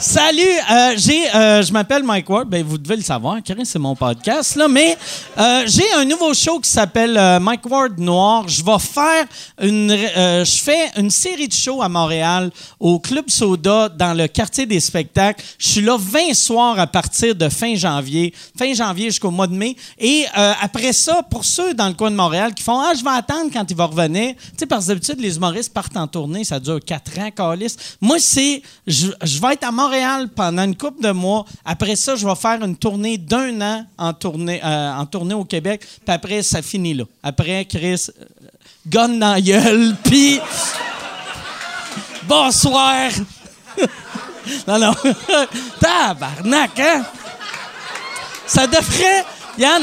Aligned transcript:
Salut, 0.00 0.42
euh, 0.42 0.92
j'ai, 0.96 1.28
euh, 1.34 1.60
je 1.60 1.72
m'appelle 1.72 2.04
Mike 2.04 2.30
Ward. 2.30 2.48
Ben, 2.48 2.64
vous 2.64 2.78
devez 2.78 2.94
le 2.94 3.02
savoir, 3.02 3.42
Chris, 3.42 3.66
c'est 3.66 3.80
mon 3.80 3.96
podcast 3.96 4.54
là. 4.54 4.68
Mais 4.68 4.96
euh, 5.36 5.64
j'ai 5.66 5.92
un 5.92 6.04
nouveau 6.04 6.32
show 6.34 6.60
qui 6.60 6.70
s'appelle 6.70 7.18
Mike 7.40 7.68
Ward 7.68 7.98
Noir. 7.98 8.46
Je 8.46 8.64
vais 8.64 8.78
faire 8.78 9.26
une, 9.60 9.90
je 9.90 10.62
fais 10.62 10.92
une 10.96 11.10
série 11.10 11.48
de 11.48 11.52
shows 11.52 11.82
à 11.82 11.88
Montréal 11.88 12.52
au 12.78 13.00
Club 13.00 13.28
Soda 13.28 13.88
dans 13.88 14.16
le 14.16 14.28
quartier 14.28 14.66
des 14.66 14.78
spectacles. 14.78 15.44
Je 15.58 15.66
suis 15.66 15.80
là 15.80 15.96
20 15.98 16.32
soirs 16.32 16.78
à 16.78 16.86
partir 16.86 17.34
de 17.34 17.48
fin 17.48 17.74
janvier, 17.74 18.32
fin 18.56 18.72
janvier 18.72 19.06
jusqu'au 19.06 19.32
mois 19.32 19.48
de 19.48 19.54
mai. 19.54 19.74
Et 19.98 20.26
après 20.62 20.92
ça, 20.92 21.24
pour 21.28 21.44
ceux 21.44 21.74
dans 21.74 21.88
le 21.88 21.94
coin 21.94 22.12
de 22.12 22.16
Montréal 22.16 22.54
qui 22.54 22.62
font 22.62 22.78
ah 22.78 22.92
je 22.96 23.02
vais 23.02 23.10
attendre 23.10 23.50
quand 23.52 23.68
il 23.68 23.76
va 23.76 23.86
revenir. 23.86 24.34
Tu 24.36 24.58
sais, 24.58 24.66
parce 24.66 24.84
que 24.84 24.90
d'habitude 24.90 25.18
les 25.18 25.36
humoristes 25.36 25.74
partent 25.74 25.96
en 25.96 26.06
tournée, 26.06 26.44
ça 26.44 26.60
dure 26.60 26.78
quatre 26.84 27.18
ans, 27.18 27.30
calice. 27.32 27.76
Moi 28.00 28.18
c'est, 28.20 28.62
je, 28.86 29.08
je 29.24 29.40
vais 29.40 29.54
être 29.54 29.64
à 29.64 29.72
Montréal 29.72 29.87
pendant 30.34 30.64
une 30.64 30.76
couple 30.76 31.02
de 31.02 31.10
mois. 31.10 31.44
Après 31.64 31.96
ça, 31.96 32.16
je 32.16 32.26
vais 32.26 32.34
faire 32.34 32.62
une 32.62 32.76
tournée 32.76 33.18
d'un 33.18 33.60
an 33.60 33.86
en 33.96 34.12
tournée, 34.12 34.60
euh, 34.64 34.92
en 34.92 35.06
tournée 35.06 35.34
au 35.34 35.44
Québec. 35.44 35.80
Puis 35.80 36.14
après, 36.14 36.42
ça 36.42 36.62
finit 36.62 36.94
là. 36.94 37.04
Après, 37.22 37.64
Chris, 37.64 38.06
euh, 38.08 38.24
gonne 38.86 39.18
dans 39.18 39.32
la 39.32 39.40
gueule, 39.40 39.96
puis 40.04 40.40
bonsoir. 42.24 43.10
non, 44.68 44.78
non. 44.78 44.94
Tabarnak, 45.80 46.78
hein? 46.78 47.04
Ça 48.46 48.66
devrait... 48.66 49.24
Yann... 49.58 49.82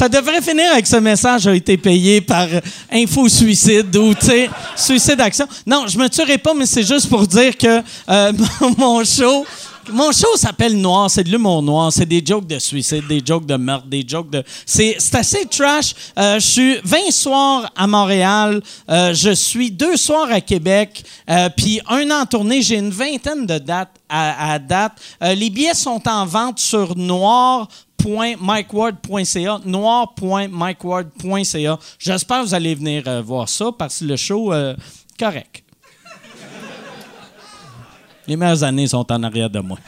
Ça 0.00 0.08
devrait 0.08 0.40
finir 0.40 0.72
avec 0.72 0.86
ce 0.86 0.96
message 0.96 1.46
a 1.46 1.54
été 1.54 1.76
payé 1.76 2.22
par 2.22 2.46
Info 2.90 3.28
Suicide 3.28 3.94
ou, 3.98 4.14
tu 4.14 4.24
sais, 4.24 4.50
Suicide 4.74 5.20
Action. 5.20 5.46
Non, 5.66 5.88
je 5.88 5.98
me 5.98 6.08
tuerai 6.08 6.38
pas, 6.38 6.54
mais 6.54 6.64
c'est 6.64 6.84
juste 6.84 7.06
pour 7.06 7.26
dire 7.26 7.54
que 7.54 7.82
euh, 8.08 8.32
mon 8.78 9.04
show. 9.04 9.44
Mon 9.92 10.10
show 10.10 10.36
s'appelle 10.36 10.80
Noir, 10.80 11.10
c'est 11.10 11.24
de 11.24 11.30
l'humour 11.30 11.62
noir, 11.62 11.92
c'est 11.92 12.06
des 12.06 12.22
jokes 12.24 12.46
de 12.46 12.58
suicide, 12.58 13.06
des 13.08 13.20
jokes 13.24 13.44
de 13.44 13.56
meurtre, 13.56 13.88
des 13.88 14.04
jokes 14.06 14.30
de... 14.30 14.42
C'est 14.64 14.96
assez 15.12 15.44
trash. 15.46 15.94
Euh, 16.18 16.38
je 16.38 16.46
suis 16.46 16.76
20 16.84 17.10
soirs 17.10 17.70
à 17.76 17.86
Montréal, 17.86 18.62
euh, 18.88 19.12
je 19.12 19.32
suis 19.32 19.70
deux 19.70 19.96
soirs 19.96 20.30
à 20.30 20.40
Québec, 20.40 21.02
puis 21.56 21.80
un 21.88 22.10
an 22.10 22.22
en 22.22 22.26
tournée, 22.26 22.62
j'ai 22.62 22.76
une 22.76 22.90
vingtaine 22.90 23.44
de 23.44 23.58
dates 23.58 23.96
à, 24.08 24.52
à 24.52 24.58
date. 24.58 24.92
Les 25.20 25.50
billets 25.50 25.74
sont 25.74 26.02
en 26.08 26.24
vente 26.24 26.58
sur 26.58 26.96
Noir 26.96 27.68
noir.mikeward.ca, 28.04 29.60
noir.mikeward.ca. 29.64 31.78
J'espère 31.98 32.40
que 32.40 32.44
vous 32.46 32.54
allez 32.54 32.74
venir 32.74 33.04
euh, 33.06 33.22
voir 33.22 33.48
ça 33.48 33.70
parce 33.76 34.00
que 34.00 34.04
le 34.04 34.16
show, 34.16 34.52
euh, 34.52 34.74
correct. 35.18 35.62
Les 38.26 38.36
meilleures 38.36 38.62
années 38.64 38.86
sont 38.86 39.10
en 39.10 39.22
arrière 39.22 39.48
de 39.50 39.60
moi. 39.60 39.78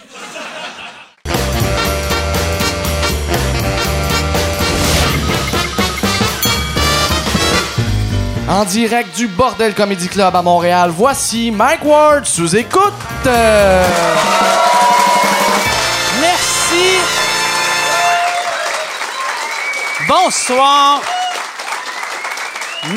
En 8.49 8.65
direct 8.65 9.17
du 9.17 9.29
Bordel 9.29 9.75
Comedy 9.75 10.09
Club 10.09 10.35
à 10.35 10.43
Montréal, 10.43 10.91
voici 10.95 11.51
Mike 11.51 11.85
Ward 11.85 12.27
sous 12.27 12.55
écoute. 12.57 12.93
Euh, 13.27 13.87
Merci. 16.21 17.22
Bonsoir. 20.09 21.01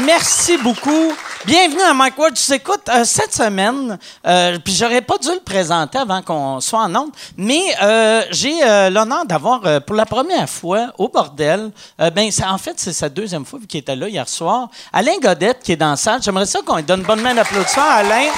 Merci 0.06 0.58
beaucoup. 0.58 1.14
Bienvenue 1.46 1.82
à 1.82 1.94
Mike 1.94 2.18
Ward. 2.18 2.34
Tu 2.34 2.54
écoutes 2.54 2.90
euh, 2.90 3.04
cette 3.04 3.34
semaine, 3.34 4.00
euh, 4.26 4.58
puis 4.64 4.74
j'aurais 4.74 5.02
pas 5.02 5.18
dû 5.20 5.30
le 5.30 5.42
présenter 5.42 6.00
avant 6.00 6.24
qu'on 6.24 6.60
soit 6.60 6.80
en 6.80 6.96
onde, 6.96 7.12
mais 7.38 7.62
euh, 7.84 8.24
j'ai 8.32 8.64
euh, 8.64 8.90
l'honneur 8.90 9.26
d'avoir 9.26 9.62
pour 9.82 9.96
la 9.96 10.08
première 10.08 10.50
fois 10.50 10.88
au 10.98 11.08
bordel, 11.08 11.72
ben 12.00 12.30
en 12.48 12.58
fait 12.58 12.74
c'est 12.78 12.94
sa 12.94 13.10
deuxième 13.10 13.46
fois 13.46 13.60
qu'il 13.68 13.80
était 13.80 13.96
là 13.96 14.08
hier 14.08 14.28
soir, 14.28 14.70
Alain 14.92 15.18
Godette 15.22 15.60
qui 15.62 15.74
est 15.74 15.76
dans 15.76 15.92
la 15.92 15.98
salle. 15.98 16.24
J'aimerais 16.24 16.48
ça 16.48 16.60
qu'on 16.66 16.78
lui 16.78 16.84
donne 16.84 17.02
une 17.02 17.06
bonne 17.06 17.22
main 17.22 17.36
d'applaudissement 17.36 17.84
à 17.84 17.96
Alain. 17.96 18.32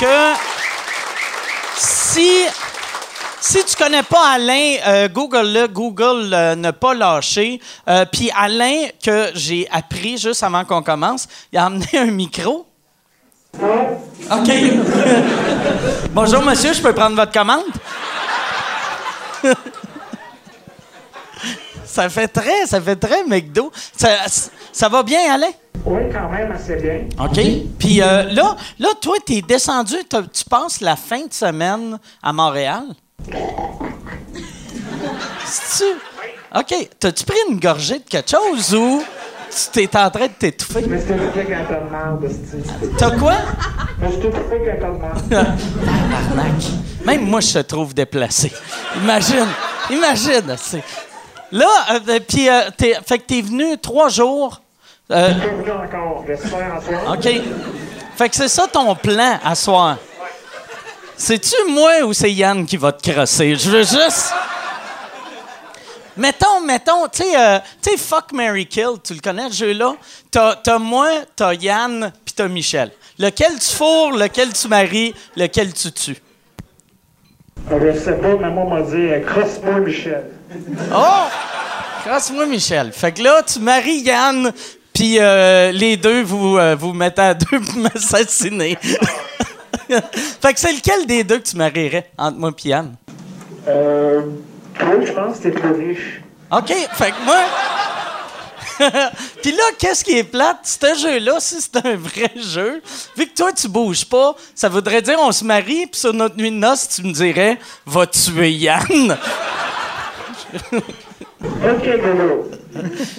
Que 0.00 0.32
si 1.76 2.46
si 3.40 3.64
tu 3.64 3.76
connais 3.76 4.02
pas 4.02 4.32
Alain, 4.34 4.76
euh, 4.86 5.08
Google-le, 5.08 5.66
Google 5.68 6.30
euh, 6.32 6.54
ne 6.54 6.70
pas 6.70 6.94
lâcher. 6.94 7.60
Euh, 7.88 8.04
Puis 8.10 8.30
Alain, 8.36 8.86
que 9.02 9.30
j'ai 9.34 9.68
appris 9.70 10.18
juste 10.18 10.42
avant 10.42 10.64
qu'on 10.64 10.82
commence, 10.82 11.26
il 11.52 11.58
a 11.58 11.66
amené 11.66 11.86
un 11.94 12.06
micro. 12.06 12.66
OK. 13.60 14.50
Bonjour, 16.12 16.42
monsieur, 16.42 16.72
je 16.72 16.82
peux 16.82 16.92
prendre 16.92 17.16
votre 17.16 17.32
commande? 17.32 17.64
ça 21.84 22.08
fait 22.08 22.28
très, 22.28 22.66
ça 22.66 22.80
fait 22.80 22.96
très 22.96 23.24
McDo. 23.24 23.72
Ça, 23.96 24.08
ça 24.72 24.88
va 24.88 25.02
bien, 25.02 25.32
Alain? 25.34 25.50
Oui, 25.86 26.02
quand 26.12 26.28
même, 26.28 26.50
assez 26.52 26.76
bien. 26.76 27.06
OK. 27.24 27.40
Puis 27.78 28.02
euh, 28.02 28.24
là, 28.24 28.56
là, 28.78 28.88
toi, 29.00 29.16
t'es 29.24 29.40
descendu, 29.42 29.94
t'as- 30.08 30.22
tu 30.22 30.44
passes 30.44 30.80
la 30.80 30.96
fin 30.96 31.24
de 31.26 31.32
semaine 31.32 31.98
à 32.22 32.32
Montréal? 32.32 32.84
C'est-tu? 35.46 35.98
OK. 36.54 36.88
T'as-tu 36.98 37.24
pris 37.24 37.36
une 37.50 37.58
gorgée 37.60 37.98
de 37.98 38.04
quelque 38.08 38.30
chose 38.30 38.74
ou 38.74 39.02
tu 39.72 39.86
t'es 39.86 39.96
en 39.98 40.10
train 40.10 40.26
de 40.26 40.32
t'étouffer? 40.38 40.84
Mais 40.88 41.00
c'était 41.00 41.16
tout 41.16 41.30
fait 41.34 41.44
qu'un 41.44 41.64
tas 41.64 41.80
de 41.80 41.90
merde, 41.90 42.28
c'ti. 42.30 42.88
T'as 42.98 43.10
quoi? 43.12 43.34
Tout 44.20 44.30
fait 44.48 44.64
qu'un 44.64 44.76
tas 44.80 44.90
de. 44.90 45.28
Tabarnak. 45.34 46.52
Même 47.04 47.26
moi, 47.26 47.40
je 47.40 47.52
te 47.54 47.58
trouve 47.60 47.94
déplacé. 47.94 48.52
Imagine. 49.02 49.46
Imagine. 49.90 50.56
Là, 51.52 51.66
euh, 51.92 52.20
puis, 52.28 52.48
euh, 52.48 52.68
t'es- 52.76 52.98
fait 53.06 53.18
que 53.18 53.24
t'es 53.26 53.40
venu 53.40 53.78
trois 53.78 54.08
jours. 54.10 54.60
Euh, 55.10 55.28
Je 55.28 55.32
suis 55.32 55.40
pas 55.48 55.54
venu 55.56 55.70
encore. 55.70 56.24
J'espère 56.26 56.74
en 56.76 56.80
soir. 56.80 57.14
OK. 57.16 57.28
Fait 58.16 58.28
que 58.28 58.36
c'est 58.36 58.48
ça 58.48 58.66
ton 58.66 58.94
plan 58.94 59.38
à 59.42 59.54
soir? 59.54 59.96
C'est-tu 61.18 61.56
moi 61.68 62.02
ou 62.04 62.12
c'est 62.12 62.32
Yann 62.32 62.64
qui 62.64 62.76
va 62.76 62.92
te 62.92 63.10
crosser? 63.10 63.56
Je 63.56 63.68
veux 63.68 63.82
juste. 63.82 64.32
Mettons, 66.16 66.60
mettons, 66.64 67.08
tu 67.08 67.22
sais, 67.24 67.36
euh, 67.36 67.58
Fuck 67.96 68.32
Mary 68.32 68.66
Kill, 68.66 69.00
tu 69.02 69.14
le 69.14 69.20
connais, 69.20 69.50
ce 69.50 69.64
jeu-là? 69.64 69.94
T'as, 70.30 70.54
t'as 70.56 70.78
moi, 70.78 71.08
t'as 71.34 71.54
Yann, 71.54 72.12
puis 72.24 72.34
t'as 72.34 72.46
Michel. 72.46 72.92
Lequel 73.18 73.58
tu 73.58 73.68
fourres, 73.74 74.12
lequel 74.12 74.52
tu 74.52 74.68
maries, 74.68 75.12
lequel 75.36 75.72
tu 75.74 75.90
tues? 75.90 76.22
Euh, 77.70 77.92
Je 77.94 77.98
sais 77.98 78.16
pas, 78.16 78.36
mais 78.40 78.50
moi, 78.50 78.64
m'a 78.78 78.82
dit 78.82 78.96
euh, 78.96 79.20
crosse-moi, 79.20 79.80
Michel. 79.80 80.24
Oh! 80.94 81.24
Crosse-moi, 82.04 82.46
Michel. 82.46 82.92
Fait 82.92 83.10
que 83.12 83.22
là, 83.22 83.42
tu 83.42 83.58
maries 83.58 84.02
Yann, 84.02 84.52
puis 84.94 85.18
euh, 85.18 85.72
les 85.72 85.96
deux, 85.96 86.22
vous 86.22 86.58
euh, 86.58 86.76
vous 86.78 86.92
mettez 86.92 87.22
à 87.22 87.34
deux 87.34 87.60
pour 87.60 87.76
m'assassiner. 87.76 88.78
fait 90.40 90.54
que 90.54 90.60
c'est 90.60 90.72
lequel 90.72 91.06
des 91.06 91.24
deux 91.24 91.38
que 91.38 91.48
tu 91.48 91.56
marierais 91.56 92.10
entre 92.16 92.38
moi 92.38 92.50
et 92.64 92.68
Yann? 92.68 92.94
Euh. 93.66 94.22
Toi, 94.78 95.04
je 95.04 95.12
pense 95.12 95.38
que 95.38 95.42
t'es 95.44 95.50
plus 95.50 95.70
riche. 95.70 96.20
OK, 96.50 96.68
fait 96.68 97.10
que 97.10 97.24
moi... 97.24 97.36
Puis 99.42 99.50
là, 99.50 99.64
qu'est-ce 99.76 100.04
qui 100.04 100.16
est 100.18 100.24
plate? 100.24 100.60
Ce 100.62 100.94
jeu-là, 100.94 101.40
si 101.40 101.60
c'est 101.60 101.84
un 101.84 101.96
vrai 101.96 102.30
jeu, 102.36 102.80
vu 103.16 103.26
que 103.26 103.34
toi, 103.34 103.52
tu 103.52 103.66
bouges 103.68 104.04
pas, 104.04 104.36
ça 104.54 104.68
voudrait 104.68 105.02
dire 105.02 105.18
on 105.18 105.32
se 105.32 105.44
marie, 105.44 105.86
puis 105.88 106.00
sur 106.00 106.14
notre 106.14 106.36
nuit 106.36 106.52
de 106.52 106.56
noces, 106.56 106.88
tu 106.88 107.02
me 107.02 107.12
dirais 107.12 107.58
«Va 107.86 108.06
tuer 108.06 108.52
Yann!» 108.52 109.18
Ok. 111.40 111.86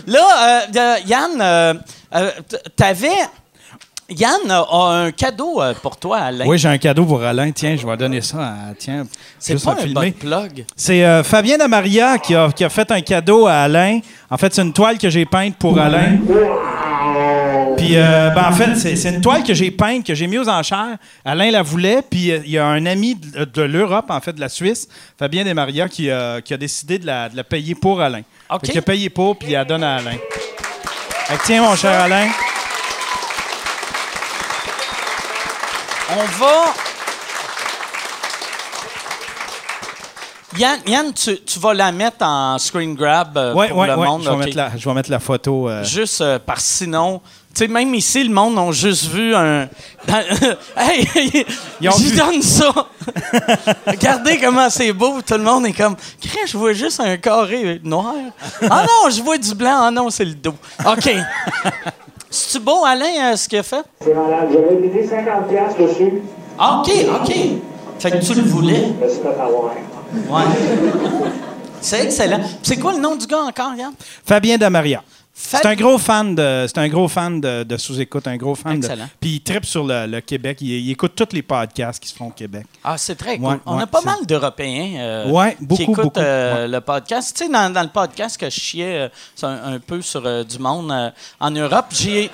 Là, 0.07 0.19
euh, 0.39 0.61
euh, 0.75 0.95
Yann, 1.05 1.41
euh, 1.41 1.73
euh, 2.15 2.31
t'avais... 2.75 3.17
Yann 4.09 4.49
a, 4.49 4.65
un 4.71 5.11
cadeau 5.11 5.61
euh, 5.61 5.73
pour 5.81 5.97
toi, 5.97 6.17
Alain. 6.19 6.45
Oui, 6.47 6.57
j'ai 6.57 6.67
un 6.69 6.77
cadeau 6.77 7.05
pour 7.05 7.21
Alain. 7.21 7.51
Tiens, 7.51 7.75
je 7.79 7.85
vais 7.85 7.97
donner 7.97 8.21
ça 8.21 8.37
à. 8.39 8.55
Tiens, 8.77 9.05
C'est 9.37 9.63
pas 9.63 9.71
un 9.73 9.75
filmer. 9.77 9.93
bon 9.93 10.11
plug. 10.11 10.65
C'est 10.75 11.03
euh, 11.05 11.23
Fabien 11.23 11.57
Damaria 11.57 12.17
qui 12.17 12.33
a, 12.35 12.49
qui 12.51 12.63
a 12.63 12.69
fait 12.69 12.89
un 12.91 13.01
cadeau 13.01 13.47
à 13.47 13.53
Alain. 13.61 13.99
En 14.29 14.37
fait, 14.37 14.53
c'est 14.53 14.61
une 14.61 14.73
toile 14.73 14.97
que 14.97 15.09
j'ai 15.09 15.25
peinte 15.25 15.55
pour 15.57 15.79
Alain. 15.79 16.17
Puis, 17.77 17.95
euh, 17.95 18.29
ben, 18.31 18.45
en 18.49 18.51
fait, 18.51 18.75
c'est 18.75 19.09
une 19.09 19.21
toile 19.21 19.43
que 19.43 19.53
j'ai 19.53 19.71
peinte, 19.71 20.05
que 20.05 20.13
j'ai 20.13 20.27
mis 20.27 20.37
aux 20.37 20.49
enchères. 20.49 20.97
Alain 21.23 21.49
la 21.51 21.61
voulait, 21.61 22.01
puis 22.07 22.31
euh, 22.31 22.39
il 22.45 22.51
y 22.51 22.57
a 22.57 22.65
un 22.65 22.85
ami 22.85 23.15
de, 23.15 23.45
de 23.45 23.61
l'Europe, 23.61 24.07
en 24.09 24.19
fait, 24.19 24.33
de 24.33 24.41
la 24.41 24.49
Suisse, 24.49 24.87
Fabien 25.17 25.45
Damaria, 25.45 25.87
qui, 25.87 26.11
a- 26.11 26.41
qui 26.41 26.53
a 26.53 26.57
décidé 26.57 26.99
de 26.99 27.05
la, 27.05 27.29
de 27.29 27.37
la 27.37 27.43
payer 27.43 27.75
pour 27.75 28.01
Alain. 28.01 28.21
OK. 28.49 28.61
Fait 28.65 28.71
qu'il 28.73 28.79
a 28.79 28.81
payé 28.81 29.09
pour, 29.09 29.37
puis 29.37 29.49
il 29.49 29.53
la 29.53 29.63
donne 29.65 29.83
à 29.83 29.95
Alain. 29.95 30.17
Fait 31.25 31.37
tiens, 31.45 31.61
mon 31.63 31.75
cher 31.75 31.99
Alain. 32.01 32.27
On 36.11 36.23
va... 36.43 36.73
Yann, 40.57 40.79
Yann 40.87 41.13
tu, 41.13 41.39
tu 41.41 41.59
vas 41.59 41.73
la 41.75 41.91
mettre 41.91 42.25
en 42.25 42.57
screen 42.57 42.95
grab 42.95 43.37
euh, 43.37 43.53
Oui, 43.55 43.67
pour 43.69 43.77
oui, 43.77 43.87
le 43.87 43.95
monde. 43.95 44.23
Je 44.23 44.29
vais, 44.29 44.35
OK. 44.35 44.45
mettre 44.45 44.57
la, 44.57 44.71
je 44.75 44.89
vais 44.89 44.93
mettre 44.95 45.11
la 45.11 45.19
photo. 45.19 45.69
euh, 45.69 45.83
Juste 45.83 46.21
euh, 46.21 46.39
parce 46.43 46.61
que 46.63 46.67
sinon, 46.69 47.21
Tu 47.53 47.59
sais, 47.65 47.67
même 47.67 47.93
ici, 47.93 48.23
le 48.23 48.33
monde 48.33 48.57
a 48.57 48.71
juste 48.71 49.05
vu 49.05 49.35
un. 49.35 49.69
dans- 50.07 50.57
hey, 50.75 51.05
vu- 51.81 52.15
donne 52.17 52.41
ça. 52.41 52.71
Regardez 53.87 54.39
comment 54.39 54.69
c'est 54.71 54.91
beau. 54.91 55.21
Tout 55.21 55.35
le 55.35 55.43
monde 55.43 55.67
est 55.67 55.73
comme. 55.73 55.95
Je 56.47 56.57
vois 56.57 56.73
juste 56.73 56.99
un 56.99 57.15
carré 57.17 57.79
noir. 57.83 58.15
Ah 58.69 58.85
non, 58.87 59.09
je 59.11 59.21
vois 59.21 59.37
du 59.37 59.53
blanc. 59.53 59.81
Ah 59.83 59.91
non, 59.91 60.09
c'est 60.09 60.25
le 60.25 60.33
dos. 60.33 60.55
OK. 60.85 61.09
C'est-tu 62.29 62.63
beau, 62.63 62.83
Alain, 62.85 63.31
euh, 63.33 63.35
ce 63.35 63.47
qu'il 63.49 63.59
a 63.59 63.63
fait? 63.63 63.83
C'est 64.01 64.13
malade. 64.13 64.49
J'avais 64.53 64.75
mis 64.75 65.07
50 65.07 65.47
piastres 65.47 65.81
dessus, 65.81 66.21
Ah, 66.57 66.81
OK, 66.85 66.91
OK. 67.21 67.35
Fait 67.99 68.11
que 68.11 68.17
tu 68.25 68.33
le 68.35 68.41
voulais. 68.43 68.87
mais 68.99 69.07
c'est 69.09 69.23
pas 69.23 69.31
avoir. 69.43 69.73
Ouais. 70.29 70.43
C'est 71.81 72.03
excellent. 72.03 72.39
C'est 72.61 72.77
quoi 72.77 72.93
le 72.93 72.99
nom 72.99 73.15
du 73.15 73.25
gars 73.25 73.43
encore, 73.47 73.73
Yann? 73.75 73.93
Fabien 74.25 74.57
Damaria. 74.57 75.01
C'est 75.41 75.65
un 75.65 75.75
gros 75.75 75.97
fan 75.97 76.35
de, 76.35 76.65
c'est 76.67 76.77
un 76.79 76.89
gros 76.89 77.07
fan 77.07 77.39
de, 77.39 77.63
de 77.63 77.77
sous-écoute, 77.77 78.27
un 78.27 78.35
gros 78.35 78.55
fan 78.55 78.79
de. 78.79 78.85
Excellent. 78.85 79.07
Puis 79.21 79.29
il 79.35 79.39
tripe 79.41 79.65
sur 79.65 79.85
le, 79.85 80.05
le 80.05 80.19
Québec. 80.21 80.57
Il, 80.61 80.67
il 80.69 80.91
écoute 80.91 81.13
tous 81.15 81.33
les 81.33 81.41
podcasts 81.41 82.03
qui 82.03 82.09
se 82.09 82.15
font 82.15 82.27
au 82.27 82.31
Québec. 82.31 82.65
Ah, 82.83 82.97
c'est 82.97 83.15
très 83.15 83.37
cool. 83.37 83.47
Ouais, 83.47 83.55
On 83.65 83.77
ouais, 83.77 83.83
a 83.83 83.87
pas 83.87 84.01
mal 84.01 84.25
d'Européens 84.27 84.99
euh, 84.99 85.29
Ouais, 85.29 85.57
qui 85.75 85.83
écoutent 85.83 85.95
beaucoup, 86.03 86.19
euh, 86.19 86.67
le 86.67 86.81
podcast. 86.81 87.35
Tu 87.35 87.45
sais, 87.45 87.51
dans, 87.51 87.71
dans 87.73 87.83
le 87.83 87.89
podcast 87.89 88.37
que 88.37 88.49
je 88.49 88.59
chiais 88.59 89.09
euh, 89.41 89.47
un, 89.47 89.75
un 89.75 89.79
peu 89.79 90.01
sur 90.01 90.21
du 90.45 90.59
monde 90.59 91.13
en 91.39 91.51
Europe, 91.51 91.85
j'ai... 91.91 92.29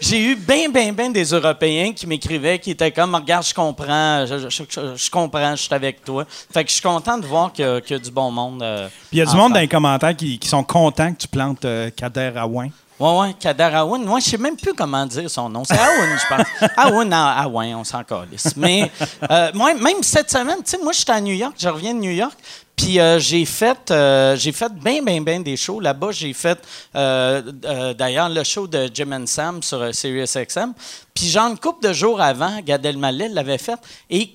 J'ai 0.00 0.22
eu 0.24 0.36
bien, 0.36 0.68
bien, 0.68 0.92
bien 0.92 1.10
des 1.10 1.24
Européens 1.24 1.92
qui 1.92 2.06
m'écrivaient, 2.06 2.58
qui 2.58 2.70
étaient 2.70 2.92
comme, 2.92 3.14
regarde, 3.16 3.44
je 3.44 3.52
comprends, 3.52 4.24
je, 4.26 4.38
je- 4.48 4.48
je- 4.68 4.96
je 4.96 5.10
comprends, 5.10 5.56
je 5.56 5.62
suis 5.62 5.74
avec 5.74 6.04
toi. 6.04 6.24
Fait 6.52 6.62
que 6.62 6.70
je 6.70 6.74
suis 6.74 6.82
content 6.82 7.18
de 7.18 7.26
voir 7.26 7.52
qu'il 7.52 7.64
y, 7.64 7.68
a- 7.68 7.80
qu'il 7.80 7.96
y 7.96 8.00
a 8.00 8.02
du 8.02 8.10
bon 8.10 8.30
monde. 8.30 8.62
euh, 8.62 8.88
Puis 9.08 9.16
il 9.16 9.18
y 9.18 9.22
a 9.22 9.26
du 9.26 9.34
monde 9.36 9.52
dans 9.54 9.58
les 9.60 9.66
commentaires 9.68 10.14
qui, 10.16 10.38
qui 10.38 10.48
sont 10.48 10.62
contents 10.62 11.12
que 11.12 11.18
tu 11.18 11.28
plantes 11.28 11.64
euh, 11.64 11.90
Kader 11.90 12.32
Aouin. 12.36 12.68
Ouais, 12.98 13.18
ouais, 13.18 13.34
Kader 13.38 13.70
Aoun. 13.74 14.04
Moi, 14.04 14.18
je 14.20 14.30
sais 14.30 14.38
même 14.38 14.56
plus 14.56 14.74
comment 14.74 15.06
dire 15.06 15.30
son 15.30 15.48
nom. 15.48 15.62
C'est 15.64 15.78
Aoun, 15.78 16.18
je 16.18 16.34
pense. 16.34 16.70
Aoun, 16.76 17.54
ouais, 17.54 17.74
on 17.74 17.84
s'en 17.84 18.02
calisse. 18.02 18.56
Mais 18.56 18.90
euh, 19.30 19.50
moi, 19.54 19.74
même 19.74 20.02
cette 20.02 20.30
semaine, 20.30 20.58
tu 20.64 20.70
sais, 20.70 20.78
moi, 20.82 20.92
j'étais 20.92 21.12
à 21.12 21.20
New 21.20 21.34
York, 21.34 21.54
je 21.58 21.68
reviens 21.68 21.94
de 21.94 22.00
New 22.00 22.10
York. 22.10 22.36
Puis 22.78 23.00
euh, 23.00 23.18
j'ai 23.18 23.44
fait, 23.44 23.90
euh, 23.90 24.36
j'ai 24.36 24.52
fait 24.52 24.72
bien, 24.72 25.02
bien, 25.02 25.20
bien 25.20 25.40
des 25.40 25.56
shows. 25.56 25.80
Là-bas, 25.80 26.12
j'ai 26.12 26.32
fait, 26.32 26.58
euh, 26.94 27.92
d'ailleurs, 27.92 28.28
le 28.28 28.44
show 28.44 28.68
de 28.68 28.88
Jim 28.94 29.10
and 29.12 29.26
Sam 29.26 29.62
sur 29.64 29.92
SiriusXM. 29.92 30.72
Puis 31.12 31.26
genre 31.28 31.50
une 31.50 31.58
couple 31.58 31.88
de 31.88 31.92
jours 31.92 32.20
avant, 32.20 32.60
Gad 32.60 32.86
Elmaleh 32.86 33.30
l'avait 33.30 33.58
fait. 33.58 33.80
Et 34.08 34.32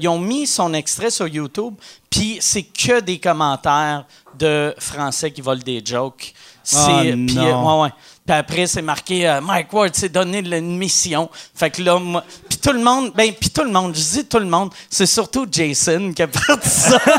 ils 0.00 0.08
ont 0.08 0.18
mis 0.18 0.46
son 0.46 0.72
extrait 0.72 1.10
sur 1.10 1.28
YouTube. 1.28 1.74
Puis 2.08 2.38
c'est 2.40 2.62
que 2.62 3.00
des 3.00 3.18
commentaires 3.18 4.06
de 4.38 4.74
Français 4.78 5.30
qui 5.30 5.42
volent 5.42 5.62
des 5.62 5.82
jokes. 5.84 6.32
C'est, 6.62 6.78
Ah, 6.80 7.02
ouais, 7.02 7.82
ouais. 7.82 7.92
Puis 8.24 8.36
après, 8.36 8.66
c'est 8.66 8.82
marqué 8.82 9.28
euh, 9.28 9.40
Mike 9.40 9.72
Ward 9.72 9.94
s'est 9.94 10.08
donné 10.08 10.38
une 10.38 10.76
mission. 10.76 11.28
Fait 11.54 11.70
que 11.70 11.82
là, 11.82 11.98
moi, 11.98 12.24
puis 12.48 12.58
tout 12.58 12.72
le 12.72 12.82
monde, 12.82 13.12
ben, 13.14 13.32
puis 13.32 13.50
tout 13.50 13.64
le 13.64 13.70
monde, 13.70 13.94
je 13.96 14.00
dis 14.00 14.24
tout 14.26 14.38
le 14.38 14.46
monde, 14.46 14.70
c'est 14.88 15.06
surtout 15.06 15.46
Jason 15.50 16.12
qui 16.14 16.22
a 16.22 16.28
parti 16.28 16.68
ça. 16.68 16.98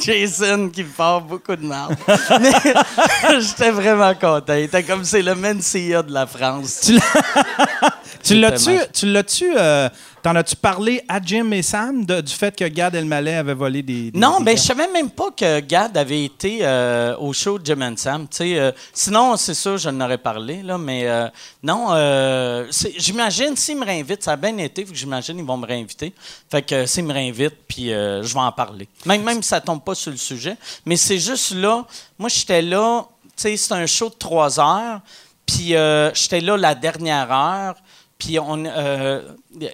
Jason 0.00 0.68
qui 0.68 0.84
part 0.84 1.20
beaucoup 1.20 1.56
de 1.56 1.64
mal. 1.64 1.96
Mais 2.40 2.52
j'étais 3.40 3.70
vraiment 3.70 4.14
content. 4.14 4.54
Il 4.54 4.64
était 4.64 4.82
comme 4.82 5.04
c'est 5.04 5.22
le 5.22 5.34
Mencia 5.34 6.02
de 6.02 6.12
la 6.12 6.26
France. 6.26 6.90
Tu 8.22 8.34
l'as-tu, 8.40 8.78
tu 8.92 9.06
l'as-tu, 9.06 9.52
euh, 9.56 9.88
t'en 10.28 10.36
as-tu 10.36 10.56
parlé 10.56 11.02
à 11.08 11.20
Jim 11.24 11.50
et 11.52 11.62
Sam 11.62 12.04
de- 12.04 12.20
du 12.20 12.32
fait 12.34 12.54
que 12.54 12.64
Gad 12.66 12.94
Elmaleh 12.94 13.36
avait 13.36 13.54
volé 13.54 13.82
des. 13.82 14.10
des- 14.10 14.18
Non, 14.18 14.40
des 14.40 14.44
ben 14.44 14.56
je 14.58 14.62
savais 14.62 14.86
même 14.92 15.08
pas 15.08 15.30
que 15.30 15.60
Gad 15.60 15.96
avait 15.96 16.22
été 16.24 16.58
euh, 16.62 17.16
au 17.16 17.32
show 17.32 17.58
de 17.58 17.64
Jim 17.64 17.80
and 17.80 17.94
Sam. 17.96 18.26
euh, 18.42 18.70
sinon, 18.92 19.38
c'est 19.38 19.54
sûr, 19.54 19.78
je 19.78 19.88
n'aurais 19.88 20.18
parlé, 20.18 20.62
là, 20.62 20.76
mais 20.76 21.08
euh, 21.08 21.28
non, 21.62 21.86
j'imagine, 22.98 23.56
s'ils 23.56 23.78
me 23.78 23.86
réinvitent, 23.86 24.22
ça 24.22 24.32
a 24.32 24.36
bien 24.36 24.56
été, 24.58 24.84
fait 24.84 24.92
que 24.92 24.98
j'imagine 24.98 25.38
ils 25.38 25.44
vont 25.46 25.56
me 25.56 25.66
réinviter. 25.66 26.12
Fait 26.50 26.60
que 26.62 26.84
s'ils 26.84 27.04
me 27.04 27.12
réinvitent, 27.14 27.56
puis 27.66 27.86
je 27.88 28.34
vais 28.34 28.40
en 28.40 28.52
parler. 28.52 28.86
Même, 29.06 29.22
même 29.22 29.42
si 29.42 29.48
ça 29.48 29.62
tombe 29.62 29.82
pas 29.82 29.94
sur 29.94 30.10
le 30.10 30.18
sujet. 30.18 30.56
Mais 30.84 30.96
c'est 30.96 31.18
juste 31.18 31.54
là, 31.54 31.86
moi, 32.18 32.28
j'étais 32.28 32.60
là, 32.60 33.06
tu 33.28 33.30
sais, 33.36 33.56
c'est 33.56 33.72
un 33.72 33.86
show 33.86 34.10
de 34.10 34.14
trois 34.18 34.60
heures, 34.60 35.00
puis 35.46 35.74
j'étais 36.14 36.42
là 36.42 36.58
la 36.58 36.74
dernière 36.74 37.32
heure. 37.32 37.76
Puis 38.18 38.36
on, 38.40 38.64
euh, 38.64 39.22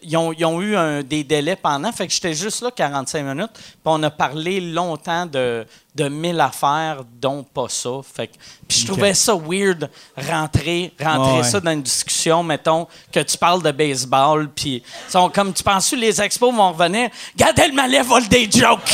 ils, 0.03 0.17
ont, 0.19 0.31
ils 0.33 0.45
ont 0.45 0.61
eu 0.61 0.77
un- 0.77 1.03
des 1.03 1.25
délais 1.25 1.57
pendant, 1.57 1.91
fait 1.93 2.07
que 2.07 2.13
j'étais 2.13 2.35
juste 2.35 2.61
là 2.61 2.71
45 2.71 3.23
minutes. 3.23 3.51
Puis 3.55 3.71
on 3.87 4.03
a 4.03 4.11
parlé 4.11 4.61
longtemps 4.61 5.25
de, 5.25 5.67
de 5.95 6.09
mille 6.11 6.39
affaires, 6.41 6.99
dont 7.21 7.43
pas 7.43 7.71
ça. 7.71 7.89
Fait 8.15 8.27
que, 8.27 8.35
puis 8.69 8.81
je 8.81 8.87
trouvais 8.87 9.15
ça 9.15 9.35
weird, 9.35 9.89
rentrer, 10.17 10.93
rentrer 11.01 11.43
ça 11.45 11.59
dans 11.61 11.71
une 11.73 11.83
discussion, 11.83 12.43
mettons, 12.43 12.87
que 13.11 13.21
tu 13.21 13.39
parles 13.39 13.63
de 13.63 13.71
baseball, 13.73 14.51
puis 14.55 14.83
sont 15.09 15.31
comme, 15.31 15.55
tu 15.55 15.63
penses 15.63 15.91
que 15.91 15.97
les 15.97 16.21
expos 16.21 16.55
vont 16.55 16.73
revenir? 16.73 17.09
Gad 17.37 17.59
Elmaleh 17.59 18.03
vole 18.03 18.29
des 18.29 18.51
jokes! 18.51 18.93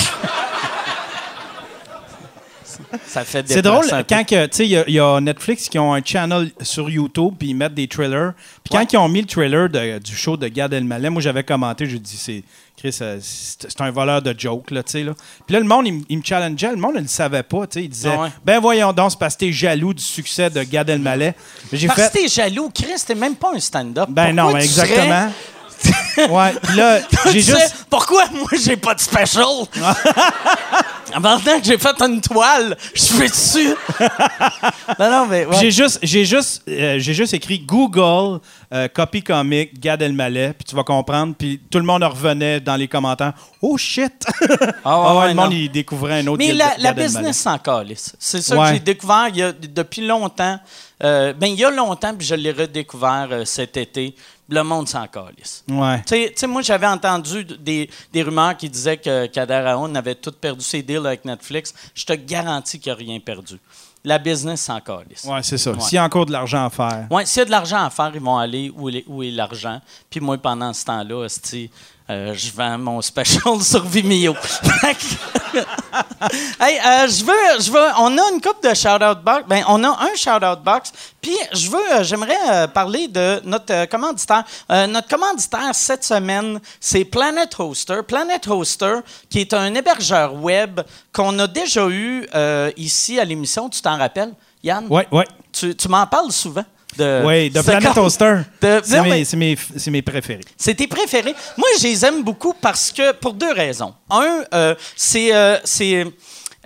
Ça 3.07 3.25
fait 3.25 3.45
C'est 3.49 3.63
drôle 3.63 3.85
quand 4.09 4.25
que, 4.27 4.47
tu 4.47 4.57
sais, 4.57 4.65
il 4.67 4.71
y 4.71 4.77
a- 4.77 4.85
il 4.87 4.95
y, 4.95 5.01
a 5.01 5.21
Netflix 5.21 5.69
qui 5.69 5.79
ont 5.79 5.93
un 5.95 6.03
channel 6.05 6.51
sur 6.63 6.89
YouTube 6.91 7.35
puis 7.39 7.49
ils 7.51 7.55
mettent 7.55 7.75
des 7.75 7.89
trailers. 7.89 8.33
Puis 8.65 8.73
quand 8.77 8.93
ils 8.93 8.97
ont 8.97 9.09
mis 9.09 9.21
le 9.23 9.27
trailer 9.27 9.69
de- 9.69 9.99
du 9.99 10.15
show 10.15 10.37
de 10.37 10.49
Gad 10.49 10.73
Elmaleh, 10.73 11.11
moi 11.11 11.23
j'avais 11.23 11.43
commenté, 11.45 11.87
j'ai 11.87 11.99
dit 11.99 12.17
c'est 12.17 12.43
Chris, 12.77 12.97
euh, 13.03 13.19
c'est 13.21 13.81
un 13.83 13.91
voleur 13.91 14.23
de 14.23 14.35
jokes 14.39 14.71
là, 14.71 14.83
tu 14.83 14.93
sais 14.93 15.03
là. 15.05 15.13
Puis 15.47 15.53
là 15.53 15.61
le 15.61 15.67
monde 15.67 15.87
il, 15.87 15.93
me- 15.95 16.03
il 16.09 16.19
me 16.19 16.23
challengeait, 16.25 16.71
le 16.71 16.77
monde 16.77 16.95
ne 16.97 17.01
le 17.01 17.09
savait 17.09 17.43
pas, 17.43 17.67
tu 17.67 17.79
sais, 17.79 17.85
il 17.85 17.89
disait 17.91 18.13
Ah 18.17 18.23
ouais. 18.23 18.29
ben 18.45 18.59
voyons 18.61 18.93
donc 18.93 19.11
c'est 19.11 19.19
parce 19.19 19.35
que 19.35 19.41
t'es 19.41 19.53
jaloux 19.53 19.93
du 19.93 20.03
succès 20.03 20.49
de 20.49 20.63
Gad 20.63 20.89
Elmaleh. 20.89 21.35
J'ai 21.73 21.87
Parce 21.89 22.01
fait 22.03 22.09
que 22.09 22.23
t'es 22.23 22.29
jaloux, 22.29 22.71
Chris, 22.75 22.87
t'es 23.07 23.15
même 23.15 23.37
pas 23.37 23.53
un 23.55 23.61
stand-up. 23.61 24.09
ben 24.09 24.35
non, 24.35 24.51
serais- 24.51 24.65
exactement. 24.65 25.31
Ouais, 26.29 26.53
puis 26.63 26.77
là 26.77 27.01
j'ai 27.27 27.43
sais, 27.43 27.53
juste 27.53 27.87
Pourquoi 27.89 28.25
moi 28.33 28.49
j'ai 28.63 28.77
pas 28.77 28.95
de 28.95 29.01
special? 29.01 29.47
Maintenant 31.19 31.59
que 31.59 31.65
j'ai 31.65 31.79
fait 31.79 32.01
une 32.03 32.21
toile, 32.21 32.77
je 32.95 33.01
suis 33.01 33.29
dessus. 33.29 33.75
non, 34.99 35.11
non, 35.11 35.27
mais. 35.27 35.45
ouais. 35.45 35.57
J'ai 35.61 35.71
juste, 35.71 35.99
j'ai 36.03 36.25
juste, 36.25 36.63
euh, 36.69 36.99
j'ai 36.99 37.15
juste 37.15 37.35
écrit 37.35 37.59
Google 37.59 38.41
euh, 38.73 38.89
copy 38.89 39.23
comic 39.23 39.81
Gad 39.81 40.03
Elmaleh, 40.03 40.53
puis 40.53 40.65
tu 40.65 40.77
vas 40.77 40.85
comprendre. 40.85 41.35
Puis 41.37 41.61
tout 41.71 41.79
le 41.79 41.85
monde 41.85 42.03
revenait 42.05 42.61
dans 42.61 42.77
les 42.77 42.89
commentaires. 42.89 43.33
Oh 43.61 43.77
shit! 43.77 44.13
Ah 44.85 44.99
ouais, 44.99 45.07
Ah 45.07 45.17
ouais, 45.19 45.29
le 45.29 45.35
monde 45.35 45.51
non. 45.51 45.57
il 45.57 45.71
découvrait 45.71 46.21
un 46.21 46.27
autre. 46.29 46.39
Mais 46.39 46.53
la, 46.53 46.93
business 46.93 47.39
s'en 47.39 47.59
calisse. 47.59 48.15
C'est 48.19 48.41
ça 48.41 48.57
que 48.57 48.75
j'ai 48.75 48.81
découvert 48.81 49.29
il 49.29 49.37
y 49.37 49.43
a, 49.43 49.53
depuis 49.53 50.07
longtemps. 50.07 50.59
Euh, 51.03 51.33
ben, 51.33 51.49
il 51.49 51.59
y 51.59 51.65
a 51.65 51.71
longtemps, 51.71 52.15
puis 52.15 52.27
je 52.27 52.35
l'ai 52.35 52.53
redécouvert 52.53 53.29
cet 53.45 53.77
été. 53.77 54.15
Le 54.51 54.63
monde 54.63 54.89
s'en 54.89 55.07
calisse. 55.07 55.65
Ouais. 55.69 56.03
Tu 56.07 56.17
sais- 56.35 56.47
moi, 56.47 56.61
j'avais 56.63 56.87
entendu 56.89 57.45
des, 57.45 57.89
des 58.13 58.23
rumeurs 58.23 58.57
qui 58.57 58.69
disaient 58.69 58.97
que 58.97 59.27
Kader 59.27 59.63
Aoun 59.67 59.97
avait 59.97 60.17
tout 60.17 60.33
perdu 60.33 60.63
ses 60.65 60.83
deals 60.83 61.07
avec 61.07 61.25
Netflix. 61.25 61.73
Je 61.95 62.05
te 62.05 62.13
garantis 62.15 62.81
qu'il 62.81 62.91
n'a 62.93 62.97
rien 62.99 63.21
perdu. 63.21 63.59
La 64.05 64.19
business 64.19 64.63
s'en 64.63 64.81
calisse. 64.81 65.25
Ouais, 65.25 65.43
c'est 65.43 65.59
ça. 65.59 65.79
S'il 65.79 65.97
y 65.97 65.99
a 65.99 66.05
encore 66.05 66.25
de 66.27 66.33
l'argent 66.33 66.65
à 66.65 66.71
faire. 66.71 67.07
Ouais, 67.11 67.27
s'il 67.27 67.41
y 67.41 67.43
a 67.43 67.45
de 67.45 67.51
l'argent 67.51 67.85
à 67.85 67.91
faire, 67.91 68.11
ils 68.15 68.21
vont 68.21 68.39
aller 68.39 68.73
où, 68.75 68.89
est- 68.89 69.31
l'argent. 69.31 69.81
Puis 70.09 70.21
moi, 70.21 70.37
pendant 70.39 70.73
ce 70.73 70.85
temps-là, 70.87 71.29
euh, 72.11 72.35
je 72.35 72.51
vends 72.51 72.77
mon 72.77 73.01
special 73.01 73.61
sur 73.63 73.85
Vimeo. 73.85 74.35
Hey, 76.61 76.79
euh, 76.79 77.09
je 77.09 77.25
veux, 77.25 77.61
je 77.61 77.73
veux, 77.73 77.89
on 77.99 78.17
a 78.17 78.33
une 78.33 78.41
coupe 78.41 78.63
de 78.63 78.73
shout-out 78.73 79.19
box. 79.25 79.45
Ben, 79.49 79.65
on 79.67 79.83
a 79.83 79.89
un 79.89 80.15
shout-out 80.15 80.63
box. 80.63 80.93
Puis 81.21 81.37
je 81.53 81.69
veux, 81.69 81.93
euh, 81.93 82.05
j'aimerais 82.05 82.69
parler 82.69 83.09
de 83.09 83.41
notre 83.45 83.87
commanditaire. 83.87 84.45
Notre 84.69 85.09
commanditaire 85.09 85.75
cette 85.75 86.05
semaine, 86.05 86.61
c'est 86.79 87.05
Planet 87.05 87.53
Hoster. 87.59 88.03
Planet 88.07 88.47
Hoster, 88.47 88.99
qui 89.29 89.41
est 89.41 89.53
un 89.53 89.75
hébergeur 89.75 90.35
web 90.35 90.81
qu'on 91.13 91.37
a 91.41 91.49
déjà 91.49 91.89
eu 91.89 92.29
ici 92.77 93.19
à 93.19 93.25
l'émission. 93.25 93.69
Tu 93.69 93.81
t'en 93.81 93.99
rappelles, 93.99 94.35
Yann? 94.63 94.87
Ouais, 94.89 95.09
ouais. 95.11 95.27
Tu, 95.51 95.75
tu 95.75 95.89
m'en 95.89 96.07
parles 96.07 96.31
souvent. 96.31 96.65
De, 96.97 97.23
Oui, 97.25 97.51
de 97.51 97.61
Planet 97.63 97.85
comme- 97.85 97.95
Toaster. 97.95 98.37
de- 98.61 98.81
C'est 98.85 99.91
mes, 99.91 100.03
préférés. 100.03 100.41
C'est 100.57 100.75
tes 100.75 100.87
préférés. 100.89 101.35
Moi, 101.57 101.69
je 101.79 101.85
les 101.85 102.05
aime 102.05 102.23
beaucoup 102.25 102.53
parce 102.61 102.91
que, 102.91 103.13
pour 103.13 103.33
deux 103.35 103.53
raisons. 103.53 103.95
Un, 104.11 104.43
euh, 104.53 104.75
c'est. 104.97 105.33
euh, 105.35 105.57
c'est 105.65 106.05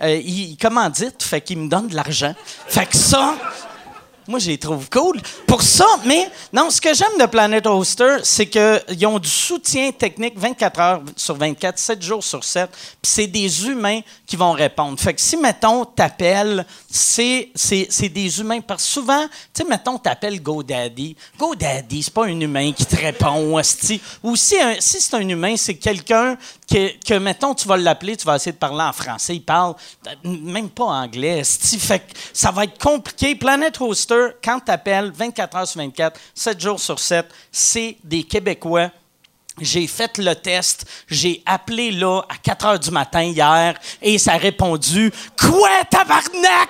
euh, 0.01 0.15
il, 0.17 0.51
il 0.51 0.57
commandite, 0.57 1.21
fait 1.23 1.39
qu'il 1.41 1.57
me 1.59 1.69
donne 1.69 1.87
de 1.87 1.95
l'argent. 1.95 2.33
Fait 2.67 2.85
que 2.85 2.97
ça. 2.97 3.35
Moi, 4.27 4.39
je 4.39 4.47
les 4.47 4.57
trouve 4.57 4.89
cool. 4.89 5.21
Pour 5.45 5.61
ça, 5.61 5.85
mais 6.05 6.29
non, 6.51 6.69
ce 6.69 6.81
que 6.81 6.93
j'aime 6.93 7.17
de 7.19 7.25
Planet 7.25 7.65
Hoster, 7.67 8.17
c'est 8.23 8.47
qu'ils 8.47 9.05
ont 9.05 9.19
du 9.19 9.29
soutien 9.29 9.91
technique 9.91 10.37
24 10.37 10.79
heures 10.79 11.01
sur 11.15 11.35
24, 11.35 11.77
7 11.77 12.01
jours 12.01 12.23
sur 12.23 12.43
7. 12.43 12.69
Puis 12.71 13.11
c'est 13.11 13.27
des 13.27 13.67
humains 13.67 14.01
qui 14.25 14.35
vont 14.35 14.51
répondre. 14.51 14.99
Fait 14.99 15.13
que 15.13 15.21
si, 15.21 15.37
mettons, 15.37 15.85
t'appelles, 15.85 16.65
c'est, 16.89 17.49
c'est, 17.53 17.87
c'est 17.89 18.09
des 18.09 18.39
humains. 18.39 18.61
Parce 18.61 18.83
que 18.83 18.89
souvent, 18.89 19.23
tu 19.53 19.61
sais, 19.61 19.63
mettons, 19.63 19.97
t'appelles 19.97 20.41
GoDaddy. 20.41 21.15
GoDaddy, 21.37 22.03
c'est 22.03 22.13
pas 22.13 22.25
un 22.25 22.39
humain 22.39 22.71
qui 22.71 22.85
te 22.85 22.95
répond. 22.95 23.59
Ou 24.23 24.35
si, 24.35 24.55
si 24.79 25.01
c'est 25.01 25.15
un 25.15 25.27
humain, 25.27 25.55
c'est 25.57 25.75
quelqu'un 25.75 26.37
que, 26.69 26.97
que, 27.05 27.13
mettons, 27.15 27.53
tu 27.53 27.67
vas 27.67 27.77
l'appeler, 27.77 28.17
tu 28.17 28.25
vas 28.25 28.37
essayer 28.37 28.51
de 28.51 28.57
parler 28.57 28.83
en 28.83 28.93
français. 28.93 29.35
Il 29.35 29.43
parle 29.43 29.75
euh, 30.07 30.11
même 30.23 30.69
pas 30.69 30.85
anglais. 30.85 31.43
Fait 31.43 31.99
que 31.99 32.13
ça 32.33 32.51
va 32.51 32.63
être 32.63 32.81
compliqué. 32.81 33.35
Planet 33.35 33.79
Hoster, 33.79 34.14
quand 34.43 34.59
t'appelles 34.59 35.11
24 35.11 35.57
heures 35.57 35.67
sur 35.67 35.81
24, 35.81 36.19
7 36.33 36.59
jours 36.61 36.79
sur 36.79 36.99
7, 36.99 37.25
c'est 37.51 37.97
des 38.03 38.23
Québécois 38.23 38.89
j'ai 39.61 39.87
fait 39.87 40.17
le 40.17 40.33
test, 40.35 40.85
j'ai 41.07 41.41
appelé 41.45 41.91
là 41.91 42.21
à 42.29 42.35
4 42.35 42.65
heures 42.65 42.79
du 42.79 42.91
matin 42.91 43.21
hier 43.21 43.75
et 44.01 44.17
ça 44.17 44.33
a 44.33 44.37
répondu 44.37 45.11
Quoi, 45.39 45.69
tabarnak? 45.89 46.69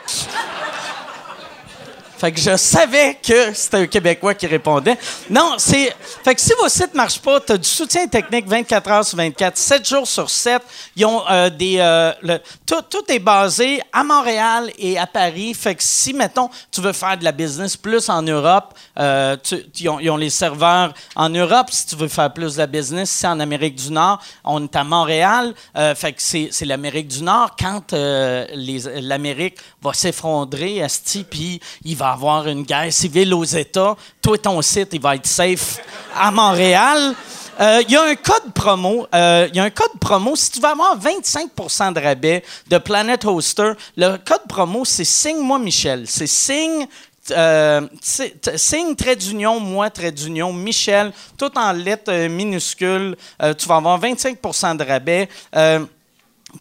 Fait 2.25 2.31
que 2.31 2.41
je 2.41 2.57
savais 2.57 3.19
que 3.21 3.53
c'était 3.53 3.77
un 3.77 3.85
Québécois 3.85 4.33
qui 4.33 4.47
répondait. 4.47 4.97
Non, 5.29 5.57
c'est. 5.59 5.95
Fait 6.23 6.33
que 6.33 6.41
si 6.41 6.53
vos 6.59 6.67
sites 6.67 6.93
ne 6.93 6.97
marchent 6.97 7.21
pas, 7.21 7.39
tu 7.39 7.51
as 7.51 7.57
du 7.59 7.69
soutien 7.69 8.07
technique 8.07 8.47
24 8.47 8.89
heures 8.89 9.05
sur 9.05 9.15
24, 9.15 9.55
7 9.55 9.87
jours 9.87 10.07
sur 10.07 10.27
7. 10.27 10.59
Ils 10.95 11.05
ont 11.05 11.21
euh, 11.29 11.51
des. 11.51 11.75
euh, 11.77 12.39
tout, 12.65 12.81
tout 12.89 13.03
est 13.09 13.19
basé 13.19 13.79
à 13.93 14.03
Montréal 14.03 14.71
et 14.79 14.97
à 14.97 15.05
Paris. 15.05 15.53
Fait 15.53 15.75
que 15.75 15.83
si, 15.83 16.15
mettons, 16.15 16.49
tu 16.71 16.81
veux 16.81 16.93
faire 16.93 17.15
de 17.15 17.23
la 17.23 17.31
business 17.31 17.77
plus 17.77 18.09
en 18.09 18.23
Europe, 18.23 18.73
euh, 18.97 19.37
ils, 19.79 20.09
ont, 20.09 20.17
les 20.17 20.31
serveurs 20.31 20.95
en 21.15 21.29
Europe. 21.29 21.67
Si 21.69 21.85
tu 21.85 21.95
veux 21.95 22.07
faire 22.07 22.33
plus 22.33 22.55
de 22.55 22.57
la 22.57 22.67
business, 22.67 23.11
c'est 23.11 23.27
en 23.27 23.39
Amérique 23.39 23.75
du 23.75 23.91
Nord. 23.91 24.19
On 24.43 24.63
est 24.63 24.75
à 24.75 24.83
Montréal. 24.83 25.53
fait 25.75 26.13
que 26.13 26.23
c'est 26.23 26.65
l'Amérique 26.65 27.09
du 27.09 27.21
Nord. 27.21 27.55
Quand 27.55 27.91
l'Amérique 27.93 29.59
va 29.79 29.93
s'effondrer, 29.93 30.81
asti, 30.81 31.23
puis 31.23 31.61
il 31.83 31.95
va 31.95 32.14
avoir 32.15 32.47
une 32.47 32.63
guerre 32.63 32.91
civile 32.91 33.33
aux 33.33 33.43
États, 33.43 33.95
toi, 34.21 34.37
ton 34.37 34.61
site, 34.61 34.89
il 34.93 35.01
va 35.01 35.15
être 35.15 35.27
safe 35.27 35.77
à 36.15 36.31
Montréal. 36.31 37.13
Euh, 37.59 37.81
Il 37.87 37.91
y 37.91 37.95
a 37.95 38.03
un 38.03 38.15
code 38.15 38.53
promo. 38.53 39.07
euh, 39.13 39.47
Il 39.49 39.55
y 39.55 39.59
a 39.59 39.63
un 39.63 39.69
code 39.69 39.99
promo. 39.99 40.35
Si 40.35 40.51
tu 40.51 40.59
veux 40.59 40.67
avoir 40.67 40.97
25 40.97 41.93
de 41.93 41.99
rabais 41.99 42.43
de 42.69 42.77
Planet 42.77 43.23
Hoster, 43.25 43.73
le 43.95 44.17
code 44.17 44.47
promo, 44.47 44.83
c'est 44.85 45.05
Signe-moi 45.05 45.59
Michel. 45.59 46.05
C'est 46.07 46.27
Signe. 46.27 46.87
Euh, 47.31 47.81
signe 48.01 48.95
trait 48.95 49.15
d'union, 49.15 49.59
moi, 49.59 49.89
trait 49.89 50.11
d'union, 50.11 50.53
Michel, 50.53 51.11
tout 51.39 51.49
en 51.57 51.71
lettres 51.71 52.11
euh, 52.11 52.29
minuscules. 52.29 53.15
Euh, 53.41 53.53
tu 53.55 53.67
vas 53.67 53.77
avoir 53.77 53.97
25 53.97 54.37
de 54.77 54.83
rabais. 54.83 55.27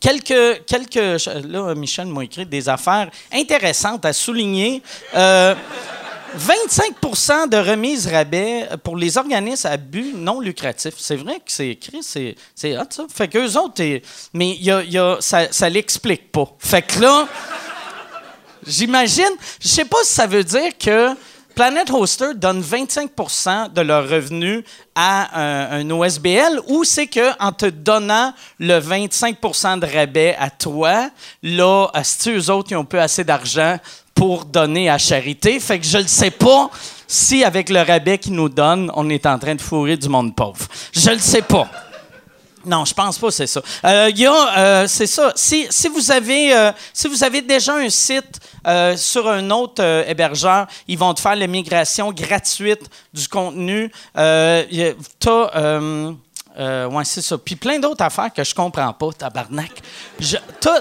Quelques, 0.00 0.64
quelques. 0.66 1.24
Là, 1.44 1.74
Michel 1.74 2.06
m'a 2.06 2.24
écrit 2.24 2.46
des 2.46 2.68
affaires 2.68 3.10
intéressantes 3.32 4.04
à 4.04 4.12
souligner. 4.12 4.82
Euh, 5.14 5.54
25% 6.36 7.48
de 7.48 7.56
remise 7.58 8.08
rabais 8.08 8.68
pour 8.82 8.96
les 8.96 9.16
organismes 9.18 9.68
à 9.68 9.76
but 9.76 10.14
non 10.16 10.40
lucratif. 10.40 10.94
C'est 10.96 11.14
vrai 11.14 11.36
que 11.36 11.42
c'est 11.52 11.68
écrit, 11.68 12.02
c'est, 12.02 12.34
c'est 12.56 12.76
hot, 12.76 12.82
ça. 12.90 13.04
Fait 13.14 13.28
qu'eux 13.28 13.52
autres, 13.56 13.80
mais 14.32 14.56
y 14.56 14.68
a, 14.70 14.82
y 14.82 14.98
a- 14.98 15.18
ça, 15.20 15.52
ça 15.52 15.68
l'explique 15.68 16.32
pas. 16.32 16.52
Fait 16.58 16.82
que 16.82 16.98
là, 17.00 17.28
j'imagine, 18.66 19.30
je 19.60 19.68
sais 19.68 19.84
pas 19.84 19.98
si 20.04 20.12
ça 20.12 20.26
veut 20.26 20.44
dire 20.44 20.76
que 20.78 21.10
Planet 21.54 21.88
Hoster 21.90 22.34
donne 22.34 22.60
25% 22.60 23.72
de 23.72 23.80
leurs 23.80 24.08
revenus 24.08 24.64
à 24.96 25.76
un, 25.76 25.88
OSBL 25.88 26.60
ou 26.66 26.82
c'est 26.84 27.06
que 27.06 27.30
en 27.40 27.52
te 27.52 27.66
donnant 27.66 28.32
le 28.58 28.80
25% 28.80 29.78
de 29.78 29.86
rabais 29.86 30.36
à 30.38 30.50
toi, 30.50 31.10
là, 31.42 31.88
si 32.02 32.30
eux 32.30 32.50
autres, 32.50 32.72
ils 32.72 32.76
ont 32.76 32.84
peu 32.84 33.00
assez 33.00 33.22
d'argent 33.22 33.78
pour 34.14 34.44
donner 34.44 34.90
à 34.90 34.98
charité. 34.98 35.60
Fait 35.60 35.78
que 35.78 35.86
je 35.86 35.98
ne 35.98 36.06
sais 36.06 36.30
pas 36.30 36.70
si 37.06 37.44
avec 37.44 37.68
le 37.68 37.82
rabais 37.82 38.18
qu'ils 38.18 38.34
nous 38.34 38.48
donnent, 38.48 38.90
on 38.94 39.08
est 39.08 39.26
en 39.26 39.38
train 39.38 39.54
de 39.54 39.60
fourrer 39.60 39.96
du 39.96 40.08
monde 40.08 40.34
pauvre. 40.34 40.66
Je 40.92 41.10
ne 41.10 41.18
sais 41.18 41.42
pas. 41.42 41.68
Non, 42.66 42.84
je 42.84 42.94
pense 42.94 43.18
pas, 43.18 43.30
c'est 43.30 43.46
ça. 43.46 43.60
Euh, 43.84 44.10
Il 44.10 44.18
y 44.18 44.26
a, 44.26 44.58
euh, 44.58 44.86
c'est 44.86 45.06
ça. 45.06 45.32
Si, 45.36 45.66
si 45.70 45.88
vous 45.88 46.10
avez, 46.10 46.54
euh, 46.54 46.72
si 46.92 47.08
vous 47.08 47.22
avez 47.22 47.42
déjà 47.42 47.74
un 47.76 47.88
site 47.90 48.40
sur 48.96 49.28
un 49.28 49.50
autre 49.50 49.82
hébergeur, 50.08 50.66
ils 50.88 50.96
vont 50.98 51.12
te 51.12 51.20
faire 51.20 51.36
la 51.36 51.46
migration 51.46 52.10
gratuite 52.12 52.88
du 53.12 53.28
contenu. 53.28 53.90
T'as, 54.14 54.64
ouais, 56.88 57.04
c'est 57.04 57.22
ça. 57.22 57.36
Puis 57.38 57.56
plein 57.56 57.78
d'autres 57.78 58.02
affaires 58.04 58.32
que 58.32 58.42
je 58.42 58.54
comprends 58.54 58.92
pas, 58.92 59.10
tabarnak. 59.12 59.72
Je, 60.18 60.36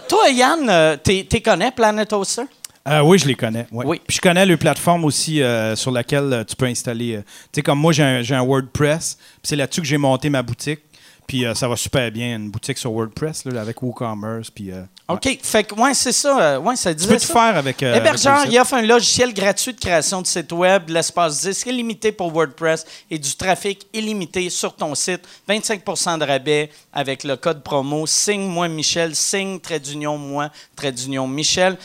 toi, 0.07 0.29
Yann, 0.29 0.97
t'es, 1.03 1.27
t'es 1.29 1.41
connais 1.41 1.71
Planet 1.71 2.11
Hoster? 2.13 2.43
Euh, 2.87 3.01
oui, 3.01 3.17
je 3.17 3.27
les 3.27 3.35
connais. 3.35 3.65
ouais. 3.71 3.85
Oui. 3.85 4.01
Puis 4.05 4.17
je 4.17 4.21
connais 4.21 4.45
le 4.45 4.57
plateforme 4.57 5.05
aussi 5.05 5.41
euh, 5.41 5.75
sur 5.75 5.91
laquelle 5.91 6.33
euh, 6.33 6.43
tu 6.43 6.55
peux 6.55 6.65
installer. 6.65 7.21
tu 7.23 7.31
sais, 7.55 7.61
comme 7.61 7.79
moi, 7.79 7.93
j'ai 7.93 8.03
un, 8.03 8.21
j'ai 8.21 8.35
un 8.35 8.43
WordPress. 8.43 9.15
Puis 9.15 9.39
c'est 9.43 9.55
là-dessus 9.55 9.81
que 9.81 9.87
j'ai 9.87 9.97
monté 9.97 10.29
ma 10.29 10.41
boutique. 10.41 10.81
Puis 11.27 11.45
euh, 11.45 11.53
ça 11.55 11.67
va 11.67 11.75
super 11.75 12.11
bien. 12.11 12.35
Une 12.35 12.49
boutique 12.49 12.77
sur 12.77 12.91
WordPress 12.91 13.45
là, 13.45 13.61
avec 13.61 13.81
WooCommerce. 13.81 14.49
Puis, 14.49 14.71
euh, 14.71 14.81
ouais. 15.09 15.15
OK. 15.15 15.39
Fait 15.41 15.63
que, 15.63 15.75
ouais, 15.75 15.93
c'est 15.93 16.11
ça. 16.11 16.39
euh, 16.39 16.59
ouais, 16.59 16.75
ça 16.75 16.93
Tu 16.93 17.07
peux 17.07 17.17
tout 17.17 17.27
faire 17.27 17.57
avec. 17.57 17.81
Hébergeur, 17.81 18.39
avec 18.39 18.51
il 18.51 18.59
offre 18.59 18.75
un 18.75 18.81
logiciel 18.81 19.33
gratuit 19.33 19.73
de 19.73 19.79
création 19.79 20.21
de 20.21 20.27
site 20.27 20.51
web, 20.51 20.89
l'espace 20.89 21.41
disque 21.41 21.67
illimité 21.67 22.11
pour 22.11 22.31
WordPress 22.31 22.85
et 23.09 23.17
du 23.17 23.35
trafic 23.35 23.87
illimité 23.93 24.49
sur 24.49 24.75
ton 24.75 24.95
site. 24.95 25.21
25% 25.49 26.19
de 26.19 26.25
rabais 26.25 26.69
avec 26.91 27.23
le 27.23 27.35
code 27.35 27.63
promo 27.63 28.05
signe-moi 28.07 28.67
Michel, 28.67 29.15
signe 29.15 29.59
trait 29.59 29.79
d'union 29.79 30.17
moi, 30.17 30.49
trait 30.75 30.91
d'union 30.91 31.27
Michel. 31.27 31.77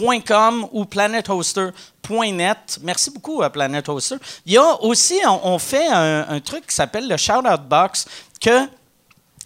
PlanetHoster.com 0.00 0.68
ou 0.72 0.84
planethoster.net. 0.84 2.78
Merci 2.82 3.10
beaucoup 3.10 3.42
à 3.42 3.50
Planet 3.50 3.88
Hoster. 3.88 4.16
Il 4.46 4.54
y 4.54 4.58
a 4.58 4.82
aussi, 4.82 5.18
on, 5.26 5.58
fait 5.58 5.88
un, 5.88 6.40
truc 6.40 6.66
qui 6.66 6.74
s'appelle 6.74 7.08
le 7.08 7.16
Shout-out 7.16 7.62
Box 7.68 8.06
que 8.40 8.68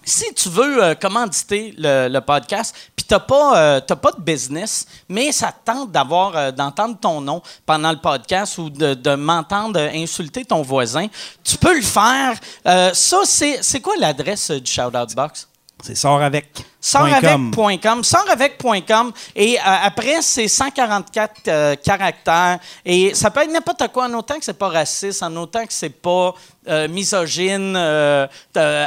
si 0.06 0.32
tu 0.34 0.50
veux 0.50 0.84
euh, 0.84 0.94
commanditer 0.94 1.74
le, 1.78 2.18
podcast, 2.20 2.76
puis 2.94 3.06
tu 3.06 3.14
n'as 3.14 3.20
pas, 3.20 3.58
euh, 3.58 3.80
t'as 3.80 3.96
pas 3.96 4.12
de 4.12 4.20
business, 4.20 4.86
mais 5.08 5.32
ça 5.32 5.50
te 5.50 5.72
tente 5.72 5.90
d'avoir, 5.90 6.36
euh, 6.36 6.52
d'entendre 6.52 6.98
ton 7.00 7.22
nom 7.22 7.40
pendant 7.64 7.90
le 7.90 7.96
podcast 7.96 8.58
ou 8.58 8.68
de, 8.68 9.14
m'entendre 9.14 9.80
insulter 9.80 10.44
ton 10.44 10.60
voisin, 10.60 11.06
tu 11.42 11.56
peux 11.56 11.74
le 11.74 11.82
faire. 11.82 12.38
Euh, 12.66 12.92
ça, 12.92 13.20
c'est, 13.24 13.62
c'est 13.62 13.80
quoi 13.80 13.94
l'adresse 13.96 14.50
euh, 14.50 14.60
du 14.60 14.70
Shout-Out 14.70 15.14
Box? 15.14 15.48
C'est 15.84 15.94
sort 15.96 16.22
avec. 16.22 16.46
Sortavec.com. 16.80 18.02
Sortavec.com. 18.02 19.12
Et 19.36 19.58
euh, 19.58 19.62
après, 19.64 20.22
c'est 20.22 20.48
144 20.48 21.32
euh, 21.48 21.76
caractères. 21.76 22.58
Et 22.86 23.14
ça 23.14 23.30
peut 23.30 23.42
être 23.42 23.52
n'importe 23.52 23.88
quoi, 23.88 24.06
en 24.06 24.14
autant 24.14 24.36
que 24.38 24.44
c'est 24.44 24.58
pas 24.58 24.68
raciste, 24.68 25.22
en 25.22 25.34
autant 25.36 25.66
que 25.66 25.72
c'est 25.74 25.90
pas 25.90 26.34
euh, 26.68 26.88
misogyne, 26.88 27.76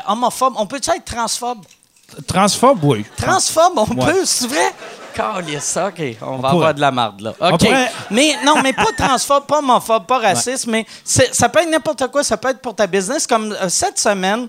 homophobe. 0.07 0.53
On 0.57 0.65
peut-tu 0.65 0.89
être 0.89 1.05
transphobe? 1.05 1.59
Transphobe, 2.25 2.83
oui. 2.83 3.05
Transphobe, 3.15 3.73
on 3.77 3.85
Ouais. 3.95 4.13
peut, 4.13 4.25
c'est 4.25 4.47
vrai? 4.47 4.73
Ça, 5.59 5.87
OK. 5.87 5.99
On 6.21 6.37
va 6.37 6.49
pourrait. 6.49 6.51
avoir 6.51 6.73
de 6.75 6.81
la 6.81 6.91
marde, 6.91 7.21
là. 7.21 7.33
OK. 7.41 7.59
pourrait. 7.59 7.91
Mais 8.11 8.35
non, 8.45 8.61
mais 8.61 8.71
pas 8.73 8.85
transphobe, 8.95 9.45
pas 9.45 9.59
homophobe, 9.59 10.05
pas 10.05 10.19
raciste, 10.19 10.67
mais 10.67 10.85
ça 11.03 11.49
peut 11.49 11.61
être 11.61 11.69
n'importe 11.69 12.07
quoi. 12.11 12.23
Ça 12.23 12.37
peut 12.37 12.49
être 12.49 12.61
pour 12.61 12.75
ta 12.75 12.85
business. 12.85 13.25
Comme 13.25 13.55
cette 13.67 13.97
semaine, 13.99 14.47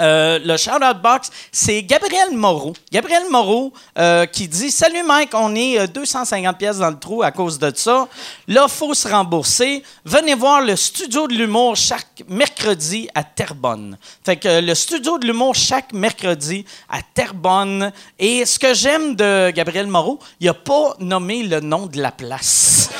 euh, 0.00 0.38
le 0.44 0.56
shout-out 0.56 1.00
box, 1.02 1.30
c'est 1.50 1.82
Gabriel 1.82 2.30
Moreau. 2.32 2.72
Gabriel 2.90 3.24
Moreau 3.30 3.72
euh, 3.98 4.26
qui 4.26 4.48
dit 4.48 4.70
Salut 4.70 5.02
Mike, 5.02 5.30
on 5.34 5.54
est 5.54 5.78
euh, 5.78 5.86
250 5.86 6.58
pièces 6.58 6.78
dans 6.78 6.90
le 6.90 6.98
trou 6.98 7.22
à 7.22 7.30
cause 7.30 7.58
de 7.58 7.72
ça. 7.74 8.08
Là, 8.48 8.68
faut 8.68 8.94
se 8.94 9.08
rembourser. 9.08 9.82
Venez 10.04 10.34
voir 10.34 10.62
le 10.62 10.76
studio 10.76 11.26
de 11.26 11.34
l'humour 11.34 11.76
chaque 11.76 12.22
mercredi 12.28 13.08
à 13.14 13.22
Terrebonne. 13.24 13.96
Fait 14.24 14.36
que 14.36 14.48
euh, 14.48 14.60
le 14.60 14.74
studio 14.74 15.18
de 15.18 15.26
l'humour 15.26 15.54
chaque 15.54 15.92
mercredi 15.92 16.64
à 16.88 17.00
Terrebonne. 17.14 17.92
Et 18.18 18.44
ce 18.44 18.58
que 18.58 18.74
j'aime 18.74 19.14
de 19.14 19.50
Gabriel 19.50 19.86
Moreau, 19.86 20.18
il 20.40 20.48
a 20.48 20.54
pas 20.54 20.94
nommé 21.00 21.42
le 21.42 21.60
nom 21.60 21.86
de 21.86 22.00
la 22.00 22.10
place. 22.12 22.90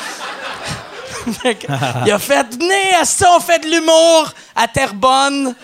Il 2.04 2.10
a 2.10 2.18
fait 2.18 2.46
Venez 2.54 2.94
à 3.00 3.04
ça, 3.04 3.30
on 3.36 3.40
fait 3.40 3.60
de 3.60 3.68
l'humour 3.68 4.32
à 4.56 4.66
Terrebonne. 4.66 5.54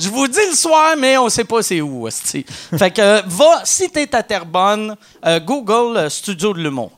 Je 0.00 0.08
vous 0.08 0.26
dis 0.26 0.46
le 0.50 0.56
soir, 0.56 0.94
mais 0.96 1.18
on 1.18 1.28
sait 1.28 1.44
pas 1.44 1.62
c'est 1.62 1.80
où. 1.80 2.08
Fait 2.10 2.90
que 2.90 3.00
euh, 3.00 3.22
va, 3.26 3.62
si 3.64 3.90
t'es 3.90 4.14
à 4.14 4.22
Terrebonne, 4.22 4.96
euh, 5.26 5.40
Google 5.40 5.96
euh, 5.96 6.08
Studio 6.08 6.54
de 6.54 6.60
l'humour. 6.60 6.92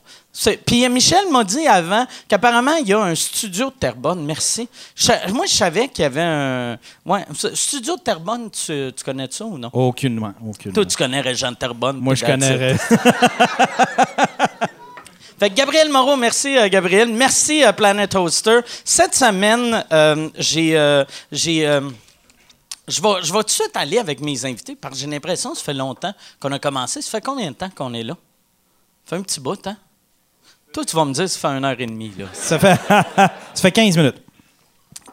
Puis 0.65 0.89
Michel 0.89 1.29
m'a 1.31 1.43
dit 1.43 1.67
avant 1.67 2.07
qu'apparemment, 2.27 2.75
il 2.77 2.87
y 2.87 2.93
a 2.93 2.99
un 2.99 3.13
studio 3.13 3.67
de 3.67 3.75
Terrebonne. 3.75 4.25
Merci. 4.25 4.67
Je 4.95 5.11
moi, 5.31 5.45
je 5.45 5.53
savais 5.53 5.89
qu'il 5.89 6.01
y 6.01 6.05
avait 6.05 6.21
un. 6.21 6.77
Ouais, 7.05 7.23
studio 7.53 7.97
de 7.97 8.01
Terrebonne, 8.01 8.49
tu, 8.49 8.91
tu 8.95 9.03
connais 9.03 9.27
ça 9.29 9.45
ou 9.45 9.59
non? 9.59 9.69
Aucunement. 9.73 10.33
aucunement. 10.43 10.73
Toi, 10.73 10.85
tu 10.85 10.97
connais 10.97 11.21
Régent 11.21 11.51
de 11.51 11.57
Terrebonne. 11.57 11.97
Moi, 11.97 12.15
je 12.15 12.25
connais. 12.25 12.75
Fait 15.43 15.49
que 15.49 15.55
Gabriel 15.55 15.89
Moreau, 15.89 16.15
merci 16.15 16.57
euh, 16.57 16.69
Gabriel. 16.69 17.09
Merci 17.09 17.65
euh, 17.65 17.73
Planet 17.73 18.15
Hoster. 18.15 18.59
Cette 18.85 19.13
semaine, 19.13 19.83
euh, 19.91 20.29
j'ai. 20.37 21.03
j'ai 21.31 21.79
je 22.87 23.01
vais, 23.01 23.23
je 23.23 23.31
vais 23.31 23.39
tout 23.39 23.45
de 23.45 23.49
suite 23.49 23.75
aller 23.75 23.97
avec 23.97 24.19
mes 24.19 24.45
invités 24.45 24.75
parce 24.75 24.95
que 24.95 24.99
j'ai 24.99 25.07
l'impression 25.07 25.51
que 25.51 25.57
ça 25.57 25.63
fait 25.63 25.73
longtemps 25.73 26.13
qu'on 26.39 26.51
a 26.51 26.59
commencé. 26.59 27.01
Ça 27.01 27.11
fait 27.11 27.21
combien 27.21 27.51
de 27.51 27.55
temps 27.55 27.69
qu'on 27.69 27.93
est 27.93 28.03
là? 28.03 28.15
Ça 29.05 29.09
fait 29.11 29.15
un 29.17 29.23
petit 29.23 29.39
bout, 29.39 29.67
hein? 29.67 29.77
Toi, 30.73 30.83
tu 30.85 30.95
vas 30.95 31.05
me 31.05 31.13
dire, 31.13 31.29
ça 31.29 31.39
fait 31.39 31.55
une 31.55 31.65
heure 31.65 31.79
et 31.79 31.85
demie, 31.85 32.11
là. 32.17 32.25
Ça 32.33 32.57
fait, 32.57 32.79
ça 33.15 33.29
fait 33.55 33.71
15 33.71 33.95
minutes. 33.95 34.23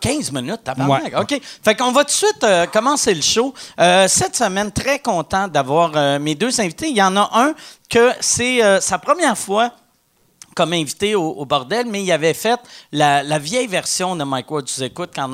15 0.00 0.32
minutes, 0.32 0.64
tabarnak. 0.64 1.12
Ouais. 1.12 1.20
OK. 1.20 1.40
Fait 1.62 1.76
qu'on 1.76 1.92
va 1.92 2.04
tout 2.04 2.10
de 2.10 2.12
suite 2.12 2.42
euh, 2.44 2.66
commencer 2.66 3.14
le 3.14 3.20
show. 3.20 3.54
Euh, 3.78 4.08
cette 4.08 4.34
semaine, 4.34 4.72
très 4.72 4.98
content 4.98 5.46
d'avoir 5.46 5.92
euh, 5.94 6.18
mes 6.18 6.34
deux 6.34 6.60
invités. 6.60 6.88
Il 6.88 6.96
y 6.96 7.02
en 7.02 7.16
a 7.16 7.30
un 7.34 7.54
que 7.88 8.12
c'est 8.20 8.80
sa 8.80 8.98
première 8.98 9.36
fois 9.36 9.72
comme 10.54 10.72
invité 10.72 11.14
au, 11.14 11.44
bordel, 11.44 11.86
mais 11.86 12.02
il 12.02 12.12
avait 12.12 12.34
fait 12.34 12.60
la, 12.92 13.38
vieille 13.38 13.66
version 13.66 14.16
de 14.16 14.24
Mike 14.24 14.50
Ward 14.50 14.64
Tu 14.64 14.82
écoutes 14.82 15.10
quand 15.14 15.30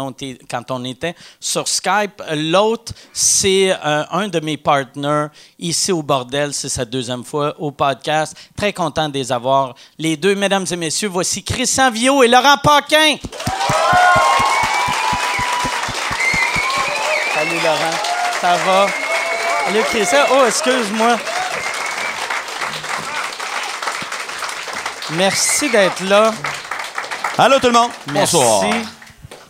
on, 0.70 0.84
était, 0.84 1.14
sur 1.40 1.66
Skype. 1.66 2.22
L'autre, 2.34 2.92
c'est 3.12 3.72
euh, 3.72 4.04
un 4.10 4.28
de 4.28 4.40
mes 4.40 4.56
partners 4.56 5.26
ici 5.58 5.92
au 5.92 6.02
bordel. 6.02 6.52
C'est 6.52 6.68
sa 6.68 6.84
deuxième 6.84 7.24
fois 7.24 7.54
au 7.58 7.70
podcast. 7.70 8.36
Très 8.56 8.72
content 8.72 9.08
de 9.08 9.14
les 9.14 9.32
avoir. 9.32 9.74
Les 9.98 10.16
deux, 10.16 10.34
mesdames 10.34 10.66
et 10.70 10.76
messieurs, 10.76 11.08
voici 11.08 11.42
Christian 11.42 11.90
Viau 11.90 12.22
et 12.22 12.28
Laurent 12.28 12.58
Paquin. 12.62 13.16
Salut 17.34 17.60
Laurent. 17.62 17.96
Ça 18.40 18.56
va? 18.64 18.86
Salut 19.66 19.82
Christian. 19.84 20.20
Oh, 20.30 20.44
excuse-moi. 20.46 21.16
Merci 25.12 25.70
d'être 25.70 26.02
là. 26.04 26.32
Allô 27.38 27.58
tout 27.60 27.66
le 27.68 27.72
monde. 27.72 27.90
Merci. 28.12 28.36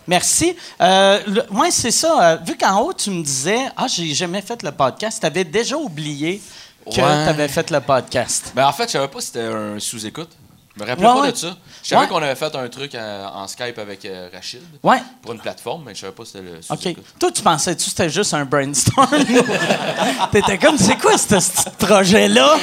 Merci. 0.07 0.55
Euh, 0.79 1.19
le- 1.27 1.45
moi, 1.49 1.67
c'est 1.71 1.91
ça. 1.91 2.21
euh, 2.33 2.37
vu 2.45 2.55
qu'en 2.57 2.79
haut, 2.81 2.93
tu 2.93 3.09
me 3.09 3.23
disais, 3.23 3.59
ah, 3.75 3.87
j'ai 3.87 4.13
jamais 4.13 4.41
fait 4.41 4.61
le 4.63 4.71
podcast, 4.71 5.19
tu 5.19 5.25
avais 5.25 5.43
déjà 5.43 5.75
oublié 5.75 6.41
que 6.85 6.91
tu 6.93 7.01
Ouais. 7.01 7.07
avais 7.07 7.47
fait 7.49 7.69
le 7.71 7.81
podcast. 7.81 8.51
Ben, 8.55 8.65
en 8.67 8.71
fait, 8.71 8.85
je 8.87 8.91
savais 8.93 9.07
pas 9.09 9.19
si 9.19 9.27
c'était 9.27 9.41
un 9.45 9.79
sous-écoute. 9.79 10.29
Je 10.77 10.83
me 10.83 10.87
rappelais 10.89 11.07
Ouais, 11.07 11.13
pas 11.13 11.21
ouais. 11.21 11.31
de 11.31 11.37
ça. 11.37 11.57
Je 11.83 11.89
savais 11.89 12.01
Ouais. 12.01 12.07
qu'on 12.07 12.17
avait 12.17 12.35
fait 12.35 12.55
un 12.55 12.67
truc 12.69 12.93
euh, 12.93 13.25
en 13.33 13.47
Skype 13.47 13.79
avec 13.79 14.05
euh, 14.05 14.29
Rachid 14.31 14.61
Ouais. 14.83 15.01
pour 15.21 15.31
une 15.33 15.39
plateforme, 15.39 15.83
mais 15.85 15.95
je 15.95 16.01
savais 16.01 16.13
pas 16.13 16.23
si 16.25 16.33
c'était 16.33 16.43
le 16.43 16.57
OK. 16.69 16.79
sous-écoute. 16.81 17.03
Toi, 17.19 17.31
tu 17.31 17.41
pensais-tu 17.41 17.83
que 17.85 17.89
c'était 17.89 18.09
juste 18.09 18.33
un 18.33 18.45
brainstorm? 18.45 19.07
T'étais 20.31 20.57
comme, 20.57 20.77
c'est 20.77 20.97
quoi 20.97 21.17
ce 21.17 21.27
petit 21.35 21.85
projet-là? 21.85 22.57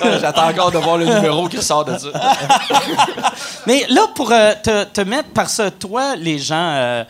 J'attends 0.20 0.48
encore 0.48 0.70
de 0.72 0.78
voir 0.78 0.96
le 0.96 1.06
numéro 1.06 1.48
qui 1.48 1.60
sort 1.62 1.84
de 1.84 1.98
ça. 1.98 2.08
Mais 3.66 3.86
là, 3.88 4.06
pour 4.14 4.30
euh, 4.32 4.54
te, 4.62 4.84
te 4.84 5.00
mettre, 5.02 5.28
parce 5.34 5.56
que 5.58 5.68
toi, 5.70 6.16
les 6.16 6.38
gens, 6.38 6.56
euh, 6.74 7.04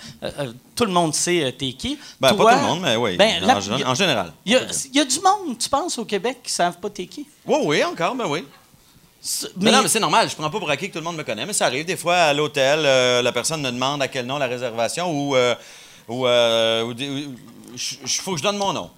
tout 0.74 0.84
le 0.84 0.92
monde 0.92 1.14
sait 1.14 1.44
euh, 1.44 1.52
t'es 1.52 1.72
qui. 1.72 1.98
Ben, 2.20 2.30
Toi, 2.34 2.44
pas 2.46 2.54
tout 2.54 2.60
le 2.60 2.66
monde, 2.66 2.80
mais 2.82 2.96
oui. 2.96 3.16
ben, 3.16 3.42
en, 3.44 3.46
la- 3.46 3.94
général. 3.94 4.32
Il 4.44 4.52
y, 4.52 4.56
a- 4.56 4.60
il 4.92 4.96
y 4.96 5.00
a 5.00 5.04
du 5.04 5.20
monde, 5.20 5.58
tu 5.58 5.68
penses, 5.68 5.98
au 5.98 6.04
Québec, 6.04 6.38
qui 6.42 6.52
savent 6.52 6.78
pas 6.78 6.90
t'es 6.90 7.06
qui? 7.06 7.26
Oui, 7.46 7.58
oui, 7.64 7.84
encore, 7.84 8.14
ben 8.14 8.26
oui. 8.28 8.44
Mais, 9.58 9.70
non, 9.70 9.82
mais 9.82 9.88
c'est 9.88 10.00
normal. 10.00 10.28
Je 10.30 10.34
prends 10.34 10.48
pas 10.50 10.58
pour 10.58 10.70
acquis 10.70 10.88
que 10.88 10.92
tout 10.94 10.98
le 10.98 11.04
monde 11.04 11.16
me 11.16 11.22
connaît, 11.24 11.44
mais 11.46 11.52
ça 11.52 11.66
arrive 11.66 11.84
des 11.84 11.96
fois 11.96 12.16
à 12.16 12.32
l'hôtel, 12.32 12.80
euh, 12.84 13.20
la 13.22 13.32
personne 13.32 13.60
me 13.60 13.70
demande 13.70 14.00
à 14.02 14.08
quel 14.08 14.24
nom 14.26 14.38
la 14.38 14.46
réservation 14.46 15.10
ou. 15.10 15.36
euh, 15.36 15.54
ou, 16.08 16.26
euh, 16.26 16.82
ou 16.84 16.94
des- 16.94 17.08
ou- 17.26 17.34
je- 17.76 18.20
faut 18.20 18.32
que 18.32 18.38
je 18.38 18.42
donne 18.42 18.56
mon 18.56 18.72
nom. 18.72 18.90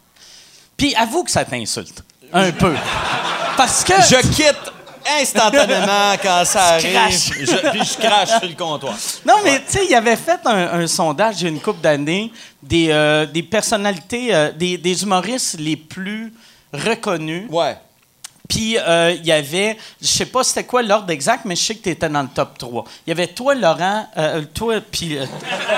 Puis 0.77 0.95
avoue 0.95 1.25
que 1.25 1.31
ça 1.31 1.45
t'insulte. 1.45 2.03
Un 2.33 2.51
peu. 2.53 2.75
Parce 3.57 3.85
que. 3.85 3.93
Je 3.95 4.17
quitte 4.35 4.73
instantanément 5.21 6.15
quand 6.23 6.45
ça 6.45 6.65
arrive. 6.75 7.11
Je- 7.11 7.71
puis 7.71 7.81
je 7.85 7.99
crache 7.99 8.31
sur 8.39 8.49
le 8.49 8.55
comptoir. 8.55 8.95
Non, 9.27 9.35
mais 9.45 9.59
tu 9.65 9.73
sais, 9.73 9.87
il 9.89 9.95
avait 9.95 10.17
fait 10.17 10.41
un, 10.47 10.81
un 10.81 10.87
sondage 10.87 11.41
il 11.41 11.45
y 11.45 11.47
a 11.47 11.51
une 11.51 11.61
couple 11.61 11.81
d'années 11.81 12.33
des, 12.63 12.89
euh, 12.91 13.27
des 13.27 13.43
personnalités, 13.43 14.51
des, 14.57 14.79
des 14.79 15.03
humoristes 15.03 15.57
les 15.59 15.77
plus 15.77 16.33
reconnus. 16.73 17.49
Ouais. 17.51 17.77
Puis 18.53 18.77
euh, 18.77 19.15
il 19.19 19.25
y 19.27 19.33
avait, 19.33 19.79
je 20.03 20.07
sais 20.07 20.27
pas 20.27 20.45
c'était 20.45 20.65
quoi 20.65 20.83
l'ordre 20.83 21.11
exact, 21.11 21.47
mais 21.47 21.57
je 21.57 21.63
sais 21.63 21.75
que 21.75 21.85
tu 21.85 21.89
étais 21.89 22.09
dans 22.11 22.21
le 22.21 22.29
top 22.29 22.59
3. 22.59 22.85
Il 23.07 23.11
y 23.11 23.13
avait 23.13 23.29
toi, 23.29 23.55
Laurent, 23.55 24.07
euh, 24.19 24.43
toi, 24.53 24.75
puis. 24.91 25.17
euh, 25.17 25.25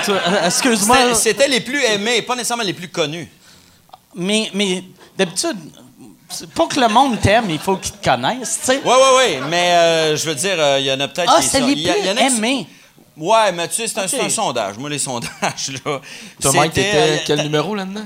toi, 0.03 0.15
euh, 0.27 0.45
excuse-moi. 0.47 1.13
C'était- 1.13 1.47
les 1.47 1.61
plus 1.61 1.81
aimés, 1.85 2.21
pas 2.23 2.35
nécessairement 2.35 2.63
les 2.63 2.73
plus 2.73 2.89
connus. 2.89 3.29
Mais, 4.13 4.49
mais 4.53 4.83
d'habitude, 5.17 5.55
pour 6.53 6.67
que 6.67 6.79
le 6.81 6.89
monde 6.89 7.17
t'aime, 7.21 7.49
il 7.49 7.59
faut 7.59 7.77
qu'il 7.77 7.93
te 7.93 8.03
connaisse, 8.09 8.59
tu 8.59 8.65
sais. 8.65 8.81
Oui, 8.83 8.91
oui, 8.93 9.09
oui. 9.39 9.47
Mais 9.49 9.71
euh, 9.71 10.17
je 10.17 10.25
veux 10.27 10.35
dire, 10.35 10.55
euh, 10.57 10.77
il 10.79 10.85
y 10.85 10.91
en 10.91 10.99
a 10.99 11.07
peut-être 11.07 11.31
Ah, 11.33 11.39
qui 11.41 11.47
c'est 11.47 11.59
sont- 11.61 11.67
les 11.67 11.73
il 11.73 11.79
y 11.81 11.89
a- 11.89 11.93
plus 11.93 12.01
il 12.01 12.07
y 12.07 12.09
en 12.11 12.17
a 12.17 12.19
qui- 12.29 12.35
aimés. 12.37 12.67
Ouais, 13.17 13.51
mais 13.53 13.67
tu 13.69 13.75
sais, 13.75 13.87
c'est 13.87 14.19
un, 14.19 14.29
sondage. 14.29 14.77
Moi, 14.77 14.89
les 14.89 14.99
sondages, 14.99 15.29
là. 15.85 16.01
Toi, 16.41 16.51
Mike, 16.53 16.73
t'étais 16.73 16.91
euh, 16.95 17.17
quel 17.25 17.41
numéro 17.43 17.73
là-dedans? 17.73 18.03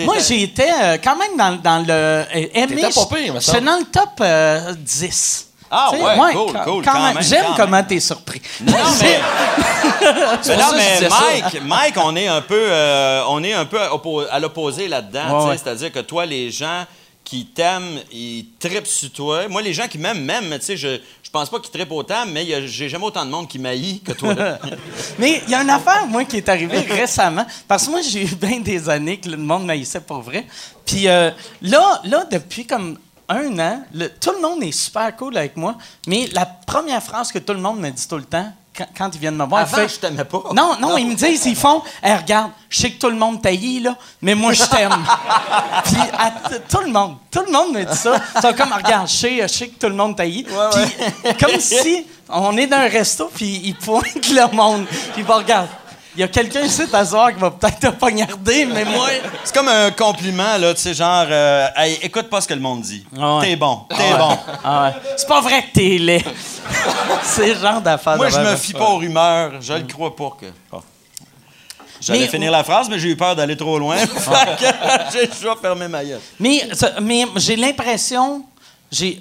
Moi, 0.00 0.16
j'étais 0.18 0.68
euh, 0.82 0.98
quand 1.02 1.16
même 1.16 1.36
dans, 1.38 1.56
dans 1.62 1.78
le 1.86 1.92
euh, 1.92 2.24
aimé. 2.54 2.76
T'étais 2.82 2.92
pas 2.92 3.06
pire, 3.16 3.34
me 3.34 3.40
J'étais 3.40 3.60
dans 3.62 3.78
le 3.78 3.84
top 3.86 4.10
euh, 4.20 4.74
10. 4.76 5.46
Ah, 5.70 5.88
Tu 5.92 5.98
sais, 5.98 6.02
ouais, 6.04 6.32
cool, 6.32 6.52
quand- 6.52 6.64
cool, 6.64 6.84
quand 6.84 6.92
quand 6.92 7.02
même. 7.04 7.14
même, 7.14 7.22
J'aime 7.22 7.44
comment 7.56 7.82
t'es 7.84 8.00
surpris. 8.00 8.42
Non, 8.60 8.72
mais, 9.00 10.56
non, 10.56 10.64
mais. 10.76 11.08
Mike, 11.08 11.62
Mike, 11.62 11.94
on 11.96 12.16
est 12.16 12.26
un 12.26 12.40
peu, 12.40 12.66
euh, 12.68 13.22
on 13.28 13.42
est 13.44 13.52
un 13.52 13.64
peu 13.64 13.78
à 14.30 14.38
l'opposé 14.40 14.88
là-dedans. 14.88 15.44
Ouais, 15.44 15.50
ouais. 15.50 15.56
C'est-à-dire 15.58 15.92
que 15.92 16.00
toi, 16.00 16.26
les 16.26 16.50
gens 16.50 16.84
qui 17.30 17.46
t'aiment, 17.46 18.00
ils 18.10 18.44
trippent 18.58 18.88
sur 18.88 19.08
toi. 19.12 19.46
Moi, 19.46 19.62
les 19.62 19.72
gens 19.72 19.86
qui 19.86 19.98
m'aiment, 19.98 20.24
m'aiment, 20.24 20.48
mais 20.48 20.58
tu 20.58 20.64
sais, 20.66 20.76
je, 20.76 20.98
je 21.22 21.30
pense 21.30 21.48
pas 21.48 21.60
qu'ils 21.60 21.70
trippent 21.70 21.92
autant, 21.92 22.26
mais 22.26 22.44
j'ai 22.66 22.88
jamais 22.88 23.04
autant 23.04 23.24
de 23.24 23.30
monde 23.30 23.46
qui 23.46 23.60
m'haït 23.60 24.02
que 24.02 24.10
toi. 24.10 24.34
Mais 25.20 25.40
il 25.46 25.50
y 25.50 25.54
a 25.54 25.62
une 25.62 25.70
affaire, 25.70 26.08
moi, 26.08 26.24
qui 26.24 26.38
est 26.38 26.48
arrivée 26.48 26.80
récemment. 26.90 27.46
Parce 27.68 27.86
que 27.86 27.90
moi, 27.92 28.00
j'ai 28.02 28.24
eu 28.24 28.34
bien 28.34 28.58
des 28.58 28.88
années 28.88 29.20
que 29.20 29.28
le 29.28 29.36
monde 29.36 29.64
m'haïssait 29.64 30.00
pour 30.00 30.22
vrai. 30.22 30.44
Puis 30.84 31.06
euh, 31.06 31.30
là, 31.62 32.00
là, 32.02 32.24
depuis 32.28 32.66
comme 32.66 32.98
un 33.28 33.56
an, 33.60 33.84
le- 33.94 34.08
tout 34.08 34.32
le 34.32 34.40
monde 34.40 34.64
est 34.64 34.72
super 34.72 35.14
cool 35.16 35.36
avec 35.36 35.56
moi. 35.56 35.76
Mais 36.08 36.28
la 36.32 36.44
première 36.46 37.00
phrase 37.00 37.30
que 37.30 37.38
tout 37.38 37.52
le 37.52 37.60
monde 37.60 37.78
me 37.78 37.90
dit 37.90 38.08
tout 38.08 38.16
le 38.16 38.24
temps, 38.24 38.52
quand, 38.80 38.86
quand 38.96 39.14
ils 39.14 39.20
viennent 39.20 39.36
me 39.36 39.44
voir, 39.44 39.62
Avant, 39.62 39.76
fait- 39.76 39.88
je 39.88 39.96
t'aimais 40.00 40.24
pas. 40.24 40.42
Non, 40.54 40.76
non, 40.80 40.96
ils 40.96 41.06
me 41.06 41.14
disent, 41.14 41.44
ils 41.46 41.56
font, 41.56 41.82
Hey, 42.02 42.16
regarde, 42.16 42.50
je 42.68 42.80
sais 42.80 42.90
que 42.90 42.98
tout 42.98 43.10
le 43.10 43.16
monde 43.16 43.42
t'haït, 43.42 43.80
là, 43.80 43.96
mais 44.22 44.34
moi, 44.34 44.52
je 44.52 44.64
t'aime. 44.64 44.96
Puis, 45.84 45.96
à 46.18 46.30
tout 46.68 46.80
le 46.84 46.90
monde, 46.90 47.16
tout 47.30 47.42
le 47.46 47.52
monde 47.52 47.72
me 47.74 47.84
dit 47.84 47.96
ça. 47.96 48.14
Sont 48.40 48.52
comme, 48.54 48.72
regarde, 48.72 49.08
je 49.08 49.14
sais, 49.16 49.38
je 49.42 49.46
sais 49.46 49.68
que 49.68 49.78
tout 49.78 49.88
le 49.88 49.94
monde 49.94 50.16
t'haït. 50.16 50.46
Puis, 50.46 51.34
comme 51.38 51.58
si 51.60 52.06
on 52.28 52.56
est 52.56 52.66
dans 52.66 52.76
un 52.78 52.88
resto, 52.88 53.30
puis 53.34 53.60
ils 53.64 53.74
pointent 53.76 54.28
le 54.30 54.54
monde. 54.56 54.86
Puis, 54.86 54.98
ils 55.18 55.24
vont, 55.24 55.36
regarde, 55.36 55.68
il 56.14 56.20
y 56.20 56.22
a 56.24 56.28
quelqu'un 56.28 56.62
ici 56.62 56.82
à 56.92 57.04
qui 57.32 57.40
va 57.40 57.50
peut-être 57.50 57.78
te 57.78 57.86
poignarder, 57.88 58.66
mais 58.66 58.84
moi. 58.84 59.08
C'est 59.44 59.54
comme 59.54 59.68
un 59.68 59.90
compliment, 59.90 60.56
là, 60.58 60.74
tu 60.74 60.80
sais, 60.80 60.94
genre, 60.94 61.26
euh, 61.30 61.68
Hey, 61.76 61.98
écoute 62.02 62.28
pas 62.28 62.40
ce 62.40 62.48
que 62.48 62.54
le 62.54 62.60
monde 62.60 62.82
dit. 62.82 63.06
Ah 63.18 63.38
ouais. 63.38 63.46
T'es 63.46 63.56
bon, 63.56 63.86
t'es 63.88 64.16
bon. 64.18 64.36
Ah 64.64 64.84
ouais. 64.84 65.00
C'est 65.16 65.28
pas 65.28 65.40
vrai 65.40 65.62
que 65.62 65.72
t'es 65.72 65.98
laid. 65.98 66.24
C'est 67.22 67.54
le 67.54 67.60
genre 67.60 67.80
d'affaire 67.80 68.16
Moi, 68.16 68.28
je 68.28 68.40
me 68.40 68.56
fie 68.56 68.72
pas 68.72 68.88
aux 68.88 68.96
rumeurs. 68.96 69.52
Je 69.60 69.74
le 69.74 69.84
crois 69.84 70.14
pas 70.14 70.36
que. 70.40 70.46
J'allais 72.00 72.28
finir 72.28 72.50
la 72.50 72.64
phrase, 72.64 72.88
mais 72.88 72.98
j'ai 72.98 73.10
eu 73.10 73.16
peur 73.16 73.36
d'aller 73.36 73.56
trop 73.56 73.78
loin. 73.78 73.96
j'ai 75.12 75.26
déjà 75.26 75.54
fermé 75.60 75.86
ma 75.86 76.04
gueule. 76.04 76.20
Mais, 76.38 76.68
mais 77.02 77.26
j'ai 77.36 77.56
l'impression. 77.56 78.44
J'ai. 78.90 79.20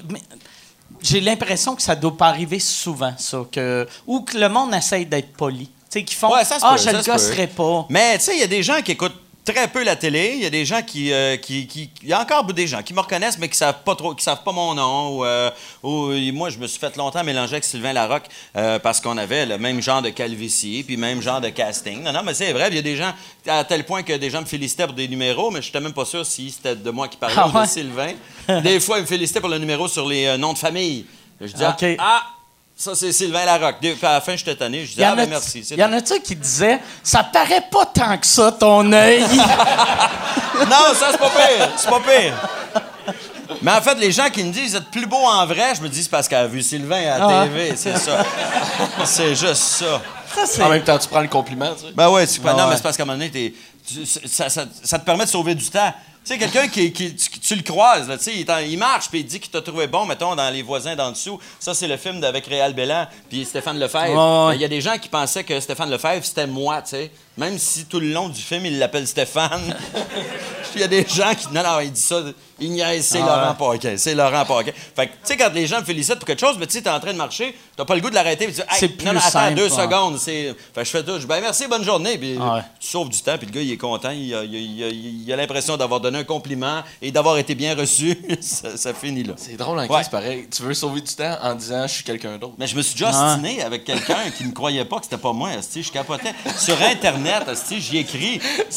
J'ai 1.01 1.21
l'impression 1.21 1.75
que 1.75 1.81
ça 1.81 1.95
doit 1.95 2.17
pas 2.17 2.27
arriver 2.27 2.59
souvent, 2.59 3.13
ça. 3.17 3.39
Que, 3.49 3.87
ou 4.05 4.21
que 4.21 4.37
le 4.37 4.49
monde 4.49 4.73
essaye 4.73 5.05
d'être 5.05 5.31
poli. 5.33 5.69
Tu 5.91 5.99
sais, 5.99 6.03
qu'ils 6.05 6.17
font 6.17 6.31
Ouais, 6.33 6.43
ça 6.45 6.59
se 6.59 6.65
Ah, 6.65 6.71
peut, 6.73 6.77
je 6.77 6.83
ça 6.83 6.91
le 6.91 7.01
gosserai 7.03 7.47
pas. 7.47 7.85
Mais 7.89 8.17
tu 8.19 8.25
sais, 8.25 8.35
il 8.35 8.39
y 8.39 8.43
a 8.43 8.47
des 8.47 8.61
gens 8.63 8.81
qui 8.81 8.91
écoutent 8.91 9.15
très 9.43 9.67
peu 9.67 9.83
la 9.83 9.95
télé. 9.95 10.33
Il 10.35 10.43
y 10.43 10.45
a 10.45 10.51
des 10.51 10.63
gens 10.63 10.83
qui, 10.83 11.11
euh, 11.11 11.35
qui, 11.37 11.65
qui- 11.65 11.89
Il 12.03 12.09
y 12.09 12.13
a 12.13 12.21
encore 12.21 12.43
des 12.43 12.67
gens 12.67 12.83
qui 12.83 12.93
me 12.93 12.99
reconnaissent, 12.99 13.39
mais 13.39 13.49
qui 13.49 13.57
savent 13.57 13.81
pas 13.83 13.95
trop, 13.95 14.13
qui 14.13 14.23
savent 14.23 14.43
pas 14.43 14.51
mon 14.51 14.75
nom. 14.75 15.17
Ou, 15.17 15.25
euh, 15.25 15.49
ou, 15.81 16.09
euh, 16.11 16.31
moi, 16.31 16.51
je 16.51 16.59
me 16.59 16.67
suis 16.67 16.77
fait 16.77 16.95
longtemps 16.95 17.23
mélanger 17.23 17.53
avec 17.53 17.63
Sylvain 17.63 17.93
Larocque 17.93 18.27
euh, 18.55 18.77
parce 18.77 19.01
qu'on 19.01 19.17
avait 19.17 19.47
le 19.47 19.57
même 19.57 19.81
genre 19.81 20.03
de 20.03 20.09
calvitie, 20.09 20.83
puis 20.83 20.95
même 20.97 21.19
genre 21.23 21.41
de 21.41 21.49
casting. 21.49 22.03
Non, 22.03 22.13
non, 22.13 22.21
mais 22.23 22.35
c'est 22.35 22.53
vrai, 22.53 22.67
il 22.69 22.75
y 22.75 22.79
a 22.79 22.83
des 22.83 22.95
gens, 22.95 23.11
à 23.47 23.63
tel 23.63 23.83
point 23.83 24.03
que 24.03 24.13
des 24.13 24.29
gens 24.29 24.41
me 24.41 24.45
félicitaient 24.45 24.85
pour 24.85 24.93
des 24.95 25.07
numéros, 25.07 25.49
mais 25.49 25.63
je 25.63 25.69
n'étais 25.69 25.79
même 25.79 25.93
pas 25.93 26.05
sûr 26.05 26.23
si 26.23 26.51
c'était 26.51 26.75
de 26.75 26.91
moi 26.91 27.07
qui 27.07 27.17
parlais 27.17 27.35
Ah 27.35 27.47
ou 27.47 27.59
de? 27.63 27.65
Sylvain. 27.67 28.13
Des 28.61 28.79
fois, 28.79 28.99
ils 28.99 29.01
me 29.01 29.07
félicitaient 29.07 29.39
pour 29.41 29.49
le 29.49 29.57
numéro 29.57 29.87
sur 29.87 30.07
les 30.07 30.37
noms 30.37 30.53
de 30.53 30.59
famille. 30.59 31.05
Je 31.41 31.47
disais, 31.47 31.65
OK. 31.67 31.95
ah, 31.97 32.21
ça 32.81 32.95
c'est 32.95 33.11
Sylvain 33.11 33.43
Larocque. 33.45 33.75
Puis 33.81 33.95
à 34.01 34.13
la 34.13 34.21
fin, 34.21 34.35
j'étais 34.37 34.55
tanné. 34.55 34.85
Je 34.85 34.91
disais, 34.91 35.01
Y 35.01 35.05
ah, 35.05 35.11
en 35.11 35.15
ben 35.17 35.23
a- 35.23 35.27
merci. 35.27 35.63
c'est 35.65 35.75
y 35.75 35.83
en 35.83 35.91
a-tu 35.91 36.19
qui 36.21 36.35
disaient 36.35 36.79
Ça 37.03 37.23
paraît 37.23 37.65
pas 37.69 37.85
tant 37.85 38.17
que 38.17 38.25
ça, 38.25 38.51
ton 38.53 38.91
œil? 38.93 39.23
Non, 40.59 40.93
ça, 40.93 41.07
c'est 41.11 41.17
pas 41.17 41.29
pire. 41.29 41.69
C'est 41.77 41.89
pas 41.89 41.99
pire. 42.01 42.33
Mais 43.61 43.71
en 43.71 43.81
fait, 43.81 43.95
les 43.95 44.11
gens 44.11 44.29
qui 44.29 44.43
me 44.43 44.51
disent, 44.51 44.71
vous 44.71 44.77
êtes 44.77 44.91
plus 44.91 45.05
beau 45.05 45.17
en 45.25 45.45
vrai, 45.45 45.73
je 45.75 45.81
me 45.81 45.87
dis, 45.89 46.03
c'est 46.03 46.09
parce 46.11 46.27
qu'elle 46.27 46.39
a 46.39 46.47
vu 46.47 46.61
Sylvain 46.61 46.97
à 47.13 47.17
la 47.17 47.39
Ah. 47.41 47.43
TV. 47.45 47.73
C'est 47.77 47.97
ça. 47.97 48.25
C'est 49.05 49.35
juste 49.35 49.55
ça. 49.55 50.01
En 50.61 50.69
même 50.69 50.83
temps, 50.83 50.97
tu 50.97 51.07
prends 51.07 51.21
le 51.21 51.27
compliment, 51.29 51.73
tu 51.75 51.87
sais. 51.87 51.93
Ben 51.95 52.09
ouais, 52.09 52.27
tu 52.27 52.39
Ah 52.45 52.53
non, 52.53 52.63
ouais. 52.63 52.69
mais 52.71 52.75
c'est 52.75 52.83
parce 52.83 52.95
qu'à 52.97 53.03
un 53.03 53.05
moment 53.07 53.17
donné, 53.17 53.31
t'es- 53.31 53.53
tu- 53.87 54.05
ça, 54.05 54.49
ça- 54.49 54.65
ça 54.83 54.99
te 54.99 55.05
permet 55.05 55.23
de 55.25 55.29
sauver 55.29 55.55
du 55.55 55.69
temps. 55.69 55.93
Tu 56.25 56.33
sais, 56.33 56.37
quelqu'un 56.37 56.67
qui, 56.67 56.91
qui- 56.91 57.15
tu, 57.15 57.39
tu 57.39 57.55
le 57.55 57.63
croises, 57.63 58.07
là, 58.07 58.17
tu 58.17 58.25
sais, 58.25 58.33
il, 58.35 58.45
il 58.71 58.77
marche, 58.77 59.09
puis 59.09 59.21
il 59.21 59.25
dit 59.25 59.39
qu'il 59.39 59.49
t'a 59.51 59.61
trouvé 59.61 59.87
bon, 59.87 60.05
mettons, 60.05 60.35
dans 60.35 60.49
Les 60.51 60.61
voisins 60.61 60.95
d'en 60.95 61.11
dessous. 61.11 61.39
Ça, 61.59 61.73
c'est 61.73 61.87
le 61.87 61.97
film 61.97 62.23
avec 62.23 62.45
Réal 62.45 62.73
Bellan, 62.73 63.07
puis 63.29 63.45
Stéphane 63.45 63.79
Lefebvre. 63.79 64.45
Ouais. 64.45 64.49
Mais 64.51 64.55
Il 64.57 64.61
y 64.61 64.65
a 64.65 64.67
des 64.67 64.81
gens 64.81 64.97
qui 64.97 65.09
pensaient 65.09 65.43
que 65.43 65.59
Stéphane 65.59 65.89
Lefebvre, 65.89 66.23
c'était 66.23 66.45
moi, 66.47 66.81
tu 66.83 66.89
sais. 66.91 67.11
Même 67.37 67.57
si 67.57 67.85
tout 67.85 67.99
le 68.01 68.11
long 68.11 68.27
du 68.29 68.41
film, 68.41 68.65
il 68.65 68.77
l'appelle 68.79 69.07
Stéphane. 69.07 69.75
Il 70.75 70.81
y 70.81 70.83
a 70.83 70.87
des 70.87 71.03
gens 71.07 71.33
qui. 71.33 71.47
Non, 71.51 71.63
non, 71.63 71.79
il 71.79 71.91
dit 71.91 71.99
ça. 71.99 72.21
Il 72.59 72.71
niaise, 72.71 73.03
c'est 73.07 73.19
Ah 73.23 73.53
Laurent 73.55 73.71
Paquin. 73.71 73.95
C'est 73.97 74.13
Laurent 74.13 74.45
Paquin. 74.45 74.71
Fait 74.95 75.07
que, 75.07 75.11
tu 75.13 75.17
sais, 75.23 75.37
quand 75.37 75.51
les 75.51 75.65
gens 75.65 75.79
me 75.79 75.85
félicitent 75.85 76.17
pour 76.17 76.25
quelque 76.27 76.39
chose, 76.39 76.57
mais 76.59 76.67
tu 76.67 76.73
sais, 76.73 76.81
t'es 76.83 76.89
en 76.91 76.99
train 76.99 77.11
de 77.11 77.17
marcher, 77.17 77.57
t'as 77.75 77.85
pas 77.85 77.95
le 77.95 78.01
goût 78.01 78.09
de 78.11 78.15
l'arrêter, 78.15 78.45
puis 78.45 78.53
tu 78.53 78.61
dis, 78.61 78.67
Hey, 78.69 78.77
C'est 78.79 79.03
non, 79.03 79.13
non, 79.13 79.19
attends 79.19 79.29
simple, 79.31 79.55
deux 79.55 79.69
secondes. 79.69 80.19
C'est... 80.19 80.53
Fait 80.75 80.81
que 80.81 80.85
je 80.85 80.89
fais 80.91 81.03
tout. 81.03 81.13
Je 81.15 81.19
dis, 81.21 81.25
ben, 81.25 81.41
merci, 81.41 81.65
bonne 81.67 81.83
journée. 81.83 82.17
Puis 82.19 82.37
Ah 82.39 82.55
ouais. 82.55 82.61
tu 82.79 82.87
sauves 82.87 83.09
du 83.09 83.19
temps, 83.19 83.37
puis 83.37 83.47
le 83.47 83.51
gars, 83.53 83.61
il 83.61 83.71
est 83.71 83.77
content. 83.77 84.11
Il 84.11 84.35
a, 84.35 84.43
il 84.43 85.25
l'impression 85.27 85.75
d'avoir 85.75 85.99
donné 86.01 86.08
un 86.15 86.23
compliment 86.23 86.83
et 87.01 87.11
d'avoir 87.11 87.37
été 87.37 87.55
bien 87.55 87.75
reçu. 87.75 88.17
ça, 88.41 88.77
ça 88.77 88.93
finit 88.93 89.23
là. 89.23 89.33
C'est 89.37 89.55
drôle 89.57 89.79
en 89.79 89.87
Ouais. 89.87 90.03
c'est 90.03 90.11
pareil. 90.11 90.47
Tu 90.55 90.61
veux 90.63 90.73
sauver 90.73 91.01
du 91.01 91.13
temps 91.13 91.37
en 91.41 91.55
disant 91.55 91.87
je 91.87 91.93
suis 91.93 92.03
quelqu'un 92.03 92.37
d'autre. 92.37 92.53
Mais 92.57 92.67
je 92.67 92.75
me 92.75 92.81
suis 92.81 92.93
déjà 92.93 93.11
Ah. 93.13 93.33
ostiné 93.33 93.61
avec 93.63 93.83
quelqu'un 93.85 94.29
qui 94.37 94.43
ne 94.45 94.51
croyait 94.51 94.85
pas 94.85 94.97
que 94.97 95.03
c'était 95.05 95.17
pas 95.17 95.33
moi. 95.33 95.53
esti. 95.53 95.83
Je 95.83 95.91
capotais. 95.91 96.33
Sur 96.57 96.81
Internet, 96.81 97.43
esti, 97.51 97.79
j'y 97.81 97.97
écris. 97.97 98.39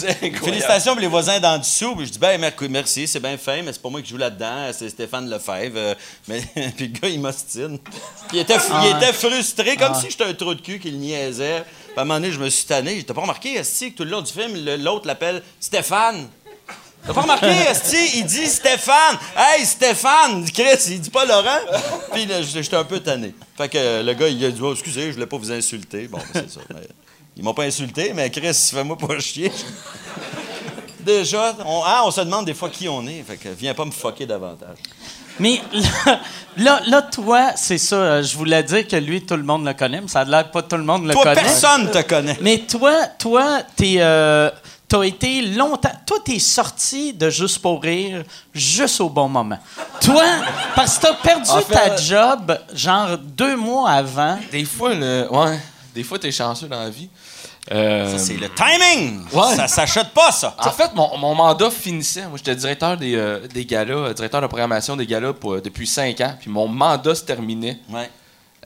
Félicitations 0.42 0.92
pour 0.92 1.00
les 1.00 1.06
voisins 1.06 1.40
d'en 1.40 1.58
dessous. 1.58 1.94
Puis 1.96 2.06
je 2.06 2.12
dis, 2.12 2.18
ben, 2.18 2.40
mer- 2.40 2.52
merci, 2.70 3.06
c'est 3.06 3.20
bien 3.20 3.36
fin, 3.36 3.62
mais 3.62 3.72
c'est 3.72 3.82
pas 3.82 3.88
moi 3.90 4.00
qui 4.02 4.10
joue 4.10 4.16
là-dedans, 4.16 4.70
c'est 4.72 4.88
Stéphane 4.90 5.28
Lefebvre. 5.28 5.76
Euh, 5.76 5.94
mais, 6.28 6.40
puis 6.76 6.88
le 6.88 6.98
gars, 7.00 7.08
il 7.08 7.20
m'ostine. 7.20 7.78
Il 8.32 8.38
était, 8.38 8.56
il 8.84 8.96
était 8.96 9.12
frustré, 9.12 9.76
comme 9.76 9.94
si 9.94 10.10
j'étais 10.10 10.24
un 10.24 10.34
trou 10.34 10.54
de 10.54 10.60
cul 10.60 10.78
qui 10.78 10.90
le 10.90 10.96
niaisait. 10.98 11.62
Puis 11.62 11.98
à 11.98 12.02
un 12.02 12.04
moment 12.04 12.20
donné, 12.20 12.32
je 12.32 12.38
me 12.40 12.48
suis 12.48 12.64
tanné. 12.66 13.02
T'as 13.02 13.14
pas 13.14 13.20
remarqué, 13.20 13.54
Esti, 13.54 13.92
que 13.92 13.98
tout 13.98 14.04
le 14.04 14.10
long 14.10 14.22
du 14.22 14.32
film, 14.32 14.54
le- 14.64 14.76
l'autre 14.76 15.06
l'appelle 15.06 15.42
Stéphane? 15.60 16.28
T'as 17.04 17.12
pas 17.14 17.22
remarqué, 17.22 17.46
Esti? 17.70 18.18
Il 18.18 18.26
dit 18.26 18.46
Stéphane! 18.46 19.16
Hey, 19.36 19.64
Stéphane! 19.66 20.44
Chris, 20.52 20.78
il 20.90 21.00
dit 21.00 21.10
pas 21.10 21.24
Laurent? 21.24 21.58
Puis 22.12 22.28
j'étais 22.52 22.76
un 22.76 22.84
peu 22.84 23.00
tanné. 23.00 23.34
Fait 23.56 23.68
que 23.68 24.02
le 24.02 24.12
gars, 24.14 24.28
il 24.28 24.44
a 24.44 24.50
dit, 24.50 24.60
oh, 24.62 24.72
excusez, 24.72 25.08
je 25.08 25.12
voulais 25.14 25.26
pas 25.26 25.36
vous 25.36 25.50
insulter. 25.50 26.06
Bon, 26.08 26.18
ben, 26.32 26.44
c'est 26.46 26.50
ça. 26.54 26.60
Mais, 26.72 26.80
ils 27.36 27.42
m'ont 27.42 27.54
pas 27.54 27.64
insulté, 27.64 28.12
mais 28.14 28.30
Chris, 28.30 28.54
fais-moi 28.72 28.96
pas 28.96 29.18
chier. 29.18 29.50
Déjà, 31.00 31.56
on, 31.66 31.82
hein, 31.84 32.02
on 32.04 32.10
se 32.12 32.20
demande 32.20 32.44
des 32.46 32.54
fois 32.54 32.68
qui 32.70 32.88
on 32.88 33.04
est. 33.08 33.24
Fait 33.26 33.36
que 33.36 33.48
viens 33.48 33.74
pas 33.74 33.84
me 33.84 33.90
fucker 33.90 34.26
davantage. 34.26 34.76
Mais 35.40 35.60
là, 35.72 36.20
là, 36.56 36.80
là, 36.86 37.02
toi, 37.02 37.52
c'est 37.56 37.78
ça. 37.78 37.96
euh, 37.96 38.22
Je 38.22 38.36
voulais 38.36 38.62
dire 38.62 38.86
que 38.86 38.94
lui, 38.96 39.24
tout 39.24 39.34
le 39.36 39.42
monde 39.42 39.64
le 39.66 39.72
connaît, 39.74 40.00
mais 40.00 40.06
ça 40.08 40.20
a 40.20 40.24
l'air 40.24 40.50
pas 40.52 40.62
tout 40.62 40.76
le 40.76 40.84
monde 40.84 41.06
le 41.06 41.14
Toi, 41.14 41.22
connaît. 41.24 41.40
personne 41.40 41.90
te 41.90 42.02
connaît. 42.02 42.36
Mais 42.42 42.58
toi, 42.58 43.06
toi, 43.18 43.62
t'es, 43.74 43.96
euh, 43.98 44.50
t'as 44.92 45.02
été 45.04 45.40
longtemps. 45.42 45.92
Toi, 46.06 46.18
t'es 46.24 46.38
sorti 46.38 47.14
de 47.14 47.30
Juste 47.30 47.58
pour 47.60 47.82
rire 47.82 48.24
juste 48.52 49.00
au 49.00 49.08
bon 49.08 49.26
moment. 49.28 49.58
Toi, 50.02 50.24
parce 50.76 50.98
que 50.98 51.02
t'as 51.06 51.14
perdu 51.14 51.48
En 51.50 51.60
fait, 51.60 51.72
ta 51.74 51.96
job, 51.96 52.58
genre 52.74 53.16
deux 53.18 53.56
mois 53.56 53.90
avant. 53.90 54.38
Des 54.50 54.64
fois, 54.66 54.94
le... 54.94 55.26
ouais, 55.30 55.58
des 55.94 56.02
fois, 56.02 56.18
t'es 56.18 56.30
chanceux 56.30 56.68
dans 56.68 56.80
la 56.80 56.90
vie. 56.90 57.08
Euh, 57.70 58.18
Ça, 58.18 58.18
c'est 58.18 58.36
le 58.36 58.48
timing. 58.50 59.24
Ouais. 59.32 59.56
Ça 59.56 59.66
s'achète 59.68 60.08
pas, 60.10 60.30
ça. 60.32 60.54
En 60.58 60.70
fait, 60.72 60.92
mon, 60.94 61.16
mon 61.16 61.34
mandat 61.34 61.70
finissait. 61.70 62.22
Moi, 62.26 62.36
j'étais 62.36 62.56
directeur 62.56 62.96
des, 62.96 63.14
euh, 63.14 63.46
des 63.48 63.64
galas, 63.64 63.94
euh, 63.94 64.12
directeur 64.12 64.42
de 64.42 64.46
programmation 64.48 64.96
des 64.96 65.06
galas 65.06 65.32
pour, 65.32 65.54
euh, 65.54 65.60
depuis 65.62 65.86
cinq 65.86 66.20
ans. 66.20 66.34
Puis 66.40 66.50
mon 66.50 66.66
mandat 66.68 67.14
se 67.14 67.22
terminait 67.22 67.78
Ouais. 67.88 68.10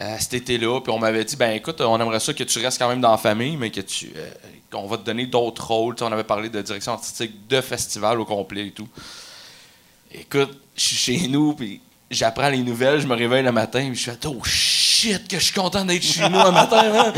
euh, 0.00 0.16
cet 0.18 0.34
été-là. 0.34 0.80
Puis 0.80 0.90
on 0.92 0.98
m'avait 0.98 1.24
dit, 1.24 1.36
ben 1.36 1.52
écoute, 1.52 1.80
on 1.82 2.00
aimerait 2.00 2.20
ça 2.20 2.32
que 2.32 2.42
tu 2.42 2.58
restes 2.58 2.78
quand 2.80 2.88
même 2.88 3.02
dans 3.02 3.10
la 3.12 3.18
famille, 3.18 3.56
mais 3.58 3.70
que 3.70 3.82
tu, 3.82 4.10
euh, 4.16 4.28
qu'on 4.70 4.86
va 4.86 4.96
te 4.98 5.04
donner 5.04 5.26
d'autres 5.26 5.66
rôles. 5.66 5.96
On 6.00 6.12
avait 6.12 6.24
parlé 6.24 6.48
de 6.48 6.60
direction 6.62 6.92
artistique 6.92 7.46
de 7.48 7.60
festival 7.60 8.20
au 8.20 8.24
complet 8.24 8.68
et 8.68 8.70
tout. 8.70 8.88
Écoute, 10.12 10.58
je 10.76 10.82
suis 10.82 10.96
chez 10.96 11.28
nous, 11.28 11.54
puis 11.54 11.80
j'apprends 12.10 12.48
les 12.48 12.62
nouvelles, 12.62 13.00
je 13.00 13.06
me 13.06 13.14
réveille 13.14 13.42
le 13.42 13.52
matin, 13.52 13.86
puis 13.90 13.98
je 13.98 14.10
fais, 14.10 14.26
oh 14.26 14.42
shit, 14.44 15.26
que 15.28 15.38
je 15.38 15.44
suis 15.44 15.54
content 15.54 15.84
d'être 15.84 16.02
chez 16.02 16.28
nous 16.28 16.38
un 16.38 16.52
matin, 16.52 16.90
man. 16.92 17.12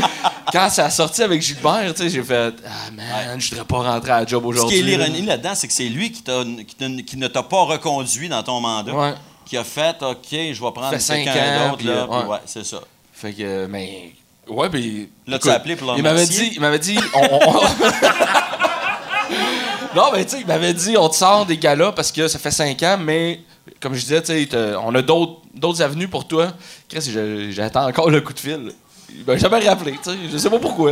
Quand 0.51 0.69
ça 0.69 0.85
a 0.85 0.89
sorti 0.89 1.21
avec 1.21 1.41
Gilbert, 1.41 1.93
j'ai 1.97 2.23
fait, 2.23 2.53
ah 2.65 2.91
man, 2.91 3.39
je 3.39 3.49
voudrais 3.49 3.65
pas 3.65 3.77
rentrer 3.77 4.11
à 4.11 4.19
la 4.21 4.25
job 4.25 4.43
Ce 4.43 4.47
aujourd'hui. 4.47 4.77
qui 4.77 4.83
est 4.83 4.97
l'ironie 4.97 5.21
là-dedans, 5.21 5.55
c'est 5.55 5.67
que 5.67 5.73
c'est 5.73 5.89
lui 5.89 6.11
qui, 6.11 6.23
ne 6.25 7.27
t'a 7.27 7.43
pas 7.43 7.63
reconduit 7.63 8.29
dans 8.29 8.43
ton 8.43 8.59
mandat. 8.59 8.93
Ouais. 8.93 9.13
Qui 9.45 9.57
a 9.57 9.63
fait, 9.63 9.95
OK, 10.03 10.27
je 10.31 10.51
vais 10.51 10.71
prendre 10.71 10.91
quelqu'un 10.91 11.69
ans, 11.69 11.71
d'autre. 11.71 11.85
ouais. 11.85 12.25
ouais, 12.25 12.39
c'est 12.45 12.65
ça. 12.65 12.81
Fait 13.13 13.33
que, 13.33 13.65
mais. 13.65 14.13
Ouais, 14.49 14.69
puis. 14.69 15.09
Là, 15.27 15.39
tu 15.39 15.49
as 15.49 15.53
appelé 15.53 15.75
pour 15.75 15.93
Il 15.97 16.03
m'avait 16.03 16.25
dit. 16.25 16.51
Il 16.55 16.61
m'avait 16.61 16.79
dit. 16.79 16.97
on- 17.13 17.39
on- 17.47 17.61
non, 19.95 20.03
mais 20.13 20.23
tu 20.25 20.31
sais, 20.31 20.41
il 20.41 20.47
m'avait 20.47 20.73
dit 20.73 20.95
on 20.97 21.09
te 21.09 21.15
sort 21.15 21.45
des 21.45 21.57
galas 21.57 21.91
parce 21.91 22.11
que 22.11 22.27
ça 22.27 22.39
fait 22.39 22.51
cinq 22.51 22.81
ans, 22.83 22.97
mais 22.99 23.41
comme 23.79 23.93
je 23.95 24.01
disais, 24.01 24.21
tu 24.21 24.27
sais, 24.27 24.49
on 24.83 24.93
a 24.95 25.01
d'autres 25.01 25.37
d'autres 25.53 25.81
avenues 25.81 26.07
pour 26.07 26.27
toi. 26.27 26.47
Chris, 26.87 27.11
j'attends 27.51 27.87
encore 27.87 28.09
le 28.09 28.21
coup 28.21 28.33
de 28.33 28.39
fil. 28.39 28.71
Il 29.17 29.25
m'a 29.25 29.37
jamais 29.37 29.67
rappelé, 29.67 29.93
tu 30.03 30.11
sais. 30.11 30.17
Je 30.31 30.37
sais 30.37 30.49
pas 30.49 30.59
pourquoi. 30.59 30.91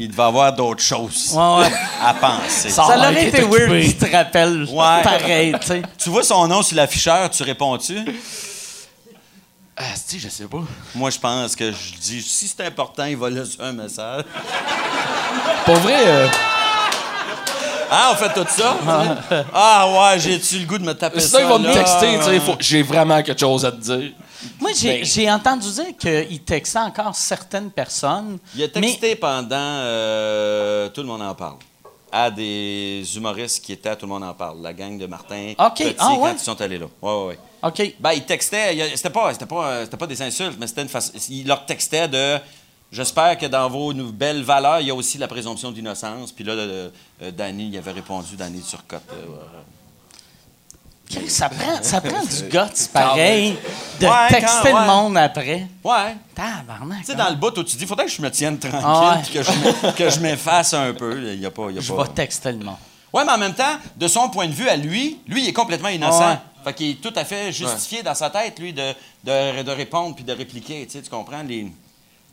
Il 0.00 0.08
devait 0.10 0.22
avoir 0.22 0.52
d'autres 0.54 0.82
choses 0.82 1.32
Ouais, 1.34 1.62
ouais. 1.64 1.72
à 2.02 2.14
penser. 2.14 2.70
Ça 2.70 2.84
a 2.84 2.96
l'air 2.96 3.10
aurait 3.10 3.28
été 3.28 3.42
weird 3.42 3.80
qu'il 3.82 3.96
te 3.96 4.10
rappelle 4.16 4.62
Ouais. 4.70 5.02
pareil, 5.02 5.54
tu 5.60 5.66
sais. 5.66 5.82
Tu 5.98 6.08
vois 6.08 6.22
son 6.22 6.46
nom 6.46 6.62
sur 6.62 6.76
l'afficheur, 6.76 7.28
tu 7.30 7.42
réponds-tu? 7.42 7.96
Ah, 9.80 9.94
si, 9.94 10.18
je 10.18 10.28
sais 10.28 10.46
pas. 10.46 10.62
Moi, 10.94 11.10
je 11.10 11.18
pense 11.18 11.54
que 11.54 11.70
je 11.70 11.94
dis, 12.00 12.20
si 12.22 12.48
c'est 12.48 12.64
important, 12.66 13.04
il 13.04 13.16
va 13.16 13.30
laisser 13.30 13.56
un 13.60 13.72
message. 13.72 14.24
Pour 15.64 15.76
vrai, 15.76 15.94
euh, 16.06 16.28
Ah, 17.90 18.10
on 18.12 18.16
fait 18.16 18.32
tout 18.34 18.46
ça? 18.48 18.76
ah 19.54 19.88
ouais, 20.12 20.18
j'ai-tu 20.20 20.58
le 20.58 20.66
goût 20.66 20.78
de 20.78 20.84
me 20.84 20.92
taper 20.94 21.20
sinon, 21.20 21.38
ça? 21.38 21.42
il 21.42 21.48
va 21.48 21.58
me 21.58 21.72
texter, 21.72 22.18
tu 22.18 22.24
sais. 22.24 22.40
faut- 22.40 22.56
J'ai 22.60 22.82
vraiment 22.82 23.22
quelque 23.22 23.38
chose 23.40 23.64
à 23.64 23.72
te 23.72 23.76
dire. 23.80 24.12
Moi, 24.60 24.70
j'ai 24.78 24.98
Ben- 24.98 25.04
j'ai 25.04 25.30
entendu 25.30 25.70
dire 25.70 25.96
qu'il 25.98 26.40
textait 26.42 26.78
encore 26.80 27.14
certaines 27.14 27.70
personnes. 27.70 28.38
Il 28.54 28.62
a 28.64 28.68
texté 28.68 29.14
pendant 29.16 29.56
euh, 29.56 30.88
Tout 30.90 31.00
le 31.02 31.06
monde 31.06 31.22
en 31.22 31.34
parle. 31.34 31.56
À 32.10 32.30
des 32.30 33.04
humoristes 33.16 33.64
qui 33.64 33.72
étaient 33.72 33.90
à 33.90 33.96
Tout 33.96 34.06
le 34.06 34.12
monde 34.12 34.24
en 34.24 34.32
parle. 34.34 34.62
La 34.62 34.72
gang 34.72 34.96
de 34.96 35.06
Martin 35.06 35.52
OK. 35.58 35.74
Petit, 35.76 35.94
Ah, 35.98 36.12
ouais? 36.14 36.18
quand 36.30 36.32
ils 36.32 36.38
sont 36.38 36.60
allés 36.60 36.78
là. 36.78 36.86
Ouais, 37.02 37.12
ouais, 37.12 37.26
ouais. 37.26 37.38
OK. 37.62 37.94
Ben, 38.00 38.12
il 38.12 38.24
textait, 38.24 38.74
il 38.74 38.78
y 38.78 38.82
a- 38.82 38.96
c'était 38.96 39.10
pas, 39.10 39.32
c'était 39.32 39.46
pas, 39.46 39.86
pas 39.86 40.06
des 40.06 40.22
insultes, 40.22 40.56
mais 40.58 40.66
c'était 40.66 40.82
une 40.82 40.88
façon. 40.88 41.12
Il 41.28 41.46
leur 41.46 41.66
textait 41.66 42.08
de. 42.08 42.38
J'espère 42.90 43.36
que 43.36 43.44
dans 43.46 43.68
vos 43.68 43.92
nou- 43.92 44.12
belles 44.12 44.42
valeurs, 44.42 44.80
il 44.80 44.86
y 44.86 44.90
a 44.90 44.94
aussi 44.94 45.18
la 45.18 45.28
présomption 45.28 45.70
d'innocence. 45.70 46.32
Puis 46.32 46.44
là, 46.44 46.52
euh, 46.54 46.88
euh, 47.22 47.30
Danny, 47.30 47.68
il 47.68 47.76
avait 47.76 47.92
répondu, 47.92 48.34
Danny 48.36 48.62
Turcotte. 48.62 49.02
euh, 49.12 49.26
Ça 51.28 51.48
prend, 51.48 51.82
ça 51.82 52.00
prend 52.02 52.20
du 52.22 52.42
guts 52.50 52.88
pareil 52.92 53.56
de 54.00 54.06
Ouais, 54.06 54.28
texter 54.28 54.70
quand- 54.70 54.80
le 54.80 54.86
monde 54.86 55.16
après. 55.16 55.66
ouais. 55.84 56.16
Tabarnak. 56.34 56.98
Tu 57.00 57.04
sais, 57.06 57.12
hein? 57.12 57.16
dans 57.16 57.30
le 57.30 57.36
bout 57.36 57.56
où 57.58 57.64
tu 57.64 57.76
dis, 57.76 57.86
faudrait 57.86 58.04
que 58.06 58.10
je 58.12 58.20
me 58.22 58.30
tienne 58.30 58.58
tranquille, 58.58 58.80
Ah 58.84 59.16
ouais. 59.22 59.32
que 59.32 59.42
je 59.42 59.50
m'e- 59.50 59.92
que 59.92 60.10
je 60.10 60.20
m'efface 60.20 60.74
un 60.74 60.92
peu. 60.92 61.32
Il 61.34 61.40
y 61.40 61.46
a 61.46 61.50
pas. 61.50 61.66
il 61.70 61.76
y 61.76 61.78
a 61.78 61.80
Je 61.80 61.92
pas- 61.92 62.04
vais 62.04 62.10
texter 62.10 62.52
le 62.52 62.58
monde. 62.58 62.76
Ouais, 63.12 63.24
mais 63.24 63.32
en 63.32 63.38
même 63.38 63.54
temps, 63.54 63.78
de 63.96 64.06
son 64.06 64.28
point 64.28 64.46
de 64.46 64.52
vue 64.52 64.68
à 64.68 64.76
lui, 64.76 65.18
lui, 65.26 65.42
il 65.44 65.48
est 65.48 65.52
complètement 65.54 65.88
innocent. 65.88 66.28
Ouais. 66.28 66.38
Fait 66.64 66.74
qu'il 66.74 66.90
est 66.90 67.00
tout 67.00 67.12
à 67.16 67.24
fait 67.24 67.50
justifié 67.52 68.02
dans 68.02 68.14
sa 68.14 68.28
tête, 68.28 68.58
lui, 68.58 68.72
de, 68.74 68.92
de, 69.24 69.62
de 69.62 69.70
répondre 69.70 70.14
puis 70.14 70.24
de 70.24 70.32
répliquer. 70.32 70.84
Tu, 70.86 70.92
sais, 70.98 71.02
tu 71.02 71.08
comprends? 71.08 71.42
Les, 71.42 71.66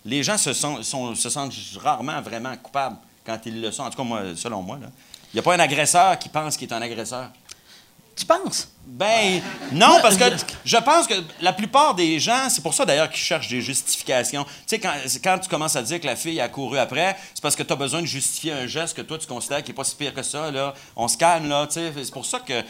les 0.03 0.21
gens 0.21 0.37
se, 0.37 0.51
sont, 0.51 0.83
sont- 0.83 1.15
se 1.15 1.29
sentent 1.29 1.53
rarement 1.81 2.21
vraiment 2.21 2.53
coupables 2.61 2.97
quand 3.25 3.39
ils 3.45 3.61
le 3.61 3.71
sont. 3.71 3.83
En 3.83 3.89
tout 3.89 3.97
cas, 3.97 4.03
moi, 4.03 4.21
selon 4.35 4.61
moi. 4.61 4.77
là. 4.81 4.87
Il 5.33 5.37
n'y 5.37 5.39
a 5.39 5.43
pas 5.43 5.55
un 5.55 5.59
agresseur 5.59 6.19
qui 6.19 6.27
pense 6.29 6.55
qu'il 6.57 6.67
est 6.69 6.73
un 6.73 6.81
agresseur. 6.81 7.29
Tu 8.15 8.25
penses? 8.25 8.69
Ben, 8.87 9.41
non, 9.73 9.97
parce 10.01 10.15
que 10.15 10.23
je- 10.63 10.77
pense 10.77 11.07
que 11.07 11.15
la 11.41 11.51
plupart 11.51 11.95
des 11.95 12.19
gens, 12.19 12.49
c'est 12.49 12.61
pour 12.61 12.73
ça 12.73 12.85
d'ailleurs 12.85 13.09
qu'ils 13.09 13.19
cherchent 13.19 13.49
des 13.49 13.59
justifications. 13.61 14.45
Tu 14.67 14.79
sais, 14.79 15.19
quand, 15.21 15.39
tu 15.39 15.49
commences 15.49 15.75
à 15.75 15.81
dire 15.81 15.99
que 15.99 16.05
la 16.05 16.15
fille 16.15 16.39
a 16.39 16.47
couru 16.47 16.77
après, 16.77 17.17
c'est 17.33 17.41
parce 17.41 17.55
que 17.55 17.63
tu 17.63 17.73
as 17.73 17.75
besoin 17.75 18.01
de 18.01 18.05
justifier 18.05 18.53
un 18.53 18.67
geste 18.67 18.95
que 18.95 19.01
toi 19.01 19.17
tu 19.17 19.25
considères 19.27 19.63
qui 19.63 19.71
n'est 19.71 19.75
pas 19.75 19.83
si 19.83 19.95
pire 19.95 20.13
que 20.13 20.21
ça. 20.23 20.49
Là. 20.51 20.73
On 20.95 21.07
se 21.07 21.17
calme, 21.17 21.49
là. 21.49 21.65
tu 21.67 21.73
sais. 21.73 21.91
C'est 21.95 22.13
pour 22.13 22.25
ça 22.25 22.39
que 22.39 22.63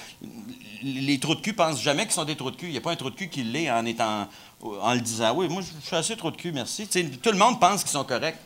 les 0.81 1.19
trous 1.19 1.35
de 1.35 1.41
cul 1.41 1.53
pensent 1.53 1.81
jamais 1.81 2.03
qu'ils 2.03 2.13
sont 2.13 2.25
des 2.25 2.35
trous 2.37 2.49
de 2.51 2.55
cul. 2.55 2.67
Il 2.67 2.71
n'y 2.71 2.77
a 2.77 2.81
pas 2.81 2.91
un 2.91 2.95
trou 2.95 3.09
de 3.09 3.15
cul 3.15 3.29
qui 3.29 3.43
l'est 3.43 3.69
en 3.69 3.85
étant 3.85 4.27
en 4.63 4.93
le 4.93 5.01
disant. 5.01 5.33
Oui, 5.35 5.47
moi, 5.47 5.61
je 5.61 5.85
suis 5.85 5.95
assez 5.95 6.15
trou 6.15 6.31
de 6.31 6.37
cul, 6.37 6.51
merci. 6.53 6.87
Tu 6.87 7.01
sais, 7.01 7.09
tout 7.21 7.31
le 7.31 7.37
monde 7.37 7.59
pense 7.59 7.81
qu'ils 7.83 7.91
sont 7.91 8.03
corrects. 8.05 8.37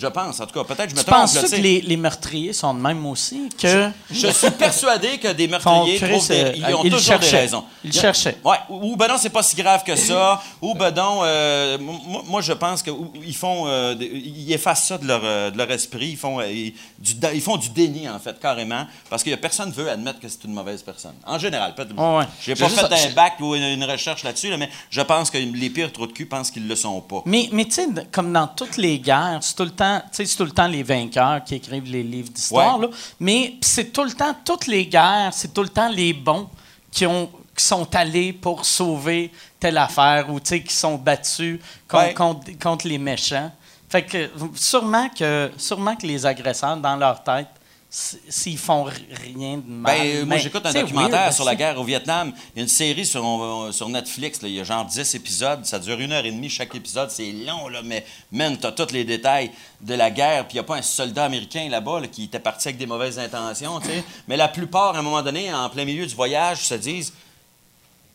Je 0.00 0.06
pense, 0.06 0.40
en 0.40 0.46
tout 0.46 0.54
cas. 0.58 0.64
Peut-être 0.64 0.84
que 0.86 0.90
je 0.90 0.94
me 0.96 1.00
Tu 1.00 1.04
trompe. 1.06 1.20
penses 1.20 1.34
là, 1.34 1.42
tu 1.42 1.50
que 1.50 1.56
les, 1.56 1.80
les 1.82 1.96
meurtriers 1.98 2.52
sont 2.54 2.72
de 2.72 2.80
même 2.80 3.04
aussi? 3.06 3.50
Que 3.58 3.90
Je 4.10 4.28
suis 4.28 4.50
persuadé 4.52 5.18
que 5.18 5.28
des 5.32 5.46
meurtriers 5.46 5.98
trouvent 5.98 6.26
des, 6.28 6.34
euh, 6.44 6.52
ils 6.56 6.74
ont 6.74 6.84
ils 6.84 6.90
toujours 6.90 7.06
cherchaient. 7.06 7.30
des 7.32 7.36
raisons. 7.38 7.64
Ils 7.84 7.98
a- 7.98 8.00
cherchaient. 8.00 8.38
Ouais, 8.44 8.56
ou 8.70 8.92
ou 8.92 8.96
ben 8.96 9.08
non, 9.08 9.16
c'est 9.18 9.28
pas 9.30 9.42
si 9.42 9.54
grave 9.56 9.84
que 9.84 9.94
ça. 9.96 10.40
ou 10.62 10.74
ben 10.74 10.90
non, 10.90 11.20
euh, 11.22 11.76
moi, 11.78 12.22
moi, 12.26 12.40
je 12.40 12.52
pense 12.54 12.82
que 12.82 12.90
ou- 12.90 13.12
ils 13.24 13.36
font, 13.36 13.64
euh, 13.66 13.94
ils 14.00 14.52
effacent 14.52 14.84
ça 14.88 14.96
de 14.98 15.06
leur, 15.06 15.20
de 15.52 15.58
leur 15.58 15.70
esprit. 15.70 16.10
Ils 16.10 16.16
font, 16.16 16.40
ils, 16.40 16.72
du, 16.98 17.14
ils 17.34 17.40
font 17.42 17.56
du 17.58 17.68
déni 17.68 18.08
en 18.08 18.18
fait 18.18 18.38
carrément, 18.40 18.86
parce 19.10 19.22
que 19.22 19.34
personne 19.34 19.70
veut 19.70 19.90
admettre 19.90 20.18
que 20.20 20.28
c'est 20.28 20.44
une 20.44 20.52
mauvaise 20.54 20.82
personne. 20.82 21.14
En 21.26 21.38
général, 21.38 21.74
peut-être. 21.74 21.94
Ouais, 21.94 22.18
ouais. 22.20 22.24
J'ai 22.42 22.54
pas 22.54 22.68
fait 22.68 23.08
un 23.08 23.10
bac 23.12 23.34
ou 23.40 23.54
une, 23.54 23.62
une 23.64 23.84
recherche 23.84 24.22
là-dessus, 24.24 24.48
là, 24.50 24.56
mais 24.56 24.70
je 24.88 25.00
pense 25.02 25.30
que 25.30 25.36
les 25.38 25.70
pires 25.70 25.92
trous 25.92 26.06
de 26.06 26.12
cul 26.12 26.26
pensent 26.26 26.50
qu'ils 26.50 26.66
le 26.68 26.76
sont 26.76 27.00
pas. 27.02 27.22
Mais, 27.26 27.48
mais 27.52 27.64
tu 27.66 27.72
sais, 27.72 27.86
comme 28.12 28.32
dans 28.32 28.46
toutes 28.46 28.76
les 28.76 28.98
guerres, 28.98 29.38
c'est 29.42 29.54
tout 29.56 29.64
le 29.64 29.70
temps 29.70 29.89
temps, 29.98 30.06
c'est 30.12 30.36
tout 30.36 30.44
le 30.44 30.50
temps 30.52 30.66
les 30.68 30.82
vainqueurs 30.82 31.42
qui 31.44 31.54
écrivent 31.56 31.90
les 31.90 32.02
livres 32.02 32.30
d'histoire, 32.30 32.78
Ouais. 32.78 32.88
Mais 33.18 33.54
c'est 33.60 33.92
tout 33.92 34.04
le 34.04 34.12
temps, 34.12 34.34
toutes 34.44 34.66
les 34.66 34.86
guerres, 34.86 35.30
c'est 35.32 35.52
tout 35.52 35.62
le 35.62 35.68
temps 35.68 35.88
les 35.88 36.12
bons 36.12 36.48
qui 36.90 37.06
ont 37.06 37.30
qui 37.56 37.64
sont 37.66 37.94
allés 37.94 38.32
pour 38.32 38.64
sauver 38.64 39.30
telle 39.58 39.76
affaire 39.76 40.30
ou 40.30 40.40
tu 40.40 40.48
sais 40.48 40.62
qui 40.62 40.72
sont 40.74 40.96
battus 40.96 41.60
con- 41.86 41.98
Ouais. 41.98 42.14
contre, 42.14 42.58
contre 42.58 42.86
les 42.88 42.96
méchants. 42.96 43.52
Fait 43.88 44.02
que 44.04 44.30
sûrement 44.54 45.08
que 45.10 45.50
sûrement 45.58 45.94
que 45.96 46.06
les 46.06 46.24
agresseurs 46.24 46.76
dans 46.78 46.96
leur 46.96 47.22
tête 47.22 47.48
s'ils 47.92 48.56
font 48.56 48.84
rien 48.84 49.56
de 49.58 49.64
mal. 49.66 49.98
Ben, 49.98 50.06
euh, 50.06 50.24
moi, 50.24 50.36
j'écoute 50.36 50.64
un 50.64 50.72
documentaire 50.72 51.22
weird, 51.22 51.32
sur 51.32 51.44
la 51.44 51.56
guerre 51.56 51.78
au 51.80 51.82
Vietnam. 51.82 52.32
Il 52.54 52.58
y 52.58 52.60
a 52.60 52.62
une 52.62 52.68
série 52.68 53.04
sur, 53.04 53.24
euh, 53.26 53.72
sur 53.72 53.88
Netflix. 53.88 54.40
là. 54.42 54.48
Il 54.48 54.54
y 54.54 54.60
a 54.60 54.64
genre 54.64 54.84
10 54.84 55.14
épisodes. 55.16 55.64
Ça 55.66 55.80
dure 55.80 55.98
une 55.98 56.12
heure 56.12 56.24
et 56.24 56.30
demie 56.30 56.48
chaque 56.48 56.72
épisode. 56.76 57.10
C'est 57.10 57.32
long, 57.32 57.66
là, 57.66 57.80
mais 57.82 58.06
man, 58.30 58.56
t'as 58.56 58.70
tous 58.70 58.92
les 58.92 59.02
détails 59.04 59.50
de 59.80 59.94
la 59.94 60.10
guerre. 60.12 60.46
Puis 60.46 60.52
il 60.54 60.60
n'y 60.60 60.60
a 60.60 60.64
pas 60.64 60.76
un 60.76 60.82
soldat 60.82 61.24
américain 61.24 61.68
là-bas 61.68 61.98
là, 62.00 62.06
qui 62.06 62.24
était 62.24 62.38
parti 62.38 62.68
avec 62.68 62.78
des 62.78 62.86
mauvaises 62.86 63.18
intentions. 63.18 63.80
tu 63.80 63.88
sais. 63.88 64.04
Mais 64.28 64.36
la 64.36 64.46
plupart, 64.46 64.94
à 64.94 64.98
un 65.00 65.02
moment 65.02 65.22
donné, 65.22 65.52
en 65.52 65.68
plein 65.68 65.84
milieu 65.84 66.06
du 66.06 66.14
voyage, 66.14 66.58
se 66.58 66.74
disent 66.74 67.12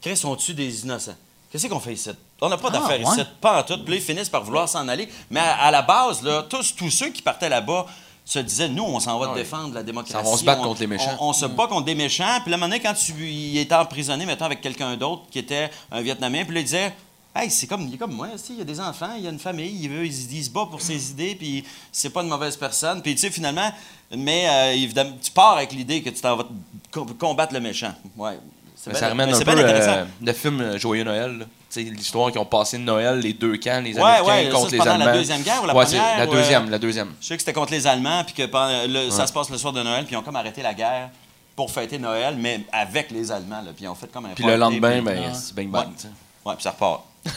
Chris, 0.01 0.21
on 0.23 0.38
tue 0.38 0.53
des 0.53 0.83
innocents. 0.83 1.15
Qu'est-ce 1.51 1.67
qu'on 1.67 1.79
fait 1.81 1.93
ici? 1.93 2.09
On 2.41 2.47
n'a 2.49 2.57
pas 2.57 2.67
Ah, 2.69 2.77
d'affaires 2.79 2.99
ouais. 3.05 3.13
ici, 3.13 3.21
pas 3.41 3.59
en 3.59 3.63
tout. 3.63 3.77
Puis 3.83 3.95
ils 3.95 4.01
finissent 4.01 4.29
par 4.29 4.43
vouloir 4.43 4.69
s'en 4.69 4.88
aller. 4.88 5.09
Mais 5.29 5.39
à, 5.41 5.55
à 5.55 5.71
la 5.71 5.81
base, 5.81 6.21
là, 6.21 6.43
tous, 6.49 6.75
tous 6.75 6.89
ceux 6.91 7.09
qui 7.09 7.21
partaient 7.21 7.49
là-bas 7.49 7.85
se 8.25 8.39
disaient, 8.39 8.67
nous, 8.69 8.83
on 8.83 8.99
s'en 8.99 9.19
va 9.19 9.29
Ah 9.31 9.35
défendre 9.38 9.73
la 9.75 9.83
démocratie. 9.83 10.13
Ça 10.25 10.29
va 10.31 10.38
se 10.38 10.43
On- 10.59 10.63
contre 10.63 10.81
les 10.81 10.88
méchants. 10.88 11.15
On, 11.19 11.29
on 11.29 11.33
se 11.33 11.45
bat 11.45 11.67
contre 11.67 11.85
des 11.85 11.95
méchants. 11.95 12.39
Puis 12.41 12.51
là, 12.51 12.57
donné, 12.57 12.79
quand 12.79 12.93
tu, 12.93 13.13
il 13.13 13.57
était 13.59 13.75
emprisonné, 13.75 14.25
mettons, 14.25 14.45
avec 14.45 14.61
quelqu'un 14.61 14.97
d'autre 14.97 15.23
qui 15.29 15.39
était 15.39 15.69
un 15.91 16.01
Vietnamien, 16.01 16.43
puis 16.43 16.55
là, 16.55 16.59
il 16.61 16.65
disait, 16.65 16.93
Hey, 17.38 17.51
c'est 17.51 17.67
comme, 17.67 17.81
il 17.81 17.93
est 17.95 17.97
comme 17.97 18.13
moi, 18.13 18.29
aussi, 18.33 18.53
il 18.53 18.59
y 18.59 18.61
a 18.61 18.63
des 18.63 18.79
enfants, 18.79 19.09
il 19.17 19.23
y 19.25 19.27
a 19.27 19.29
une 19.29 19.39
famille, 19.39 19.77
il, 19.81 19.89
veut, 19.89 20.05
il, 20.05 20.13
se- 20.13 20.31
il 20.31 20.43
se 20.43 20.49
bat 20.49 20.65
pour 20.71 20.79
ses 20.81 21.11
idées, 21.11 21.35
puis 21.35 21.65
c'est 21.91 22.09
pas 22.09 22.21
une 22.23 22.29
mauvaise 22.29 22.55
personne. 22.55 23.01
Puis 23.01 23.13
tu 23.13 23.19
sais, 23.21 23.29
finalement, 23.29 23.69
mais 24.15 24.47
euh, 24.47 24.71
évidemment, 24.73 25.17
tu 25.21 25.31
pars 25.31 25.57
avec 25.57 25.73
l'idée 25.73 26.01
que 26.01 26.09
tu 26.11 26.21
t'en 26.21 26.38
vas 26.38 26.45
com- 26.91 27.13
combattre 27.19 27.53
le 27.53 27.59
méchant. 27.59 27.93
Ouais. 28.15 28.39
Mais 28.88 28.93
ça 28.93 29.09
ramène 29.09 29.29
un 29.33 29.39
peu 29.39 29.51
euh, 29.51 30.05
le 30.21 30.33
film 30.33 30.77
Joyeux 30.77 31.03
Noël. 31.03 31.39
là. 31.39 31.45
L'histoire 31.83 32.31
qui 32.31 32.38
ont 32.38 32.45
passé 32.45 32.77
de 32.77 32.83
Noël, 32.83 33.19
les 33.19 33.33
deux 33.33 33.57
camps, 33.57 33.81
les 33.83 33.93
Ouais, 33.95 34.01
Américains 34.01 34.25
ouais, 34.33 34.49
contre 34.49 34.71
les 34.71 34.81
Allemands. 34.81 35.05
la 35.05 35.13
Deuxième 35.13 35.41
Guerre 35.41 35.63
ou 35.63 35.67
la 35.67 35.75
Ouais, 35.75 35.85
Première, 35.85 36.17
La 36.19 36.25
deuxième, 36.27 36.67
euh, 36.67 36.71
la 36.71 36.79
deuxième. 36.79 37.13
Je 37.21 37.27
sais 37.27 37.35
que 37.35 37.41
c'était 37.41 37.53
contre 37.53 37.71
les 37.73 37.85
Allemands, 37.88 38.23
puis 38.23 38.33
que 38.33 38.45
pendant 38.45 38.85
le- 38.88 39.09
ça 39.11 39.27
se 39.27 39.33
passe 39.33 39.49
le 39.49 39.57
soir 39.57 39.73
de 39.73 39.81
Noël, 39.83 40.05
puis 40.05 40.13
ils 40.13 40.17
ont 40.17 40.23
comme 40.23 40.35
arrêté 40.35 40.61
la 40.61 40.73
guerre 40.73 41.09
pour 41.55 41.71
fêter 41.71 41.97
Noël, 41.97 42.35
mais 42.38 42.61
avec 42.71 43.11
les 43.11 43.31
Allemands, 43.31 43.61
là, 43.61 43.71
puis 43.75 43.85
ils 43.85 43.88
ont 43.88 43.95
fait 43.95 44.11
comme 44.11 44.25
un 44.25 44.29
Puis 44.35 44.43
le 44.43 44.57
lendemain, 44.57 45.01
ben, 45.01 45.33
c'est 45.33 45.55
bang 45.55 45.69
bang. 45.69 45.88
Ouais. 45.88 45.93
tu 45.95 46.01
sais. 46.03 46.07
Ouais, 46.45 46.53
puis 46.55 46.63
ça 46.63 46.71
repart. 46.71 47.03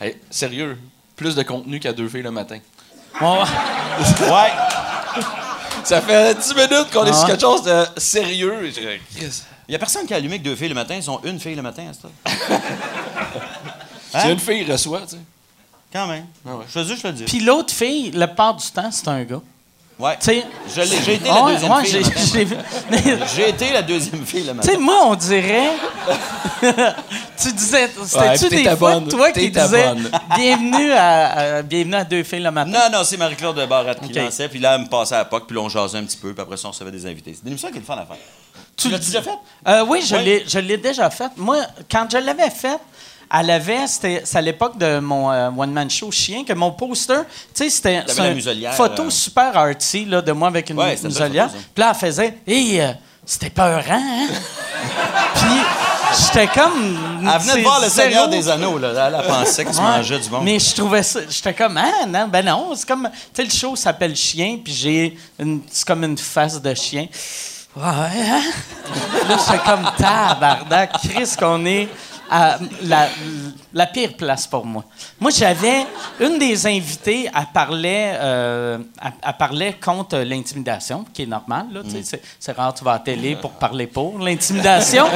Hey, 0.00 0.16
sérieux, 0.30 0.78
plus 1.16 1.34
de 1.34 1.42
contenu 1.42 1.80
qu'à 1.80 1.92
deux 1.92 2.08
filles 2.08 2.22
le 2.22 2.30
matin. 2.30 2.58
Ouais. 3.20 3.28
Ça 5.84 6.00
fait 6.00 6.34
10 6.34 6.54
minutes 6.54 6.90
qu'on 6.92 7.04
est 7.04 7.12
sur 7.12 7.26
quelque 7.26 7.40
chose 7.40 7.62
de 7.62 7.84
sérieux. 7.96 8.70
Il 9.68 9.72
y 9.72 9.74
a 9.74 9.78
personne 9.78 10.06
qui 10.06 10.14
a 10.14 10.16
allumé 10.16 10.38
que 10.38 10.44
deux 10.44 10.56
filles 10.56 10.68
le 10.70 10.74
matin, 10.74 10.94
ils 10.94 11.02
sont 11.02 11.20
une 11.24 11.38
fille 11.38 11.54
le 11.54 11.62
matin 11.62 11.84
à 11.90 11.92
ce 11.92 12.02
temps. 12.02 12.12
Si 14.10 14.16
Hein? 14.16 14.30
une 14.30 14.38
fille 14.38 14.64
reçoit, 14.70 15.02
tu 15.02 15.16
sais. 15.16 15.22
Quand 15.92 16.06
même. 16.06 16.24
Ah 16.46 16.56
ouais. 16.56 16.64
Je 16.68 16.80
te 16.80 16.84
dis, 16.86 16.96
je 16.96 17.02
te 17.02 17.06
le 17.08 17.12
dis. 17.12 17.24
Puis 17.24 17.40
l'autre 17.40 17.72
fille, 17.74 18.10
le 18.12 18.26
part 18.26 18.54
du 18.54 18.66
temps, 18.70 18.90
c'est 18.90 19.08
un 19.08 19.22
gars. 19.24 19.40
Ouais. 19.98 20.16
Tu 20.20 20.26
sais. 20.26 20.44
Je 20.74 20.80
l'ai- 20.80 21.02
J'ai 21.04 21.14
été 21.14 21.28
la 21.28 21.42
ouais, 21.44 21.52
deuxième 21.54 21.72
ouais, 21.72 21.84
fille 21.84 21.92
le 21.98 22.04
j'ai- 22.04 22.44
matin. 22.44 22.60
j'ai 22.92 23.26
J'ai 23.36 23.48
été 23.50 23.72
la 23.72 23.82
deuxième 23.82 24.24
fille 24.24 24.44
le 24.44 24.50
Tu 24.50 24.54
matin. 24.54 24.68
sais, 24.70 24.76
moi, 24.78 24.96
on 25.06 25.14
dirait. 25.16 25.70
tu 27.42 27.52
disais. 27.52 27.90
C'était-tu 28.04 28.48
des 28.48 28.56
t'étais 28.62 28.76
fois 28.76 28.94
bonne. 29.00 29.08
toi 29.08 29.32
qui 29.32 29.50
disais 29.50 29.94
bienvenue 30.36 30.92
à, 30.92 31.56
à- 31.56 31.62
bienvenue 31.62 31.94
à 31.96 32.04
deux 32.04 32.22
filles 32.22 32.40
le 32.42 32.50
matin? 32.50 32.70
Non, 32.70 32.98
non, 32.98 33.04
c'est 33.04 33.16
Marie-Claude 33.16 33.56
de 33.56 33.66
Barrette 33.66 34.00
qui 34.00 34.06
Ok. 34.10 34.14
lançait, 34.16 34.48
puis 34.48 34.60
là, 34.60 34.76
elle 34.76 34.82
me 34.82 34.88
passait 34.88 35.16
à 35.16 35.18
la 35.18 35.24
POC, 35.26 35.46
puis 35.48 35.56
là, 35.56 35.62
on 35.62 35.68
jasait 35.68 35.98
un 35.98 36.04
petit 36.04 36.16
peu, 36.16 36.32
puis 36.32 36.42
après 36.42 36.56
ça, 36.56 36.68
on 36.68 36.70
recevait 36.70 36.90
des 36.92 37.04
invités. 37.04 37.32
C'est 37.34 37.42
une 37.42 37.48
émission 37.48 37.68
qui 37.70 37.76
est 37.76 37.80
le 37.80 37.84
fun 37.86 37.94
à 37.94 38.06
faire. 38.06 38.16
Tu 38.78 38.88
l'as 38.88 38.98
déjà 38.98 39.20
fait? 39.20 39.30
Euh, 39.66 39.84
oui, 39.88 40.00
je 40.06 40.14
Ouais. 40.14 40.62
l'ai, 40.62 40.76
déjà 40.78 41.10
faite. 41.10 41.32
Moi, 41.36 41.58
quand 41.90 42.06
je 42.10 42.16
l'avais 42.18 42.48
faite, 42.50 42.78
à 43.30 43.42
l'avait, 43.42 43.86
c'était 43.86 44.22
c'est 44.24 44.38
à 44.38 44.40
l'époque 44.40 44.78
de 44.78 45.00
mon 45.00 45.30
euh, 45.30 45.50
one-man 45.54 45.90
show 45.90 46.10
chien, 46.10 46.44
que 46.44 46.52
mon 46.54 46.70
poster, 46.70 47.24
tu 47.54 47.64
sais, 47.64 47.68
c'était 47.70 47.96
une 48.06 48.72
photo 48.72 49.02
euh. 49.04 49.10
super 49.10 49.54
artsy 49.56 50.06
là, 50.06 50.22
de 50.22 50.32
moi 50.32 50.48
avec 50.48 50.70
une 50.70 50.78
Ouais, 50.78 50.96
muselière. 51.02 51.50
Puis 51.50 51.60
là, 51.82 51.92
elle 51.92 51.98
faisait, 52.08 52.38
hé, 52.46 52.80
euh, 52.82 52.92
c'était 53.26 53.50
peurant, 53.50 53.82
hein? 53.90 54.28
Puis 55.34 55.60
j'étais 56.24 56.46
comme. 56.46 56.96
Elle 57.22 57.40
venait 57.40 57.56
de 57.56 57.62
voir 57.62 57.80
le 57.82 57.88
zéro- 57.88 58.08
Seigneur 58.08 58.28
des 58.28 58.48
Anneaux, 58.48 58.78
là. 58.78 59.08
Elle, 59.08 59.16
elle 59.20 59.26
pensait 59.26 59.64
que 59.64 59.70
tu 59.72 59.76
Ouais. 59.76 59.82
mangeais 59.82 60.18
du 60.20 60.28
bon. 60.30 60.40
Mais 60.40 60.58
je 60.58 60.74
trouvais 60.74 61.02
ça. 61.02 61.20
J'étais 61.28 61.52
comme, 61.52 61.76
ah, 61.76 62.06
non, 62.06 62.28
ben 62.28 62.44
non. 62.44 62.70
C'est 62.74 62.88
comme. 62.88 63.10
Tu 63.12 63.18
sais, 63.34 63.44
le 63.44 63.50
show 63.50 63.76
s'appelle 63.76 64.16
Chien, 64.16 64.58
puis 64.64 64.72
j'ai. 64.72 65.18
une- 65.38 65.60
C'est 65.70 65.86
comme 65.86 66.04
une 66.04 66.16
face 66.16 66.60
de 66.62 66.74
chien. 66.74 67.06
Ouais, 67.78 68.28
hein? 68.30 68.42
Là, 69.28 69.36
j'étais 69.46 69.58
comme, 69.64 69.88
tabarnak, 69.96 70.92
Chris, 71.02 71.30
qu'on 71.38 71.64
est 71.66 71.88
à 72.30 72.58
la, 72.82 73.08
la 73.72 73.86
pire 73.86 74.14
place 74.16 74.46
pour 74.46 74.64
moi. 74.66 74.84
Moi, 75.20 75.30
j'avais. 75.30 75.86
Une 76.20 76.38
des 76.38 76.66
invitées, 76.66 77.30
elle 77.34 77.46
parlait, 77.54 78.12
euh, 78.16 78.78
elle, 79.02 79.12
elle 79.26 79.32
parlait 79.38 79.72
contre 79.74 80.18
l'intimidation, 80.18 81.04
qui 81.12 81.22
est 81.22 81.26
normal, 81.26 81.66
là. 81.72 81.80
sais, 81.88 82.02
C'est, 82.02 82.22
c'est 82.40 82.52
rare, 82.52 82.74
tu 82.74 82.84
vas 82.84 82.92
à 82.92 82.94
la 82.94 83.00
télé 83.00 83.36
pour 83.36 83.52
parler 83.52 83.86
pour 83.86 84.18
l'intimidation. 84.18 85.06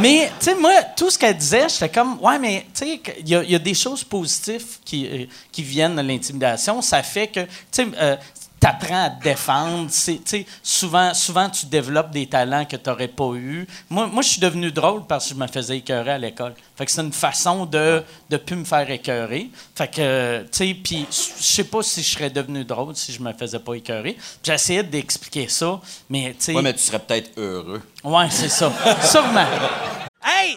mais, 0.00 0.30
tu 0.40 0.46
sais, 0.46 0.54
moi, 0.54 0.72
tout 0.96 1.10
ce 1.10 1.18
qu'elle 1.18 1.36
disait, 1.36 1.68
j'étais 1.68 1.88
comme, 1.90 2.18
ouais, 2.20 2.38
mais, 2.38 2.66
tu 2.74 2.86
sais, 2.86 3.00
il 3.20 3.28
y, 3.28 3.34
a- 3.36 3.42
il 3.44 3.50
y 3.50 3.54
a 3.56 3.58
des 3.60 3.74
choses 3.74 4.02
positives 4.04 4.78
qui, 4.84 5.06
euh, 5.06 5.26
qui 5.50 5.62
viennent 5.62 5.96
de 5.96 6.02
l'intimidation. 6.02 6.80
Ça 6.80 7.02
fait 7.02 7.26
que, 7.28 7.40
tu 7.40 7.48
sais, 7.72 7.86
euh, 8.00 8.16
t'apprends 8.62 9.06
à 9.06 9.10
te 9.10 9.24
défendre. 9.24 9.90
Souvent, 10.62 11.12
souvent, 11.14 11.50
tu 11.50 11.66
développes 11.66 12.12
des 12.12 12.28
talents 12.28 12.64
que 12.64 12.76
tu 12.76 12.88
n'aurais 12.88 13.08
pas 13.08 13.32
eu. 13.34 13.66
Moi, 13.90 14.06
moi 14.06 14.22
je 14.22 14.28
suis 14.28 14.40
devenu 14.40 14.70
drôle 14.70 15.04
parce 15.04 15.28
que 15.28 15.34
je 15.34 15.38
me 15.38 15.48
faisais 15.48 15.78
écœurer 15.78 16.12
à 16.12 16.18
l'école. 16.18 16.54
Fait 16.76 16.86
que 16.86 16.92
c'est 16.92 17.00
une 17.00 17.12
façon 17.12 17.66
de 17.66 18.04
ne 18.30 18.36
plus 18.36 18.54
me 18.54 18.64
faire 18.64 18.88
écœurer. 18.88 19.50
Fait 19.74 19.88
que, 19.88 20.42
tu 20.42 20.48
sais, 20.52 20.74
puis 20.74 21.06
je 21.10 21.42
sais 21.44 21.64
pas 21.64 21.82
si 21.82 22.04
je 22.04 22.10
serais 22.14 22.30
devenu 22.30 22.64
drôle 22.64 22.94
si 22.94 23.12
je 23.12 23.20
me 23.20 23.32
faisais 23.32 23.58
pas 23.58 23.74
écœurer. 23.74 24.16
J'essayais 24.44 24.84
d'expliquer 24.84 25.48
ça, 25.48 25.80
mais, 26.08 26.30
tu 26.38 26.44
sais... 26.44 26.54
Ouais, 26.54 26.62
mais 26.62 26.72
tu 26.72 26.80
serais 26.80 27.00
peut-être 27.00 27.32
heureux. 27.36 27.82
Ouais, 28.04 28.30
c'est 28.30 28.48
ça. 28.48 28.72
Sûrement. 29.02 29.46
Hey, 30.24 30.56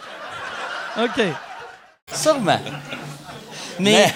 OK. 0.97 1.21
Sûrement. 2.13 2.59
Mais, 3.79 4.13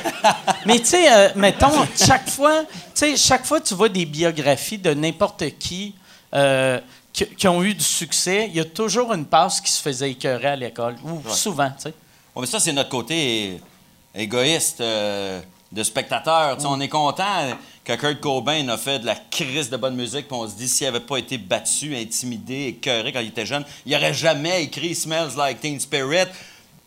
mais 0.65 0.79
tu 0.79 0.85
sais, 0.85 1.11
euh, 1.11 1.29
mettons, 1.35 1.85
chaque 1.95 2.29
fois, 2.29 2.63
tu 2.63 2.69
sais, 2.93 3.17
chaque 3.17 3.45
fois 3.45 3.59
que 3.59 3.67
tu 3.67 3.73
vois 3.73 3.89
des 3.89 4.05
biographies 4.05 4.77
de 4.77 4.93
n'importe 4.93 5.57
qui 5.57 5.95
euh, 6.33 6.79
qui, 7.13 7.25
qui 7.27 7.47
ont 7.47 7.63
eu 7.63 7.73
du 7.73 7.83
succès, 7.83 8.47
il 8.49 8.57
y 8.57 8.59
a 8.59 8.65
toujours 8.65 9.13
une 9.13 9.25
passe 9.25 9.61
qui 9.61 9.71
se 9.71 9.81
faisait 9.81 10.11
écœurer 10.11 10.49
à 10.49 10.55
l'école. 10.55 10.95
Ou 11.03 11.21
souvent, 11.29 11.69
tu 11.69 11.83
sais. 11.83 11.93
Ouais, 12.35 12.41
mais 12.41 12.45
ça, 12.45 12.59
c'est 12.59 12.73
notre 12.73 12.89
côté 12.89 13.61
égoïste 14.13 14.81
euh, 14.81 15.41
de 15.71 15.83
spectateur. 15.83 16.57
Tu 16.57 16.63
sais, 16.63 16.67
On 16.69 16.79
est 16.81 16.89
content 16.89 17.55
que 17.85 17.93
Kurt 17.93 18.19
Cobain 18.19 18.67
a 18.67 18.77
fait 18.77 18.99
de 18.99 19.05
la 19.05 19.15
crise 19.15 19.69
de 19.69 19.77
bonne 19.77 19.95
musique, 19.95 20.27
puis 20.27 20.37
on 20.37 20.47
se 20.49 20.55
dit, 20.55 20.67
s'il 20.67 20.87
n'avait 20.87 21.05
pas 21.05 21.17
été 21.17 21.37
battu, 21.37 21.95
intimidé, 21.95 22.67
écœuré 22.67 23.13
quand 23.13 23.21
il 23.21 23.29
était 23.29 23.45
jeune, 23.45 23.63
il 23.85 23.93
n'aurait 23.93 24.13
jamais 24.13 24.63
écrit 24.63 24.93
Smells 24.93 25.37
Like 25.37 25.61
Teen 25.61 25.79
Spirit. 25.79 26.27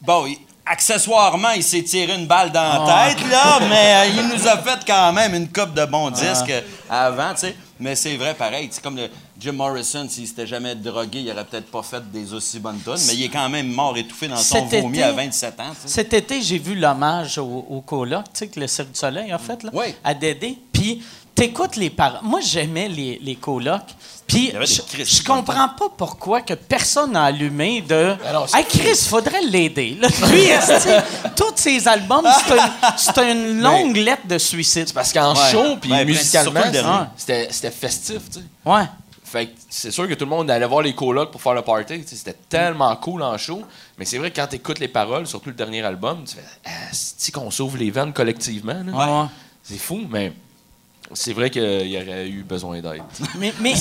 Bon, 0.00 0.26
il- 0.26 0.38
accessoirement, 0.64 1.50
il 1.56 1.62
s'est 1.62 1.82
tiré 1.82 2.14
une 2.14 2.26
balle 2.26 2.52
dans 2.52 2.84
la 2.86 3.08
tête, 3.14 3.26
là, 3.30 3.58
mais 3.68 4.10
euh, 4.10 4.12
il 4.20 4.28
nous 4.28 4.46
a 4.46 4.58
fait 4.58 4.80
quand 4.86 5.12
même 5.12 5.34
une 5.34 5.48
coupe 5.48 5.72
de 5.74 5.84
bons 5.86 6.10
disques 6.10 6.50
euh, 6.50 6.60
avant, 6.90 7.32
tu 7.34 7.40
sais. 7.40 7.56
Mais 7.80 7.94
c'est 7.94 8.16
vrai, 8.16 8.34
pareil. 8.34 8.68
C'est 8.70 8.82
comme 8.82 8.96
le 8.96 9.08
Jim 9.38 9.52
Morrison, 9.52 10.06
s'il 10.10 10.26
s'était 10.26 10.46
jamais 10.48 10.74
drogué, 10.74 11.20
il 11.20 11.30
aurait 11.30 11.44
peut-être 11.44 11.70
pas 11.70 11.82
fait 11.82 12.02
des 12.10 12.34
aussi 12.34 12.58
bonnes 12.58 12.80
tonnes, 12.80 13.00
mais 13.06 13.14
il 13.14 13.24
est 13.24 13.28
quand 13.28 13.48
même 13.48 13.68
mort 13.68 13.96
étouffé 13.96 14.26
dans 14.28 14.36
son 14.36 14.68
Cet 14.68 14.82
vomi 14.82 14.98
été- 14.98 15.04
à 15.04 15.12
27 15.12 15.60
ans. 15.60 15.72
Cet 15.86 16.12
été, 16.12 16.42
j'ai 16.42 16.58
vu 16.58 16.74
l'hommage 16.74 17.38
au, 17.38 17.64
au 17.70 17.80
sais, 18.34 18.48
que 18.48 18.58
le 18.60 18.66
Cirque 18.66 18.90
du 18.92 18.98
Soleil 18.98 19.30
a 19.32 19.38
fait, 19.38 19.62
là, 19.62 19.70
Oui. 19.72 19.94
à 20.04 20.12
Dédé. 20.12 20.58
Puis, 20.72 21.02
t'écoutes 21.38 21.76
les 21.76 21.90
parents. 21.90 22.20
Moi, 22.22 22.40
j'aimais 22.40 22.88
les, 22.88 23.18
les 23.22 23.36
colocs. 23.36 23.82
Puis, 24.26 24.52
je, 24.52 25.22
comprends 25.24 25.70
pas 25.70 25.88
pourquoi 25.96 26.42
que 26.42 26.52
personne 26.52 27.12
n'a 27.12 27.24
allumé 27.24 27.80
de. 27.80 28.14
Alors, 28.26 28.46
c'est 28.46 28.58
hey, 28.58 28.64
Chris, 28.66 29.06
faudrait 29.08 29.40
l'aider. 29.40 29.96
là. 29.98 30.08
Lui, 30.30 30.48
tous 31.36 31.52
ses 31.56 31.88
albums, 31.88 32.26
c'est 32.98 33.16
un- 33.18 33.32
une 33.32 33.62
longue 33.62 33.96
lettre 33.96 34.26
de 34.26 34.36
suicide. 34.36 34.92
Parce 34.92 35.14
qu'en 35.14 35.32
Ouais. 35.34 35.50
show, 35.50 35.76
puis 35.80 35.90
Ouais, 35.90 36.04
musicalement, 36.04 36.60
c'était 37.16 37.48
c'était 37.50 37.70
festif, 37.70 38.20
tu 38.30 38.40
sais. 38.40 38.44
Ouais. 38.66 38.84
Fait 39.24 39.46
que 39.46 39.52
c'est 39.70 39.90
sûr 39.90 40.06
que 40.08 40.14
tout 40.14 40.24
le 40.24 40.30
monde 40.30 40.50
allait 40.50 40.66
voir 40.66 40.82
les 40.82 40.94
colocs 40.94 41.30
pour 41.30 41.40
faire 41.40 41.54
le 41.54 41.62
party. 41.62 42.02
C'était 42.06 42.36
tellement 42.48 42.94
cool 42.96 43.22
en 43.22 43.36
show. 43.38 43.62
Mais 43.98 44.04
c'est 44.04 44.18
vrai 44.18 44.30
que 44.30 44.36
quand 44.36 44.46
tu 44.46 44.56
écoutes 44.56 44.78
les 44.78 44.88
paroles, 44.88 45.26
surtout 45.26 45.48
le 45.50 45.54
dernier 45.54 45.82
album, 45.82 46.24
tu 46.26 46.34
fais 46.36 46.42
Ah, 46.66 46.70
c'est 46.92 47.32
qu'on 47.32 47.50
sauve 47.50 47.76
les 47.78 47.90
veines 47.90 48.12
collectivement. 48.12 48.82
là? 48.86 49.22
Ouais. 49.22 49.28
C'est 49.62 49.78
fou, 49.78 50.00
mais 50.10 50.32
c'est 51.14 51.32
vrai 51.32 51.50
qu'il 51.50 51.62
y 51.88 51.96
aurait 51.96 52.28
eu 52.28 52.42
besoin 52.42 52.80
d'aide. 52.80 53.02
Mais, 53.38 53.52
mais 53.60 53.74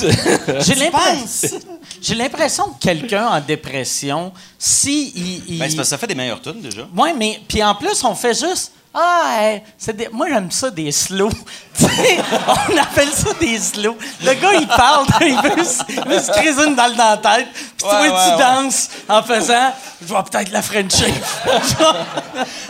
j'ai 0.61 0.75
l'impression, 0.75 1.59
j'ai 2.01 2.15
l'impression 2.15 2.65
que 2.69 2.79
quelqu'un 2.79 3.27
en 3.27 3.41
dépression, 3.41 4.31
si 4.57 5.11
il, 5.15 5.53
il- 5.55 5.59
Ben, 5.59 5.69
c'est 5.69 5.75
parce 5.75 5.89
que 5.89 5.95
ça 5.95 5.97
fait 5.97 6.07
des 6.07 6.15
meilleures 6.15 6.41
tunes, 6.41 6.61
déjà. 6.61 6.87
Ouais, 6.95 7.13
mais 7.13 7.39
puis 7.47 7.63
en 7.63 7.75
plus 7.75 8.03
on 8.03 8.15
fait 8.15 8.33
juste 8.39 8.71
ah, 8.99 9.51
c'est 9.77 9.95
des- 9.95 10.09
moi 10.09 10.27
j'aime 10.29 10.49
ça 10.51 10.69
des 10.71 10.91
slow. 10.91 11.29
Tu 11.77 11.83
sais, 11.85 12.17
on 12.71 12.75
appelle 12.77 13.09
ça 13.11 13.29
des 13.39 13.59
slow. 13.59 13.95
Le 14.23 14.33
gars 14.33 14.53
il 14.59 14.65
parle, 14.67 15.05
il 15.21 15.39
veut, 15.39 15.63
se- 15.63 15.83
il 15.89 16.01
veut 16.09 16.19
se 16.19 16.31
criser 16.31 16.65
une 16.65 16.73
balle 16.75 16.95
dans 16.95 17.09
la 17.11 17.17
tête. 17.17 17.47
Puis 17.53 17.75
toi 17.77 18.01
Ouais, 18.01 18.07
tu 18.07 18.13
ouais, 18.13 18.37
danses 18.39 18.89
en 19.07 19.21
faisant 19.21 19.73
je 20.01 20.07
vais 20.13 20.23
peut-être 20.23 20.51
la 20.51 20.61
Frencher. 20.63 21.13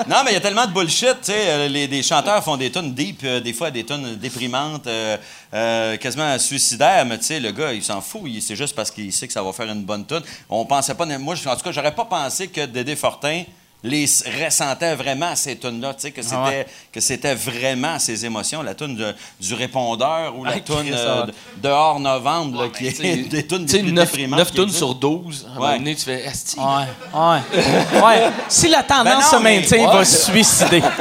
Non, 0.07 0.17
mais 0.23 0.31
il 0.31 0.33
y 0.33 0.37
a 0.37 0.41
tellement 0.41 0.65
de 0.65 0.71
bullshit, 0.71 1.15
tu 1.21 1.31
sais. 1.31 1.33
euh, 1.49 1.67
les, 1.67 1.87
des 1.87 2.03
chanteurs 2.03 2.43
font 2.43 2.55
des 2.57 2.71
tunes 2.71 2.93
deep, 2.93 3.21
euh, 3.23 3.39
des 3.39 3.53
fois 3.53 3.71
des 3.71 3.83
tunes 3.85 4.15
déprimantes, 4.15 4.87
euh, 4.87 5.17
euh, 5.53 5.97
quasiment 5.97 6.37
suicidaires, 6.39 7.05
mais 7.05 7.17
tu 7.17 7.25
sais, 7.25 7.39
le 7.39 7.51
gars, 7.51 7.73
il 7.73 7.83
s'en 7.83 7.99
fout. 8.01 8.21
C'est 8.41 8.55
juste 8.55 8.75
parce 8.75 8.91
qu'il 8.91 9.11
sait 9.11 9.27
que 9.27 9.33
ça 9.33 9.41
va 9.43 9.51
faire 9.53 9.69
une 9.69 9.83
bonne 9.83 10.05
tune. 10.05 10.21
On 10.49 10.65
pensait 10.65 10.95
pas. 10.95 11.05
Moi, 11.05 11.35
en 11.45 11.55
tout 11.55 11.63
cas, 11.63 11.71
j'aurais 11.71 11.93
pas 11.95 12.05
pensé 12.05 12.47
que 12.47 12.65
Dédé 12.65 12.95
Fortin 12.95 13.43
les 13.83 14.05
ressentait 14.43 14.95
vraiment 14.95 15.35
ces 15.35 15.55
tunes-là, 15.57 15.93
tu 15.93 16.01
sais, 16.01 16.11
que 16.11 16.21
c'était 16.23 16.35
Ah 16.35 16.45
ouais. 16.49 16.67
que 16.91 16.99
c'était 16.99 17.35
vraiment 17.35 17.99
ses 17.99 18.25
émotions. 18.25 18.63
La 18.63 18.73
tune 18.73 18.95
de- 18.95 19.13
du 19.39 19.53
répondeur 19.53 20.35
ou 20.37 20.43
la 20.43 20.53
Ah, 20.55 20.59
tune 20.59 20.91
euh, 20.93 21.23
ah. 21.23 21.25
de- 21.27 21.33
dehors 21.61 21.99
novembre, 21.99 22.63
là, 22.63 22.69
qui 22.69 22.91
sais, 22.91 23.07
est 23.07 23.15
des 23.29 23.45
tunes 23.45 23.65
tu 23.65 23.71
sais, 23.71 23.77
les 23.77 23.83
plus 23.83 23.91
9, 23.93 24.05
déprimantes 24.11 24.45
qui 24.45 24.51
tonnes 24.53 24.65
existent. 24.65 24.87
sur 24.87 24.95
12, 24.95 25.45
à 25.47 25.51
un 25.51 25.59
moment 25.59 25.77
donné, 25.77 25.95
tu 25.95 26.05
fais 26.05 26.25
Asti. 26.25 26.57
Ouais, 26.59 26.65
ouais. 27.13 28.01
Ouais, 28.01 28.29
si 28.49 28.67
la 28.67 28.83
tendance 28.83 29.05
Ben 29.05 29.15
non, 29.15 29.21
se 29.21 29.35
maintient, 29.43 29.77
il 29.77 29.85
va 29.97 30.03
se 30.05 30.25
suicider. 30.31 30.81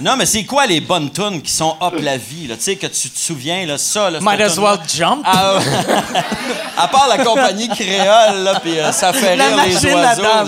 Non, 0.00 0.16
mais 0.16 0.26
c'est 0.26 0.44
quoi 0.44 0.66
les 0.66 0.80
bonnes 0.80 1.10
tunes 1.10 1.42
qui 1.42 1.50
sont 1.52 1.76
up 1.82 1.94
la 2.00 2.16
vie, 2.16 2.46
là? 2.46 2.56
Tu 2.56 2.62
sais, 2.62 2.76
que 2.76 2.86
tu 2.86 3.10
te 3.10 3.18
souviens, 3.18 3.66
là, 3.66 3.78
ça, 3.78 4.10
là, 4.10 4.20
Might 4.20 4.40
as 4.40 4.56
well 4.58 4.78
jump. 4.86 5.22
Ah, 5.24 5.56
ouais. 5.56 5.64
à 6.76 6.88
part 6.88 7.08
la 7.08 7.24
compagnie 7.24 7.68
créole, 7.68 8.44
là, 8.44 8.60
puis 8.60 8.78
euh, 8.78 8.92
ça 8.92 9.12
fait 9.12 9.36
la 9.36 9.48
rire 9.48 9.56
les 9.66 9.74
machine 9.74 9.90
à 9.98 10.16
oiseaux. 10.16 10.22
là. 10.22 10.44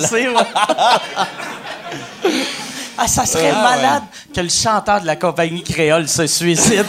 ouais. 2.25 2.31
ah, 2.99 3.09
ça 3.09 3.27
serait 3.27 3.53
Ah, 3.55 3.63
malade 3.63 4.03
que 4.35 4.41
le 4.41 4.49
chanteur 4.49 5.01
de 5.01 5.07
la 5.07 5.17
compagnie 5.17 5.63
créole 5.65 6.09
se 6.09 6.27
suicide. 6.27 6.87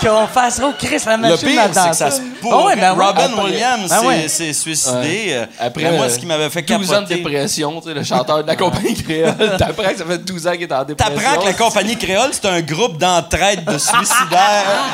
Qu'on 0.00 0.26
fasse 0.26 0.60
oh 0.62 0.72
Chris 0.78 1.00
la 1.06 1.16
Le 1.16 1.22
machine 1.22 1.48
pire, 1.48 1.60
à 1.62 1.72
c'est 1.72 1.90
que 1.90 1.96
ça 1.96 2.10
se 2.10 2.20
Ah 2.20 2.38
pourrait. 2.40 2.64
ouais, 2.64 2.76
ben. 2.76 2.90
Robin 2.92 3.06
Après- 3.24 3.42
Williams 3.44 3.88
Ben 3.88 4.00
s'est- 4.00 4.06
ouais. 4.06 4.28
s'est 4.28 4.52
suicidé. 4.52 5.26
euh, 5.30 5.46
Après 5.58 5.90
moi, 5.92 6.04
euh, 6.06 6.08
ce 6.10 6.18
qui 6.18 6.26
m'avait 6.26 6.50
fait 6.50 6.62
12 6.62 6.92
ans 6.92 7.02
de 7.02 7.06
dépression, 7.06 7.80
tu 7.80 7.88
sais, 7.88 7.94
le 7.94 8.04
chanteur 8.04 8.42
de 8.42 8.46
la 8.46 8.56
compagnie 8.56 8.94
créole, 8.94 9.56
t'apprends 9.58 9.88
que 9.90 9.96
ça 9.98 10.04
fait 10.04 10.18
12 10.18 10.46
ans 10.46 10.52
qu'il 10.52 10.62
est 10.62 10.72
en 10.72 10.84
dépression. 10.84 11.14
T'apprends 11.16 11.40
que 11.40 11.46
la 11.46 11.52
compagnie 11.54 11.96
créole, 11.96 12.30
c'est 12.32 12.46
un 12.46 12.60
groupe 12.60 12.98
d'entraide 12.98 13.64
de 13.64 13.78
suicidaires. 13.78 14.84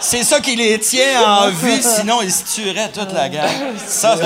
C'est 0.00 0.24
ça 0.24 0.40
qui 0.40 0.56
les 0.56 0.80
tient 0.80 1.22
en 1.24 1.48
vie, 1.50 1.80
sinon 1.80 2.22
ils 2.22 2.32
se 2.32 2.42
tueraient 2.60 2.88
toute 2.92 3.12
la 3.12 3.28
gang. 3.28 3.48
Ça, 3.86 4.16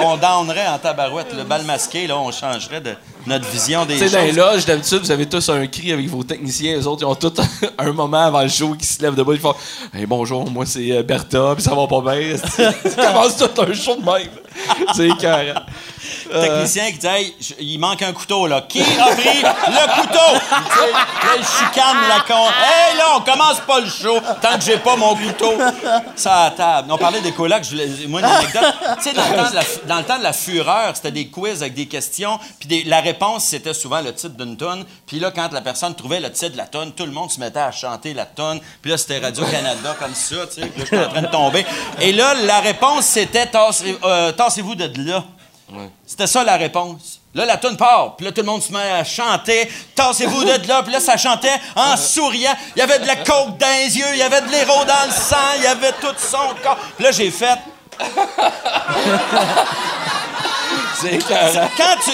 on 0.00 0.16
donnerait 0.16 0.66
en 0.66 0.78
tabarouette. 0.78 1.32
Le 1.36 1.44
bal 1.44 1.62
masqué, 1.62 2.08
là, 2.08 2.16
on 2.18 2.32
changerait 2.32 2.80
de 2.80 2.94
notre 3.30 3.48
vision 3.48 3.86
des 3.86 3.96
Tu 3.96 4.08
sais, 4.08 4.10
dans 4.16 4.20
les 4.22 4.28
choses. 4.28 4.36
loges, 4.36 4.64
d'habitude, 4.66 4.98
vous 5.00 5.10
avez 5.10 5.26
tous 5.26 5.48
un 5.48 5.66
cri 5.66 5.92
avec 5.92 6.06
vos 6.08 6.22
techniciens. 6.22 6.76
Eux 6.78 6.86
autres, 6.86 7.02
ils 7.02 7.06
ont 7.06 7.14
tous 7.14 7.32
un 7.78 7.92
moment 7.92 8.24
avant 8.26 8.42
le 8.42 8.48
show 8.48 8.74
qui 8.74 8.86
se 8.86 9.00
lèvent 9.02 9.14
debout. 9.14 9.32
Ils 9.32 9.40
font 9.40 9.54
Hey, 9.94 10.04
bonjour, 10.06 10.50
moi 10.50 10.66
c'est 10.66 10.92
euh, 10.92 11.02
Bertha, 11.02 11.54
puis 11.54 11.62
ça 11.64 11.74
va 11.74 11.86
pas 11.86 12.00
bien. 12.00 12.20
Ils 12.84 12.94
commencent 12.96 13.36
tout 13.36 13.62
un 13.62 13.72
show 13.74 13.96
de 13.96 14.04
même. 14.04 14.28
C'est 14.94 15.06
écœurant. 15.08 15.60
technicien 16.30 16.90
qui 16.90 16.98
dit 16.98 17.06
Hey, 17.06 17.34
je- 17.40 17.54
il 17.60 17.78
manque 17.78 18.02
un 18.02 18.12
couteau 18.12 18.46
là. 18.48 18.62
Qui 18.68 18.80
a 18.82 19.14
pris 19.14 19.42
le 19.42 20.00
couteau? 20.02 20.38
Tu 20.38 20.92
là, 20.92 21.34
il 21.38 21.44
chicane 21.44 21.96
la 22.08 22.20
con. 22.26 22.46
Hey 22.60 22.96
là, 22.96 23.04
on 23.16 23.20
commence 23.20 23.60
pas 23.66 23.80
le 23.80 23.86
show 23.88 24.18
tant 24.42 24.58
que 24.58 24.64
j'ai 24.64 24.78
pas 24.78 24.96
mon 24.96 25.14
couteau. 25.14 25.52
Ça 26.16 26.44
à 26.46 26.50
table. 26.50 26.88
On 26.90 26.98
parlait 26.98 27.20
des 27.20 27.32
colocs, 27.32 27.62
je 27.64 28.06
moi 28.08 28.20
une 28.20 28.26
anecdote. 28.26 28.62
tu 28.98 29.04
sais, 29.04 29.12
dans, 29.14 29.22
le 29.22 29.36
temps 29.36 29.50
de 29.50 29.54
la 29.54 29.62
fu- 29.62 29.78
dans 29.86 29.98
le 29.98 30.04
temps 30.04 30.18
de 30.18 30.22
la 30.24 30.32
fureur, 30.32 30.92
c'était 30.96 31.12
des 31.12 31.28
quiz 31.28 31.62
avec 31.62 31.74
des 31.74 31.86
questions, 31.86 32.38
puis 32.58 32.82
la 32.84 33.00
réponse 33.00 33.19
c'était 33.38 33.74
souvent 33.74 34.00
le 34.00 34.14
titre 34.14 34.36
d'une 34.36 34.56
tonne. 34.56 34.84
Puis 35.06 35.20
là, 35.20 35.30
quand 35.30 35.52
la 35.52 35.60
personne 35.60 35.94
trouvait 35.94 36.20
le 36.20 36.32
titre 36.32 36.52
de 36.52 36.56
la 36.56 36.66
tonne, 36.66 36.92
tout 36.92 37.04
le 37.06 37.12
monde 37.12 37.30
se 37.30 37.38
mettait 37.38 37.60
à 37.60 37.70
chanter 37.70 38.14
la 38.14 38.26
tonne. 38.26 38.60
Puis 38.80 38.90
là, 38.90 38.98
c'était 38.98 39.18
Radio-Canada 39.18 39.96
comme 39.98 40.14
ça, 40.14 40.46
tu 40.46 40.60
sais. 40.62 40.66
Puis 40.68 40.80
là, 40.80 40.84
j'étais 40.90 41.04
en 41.04 41.08
train 41.10 41.22
de 41.22 41.26
tomber. 41.28 41.66
Et 42.00 42.12
là, 42.12 42.34
la 42.34 42.60
réponse 42.60 43.04
c'était 43.04 43.46
Tassez- 43.46 43.96
euh, 44.02 44.32
tassez-vous 44.32 44.74
de 44.74 44.90
là. 45.10 45.24
C'était 46.06 46.26
ça 46.26 46.42
la 46.42 46.56
réponse. 46.56 47.20
Là, 47.32 47.44
la 47.44 47.56
tune 47.58 47.76
part, 47.76 48.16
puis 48.16 48.26
là, 48.26 48.32
tout 48.32 48.40
le 48.40 48.46
monde 48.48 48.60
se 48.60 48.72
met 48.72 48.90
à 48.90 49.04
chanter. 49.04 49.70
Tassez-vous 49.94 50.42
de 50.44 50.66
là, 50.66 50.82
puis 50.82 50.92
là, 50.92 50.98
ça 50.98 51.16
chantait 51.16 51.54
en 51.76 51.96
souriant. 51.96 52.56
Il 52.74 52.80
y 52.80 52.82
avait 52.82 52.98
de 52.98 53.06
la 53.06 53.14
coke 53.16 53.56
dans 53.56 53.76
les 53.78 53.96
yeux, 53.96 54.04
il 54.14 54.18
y 54.18 54.22
avait 54.22 54.40
de 54.40 54.48
l'héros 54.50 54.84
dans 54.84 55.06
le 55.06 55.12
sang, 55.12 55.36
il 55.58 55.62
y 55.62 55.66
avait 55.68 55.92
tout 55.92 56.08
son 56.18 56.38
corps. 56.60 56.76
Puis 56.96 57.04
là, 57.04 57.12
j'ai 57.12 57.30
fait. 57.30 57.56
C'est. 61.00 61.18
Quand 61.18 61.96
tu. 62.04 62.10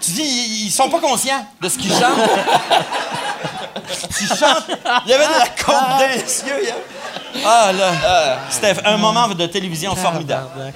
Tu 0.00 0.10
dis, 0.12 0.22
ils 0.22 0.66
ils 0.66 0.70
sont 0.70 0.88
pas 0.90 1.00
conscients 1.00 1.46
de 1.60 1.68
ce 1.68 1.76
qu'ils 1.78 1.92
chantent. 1.92 2.00
Il 5.06 5.10
y 5.10 5.14
avait 5.14 5.26
de 5.26 5.38
la 5.38 5.46
coke 5.48 5.74
dans 5.74 5.98
les 5.98 6.16
yeux. 6.16 6.72
Ah, 7.44 7.72
là. 7.72 8.38
C'était 8.50 8.74
un 8.84 8.96
moment 8.96 9.28
de 9.28 9.46
télévision 9.46 9.94
formidable. 9.96 10.72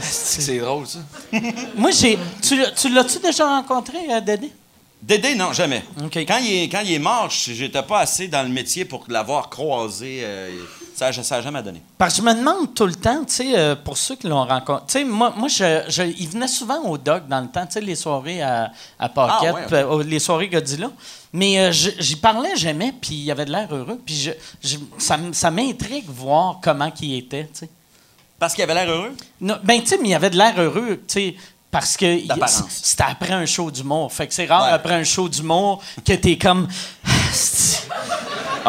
C'est 0.00 0.58
drôle, 0.58 0.86
ça. 0.86 0.98
Moi, 1.76 1.90
j'ai. 1.92 2.18
Tu, 2.42 2.60
l'as- 2.60 2.70
tu 2.72 2.88
l'as-tu 2.88 3.18
déjà 3.20 3.46
rencontré, 3.46 3.98
euh, 4.10 4.20
Dédé? 5.00 5.34
Non, 5.36 5.52
jamais. 5.52 5.84
Quand, 6.26 6.38
il 6.38 6.52
est, 6.64 6.68
quand 6.68 6.80
il 6.84 6.92
est 6.92 6.98
mort, 6.98 7.28
j'étais 7.30 7.82
pas 7.82 8.00
assez 8.00 8.26
dans 8.28 8.42
le 8.42 8.48
métier 8.48 8.84
pour 8.84 9.04
l'avoir 9.08 9.48
croisé. 9.48 10.20
euh, 10.22 10.50
ça 10.96 11.10
n'a 11.12 11.40
jamais 11.42 11.62
donné. 11.62 11.80
Parce 11.96 12.14
que 12.14 12.22
je 12.22 12.26
me 12.26 12.34
demande 12.34 12.74
tout 12.74 12.84
le 12.86 12.94
temps, 12.96 13.24
tu 13.24 13.32
sais, 13.32 13.56
euh, 13.56 13.76
pour 13.76 13.96
ceux 13.96 14.16
qui 14.16 14.26
l'ont 14.26 14.44
rencontré, 14.44 14.84
tu 14.88 14.92
sais, 14.94 15.04
moi, 15.04 15.32
moi 15.36 15.46
je, 15.46 15.84
je- 15.88 16.02
il 16.02 16.28
venait 16.28 16.48
souvent 16.48 16.82
au 16.82 16.98
Doc 16.98 17.28
dans 17.28 17.40
le 17.40 17.46
temps, 17.46 17.64
tu 17.66 17.74
sais, 17.74 17.80
les 17.80 17.94
soirées 17.94 18.42
à, 18.42 18.72
à 18.98 19.08
Paquette, 19.08 19.54
Ah, 19.70 19.72
ouais, 19.72 19.72
euh, 19.74 20.02
les 20.02 20.18
soirées 20.18 20.48
Godzilla. 20.48 20.90
Mais 21.32 21.60
euh, 21.60 21.70
j'y 21.72 22.16
parlais 22.16 22.56
jamais, 22.56 22.92
puis 23.00 23.14
il 23.14 23.30
avait 23.30 23.44
de 23.44 23.52
l'air 23.52 23.68
heureux. 23.72 24.00
Puis 24.04 24.16
je, 24.16 24.30
je- 24.68 24.78
ça, 24.98 25.16
ça 25.30 25.52
m'intrigue 25.52 26.06
voir 26.08 26.58
comment 26.60 26.90
il 27.00 27.14
était, 27.18 27.44
tu 27.44 27.60
sais. 27.60 27.68
Parce 28.40 28.54
qu'il 28.54 28.64
avait 28.64 28.74
l'air 28.74 28.90
heureux? 28.90 29.14
Non, 29.40 29.56
ben, 29.62 29.80
tu 29.80 29.86
sais, 29.86 29.98
mais 30.02 30.08
il 30.08 30.14
avait 30.14 30.30
de 30.30 30.36
l'air 30.36 30.60
heureux, 30.60 30.96
tu 31.06 31.14
sais, 31.14 31.34
parce 31.70 31.96
que 31.96 32.18
c'était 32.68 33.04
après 33.04 33.32
un 33.32 33.46
show 33.46 33.70
d'humour. 33.70 34.12
Fait 34.12 34.26
que 34.26 34.34
c'est 34.34 34.46
rare 34.46 34.64
Ouais. 34.64 34.70
après 34.70 34.94
un 34.94 35.04
show 35.04 35.28
d'humour 35.28 35.82
que 36.04 36.12
t'es 36.14 36.38
comme. 36.38 36.66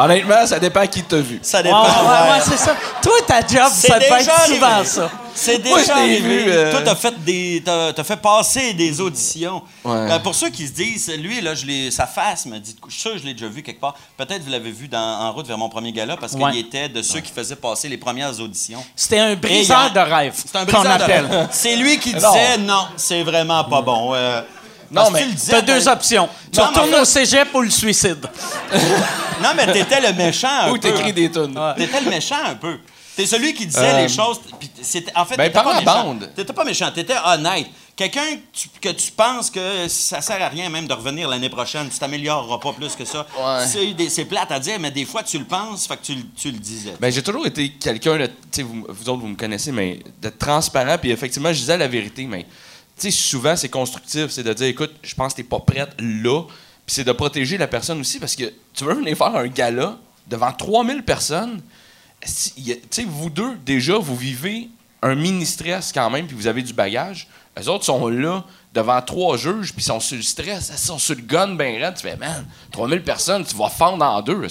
Honnêtement, 0.04 0.46
ça 0.46 0.58
dépend 0.58 0.86
qui 0.86 1.02
t'a 1.02 1.16
vu. 1.18 1.38
Ça 1.42 1.62
dépend. 1.62 1.82
ouais, 1.82 1.88
ouais. 1.88 2.30
ouais, 2.32 2.40
c'est 2.42 2.56
ça. 2.56 2.74
Toi, 3.02 3.12
ta 3.26 3.40
job, 3.40 3.70
ça 3.72 3.98
déjà 3.98 4.18
être 4.18 4.46
souvent 4.46 4.66
arrivé. 4.66 4.86
ça. 4.88 5.10
C'est 5.34 5.58
déjà 5.58 5.76
Moi, 5.94 6.02
arrivé. 6.02 6.18
vu, 6.20 6.44
euh, 6.48 6.70
Toi, 6.72 6.80
t'as 6.84 6.94
fait 6.96 7.24
des, 7.24 7.62
t'as, 7.64 7.92
t'as 7.92 8.04
fait 8.04 8.16
passer 8.16 8.74
des 8.74 9.00
auditions. 9.00 9.62
Ouais. 9.84 9.92
Euh, 10.12 10.18
pour 10.18 10.34
ceux 10.34 10.50
qui 10.50 10.66
se 10.66 10.72
disent, 10.72 11.10
lui 11.18 11.40
là, 11.40 11.54
je 11.54 11.64
l'ai, 11.66 11.90
sa 11.90 12.06
face 12.06 12.46
me 12.46 12.58
dit, 12.58 12.76
je 12.88 12.92
suis 12.92 13.00
sûr 13.00 13.12
que 13.12 13.18
je 13.18 13.24
l'ai 13.24 13.32
déjà 13.34 13.46
vu 13.48 13.62
quelque 13.62 13.80
part. 13.80 13.94
Peut-être 14.16 14.42
vous 14.42 14.50
l'avez 14.50 14.70
vu 14.72 14.88
dans, 14.88 14.98
en 14.98 15.32
route 15.32 15.46
vers 15.46 15.56
mon 15.58 15.68
premier 15.68 15.92
gala 15.92 16.16
parce 16.16 16.32
Ouais. 16.34 16.50
qu'il 16.50 16.60
était 16.60 16.88
de 16.88 17.00
ceux 17.02 17.20
qui 17.20 17.32
faisaient 17.32 17.56
passer 17.56 17.88
les 17.88 17.96
premières 17.98 18.38
auditions. 18.40 18.84
C'était 18.96 19.18
un 19.20 19.34
briseur 19.36 19.92
de 19.92 20.00
rêve. 20.00 20.34
C'est 20.36 20.56
un 20.58 20.64
briseur 20.64 20.98
de 20.98 21.04
rêve. 21.04 21.48
C'est 21.52 21.76
lui 21.76 21.98
qui 21.98 22.12
Non. 22.14 22.18
disait 22.28 22.58
non, 22.58 22.86
c'est 22.96 23.22
vraiment 23.22 23.64
pas 23.64 23.82
bon. 23.82 24.12
Euh, 24.14 24.42
Non, 24.90 25.02
parce 25.02 25.12
mais 25.12 25.26
tu 25.28 25.36
T'as 25.48 25.60
deux 25.62 25.88
options. 25.88 26.28
Tu 26.52 26.58
Non, 26.60 26.66
retournes 26.66 26.94
au 27.00 27.04
cégep 27.04 27.48
ou 27.54 27.60
le 27.62 27.70
suicide. 27.70 28.26
Non, 29.42 29.50
mais 29.56 29.72
t'étais 29.72 30.00
le 30.02 30.12
méchant 30.12 30.48
un 30.64 30.70
Ou 30.70 30.74
peu. 30.74 30.80
t'écris 30.80 31.12
des 31.14 31.30
tunes. 31.30 31.58
T'étais 31.76 32.00
le 32.02 32.10
méchant 32.10 32.36
un 32.46 32.56
peu. 32.56 32.76
T'es 33.16 33.24
celui 33.24 33.54
qui 33.54 33.64
disait 33.66 33.94
Euh, 33.94 34.02
les 34.02 34.08
choses. 34.08 34.38
puis 34.58 34.70
c'était- 34.82 35.12
en 35.16 35.24
fait, 35.24 35.36
ben, 35.36 35.44
t'étais 35.50 35.64
pas 35.64 35.72
la 35.72 35.80
méchant. 35.80 36.04
bande. 36.04 36.30
T'étais 36.36 36.52
pas 36.52 36.64
méchant, 36.64 36.90
t'étais 36.94 37.14
honnête. 37.24 37.66
Quelqu'un 37.96 38.36
que 38.80 38.88
tu, 38.90 39.10
penses 39.12 39.50
que 39.50 39.88
ça 39.88 40.20
sert 40.20 40.42
à 40.42 40.48
rien 40.48 40.68
même 40.70 40.86
de 40.86 40.92
revenir 40.92 41.26
l'année 41.28 41.48
prochaine, 41.50 41.88
tu 41.90 41.98
t'amélioreras 41.98 42.58
pas 42.58 42.72
plus 42.74 42.94
que 42.94 43.04
ça. 43.06 43.26
Ouais. 43.38 44.08
C'est, 44.10 44.24
plate 44.26 44.52
à 44.52 44.58
dire, 44.60 44.78
mais 44.78 44.90
des 44.90 45.04
fois 45.06 45.22
tu 45.22 45.38
le 45.38 45.44
penses, 45.44 45.86
fait 45.86 45.96
que 45.96 46.02
tu, 46.04 46.14
le- 46.14 46.22
tu 46.36 46.50
le 46.50 46.58
disais. 46.58 46.92
Ben, 47.00 47.10
j'ai 47.10 47.22
toujours 47.22 47.46
été 47.46 47.70
quelqu'un, 47.72 48.18
vous, 48.58 48.86
vous 48.88 49.08
autres, 49.08 49.20
vous 49.20 49.28
me 49.28 49.36
connaissez, 49.36 49.72
mais 49.72 50.00
de 50.20 50.28
transparent, 50.30 50.96
puis 50.98 51.10
effectivement, 51.10 51.50
je 51.52 51.58
disais 51.60 51.76
la 51.78 51.88
vérité, 51.88 52.24
mais 52.24 52.46
sais, 53.02 53.10
souvent, 53.10 53.56
c'est 53.56 53.68
constructif, 53.68 54.28
c'est 54.28 54.42
de 54.42 54.52
dire, 54.52 54.66
écoute, 54.66 54.92
je 55.02 55.14
pense 55.14 55.32
que 55.32 55.38
t'es 55.38 55.48
pas 55.48 55.60
prête 55.60 55.94
là, 55.98 56.42
puis 56.86 56.94
c'est 56.94 57.04
de 57.04 57.12
protéger 57.12 57.58
la 57.58 57.66
personne 57.66 58.00
aussi, 58.00 58.18
parce 58.18 58.36
que 58.36 58.52
tu 58.74 58.84
veux 58.84 58.94
venir 58.94 59.16
faire 59.16 59.34
un 59.34 59.46
gala 59.46 59.98
devant 60.26 60.52
3000 60.52 61.02
personnes, 61.02 61.60
tu 62.20 62.76
sais, 62.90 63.04
vous 63.04 63.30
deux, 63.30 63.56
déjà, 63.64 63.96
vous 63.98 64.16
vivez 64.16 64.68
un 65.02 65.14
mini-stress 65.14 65.92
quand 65.92 66.10
même, 66.10 66.26
puis 66.26 66.36
vous 66.36 66.46
avez 66.46 66.62
du 66.62 66.72
bagage. 66.72 67.26
Les 67.56 67.68
autres 67.68 67.84
sont 67.84 68.08
là 68.08 68.44
devant 68.74 69.00
trois 69.02 69.36
juges, 69.36 69.72
puis 69.72 69.82
sont 69.82 70.00
sur 70.00 70.16
le 70.16 70.22
stress, 70.22 70.70
ils 70.72 70.78
sont 70.78 70.98
sur 70.98 71.16
le 71.16 71.22
gun 71.22 71.54
ben. 71.54 71.92
Tu 71.94 72.02
fais, 72.02 72.16
man, 72.16 72.46
3000 72.70 73.02
personnes, 73.02 73.44
tu 73.44 73.56
vas 73.56 73.68
fendre 73.68 74.04
en 74.04 74.22
deux, 74.22 74.40
là. 74.40 74.48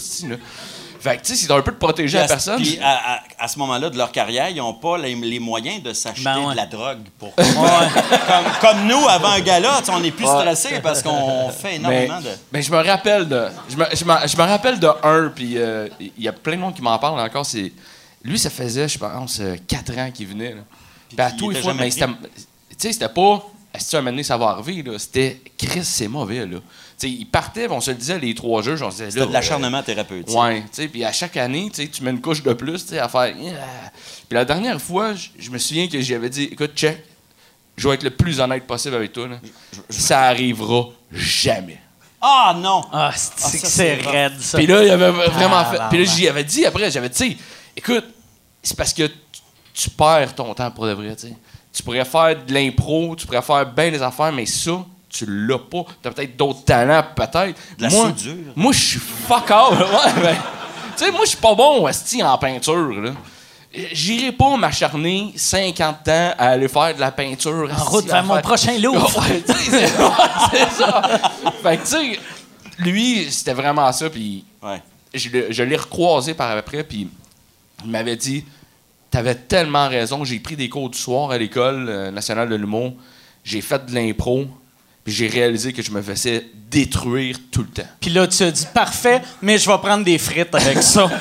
Fait 1.00 1.18
que, 1.18 1.22
tu 1.26 1.36
sais, 1.36 1.46
c'est 1.46 1.52
un 1.54 1.62
peu 1.62 1.72
de 1.72 1.78
protéger 1.78 2.18
la 2.18 2.28
personne. 2.28 2.62
Puis 2.62 2.78
à, 2.82 3.14
à- 3.16 3.20
à 3.40 3.48
ce 3.48 3.58
moment-là 3.60 3.90
de 3.90 3.98
leur 3.98 4.12
carrière, 4.12 4.50
ils 4.50 4.58
n'ont 4.58 4.74
pas 4.74 4.98
les, 4.98 5.16
les 5.16 5.40
moyens 5.40 5.82
de 5.82 5.94
s'acheter 5.94 6.24
Ben 6.26 6.40
ouais. 6.46 6.52
de 6.52 6.58
la 6.58 6.66
drogue. 6.66 7.00
Pour... 7.18 7.34
comme, 7.36 7.46
comme 8.62 8.86
nous, 8.88 9.08
avant 9.08 9.30
un 9.30 9.40
gala, 9.40 9.82
tu 9.84 9.92
on 9.92 10.04
est 10.04 10.12
plus 10.12 10.26
Ouais. 10.26 10.40
stressé 10.42 10.80
parce 10.82 11.02
qu'on 11.02 11.50
fait 11.50 11.80
Mais, 11.80 12.06
énormément 12.06 12.22
de. 12.22 12.30
mais 12.52 12.62
je 12.62 12.72
me 12.72 12.78
rappelle 12.86 13.28
de. 13.28 13.48
Je 13.70 13.76
me, 13.78 13.86
je 13.96 14.06
me- 14.06 14.28
je 14.28 14.38
me 14.38 14.44
rappelle 14.44 14.80
de 14.80 14.90
un, 15.04 15.30
puis 15.30 15.58
euh, 15.58 15.88
il 16.00 16.12
y 16.24 16.28
a 16.28 16.34
plein 16.34 16.56
de 16.56 16.62
monde 16.62 16.76
qui 16.76 16.82
m'en 16.82 16.98
parle 17.00 17.20
encore. 17.20 17.46
C'est, 17.46 17.72
lui, 18.24 18.38
ça 18.38 18.50
faisait, 18.50 18.88
je 18.88 18.98
pense, 19.00 19.42
4 19.68 19.98
ans 19.98 20.12
qu'il 20.12 20.28
venait. 20.28 20.54
Là. 20.56 20.62
Puis 21.10 21.20
à 21.22 21.30
il 21.30 21.36
tous 21.38 21.50
les 21.50 21.62
fois, 21.62 21.74
mais 21.74 21.90
c'était. 21.92 22.08
Tu 22.08 22.14
sais, 22.78 22.94
c'était 22.94 23.10
pas. 23.10 23.44
Est-ce 23.74 23.92
que 23.92 23.98
un 23.98 24.02
moment 24.02 24.12
donné, 24.12 24.24
ça 24.24 24.36
va 24.38 24.48
arriver, 24.50 24.82
là? 24.84 24.98
C'était 24.98 25.40
Chris, 25.58 25.84
c'est 25.86 26.08
mauvais, 26.08 26.46
là. 26.46 26.58
Tu 27.00 27.08
sais, 27.08 27.14
il 27.14 27.26
partait, 27.26 27.66
puis 27.68 27.76
on 27.76 27.80
se 27.80 27.92
le 27.92 27.98
disait, 27.98 28.20
les 28.20 28.36
trois 28.36 28.62
jeux, 28.62 28.74
on 28.84 28.92
se 28.92 28.98
disait, 28.98 29.10
C'était 29.12 29.22
là, 29.22 29.26
de 29.28 29.32
l'acharnement 29.34 29.82
thérapeutique. 29.82 30.36
Ouais, 30.38 30.66
puis 30.92 31.06
à 31.06 31.14
chaque 31.14 31.38
année, 31.38 31.72
tu 31.72 32.04
mets 32.04 32.12
une 32.12 32.20
couche 32.20 32.44
de 32.44 32.52
plus, 32.52 32.92
à 32.94 33.08
faire. 33.08 33.36
Yeah. 33.38 33.54
Puis 34.28 34.36
la 34.36 34.44
dernière 34.44 34.82
fois, 34.82 35.14
je- 35.14 35.50
me 35.50 35.58
souviens 35.58 35.88
que 35.88 36.02
j'avais 36.02 36.30
dit, 36.30 36.50
écoute, 36.52 36.72
check, 36.76 37.02
je 37.78 37.88
vais 37.88 37.96
être 37.96 38.04
le 38.04 38.10
plus 38.10 38.42
honnête 38.42 38.68
possible 38.68 38.96
avec 38.96 39.14
toi, 39.14 39.30
là. 39.30 39.38
Ça 39.90 40.24
arrivera 40.24 40.90
jamais. 41.10 41.80
Ah 42.22 42.54
non! 42.58 42.84
Ah, 42.92 43.14
c'est 43.16 43.40
ça, 43.40 43.52
que 43.52 43.58
c'est 43.60 43.68
c'est 43.68 43.94
raide, 44.10 44.34
ça? 44.42 44.58
Puis 44.58 44.68
là, 44.68 44.84
il 44.84 44.90
avait 44.90 45.10
vraiment 45.10 45.56
Ah, 45.60 45.66
fait. 45.72 45.80
Puis 45.90 46.06
là, 46.06 46.14
j'y 46.14 46.28
avais 46.28 46.44
dit 46.44 46.66
après, 46.66 46.92
j'avais 46.92 47.08
dit, 47.08 47.38
écoute, 47.78 48.04
c'est 48.62 48.76
parce 48.76 48.94
que 48.94 49.10
tu, 49.74 49.90
perds 49.90 50.36
ton 50.36 50.54
temps 50.54 50.70
pour 50.70 50.86
de 50.86 50.92
vrai, 50.92 51.16
tu. 51.16 51.28
Tu 51.72 51.82
pourrais 51.82 52.04
faire 52.04 52.44
de 52.44 52.54
l'impro, 52.54 53.16
tu 53.16 53.26
pourrais 53.26 53.42
faire 53.42 53.66
bien 53.72 53.90
des 53.90 54.02
affaires, 54.02 54.34
mais 54.34 54.46
ça, 54.46 54.84
tu 55.10 55.26
l'as 55.28 55.58
pas. 55.60 55.86
T'as 56.02 56.12
peut-être 56.12 56.38
d'autres 56.38 56.64
talents, 56.66 57.04
peut-être. 57.16 57.60
De 57.78 57.84
la 57.84 57.90
moi, 57.90 58.08
soudure. 58.10 58.54
Moi, 58.56 58.72
je 58.74 58.80
suis 58.80 59.00
fuck 59.00 59.50
out. 59.52 59.78
Ouais, 59.80 60.22
ben, 60.22 60.36
tu 60.98 61.06
sais, 61.06 61.12
moi, 61.12 61.22
je 61.24 61.30
suis 61.30 61.38
pas 61.38 61.56
bon, 61.56 61.88
esti, 61.88 62.22
en 62.24 62.38
peinture, 62.38 62.92
là. 63.02 63.12
J'irai 63.92 64.32
pas 64.32 64.58
m'acharner 64.58 65.32
50 65.36 66.08
ans 66.08 66.34
à 66.38 66.50
aller 66.50 66.68
faire 66.68 66.96
de 66.96 67.00
la 67.00 67.12
peinture. 67.12 67.70
En 67.72 67.84
route 67.84 68.06
vers 68.06 68.24
mon 68.24 68.42
prochain 68.42 68.76
Louvre. 68.82 69.20
Ouais, 69.20 69.44
c'est 69.48 70.70
ça. 70.72 71.02
Fait 71.62 71.78
que, 71.78 71.82
tu 71.84 71.88
sais, 71.88 72.20
lui, 72.80 73.28
c'était 73.32 73.54
vraiment 73.54 73.92
ça. 73.92 74.10
Puis 74.10 74.44
Ouais. 74.64 74.82
je, 75.14 75.30
l'ai- 75.30 75.54
je 75.54 75.62
l'ai 75.64 75.76
recroisé 75.78 76.34
par 76.34 76.50
après. 76.58 76.84
Puis 76.84 77.08
il 77.86 77.92
m'avait 77.92 78.16
dit 78.16 78.44
T'avais 79.12 79.36
tellement 79.36 79.88
raison. 79.88 80.24
J'ai 80.24 80.40
pris 80.40 80.56
des 80.56 80.68
cours 80.70 80.90
du 80.90 80.98
soir 80.98 81.30
à 81.32 81.38
l'École 81.38 81.86
euh, 81.90 82.12
nationale 82.12 82.50
de 82.50 82.56
l'humour. 82.56 82.94
J'ai 83.44 83.62
fait 83.62 83.86
de 83.86 83.94
l'impro. 83.94 84.48
Puis 85.10 85.16
j'ai 85.18 85.28
réalisé 85.28 85.74
que 85.74 85.82
je 85.82 85.90
me 85.90 86.04
faisais 86.04 86.46
détruire 86.70 87.36
tout 87.52 87.62
le 87.62 87.68
temps. 87.68 87.90
Puis 88.00 88.12
là, 88.12 88.28
tu 88.28 88.44
as 88.44 88.52
dit 88.52 88.68
parfait, 88.72 89.24
mais 89.42 89.58
je 89.58 89.68
vais 89.68 89.78
prendre 89.80 90.04
des 90.06 90.20
frites 90.20 90.54
avec 90.54 90.84
ça. 90.84 91.10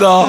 Non. 0.00 0.28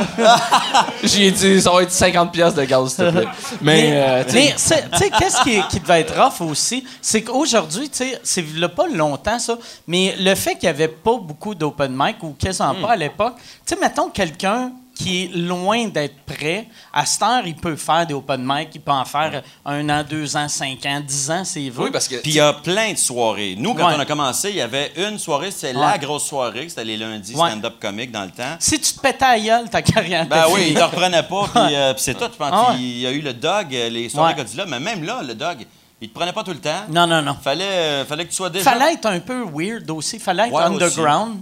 J'ai 1.04 1.32
dit 1.32 1.62
Ça 1.62 1.72
va 1.72 1.84
être 1.84 1.92
50$ 1.92 2.32
piastres 2.32 2.60
de 2.60 2.66
gaz, 2.66 2.94
s'il 2.94 3.06
te 3.06 3.10
plaît. 3.12 3.28
Mais, 3.62 3.90
euh, 3.94 4.24
tu 4.24 4.32
sais, 4.32 4.36
mais 4.38 4.54
c'est- 4.58 4.90
tu 4.92 4.98
sais, 4.98 5.10
qu'est-ce 5.20 5.42
qui, 5.44 5.62
qui 5.70 5.80
devait 5.80 6.02
être 6.02 6.14
rough 6.20 6.42
aussi, 6.50 6.86
c'est 7.02 7.22
qu'aujourd'hui, 7.24 7.90
tu 7.90 7.98
sais, 7.98 8.20
c'est 8.24 8.44
pas 8.76 8.88
longtemps 8.88 9.38
ça, 9.40 9.58
mais 9.88 10.16
le 10.20 10.34
fait 10.36 10.54
qu'il 10.56 10.66
y 10.66 10.68
avait 10.68 10.88
pas 10.88 11.18
beaucoup 11.22 11.54
d'open 11.56 11.92
mic 11.96 12.18
ou 12.24 12.36
quasiment 12.40 12.74
Hmm. 12.74 12.82
pas 12.82 12.92
à 12.92 12.96
l'époque, 12.96 13.36
tu 13.66 13.74
sais, 13.76 13.82
mettons 13.82 14.10
quelqu'un 14.10 14.72
qui 15.00 15.24
est 15.24 15.28
loin 15.34 15.88
d'être 15.88 16.18
prêt, 16.26 16.68
à 16.92 17.06
cette 17.06 17.22
heure, 17.24 17.44
il 17.48 17.56
peut 17.56 17.78
faire 17.78 18.06
des 18.06 18.14
open 18.14 18.42
mic, 18.46 18.68
il 18.76 18.82
peut 18.82 18.92
en 18.92 19.06
faire 19.06 19.42
un 19.66 19.88
an, 19.90 20.04
deux 20.08 20.36
ans, 20.36 20.50
cinq 20.50 20.86
ans, 20.86 21.00
dix 21.06 21.32
ans, 21.32 21.46
s'il 21.46 21.72
veut. 21.72 21.86
oui, 21.86 21.90
parce 21.92 22.08
que. 22.10 22.16
Puis 22.16 22.32
il 22.32 22.36
y 22.36 22.40
a 22.42 22.52
plein 22.52 22.92
de 22.92 22.98
soirées. 22.98 23.56
Nous, 23.58 23.74
quand 23.74 23.88
Ouais. 23.88 23.94
on 23.96 24.00
a 24.00 24.06
commencé, 24.06 24.50
il 24.50 24.58
y 24.58 24.62
avait 24.62 24.92
une 24.98 25.18
soirée, 25.18 25.52
c'était 25.52 25.74
Ouais. 25.74 25.86
la 25.86 25.98
grosse 25.98 26.26
soirée, 26.26 26.68
c'était 26.68 26.84
les 26.84 26.98
lundis, 26.98 27.34
Ouais. 27.34 27.50
stand-up 27.52 27.76
comique 27.80 28.12
dans 28.12 28.26
le 28.26 28.32
temps. 28.32 28.58
Si 28.60 28.78
tu 28.80 28.92
te 28.94 29.00
pétais 29.00 29.24
à 29.24 29.40
gueule, 29.40 29.70
ta 29.70 29.82
carrière 29.82 30.28
Ben 30.28 30.44
oui, 30.52 30.66
il 30.70 30.74
ne 30.76 30.82
reprenait 30.84 31.24
pas, 31.24 31.44
puis 31.48 31.76
euh, 31.76 31.94
puis 31.94 32.04
c'est 32.04 32.16
tout. 32.16 32.26
Je 32.32 32.38
pense 32.38 32.70
ouais. 32.72 32.76
qu'il 32.76 32.98
y 33.00 33.08
a 33.08 33.12
eu 33.12 33.22
le 33.22 33.34
dog, 33.34 33.74
euh, 33.74 33.90
les 33.90 34.10
soirées 34.10 34.34
Ouais. 34.34 34.40
Godzilla, 34.40 34.66
mais 34.66 34.82
même 34.82 35.04
là, 35.06 35.22
le 35.26 35.34
dog, 35.34 35.66
il 36.02 36.10
te 36.10 36.14
prenait 36.14 36.34
pas 36.34 36.44
tout 36.44 36.52
le 36.52 36.60
temps. 36.60 36.84
Non, 36.90 37.08
non, 37.08 37.22
non. 37.22 37.38
Fallait, 37.42 37.64
euh, 37.64 38.06
fallait 38.06 38.26
que 38.26 38.32
tu 38.32 38.36
sois 38.36 38.50
déjà. 38.50 38.70
Fallait 38.70 38.94
être 38.94 39.06
un 39.06 39.20
peu 39.22 39.46
weird 39.54 39.90
aussi, 39.92 40.20
fallait 40.20 40.48
être 40.48 40.54
Ouais, 40.54 40.64
underground. 40.64 41.42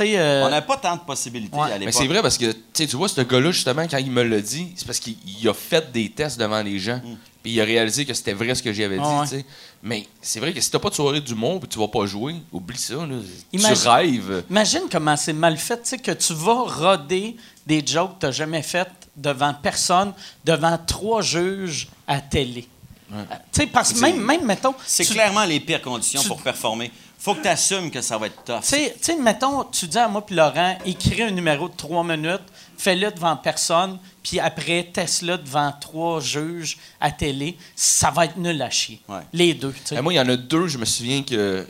Euh, 0.00 0.44
On 0.46 0.50
n'avait 0.50 0.66
pas 0.66 0.76
tant 0.76 0.96
de 0.96 1.00
possibilités 1.00 1.56
Ouais. 1.56 1.64
à 1.72 1.78
Mais 1.78 1.78
l'époque. 1.86 1.94
c'est 1.94 2.06
vrai 2.08 2.22
parce 2.22 2.38
que 2.38 2.54
tu 2.72 2.86
vois, 2.96 3.08
ce 3.08 3.20
gars-là, 3.20 3.50
justement, 3.50 3.86
quand 3.88 3.98
il 3.98 4.10
me 4.10 4.22
l'a 4.22 4.40
dit, 4.40 4.68
c'est 4.76 4.86
parce 4.86 4.98
qu'il 5.00 5.16
il 5.40 5.48
a 5.48 5.54
fait 5.54 5.90
des 5.92 6.08
tests 6.10 6.38
devant 6.38 6.62
les 6.62 6.78
gens. 6.78 7.00
Puis 7.42 7.52
il 7.52 7.60
a 7.60 7.64
réalisé 7.64 8.04
que 8.04 8.12
c'était 8.12 8.34
vrai 8.34 8.54
ce 8.54 8.62
que 8.62 8.70
j'avais 8.72 8.98
dit. 8.98 9.02
Ouais. 9.02 9.44
Mais 9.82 10.06
c'est 10.20 10.40
vrai 10.40 10.52
que 10.52 10.60
si 10.60 10.70
t'as 10.70 10.78
pas 10.78 10.90
de 10.90 10.94
soirée 10.94 11.22
d'humour 11.22 11.58
puis 11.60 11.68
tu 11.70 11.78
vas 11.78 11.88
pas 11.88 12.04
jouer, 12.04 12.34
oublie 12.52 12.76
ça. 12.76 12.94
Là. 12.96 13.14
Imagine- 13.52 13.82
Tu 13.82 13.88
rêves. 13.88 14.44
Imagine 14.50 14.82
comment 14.92 15.16
c'est 15.16 15.32
mal 15.32 15.56
fait, 15.56 15.80
sais, 15.86 15.96
que 15.98 16.10
tu 16.12 16.34
vas 16.34 16.64
roder 16.64 17.36
des 17.66 17.82
jokes 17.86 18.16
que 18.16 18.20
tu 18.20 18.26
n'as 18.26 18.32
jamais 18.32 18.62
faites 18.62 18.90
devant 19.16 19.54
personne, 19.54 20.12
devant 20.44 20.78
trois 20.86 21.22
juges 21.22 21.88
à 22.06 22.20
télé. 22.20 22.68
Tu 23.10 23.16
sais, 23.62 23.66
parce 23.66 23.92
que 23.92 23.98
C'est- 23.98 24.02
même, 24.12 24.22
même, 24.22 24.44
mettons... 24.44 24.74
C'est 24.86 25.04
tu- 25.04 25.14
clairement 25.14 25.44
les 25.44 25.58
pires 25.60 25.80
conditions 25.82 26.20
tu- 26.20 26.28
pour 26.28 26.40
performer. 26.42 26.92
Faut 27.20 27.34
que 27.34 27.42
tu 27.42 27.48
assumes 27.48 27.90
que 27.90 28.00
ça 28.00 28.16
va 28.16 28.26
être 28.26 28.42
tough. 28.44 28.62
Tu 28.62 28.76
sais, 29.00 29.16
mettons, 29.16 29.64
tu 29.64 29.86
dis 29.86 29.98
à 29.98 30.08
moi 30.08 30.24
puis 30.24 30.34
Laurent, 30.34 30.76
écris 30.86 31.22
un 31.22 31.30
numéro 31.30 31.68
de 31.68 31.74
trois 31.76 32.02
minutes, 32.02 32.40
fais-le 32.78 33.10
devant 33.10 33.36
personne, 33.36 33.98
puis 34.22 34.40
après, 34.40 34.88
teste-le 34.92 35.36
devant 35.36 35.70
trois 35.78 36.20
juges 36.20 36.78
à 36.98 37.10
télé. 37.10 37.58
Ça 37.76 38.10
va 38.10 38.24
être 38.24 38.38
nul 38.38 38.60
à 38.62 38.70
chier. 38.70 39.00
Ouais. 39.06 39.20
Les 39.34 39.52
deux, 39.52 39.74
moi, 40.02 40.14
il 40.14 40.16
y 40.16 40.20
en 40.20 40.28
a 40.30 40.36
deux, 40.36 40.66
je 40.66 40.78
me 40.78 40.86
souviens 40.86 41.22
que, 41.22 41.66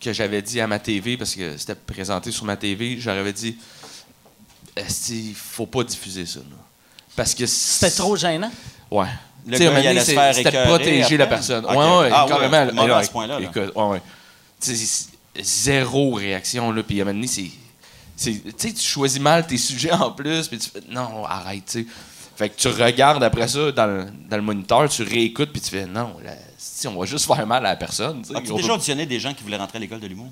que 0.00 0.12
j'avais 0.14 0.40
dit 0.40 0.60
à 0.62 0.66
ma 0.66 0.78
TV, 0.78 1.18
parce 1.18 1.34
que 1.34 1.58
c'était 1.58 1.74
présenté 1.74 2.32
sur 2.32 2.46
ma 2.46 2.56
TV, 2.56 2.96
j'avais 2.98 3.32
dit 3.34 3.56
il 5.10 5.34
faut 5.34 5.66
pas 5.66 5.84
diffuser 5.84 6.26
ça. 6.26 6.40
là. 6.40 6.56
Parce 7.14 7.34
que 7.34 7.46
C'était 7.46 7.94
trop 7.94 8.16
gênant? 8.16 8.50
Ouais. 8.90 9.06
Le 9.46 9.52
Tu 9.52 9.58
sais, 9.58 9.72
gars, 9.72 9.80
il 9.80 9.86
allait 9.86 10.04
se 10.04 10.10
faire 10.12 10.34
C'était 10.34 10.64
protéger 10.64 11.16
la 11.16 11.26
personne. 11.26 11.64
Ok. 11.64 11.70
Ouais, 11.70 11.76
ouais, 11.76 12.10
Ah 12.12 12.24
oui, 12.24 12.30
carrément. 12.30 12.94
à 12.96 13.02
ce 13.04 13.10
point-là, 13.10 13.40
là. 13.40 13.46
Écoute, 13.46 13.72
ouais, 13.74 13.84
ouais. 13.84 14.02
Zéro 15.40 16.14
réaction, 16.14 16.72
là. 16.72 16.82
Puis 16.82 16.98
à 17.00 17.02
un 17.02 17.04
moment 17.06 17.16
donné, 17.16 17.26
c'est. 17.26 17.50
c'est- 18.16 18.42
Tu 18.42 18.52
sais, 18.68 18.72
tu 18.72 18.82
choisis 18.82 19.20
mal 19.20 19.46
tes 19.46 19.58
sujets 19.58 19.92
en 19.92 20.10
plus, 20.10 20.48
puis 20.48 20.58
tu 20.58 20.70
fais 20.70 20.80
non, 20.88 21.24
arrête, 21.24 21.64
tu 21.66 21.82
sais. 21.82 21.86
Fait 22.36 22.50
que 22.50 22.56
tu 22.56 22.68
regardes 22.68 23.22
après 23.22 23.48
ça 23.48 23.72
dans 23.72 23.86
le, 23.86 24.06
dans 24.28 24.36
le 24.36 24.42
moniteur, 24.42 24.88
tu 24.90 25.02
réécoutes, 25.02 25.52
puis 25.52 25.60
tu 25.60 25.70
fais 25.70 25.86
non, 25.86 26.16
là, 26.22 26.32
si, 26.58 26.86
on 26.86 26.98
va 26.98 27.06
juste 27.06 27.26
faire 27.26 27.46
mal 27.46 27.64
à 27.64 27.70
la 27.70 27.76
personne. 27.76 28.20
As-tu 28.34 28.52
On 28.52 28.56
déjà 28.56 28.68
peut- 28.68 28.74
auditionné 28.74 29.06
des 29.06 29.18
gens 29.20 29.32
qui 29.32 29.42
voulaient 29.42 29.56
rentrer 29.56 29.78
à 29.78 29.80
l'école 29.80 30.00
de 30.00 30.06
l'humour? 30.06 30.30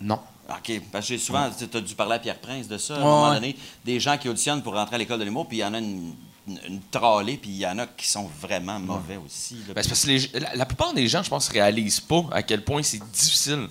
Non. 0.00 0.18
OK. 0.48 0.80
Parce 0.90 1.08
que 1.08 1.16
souvent, 1.18 1.48
tu 1.56 1.76
as 1.76 1.80
dû 1.80 1.94
parler 1.94 2.16
à 2.16 2.18
Pierre 2.18 2.38
Prince 2.40 2.66
de 2.66 2.76
ça, 2.76 2.94
à 2.94 2.96
un 2.98 3.00
Ouais, 3.00 3.06
moment 3.06 3.34
donné. 3.34 3.56
Des 3.84 4.00
gens 4.00 4.18
qui 4.18 4.28
auditionnent 4.28 4.62
pour 4.62 4.74
rentrer 4.74 4.96
à 4.96 4.98
l'école 4.98 5.20
de 5.20 5.24
l'humour, 5.24 5.46
puis 5.46 5.58
il 5.58 5.60
y 5.60 5.64
en 5.64 5.74
a 5.74 5.78
une, 5.78 6.12
une, 6.48 6.80
tralée, 6.90 7.36
puis 7.36 7.50
il 7.50 7.58
y 7.58 7.66
en 7.66 7.78
a 7.78 7.86
qui 7.86 8.08
sont 8.08 8.28
vraiment 8.40 8.78
mauvais 8.80 9.18
aussi. 9.24 9.54
là. 9.68 9.74
Ben, 9.74 9.84
parce 9.88 10.02
que 10.02 10.06
les- 10.08 10.30
la, 10.40 10.54
la 10.56 10.66
plupart 10.66 10.92
des 10.92 11.06
gens, 11.08 11.22
je 11.22 11.30
pense, 11.30 11.48
réalisent 11.48 12.00
pas 12.00 12.24
à 12.32 12.42
quel 12.42 12.62
point 12.64 12.82
c'est 12.82 13.02
difficile 13.12 13.68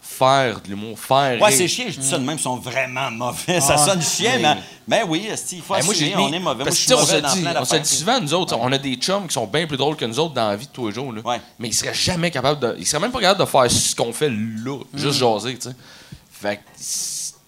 faire 0.00 0.60
de 0.60 0.68
l'humour, 0.68 0.96
faire. 0.98 1.42
Ouais, 1.42 1.50
c'est 1.50 1.66
chiant, 1.66 1.86
je 1.88 1.98
dis 1.98 2.06
ça 2.08 2.16
de 2.16 2.24
même, 2.24 2.36
ils 2.38 2.42
sont 2.42 2.56
vraiment 2.56 3.10
mauvais. 3.10 3.60
Ça 3.60 3.74
Ah, 3.74 3.84
sonne 3.86 4.00
chiant, 4.00 4.38
mais, 4.40 4.56
mais 4.86 5.02
oui, 5.02 5.28
il 5.28 5.60
faut 5.62 5.74
Ben, 5.74 5.84
moi, 5.84 5.92
assumer, 5.94 6.14
on 6.16 6.32
est 6.32 6.38
mauvais. 6.38 6.62
Moi, 6.64 6.70
je 6.72 6.76
suis 6.76 6.94
on 6.94 6.98
mauvais 7.00 7.20
se 7.28 7.34
dit, 7.34 7.44
on 7.58 7.64
se 7.64 7.76
dit 7.76 7.88
souvent, 7.96 8.20
nous 8.20 8.32
autres, 8.32 8.56
on 8.56 8.70
a 8.70 8.78
des 8.78 8.94
chums 8.94 9.26
qui 9.26 9.34
sont 9.34 9.46
bien 9.48 9.66
plus 9.66 9.76
drôles 9.76 9.96
que 9.96 10.04
nous 10.04 10.18
autres 10.20 10.32
dans 10.34 10.48
la 10.48 10.56
vie 10.56 10.66
de 10.68 10.72
tous 10.72 10.86
les 10.88 10.94
jours. 10.94 11.12
Là. 11.12 11.20
Ouais. 11.22 11.40
Mais 11.58 11.68
ils 11.68 11.74
seraient 11.74 11.92
jamais 11.92 12.30
capables 12.30 12.60
de. 12.60 12.76
Ils 12.78 12.86
seraient 12.86 13.00
même 13.02 13.10
pas 13.10 13.20
capables 13.20 13.40
de 13.40 13.46
faire 13.46 13.68
ce 13.70 13.96
qu'on 13.96 14.12
fait 14.12 14.30
là, 14.30 14.78
Mm. 14.92 14.98
juste 14.98 15.18
jaser, 15.18 15.58
tu 15.58 15.68
sais. 15.70 15.76
Fait 16.30 16.60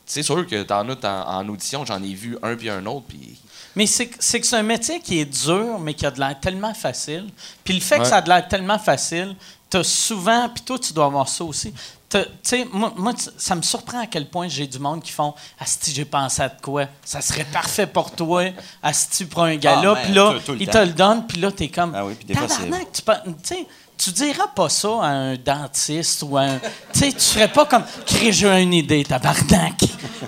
c'est 0.04 0.22
sûr 0.22 0.44
que 0.46 0.62
t'en 0.64 0.88
as 0.88 1.06
en, 1.06 1.36
en 1.44 1.48
audition, 1.50 1.84
j'en 1.86 2.02
ai 2.02 2.12
vu 2.14 2.36
un 2.42 2.56
puis 2.56 2.68
un 2.70 2.84
autre, 2.86 3.06
puis. 3.08 3.38
Mais 3.78 3.86
c'est 3.86 4.08
que 4.08 4.16
c'est 4.20 4.56
un 4.56 4.62
métier 4.64 4.98
qui 4.98 5.20
est 5.20 5.24
dur, 5.24 5.78
mais 5.78 5.94
qui 5.94 6.04
a 6.04 6.10
de 6.10 6.18
l'air 6.18 6.34
tellement 6.40 6.74
facile. 6.74 7.28
Puis 7.62 7.74
le 7.74 7.80
fait 7.80 8.00
que 8.00 8.06
ça 8.06 8.16
a 8.16 8.20
de 8.22 8.28
l'air 8.28 8.48
tellement 8.48 8.76
facile, 8.76 9.36
t'as 9.70 9.84
souvent, 9.84 10.48
puis 10.48 10.64
toi, 10.64 10.80
tu 10.80 10.92
dois 10.92 11.04
avoir 11.04 11.28
ça 11.28 11.44
aussi. 11.44 11.72
Tu 12.10 12.18
sais, 12.42 12.66
moi, 12.72 12.92
ça 13.36 13.54
me 13.54 13.62
surprend 13.62 14.00
à 14.00 14.06
quel 14.06 14.26
point 14.28 14.48
j'ai 14.48 14.66
du 14.66 14.80
monde 14.80 15.00
qui 15.00 15.12
font 15.12 15.32
Asti, 15.60 15.92
j'ai 15.94 16.04
pensé 16.04 16.42
à 16.42 16.48
de 16.48 16.60
quoi? 16.60 16.86
Ça 17.04 17.20
serait 17.20 17.44
parfait 17.44 17.86
pour 17.86 18.10
toi. 18.10 18.46
Asti, 18.82 19.26
pour 19.26 19.44
un 19.44 19.54
gars-là. 19.54 19.94
Ah, 19.96 20.00
puis 20.02 20.12
là, 20.12 20.32
tout- 20.32 20.40
tout 20.40 20.52
le 20.54 20.62
il 20.62 20.66
temps. 20.66 20.72
te 20.72 20.78
le 20.78 20.92
donne, 20.94 21.26
puis 21.28 21.40
là, 21.40 21.52
t'es 21.52 21.68
comme 21.68 21.94
Ah 21.94 22.04
oui, 22.04 22.14
puis 22.14 22.26
tu, 22.26 22.34
tu 22.34 23.02
sais, 23.44 23.66
tu 23.96 24.10
diras 24.10 24.48
pas 24.48 24.68
ça 24.68 24.88
à 25.02 25.06
un 25.06 25.36
dentiste 25.36 26.24
ou 26.26 26.36
à 26.36 26.42
un. 26.42 26.58
Tu 26.92 26.98
sais, 26.98 27.12
tu 27.12 27.20
ferais 27.20 27.52
pas 27.52 27.66
comme. 27.66 27.84
Crée, 28.06 28.32
j'ai 28.32 28.48
une 28.60 28.74
idée, 28.74 29.04
tabarnak. 29.04 29.84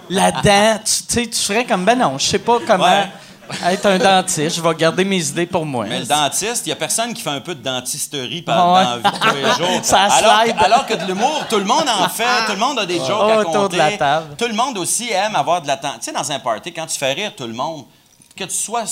La 0.08 0.30
dent, 0.30 0.78
tu 0.84 1.02
tu 1.02 1.14
sais, 1.14 1.26
tu 1.26 1.38
ferais 1.40 1.64
comme. 1.64 1.84
Ben 1.84 1.98
non, 1.98 2.16
je 2.16 2.26
sais 2.26 2.38
pas 2.38 2.58
comment. 2.64 2.84
Ouais. 2.84 3.10
Être 3.66 3.86
un 3.86 3.98
dentiste. 3.98 4.56
Je 4.56 4.60
vais 4.60 4.74
garder 4.74 5.04
mes 5.04 5.28
idées 5.28 5.46
pour 5.46 5.64
moi. 5.66 5.84
Mais 5.88 6.00
le 6.00 6.06
dentiste, 6.06 6.66
il 6.66 6.68
n'y 6.68 6.72
a 6.72 6.76
personne 6.76 7.12
qui 7.14 7.22
fait 7.22 7.30
un 7.30 7.40
peu 7.40 7.54
de 7.54 7.62
dentisterie 7.62 8.44
Ah 8.46 8.52
par, 8.52 8.72
ouais. 8.72 8.84
dans 8.84 8.90
la 8.90 8.96
vie 8.96 9.18
de 9.18 9.28
tous 9.28 9.34
les 9.36 9.42
jours. 9.66 9.80
Ça 9.84 10.02
alors, 10.02 10.40
slide. 10.42 10.56
que, 10.56 10.64
alors 10.64 10.86
que 10.86 10.94
de 10.94 11.04
l'humour, 11.06 11.44
tout 11.48 11.58
le 11.58 11.64
monde 11.64 11.84
en 11.88 12.08
fait, 12.08 12.24
tout 12.46 12.52
le 12.52 12.58
monde 12.58 12.78
a 12.78 12.86
des 12.86 12.98
jokes 12.98 13.10
à 13.30 13.38
Autour 13.40 13.52
compter. 13.52 13.76
de 13.76 13.78
la 13.78 13.92
table. 13.96 14.36
Tout 14.36 14.46
le 14.48 14.54
monde 14.54 14.78
aussi 14.78 15.10
aime 15.12 15.34
avoir 15.36 15.62
de 15.62 15.66
la 15.66 15.76
Tu 15.76 15.88
sais, 16.00 16.12
dans 16.12 16.30
un 16.32 16.38
party, 16.38 16.72
quand 16.72 16.86
tu 16.86 16.98
fais 16.98 17.12
rire 17.12 17.32
tout 17.36 17.46
le 17.46 17.54
monde, 17.54 17.84
que 18.36 18.44
tu 18.44 18.54
sois 18.54 18.84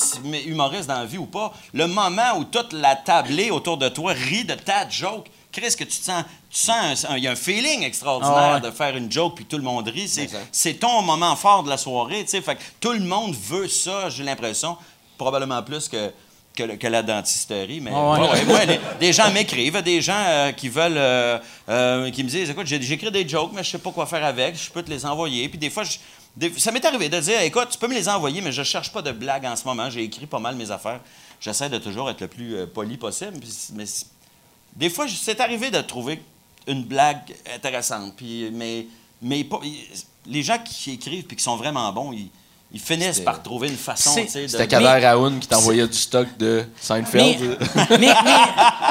humoriste 0.46 0.88
dans 0.88 0.98
la 0.98 1.04
vie 1.06 1.18
ou 1.18 1.26
pas, 1.26 1.52
le 1.72 1.86
moment 1.86 2.36
où 2.38 2.44
toute 2.44 2.72
la 2.72 2.96
tablée 2.96 3.50
autour 3.50 3.78
de 3.78 3.88
toi 3.88 4.12
rit 4.12 4.44
de 4.44 4.54
ta 4.54 4.88
joke, 4.88 5.26
Chris, 5.50 5.74
que 5.76 5.84
tu 5.84 5.98
te 5.98 6.04
sens, 6.04 6.24
tu 6.50 6.58
sens, 6.60 7.04
un- 7.08 7.16
il 7.16 7.24
y 7.24 7.26
a 7.26 7.30
un 7.32 7.36
feeling 7.36 7.82
extraordinaire 7.82 8.36
Ah 8.36 8.54
ouais. 8.56 8.60
de 8.60 8.70
faire 8.70 8.94
une 8.96 9.10
joke 9.10 9.34
puis 9.36 9.44
tout 9.46 9.56
le 9.56 9.62
monde 9.62 9.88
rit. 9.88 10.08
C'est, 10.52 10.74
ton 10.74 11.00
moment 11.02 11.34
fort 11.36 11.62
de 11.62 11.70
la 11.70 11.78
soirée, 11.78 12.22
tu 12.24 12.30
sais. 12.30 12.40
Fait 12.42 12.56
que 12.56 12.62
tout 12.80 12.92
le 12.92 13.00
monde 13.00 13.34
veut 13.34 13.66
ça, 13.68 14.10
j'ai 14.10 14.24
l'impression, 14.24 14.76
probablement 15.16 15.62
plus 15.62 15.88
que, 15.88 16.12
que, 16.54 16.62
le- 16.64 16.76
que 16.76 16.86
la 16.86 17.02
dentisterie. 17.02 17.80
Mais 17.80 17.90
Ah 17.94 18.10
ouais. 18.12 18.20
ouais, 18.20 18.30
ouais, 18.30 18.44
moi, 18.44 18.64
les- 18.66 18.80
des 19.00 19.12
gens 19.12 19.30
m'écrivent, 19.32 19.80
des 19.82 20.02
gens 20.02 20.22
euh, 20.26 20.52
qui 20.52 20.68
veulent, 20.68 20.98
euh, 20.98 21.38
euh, 21.68 22.10
qui 22.10 22.22
me 22.24 22.28
disent, 22.28 22.50
écoute, 22.50 22.66
j'ai- 22.66 22.82
j'écris 22.82 23.10
des 23.10 23.26
jokes, 23.26 23.52
mais 23.54 23.64
je 23.64 23.70
sais 23.70 23.78
pas 23.78 23.90
quoi 23.90 24.06
faire 24.06 24.24
avec, 24.24 24.54
je 24.54 24.70
peux 24.70 24.82
te 24.82 24.90
les 24.90 25.06
envoyer. 25.06 25.48
Puis 25.48 25.58
des 25.58 25.70
fois, 25.70 25.84
je- 25.84 25.98
des- 26.36 26.52
ça 26.58 26.70
m'est 26.72 26.84
arrivé 26.84 27.08
de 27.08 27.18
dire, 27.20 27.40
écoute, 27.40 27.68
tu 27.70 27.78
peux 27.78 27.88
me 27.88 27.94
les 27.94 28.08
envoyer, 28.08 28.42
mais 28.42 28.52
je 28.52 28.62
cherche 28.62 28.92
pas 28.92 29.00
de 29.02 29.12
blagues 29.12 29.46
en 29.46 29.56
ce 29.56 29.64
moment. 29.64 29.88
J'ai 29.88 30.02
écrit 30.04 30.26
pas 30.26 30.38
mal 30.40 30.56
mes 30.56 30.70
affaires. 30.70 31.00
J'essaie 31.40 31.68
de 31.70 31.78
toujours 31.78 32.10
être 32.10 32.20
le 32.20 32.28
plus 32.28 32.66
poli 32.66 32.96
possible. 32.98 33.32
mais 33.74 33.84
des 34.78 34.88
fois, 34.90 35.06
c'est 35.08 35.40
arrivé 35.40 35.70
de 35.70 35.80
trouver 35.80 36.22
une 36.68 36.84
blague 36.84 37.34
intéressante. 37.52 38.14
Puis, 38.16 38.48
mais 38.52 39.44
pas- 39.44 39.60
les 40.26 40.42
gens 40.42 40.58
qui 40.58 40.92
écrivent 40.92 41.24
puis 41.24 41.36
qui 41.36 41.42
sont 41.42 41.56
vraiment 41.56 41.92
bons, 41.92 42.12
ils, 42.12 42.30
ils 42.70 42.80
finissent 42.80 43.20
par 43.20 43.42
trouver 43.42 43.68
une 43.68 43.76
façon. 43.76 44.10
C'était 44.28 44.66
Kader 44.68 45.06
Raoun 45.06 45.38
qui 45.40 45.48
t'envoyait 45.48 45.86
du 45.88 45.96
stock 45.96 46.26
de 46.38 46.64
Seinfeld. 46.78 47.56
mais, 47.92 47.96
mais- 47.98 48.14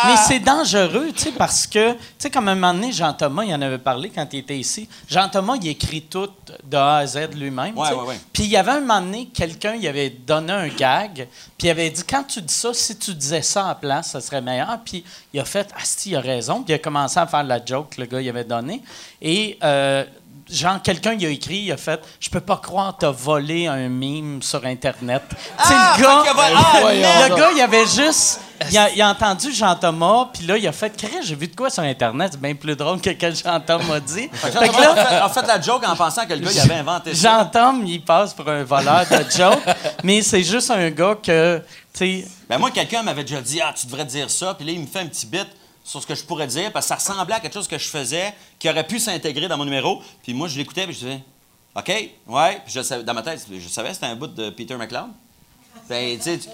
mais 0.05 0.15
c'est 0.27 0.39
dangereux, 0.39 1.11
tu 1.15 1.23
sais, 1.25 1.31
parce 1.31 1.67
que, 1.67 1.91
tu 1.91 1.97
sais, 2.17 2.29
comme 2.31 2.47
un 2.47 2.55
moment 2.55 2.73
donné, 2.73 2.91
Jean-Thomas, 2.91 3.43
il 3.45 3.53
en 3.53 3.61
avait 3.61 3.77
parlé 3.77 4.09
quand 4.09 4.25
il 4.33 4.39
était 4.39 4.57
ici. 4.57 4.89
Jean-Thomas, 5.07 5.55
il 5.61 5.67
écrit 5.67 6.01
tout 6.01 6.27
de 6.63 6.75
A 6.77 6.97
à 6.97 7.05
Z 7.07 7.35
lui-même. 7.35 7.77
Ouais, 7.77 7.89
ouais, 7.91 8.07
ouais. 8.07 8.19
Puis 8.33 8.43
il 8.45 8.49
y 8.49 8.57
avait 8.57 8.71
un 8.71 8.79
moment 8.79 9.01
donné, 9.01 9.27
quelqu'un, 9.31 9.75
il 9.75 9.87
avait 9.87 10.09
donné 10.09 10.53
un 10.53 10.67
gag, 10.69 11.27
puis 11.57 11.67
il 11.67 11.69
avait 11.69 11.89
dit, 11.91 12.01
quand 12.03 12.23
tu 12.23 12.41
dis 12.41 12.53
ça, 12.53 12.73
si 12.73 12.97
tu 12.97 13.13
disais 13.13 13.41
ça 13.43 13.65
en 13.67 13.75
place, 13.75 14.09
ça 14.11 14.21
serait 14.21 14.41
meilleur. 14.41 14.79
Puis 14.83 15.03
il 15.33 15.39
a 15.39 15.45
fait, 15.45 15.67
ah, 15.75 15.81
si, 15.83 16.09
il 16.11 16.15
a 16.15 16.21
raison. 16.21 16.63
Puis 16.63 16.73
il 16.73 16.75
a 16.75 16.79
commencé 16.79 17.19
à 17.19 17.27
faire 17.27 17.43
la 17.43 17.63
joke 17.63 17.95
que 17.95 18.01
le 18.01 18.07
gars, 18.07 18.21
il 18.21 18.29
avait 18.29 18.43
donné. 18.43 18.81
Et. 19.21 19.57
euh, 19.63 20.03
Genre, 20.49 20.81
quelqu'un 20.81 21.13
il 21.13 21.25
a 21.25 21.29
écrit, 21.29 21.57
il 21.57 21.71
a 21.71 21.77
fait 21.77 21.99
Je 22.19 22.29
peux 22.29 22.39
pas 22.39 22.57
croire 22.57 22.95
t'as 22.97 23.11
volé 23.11 23.67
un 23.67 23.89
meme 23.89 24.41
sur 24.41 24.65
Internet. 24.65 25.23
Tu 25.29 25.35
sais, 25.35 25.73
Ah, 25.75 25.95
le 25.97 26.03
gars, 26.03 26.23
ah, 26.37 26.79
le 27.25 27.29
non. 27.29 27.35
gars, 27.37 27.49
il 27.55 27.61
avait 27.61 27.85
juste. 27.85 28.41
Il 28.71 28.77
a, 28.77 28.89
il 28.89 28.99
a 29.03 29.09
entendu 29.09 29.51
Jean-Thomas, 29.53 30.29
puis 30.33 30.47
là, 30.47 30.57
il 30.57 30.67
a 30.67 30.71
fait 30.71 30.95
Crée, 30.97 31.09
j'ai 31.21 31.35
vu 31.35 31.47
de 31.47 31.55
quoi 31.55 31.69
sur 31.69 31.83
Internet, 31.83 32.29
c'est 32.31 32.41
bien 32.41 32.55
plus 32.55 32.75
drôle 32.75 32.99
que 32.99 33.11
ce 33.11 33.15
que 33.15 33.31
Jean-Thomas 33.31 33.95
a 33.95 33.99
dit. 33.99 34.29
Fait 34.33 34.47
que 34.49 34.53
Jean-Thomas 34.53 34.79
là, 34.81 34.91
a 34.91 35.05
fait, 35.05 35.15
a 35.15 35.29
fait 35.29 35.47
la 35.47 35.61
joke 35.61 35.83
en 35.87 35.95
pensant 35.95 36.25
que 36.25 36.33
le 36.33 36.39
gars 36.39 36.51
il 36.51 36.59
avait 36.61 36.73
inventé 36.75 37.13
ça. 37.13 37.29
Jean-Tom, 37.43 37.83
il 37.85 38.03
passe 38.03 38.33
pour 38.33 38.49
un 38.49 38.63
voleur 38.63 39.05
de 39.11 39.29
joke, 39.37 39.61
mais 40.03 40.23
c'est 40.23 40.43
juste 40.43 40.71
un 40.71 40.89
gars 40.89 41.15
que, 41.21 41.61
tu 41.93 42.21
sais, 42.23 42.27
Ben 42.49 42.57
moi, 42.57 42.71
quelqu'un 42.71 43.03
m'avait 43.03 43.23
déjà 43.23 43.41
dit 43.41 43.61
Ah, 43.61 43.73
tu 43.79 43.85
devrais 43.85 44.05
dire 44.05 44.29
ça. 44.31 44.55
Puis 44.55 44.65
là, 44.65 44.71
il 44.71 44.79
me 44.81 44.87
fait 44.87 45.01
un 45.01 45.07
petit 45.07 45.27
bit 45.27 45.45
sur 45.87 46.01
ce 46.01 46.05
que 46.07 46.15
je 46.15 46.23
pourrais 46.23 46.47
dire 46.47 46.71
parce 46.73 46.85
que 46.85 46.89
ça 46.89 46.95
ressemblait 46.95 47.35
à 47.35 47.39
quelque 47.39 47.53
chose 47.53 47.67
que 47.67 47.77
je 47.77 47.87
faisais 47.87 48.33
qui 48.59 48.69
aurait 48.69 48.85
pu 48.85 48.99
s'intégrer 48.99 49.47
dans 49.47 49.57
mon 49.57 49.63
numéro. 49.63 50.01
Puis 50.21 50.33
moi, 50.33 50.49
je 50.49 50.57
l'écoutais 50.57 50.83
puis 50.85 50.93
je 50.93 50.99
disais 50.99 51.23
OK, 51.75 51.87
ouais. 52.27 52.61
Puis 52.65 52.73
je 52.73 52.81
savais, 52.81 53.03
dans 53.03 53.13
ma 53.13 53.21
tête, 53.21 53.47
je 53.49 53.67
savais 53.69 53.89
que 53.89 53.93
c'était 53.95 54.07
un 54.07 54.15
bout 54.17 54.27
de 54.27 54.49
Peter 54.49 54.75
McLeod. 54.75 55.07
Ben, 55.87 56.17
tu 56.17 56.23
sais, 56.23 56.39
tu, 56.39 56.49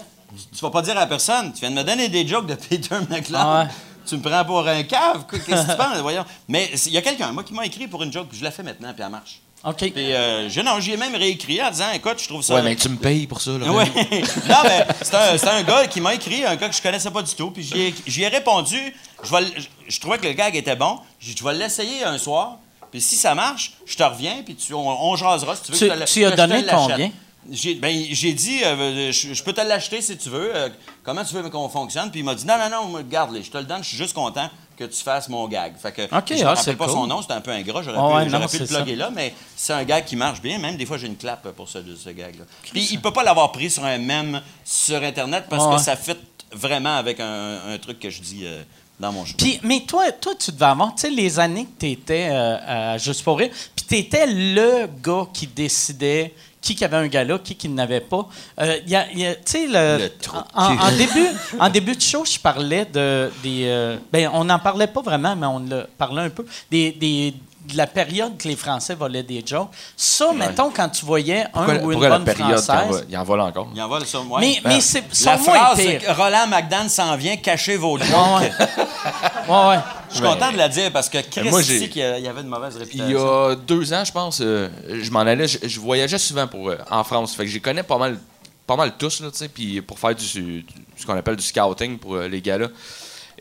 vas 0.61 0.69
pas 0.69 0.83
dire 0.83 0.97
à 0.99 1.07
personne. 1.07 1.51
Tu 1.51 1.61
viens 1.61 1.71
de 1.71 1.75
me 1.75 1.83
donner 1.83 2.09
des 2.09 2.27
jokes 2.27 2.45
de 2.45 2.53
Peter 2.55 2.95
McLeod. 3.09 3.35
Ah 3.35 3.63
ouais. 3.63 3.69
Tu 4.05 4.17
me 4.17 4.21
prends 4.21 4.45
pour 4.45 4.67
un 4.67 4.83
cave. 4.83 5.25
quoi, 5.27 5.39
Qu'est-ce 5.39 5.65
que 5.65 5.71
tu 5.71 5.77
penses? 5.77 5.97
Voyons. 5.99 6.25
Mais 6.47 6.69
il 6.85 6.91
y 6.91 6.97
a 6.97 7.01
quelqu'un, 7.01 7.31
moi, 7.31 7.43
qui 7.43 7.53
m'a 7.53 7.65
écrit 7.65 7.87
pour 7.87 8.03
une 8.03 8.13
joke. 8.13 8.27
puis 8.29 8.37
Je 8.37 8.43
la 8.43 8.51
fais 8.51 8.61
maintenant, 8.61 8.93
puis 8.93 9.01
elle 9.03 9.09
marche. 9.09 9.41
OK. 9.65 9.77
Puis 9.77 10.13
euh, 10.13 10.49
je, 10.49 10.59
non, 10.59 10.79
j'y 10.81 10.91
ai 10.91 10.97
même 10.97 11.15
réécrit 11.15 11.61
en 11.63 11.71
disant 11.71 11.91
Écoute, 11.95 12.21
je 12.21 12.27
trouve 12.27 12.41
ça. 12.43 12.55
Ouais, 12.55 12.61
mais 12.61 12.75
tu 12.75 12.89
me 12.89 12.97
payes 12.97 13.27
pour 13.27 13.39
ça. 13.39 13.51
Là, 13.51 13.71
Ouais. 13.71 13.85
non, 14.49 14.57
mais 14.63 14.85
c'est 15.01 15.15
un, 15.15 15.37
c'est 15.37 15.47
un 15.47 15.63
gars 15.63 15.87
qui 15.87 16.01
m'a 16.01 16.13
écrit, 16.13 16.43
un 16.43 16.57
gars 16.57 16.67
que 16.67 16.75
je 16.75 16.81
connaissais 16.81 17.11
pas 17.11 17.21
du 17.21 17.33
tout. 17.33 17.49
Puis 17.51 17.63
j'y 17.63 17.79
ai, 17.81 17.95
j'y 18.05 18.23
ai 18.23 18.27
répondu. 18.27 18.93
Je, 19.23 19.31
vais 19.31 19.41
le- 19.41 19.51
je, 19.57 19.67
je 19.87 19.99
trouvais 19.99 20.17
que 20.17 20.27
le 20.27 20.33
gag 20.33 20.55
était 20.55 20.75
bon. 20.75 20.99
J'ai 21.19 21.33
dit, 21.33 21.37
je 21.39 21.43
vais 21.43 21.53
l'essayer 21.53 22.03
un 22.03 22.17
soir. 22.17 22.57
Puis 22.91 23.01
si 23.01 23.15
ça 23.15 23.33
marche, 23.33 23.73
je 23.85 23.95
te 23.95 24.03
reviens. 24.03 24.43
Puis 24.45 24.55
tu, 24.55 24.73
on, 24.73 24.87
on 24.87 25.15
jasera 25.15 25.55
si 25.55 25.63
tu 25.63 25.71
veux. 25.71 25.77
Tu- 25.77 25.87
que 25.89 25.99
te- 26.05 26.11
tu 26.11 26.25
as 26.25 26.31
que 26.31 26.35
donné 26.37 26.63
combien? 26.69 27.11
J'ai, 27.51 27.75
ben, 27.75 27.93
j'ai 28.11 28.31
dit, 28.31 28.63
euh, 28.63 29.11
je, 29.11 29.33
je 29.33 29.43
peux 29.43 29.51
te 29.51 29.59
l'acheter 29.59 30.01
si 30.01 30.15
tu 30.17 30.29
veux. 30.29 30.55
Euh, 30.55 30.69
comment 31.03 31.25
tu 31.25 31.33
veux 31.33 31.49
qu'on 31.49 31.67
fonctionne? 31.67 32.09
Puis 32.09 32.21
il 32.21 32.23
m'a 32.23 32.35
dit, 32.35 32.45
non, 32.45 32.55
non, 32.57 32.87
non, 32.87 33.01
garde-les. 33.01 33.43
Je 33.43 33.51
te 33.51 33.57
le 33.57 33.65
donne. 33.65 33.83
Je 33.83 33.89
suis 33.89 33.97
juste 33.97 34.13
content 34.13 34.49
que 34.77 34.85
tu 34.85 35.03
fasses 35.03 35.27
mon 35.27 35.47
gag. 35.47 35.73
Fait 35.77 35.91
que 35.91 36.03
OK, 36.03 36.23
je 36.29 36.35
me 36.35 36.43
ah, 36.45 36.53
rappelle 36.53 36.77
pas 36.77 36.85
cool. 36.85 36.93
son 36.93 37.07
nom. 37.07 37.21
C'était 37.21 37.33
un 37.33 37.41
peu 37.41 37.51
ingrat. 37.51 37.81
J'aurais 37.83 37.97
pu, 37.97 38.33
ouais, 38.33 38.47
pu 38.47 38.59
le 38.59 38.65
ça. 38.65 38.77
plugger 38.77 38.95
là. 38.95 39.09
Mais 39.13 39.33
c'est 39.57 39.73
un 39.73 39.83
gag 39.83 40.05
qui 40.05 40.15
marche 40.15 40.41
bien. 40.41 40.57
Même 40.57 40.77
des 40.77 40.85
fois, 40.85 40.97
j'ai 40.97 41.07
une 41.07 41.17
clap 41.17 41.45
pour 41.51 41.67
ce, 41.67 41.79
ce 41.95 42.09
gag-là. 42.11 42.45
Puis 42.71 42.87
il 42.91 43.01
peut 43.01 43.11
pas 43.11 43.23
l'avoir 43.23 43.51
pris 43.51 43.69
sur 43.69 43.83
un 43.83 43.97
mème 43.97 44.41
sur 44.63 45.03
Internet 45.03 45.45
parce 45.49 45.65
ouais. 45.65 45.75
que 45.75 45.81
ça 45.81 45.95
fit 45.97 46.15
vraiment 46.53 46.95
avec 46.95 47.19
un, 47.19 47.59
un 47.73 47.77
truc 47.77 47.99
que 47.99 48.09
je 48.09 48.21
dis 48.21 48.41
euh, 48.45 48.63
dans 48.99 49.11
mon. 49.11 49.23
Puis, 49.37 49.59
mais 49.63 49.81
toi, 49.87 50.11
toi, 50.11 50.33
tu 50.39 50.51
devais 50.51 50.65
avoir, 50.65 50.93
tu 50.95 51.01
sais, 51.01 51.09
les 51.09 51.39
années 51.39 51.65
que 51.65 51.79
tu 51.79 51.91
étais 51.91 52.29
à 52.29 52.97
Juste 52.97 53.23
pour 53.23 53.39
rire, 53.39 53.49
puis 53.75 53.85
tu 53.87 53.95
étais 53.97 54.25
le 54.27 54.87
gars 55.03 55.27
qui 55.33 55.47
décidait 55.47 56.33
qui 56.61 56.75
qui 56.75 56.85
avait 56.85 56.95
un 56.95 57.07
gala, 57.07 57.39
qui 57.39 57.55
qui 57.55 57.67
n'avait 57.67 57.99
pas. 57.99 58.25
Euh, 58.61 58.77
y 58.87 58.95
a- 58.95 59.11
y 59.11 59.25
a- 59.25 59.35
tu 59.35 59.41
sais, 59.45 59.67
le, 59.67 60.09
en, 60.53 60.91
début, 60.97 61.27
en 61.59 61.69
début 61.69 61.93
de 61.95 62.01
show, 62.01 62.23
je 62.23 62.39
parlais 62.39 62.85
de 62.85 63.29
des. 63.43 63.65
euh, 63.65 63.97
ben, 64.11 64.29
on 64.33 64.45
n'en 64.45 64.59
parlait 64.59 64.87
pas 64.87 65.01
vraiment, 65.01 65.35
mais 65.35 65.45
on 65.47 65.59
le 65.59 65.85
parlait 65.97 66.21
un 66.21 66.29
peu. 66.29 66.45
Des, 66.71 66.91
des- 66.93 67.33
de 67.65 67.77
la 67.77 67.87
période 67.87 68.37
que 68.37 68.47
les 68.47 68.55
Français 68.55 68.95
volaient 68.95 69.23
des 69.23 69.43
jokes. 69.45 69.69
Ça, 69.95 70.33
mettons, 70.33 70.69
quand 70.69 70.89
tu 70.89 71.05
voyais 71.05 71.43
un 71.53 71.63
Pourquoi, 71.65 71.75
ou 71.83 71.91
une 71.93 71.99
bonne 71.99 72.11
en 72.23 72.25
française. 72.25 72.65
va- 72.67 73.01
il 73.09 73.17
en 73.17 73.23
vole 73.23 73.41
encore? 73.41 73.69
Il 73.73 73.81
envoie 73.81 74.03
ça, 74.05 74.19
moi. 74.21 74.39
Mais, 74.39 74.59
mais 74.65 74.81
c'est 74.81 75.03
La 75.25 75.37
phrase, 75.37 75.77
que 75.77 76.11
Roland 76.11 76.47
McDan 76.47 76.89
s'en 76.89 77.15
vient 77.15 77.37
cacher 77.37 77.77
vos 77.77 77.97
jokes. 77.97 78.07
Ouais, 78.09 78.47
ouais. 78.47 78.51
Ouais, 79.49 79.67
ouais. 79.69 79.79
Je 80.09 80.15
suis 80.15 80.23
content 80.23 80.51
de 80.53 80.57
la 80.57 80.69
dire 80.69 80.91
parce 80.91 81.09
que 81.09 81.17
Chris 81.19 81.49
moi, 81.49 81.61
ici, 81.61 81.79
j'ai- 81.79 81.89
qu'il 81.89 82.01
y 82.01 82.05
a- 82.05 82.17
il 82.17 82.23
y 82.23 82.27
avait 82.29 82.41
une 82.41 82.47
mauvaise 82.47 82.77
réputation. 82.77 83.07
Il 83.07 83.13
y 83.13 83.17
a 83.17 83.55
deux 83.55 83.91
ans, 83.93 84.05
je 84.05 84.11
pense, 84.11 84.39
euh, 84.41 84.69
je 84.87 85.11
m'en 85.11 85.19
allais, 85.21 85.47
je, 85.47 85.57
je 85.63 85.79
voyageais 85.79 86.17
souvent 86.17 86.47
pour, 86.47 86.69
euh, 86.69 86.77
en 86.89 87.03
France. 87.03 87.35
Fait 87.35 87.43
que 87.43 87.49
j'y 87.49 87.59
connais 87.59 87.83
pas 87.83 87.97
mal, 87.97 88.17
pas 88.65 88.75
mal 88.77 88.93
tous, 88.97 89.19
là, 89.21 89.29
tu 89.31 89.37
sais, 89.39 89.49
puis 89.49 89.81
pour 89.81 89.99
faire 89.99 90.15
du, 90.15 90.25
du- 90.25 90.65
ce 90.95 91.05
qu'on 91.05 91.17
appelle 91.17 91.35
du 91.35 91.43
scouting 91.43 91.97
pour 91.97 92.15
euh, 92.15 92.27
les 92.29 92.41
gars-là. 92.41 92.67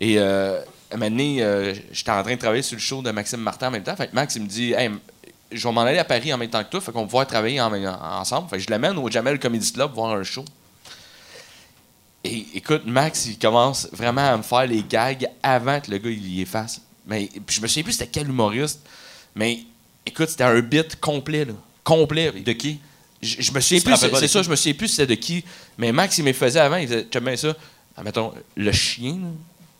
Et 0.00 0.16
euh, 0.18 0.60
un 0.94 0.98
moment 0.98 1.10
donné, 1.10 1.42
euh, 1.42 1.74
j'étais 1.92 2.10
en 2.10 2.22
train 2.22 2.34
de 2.34 2.38
travailler 2.40 2.62
sur 2.62 2.76
le 2.76 2.80
show 2.82 3.02
de 3.02 3.10
Maxime 3.10 3.40
Martin 3.40 3.68
en 3.68 3.70
même 3.70 3.82
temps. 3.82 3.96
Fait 3.96 4.08
que 4.08 4.14
Max, 4.14 4.34
il 4.36 4.42
me 4.42 4.46
dit, 4.48 4.72
hey, 4.72 4.90
je 5.50 5.66
vais 5.68 5.72
m'en 5.74 5.82
aller 5.82 5.98
à 5.98 6.04
Paris 6.04 6.32
en 6.32 6.38
même 6.38 6.50
temps 6.50 6.62
que 6.64 6.70
toi, 6.70 6.80
fait 6.80 6.92
qu'on 6.92 7.00
va 7.00 7.06
pouvoir 7.06 7.26
travailler 7.26 7.60
en- 7.60 7.72
en- 7.72 8.20
ensemble. 8.20 8.48
Fait 8.48 8.56
que 8.56 8.62
je 8.62 8.70
l'amène 8.70 8.96
au 8.98 9.10
Jamel 9.10 9.38
Comedy 9.38 9.72
Club 9.72 9.92
voir 9.94 10.12
un 10.14 10.22
show. 10.24 10.44
Et 12.24 12.46
écoute, 12.54 12.82
Max, 12.86 13.26
il 13.26 13.38
commence 13.38 13.88
vraiment 13.92 14.32
à 14.32 14.36
me 14.36 14.42
faire 14.42 14.66
les 14.66 14.82
gags 14.84 15.28
avant 15.42 15.80
que 15.80 15.90
le 15.90 15.98
gars 15.98 16.10
il 16.10 16.26
y 16.34 16.40
efface. 16.42 16.80
Mais 17.06 17.28
puis 17.44 17.56
je 17.56 17.60
me 17.60 17.66
souviens 17.66 17.82
plus 17.82 17.92
c'était 17.94 18.06
quel 18.06 18.28
humoriste. 18.28 18.80
Mais 19.34 19.60
écoute, 20.06 20.28
c'était 20.28 20.44
un 20.44 20.60
bit 20.60 21.00
complet, 21.00 21.44
là. 21.44 21.54
Complet. 21.82 22.30
De 22.30 22.52
qui? 22.52 22.78
Je, 23.20 23.42
je 23.42 23.52
me 23.52 23.60
souviens 23.60 23.80
Tu 23.80 23.84
plus, 23.86 23.96
c'est 24.20 24.28
ça, 24.28 24.42
je 24.42 24.50
me 24.50 24.54
souviens 24.56 24.74
plus 24.74 24.88
c'était 24.88 25.06
de 25.06 25.14
qui. 25.20 25.44
Mais 25.78 25.90
Max, 25.90 26.16
il 26.18 26.24
me 26.24 26.32
faisait 26.32 26.60
avant, 26.60 26.76
il 26.76 26.86
faisait, 26.86 27.06
j'aime 27.10 27.24
bien 27.24 27.36
ça? 27.36 27.56
Ah, 27.96 28.04
mettons, 28.04 28.32
le 28.56 28.72
chien, 28.72 29.14
là, 29.14 29.28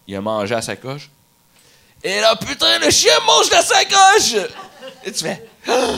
il 0.07 0.17
a 0.17 0.21
mangé 0.21 0.55
à 0.55 0.63
sa 0.63 0.77
coche. 0.77 1.11
Et 2.05 2.21
là, 2.21 2.35
putain, 2.37 2.79
le 2.81 2.91
chien 2.91 3.13
mange 3.27 3.51
la 3.51 3.63
sacoche! 3.63 4.51
Et 5.05 5.13
tu 5.13 5.25
fais, 5.25 5.49
Ah! 5.69 5.95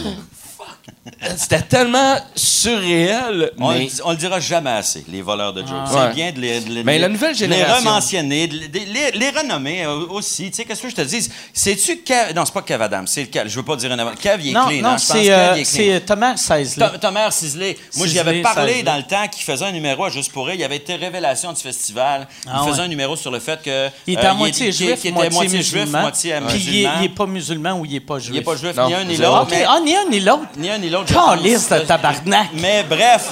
C'était 1.37 1.61
tellement 1.63 2.17
surréel, 2.35 3.51
On, 3.59 3.73
mais 3.73 3.81
le, 3.85 3.91
on 4.05 4.11
le 4.13 4.17
dira 4.17 4.41
jamais 4.41 4.71
assez, 4.71 5.05
les 5.09 5.23
voleurs 5.23 5.53
de 5.53 5.61
jokes. 5.61 5.71
C'est 5.87 5.95
Ouais. 5.97 6.13
bien 6.15 6.33
de 6.33 6.41
les, 6.41 6.61
de 6.61 6.71
les- 6.73 6.85
Mais 6.85 6.99
la 6.99 7.09
nouvelle 7.09 7.35
génération- 7.35 7.75
Les 7.83 7.89
rementionner, 7.89 8.47
de 8.47 8.55
les, 8.73 8.85
les- 8.87 9.11
les 9.13 9.31
renommer 9.31 9.85
euh, 9.85 10.07
aussi. 10.11 10.51
Tu 10.51 10.57
sais, 10.57 10.65
qu'est-ce 10.65 10.83
que 10.83 10.89
je 10.89 10.95
te 10.95 11.03
dis? 11.03 11.29
C'est-tu 11.53 11.99
Kev... 11.99 12.33
Non, 12.35 12.45
c'est 12.45 12.55
pas 12.55 12.63
Kev 12.63 12.83
Adams, 12.83 13.07
c'est 13.07 13.23
le 13.23 13.27
Kev. 13.29 13.49
Je 13.49 13.57
veux 13.57 13.63
pas 13.65 13.77
dire 13.77 13.93
un 13.93 13.99
avant. 13.99 14.13
Kev, 14.15 14.41
il 14.43 14.51
est 14.51 14.53
Non, 14.53 14.67
clean, 14.69 14.81
non, 14.83 14.89
hein? 14.89 14.93
Pense 14.93 15.05
c'est 15.05 15.31
euh, 15.33 15.57
il 15.59 16.01
Thomas 16.05 16.37
Seisley. 16.37 16.89
Tom- 16.89 16.99
Thomas 16.99 17.31
Cisley. 17.31 17.77
Moi, 17.97 18.07
j'y 18.07 18.19
avais 18.19 18.41
parlé 18.43 18.69
Cisley. 18.75 18.83
dans 18.85 18.97
le 18.97 19.03
temps 19.03 19.29
qu'il 19.29 19.43
faisait 19.43 19.65
un 19.65 19.73
numéro 19.73 20.05
à 20.05 20.11
Juste 20.11 20.33
pour 20.33 20.47
rire. 20.47 20.55
Il 20.59 20.65
avait 20.65 20.77
été 20.77 20.95
révélation 20.95 21.53
du 21.53 21.61
festival. 21.61 22.29
Ah 22.47 22.61
il 22.63 22.69
faisait 22.69 22.81
ouais. 22.81 22.85
un 22.87 22.89
numéro 22.89 23.17
sur 23.17 23.31
le 23.31 23.41
fait 23.41 23.61
que. 23.63 23.89
Il 24.07 24.15
était 24.15 24.27
euh, 24.27 24.31
à 24.31 24.35
moitié 24.35 24.67
qu'il- 24.71 24.75
juif, 24.87 25.01
qu'il 25.01 25.11
était 25.11 25.31
moitié, 25.31 25.61
juif, 25.63 25.75
musulman. 25.75 26.01
moitié 26.03 26.35
Puis 26.49 26.59
il 26.67 26.75
il 26.75 27.01
n'est 27.01 27.09
pas 27.09 27.27
musulman 27.27 27.73
ou 27.79 27.85
il 27.85 27.93
n'est 27.93 28.01
pas 28.01 28.19
juif. 28.19 28.31
Il 28.33 28.39
n'est 28.39 28.43
pas 28.45 28.57
juif, 28.57 28.77
Non, 28.77 28.87
ni 28.89 28.95
un 28.95 29.05
ni 29.05 29.17
l'autre. 29.17 29.49
Ah, 29.67 29.81
ni 29.85 29.95
un 29.95 30.09
ni 30.11 30.21
l'autre. 30.21 30.43
Un 30.75 30.79
ni 30.79 30.91
l'autre. 30.91 31.07
de 31.13 31.79
tabarnak. 31.87 32.49
Mais 32.55 32.83
bref. 32.83 33.29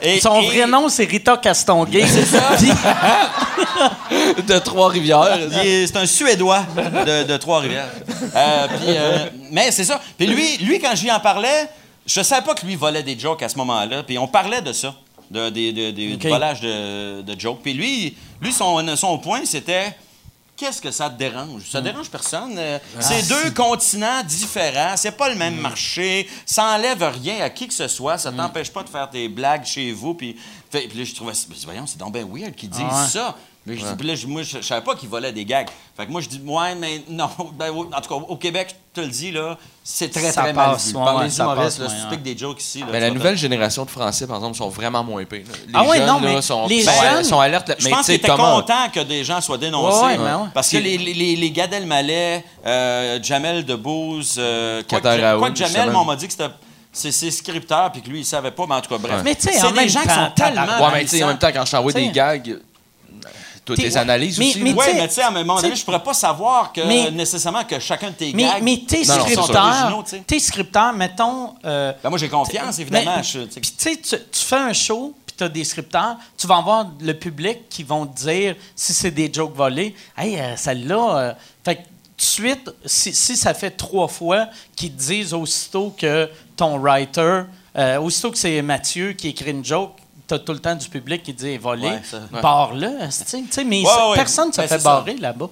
Et- 0.00 0.20
Son 0.20 0.40
et- 0.40 0.46
vrai 0.46 0.66
nom, 0.66 0.88
c'est 0.88 1.04
Rita 1.04 1.36
Castonguay. 1.36 2.06
C'est 2.06 2.24
ça. 2.24 2.50
de 4.46 4.58
Trois-Rivières. 4.58 5.38
Est- 5.62 5.86
C'est 5.86 5.96
un 5.96 6.06
Suédois 6.06 6.64
de, 7.06 7.24
de 7.24 7.36
Trois-Rivières. 7.36 7.88
Euh, 8.34 8.66
euh, 8.86 9.26
mais 9.50 9.70
c'est 9.70 9.84
ça. 9.84 10.00
Puis 10.16 10.26
lui, 10.26 10.56
lui, 10.58 10.78
quand 10.80 10.94
je 10.94 11.02
lui 11.02 11.10
en 11.10 11.20
parlais, 11.20 11.68
je 12.06 12.22
savais 12.22 12.42
pas 12.44 12.54
que 12.54 12.64
lui 12.66 12.76
volait 12.76 13.02
des 13.02 13.18
jokes 13.18 13.42
à 13.42 13.48
ce 13.48 13.56
moment-là. 13.58 14.02
Puis 14.02 14.18
on 14.18 14.26
parlait 14.26 14.62
de 14.62 14.72
ça. 14.72 14.94
de, 15.30 15.48
des- 15.50 15.72
de- 15.72 15.90
du 15.90 16.16
volage 16.28 16.60
de, 16.60 17.22
de 17.22 17.40
jokes. 17.40 17.60
Puis 17.62 17.72
lui, 17.74 18.16
lui 18.40 18.52
son, 18.52 18.84
son 18.96 19.18
point, 19.18 19.40
c'était 19.44 19.94
qu'est-ce 20.64 20.80
que 20.80 20.90
ça 20.90 21.10
te 21.10 21.18
dérange? 21.18 21.68
Ça 21.70 21.80
dérange 21.82 22.08
personne. 22.08 22.54
Euh, 22.56 22.78
c'est 23.00 23.28
deux 23.28 23.50
continents 23.50 24.22
différents, 24.24 24.96
c'est 24.96 25.12
pas 25.16 25.28
le 25.28 25.34
même 25.34 25.56
marché, 25.56 26.28
ça 26.46 26.64
enlève 26.74 27.02
rien 27.02 27.40
à 27.44 27.50
qui 27.50 27.68
que 27.68 27.74
ce 27.74 27.86
soit, 27.88 28.16
ça 28.18 28.32
t'empêche 28.32 28.70
pas 28.70 28.82
de 28.82 28.88
faire 28.88 29.10
tes 29.10 29.28
blagues 29.28 29.64
chez 29.64 29.92
vous. 29.92 30.14
Puis, 30.14 30.36
fait- 30.70 30.88
puis 30.88 30.98
là, 30.98 31.04
je 31.04 31.14
trouvais, 31.14 31.32
voyons, 31.64 31.86
c'est 31.86 31.98
donc 31.98 32.12
bien 32.14 32.24
weird 32.26 32.54
qu'ils 32.54 32.70
disent 32.70 32.80
Ouais. 32.82 33.08
ça. 33.10 33.36
Mais 33.66 33.76
je 33.76 33.84
dis- 33.86 33.94
puis 33.96 34.06
là, 34.08 34.14
je- 34.14 34.26
moi, 34.26 34.42
je, 34.42 34.58
je 34.58 34.62
savais 34.62 34.84
pas 34.84 34.94
qu'ils 34.94 35.08
volaient 35.08 35.32
des 35.32 35.44
gags. 35.44 35.68
Fait 35.96 36.06
que 36.06 36.10
moi, 36.10 36.20
je 36.20 36.28
dis, 36.28 36.40
ouais, 36.44 36.74
mais 36.74 37.02
non. 37.08 37.30
Ben, 37.54 37.70
en 37.72 38.00
tout 38.00 38.08
cas, 38.08 38.14
au 38.26 38.36
Québec, 38.36 38.68
je 38.70 38.74
te 38.94 39.00
le 39.00 39.08
dis, 39.08 39.32
là, 39.32 39.58
c'est 39.82 40.10
très, 40.10 40.30
Ça 40.30 40.42
très 40.42 40.52
mal 40.52 40.70
passe, 40.72 40.88
vu. 40.92 40.96
ouais, 40.96 41.04
Par 41.04 41.16
ouais, 41.16 41.24
les 41.24 41.38
humoristes, 41.38 41.62
passe, 41.62 41.78
là, 41.80 41.88
si 41.88 41.94
ouais, 41.94 42.00
tu 42.02 42.16
piques 42.16 42.22
des 42.22 42.38
jokes 42.38 42.60
ici. 42.62 42.80
là, 42.80 42.86
Mais 42.92 43.00
la 43.00 43.08
te- 43.10 43.14
nouvelle 43.14 43.36
génération 43.36 43.84
de 43.84 43.90
Français, 43.90 44.26
par 44.26 44.36
exemple, 44.36 44.56
sont 44.56 44.68
vraiment 44.68 45.02
moins 45.04 45.22
là. 45.22 45.26
Les 45.32 45.44
Ah 45.74 45.82
ouais, 45.84 45.98
jeunes, 45.98 46.06
non, 46.06 46.20
là, 46.20 46.32
mais 46.34 46.42
sont, 46.42 46.66
les 46.66 46.82
sont, 46.82 46.90
jeunes- 47.02 47.24
sont 47.24 47.40
alertes. 47.40 47.72
Je 47.78 47.84
Mais 47.84 47.90
pense 47.90 48.00
tu 48.00 48.04
sais, 48.06 48.12
qu'il 48.18 48.26
était 48.26 48.28
Thomas- 48.36 48.52
content 48.54 48.88
que 48.92 49.00
des 49.00 49.24
gens 49.24 49.40
soient 49.40 49.58
dénoncés. 49.58 49.98
Ouais, 50.04 50.12
ouais, 50.12 50.18
ben 50.18 50.38
ouais. 50.42 50.48
Parce 50.54 50.70
que 50.70 50.76
les, 50.78 50.96
les, 50.96 51.36
les 51.36 51.50
Gad 51.50 51.72
Elmaleh, 51.72 52.44
euh, 52.66 53.18
Jamel 53.22 53.64
Debbouze, 53.64 54.36
euh, 54.38 54.82
quoi 54.88 55.00
que, 55.00 55.38
quoi 55.38 55.50
que 55.50 55.56
Jamel, 55.56 55.94
on 55.94 56.04
m'a 56.04 56.16
dit 56.16 56.26
que 56.26 56.32
c'était 56.32 56.48
c'est 56.96 57.10
ses 57.10 57.32
scripteurs 57.32 57.90
puis 57.90 58.00
que 58.02 58.08
lui, 58.08 58.20
il 58.20 58.24
savait 58.24 58.52
pas. 58.52 58.66
Mais 58.68 58.76
en 58.76 58.80
tout 58.80 58.88
cas, 58.88 58.98
bref. 58.98 59.20
Mais 59.24 59.34
tu 59.34 59.42
sais, 59.42 59.52
c'est 59.54 59.64
en 59.66 59.70
des 59.72 59.80
même 59.80 59.88
gens 59.88 60.02
qui 60.02 60.08
sont 60.10 60.30
tellement. 60.36 60.62
Ouais, 60.62 60.90
mais 60.94 61.00
tu 61.02 61.08
sais, 61.08 61.24
en 61.24 61.26
même 61.26 61.38
temps, 61.38 61.50
quand 61.52 61.64
je 61.64 61.72
t'envoie 61.72 61.92
des 61.92 62.08
gags, 62.10 62.56
toi, 63.64 63.76
T'es- 63.76 63.96
analyses 63.96 64.38
mais- 64.38 64.48
aussi. 64.50 64.60
mais. 64.60 64.72
Oui, 64.72 64.84
mais 64.94 65.08
tu 65.08 65.14
sais, 65.14 65.22
à 65.22 65.28
un 65.28 65.30
moment 65.30 65.60
donné, 65.60 65.74
je 65.74 65.84
pourrais 65.84 66.02
pas 66.02 66.14
savoir 66.14 66.72
que 66.72 66.80
Mais- 66.82 67.10
nécessairement 67.10 67.64
que 67.64 67.78
chacun 67.78 68.10
de 68.10 68.14
tes 68.14 68.32
Mais, 68.32 68.42
gags. 68.44 68.62
mais 68.62 68.82
tes 68.86 69.04
Non, 69.06 69.14
scripteurs, 69.20 70.04
tes 70.26 70.38
scripteurs, 70.40 70.92
mettons. 70.92 71.54
euh, 71.64 71.92
Ben, 72.02 72.10
moi, 72.10 72.18
j'ai 72.18 72.28
confiance, 72.28 72.78
évidemment. 72.78 73.20
Puis 73.22 73.48
tu 73.60 73.70
sais, 73.78 73.96
tu 73.96 74.16
tu 74.30 74.44
fais 74.44 74.56
un 74.56 74.72
show, 74.72 75.14
puis 75.26 75.34
tu 75.38 75.44
as 75.44 75.48
des 75.48 75.64
scripteurs, 75.64 76.16
tu 76.36 76.46
vas 76.46 76.56
avoir 76.56 76.86
le 77.00 77.12
public 77.14 77.68
qui 77.70 77.82
vont 77.82 78.06
te 78.06 78.16
dire 78.22 78.54
si 78.76 78.92
c'est 78.92 79.10
des 79.10 79.32
jokes 79.32 79.54
volés. 79.56 79.94
Hey, 80.16 80.38
euh, 80.38 80.56
celle-là. 80.56 81.16
euh, 81.18 81.32
fait 81.64 81.76
que 81.76 81.80
tout 81.82 81.86
de 82.18 82.22
suite, 82.22 82.70
si, 82.84 83.12
si 83.14 83.36
ça 83.36 83.54
fait 83.54 83.70
trois 83.72 84.08
fois 84.08 84.46
qu'ils 84.76 84.92
te 84.92 84.98
disent 85.02 85.32
aussitôt 85.34 85.92
que 85.98 86.28
ton 86.56 86.78
writer, 86.78 87.42
euh, 87.76 87.98
aussitôt 87.98 88.30
que 88.30 88.38
c'est 88.38 88.62
Mathieu 88.62 89.12
qui 89.14 89.28
écrit 89.28 89.50
une 89.50 89.64
joke, 89.64 89.92
tu 90.28 90.34
as 90.34 90.38
tout 90.38 90.52
le 90.52 90.58
temps 90.58 90.74
du 90.74 90.88
public 90.88 91.22
qui 91.22 91.32
dit 91.32 91.56
volé. 91.58 91.88
Ouais. 91.88 92.02
Barre-le. 92.42 92.88
Mais 92.98 93.08
Ouais, 93.86 94.10
ouais, 94.10 94.16
personne 94.16 94.48
ne 94.48 94.52
se 94.52 94.60
Ben, 94.60 94.68
fait 94.68 94.82
barrer 94.82 95.16
là-bas. 95.16 95.48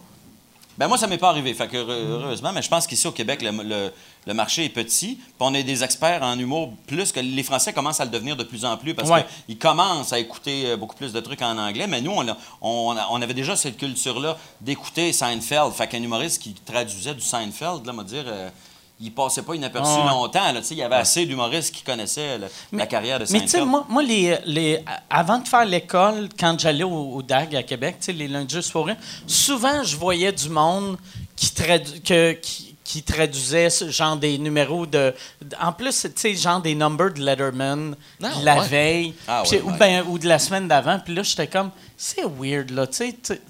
Ben 0.78 0.88
moi, 0.88 0.96
ça 0.96 1.06
m'est 1.06 1.18
pas 1.18 1.28
arrivé, 1.28 1.52
fait 1.52 1.68
que 1.68 1.76
heure- 1.76 1.86
heureusement, 2.22 2.50
mais 2.50 2.62
je 2.62 2.68
pense 2.70 2.86
qu'ici 2.86 3.06
au 3.06 3.12
Québec, 3.12 3.42
le, 3.42 3.50
le- 3.62 3.92
le 4.26 4.34
marché 4.34 4.64
est 4.64 4.68
petit, 4.70 5.16
puis 5.16 5.26
on 5.40 5.52
est 5.52 5.64
des 5.64 5.84
experts 5.84 6.22
en 6.22 6.38
humour 6.38 6.72
plus 6.86 7.12
que 7.12 7.20
les 7.20 7.42
Français 7.42 7.74
commencent 7.74 8.00
à 8.00 8.06
le 8.06 8.10
devenir 8.10 8.36
de 8.36 8.42
plus 8.44 8.64
en 8.64 8.78
plus 8.78 8.94
parce 8.94 9.10
qu'ils 9.46 9.58
commencent 9.58 10.14
à 10.14 10.18
écouter 10.18 10.70
euh, 10.70 10.76
beaucoup 10.78 10.96
plus 10.96 11.12
de 11.12 11.20
trucs 11.20 11.42
en 11.42 11.58
anglais, 11.58 11.86
mais 11.86 12.00
nous, 12.00 12.12
on, 12.12 12.26
a- 12.26 12.36
on, 12.62 12.96
a- 12.96 13.06
on 13.10 13.20
avait 13.20 13.34
déjà 13.34 13.54
cette 13.54 13.76
culture-là 13.76 14.38
d'écouter 14.62 15.12
Seinfeld, 15.12 15.72
fait 15.72 15.86
qu'un 15.88 16.02
humoriste 16.02 16.40
qui 16.40 16.54
traduisait 16.54 17.14
du 17.14 17.20
Seinfeld, 17.20 17.84
là, 17.84 17.92
m'a 17.92 18.02
dire, 18.04 18.24
euh, 18.26 18.48
il 19.02 19.12
passait 19.12 19.42
pas 19.42 19.54
inaperçu 19.54 19.90
Ah 19.94 20.04
ouais. 20.04 20.10
longtemps, 20.10 20.52
là, 20.52 20.60
il 20.70 20.76
y 20.76 20.82
avait 20.82 20.94
assez 20.96 21.26
d'humoristes 21.26 21.74
qui 21.74 21.82
connaissaient 21.82 22.38
le- 22.38 22.46
la 22.72 22.86
carrière 22.86 23.18
de 23.18 23.26
Mais 23.30 23.40
tu 23.40 23.48
sais, 23.48 23.64
moi, 23.64 23.84
moi 23.88 24.02
les, 24.02 24.38
les, 24.46 24.84
avant 25.10 25.38
de 25.38 25.48
faire 25.48 25.64
l'école, 25.64 26.28
quand 26.38 26.58
j'allais 26.58 26.84
au, 26.84 27.14
au 27.14 27.22
DAG 27.22 27.54
à 27.56 27.62
Québec, 27.62 27.96
les 28.08 28.28
lundis 28.28 28.60
rire, 28.74 28.96
souvent, 29.26 29.82
je 29.82 29.96
voyais 29.96 30.32
du 30.32 30.48
monde 30.48 30.96
qui, 31.36 31.46
tradu- 31.48 32.00
que- 32.02 32.32
qui, 32.32 32.76
qui 32.84 33.02
traduisait 33.02 33.70
ce 33.70 33.88
genre 33.90 34.16
des 34.16 34.36
numéros 34.38 34.84
de... 34.86 35.14
En 35.60 35.72
plus, 35.72 36.02
tu 36.02 36.10
sais, 36.14 36.34
genre 36.34 36.60
des 36.60 36.74
numbers 36.74 37.12
de 37.14 37.20
Letterman 37.22 37.96
Non, 38.20 38.40
de 38.40 38.44
la 38.44 38.60
ouais. 38.60 38.68
veille, 38.68 39.14
Ah 39.26 39.42
ouais, 39.50 39.62
ou, 39.62 39.70
ben, 39.72 40.04
ou 40.08 40.18
de 40.18 40.28
la 40.28 40.38
semaine 40.38 40.68
d'avant. 40.68 40.98
Puis 41.02 41.14
là, 41.14 41.22
j'étais 41.22 41.46
comme, 41.46 41.70
c'est 41.96 42.24
weird, 42.38 42.70
là, 42.70 42.86
tu 42.86 42.96
sais... 43.22 43.40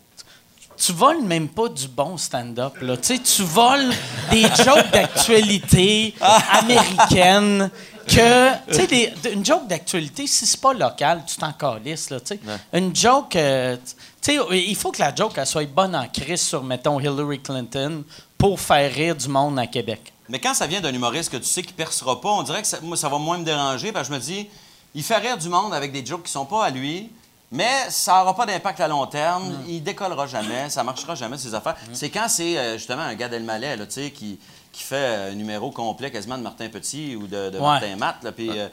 tu- 0.84 0.92
voles 0.92 1.22
même 1.22 1.48
pas 1.48 1.68
du 1.68 1.88
bon 1.88 2.16
stand-up. 2.16 2.74
là. 2.80 2.96
Tu 2.96 3.16
sais, 3.16 3.18
tu 3.18 3.42
voles 3.42 3.90
des 4.30 4.42
jokes 4.42 4.90
d'actualité 4.92 6.14
américaine 6.50 7.70
que... 8.06 8.72
Tu 8.72 8.74
sais, 8.88 9.14
une 9.32 9.44
joke 9.44 9.66
d'actualité, 9.68 10.26
si 10.26 10.46
c'est 10.46 10.60
pas 10.60 10.72
local, 10.72 11.22
tu 11.26 11.36
t'en 11.36 11.52
calisses, 11.52 12.10
là, 12.10 12.20
tu 12.20 12.26
sais. 12.34 12.40
Une 12.72 12.94
joke... 12.94 13.36
euh, 13.36 13.76
tu 14.20 14.34
sais, 14.34 14.38
il 14.52 14.76
faut 14.76 14.90
que 14.92 15.00
la 15.00 15.14
joke, 15.14 15.32
elle 15.36 15.46
soit 15.46 15.66
bonne 15.66 15.94
en 15.96 16.06
crise 16.08 16.40
sur, 16.42 16.62
mettons, 16.62 16.98
Hillary 17.00 17.40
Clinton 17.40 18.04
pour 18.38 18.60
faire 18.60 18.92
rire 18.92 19.14
du 19.16 19.28
monde 19.28 19.58
à 19.58 19.66
Québec. 19.66 20.12
Mais 20.28 20.38
quand 20.38 20.54
ça 20.54 20.66
vient 20.66 20.80
d'un 20.80 20.92
humoriste 20.92 21.30
que 21.30 21.36
tu 21.36 21.44
sais 21.44 21.62
qu'il 21.62 21.74
percera 21.74 22.20
pas, 22.20 22.30
on 22.30 22.42
dirait 22.42 22.62
que 22.62 22.68
ça, 22.68 22.78
moi, 22.82 22.96
ça 22.96 23.08
va 23.08 23.18
moins 23.18 23.38
me 23.38 23.44
déranger 23.44 23.92
parce 23.92 24.08
que 24.08 24.14
je 24.14 24.18
me 24.18 24.24
dis, 24.24 24.48
il 24.94 25.02
fait 25.02 25.16
rire 25.18 25.36
du 25.38 25.48
monde 25.48 25.74
avec 25.74 25.92
des 25.92 26.04
jokes 26.04 26.24
qui 26.24 26.32
sont 26.32 26.44
pas 26.46 26.64
à 26.64 26.70
lui, 26.70 27.10
mais 27.52 27.90
ça 27.90 28.18
n'aura 28.18 28.34
pas 28.34 28.46
d'impact 28.46 28.80
à 28.80 28.88
long 28.88 29.06
terme, 29.06 29.52
il 29.68 29.82
décollera 29.82 30.26
jamais, 30.26 30.68
ça 30.70 30.82
marchera 30.82 31.14
jamais, 31.14 31.38
ses 31.38 31.54
affaires. 31.54 31.76
C'est 31.92 32.10
quand 32.10 32.26
c'est 32.28 32.58
euh, 32.58 32.76
justement 32.78 33.02
un 33.02 33.14
gars 33.14 33.28
d'Elmaleh, 33.28 33.76
là, 33.76 33.86
tu 33.86 33.92
sais, 33.92 34.10
qui, 34.10 34.40
qui 34.72 34.82
fait 34.82 34.96
euh, 34.96 35.30
un 35.32 35.34
numéro 35.34 35.70
complet 35.70 36.10
quasiment 36.10 36.38
de 36.38 36.42
Martin 36.42 36.68
Petit 36.68 37.14
ou 37.14 37.26
de, 37.28 37.50
de 37.50 37.58
Ouais. 37.58 37.60
Martin 37.64 37.96
Matt, 37.96 38.16
là, 38.24 38.32
puis, 38.32 38.48
euh, 38.50 38.66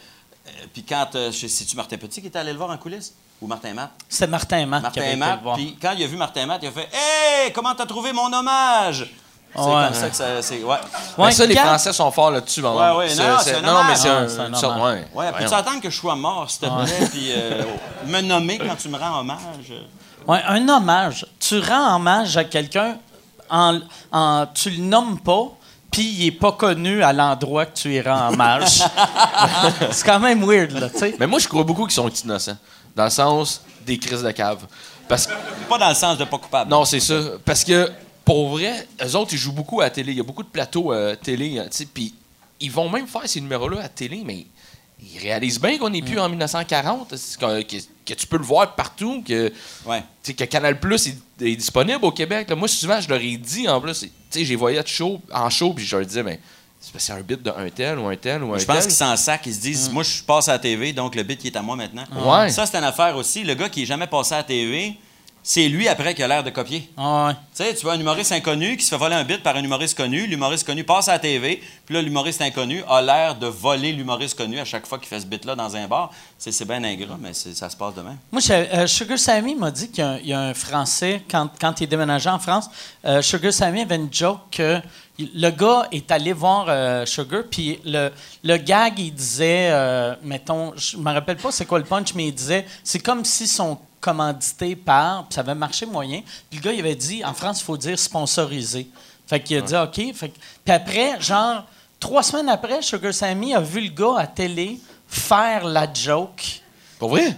euh, 0.47 0.49
puis 0.73 0.83
quand, 0.83 1.07
euh, 1.15 1.31
c'est-tu 1.31 1.75
Martin 1.75 1.97
Petit 1.97 2.21
qui 2.21 2.27
était 2.27 2.39
allé 2.39 2.51
le 2.53 2.57
voir 2.57 2.69
en 2.71 2.77
coulisses? 2.77 3.13
Ou 3.41 3.47
Martin 3.47 3.73
Matt? 3.73 3.91
C'était 4.09 4.27
Martin 4.27 4.65
Matt 4.65 4.91
qui 4.91 4.99
avait 4.99 5.15
Martin 5.15 5.15
été 5.15 5.17
Matt, 5.17 5.37
le 5.37 5.43
voir. 5.43 5.55
puis 5.55 5.77
quand 5.81 5.91
il 5.97 6.03
a 6.03 6.07
vu 6.07 6.17
Martin 6.17 6.45
Matt, 6.45 6.59
il 6.63 6.67
a 6.67 6.71
fait 6.71 6.89
Hey, 6.91 7.53
comment 7.53 7.73
t'as 7.75 7.85
trouvé 7.85 8.11
mon 8.11 8.31
hommage? 8.33 9.09
C'est 9.55 9.61
Ouais. 9.61 9.85
comme 9.85 9.93
ça 9.93 10.09
que 10.09 10.15
ça. 10.15 10.41
C'est, 10.41 10.63
ouais. 10.63 10.77
Ouais, 11.17 11.31
ça, 11.31 11.45
les 11.45 11.55
quand- 11.55 11.61
Français 11.63 11.91
sont 11.93 12.11
forts 12.11 12.31
là-dessus. 12.31 12.61
Ouais, 12.61 12.69
ouais, 12.69 13.15
non, 13.15 13.37
c'est- 13.39 13.49
c'est 13.51 13.55
un 13.55 13.61
non, 13.61 13.67
non, 13.67 13.73
mais 13.73 13.79
hommage. 13.79 13.97
c'est 13.97 14.09
Ah, 14.09 14.17
un. 14.17 14.27
c'est 14.27 14.39
un 14.39 14.53
sorte- 14.53 14.79
ouais. 14.81 15.07
Ouais, 15.13 15.31
peux-tu 15.37 15.53
attendre 15.53 15.81
que 15.81 15.89
je 15.89 15.97
sois 15.97 16.15
mort, 16.15 16.49
s'il 16.49 16.61
te 16.61 16.65
plaît, 16.85 17.07
puis 17.11 17.31
euh, 17.35 17.63
me 18.05 18.21
nommer 18.21 18.57
quand 18.59 18.75
tu 18.75 18.89
me 18.89 18.97
rends 18.97 19.19
hommage? 19.19 19.39
Ouais, 20.27 20.41
un 20.47 20.69
hommage. 20.69 21.25
Tu 21.39 21.59
rends 21.59 21.95
hommage 21.95 22.37
à 22.37 22.43
quelqu'un, 22.43 22.97
en, 23.49 23.79
en, 24.11 24.45
tu 24.53 24.69
le 24.69 24.83
nommes 24.83 25.19
pas, 25.19 25.45
puis 25.91 26.03
il 26.03 26.27
est 26.27 26.31
pas 26.31 26.51
connu 26.51 27.01
à 27.03 27.11
l'endroit 27.11 27.65
que 27.65 27.75
tu 27.75 27.93
y 27.95 28.01
rends 28.01 28.29
hommage. 28.31 28.83
c'est 29.91 30.05
quand 30.05 30.19
même 30.19 30.43
weird, 30.45 30.71
là, 30.79 30.89
tu 30.89 30.99
sais. 30.99 31.15
Mais 31.19 31.27
moi, 31.27 31.39
je 31.39 31.47
crois 31.47 31.63
beaucoup 31.63 31.85
qu'ils 31.85 31.95
sont 31.95 32.07
innocents. 32.09 32.57
Dans 32.95 33.05
le 33.05 33.09
sens 33.09 33.61
des 33.85 33.97
crises 33.97 34.21
de 34.23 34.31
cave. 34.31 34.59
Parce 35.07 35.25
que. 35.25 35.33
Pas 35.67 35.77
dans 35.79 35.89
le 35.89 35.95
sens 35.95 36.17
de 36.17 36.25
pas 36.25 36.37
coupable. 36.37 36.69
Non, 36.69 36.85
c'est 36.85 36.99
ça. 36.99 37.15
Parce 37.43 37.63
que, 37.63 37.89
pour 38.25 38.49
vrai, 38.49 38.87
eux 39.03 39.15
autres, 39.15 39.33
ils 39.33 39.37
jouent 39.39 39.51
beaucoup 39.53 39.81
à 39.81 39.85
la 39.85 39.89
télé. 39.89 40.11
Il 40.11 40.17
y 40.17 40.21
a 40.21 40.23
beaucoup 40.23 40.43
de 40.43 40.49
plateaux 40.49 40.93
euh, 40.93 41.15
télé, 41.15 41.61
sais, 41.71 41.85
puis 41.85 42.13
ils 42.59 42.71
vont 42.71 42.89
même 42.89 43.07
faire 43.07 43.27
ces 43.27 43.41
numéros-là 43.41 43.79
à 43.79 43.83
la 43.83 43.89
télé, 43.89 44.21
mais 44.25 44.45
ils 45.01 45.19
réalisent 45.19 45.59
bien 45.59 45.77
qu'on 45.77 45.89
n'est 45.89 46.01
plus 46.01 46.19
en 46.19 46.27
1940, 46.29 47.15
c'est 47.15 47.39
que, 47.39 47.61
que- 47.63 47.83
que 48.05 48.13
tu 48.15 48.27
peux 48.27 48.37
le 48.37 48.43
voir 48.43 48.75
partout, 48.75 49.23
que, 49.25 49.51
Ouais. 49.85 50.03
que 50.23 50.43
Canal 50.45 50.79
Plus 50.79 51.07
est, 51.07 51.17
est 51.41 51.55
disponible 51.55 52.03
au 52.03 52.11
Québec. 52.11 52.49
là. 52.49 52.55
Moi, 52.55 52.67
souvent, 52.67 52.99
je 52.99 53.07
leur 53.07 53.19
ai 53.21 53.37
dit, 53.37 53.67
en 53.69 53.79
plus, 53.79 54.05
j'ai 54.35 54.55
voyé 54.55 54.81
show, 54.85 55.21
en 55.33 55.49
show, 55.49 55.73
puis 55.73 55.85
je 55.85 55.95
leur 55.95 56.05
disais, 56.05 56.23
mais 56.23 56.39
c'est 56.81 56.91
que 56.91 56.99
c'est 56.99 57.11
un 57.13 57.21
bit 57.21 57.41
d'un 57.41 57.69
tel 57.73 57.97
ou 57.99 58.07
un 58.07 58.15
tel 58.15 58.43
ou 58.43 58.53
un 58.53 58.57
Je 58.57 58.65
pense 58.65 58.83
qu'ils 58.85 58.93
s'en 58.95 59.15
sacent, 59.15 59.39
ils 59.45 59.53
se 59.53 59.59
disent, 59.61 59.89
moi, 59.91 60.03
je 60.03 60.21
passe 60.23 60.49
à 60.49 60.53
la 60.53 60.59
TV, 60.59 60.91
donc 60.91 61.15
le 61.15 61.23
bit 61.23 61.39
qui 61.39 61.47
est 61.47 61.55
à 61.55 61.61
moi 61.61 61.75
maintenant. 61.75 62.03
Ouais. 62.15 62.49
Ça, 62.49 62.65
c'est 62.65 62.77
une 62.77 62.83
affaire 62.83 63.15
aussi. 63.15 63.43
Le 63.43 63.53
gars 63.53 63.69
qui 63.69 63.83
est 63.83 63.85
jamais 63.85 64.07
passé 64.07 64.33
à 64.33 64.37
la 64.37 64.43
TV, 64.43 64.97
c'est 65.41 65.67
lui 65.69 65.87
après 65.87 66.13
qui 66.13 66.21
a 66.23 66.27
l'air 66.27 66.43
de 66.43 66.49
copier. 66.49 66.89
Ah 66.97 67.27
ouais. 67.27 67.33
Tu 67.55 67.63
sais, 67.63 67.73
tu 67.75 67.81
vois 67.83 67.93
un 67.93 67.99
humoriste 67.99 68.31
inconnu 68.31 68.77
qui 68.77 68.83
se 68.85 68.89
fait 68.89 68.97
voler 68.97 69.15
un 69.15 69.23
bit 69.23 69.41
par 69.41 69.55
un 69.55 69.63
humoriste 69.63 69.97
connu. 69.97 70.27
L'humoriste 70.27 70.65
connu 70.65 70.83
passe 70.83 71.07
à 71.07 71.13
la 71.13 71.19
TV, 71.19 71.61
puis 71.85 71.95
là, 71.95 72.01
l'humoriste 72.01 72.41
inconnu 72.41 72.83
a 72.87 73.01
l'air 73.01 73.35
de 73.35 73.47
voler 73.47 73.91
l'humoriste 73.93 74.37
connu 74.37 74.59
à 74.59 74.65
chaque 74.65 74.85
fois 74.85 74.97
qu'il 74.99 75.07
fait 75.07 75.19
ce 75.19 75.25
bit-là 75.25 75.55
dans 75.55 75.75
un 75.75 75.87
bar. 75.87 76.11
C'est 76.37 76.65
bien 76.67 76.83
ingrat, 76.83 77.17
mais 77.19 77.33
ça 77.33 77.69
se 77.69 77.75
passe 77.75 77.95
demain. 77.95 78.15
Moi, 78.31 78.41
je- 78.41 78.53
euh, 78.53 78.87
Sugar 78.87 79.17
Sammy 79.17 79.55
m'a 79.55 79.71
dit 79.71 79.89
qu'il 79.89 80.03
y 80.03 80.07
a 80.07 80.09
un- 80.11 80.17
il 80.19 80.27
y, 80.27 80.33
a 80.33 80.39
un 80.39 80.53
Français, 80.53 81.23
quand, 81.29 81.49
quand 81.59 81.79
il 81.79 81.85
est 81.85 81.87
déménagé 81.87 82.29
en 82.29 82.39
France, 82.39 82.69
euh, 83.05 83.21
Sugar 83.21 83.51
Sammy 83.53 83.81
avait 83.81 83.95
une 83.95 84.13
joke 84.13 84.39
que 84.51 84.79
le 85.17 85.49
gars 85.49 85.87
est 85.91 86.09
allé 86.11 86.31
voir 86.31 86.65
euh, 86.69 87.05
Sugar, 87.05 87.43
puis 87.49 87.79
le, 87.85 88.09
le 88.43 88.57
gag, 88.57 88.99
il 88.99 89.13
disait, 89.13 89.69
mettons, 90.23 90.73
je 90.77 90.95
me 90.97 91.11
rappelle 91.11 91.37
pas 91.37 91.51
c'est 91.51 91.65
quoi 91.65 91.79
le 91.79 91.85
punch, 91.85 92.13
mais 92.13 92.27
il 92.27 92.33
disait, 92.33 92.65
c'est 92.83 92.99
comme 92.99 93.25
si 93.25 93.47
son 93.47 93.77
commandité 93.99 94.75
par, 94.75 95.25
puis 95.25 95.35
ça 95.35 95.41
avait 95.41 95.55
marché 95.55 95.85
moyen, 95.85 96.21
puis 96.49 96.59
le 96.59 96.63
gars, 96.63 96.71
il 96.73 96.79
avait 96.79 96.95
dit, 96.95 97.23
en 97.25 97.33
France, 97.33 97.61
il 97.61 97.65
faut 97.65 97.77
dire 97.77 97.97
sponsorisé. 97.97 98.87
Fait 99.27 99.39
qu'il 99.41 99.57
a 99.57 99.61
dit, 99.61 99.75
OK. 99.75 100.15
Fait 100.15 100.31
puis 100.65 100.73
après, 100.73 101.19
genre, 101.21 101.63
trois 101.99 102.23
semaines 102.23 102.49
après, 102.49 102.81
Sugar 102.81 103.13
Sammy 103.13 103.53
a 103.53 103.59
vu 103.59 103.81
le 103.81 103.89
gars 103.89 104.15
à 104.19 104.27
télé 104.27 104.79
faire 105.07 105.65
la 105.65 105.87
joke 105.91 106.61
Pour 106.97 107.09
vrai? 107.09 107.37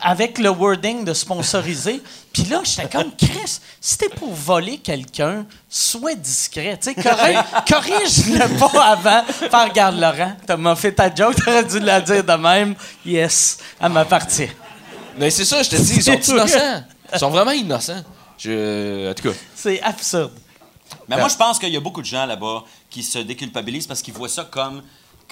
avec 0.00 0.38
le 0.38 0.50
wording 0.50 1.04
de 1.04 1.12
sponsorisé. 1.14 2.02
Puis 2.32 2.44
là, 2.44 2.60
j'étais 2.64 2.88
comme, 2.88 3.14
Chris, 3.14 3.58
si 3.80 3.98
t'es 3.98 4.08
pour 4.08 4.32
voler 4.32 4.78
quelqu'un, 4.78 5.44
sois 5.68 6.14
discret. 6.14 6.78
Tu 6.80 6.94
sais, 6.94 7.00
corrige- 7.00 7.44
corrige-le 7.68 8.58
pas 8.58 8.84
avant. 8.92 9.22
Faire, 9.26 9.64
regarde, 9.68 9.98
Laurent, 9.98 10.34
t'as 10.46 10.74
fait 10.76 10.92
ta 10.92 11.14
joke, 11.14 11.34
t'aurais 11.36 11.64
dû 11.64 11.78
la 11.80 12.00
dire 12.00 12.24
de 12.24 12.32
même. 12.32 12.74
Yes, 13.04 13.58
elle 13.80 13.92
m'appartient. 13.92 14.48
Mais 15.18 15.30
c'est 15.30 15.44
ça, 15.44 15.62
je 15.62 15.70
te 15.70 15.76
dis, 15.76 15.94
ils 15.96 16.02
sont 16.02 16.18
innocents. 16.18 16.84
Ils 17.12 17.18
sont 17.18 17.30
vraiment 17.30 17.50
innocents. 17.50 18.02
Je... 18.38 19.10
En 19.10 19.14
tout 19.14 19.30
cas. 19.30 19.36
C'est 19.54 19.80
absurde. 19.82 20.32
Mais 21.08 21.16
moi, 21.16 21.28
je 21.28 21.36
pense 21.36 21.58
qu'il 21.58 21.70
y 21.70 21.76
a 21.76 21.80
beaucoup 21.80 22.00
de 22.00 22.06
gens 22.06 22.26
là-bas 22.26 22.64
qui 22.90 23.02
se 23.02 23.18
déculpabilisent 23.18 23.86
parce 23.86 24.02
qu'ils 24.02 24.14
voient 24.14 24.28
ça 24.28 24.44
comme 24.44 24.82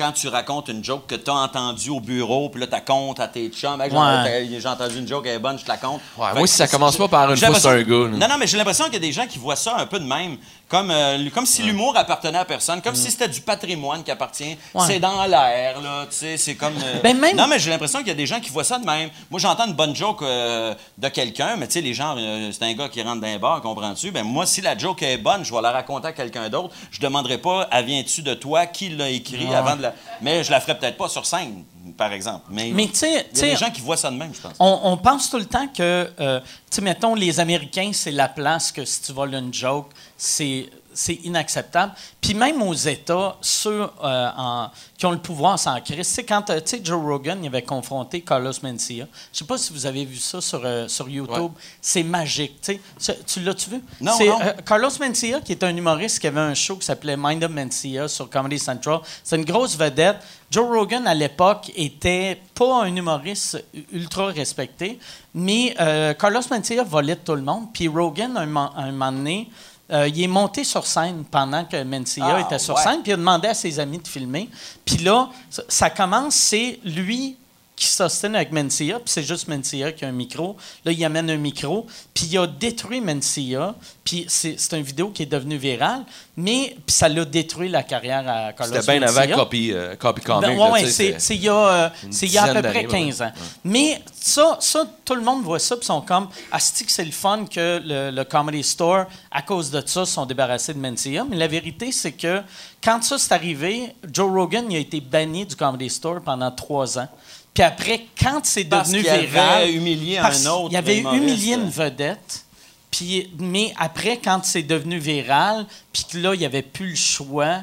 quand 0.00 0.12
tu 0.12 0.28
racontes 0.28 0.68
une 0.68 0.82
joke 0.82 1.06
que 1.06 1.14
tu 1.14 1.30
as 1.30 1.34
entendue 1.34 1.90
au 1.90 2.00
bureau, 2.00 2.48
puis 2.48 2.58
là, 2.60 2.66
tu 2.66 2.76
comptes 2.86 3.20
à 3.20 3.28
tes 3.28 3.48
chums. 3.50 3.80
Hey, 3.82 3.90
j'ai- 3.90 3.96
Ouais. 3.96 4.60
J'ai 4.60 4.66
entendu 4.68 4.98
une 4.98 5.06
joke, 5.06 5.24
elle 5.26 5.34
est 5.34 5.38
bonne, 5.38 5.58
je 5.58 5.64
te 5.64 5.68
la 5.68 5.76
compte. 5.76 6.00
Ouais, 6.16 6.32
moi, 6.34 6.46
si 6.46 6.54
ça 6.56 6.66
commence 6.66 6.96
pas 6.96 7.08
par 7.08 7.30
une 7.30 7.36
fois, 7.36 7.60
c'est 7.60 7.68
un 7.68 7.82
gars. 7.82 8.08
Non, 8.18 8.28
non, 8.28 8.38
mais 8.38 8.46
j'ai 8.46 8.56
l'impression 8.56 8.84
qu'il 8.86 8.94
y 8.94 8.96
a 8.96 9.00
des 9.00 9.12
gens 9.12 9.26
qui 9.26 9.38
voient 9.38 9.56
ça 9.56 9.76
un 9.76 9.84
peu 9.86 9.98
de 10.00 10.04
même. 10.06 10.38
Comme, 10.68 10.92
euh, 10.92 11.28
comme 11.34 11.46
si 11.46 11.64
l'humour 11.64 11.96
appartenait 11.96 12.38
à 12.38 12.44
personne, 12.44 12.80
comme 12.80 12.94
si 12.94 13.10
c'était 13.10 13.26
du 13.26 13.40
patrimoine 13.40 14.04
qui 14.04 14.10
appartient. 14.12 14.56
Mm. 14.72 14.80
C'est 14.86 15.00
dans 15.00 15.24
l'air, 15.26 15.80
là, 15.80 16.06
tu 16.08 16.16
sais, 16.16 16.36
c'est 16.36 16.54
comme... 16.54 16.74
euh, 16.80 17.00
Ben, 17.02 17.18
même- 17.18 17.34
Non, 17.36 17.48
mais 17.48 17.58
j'ai 17.58 17.70
l'impression 17.70 17.98
qu'il 17.98 18.06
y 18.06 18.12
a 18.12 18.14
des 18.14 18.26
gens 18.26 18.38
qui 18.38 18.50
voient 18.50 18.62
ça 18.62 18.78
de 18.78 18.86
même. 18.86 19.10
Moi, 19.32 19.40
j'entends 19.40 19.66
une 19.66 19.72
bonne 19.72 19.96
joke 19.96 20.22
euh, 20.22 20.72
de 20.96 21.08
quelqu'un, 21.08 21.56
mais 21.56 21.66
tu 21.66 21.72
sais, 21.72 21.80
les 21.80 21.92
gens, 21.92 22.14
c'est 22.52 22.62
un 22.64 22.72
gars 22.74 22.88
qui 22.88 23.02
rentre 23.02 23.20
dans 23.20 23.26
un 23.26 23.38
bar, 23.38 23.60
comprends-tu? 23.62 24.12
Ben 24.12 24.22
moi, 24.22 24.46
si 24.46 24.60
la 24.60 24.78
joke 24.78 25.02
est 25.02 25.16
bonne, 25.18 25.44
je 25.44 25.52
vais 25.52 25.60
la 25.60 25.72
raconter 25.72 26.06
à 26.06 26.12
quelqu'un 26.12 26.48
d'autre. 26.48 26.72
Je 26.92 27.00
demanderai 27.00 27.38
pas, 27.38 27.66
elle 27.72 27.86
vient-tu 27.86 28.22
de 28.22 28.34
toi, 28.34 28.66
qui 28.66 28.90
l'a 28.90 29.10
écrit 29.10 29.52
avant 29.52 29.74
de 29.74 29.82
la... 29.82 29.89
Mais 30.20 30.44
je 30.44 30.50
la 30.50 30.60
ferai 30.60 30.78
peut-être 30.78 30.96
pas 30.96 31.08
sur 31.08 31.24
scène, 31.26 31.64
par 31.96 32.12
exemple. 32.12 32.46
Mais, 32.50 32.70
Mais 32.74 32.86
tu 32.88 32.96
sais, 32.96 33.26
il 33.32 33.38
y 33.38 33.42
a 33.42 33.52
des 33.52 33.56
gens 33.56 33.70
qui 33.70 33.80
voient 33.80 33.96
ça 33.96 34.10
de 34.10 34.16
même, 34.16 34.34
je 34.34 34.40
pense. 34.40 34.54
on, 34.58 34.80
on 34.84 34.96
pense 34.96 35.30
tout 35.30 35.38
le 35.38 35.46
temps 35.46 35.68
que, 35.68 36.10
euh, 36.20 36.40
tu 36.40 36.46
sais, 36.70 36.82
mettons, 36.82 37.14
les 37.14 37.40
Américains, 37.40 37.90
c'est 37.92 38.10
la 38.12 38.28
place 38.28 38.72
que 38.72 38.84
si 38.84 39.02
tu 39.02 39.12
voles 39.12 39.34
une 39.34 39.52
joke, 39.52 39.90
c'est 40.16 40.68
c'est 40.92 41.14
inacceptable. 41.24 41.92
Puis 42.20 42.34
même 42.34 42.60
aux 42.62 42.74
États, 42.74 43.36
ceux 43.40 43.82
euh, 43.82 44.28
en- 44.36 44.70
qui 44.98 45.06
ont 45.06 45.12
le 45.12 45.18
pouvoir 45.18 45.58
sans 45.58 45.80
crise, 45.80 46.06
c'est 46.06 46.24
quand, 46.24 46.50
euh, 46.50 46.60
tu 46.60 46.76
sais, 46.76 46.80
Joe 46.84 47.02
Rogan, 47.02 47.38
il 47.42 47.46
avait 47.46 47.62
confronté 47.62 48.20
Carlos 48.20 48.52
Mencia. 48.62 49.06
Je 49.32 49.38
sais 49.38 49.44
pas 49.44 49.56
si 49.56 49.72
vous 49.72 49.86
avez 49.86 50.04
vu 50.04 50.16
ça 50.16 50.40
sur, 50.40 50.60
euh, 50.64 50.88
sur 50.88 51.08
YouTube. 51.08 51.52
C'est 51.80 52.02
magique, 52.02 52.60
tu 52.60 52.74
sais. 52.74 52.80
Ce- 52.98 53.22
Tu 53.26 53.40
l'as-tu 53.40 53.70
vu? 53.70 53.80
Non, 54.00 54.12
non. 54.26 54.38
Carlos 54.66 54.90
Mencia, 55.00 55.40
qui 55.40 55.52
est 55.52 55.62
un 55.64 55.74
humoriste 55.74 56.18
qui 56.18 56.26
avait 56.26 56.40
un 56.40 56.54
show 56.54 56.76
qui 56.76 56.84
s'appelait 56.86 57.16
Mind 57.16 57.42
of 57.44 57.50
Mencia 57.50 58.08
sur 58.08 58.28
Comedy 58.28 58.58
Central. 58.58 59.00
C'est 59.24 59.36
une 59.36 59.44
grosse 59.44 59.76
vedette. 59.76 60.16
Joe 60.50 60.66
Rogan, 60.68 61.06
à 61.06 61.14
l'époque, 61.14 61.70
était 61.76 62.40
pas 62.54 62.82
un 62.82 62.94
humoriste 62.96 63.64
ultra 63.92 64.26
respecté, 64.26 64.98
mais 65.32 65.74
Carlos 66.18 66.40
Mencia 66.50 66.82
volait 66.82 67.16
tout 67.16 67.34
le 67.36 67.42
monde. 67.42 67.68
Puis 67.72 67.86
Rogan, 67.88 68.36
un, 68.36 68.56
un 68.76 68.90
moment 68.90 69.12
donné, 69.12 69.48
euh, 69.92 70.08
il 70.08 70.22
est 70.22 70.26
monté 70.28 70.64
sur 70.64 70.86
scène 70.86 71.24
pendant 71.30 71.64
que 71.64 71.82
Mencia 71.82 72.24
Ah, 72.36 72.40
était 72.40 72.58
sur 72.58 72.74
ouais. 72.76 72.82
scène, 72.82 73.02
puis 73.02 73.10
il 73.10 73.14
a 73.14 73.16
demandé 73.16 73.48
à 73.48 73.54
ses 73.54 73.78
amis 73.80 73.98
de 73.98 74.08
filmer. 74.08 74.48
Puis 74.84 74.98
là, 74.98 75.28
ça, 75.50 75.62
ça 75.68 75.90
commence, 75.90 76.34
c'est 76.34 76.78
lui 76.84 77.36
qui 77.80 77.88
s'ostine 77.88 78.36
avec 78.36 78.52
Mencia, 78.52 78.96
puis 78.96 79.06
c'est 79.06 79.22
juste 79.22 79.48
Mencia 79.48 79.90
qui 79.92 80.04
a 80.04 80.08
un 80.08 80.12
micro. 80.12 80.54
Là, 80.84 80.92
il 80.92 81.02
amène 81.02 81.30
un 81.30 81.38
micro, 81.38 81.86
puis 82.12 82.26
il 82.26 82.36
a 82.36 82.46
détruit 82.46 83.00
Mencia, 83.00 83.74
puis 84.04 84.26
c'est 84.28 84.56
c'est 84.58 84.76
une 84.76 84.84
vidéo 84.84 85.08
qui 85.08 85.22
est 85.22 85.26
devenue 85.26 85.56
virale, 85.56 86.04
mais 86.36 86.76
puis 86.86 86.94
ça 86.94 87.08
l'a 87.08 87.24
détruit 87.24 87.70
la 87.70 87.82
carrière 87.82 88.28
à 88.28 88.52
Carlos 88.52 88.74
C'était 88.74 88.98
bien 88.98 89.00
Mencia. 89.00 89.22
avant 89.22 89.34
Copy, 89.34 89.72
euh, 89.72 89.96
copy 89.96 90.20
Comic. 90.20 90.50
Ben, 90.50 90.58
ouais, 90.58 90.70
ouais, 90.72 90.86
c'est 90.86 91.34
il 91.34 91.42
y 91.42 91.48
a, 91.48 91.54
euh, 91.54 91.88
c'est 92.10 92.26
il 92.26 92.32
y 92.32 92.38
a 92.38 92.42
à 92.42 92.54
peu 92.54 92.60
près 92.60 92.82
d'années, 92.82 93.06
15 93.06 93.22
ans. 93.22 93.32
Mais 93.64 94.02
ça, 94.12 94.58
ça, 94.60 94.84
tout 95.02 95.14
le 95.14 95.22
monde 95.22 95.42
voit 95.42 95.58
ça, 95.58 95.74
puis 95.74 95.86
sont 95.86 96.02
comme, 96.02 96.28
Asti 96.52 96.84
que 96.84 96.92
c'est 96.92 97.04
le 97.04 97.12
fun 97.12 97.46
que 97.46 97.80
le, 97.82 98.10
le 98.10 98.24
Comedy 98.24 98.62
Store, 98.62 99.06
à 99.30 99.40
cause 99.40 99.70
de 99.70 99.82
ça, 99.86 100.04
sont 100.04 100.26
débarrassés 100.26 100.74
de 100.74 100.78
Mencia. 100.78 101.24
Mais 101.26 101.36
la 101.36 101.48
vérité, 101.48 101.92
c'est 101.92 102.12
que 102.12 102.42
quand 102.84 103.02
ça 103.02 103.16
s'est 103.16 103.32
arrivé, 103.32 103.94
Joe 104.12 104.30
Rogan 104.30 104.66
il 104.68 104.76
a 104.76 104.80
été 104.80 105.00
banni 105.00 105.46
du 105.46 105.56
Comedy 105.56 105.88
Store 105.88 106.20
pendant 106.20 106.50
trois 106.50 106.98
ans. 106.98 107.08
Puis 107.54 107.62
après, 107.62 108.06
quand 108.20 108.40
c'est 108.44 108.64
Parce 108.64 108.90
devenu 108.90 109.08
avait 109.08 109.26
viral... 109.26 109.70
humilié 109.70 110.18
un 110.18 110.22
parce 110.22 110.46
autre 110.46 110.68
Il 110.70 110.76
avait 110.76 110.98
humilié 110.98 111.54
une 111.54 111.68
vedette. 111.68 112.44
Puis, 112.90 113.30
mais 113.38 113.72
après, 113.78 114.18
quand 114.22 114.44
c'est 114.44 114.62
devenu 114.62 114.98
viral, 114.98 115.66
puis 115.92 116.04
que 116.10 116.18
là, 116.18 116.34
il 116.34 116.40
n'y 116.40 116.46
avait 116.46 116.62
plus 116.62 116.90
le 116.90 116.96
choix 116.96 117.62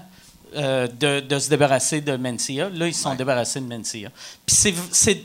euh, 0.55 0.88
de, 0.88 1.19
de 1.19 1.39
se 1.39 1.49
débarrasser 1.49 1.99
de 1.99 2.15
Mencia, 2.15 2.69
là, 2.69 2.88
ils 2.88 2.93
se 2.93 3.03
sont 3.03 3.15
débarrassés 3.15 3.59
de 3.59 3.65
Mencia. 3.65 4.09
Puis 4.45 4.73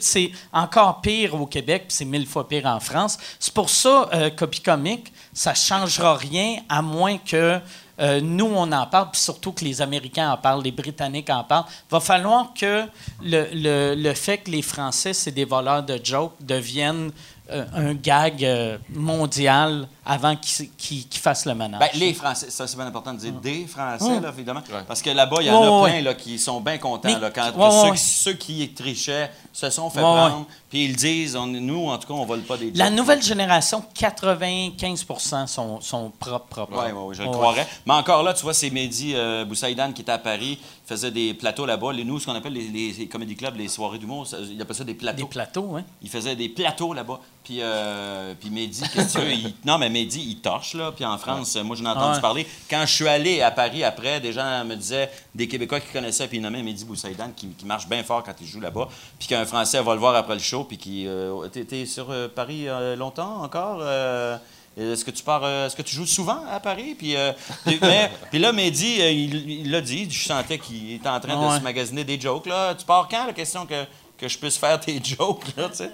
c'est 0.00 0.32
encore 0.52 1.00
pire 1.00 1.34
au 1.40 1.46
Québec, 1.46 1.84
puis 1.86 1.96
c'est 1.96 2.04
mille 2.04 2.26
fois 2.26 2.48
pire 2.48 2.66
en 2.66 2.80
France. 2.80 3.18
C'est 3.38 3.54
pour 3.54 3.70
ça, 3.70 4.10
euh, 4.12 4.30
Copy 4.30 4.60
Comic, 4.60 5.12
ça 5.32 5.50
ne 5.50 5.56
changera 5.56 6.16
rien 6.16 6.56
à 6.68 6.82
moins 6.82 7.18
que 7.18 7.60
euh, 8.00 8.20
nous, 8.22 8.46
on 8.46 8.70
en 8.72 8.86
parle, 8.86 9.10
puis 9.12 9.20
surtout 9.20 9.52
que 9.52 9.64
les 9.64 9.80
Américains 9.82 10.30
en 10.32 10.36
parlent, 10.36 10.62
les 10.62 10.72
Britanniques 10.72 11.30
en 11.30 11.44
parlent. 11.44 11.64
va 11.90 12.00
falloir 12.00 12.52
que 12.58 12.84
le, 13.22 13.94
le- 13.94 14.14
fait 14.14 14.38
que 14.38 14.50
les 14.50 14.62
Français, 14.62 15.12
c'est 15.12 15.30
des 15.32 15.44
voleurs 15.44 15.82
de 15.82 16.00
jokes, 16.02 16.34
deviennent 16.40 17.10
euh, 17.50 17.64
un 17.74 17.94
gag 17.94 18.44
euh, 18.44 18.78
mondial 18.90 19.86
avant 20.04 20.34
qu'ils 20.36 20.70
qu'ils 20.70 21.06
fassent 21.20 21.46
le 21.46 21.54
ménage. 21.54 21.78
Ben, 21.80 21.88
les 21.94 22.12
Français, 22.14 22.50
ça 22.50 22.66
c'est 22.66 22.76
bien 22.76 22.86
important 22.86 23.14
de 23.14 23.18
dire 23.18 23.32
des 23.34 23.66
Français, 23.66 24.04
Ouais. 24.04 24.20
là, 24.20 24.30
évidemment. 24.36 24.60
Ouais. 24.70 24.82
Parce 24.86 25.00
que 25.00 25.10
là-bas, 25.10 25.36
il 25.40 25.46
y 25.46 25.50
en 25.50 25.62
a 25.62 25.82
Ouais, 25.82 25.88
plein 25.90 25.96
ouais. 25.98 26.02
là, 26.02 26.14
qui 26.14 26.38
sont 26.38 26.60
bien 26.60 26.78
contents. 26.78 27.08
Mais- 27.08 27.18
là, 27.20 27.30
quand 27.30 27.50
ouais, 27.56 27.64
ouais, 27.64 27.70
ceux, 27.84 27.90
ouais. 27.90 27.96
ceux 27.96 28.32
qui 28.34 28.68
trichaient 28.74 29.30
se 29.52 29.70
sont 29.70 29.90
fait 29.90 29.98
Ouais, 29.98 30.04
prendre, 30.04 30.46
puis 30.68 30.84
ils 30.86 30.96
disent, 30.96 31.36
on- 31.36 31.46
nous, 31.46 31.88
en 31.88 31.98
tout 31.98 32.08
cas, 32.08 32.14
on 32.14 32.24
vole 32.24 32.40
pas 32.42 32.56
des 32.56 32.70
La 32.72 32.90
nouvelle 32.90 33.22
génération, 33.22 33.84
95 33.94 35.04
sont, 35.46 35.80
sont 35.80 36.10
propres. 36.18 36.46
propres. 36.66 36.84
Oui, 36.84 36.92
oui, 36.92 37.14
je 37.14 37.22
le 37.22 37.28
Ouais. 37.28 37.34
croirais. 37.34 37.66
Mais 37.86 37.94
encore 37.94 38.22
là, 38.22 38.34
tu 38.34 38.42
vois, 38.42 38.54
c'est 38.54 38.70
Mehdi 38.70 39.12
euh, 39.14 39.44
Boussaïdan 39.44 39.92
qui 39.92 40.02
était 40.02 40.12
à 40.12 40.18
Paris, 40.18 40.58
il 40.60 40.88
faisait 40.88 41.10
des 41.10 41.34
plateaux 41.34 41.66
là-bas. 41.66 41.92
Nous, 41.92 42.18
ce 42.20 42.26
qu'on 42.26 42.34
appelle 42.34 42.52
les, 42.54 42.68
les, 42.68 42.92
les 42.92 43.06
comedy 43.08 43.36
clubs, 43.36 43.56
les 43.56 43.68
soirées 43.68 43.98
d'humour, 43.98 44.26
il 44.50 44.60
appelle 44.60 44.76
ça 44.76 44.84
des 44.84 44.94
plateaux. 44.94 45.22
Des 45.22 45.28
plateaux, 45.28 45.76
hein? 45.76 45.84
Il 46.02 46.08
faisait 46.08 46.34
des 46.36 46.48
plateaux 46.48 46.92
là-bas. 46.92 47.20
Puis, 47.44 47.58
euh, 47.60 48.34
puis 48.38 48.50
Mehdi, 48.50 48.82
qu'est-ce 48.92 49.14
que 49.14 49.20
tu 49.20 49.24
veux? 49.26 49.32
Il- 49.32 49.54
non, 49.64 49.78
mais 49.78 49.90
Mehdi, 49.92 50.20
il 50.20 50.36
torche, 50.40 50.74
là. 50.74 50.90
Puis 50.90 51.04
en 51.04 51.16
France, 51.18 51.56
moi, 51.62 51.76
j'en 51.76 51.84
ai 51.84 51.88
entendu 51.88 52.16
Ouais. 52.16 52.20
parler. 52.20 52.46
Quand 52.68 52.84
je 52.86 52.92
suis 52.92 53.06
allé 53.08 53.40
à 53.42 53.50
Paris 53.50 53.84
après, 53.84 54.18
des 54.20 54.32
gens 54.32 54.64
me 54.64 54.74
disaient, 54.74 55.10
des 55.34 55.46
Québécois 55.46 55.78
qui 55.80 55.92
connaissaient, 55.92 56.26
puis 56.26 56.38
ils 56.38 56.42
nommaient 56.42 56.62
Mehdi 56.62 56.84
Boussaïdan, 56.84 57.30
qui, 57.36 57.48
qui 57.48 57.64
marche 57.66 57.86
bien 57.86 58.02
fort 58.02 58.22
quand 58.24 58.34
il 58.40 58.46
joue 58.46 58.60
là-bas. 58.60 58.88
Puis 59.18 59.28
qu'un 59.28 59.44
Français 59.44 59.80
va 59.80 59.94
le 59.94 60.00
voir 60.00 60.16
après 60.16 60.34
le 60.34 60.40
show, 60.40 60.64
puis 60.64 60.78
qui. 60.78 61.06
Euh, 61.06 61.46
T'es 61.48 61.86
sur 61.86 62.10
euh, 62.10 62.28
Paris 62.28 62.68
euh, 62.68 62.96
longtemps 62.96 63.42
encore? 63.42 63.78
Euh, 63.82 64.36
est-ce 64.76 65.04
que 65.04 65.10
tu 65.10 65.22
pars, 65.22 65.46
est-ce 65.46 65.76
que 65.76 65.82
tu 65.82 65.94
joues 65.94 66.06
souvent 66.06 66.44
à 66.50 66.58
Paris? 66.58 66.94
Puis, 66.96 67.14
euh, 67.14 67.32
mais- 67.66 68.10
puis 68.30 68.38
là, 68.38 68.52
Mehdi, 68.52 69.00
il 69.00 69.70
l'a 69.70 69.82
dit, 69.82 70.08
je 70.10 70.24
sentais 70.26 70.58
qu'il 70.58 70.92
était 70.94 71.08
en 71.10 71.20
train 71.20 71.50
de 71.52 71.58
se 71.58 71.62
magasiner 71.62 72.04
des 72.04 72.18
jokes. 72.18 72.46
Là. 72.46 72.74
Tu 72.74 72.86
pars 72.86 73.06
quand? 73.10 73.26
La 73.26 73.34
question 73.34 73.66
que, 73.66 73.84
que 74.16 74.28
je 74.28 74.38
puisse 74.38 74.56
faire 74.56 74.80
tes 74.80 74.98
jokes, 75.04 75.44
là, 75.58 75.68
tu 75.68 75.76
sais? 75.76 75.90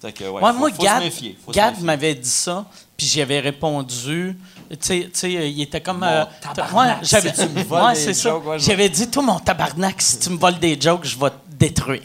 Fait 0.00 0.12
que, 0.12 0.24
ouais, 0.24 0.30
Ouais, 0.30 0.52
faut- 0.52 0.58
moi, 0.58 0.70
faut 0.74 0.82
Gad, 0.82 0.98
se 1.00 1.04
méfier, 1.04 1.36
faut 1.44 1.52
se 1.52 1.56
Gad 1.56 1.70
méfier. 1.72 1.84
m'avait 1.86 2.14
dit 2.14 2.28
ça, 2.30 2.64
puis 2.96 3.06
j'y 3.06 3.20
avais 3.20 3.40
répondu. 3.40 4.36
Tu 4.70 4.76
sais, 4.80 5.00
tu 5.04 5.10
sais, 5.12 5.36
euh, 5.36 5.46
il 5.46 5.60
était 5.60 5.80
comme. 5.82 5.98
Mon 5.98 6.06
euh, 6.06 6.24
tabarnak, 6.40 7.00
ouais, 7.00 7.06
j'avais, 7.06 7.28
si 7.34 7.34
tu 7.34 7.48
me 7.48 7.62
voles 7.64 7.82
ouais, 7.82 7.92
des 7.94 8.00
c'est 8.00 8.14
ça. 8.14 8.30
jokes, 8.30 8.46
ouais, 8.46 8.58
je 8.58 8.64
J'avais 8.66 8.88
dit, 8.88 9.10
toi, 9.10 9.22
mon 9.22 9.38
tabarnak, 9.38 10.00
si 10.00 10.18
tu 10.18 10.30
me 10.30 10.38
voles 10.38 10.58
des 10.58 10.80
jokes, 10.80 11.04
je 11.04 11.18
vais 11.18 11.28
te 11.30 11.34
détruire. 11.50 12.00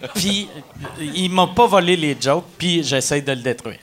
puis 0.14 0.46
il 1.00 1.30
m'a 1.30 1.46
pas 1.48 1.66
volé 1.66 1.96
les 1.96 2.16
jokes, 2.20 2.44
puis 2.58 2.84
j'essaie 2.84 3.22
de 3.22 3.32
le 3.32 3.40
détruire. 3.40 3.78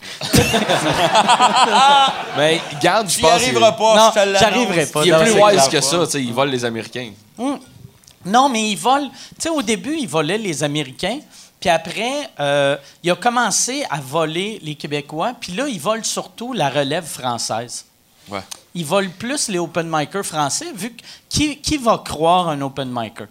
Mais 2.38 2.62
garde, 2.82 3.10
je 3.10 3.20
pense. 3.20 3.32
arriveras 3.32 3.72
pas, 3.74 3.96
Non, 3.96 4.10
je 4.10 4.14
te 4.14 4.20
l'annonce. 4.20 4.40
j'arriverai 4.42 4.86
pas. 4.88 5.02
Il 5.06 5.12
est 5.14 5.24
plus 5.24 5.42
wise 5.42 5.68
que 5.70 5.82
ça, 5.82 6.06
tu 6.06 6.12
sais, 6.12 6.24
il 6.24 6.34
vole 6.34 6.50
les 6.50 6.64
Américains. 6.66 7.12
Non, 8.26 8.50
mais 8.50 8.70
il 8.72 8.76
vole. 8.78 9.04
Tu 9.38 9.44
sais, 9.44 9.50
au 9.50 9.62
début, 9.62 9.96
il 10.00 10.08
volait 10.08 10.38
les 10.38 10.64
Américains. 10.64 11.20
Puis 11.60 11.70
après, 11.70 12.30
euh, 12.40 12.78
il 13.02 13.12
a 13.12 13.16
commencé 13.16 13.86
à 13.90 14.00
voler 14.00 14.60
les 14.62 14.76
Québécois. 14.76 15.34
Puis 15.40 15.54
là, 15.54 15.68
il 15.68 15.80
vole 15.80 16.06
surtout 16.06 16.54
la 16.54 16.70
relève 16.70 17.06
française. 17.06 17.86
Ouais. 18.30 18.42
Il 18.74 18.86
vole 18.86 19.10
plus 19.10 19.48
les 19.50 19.58
open 19.58 19.88
micers 19.90 20.26
français, 20.26 20.72
vu 20.74 20.92
que 20.92 21.04
qui, 21.30 21.58
qui 21.58 21.78
va 21.78 22.02
croire 22.04 22.50
un 22.50 22.62
open 22.62 22.90
micer? 22.92 23.28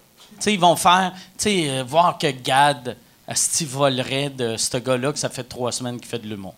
Ils 0.47 0.59
vont 0.61 0.77
faire, 0.77 1.13
tu 1.39 1.45
sais, 1.45 1.71
euh, 1.71 1.85
voir 1.85 2.19
que 2.19 2.31
Gad, 2.31 2.97
Asti 3.27 3.65
volerait 3.65 4.31
de 4.31 4.57
ce 4.57 4.77
gars-là 4.77 5.13
que 5.13 5.19
ça 5.19 5.31
fait 5.31 5.45
trois 5.45 5.73
semaines 5.73 5.99
qu'il 5.99 6.09
fait 6.09 6.19
de 6.19 6.29
l'humour. 6.29 6.55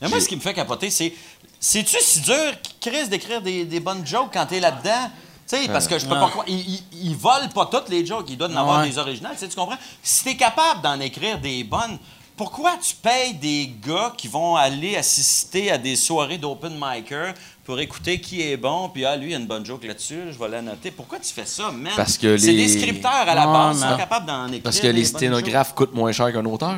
Mais 0.00 0.08
moi, 0.08 0.20
ce 0.20 0.28
qui 0.28 0.36
me 0.36 0.40
fait 0.40 0.54
capoter, 0.54 0.90
c'est. 0.90 1.12
C'est-tu 1.60 1.96
si 2.00 2.20
dur, 2.20 2.52
Chris, 2.80 3.08
d'écrire 3.08 3.42
des, 3.42 3.64
des 3.64 3.80
bonnes 3.80 4.06
jokes 4.06 4.30
quand 4.32 4.46
t'es 4.46 4.60
là-dedans? 4.60 5.10
Tu 5.48 5.56
sais, 5.56 5.68
parce 5.68 5.86
que 5.88 5.98
je 5.98 6.06
peux 6.06 6.14
Ouais. 6.14 6.20
pas 6.20 6.28
croire. 6.28 6.44
Ils, 6.48 6.58
ils- 6.60 6.84
ils 7.08 7.16
volent 7.16 7.48
pas 7.54 7.66
toutes 7.66 7.88
les 7.88 8.04
jokes, 8.04 8.26
ils 8.28 8.36
doivent 8.36 8.52
en 8.52 8.56
avoir 8.60 8.80
Ouais. 8.80 8.88
des 8.90 8.98
originales. 8.98 9.32
Tu 9.32 9.38
sais, 9.40 9.48
tu 9.48 9.56
comprends? 9.56 9.78
Si 10.02 10.24
t'es 10.24 10.36
capable 10.36 10.82
d'en 10.82 11.00
écrire 11.00 11.38
des 11.40 11.64
bonnes, 11.64 11.98
pourquoi 12.36 12.72
tu 12.80 12.94
payes 12.94 13.34
des 13.34 13.72
gars 13.84 14.12
qui 14.16 14.28
vont 14.28 14.56
aller 14.56 14.96
assister 14.96 15.70
à 15.70 15.78
des 15.78 15.96
soirées 15.96 16.38
d'open 16.38 16.78
micer 16.78 17.32
pour 17.64 17.80
écouter 17.80 18.20
qui 18.20 18.42
est 18.42 18.56
bon, 18.58 18.90
puis 18.90 19.04
ah, 19.06 19.16
lui, 19.16 19.28
il 19.28 19.32
y 19.32 19.34
a 19.34 19.38
une 19.38 19.46
bonne 19.46 19.64
joke 19.64 19.84
là-dessus, 19.84 20.20
je 20.32 20.38
vais 20.38 20.48
la 20.48 20.60
noter. 20.62 20.90
Pourquoi 20.90 21.18
tu 21.18 21.32
fais 21.32 21.46
ça, 21.46 21.70
man? 21.72 21.92
Parce 21.96 22.18
que 22.18 22.36
C'est 22.36 22.52
les- 22.52 22.66
des 22.66 22.78
scripteurs 22.78 23.10
à 23.12 23.34
la 23.34 23.46
Non, 23.46 23.52
base, 23.52 23.80
non. 23.82 23.90
sont 23.90 23.96
capables 23.96 24.26
d'en 24.26 24.46
écrire. 24.48 24.62
Parce 24.62 24.80
que 24.80 24.86
les 24.86 25.04
sténographes 25.04 25.74
coûtent 25.74 25.94
moins 25.94 26.12
cher 26.12 26.30
qu'un 26.32 26.44
auteur. 26.44 26.76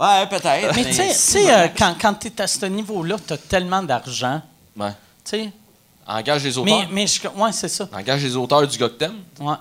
Ouais, 0.00 0.26
peut-être. 0.28 0.74
Mais 0.76 0.84
tu 0.84 0.92
sais- 0.94 1.08
tu 1.08 1.14
sais, 1.14 1.52
euh, 1.52 1.68
quand, 1.76 1.94
quand 2.00 2.14
tu 2.14 2.28
es 2.28 2.40
à 2.40 2.46
ce 2.46 2.64
niveau-là, 2.66 3.16
tu 3.26 3.32
as 3.32 3.38
tellement 3.38 3.82
d'argent. 3.82 4.40
Ouais. 4.76 4.90
Tu 5.24 5.30
sais. 5.30 5.50
Engage 6.08 6.42
les 6.44 6.50
Mais, 6.52 6.58
auteurs. 6.72 6.88
mais 6.90 7.06
je, 7.06 7.28
ouais, 7.28 7.52
c'est 7.52 7.68
ça. 7.68 7.86
Engage 7.92 8.22
les 8.22 8.34
auteurs 8.34 8.66
du 8.66 8.78
gars 8.78 8.88
que 8.88 8.94
t'aimes. 8.94 9.18
Ouais. 9.40 9.54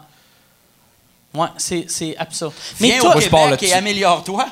Ouais, 1.33 1.47
c'est, 1.57 1.85
c'est 1.89 2.15
absurde. 2.17 2.53
Viens 2.79 2.99
toi, 2.99 3.15
au 3.15 3.19
Québec 3.19 3.63
et 3.63 3.73
améliore-toi. 3.73 4.45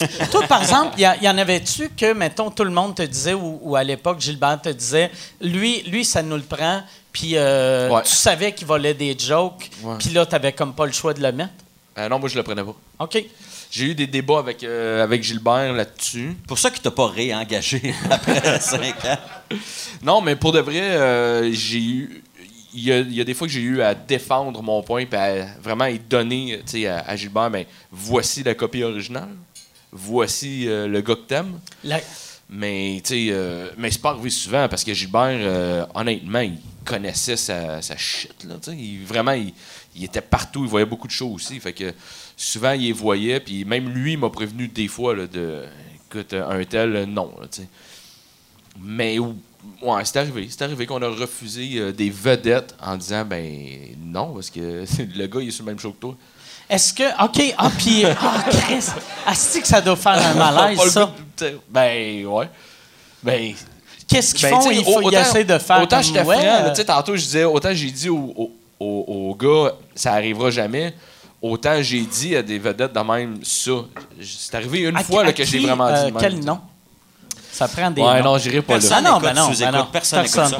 Toi, 0.30 0.46
par 0.48 0.62
exemple, 0.62 0.94
il 0.96 1.02
y, 1.22 1.28
en 1.28 1.36
avait-tu 1.36 1.90
que, 1.90 2.14
mettons, 2.14 2.50
tout 2.50 2.64
le 2.64 2.70
monde 2.70 2.94
te 2.94 3.02
disait, 3.02 3.34
ou, 3.34 3.58
ou 3.62 3.76
à 3.76 3.84
l'époque, 3.84 4.18
Gilbert 4.18 4.58
te 4.62 4.70
disait, 4.70 5.10
lui, 5.42 5.82
lui, 5.82 6.06
ça 6.06 6.22
nous 6.22 6.36
le 6.36 6.42
prend, 6.42 6.82
puis 7.12 7.32
euh, 7.36 7.90
Ouais. 7.90 8.02
tu 8.04 8.14
savais 8.14 8.54
qu'il 8.54 8.66
volait 8.66 8.94
des 8.94 9.14
jokes, 9.18 9.70
puis 9.98 10.08
là, 10.08 10.24
t'avais 10.24 10.54
comme 10.54 10.72
pas 10.72 10.86
le 10.86 10.92
choix 10.92 11.12
de 11.12 11.20
le 11.20 11.32
mettre? 11.32 11.52
Euh, 11.98 12.08
non, 12.08 12.18
moi, 12.18 12.30
je 12.30 12.36
le 12.36 12.42
prenais 12.42 12.64
pas. 12.64 12.74
OK. 12.98 13.22
J'ai 13.70 13.86
eu 13.86 13.94
des 13.94 14.06
débats 14.08 14.38
avec, 14.40 14.64
euh, 14.64 15.02
avec 15.02 15.22
Gilbert 15.22 15.72
là-dessus. 15.72 16.34
Pour 16.48 16.58
ça 16.58 16.70
qu'il 16.70 16.82
t'a 16.82 16.90
pas 16.90 17.06
réengagé 17.08 17.94
après 18.10 18.60
5 18.60 19.04
ans. 19.04 19.18
Non, 20.02 20.20
mais 20.20 20.34
pour 20.36 20.52
de 20.52 20.60
vrai, 20.60 20.80
euh, 20.80 21.52
j'ai 21.52 21.78
eu. 21.80 22.22
Il 22.72 22.84
y, 22.84 22.92
a, 22.92 22.98
il 23.00 23.12
y 23.14 23.20
a 23.20 23.24
des 23.24 23.34
fois 23.34 23.48
que 23.48 23.52
j'ai 23.52 23.60
eu 23.62 23.82
à 23.82 23.94
défendre 23.96 24.62
mon 24.62 24.80
point 24.82 25.00
et 25.10 25.16
à 25.16 25.44
vraiment 25.60 25.86
y 25.86 25.98
donner 25.98 26.60
tu 26.64 26.82
sais, 26.82 26.86
à, 26.86 27.00
à 27.00 27.16
Gilbert, 27.16 27.50
ben, 27.50 27.64
voici 27.90 28.44
la 28.44 28.54
copie 28.54 28.84
originale, 28.84 29.28
voici 29.90 30.68
euh, 30.68 30.86
le 30.86 31.00
gars 31.00 31.14
que 31.16 31.20
t'aimes. 31.26 31.58
La- 31.82 32.00
Mais, 32.48 33.00
tu 33.04 33.08
sais, 33.10 33.26
euh, 33.30 33.70
mais 33.76 33.90
c'est 33.90 34.00
pas 34.00 34.10
arrivé 34.10 34.30
souvent 34.30 34.68
parce 34.68 34.84
que 34.84 34.94
Gilbert, 34.94 35.38
euh, 35.40 35.84
honnêtement, 35.94 36.40
il 36.40 36.58
connaissait 36.84 37.36
sa, 37.36 37.82
sa 37.82 37.96
shit. 37.96 38.44
Là, 38.44 38.54
tu 38.62 38.70
sais. 38.70 38.76
il, 38.76 39.04
vraiment, 39.04 39.32
il, 39.32 39.52
il 39.96 40.04
était 40.04 40.20
partout, 40.20 40.62
il 40.64 40.68
voyait 40.70 40.86
beaucoup 40.86 41.06
de 41.08 41.12
choses 41.12 41.34
aussi. 41.34 41.58
Fait 41.58 41.72
que 41.72 41.92
souvent, 42.42 42.72
il 42.72 42.82
les 42.82 42.92
voyait, 42.92 43.40
puis 43.40 43.64
même 43.64 43.88
lui, 43.90 44.12
il 44.12 44.18
m'a 44.18 44.30
prévenu 44.30 44.68
des 44.68 44.88
fois 44.88 45.14
là, 45.14 45.26
de 45.26 45.64
écoute, 46.10 46.32
un 46.34 46.64
tel, 46.64 47.04
non. 47.04 47.32
là. 47.40 47.46
Mais 48.80 49.18
ou- 49.18 49.36
ouais, 49.82 50.04
c'est 50.04 50.16
arrivé. 50.18 50.46
C'est 50.50 50.62
arrivé 50.62 50.86
qu'on 50.86 51.02
a 51.02 51.08
refusé 51.08 51.68
euh, 51.76 51.92
des 51.92 52.10
vedettes 52.10 52.74
en 52.82 52.96
disant 52.96 53.24
ben 53.24 53.44
non, 54.02 54.34
parce 54.34 54.50
que 54.50 54.60
le 55.16 55.26
gars, 55.26 55.40
il 55.42 55.48
est 55.48 55.50
sur 55.50 55.64
le 55.64 55.70
même 55.72 55.78
show 55.78 55.92
que 55.92 56.00
toi. 56.00 56.16
Est-ce 56.68 56.94
que. 56.94 57.02
OK. 57.24 57.54
Ah, 57.58 57.70
puis. 57.76 58.04
Ah, 58.04 58.44
Chris. 58.48 58.86
Asti 59.26 59.60
que 59.60 59.66
ça 59.66 59.80
doit 59.80 59.96
faire 59.96 60.12
un 60.24 60.34
malaise, 60.52 60.78
ça. 60.90 61.12
Ben 61.68 62.24
ouais. 62.26 62.48
Ben 63.22 63.54
Qu'est-ce 64.08 64.34
qu'ils 64.34 64.48
Ben, 64.48 64.60
font? 64.60 64.70
Ils, 64.70 64.84
faut- 64.84 65.00
ils 65.02 65.06
autant- 65.08 65.20
essaient 65.20 65.44
de 65.44 65.58
faire 65.58 65.82
Autant 65.82 66.02
j'étais 66.02 66.22
ouais, 66.22 66.36
euh, 66.42 66.74
tantôt 66.84 67.14
je 67.16 67.22
disais, 67.22 67.44
autant 67.44 67.72
j'ai 67.72 67.90
dit 67.90 68.08
au, 68.08 68.16
au, 68.36 68.52
au- 68.80 69.04
au 69.30 69.34
gars, 69.36 69.74
ça 69.94 70.14
arrivera 70.14 70.50
jamais, 70.50 70.94
autant 71.42 71.80
j'ai 71.82 72.00
dit 72.02 72.36
à 72.36 72.42
des 72.42 72.58
vedettes 72.58 72.92
de 72.92 73.00
même 73.00 73.38
ça. 73.42 73.70
C'est 74.22 74.54
arrivé 74.56 74.80
une 74.80 74.96
à- 74.96 75.02
fois 75.04 75.22
à 75.22 75.24
là, 75.26 75.32
que 75.32 75.44
j'ai 75.44 75.58
vraiment 75.60 75.86
euh, 75.86 75.94
dit 76.06 76.10
de 76.12 76.12
même. 76.12 76.20
Quel 76.20 76.44
nom? 76.44 76.60
Ça 77.52 77.66
prend 77.66 77.90
des 77.90 78.00
Ouais, 78.00 78.22
noms. 78.22 78.32
non, 78.32 78.38
j'irai 78.38 78.62
pas 78.62 78.74
là. 78.74 78.80
Personne 78.80 79.04
Ah 79.06 79.10
non, 79.10 79.18
ben 79.20 79.34
non, 79.34 79.50
ben 79.50 79.70
non. 79.72 79.86
Personne 79.92 80.20
Personne. 80.20 80.50
ça. 80.50 80.58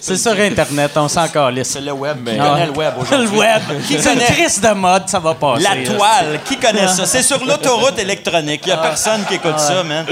C'est 0.00 0.16
sur. 0.16 0.32
Internet, 0.32 0.90
on 0.96 1.08
s'en 1.08 1.28
calisse. 1.28 1.68
C'est 1.68 1.80
le 1.82 1.92
web. 1.92 2.16
Mais- 2.24 2.32
Qui 2.32 2.38
connaît 2.38 2.66
le 2.66 2.72
web 2.72 2.94
aujourd'hui? 2.98 3.28
Le 3.28 3.38
web. 3.38 3.62
Qui 3.86 3.92
C'est 4.00 4.12
une 4.14 4.18
connaît 4.18 4.24
crise 4.32 4.60
de 4.60 4.70
mode, 4.70 5.08
ça 5.08 5.18
va 5.20 5.34
passer. 5.34 5.62
la 5.62 5.74
là. 5.74 5.84
toile? 5.94 6.40
Qui 6.46 6.56
connaît 6.56 6.88
ça? 6.88 7.04
C'est 7.06 7.22
sur 7.22 7.44
l'autoroute 7.44 7.98
électronique. 7.98 8.62
Il 8.64 8.68
n'y 8.68 8.72
a 8.72 8.78
personne 8.78 9.24
qui 9.26 9.34
écoute 9.34 9.58
ça, 9.58 9.84
man. 9.84 10.06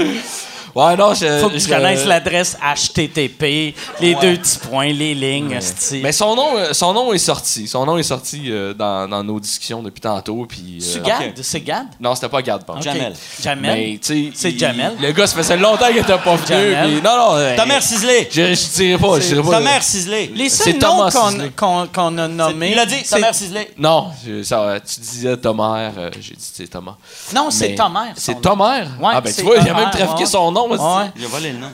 Ouais, 0.75 0.95
non, 0.95 1.13
je. 1.13 1.39
Faut 1.39 1.49
que 1.49 1.53
tu 1.55 1.59
je- 1.61 1.69
connaisses 1.69 2.05
l'adresse 2.05 2.57
HTTP, 2.61 3.73
les 3.99 4.15
deux 4.15 4.35
petits 4.37 4.57
points, 4.59 4.87
les 4.91 5.13
lignes, 5.15 5.51
esti. 5.51 5.99
Mais 6.03 6.11
son 6.11 6.35
nom, 6.35 6.57
euh, 6.57 6.73
son 6.73 6.93
nom 6.93 7.13
est 7.13 7.17
sorti. 7.17 7.67
Son 7.67 7.85
nom 7.85 7.97
est 7.97 8.03
sorti 8.03 8.43
euh, 8.51 8.73
dans, 8.73 9.07
dans 9.07 9.23
nos 9.23 9.39
discussions 9.39 9.81
depuis 9.83 10.01
tantôt. 10.01 10.45
Puis, 10.47 10.79
Tu 10.93 10.99
euh, 10.99 11.03
Gad? 11.03 11.39
C'est 11.41 11.61
Gad? 11.61 11.87
Non, 11.99 12.15
c'était 12.15 12.29
pas 12.29 12.41
Gad, 12.41 12.63
pardon. 12.65 12.81
Ok. 12.81 12.85
Jamel? 12.85 13.13
Jamel? 13.41 13.71
Mais, 13.71 13.97
tu 14.01 14.07
sais, 14.25 14.31
C'est 14.33 14.51
il- 14.51 14.59
Jamel? 14.59 14.93
Le 15.01 15.11
gars, 15.11 15.27
ça 15.27 15.35
faisait 15.37 15.57
longtemps 15.57 15.87
qu'il 15.87 15.97
était 15.97 16.17
pas 16.17 16.35
venu. 16.35 17.01
Non, 17.01 17.17
non. 17.17 17.35
euh, 17.35 17.55
Ta 17.55 17.65
mère 17.65 17.81
ciselée. 17.83 18.27
Je, 18.31 18.53
je 18.53 18.73
dirais 18.75 18.97
pas. 18.99 19.19
Je 19.19 19.27
dirais 19.27 19.43
pas. 19.43 19.49
Ta 19.51 19.59
mère 19.59 19.83
ciselée. 19.83 20.31
Les 20.35 20.49
C'est 20.49 20.63
seuls 20.65 20.73
noms 20.73 20.79
Thomas 20.79 21.11
qu'on 21.11 21.29
Sisley. 21.29 21.51
qu'on- 21.55 21.87
qu'on 21.93 22.17
a 22.17 22.27
nommés. 22.27 22.71
Il 22.71 22.79
a 22.79 22.85
dit, 22.85 22.95
mère 23.19 23.35
ciselée. 23.35 23.69
Non, 23.77 24.07
je- 24.25 24.43
ça, 24.43 24.75
tu 24.79 24.99
disais 24.99 25.37
Thomas. 25.37 25.91
euh, 25.97 26.09
J'ai 26.19 26.35
dit 26.35 26.49
c'est 26.53 26.67
Thomas. 26.67 26.95
Non, 27.33 27.49
c'est 27.49 27.75
Thomas. 27.75 28.07
C'est 28.15 28.39
Thomas? 28.41 28.79
Ouais, 28.81 28.85
ah, 29.13 29.21
ben 29.21 29.33
tu 29.33 29.41
vois, 29.43 29.55
il 29.57 29.61
a 29.61 29.65
Thomas, 29.65 29.79
même 29.81 29.91
trafiqué 29.91 30.19
ouais. 30.23 30.25
son 30.25 30.51
nom. 30.51 30.58
Aussi. 30.67 30.83
Ouais. 30.83 31.11
Il 31.15 31.25
a 31.25 31.27
volé 31.27 31.51
le 31.53 31.59
nom. 31.59 31.67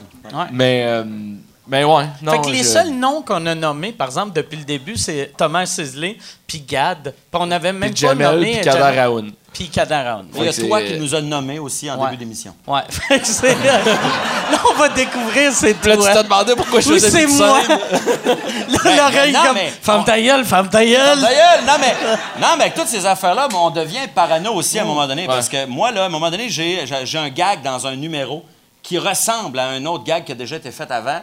Mais, 0.51 0.83
euh, 0.85 1.03
mais 1.67 1.83
ouais. 1.83 2.05
Non, 2.21 2.31
fait 2.33 2.41
que 2.41 2.49
les 2.49 2.59
je- 2.59 2.63
seuls 2.63 2.89
noms 2.91 3.21
qu'on 3.21 3.45
a 3.45 3.55
nommés, 3.55 3.91
par 3.91 4.07
exemple, 4.07 4.33
depuis 4.33 4.57
le 4.57 4.63
début, 4.65 4.97
c'est 4.97 5.31
Thomas 5.37 5.65
Sisley, 5.65 6.17
puis 6.47 6.59
Gad. 6.67 7.03
Puis 7.03 7.13
on 7.33 7.49
avait 7.51 7.73
même 7.73 7.91
Puis 7.93 8.03
pas 8.05 8.09
Jamel, 8.09 8.31
nommé 8.31 8.51
puis 8.53 8.61
Kader 8.61 8.77
Jamel, 8.79 8.99
Raoun. 8.99 9.31
puis 9.53 9.69
Kader 9.69 9.95
Raoun. 9.95 10.25
Il 10.35 10.43
y 10.43 10.47
a 10.47 10.53
toi 10.53 10.81
qui 10.81 10.93
nous 10.99 11.15
a 11.15 11.21
nommés 11.21 11.59
aussi 11.59 11.89
en 11.89 11.97
Ouais. 11.97 12.05
début 12.11 12.17
d'émission. 12.17 12.53
Ouais. 12.67 12.81
Fait 12.89 13.19
que 13.19 13.27
c'est- 13.27 13.53
là, 13.63 13.79
on 14.69 14.73
va 14.77 14.89
découvrir 14.89 15.51
c'est 15.53 15.73
Puis 15.73 15.89
là, 15.89 15.95
tu 15.95 16.01
toi. 16.03 16.11
t'as 16.13 16.23
demandé 16.23 16.53
pourquoi 16.55 16.79
je 16.81 16.89
Oui, 16.89 16.99
faisais 16.99 17.09
c'est 17.09 17.27
moi. 17.27 17.59
Là, 18.85 19.09
l'oreille 19.09 19.33
comme 19.33 19.53
mais- 19.55 19.73
Femme 19.81 20.03
ta 20.03 20.19
gueule, 20.19 20.45
femme 20.45 20.69
ta 20.69 20.83
gueule. 20.85 21.19
D'ailleurs, 21.21 21.61
non 21.65 21.73
mais, 21.79 21.93
non, 22.41 22.47
mais 22.57 22.63
avec 22.65 22.75
toutes 22.75 22.87
ces 22.87 23.05
affaires-là, 23.05 23.47
on 23.55 23.69
devient 23.69 24.07
parano 24.13 24.53
aussi 24.53 24.77
à 24.79 24.83
un 24.83 24.85
moment 24.85 25.07
donné. 25.07 25.23
Ouais. 25.23 25.27
Parce 25.27 25.49
que 25.49 25.65
moi, 25.65 25.91
là, 25.91 26.03
à 26.03 26.05
un 26.05 26.09
moment 26.09 26.29
donné, 26.29 26.49
j'ai 26.49 26.83
un 27.17 27.29
gag 27.29 27.61
dans 27.63 27.85
un 27.87 27.95
numéro 27.95 28.43
qui 28.85 28.99
ressemble 28.99 29.57
à 29.57 29.69
un 29.69 29.83
autre 29.87 30.03
gag 30.03 30.25
qui 30.25 30.31
a 30.31 30.35
déjà 30.35 30.57
été 30.57 30.69
fait 30.69 30.89
avant. 30.91 31.19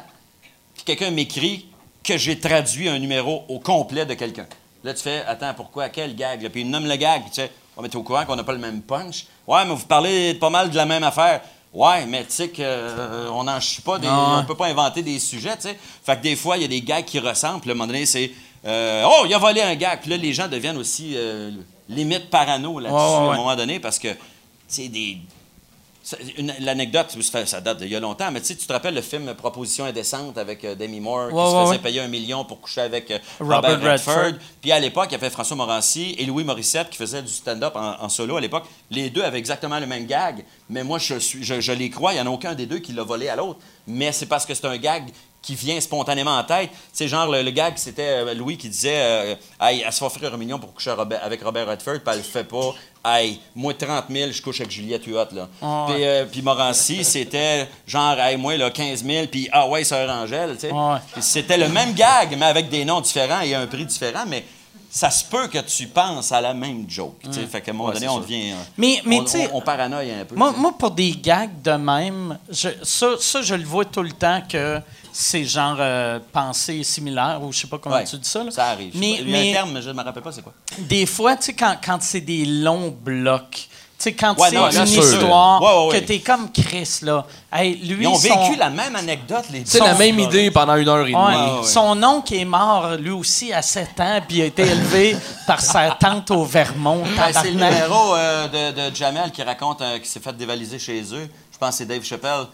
Puis 0.74 0.82
quelqu'un 0.84 1.12
m'écrit 1.12 1.66
que 2.02 2.18
j'ai 2.18 2.38
traduit 2.38 2.88
un 2.88 2.98
numéro 2.98 3.44
au 3.48 3.60
complet 3.60 4.04
de 4.04 4.14
quelqu'un. 4.14 4.46
Là, 4.82 4.92
tu 4.92 5.02
fais, 5.02 5.24
attends, 5.28 5.54
pourquoi, 5.54 5.88
quel 5.88 6.16
gag? 6.16 6.42
Là? 6.42 6.50
Puis 6.50 6.62
il 6.62 6.70
nomme 6.70 6.88
le 6.88 6.96
gag. 6.96 7.22
Puis 7.22 7.30
tu 7.30 7.36
sais, 7.36 7.52
oh, 7.76 7.80
mais 7.80 7.88
t'es 7.88 7.94
au 7.94 8.02
courant 8.02 8.24
qu'on 8.24 8.34
n'a 8.34 8.42
pas 8.42 8.52
le 8.52 8.58
même 8.58 8.82
punch? 8.82 9.26
Ouais, 9.46 9.64
mais 9.64 9.74
vous 9.74 9.86
parlez 9.86 10.34
pas 10.34 10.50
mal 10.50 10.70
de 10.70 10.76
la 10.76 10.86
même 10.86 11.04
affaire. 11.04 11.40
Ouais, 11.72 12.04
mais 12.04 12.24
tu 12.24 12.32
sais 12.32 12.48
qu'on 12.50 13.44
n'en 13.44 13.60
chie 13.60 13.80
pas, 13.80 14.00
des, 14.00 14.08
ouais. 14.08 14.12
on 14.12 14.44
peut 14.44 14.56
pas 14.56 14.66
inventer 14.66 15.02
des 15.02 15.20
sujets, 15.20 15.54
tu 15.54 15.68
sais. 15.68 15.78
Fait 16.04 16.16
que 16.16 16.22
des 16.22 16.34
fois, 16.34 16.56
il 16.56 16.62
y 16.62 16.64
a 16.64 16.68
des 16.68 16.82
gags 16.82 17.04
qui 17.04 17.20
ressemblent. 17.20 17.60
Puis 17.60 17.70
à 17.70 17.74
un 17.74 17.76
moment 17.76 17.86
donné, 17.86 18.06
c'est 18.06 18.32
euh, 18.66 19.04
Oh, 19.06 19.22
il 19.24 19.32
a 19.32 19.38
volé 19.38 19.62
un 19.62 19.76
gag. 19.76 20.00
Puis 20.00 20.10
là, 20.10 20.16
les 20.16 20.32
gens 20.32 20.48
deviennent 20.48 20.78
aussi 20.78 21.12
euh, 21.14 21.52
limite 21.88 22.28
parano 22.28 22.80
là-dessus 22.80 22.96
Ouais, 22.98 23.08
ouais, 23.08 23.14
à 23.14 23.28
ouais. 23.28 23.34
un 23.34 23.36
moment 23.36 23.54
donné 23.54 23.78
parce 23.78 24.00
que 24.00 24.08
c'est 24.66 24.88
des. 24.88 25.18
L'anecdote, 26.60 27.16
ça 27.46 27.60
date 27.60 27.78
d'il 27.78 27.88
y 27.88 27.96
a 27.96 28.00
longtemps, 28.00 28.30
mais 28.32 28.40
tu 28.40 28.56
te 28.56 28.72
rappelles 28.72 28.94
le 28.94 29.02
film 29.02 29.34
Proposition 29.34 29.84
indécente 29.84 30.36
avec 30.36 30.64
euh, 30.64 30.74
Demi 30.74 30.98
Moore 31.00 31.28
qui 31.28 31.34
Ouais, 31.34 31.44
se 31.46 31.50
faisait 31.60 31.70
ouais. 31.70 31.78
payer 31.78 32.00
un 32.00 32.08
million 32.08 32.44
pour 32.44 32.60
coucher 32.60 32.80
avec 32.80 33.10
euh, 33.10 33.18
Robert 33.38 33.72
Robert, 33.76 33.92
Redford. 33.92 34.14
Redford. 34.16 34.40
Puis 34.60 34.72
à 34.72 34.80
l'époque, 34.80 35.06
il 35.10 35.12
y 35.12 35.14
avait 35.14 35.30
François 35.30 35.56
Morancy 35.56 36.16
et 36.18 36.26
Louis 36.26 36.42
Morissette 36.44 36.90
qui 36.90 36.98
faisaient 36.98 37.22
du 37.22 37.32
stand-up 37.32 37.74
en, 37.76 38.02
en 38.02 38.08
solo 38.08 38.36
à 38.36 38.40
l'époque. 38.40 38.64
Les 38.90 39.10
deux 39.10 39.22
avaient 39.22 39.38
exactement 39.38 39.78
le 39.78 39.86
même 39.86 40.06
gag, 40.06 40.44
mais 40.68 40.82
moi, 40.82 40.98
je, 40.98 41.18
suis, 41.18 41.42
je, 41.44 41.60
je 41.60 41.72
les 41.72 41.88
crois, 41.90 42.12
il 42.12 42.16
n'y 42.16 42.22
en 42.22 42.26
a 42.26 42.30
aucun 42.30 42.54
des 42.54 42.66
deux 42.66 42.78
qui 42.80 42.92
l'a 42.92 43.04
volé 43.04 43.28
à 43.28 43.36
l'autre. 43.36 43.60
Mais 43.86 44.10
c'est 44.12 44.26
parce 44.26 44.44
que 44.44 44.54
c'est 44.54 44.66
un 44.66 44.76
gag 44.78 45.04
qui 45.42 45.54
vient 45.56 45.80
spontanément 45.80 46.36
en 46.38 46.44
tête. 46.44 46.70
C'est 46.92 47.08
genre 47.08 47.26
le, 47.30 47.42
le 47.42 47.50
gag, 47.50 47.72
c'était 47.76 48.02
euh, 48.24 48.32
Louis 48.34 48.56
qui 48.56 48.68
disait 48.68 48.94
euh, 48.96 49.34
Hey, 49.60 49.82
elle 49.84 49.92
se 49.92 49.98
fait 49.98 50.04
offrir 50.04 50.32
un 50.32 50.36
million 50.36 50.58
pour 50.58 50.72
coucher 50.72 50.92
Robert- 50.92 51.22
avec 51.24 51.42
Robert 51.42 51.66
Redford, 51.66 51.94
puis 51.94 52.02
elle 52.12 52.18
le 52.18 52.22
fait 52.22 52.44
pas. 52.44 52.72
Hey, 53.04 53.40
moi, 53.56 53.74
30 53.74 54.04
000, 54.08 54.30
je 54.30 54.40
couche 54.40 54.60
avec 54.60 54.70
Juliette 54.70 55.04
Huot, 55.06 55.26
là. 55.34 55.48
Ah 55.60 55.86
ouais. 55.88 55.94
Puis, 55.94 56.04
euh, 56.04 56.24
puis 56.30 56.42
Morancy, 56.42 57.02
c'était 57.02 57.66
genre, 57.84 58.16
hey, 58.20 58.36
moi, 58.36 58.56
là, 58.56 58.70
15 58.70 59.04
000, 59.04 59.26
puis 59.26 59.48
ah 59.50 59.66
ouais, 59.68 59.82
sœur 59.82 60.08
Angèle, 60.08 60.52
tu 60.54 60.60
sais. 60.68 60.70
Ouais. 60.72 60.98
Puis 61.12 61.22
c'était 61.22 61.58
le 61.58 61.68
même 61.68 61.92
gag, 61.94 62.36
mais 62.38 62.46
avec 62.46 62.68
des 62.68 62.84
noms 62.84 63.00
différents 63.00 63.40
et 63.40 63.54
un 63.56 63.66
prix 63.66 63.84
différent, 63.84 64.22
mais 64.28 64.44
ça 64.88 65.10
se 65.10 65.24
peut 65.24 65.48
que 65.48 65.58
tu 65.58 65.88
penses 65.88 66.30
à 66.30 66.40
la 66.40 66.54
même 66.54 66.84
joke. 66.88 67.16
tu 67.24 67.32
sais. 67.32 67.46
Fait 67.46 67.60
qu'à 67.62 67.72
un 67.72 67.74
moment 67.74 67.88
Ouais, 67.88 67.94
donné, 67.94 68.08
on 68.08 68.20
devient. 68.20 68.52
Mais- 68.76 69.00
mais 69.04 69.18
on, 69.20 69.24
tu 69.24 69.30
sais- 69.30 69.50
on, 69.52 69.56
on 69.56 69.60
paranoïe 69.62 70.12
un 70.12 70.24
peu. 70.24 70.36
Moi, 70.36 70.52
moi, 70.56 70.72
pour 70.78 70.92
des 70.92 71.10
gags 71.12 71.60
de 71.64 71.72
même, 71.72 72.38
je- 72.50 72.68
ça, 72.84 73.08
ça, 73.18 73.42
je 73.42 73.54
le 73.56 73.64
vois 73.64 73.86
tout 73.86 74.02
le 74.02 74.12
temps 74.12 74.42
que 74.48 74.78
c'est 75.12 75.44
genre 75.44 75.76
euh, 75.78 76.18
pensée 76.32 76.82
similaire, 76.84 77.40
ou 77.42 77.52
je 77.52 77.60
sais 77.60 77.66
pas 77.66 77.78
comment 77.78 77.96
Ouais, 77.96 78.04
tu 78.04 78.16
dis 78.16 78.28
ça. 78.28 78.42
là. 78.42 78.50
Ça 78.50 78.66
arrive. 78.68 78.92
Mais, 78.96 79.18
il 79.20 79.28
y 79.30 79.34
a 79.34 79.38
mais 79.38 79.50
un 79.50 79.52
terme, 79.52 79.70
mais 79.72 79.82
je 79.82 79.88
ne 79.90 79.94
me 79.94 80.02
rappelle 80.02 80.22
pas 80.22 80.32
c'est 80.32 80.42
quoi. 80.42 80.52
des 80.78 81.06
fois, 81.06 81.36
tu 81.36 81.44
sais, 81.44 81.52
quand, 81.54 81.76
quand 81.84 81.98
c'est 82.00 82.20
des 82.20 82.44
longs 82.44 82.94
blocs, 83.02 83.50
tu 83.52 83.68
sais, 83.98 84.14
quand 84.14 84.36
Ouais, 84.40 84.48
c'est 84.50 84.56
une 84.80 84.86
sûr. 84.86 85.02
histoire 85.04 85.62
Ouais, 85.62 85.68
ouais, 85.68 85.92
ouais. 85.92 86.00
que 86.00 86.06
t'es 86.06 86.18
comme 86.20 86.50
Chris, 86.50 86.88
là. 87.02 87.24
Hey, 87.52 87.76
lui, 87.76 88.02
Ils 88.04 88.08
ont 88.08 88.14
son- 88.16 88.46
vécu 88.46 88.58
la 88.58 88.70
même 88.70 88.96
anecdote, 88.96 89.44
les 89.52 89.60
deux. 89.60 89.64
C'est 89.66 89.78
la 89.78 89.94
même 89.94 90.18
idée 90.18 90.50
pendant 90.50 90.74
une 90.74 90.88
heure 90.88 91.06
et 91.06 91.12
demie. 91.12 91.14
Ouais. 91.14 91.34
Ouais, 91.36 91.58
ouais. 91.60 91.64
Son 91.66 92.02
oncle 92.02 92.34
est 92.34 92.44
mort, 92.44 92.96
lui 92.98 93.10
aussi, 93.10 93.52
à 93.52 93.62
7 93.62 94.00
ans, 94.00 94.20
puis 94.26 94.38
il 94.38 94.42
a 94.42 94.46
été 94.46 94.62
élevé 94.62 95.16
par 95.46 95.60
sa 95.60 95.90
tante 95.92 96.30
au 96.32 96.44
Vermont. 96.44 97.02
Ben, 97.16 97.32
c'est 97.32 97.50
le 97.50 97.64
numéro 97.64 98.14
euh, 98.16 98.48
de, 98.72 98.90
de 98.90 98.96
Jamel 98.96 99.30
qui 99.30 99.42
raconte 99.44 99.82
euh, 99.82 99.98
qu'il 99.98 100.06
s'est 100.08 100.18
fait 100.20 100.36
dévaliser 100.36 100.78
chez 100.80 101.00
eux. 101.12 101.28
Je 101.52 101.58
pense 101.58 101.70
que 101.70 101.74
c'est 101.76 101.86
Dave 101.86 102.02
Chappelle 102.02 102.46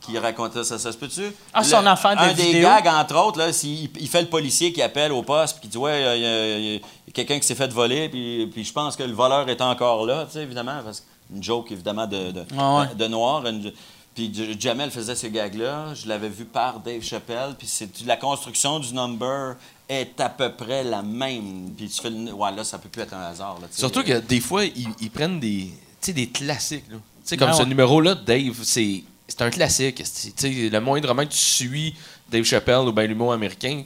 qui 0.00 0.18
racontait 0.18 0.64
ça. 0.64 0.78
Ça 0.78 0.92
se 0.92 0.96
peut-tu? 0.98 1.22
Ah, 1.52 1.62
son 1.64 1.82
de 1.82 1.86
Un 1.86 2.32
des 2.34 2.60
gags, 2.60 2.86
entre 2.88 3.16
autres, 3.16 3.38
là, 3.38 3.48
il, 3.62 3.90
il 4.00 4.08
fait 4.08 4.22
le 4.22 4.28
policier 4.28 4.72
qui 4.72 4.82
appelle 4.82 5.12
au 5.12 5.22
poste 5.22 5.58
puis 5.58 5.62
qui 5.62 5.68
dit 5.68 5.78
Ouais, 5.78 6.00
il 6.18 6.22
y 6.22 6.26
a- 6.26 6.58
il 6.58 6.72
y 6.74 6.76
a, 6.76 6.80
quelqu'un 7.12 7.38
qui 7.38 7.46
s'est 7.46 7.54
fait 7.54 7.72
voler, 7.72 8.08
puis, 8.08 8.46
puis 8.52 8.64
je 8.64 8.72
pense 8.72 8.96
que 8.96 9.02
le 9.02 9.12
voleur 9.12 9.48
est 9.48 9.60
encore 9.60 10.04
là, 10.06 10.24
tu 10.26 10.32
sais, 10.32 10.42
évidemment, 10.42 10.80
parce 10.84 11.00
que 11.00 11.06
une 11.34 11.42
joke, 11.42 11.72
évidemment, 11.72 12.06
de, 12.06 12.30
de, 12.32 12.44
Ah 12.58 12.80
ouais. 12.80 12.86
de- 12.88 12.94
de 12.94 13.06
noir. 13.08 13.46
une- 13.46 13.72
puis 14.14 14.30
Jamel 14.60 14.90
faisait 14.92 15.16
ce 15.16 15.26
gag-là. 15.26 15.92
Je 15.94 16.06
l'avais 16.06 16.28
vu 16.28 16.44
par 16.44 16.78
Dave 16.78 17.02
Chappelle. 17.02 17.56
Puis 17.58 17.66
c'est 17.66 17.88
la 18.06 18.16
construction 18.16 18.78
du 18.78 18.94
number 18.94 19.56
est 19.88 20.20
à 20.20 20.28
peu 20.28 20.52
près 20.52 20.84
la 20.84 21.02
même. 21.02 21.70
Puis 21.76 21.88
tu 21.88 22.00
fais 22.00 22.10
le. 22.10 22.32
Ouais, 22.32 22.52
là, 22.52 22.62
ça 22.62 22.78
peut 22.78 22.88
plus 22.88 23.02
être 23.02 23.14
un 23.14 23.22
hasard. 23.22 23.56
là, 23.60 23.66
tu 23.66 23.74
sais. 23.74 23.80
Surtout 23.80 24.04
que 24.04 24.20
des 24.20 24.38
fois, 24.38 24.64
ils, 24.66 24.86
ils 25.00 25.10
prennent 25.10 25.40
des, 25.40 25.70
tu 25.72 25.72
sais, 26.00 26.12
des 26.12 26.28
classiques. 26.28 26.84
là. 26.90 26.96
Tu 26.98 27.00
sais, 27.24 27.36
comme 27.36 27.48
Ah 27.50 27.54
ce 27.54 27.64
numéro-là, 27.64 28.14
Dave, 28.14 28.54
c'est 28.62 29.02
c'est 29.36 29.44
un 29.44 29.50
classique. 29.50 30.02
c'est- 30.04 30.34
tu 30.36 30.52
sais, 30.64 30.68
le 30.70 30.80
moindrement 30.80 31.22
que 31.24 31.30
tu 31.32 31.38
suis 31.38 31.94
Dave 32.30 32.44
Chappelle 32.44 32.78
ou 32.86 32.92
ben 32.92 33.06
l'humour 33.08 33.32
américain, 33.32 33.82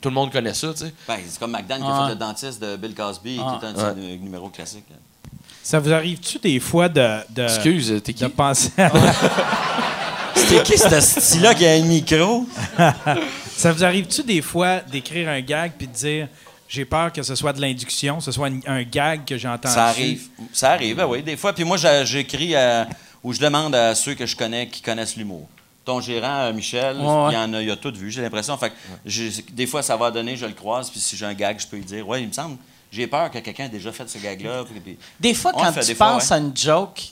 tout 0.00 0.08
le 0.08 0.14
monde 0.14 0.30
connaît 0.32 0.54
ça. 0.54 0.72
tu 0.72 0.80
sais. 0.86 0.94
Ben, 1.08 1.18
c'est 1.28 1.38
comme 1.38 1.52
McDonald 1.52 1.84
qui 1.84 1.90
a 1.90 2.04
fait 2.06 2.12
le 2.14 2.18
dentiste 2.18 2.60
de 2.62 2.76
Bill 2.76 2.94
Cosby, 2.94 3.38
Ah. 3.40 3.58
qui 3.60 3.66
est 3.66 3.82
un 3.84 3.94
numéros 3.94 4.48
classiques. 4.48 4.84
là. 4.90 4.96
Ça 5.62 5.78
vous 5.78 5.92
arrive-tu 5.92 6.38
des 6.40 6.58
fois 6.58 6.88
de, 6.88 7.18
de, 7.30 7.42
Excuse, 7.44 8.00
t'es 8.04 8.12
qui? 8.12 8.24
de 8.24 8.28
penser 8.28 8.70
à- 8.78 8.90
C'était 10.34 10.62
qui 10.62 10.76
ce 10.78 11.00
style-là 11.00 11.54
qui 11.54 11.66
a 11.66 11.72
un 11.72 11.82
micro? 11.82 12.46
Ça 13.56 13.72
vous 13.72 13.84
arrive-tu 13.84 14.22
des 14.24 14.42
fois 14.42 14.80
d'écrire 14.80 15.28
un 15.28 15.40
gag 15.40 15.72
puis 15.78 15.86
de 15.86 15.92
dire 15.92 16.28
j'ai 16.68 16.84
peur 16.84 17.12
que 17.12 17.22
ce 17.22 17.34
soit 17.34 17.52
de 17.52 17.60
l'induction, 17.60 18.18
ce 18.20 18.32
soit 18.32 18.48
un, 18.48 18.58
un 18.66 18.82
gag 18.82 19.24
que 19.26 19.36
j'ai 19.36 19.46
entendu? 19.46 19.74
Ça 19.74 19.86
arrive. 19.86 20.22
Ça 20.52 20.72
arrive, 20.72 20.96
ben 20.96 21.06
oui, 21.06 21.22
des 21.22 21.36
fois. 21.36 21.52
Puis 21.52 21.64
moi, 21.64 21.76
j'écris 22.04 22.54
euh, 22.56 22.84
ou 23.22 23.32
je 23.32 23.40
demande 23.40 23.74
à 23.74 23.94
ceux 23.94 24.14
que 24.14 24.26
je 24.26 24.36
connais 24.36 24.68
qui 24.68 24.80
connaissent 24.82 25.16
l'humour. 25.16 25.48
Ton 25.84 26.00
gérant, 26.00 26.42
euh, 26.42 26.52
Michel, 26.52 26.96
Ouais, 26.98 27.02
ouais. 27.06 27.30
il, 27.30 27.34
y 27.34 27.36
en 27.36 27.52
a, 27.54 27.62
il 27.62 27.70
a 27.70 27.76
tout 27.76 27.92
vu, 27.94 28.10
j'ai 28.10 28.22
l'impression. 28.22 28.56
Fait 28.56 28.70
que 28.70 28.74
j'ai- 29.04 29.42
des 29.52 29.66
fois, 29.66 29.82
ça 29.82 29.96
va 29.96 30.10
donner, 30.10 30.36
je 30.36 30.46
le 30.46 30.52
croise, 30.52 30.88
puis 30.90 31.00
si 31.00 31.16
j'ai 31.16 31.26
un 31.26 31.34
gag, 31.34 31.58
je 31.60 31.66
peux 31.66 31.76
lui 31.76 31.84
dire 31.84 32.06
Ouais, 32.08 32.22
il 32.22 32.28
me 32.28 32.32
semble, 32.32 32.56
j'ai 32.92 33.06
peur 33.08 33.30
que 33.30 33.38
quelqu'un 33.38 33.64
ait 33.64 33.68
déjà 33.68 33.90
fait 33.90 34.08
ce 34.08 34.18
gag-là. 34.18 34.64
Puis- 34.64 34.80
puis- 34.80 34.98
Des 35.18 35.34
fois, 35.34 35.50
On 35.54 35.58
le 35.60 35.66
quand 35.66 35.72
fait 35.72 35.80
tu 35.80 35.86
des 35.88 35.94
fois, 35.96 36.12
penses 36.12 36.28
ouais. 36.30 36.36
à 36.36 36.38
une 36.38 36.56
joke 36.56 37.02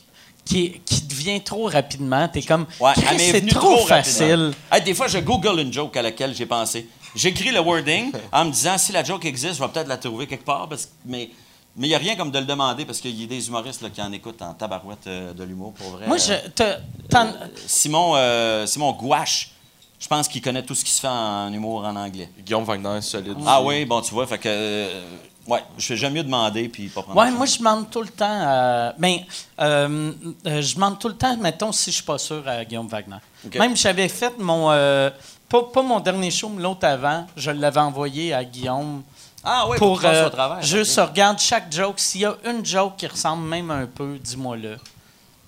qui, 0.45 0.81
devient 1.09 1.43
trop 1.43 1.67
rapidement, 1.69 2.27
t'es 2.29 2.43
comme, 2.43 2.67
Ouais, 2.81 2.93
Chris, 2.95 3.05
elle 3.11 3.17
m'est 3.19 3.31
c'est 3.33 3.41
venue 3.41 3.51
trop, 3.53 3.71
rapidement. 3.77 3.87
facile. 3.87 4.53
Hey, 4.73 4.83
des 4.83 4.95
fois, 4.95 5.07
je 5.09 5.19
google 5.19 5.61
une 5.61 5.73
joke 5.73 5.97
à 5.97 6.03
laquelle 6.03 6.35
j'ai 6.35 6.47
pensé. 6.47 6.89
J'écris 7.15 7.51
le 7.51 7.61
wording 7.61 8.11
en 8.33 8.45
me 8.47 8.51
disant 8.53 8.79
si 8.79 8.93
la 8.93 9.03
joke 9.05 9.25
existe, 9.27 9.55
je 9.57 9.61
vais 9.61 9.69
peut-être 9.69 9.89
la 9.89 9.97
trouver 9.99 10.27
quelque 10.29 10.45
part. 10.45 10.69
Parce 10.69 10.87
que, 10.87 10.91
mais 11.07 11.29
il 11.77 11.83
n'y 11.89 11.95
a 11.95 11.99
rien 11.99 12.17
comme 12.17 12.31
de 12.31 12.39
le 12.39 12.45
demander 12.45 12.85
parce 12.85 13.01
qu'il 13.01 13.19
y 13.21 13.25
a 13.25 13.27
des 13.27 13.49
humoristes 13.49 13.81
là, 13.83 13.91
qui 13.91 14.03
en 14.03 14.13
écoutent 14.13 14.43
en 14.43 14.55
tabarouette 14.55 15.07
euh, 15.07 15.33
de 15.33 15.45
l'humour 15.45 15.73
pour 15.75 15.91
vrai. 15.91 16.07
Moi, 16.07 16.17
je, 16.19 16.33
t'as- 16.55 16.79
t'en- 17.09 17.33
Simon, 17.67 18.13
euh, 18.17 18.67
Simon 18.67 18.93
Gouache, 18.93 19.53
je 19.99 20.09
pense 20.09 20.29
qu'il 20.29 20.43
connaît 20.43 20.63
tout 20.65 20.75
ce 20.75 20.85
qui 20.85 20.91
se 20.91 21.01
fait 21.01 21.09
en 21.09 21.53
humour 21.53 21.85
en 21.85 21.95
anglais. 21.97 22.29
Guillaume 22.45 22.65
Wagner, 22.65 23.01
solide. 23.03 23.37
Ah 23.47 23.63
oui, 23.63 23.85
bon, 23.85 24.01
tu 24.01 24.13
vois, 24.15 24.27
fait 24.27 24.39
que. 24.39 24.49
euh, 24.49 25.03
ouais, 25.47 25.63
je 25.79 25.95
j'aime 25.95 26.15
mieux 26.15 26.23
demander 26.25 26.69
puis 26.69 26.89
pas 26.89 27.03
prendre. 27.03 27.19
Ouais, 27.19 27.31
moi, 27.31 27.47
je 27.47 27.59
demande 27.59 27.89
tout 27.91 28.03
le 28.03 28.09
temps. 28.09 28.25
à- 28.29 28.93
ben, 28.99 29.19
euh, 29.61 30.13
euh, 30.47 30.63
je 30.63 30.75
demande 30.75 30.99
tout 30.99 31.09
le 31.09 31.17
temps, 31.17 31.37
mettons, 31.37 31.71
si 31.73 31.91
je 31.91 31.97
suis 31.97 32.05
pas 32.05 32.19
sûr 32.19 32.43
à 32.49 32.65
Guillaume 32.65 32.89
Wagner. 32.89 33.17
Même, 33.59 33.77
j'avais 33.77 34.09
fait 34.09 34.37
mon. 34.39 34.71
euh, 34.71 35.11
pas, 35.49 35.63
pas 35.65 35.83
mon 35.83 36.01
dernier 36.01 36.31
show, 36.31 36.49
mais 36.49 36.63
l'autre 36.63 36.87
avant, 36.87 37.27
je 37.37 37.51
l'avais 37.51 37.81
envoyé 37.81 38.33
à 38.33 38.45
Guillaume. 38.45 39.03
Ah 39.43 39.67
oui, 39.69 39.79
pour, 39.79 40.01
tu 40.01 40.07
euh, 40.07 40.27
au 40.27 40.31
travers. 40.31 40.63
juste 40.63 40.99
ok. 40.99 41.09
regarde 41.11 41.39
chaque 41.39 41.73
joke. 41.73 41.99
S'il 41.99 42.23
y 42.23 42.25
a 42.27 42.37
une 42.45 42.65
joke 42.65 42.97
qui 42.97 43.07
ressemble 43.07 43.47
même 43.49 43.71
un 43.71 43.87
peu, 43.87 44.19
dis-moi-le. 44.19 44.79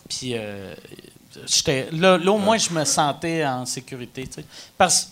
Puis 0.08 0.32
euh, 0.34 0.74
j'étais 1.46 1.88
là, 1.92 2.16
là, 2.16 2.32
au 2.32 2.38
moins 2.38 2.58
je 2.58 2.70
me 2.70 2.84
sentais 2.84 3.44
en 3.44 3.66
sécurité, 3.66 4.26
tu 4.26 4.34
sais. 4.34 4.44
Parce 4.78 5.10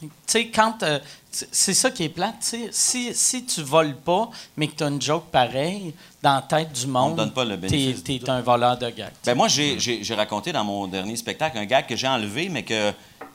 tu 0.00 0.08
sais 0.26 0.48
quand 0.48 0.82
euh, 0.82 0.98
c'est 1.30 1.74
ça 1.74 1.90
qui 1.90 2.04
est 2.04 2.08
plate, 2.08 2.36
tu 2.40 2.46
sais, 2.46 2.68
si, 2.70 3.14
si 3.14 3.44
tu 3.44 3.62
voles 3.62 3.96
pas 3.96 4.30
mais 4.56 4.68
que 4.68 4.76
tu 4.76 4.84
as 4.84 4.88
une 4.88 5.00
joke 5.00 5.26
pareille 5.30 5.94
dans 6.22 6.36
la 6.36 6.42
tête 6.42 6.72
du 6.72 6.86
monde, 6.86 7.20
du 7.34 8.02
t'es 8.02 8.30
un 8.30 8.40
voleur 8.40 8.78
de 8.78 8.90
gag. 8.90 9.12
Ben 9.24 9.34
moi, 9.34 9.48
j'ai- 9.48 10.14
raconté 10.14 10.52
dans 10.52 10.64
mon 10.64 10.86
dernier 10.86 11.16
spectacle 11.16 11.58
un 11.58 11.66
gag 11.66 11.86
que 11.86 11.96
j'ai 11.96 12.08
enlevé, 12.08 12.48
mais 12.48 12.62
que, 12.62 12.92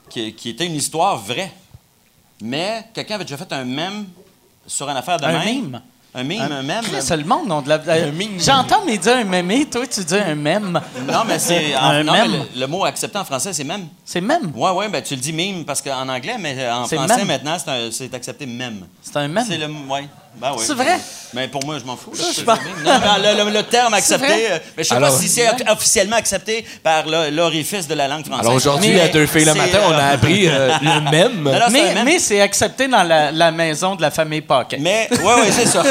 qui, 0.10 0.34
qui 0.34 0.50
était 0.50 0.66
une 0.66 0.76
histoire 0.76 1.18
vraie. 1.18 1.52
Mais 2.42 2.86
quelqu'un 2.94 3.16
avait 3.16 3.24
déjà 3.26 3.38
fait 3.38 3.54
un 3.54 3.64
mème 3.64 4.08
sur 4.68 4.90
une 4.90 4.98
affaire 4.98 5.18
de 5.20 5.26
un 5.26 5.32
même. 5.40 5.46
mime. 5.46 5.82
Un 6.14 6.24
mime, 6.24 6.42
un, 6.42 6.62
mème. 6.62 6.84
C'est 7.00 7.16
le 7.16 7.24
monde, 7.24 7.48
non, 7.48 7.62
de 7.62 7.70
la- 7.70 7.80
euh, 7.88 8.12
J'entends 8.38 8.84
mais 8.86 8.98
dire 8.98 9.16
un 9.16 9.24
mémé, 9.24 9.66
toi 9.70 9.88
tu 9.88 10.04
dis 10.04 10.14
un 10.16 10.36
mème. 10.36 10.78
Non, 11.08 11.24
mais 11.26 11.40
c'est. 11.40 11.74
Un 11.74 12.04
non, 12.04 12.12
mais 12.12 12.28
mème. 12.28 12.32
le, 12.54 12.60
le 12.60 12.68
mot 12.68 12.84
accepté 12.84 13.18
en 13.18 13.24
français, 13.24 13.54
c'est 13.54 13.64
même. 13.64 13.88
C'est 14.04 14.20
même. 14.20 14.52
Ouais, 14.54 14.72
ouais, 14.72 14.90
ben 14.90 15.02
tu 15.02 15.16
le 15.16 15.22
dis 15.22 15.32
mime 15.32 15.64
parce 15.64 15.82
qu'en 15.82 16.10
anglais, 16.10 16.36
mais 16.38 16.70
en 16.70 16.86
français 16.86 17.16
mème. 17.24 17.28
maintenant, 17.28 17.56
c'est 17.92 18.14
accepté 18.14 18.46
même. 18.46 18.88
C'est 19.02 19.16
un 19.16 19.30
même. 19.30 19.46
C'est 19.48 19.58
le. 19.58 19.68
Ouais. 19.90 20.10
Ben 20.36 20.52
ouais. 20.54 20.64
C'est 20.66 20.74
vrai? 20.74 20.98
Mais 21.34 21.48
pour 21.48 21.64
moi, 21.66 21.78
je 21.80 21.86
m'en 21.86 21.96
fous. 21.96 22.14
là, 22.14 22.24
je 22.36 22.42
mime. 22.42 22.84
Non, 22.84 22.94
non, 23.00 23.16
le, 23.22 23.44
le- 23.52 23.58
le 23.58 23.64
terme 23.64 23.94
accepté, 23.94 24.52
euh, 24.52 24.60
mais 24.76 24.84
je 24.84 24.90
sais 24.90 24.96
Alors- 24.96 25.10
pas 25.12 25.16
si 25.18 25.28
c'est 25.30 25.48
officiellement 25.70 26.16
accepté 26.16 26.66
par 26.82 27.04
l'orifice 27.08 27.88
de 27.88 27.94
la 27.94 28.08
langue 28.08 28.26
française. 28.26 28.46
Alors 28.46 28.56
aujourd'hui, 28.56 29.00
à 29.00 29.08
deux 29.10 29.28
filles 29.28 29.46
le 29.46 29.54
matin, 29.54 29.80
on 29.88 29.92
a 29.92 29.98
euh, 30.02 30.14
appris 30.16 30.48
euh, 30.48 30.72
le 30.82 31.02
même. 31.12 31.44
Non, 31.44 32.04
Mais, 32.06 32.20
c'est 32.20 32.42
accepté 32.42 32.88
dans 32.88 33.04
la, 33.04 33.32
la 33.32 33.52
maison 33.52 33.96
de 33.96 34.02
la 34.02 34.10
famille 34.12 34.42
Paquet. 34.42 34.78
Mais, 34.80 35.08
oui, 35.12 35.34
oui, 35.42 35.48
c'est 35.52 35.68
ça. 35.68 35.84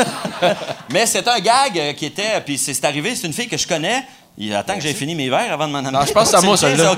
Mais 0.90 1.06
c'est 1.06 1.26
un 1.28 1.38
gag 1.38 1.94
qui 1.96 2.06
était, 2.06 2.40
puis 2.44 2.58
c'est 2.58 2.84
arrivé, 2.84 3.14
c'est 3.14 3.26
une 3.26 3.32
fille 3.32 3.48
que 3.48 3.56
je 3.58 3.66
connais. 3.68 4.04
Il 4.38 4.54
attend 4.54 4.74
que 4.74 4.80
j'ai 4.80 4.94
fini 4.94 5.14
mes 5.14 5.28
verres 5.28 5.52
avant 5.52 5.66
de 5.66 5.72
m'en 5.72 5.78
amener. 5.78 5.92
Non, 5.92 6.04
je 6.06 6.12
pense 6.12 6.32
à 6.34 6.40
moi, 6.40 6.56
celle-là. 6.56 6.96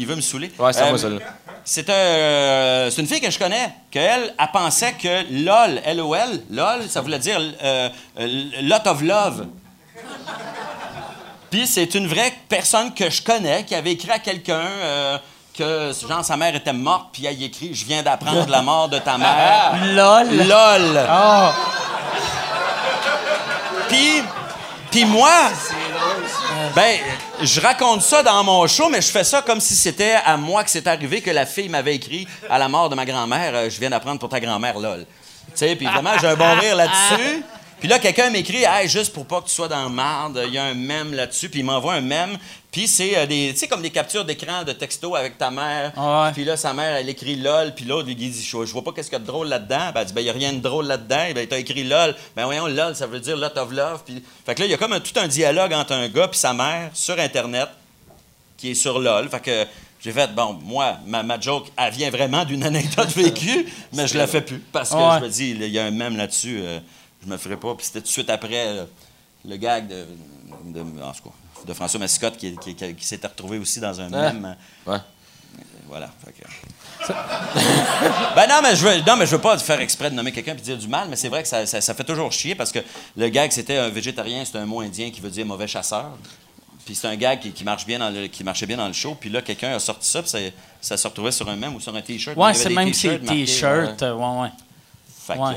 Il 0.00 0.06
veut 0.06 0.16
me 0.16 0.20
saouler. 0.22 0.50
Ouais, 0.58 0.72
c'est 0.72 0.82
Euh, 0.82 0.88
moi, 0.88 0.98
celle-là. 0.98 1.18
C'est 1.62 1.88
un, 1.90 1.92
euh, 1.92 2.90
c'est 2.90 3.02
une 3.02 3.06
fille 3.06 3.20
que 3.20 3.30
je 3.30 3.38
connais, 3.38 3.70
qu'elle, 3.90 4.34
elle 4.38 4.48
pensait 4.52 4.94
que 4.94 5.44
LOL, 5.44 5.80
L-O-L, 5.84 6.42
LOL, 6.50 6.88
ça 6.88 7.02
voulait 7.02 7.18
dire 7.18 7.38
euh, 7.62 7.88
euh, 8.18 8.44
Lot 8.62 8.86
of 8.86 9.02
Love. 9.02 9.46
Puis 11.50 11.66
c'est 11.66 11.94
une 11.94 12.06
vraie 12.06 12.32
personne 12.48 12.94
que 12.94 13.10
je 13.10 13.20
connais 13.22 13.64
qui 13.64 13.74
avait 13.74 13.92
écrit 13.92 14.10
à 14.10 14.18
quelqu'un 14.20 14.54
euh, 14.62 15.18
que, 15.56 15.92
genre, 16.08 16.24
sa 16.24 16.36
mère 16.38 16.54
était 16.54 16.72
morte, 16.72 17.08
puis 17.12 17.26
elle 17.26 17.38
y 17.38 17.44
écrit 17.44 17.74
Je 17.74 17.84
viens 17.84 18.02
d'apprendre 18.02 18.48
la 18.48 18.62
mort 18.62 18.88
de 18.88 18.98
ta 18.98 19.18
mère. 19.18 19.72
LOL. 19.94 20.28
LOL. 20.48 21.06
Ah, 21.08 21.52
Puis, 23.88 24.22
puis 24.90 25.04
moi, 25.04 25.30
ben, 26.74 26.98
je 27.42 27.60
raconte 27.60 28.02
ça 28.02 28.22
dans 28.22 28.42
mon 28.44 28.66
show, 28.66 28.88
mais 28.88 29.00
je 29.00 29.10
fais 29.10 29.24
ça 29.24 29.42
comme 29.42 29.60
si 29.60 29.74
c'était 29.74 30.16
à 30.24 30.36
moi 30.36 30.64
que 30.64 30.70
c'est 30.70 30.86
arrivé 30.86 31.20
que 31.20 31.30
la 31.30 31.46
fille 31.46 31.68
m'avait 31.68 31.96
écrit 31.96 32.26
à 32.48 32.58
la 32.58 32.68
mort 32.68 32.88
de 32.88 32.94
ma 32.94 33.04
grand-mère, 33.04 33.52
euh, 33.54 33.70
je 33.70 33.78
viens 33.80 33.90
d'apprendre 33.90 34.18
pour 34.18 34.28
ta 34.28 34.40
grand-mère, 34.40 34.78
lol. 34.78 35.06
Tu 35.46 35.52
sais, 35.54 35.76
puis 35.76 35.86
évidemment, 35.86 36.12
j'ai 36.20 36.28
un 36.28 36.36
bon 36.36 36.54
rire 36.54 36.76
là-dessus. 36.76 37.42
Puis 37.80 37.88
là, 37.88 37.98
quelqu'un 37.98 38.30
m'écrit, 38.30 38.62
hey, 38.64 38.88
juste 38.88 39.12
pour 39.12 39.26
pas 39.26 39.40
que 39.40 39.48
tu 39.48 39.54
sois 39.54 39.66
dans 39.68 39.82
le 39.84 39.88
marde, 39.88 40.40
il 40.46 40.52
y 40.54 40.58
a 40.58 40.64
un 40.64 40.74
mème 40.74 41.12
là-dessus, 41.14 41.48
puis 41.48 41.60
il 41.60 41.64
m'envoie 41.64 41.94
un 41.94 42.00
mème, 42.02 42.36
puis 42.70 42.86
c'est 42.86 43.16
euh, 43.18 43.26
des, 43.26 43.50
tu 43.52 43.58
sais, 43.58 43.68
comme 43.68 43.82
des 43.82 43.90
captures 43.90 44.24
d'écran 44.24 44.62
de 44.64 44.72
texto 44.72 45.16
avec 45.16 45.38
ta 45.38 45.50
mère. 45.50 45.92
Ah 45.96 46.24
ouais. 46.26 46.32
Puis 46.32 46.44
là, 46.44 46.56
sa 46.56 46.72
mère, 46.74 46.96
elle 46.96 47.08
écrit 47.08 47.36
LOL, 47.36 47.74
puis 47.74 47.84
l'autre, 47.86 48.08
il 48.08 48.16
dit, 48.16 48.32
je, 48.32 48.64
je 48.64 48.72
vois 48.72 48.84
pas 48.84 48.92
qu'est-ce 48.92 49.08
qu'il 49.08 49.18
y 49.18 49.20
a 49.20 49.24
de 49.24 49.26
drôle 49.26 49.48
là-dedans. 49.48 49.90
Ben, 49.94 50.00
elle 50.02 50.06
dit, 50.06 50.12
ben, 50.12 50.20
il 50.20 50.26
y 50.26 50.30
a 50.30 50.34
rien 50.34 50.52
de 50.52 50.60
drôle 50.60 50.86
là-dedans. 50.86 51.26
Ben, 51.34 51.46
t'as 51.48 51.58
écrit 51.58 51.82
LOL. 51.84 52.14
Ben, 52.36 52.44
voyons, 52.44 52.66
LOL, 52.68 52.94
ça 52.94 53.06
veut 53.06 53.18
dire 53.20 53.36
lot 53.36 53.56
of 53.56 53.72
love. 53.72 54.02
Puis, 54.04 54.22
fait 54.46 54.54
que 54.54 54.60
là, 54.60 54.66
il 54.66 54.70
y 54.70 54.74
a 54.74 54.76
comme 54.76 54.92
un- 54.92 55.00
tout 55.00 55.18
un 55.18 55.26
dialogue 55.26 55.72
entre 55.72 55.92
un 55.92 56.08
gars 56.08 56.28
puis 56.28 56.38
sa 56.38 56.52
mère 56.52 56.90
sur 56.94 57.18
Internet 57.18 57.68
qui 58.58 58.72
est 58.72 58.74
sur 58.74 58.98
LOL. 58.98 59.28
Fait 59.30 59.40
que 59.40 59.66
j'ai 60.04 60.12
fait, 60.12 60.32
bon, 60.34 60.52
moi, 60.62 60.96
ma, 61.06 61.22
ma 61.22 61.40
joke, 61.40 61.68
elle 61.76 61.92
vient 61.92 62.10
vraiment 62.10 62.44
d'une 62.44 62.62
anecdote 62.62 63.08
vécue, 63.16 63.66
mais 63.94 64.06
je 64.06 64.16
la 64.18 64.26
fais 64.26 64.42
plus. 64.42 64.58
Parce 64.70 64.90
que 64.90 64.96
Ouais. 64.96 65.18
je 65.20 65.24
me 65.24 65.28
dis, 65.28 65.50
il 65.50 65.66
y 65.68 65.78
a 65.78 65.84
un 65.86 65.90
mème 65.90 66.16
là-dessus, 66.16 66.60
euh, 66.62 66.78
je 67.24 67.28
me 67.28 67.36
ferai 67.36 67.56
pas. 67.56 67.74
Puis 67.74 67.86
c'était 67.86 68.00
tout 68.00 68.06
de 68.06 68.10
suite 68.10 68.30
après 68.30 68.66
euh, 68.68 68.84
le 69.44 69.56
gag 69.56 69.88
de, 69.88 70.06
de, 70.66 70.80
en 70.80 71.12
tout 71.12 71.22
cas, 71.24 71.34
de 71.66 71.74
François 71.74 72.00
Mascotte 72.00 72.36
qui, 72.36 72.56
qui- 72.56 72.74
qui- 72.74 72.94
qui 72.94 73.06
s'était 73.06 73.26
retrouvé 73.26 73.58
aussi 73.58 73.80
dans 73.80 74.00
un 74.00 74.12
Ah. 74.12 74.32
mème. 74.32 74.56
Ouais. 74.86 74.98
Voilà. 75.88 76.08
que- 76.26 77.12
ben 78.36 78.46
non, 78.48 78.60
mais 78.62 78.76
je 78.76 78.86
veux, 78.86 79.00
non, 79.06 79.16
mais 79.16 79.26
je 79.26 79.32
veux 79.32 79.40
pas 79.40 79.58
faire 79.58 79.80
exprès 79.80 80.10
de 80.10 80.14
nommer 80.14 80.30
quelqu'un 80.32 80.52
et 80.52 80.60
dire 80.60 80.78
du 80.78 80.86
mal, 80.88 81.08
mais 81.08 81.16
c'est 81.16 81.28
vrai 81.28 81.42
que 81.42 81.48
ça, 81.48 81.66
ça- 81.66 81.80
ça 81.80 81.94
fait 81.94 82.04
toujours 82.04 82.30
chier 82.30 82.54
parce 82.54 82.70
que 82.70 82.78
le 83.16 83.28
gag, 83.28 83.50
c'était 83.50 83.76
un 83.78 83.88
végétarien, 83.88 84.44
c'est 84.44 84.58
un 84.58 84.66
mot 84.66 84.80
indien 84.80 85.10
qui 85.10 85.20
veut 85.20 85.30
dire 85.30 85.44
mauvais 85.46 85.66
chasseur. 85.66 86.10
Puis 86.86 86.94
c'est 86.94 87.08
un 87.08 87.16
gag 87.16 87.40
qui, 87.40 87.52
qui 87.52 87.64
marche 87.64 87.86
bien 87.86 87.98
dans 87.98 88.10
le, 88.10 88.26
qui 88.28 88.42
marchait 88.44 88.66
bien 88.66 88.76
dans 88.76 88.86
le 88.86 88.92
show. 88.92 89.16
Puis 89.18 89.30
là, 89.30 89.42
quelqu'un 89.42 89.74
a 89.74 89.78
sorti 89.80 90.08
ça, 90.08 90.22
puis 90.22 90.30
ça, 90.30 90.38
ça 90.80 90.96
se 90.96 91.06
retrouvait 91.08 91.32
sur 91.32 91.48
un 91.48 91.56
même 91.56 91.74
ou 91.74 91.80
sur 91.80 91.94
un 91.94 92.02
T-shirt. 92.02 92.36
Ouais, 92.36 92.54
c'est 92.54 92.70
même 92.70 92.92
ces 92.94 93.18
t-shirts 93.20 94.02
euh, 94.02 94.14
Ouais, 94.14 94.42
ouais. 94.42 94.48
Fait 95.26 95.34
que- 95.34 95.38
Ouais. 95.40 95.56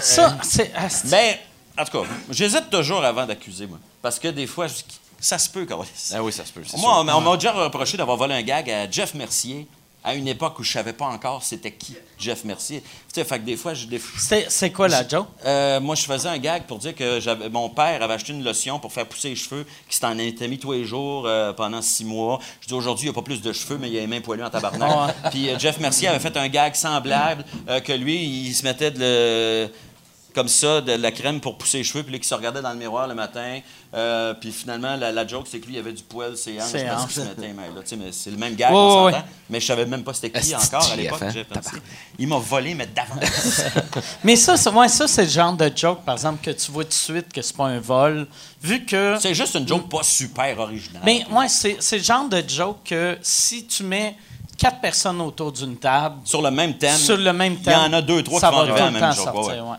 Ça, 0.00 0.38
c'est. 0.42 0.72
asti. 0.74 1.08
Ben, 1.08 1.36
en 1.78 1.84
tout 1.84 2.02
cas, 2.02 2.08
j'hésite 2.30 2.70
toujours 2.70 3.04
avant 3.04 3.26
d'accuser, 3.26 3.66
moi. 3.66 3.78
Parce 4.02 4.18
que 4.18 4.28
des 4.28 4.46
fois, 4.46 4.66
je- 4.66 4.74
ça 5.20 5.38
se 5.38 5.48
peut, 5.48 5.64
Carlis. 5.66 5.88
Ah 6.14 6.22
oui, 6.22 6.32
ça 6.32 6.44
se 6.44 6.52
peut. 6.52 6.60
Moi, 6.60 6.78
sûr. 6.80 6.88
on 6.88 7.04
m'a- 7.04 7.16
on 7.16 7.20
m'a 7.20 7.34
déjà 7.36 7.52
reproché 7.52 7.96
d'avoir 7.96 8.16
volé 8.16 8.34
un 8.34 8.42
gag 8.42 8.70
à 8.70 8.90
Jeff 8.90 9.14
Mercier 9.14 9.66
à 10.06 10.14
une 10.14 10.28
époque 10.28 10.58
où 10.58 10.62
je 10.62 10.72
savais 10.72 10.92
pas 10.94 11.04
encore 11.06 11.42
c'était 11.42 11.72
qui 11.72 11.94
Jeff 12.18 12.44
Mercier. 12.44 12.80
Tu 12.80 12.86
sais, 13.12 13.24
fait 13.24 13.38
que 13.40 13.44
des 13.44 13.56
fois, 13.56 13.74
je, 13.74 13.86
C'est 14.18 14.46
c'est 14.50 14.70
quoi 14.70 14.88
la 14.88 15.06
joke? 15.06 15.26
Euh, 15.44 15.80
moi, 15.80 15.94
je 15.96 16.02
faisais 16.04 16.28
un 16.28 16.38
gag 16.38 16.62
pour 16.62 16.78
dire 16.78 16.94
que 16.94 17.20
j'avais- 17.20 17.48
mon 17.50 17.68
père 17.68 18.02
avait 18.02 18.14
acheté 18.14 18.32
une 18.32 18.42
lotion 18.44 18.78
pour 18.78 18.92
faire 18.92 19.04
pousser 19.06 19.30
les 19.30 19.36
cheveux, 19.36 19.66
qui 19.90 19.96
s'en 19.98 20.16
était 20.18 20.48
mis 20.48 20.58
tous 20.58 20.72
les 20.72 20.84
jours 20.84 21.24
euh, 21.26 21.52
pendant 21.52 21.82
six 21.82 22.04
mois. 22.04 22.38
Je 22.62 22.68
dis 22.68 22.74
aujourd'hui, 22.74 23.06
il 23.06 23.10
n'y 23.10 23.14
a 23.14 23.20
pas 23.20 23.22
plus 23.24 23.42
de 23.42 23.52
cheveux, 23.52 23.76
mais 23.78 23.88
il 23.88 23.94
y 23.94 23.98
a 23.98 24.00
les 24.00 24.06
mains 24.06 24.20
poilues 24.22 24.44
en 24.44 24.50
tabarnak. 24.50 25.14
Puis 25.30 25.50
euh, 25.50 25.58
Jeff 25.58 25.78
Mercier 25.80 26.08
avait 26.08 26.20
fait 26.20 26.36
un 26.36 26.48
gag 26.48 26.74
semblable, 26.74 27.44
que 27.84 27.92
lui, 27.92 28.16
il 28.24 28.54
se 28.54 28.62
mettait 28.62 28.90
de 28.92 28.98
le- 29.00 29.70
comme 30.36 30.48
ça, 30.48 30.82
de 30.82 30.92
la 30.92 31.10
crème 31.12 31.40
pour 31.40 31.56
pousser 31.56 31.78
les 31.78 31.84
cheveux, 31.84 32.02
puis 32.02 32.12
là, 32.12 32.18
qui 32.18 32.28
se 32.28 32.34
regardait 32.34 32.60
dans 32.60 32.70
le 32.70 32.76
miroir 32.76 33.08
le 33.08 33.14
matin. 33.14 33.60
Euh, 33.94 34.34
puis 34.34 34.52
finalement, 34.52 34.94
la, 34.94 35.10
la 35.10 35.26
joke, 35.26 35.46
c'est 35.50 35.60
que 35.60 35.66
lui, 35.66 35.76
il 35.76 35.78
avait 35.78 35.94
du 35.94 36.02
poil, 36.02 36.36
Ses 36.36 36.52
parce 36.56 36.74
hanches. 36.74 37.06
qu'il 37.06 37.22
se 37.22 37.26
mettait 37.26 37.40
les 37.40 37.52
mains 37.54 37.62
là. 37.74 37.80
Tu 37.80 37.88
sais, 37.88 37.96
mais 37.96 38.12
c'est 38.12 38.30
le 38.30 38.36
même 38.36 38.54
on 38.70 39.04
ouais, 39.06 39.12
s'entend. 39.12 39.24
Mais 39.48 39.60
je 39.60 39.66
savais 39.66 39.86
même 39.86 40.04
pas 40.04 40.12
c'était 40.12 40.38
qui 40.38 40.54
encore 40.54 40.92
à 40.92 40.96
l'époque, 40.96 41.22
hein? 41.22 41.32
Il 42.18 42.28
m'a 42.28 42.36
volé, 42.36 42.74
mais 42.74 42.86
d'avance. 42.86 43.62
Mais 44.24 44.36
ça, 44.36 44.58
c'est 44.58 44.68
ouais, 44.68 44.88
ça, 44.88 45.08
c'est 45.08 45.24
le 45.24 45.30
genre 45.30 45.54
de 45.54 45.72
joke, 45.74 46.04
par 46.04 46.16
exemple, 46.16 46.44
que 46.44 46.50
tu 46.50 46.70
vois 46.70 46.84
tout 46.84 46.90
de 46.90 46.94
suite 46.94 47.32
que 47.32 47.40
c'est 47.40 47.56
pas 47.56 47.68
un 47.68 47.80
vol. 47.80 48.26
Vu 48.62 48.84
que. 48.84 49.16
c'est 49.18 49.34
juste 49.34 49.54
une 49.54 49.66
joke 49.66 49.88
pas 49.88 50.02
super 50.02 50.58
originale. 50.58 51.00
Mais 51.04 51.24
ouais, 51.30 51.48
c'est 51.48 51.78
c'est 51.80 51.96
le 51.96 52.04
genre 52.04 52.28
de 52.28 52.42
joke 52.46 52.80
que 52.84 53.16
si 53.22 53.66
tu 53.66 53.84
mets 53.84 54.14
quatre 54.58 54.80
personnes 54.80 55.20
autour 55.22 55.50
d'une 55.52 55.78
table, 55.78 56.16
sur 56.24 56.42
le 56.42 56.50
même 56.50 56.76
thème. 56.76 56.96
sur 56.98 57.16
le 57.16 57.32
même 57.32 57.56
thème, 57.56 57.78
Il 57.80 57.86
y 57.86 57.90
en 57.90 57.92
a 57.94 58.02
deux, 58.02 58.22
trois 58.22 58.40
ça 58.40 58.48
qui 58.48 58.54
vont 58.54 58.60
arriver 58.60 58.80
à 58.80 58.84
la 58.86 58.90
même 58.90 59.00
temps 59.00 59.12
joke. 59.12 59.24
sortir, 59.24 59.64
ouais, 59.64 59.70
ouais. 59.70 59.76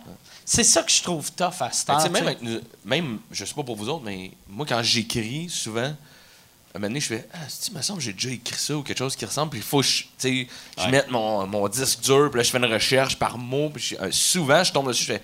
Ouais. 0.48 0.54
C'est 0.64 0.64
ça 0.64 0.82
que 0.84 0.92
je 0.92 1.02
trouve 1.04 1.32
tough 1.34 1.62
à 1.62 1.72
cette 1.72 1.88
Ben, 1.88 1.96
heure, 2.00 2.12
même, 2.12 2.36
nous- 2.42 2.62
même, 2.86 3.20
je 3.32 3.44
sais 3.46 3.54
pas 3.54 3.64
pour 3.64 3.76
vous 3.76 3.90
autres, 3.90 4.04
mais 4.06 4.32
moi, 4.48 4.66
quand 4.68 4.82
j'écris, 4.82 5.50
souvent, 5.50 5.82
à 5.82 6.78
un 6.78 6.80
moment 6.80 6.88
donné, 6.90 7.00
je 7.00 7.08
fais 7.08 7.28
Ah, 7.34 7.38
si, 7.50 7.70
il 7.72 7.78
me 7.78 7.82
semble 7.82 8.00
que 8.00 8.06
j'ai 8.06 8.14
déjà 8.14 8.30
écrit 8.30 8.56
ça 8.56 8.76
ou 8.78 8.82
quelque 8.84 8.98
chose 8.98 9.16
qui 9.16 9.26
ressemble, 9.26 9.50
puis 9.52 9.60
il 9.60 9.64
faut 9.66 9.82
que 9.82 9.86
je, 9.88 10.04
tu 10.04 10.08
sais, 10.18 10.48
je 10.78 10.88
mette 10.90 11.10
mon, 11.12 11.46
mon 11.48 11.68
disque 11.68 12.00
dur, 12.02 12.30
puis 12.32 12.38
là, 12.40 12.44
je 12.44 12.52
fais 12.52 12.58
une 12.60 12.66
recherche 12.66 13.18
par 13.18 13.38
mot, 13.38 13.70
puis 13.70 13.84
je- 13.84 13.96
euh, 13.96 14.10
souvent, 14.12 14.64
je 14.64 14.72
tombe 14.72 14.88
dessus, 14.88 15.04
je 15.06 15.14
fais 15.14 15.22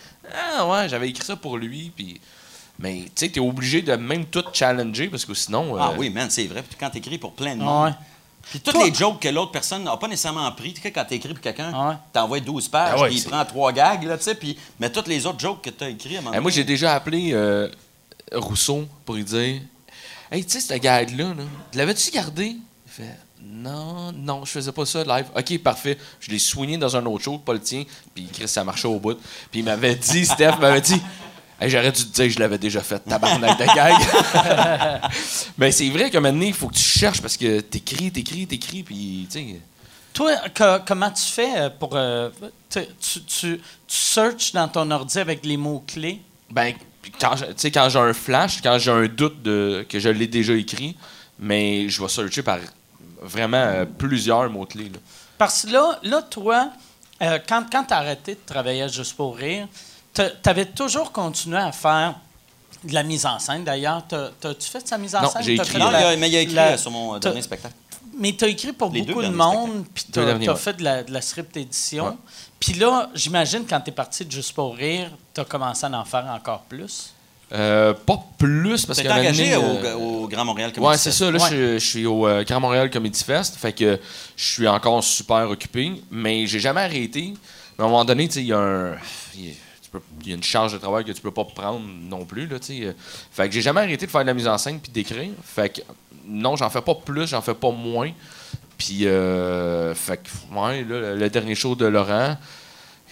Ah, 0.56 0.68
ouais, 0.68 0.90
j'avais 0.90 1.10
écrit 1.10 1.26
ça 1.26 1.36
pour 1.36 1.58
lui, 1.58 1.92
puis. 1.96 2.20
Mais 2.80 3.04
tu 3.06 3.12
sais, 3.16 3.30
t'es 3.30 3.40
obligé 3.40 3.84
de 3.84 3.96
même 3.96 4.26
tout 4.26 4.44
challenger, 4.52 5.08
parce 5.08 5.26
que 5.26 5.34
sinon. 5.36 5.78
Ah 5.80 5.92
euh, 5.92 5.96
oui, 5.98 6.10
man, 6.10 6.30
c'est 6.32 6.48
vrai. 6.48 6.64
Puis 6.64 6.76
quand 6.80 6.90
t'écris 6.90 7.20
pour 7.20 7.34
plein 7.34 7.56
de 7.56 7.62
Ah 7.62 7.66
monde. 7.66 7.86
ouais. 7.90 7.96
Puis 8.50 8.60
toutes 8.60 8.74
Toi- 8.76 8.86
les 8.86 8.94
jokes 8.94 9.20
que 9.20 9.30
l'autre 9.30 9.52
personne 9.52 9.84
n'a 9.84 9.96
pas 9.98 10.08
nécessairement 10.08 10.52
pris, 10.52 10.74
tu 10.74 10.82
sais, 10.82 10.92
quand 10.92 11.06
t'écris 11.06 11.34
pour 11.34 11.42
quelqu'un, 11.42 11.72
Ah 11.74 11.90
ouais. 11.90 11.96
t'envoies 12.12 12.40
12 12.42 12.68
pages, 12.68 12.94
Ah 12.98 13.02
ouais, 13.02 13.08
puis 13.08 13.18
il 13.18 13.22
c'est- 13.22 13.30
prend 13.30 13.44
trois 13.46 13.72
gags, 13.72 14.04
là, 14.04 14.18
tu 14.18 14.24
sais, 14.26 14.36
puis 14.36 14.58
mais 14.80 14.92
toutes 14.92 15.08
les 15.08 15.26
autres 15.26 15.40
jokes 15.40 15.62
que 15.62 15.70
t'as 15.70 15.90
écrits 15.90 16.16
à 16.18 16.20
un 16.20 16.22
moment 16.22 16.36
Eh, 16.36 16.40
moi, 16.40 16.52
donné- 16.52 16.56
j'ai 16.56 16.64
déjà 16.64 16.94
appelé 16.94 17.32
euh, 17.34 17.70
Rousseau 18.34 18.86
pour 19.06 19.16
lui 19.16 19.24
dire 19.24 19.62
Hey, 20.32 20.44
tu 20.44 20.52
sais, 20.52 20.60
ce 20.62 20.74
gag-là, 20.80 21.26
là, 21.36 21.44
l'avais-tu 21.74 22.12
gardé 22.12 22.46
Il 22.48 22.92
fait 22.92 23.18
Non, 23.46 24.12
non, 24.14 24.46
je 24.46 24.52
faisais 24.52 24.72
pas 24.72 24.86
ça 24.86 25.04
live. 25.04 25.26
Ok, 25.38 25.58
parfait. 25.60 25.98
Je 26.20 26.32
l'ai 26.32 26.40
soigné 26.40 26.78
dans 26.78 26.96
un 26.96 27.06
autre 27.06 27.24
show, 27.24 27.38
pas 27.38 27.54
le 27.54 27.60
tien. 27.60 27.84
Puis 28.16 28.26
Chris, 28.32 28.48
ça 28.48 28.64
marchait 28.64 28.88
au 28.88 29.00
bout. 29.00 29.20
Puis 29.52 29.60
il 29.60 29.64
m'avait 29.66 29.96
dit, 29.96 30.26
Steph 30.26 30.58
m'avait 30.60 30.82
dit 30.82 31.00
Hey, 31.60 31.70
J'aurais 31.70 31.92
dû 31.92 32.04
te 32.06 32.14
dire 32.14 32.26
que 32.26 32.30
je 32.32 32.40
l'avais 32.40 32.58
déjà 32.58 32.82
fait, 32.82 33.00
tabarnak 33.00 33.58
de 33.58 33.66
gag. 33.76 33.96
Mais 35.58 35.72
c'est 35.72 35.90
vrai 35.90 36.10
qu'à 36.10 36.18
un 36.18 36.22
moment 36.22 36.34
donné, 36.34 36.48
il 36.48 36.54
faut 36.54 36.68
que 36.68 36.74
tu 36.76 36.82
cherches 36.84 37.22
parce 37.22 37.38
que 37.38 37.60
t'écris, 37.62 38.12
t'écris, 38.12 38.48
t'écris, 38.48 38.84
puis 38.84 39.28
tu 39.32 39.40
sais. 39.40 39.62
Toi, 40.14 40.36
que- 40.54 40.80
comment 40.86 41.10
tu 41.12 41.24
fais 41.24 41.58
euh, 41.58 41.70
pour. 41.70 41.92
euh, 41.96 42.30
tu, 42.70 42.82
tu, 43.00 43.22
tu, 43.26 43.62
searches 43.88 44.52
dans 44.54 44.68
ton 44.68 44.90
ordi 44.92 45.18
avec 45.20 45.46
les 45.46 45.58
mots-clés? 45.58 46.22
Ben, 46.52 46.74
quand, 47.20 47.36
je- 47.36 47.46
tu 47.46 47.54
sais, 47.58 47.72
quand 47.72 47.90
j'ai 47.90 48.00
un 48.00 48.14
flash, 48.14 48.62
quand 48.62 48.78
j'ai 48.78 48.92
un 48.92 49.08
doute 49.08 49.42
de, 49.42 49.86
que 49.90 50.00
je 50.00 50.10
l'ai 50.10 50.28
déjà 50.28 50.54
écrit, 50.54 50.96
mais 51.40 51.88
je 51.90 52.02
vais 52.02 52.08
searcher 52.10 52.44
par 52.44 52.60
vraiment 53.22 53.58
euh, 53.58 53.86
plusieurs 53.86 54.50
mots-clés. 54.50 54.92
Parce 55.38 55.64
que 55.66 55.72
là, 55.72 56.00
là 56.04 56.22
toi, 56.22 56.70
euh, 57.22 57.40
quand, 57.48 57.66
quand 57.72 57.84
tu 57.86 57.94
as 57.94 57.98
arrêté 57.98 58.34
de 58.36 58.40
travailler 58.46 58.88
Juste 58.90 59.16
pour 59.16 59.36
rire, 59.38 59.68
tu 60.14 60.50
avais 60.50 60.66
toujours 60.66 61.12
continué 61.12 61.58
à 61.58 61.72
faire 61.72 62.16
de 62.84 62.94
la 62.94 63.04
mise 63.04 63.26
en 63.26 63.40
scène. 63.40 63.64
D'ailleurs, 63.64 64.04
T'as- 64.08 64.30
t'as-tu 64.40 64.70
fait 64.70 64.82
de 64.84 64.88
sa 64.88 64.98
mise 64.98 65.16
en 65.16 65.22
Non, 65.22 65.30
scène? 65.30 65.44
j'ai 65.44 65.54
écrit, 65.56 65.78
Non, 65.78 65.90
il 65.90 65.96
a- 65.96 66.16
mais 66.18 66.30
il 66.30 66.36
a 66.36 66.40
écrit 66.42 66.54
la- 66.56 66.72
euh, 66.74 66.78
sur 66.78 66.92
mon 66.92 67.16
euh, 67.16 67.20
dernier 67.20 67.42
spectacle. 67.42 67.76
Mais 68.16 68.34
tu 68.34 68.44
as 68.46 68.48
écrit 68.50 68.74
pour 68.74 68.92
Les 68.92 69.02
beaucoup 69.02 69.22
de 69.24 69.30
monde, 69.30 69.86
puis 69.94 70.06
tu 70.12 70.20
as, 70.20 70.24
ouais. 70.36 70.56
fait 70.56 70.74
de 70.74 70.84
la, 70.84 71.04
de 71.04 71.12
la 71.12 71.22
script 71.22 71.56
édition. 71.58 72.06
Ouais. 72.10 72.14
Puis 72.60 72.74
là, 72.74 73.10
j'imagine, 73.16 73.66
quand 73.68 73.80
tu 73.82 73.90
es 73.90 73.94
parti 73.94 74.24
de 74.26 74.32
Juste 74.32 74.54
pour 74.54 74.76
rire, 74.76 75.10
tu 75.34 75.42
as 75.42 75.46
commencé 75.46 75.86
à 75.86 75.90
en 75.92 76.06
faire 76.06 76.26
encore 76.28 76.62
plus? 76.64 77.14
Euh, 77.52 77.94
pas 77.94 78.20
plus, 78.38 78.86
parce 78.86 78.98
T'es 78.98 79.04
qu'à 79.06 79.14
un 79.14 79.18
moment 79.18 79.30
engagé 79.30 79.54
euh, 79.54 79.96
au, 79.96 80.24
au 80.24 80.28
Grand 80.28 80.44
Montréal 80.46 80.72
Comedy 80.74 80.88
Ouais, 80.90 80.98
c'est 80.98 81.10
Fest. 81.10 81.20
ça. 81.20 81.32
Là, 81.32 81.40
Ouais. 81.44 81.50
je, 81.52 81.74
je 81.80 81.86
suis 81.88 82.06
au 82.06 82.28
Grand 82.48 82.60
Montréal 82.60 82.90
Comedy 82.90 83.24
Fest. 83.24 83.56
Fait 83.58 83.74
que 83.74 84.00
je 84.36 84.44
suis 84.44 84.68
encore 84.68 85.04
super 85.04 85.50
occupé, 85.50 85.92
mais 86.12 86.46
j'ai 86.48 86.60
jamais 86.60 86.82
arrêté. 86.82 87.34
Mais 87.78 87.84
à 87.84 87.88
un 87.88 87.90
moment 87.90 88.06
donné, 88.06 88.28
tu 88.28 88.36
sais, 88.36 88.42
il 88.42 88.48
y 88.48 88.54
a 88.54 88.60
un. 88.60 88.92
Il 90.22 90.30
y 90.30 90.32
a- 90.32 90.36
une 90.36 90.44
charge 90.44 90.74
de 90.74 90.78
travail 90.78 91.04
que 91.06 91.12
tu 91.12 91.22
peux 91.22 91.32
pas 91.32 91.44
prendre 91.46 91.82
non 92.10 92.26
plus. 92.26 92.48
Là, 92.48 92.60
tu 92.60 92.68
sais. 92.80 92.86
Euh, 92.86 92.94
fait 93.32 93.48
que 93.48 93.54
j'ai 93.54 93.62
jamais 93.62 93.82
arrêté 93.82 94.06
de 94.06 94.12
faire 94.12 94.22
de 94.22 94.28
la 94.28 94.34
mise 94.34 94.48
en 94.48 94.58
scène 94.58 94.80
puis 94.80 94.92
d'écrire. 94.92 95.30
Fait 95.44 95.70
que 95.70 95.82
non, 96.26 96.56
j'en 96.56 96.70
fais 96.70 96.82
pas 96.82 96.96
plus, 96.96 97.28
j'en 97.28 97.42
fais 97.42 97.54
pas 97.54 97.72
moins. 97.72 98.12
Puis, 98.78 99.06
euh, 99.08 99.94
fait 99.96 100.18
que, 100.24 100.58
ouais, 100.58 100.84
là, 100.84 101.16
le, 101.16 101.30
dernier 101.30 101.56
show 101.56 101.76
de 101.76 101.86
Laurent, 101.86 102.36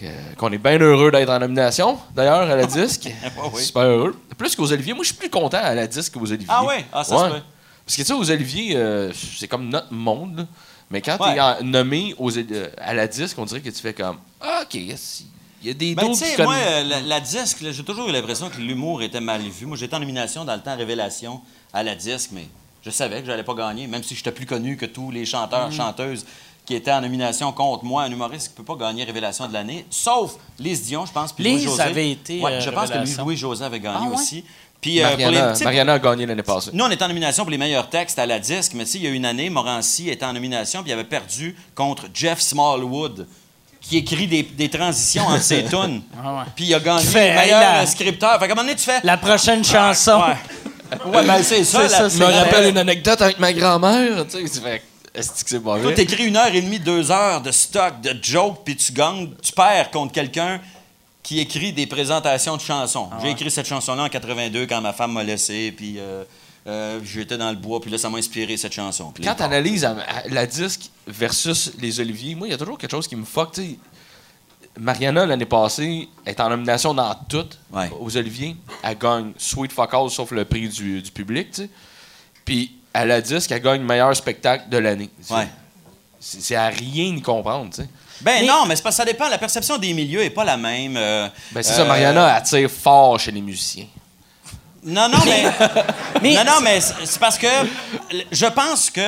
euh, 0.02 0.32
qu'on 0.36 0.50
est 0.52 0.58
bien 0.58 0.78
heureux 0.78 1.10
d'être 1.10 1.30
en 1.30 1.38
nomination, 1.38 1.98
d'ailleurs, 2.14 2.50
à 2.50 2.56
la 2.56 2.66
disque. 2.66 3.08
oui. 3.54 3.62
Super 3.62 3.82
heureux. 3.82 4.16
Plus 4.36 4.56
qu'aux 4.56 4.70
Oliviers. 4.72 4.92
Moi, 4.94 5.04
je 5.04 5.08
suis 5.08 5.16
plus 5.16 5.30
content 5.30 5.60
à 5.62 5.74
la 5.74 5.86
disque 5.86 6.14
qu'aux 6.14 6.20
Oliviers. 6.30 6.46
Ah 6.48 6.64
ouais? 6.64 6.84
Ah, 6.92 7.04
ça 7.04 7.16
Ouais. 7.16 7.30
peut. 7.30 7.40
Parce 7.86 7.96
que, 7.96 8.02
tu 8.02 8.08
sais, 8.08 8.12
aux 8.12 8.30
Oliviers, 8.30 8.76
euh, 8.76 9.12
c'est 9.12 9.48
comme 9.48 9.68
notre 9.68 9.92
monde. 9.92 10.38
là. 10.38 10.46
Mais 10.90 11.00
quand 11.00 11.16
Ouais. 11.20 11.34
tu 11.34 11.62
es 11.64 11.64
nommé 11.64 12.14
aux, 12.18 12.30
à 12.78 12.92
la 12.92 13.06
disque, 13.06 13.38
on 13.38 13.44
dirait 13.46 13.60
que 13.60 13.70
tu 13.70 13.80
fais 13.80 13.94
comme 13.94 14.16
OK, 14.42 14.74
yes, 14.74 15.24
il 15.62 15.68
y 15.68 15.70
a 15.70 15.74
des 15.74 15.94
Ben, 15.94 16.06
d'autres 16.08 16.24
qui 16.36 16.42
moi, 16.42 16.54
euh, 16.54 16.82
la, 16.84 17.00
la 17.00 17.20
disque, 17.20 17.58
j'ai 17.70 17.84
toujours 17.84 18.08
eu 18.08 18.12
l'impression 18.12 18.48
que 18.50 18.58
l'humour 18.58 19.02
était 19.02 19.20
mal 19.20 19.40
vu. 19.42 19.66
Moi, 19.66 19.76
j'étais 19.76 19.94
en 19.96 20.00
nomination 20.00 20.44
dans 20.44 20.54
le 20.54 20.60
temps 20.60 20.76
Révélation 20.76 21.40
à 21.72 21.82
la 21.82 21.94
disque, 21.94 22.30
mais 22.32 22.46
je 22.84 22.90
savais 22.90 23.20
que 23.20 23.26
j'allais 23.26 23.44
pas 23.44 23.54
gagner, 23.54 23.86
même 23.86 24.02
si 24.02 24.14
j'étais 24.14 24.32
plus 24.32 24.46
connu 24.46 24.76
que 24.76 24.86
tous 24.86 25.10
les 25.10 25.24
chanteurs, 25.24 25.68
Mm. 25.68 25.72
chanteuses 25.72 26.26
qui 26.66 26.74
étaient 26.74 26.92
en 26.92 27.00
nomination 27.00 27.52
contre 27.52 27.84
moi, 27.84 28.02
un 28.04 28.10
humoriste 28.10 28.48
qui 28.48 28.54
peut 28.54 28.64
pas 28.64 28.76
gagner 28.76 29.04
Révélation 29.04 29.46
de 29.48 29.52
l'année, 29.52 29.84
sauf 29.90 30.36
Lise 30.58 30.82
Dion, 30.84 31.06
je 31.06 31.12
pense, 31.12 31.32
puis 31.32 31.42
Lise 31.44 31.64
Louis-José. 31.64 31.82
avait 31.82 32.10
été, 32.10 32.40
Ouais, 32.40 32.52
euh, 32.52 32.60
je 32.60 32.70
pense 32.70 32.90
que. 32.90 33.20
Louis-José 33.20 33.64
avait 33.64 33.80
gagné 33.80 33.98
Ah 34.00 34.08
ouais? 34.10 34.14
aussi. 34.16 34.44
Puis, 34.80 34.98
euh, 35.00 35.04
Mariana, 35.04 35.52
petits- 35.52 35.62
Mariana 35.64 35.92
a 35.92 35.98
gagné 36.00 36.26
l'année 36.26 36.42
passée. 36.42 36.70
nous, 36.72 36.84
on 36.84 36.90
était 36.90 37.04
en 37.04 37.08
nomination 37.08 37.44
pour 37.44 37.52
les 37.52 37.58
meilleurs 37.58 37.88
textes 37.88 38.18
à 38.18 38.26
la 38.26 38.40
disque, 38.40 38.72
mais 38.74 38.84
tu 38.84 38.90
sais, 38.92 38.98
il 38.98 39.04
y 39.04 39.06
a 39.06 39.10
une 39.10 39.24
année, 39.24 39.48
Morancy 39.48 40.10
était 40.10 40.24
en 40.24 40.32
nomination, 40.32 40.82
puis 40.82 40.90
il 40.90 40.94
avait 40.94 41.04
perdu 41.04 41.54
contre 41.76 42.06
Jeff 42.12 42.40
Smallwood, 42.40 43.28
qui 43.82 43.98
écrit 43.98 44.26
des, 44.26 44.42
des 44.44 44.68
transitions 44.70 45.26
entre 45.26 45.42
ses 45.42 45.64
tunes. 45.70 46.02
Ah 46.24 46.34
ouais. 46.34 46.42
Puis 46.54 46.66
il 46.66 46.74
a 46.74 46.80
gagné 46.80 47.04
fait, 47.04 47.30
le 47.30 47.34
meilleur 47.40 47.60
la- 47.60 47.86
scripteur. 47.86 48.32
Fait 48.38 48.46
qu'à 48.46 48.52
un 48.52 48.54
moment 48.54 48.62
donné, 48.62 48.76
tu 48.76 48.84
fais. 48.84 49.00
La 49.02 49.16
prochaine 49.16 49.64
chanson. 49.64 50.22
Ouais, 50.22 51.18
ouais 51.18 51.26
ben 51.26 51.42
c'est 51.42 51.64
ça. 51.64 51.88
Ça, 51.88 52.08
Je 52.08 52.16
me 52.18 52.24
rappelle 52.24 52.70
une 52.70 52.78
anecdote 52.78 53.20
avec 53.20 53.38
ma 53.38 53.52
grand-mère. 53.52 54.24
Tu 54.26 54.38
sais, 54.38 54.44
tu 54.50 54.60
fais 54.64 54.82
Est-ce 55.14 55.42
que 55.44 55.50
c'est 55.50 55.60
pas 55.60 55.78
Toi, 55.80 55.92
t'écris 55.92 56.26
une 56.26 56.36
heure 56.36 56.54
et 56.54 56.60
demie, 56.62 56.78
deux 56.78 57.10
heures 57.10 57.40
de 57.40 57.50
stock, 57.50 58.00
de 58.00 58.16
jokes, 58.22 58.60
puis 58.64 58.76
tu 58.76 58.92
gagnes, 58.92 59.28
tu 59.42 59.52
perds 59.52 59.90
contre 59.90 60.12
quelqu'un 60.12 60.60
qui 61.22 61.38
écrit 61.40 61.72
des 61.72 61.86
présentations 61.86 62.56
de 62.56 62.60
chansons. 62.62 63.08
J'ai 63.22 63.30
écrit 63.30 63.50
cette 63.50 63.68
chanson-là 63.68 64.04
en 64.04 64.08
82 64.08 64.66
quand 64.66 64.80
ma 64.80 64.92
femme 64.92 65.12
m'a 65.12 65.22
laissé, 65.22 65.72
puis 65.76 65.96
euh, 65.98 66.24
euh, 66.66 67.00
j'étais 67.04 67.36
dans 67.36 67.50
le 67.50 67.56
bois, 67.56 67.80
puis 67.80 67.90
là, 67.90 67.98
ça 67.98 68.08
m'a 68.08 68.18
inspiré 68.18 68.56
cette 68.56 68.72
chanson. 68.72 69.10
Puis 69.12 69.24
Quand 69.24 69.34
tu 69.34 69.42
analyses 69.42 69.88
la 70.28 70.46
disque 70.46 70.90
versus 71.06 71.72
les 71.80 71.98
Oliviers, 72.00 72.34
moi, 72.34 72.46
il 72.46 72.50
y 72.50 72.54
a 72.54 72.58
toujours 72.58 72.78
quelque 72.78 72.90
chose 72.90 73.08
qui 73.08 73.16
me 73.16 73.24
fuck. 73.24 73.58
Mariana, 74.78 75.26
l'année 75.26 75.44
passée, 75.44 76.08
est 76.24 76.40
en 76.40 76.48
nomination 76.48 76.94
dans 76.94 77.14
toutes 77.28 77.58
Ouais. 77.72 77.90
aux 78.00 78.16
Oliviers. 78.16 78.56
Elle 78.82 78.96
gagne 78.96 79.32
Sweet 79.36 79.70
Fuck 79.72 79.92
All, 79.92 80.08
sauf 80.10 80.30
le 80.30 80.44
prix 80.46 80.68
du, 80.68 81.02
du 81.02 81.10
public. 81.10 81.60
Puis, 82.44 82.72
à 82.94 83.04
la 83.04 83.20
disque, 83.20 83.50
elle 83.52 83.60
gagne 83.62 83.82
meilleur 83.82 84.14
spectacle 84.16 84.68
de 84.70 84.78
l'année. 84.78 85.10
C'est- 85.20 85.34
Ouais. 85.34 85.48
C'est 86.24 86.40
c'est 86.40 86.54
à 86.54 86.68
rien 86.68 87.16
y 87.16 87.20
comprendre. 87.20 87.68
Ben 87.76 88.40
Mais- 88.40 88.46
non, 88.46 88.64
mais 88.66 88.76
c'est 88.76 88.82
parce 88.82 88.94
que 88.96 89.02
ça 89.02 89.04
dépend. 89.04 89.28
La 89.28 89.38
perception 89.38 89.76
des 89.76 89.92
milieux 89.92 90.22
est 90.22 90.30
pas 90.30 90.44
la 90.44 90.56
même. 90.56 90.96
euh, 90.96 91.28
Ben, 91.50 91.62
c'est 91.64 91.72
euh, 91.72 91.76
ça, 91.78 91.84
Mariana 91.84 92.34
attire 92.34 92.70
fort 92.70 93.18
chez 93.18 93.32
les 93.32 93.40
musiciens. 93.40 93.86
Non, 94.82 95.08
non, 95.08 95.18
mais. 95.24 95.44
Mais- 96.22 96.34
non, 96.34 96.44
non, 96.44 96.60
mais 96.62 96.80
c'est 96.80 97.18
parce 97.18 97.38
que 97.38 97.46
je 98.30 98.46
pense 98.46 98.90
que 98.90 99.00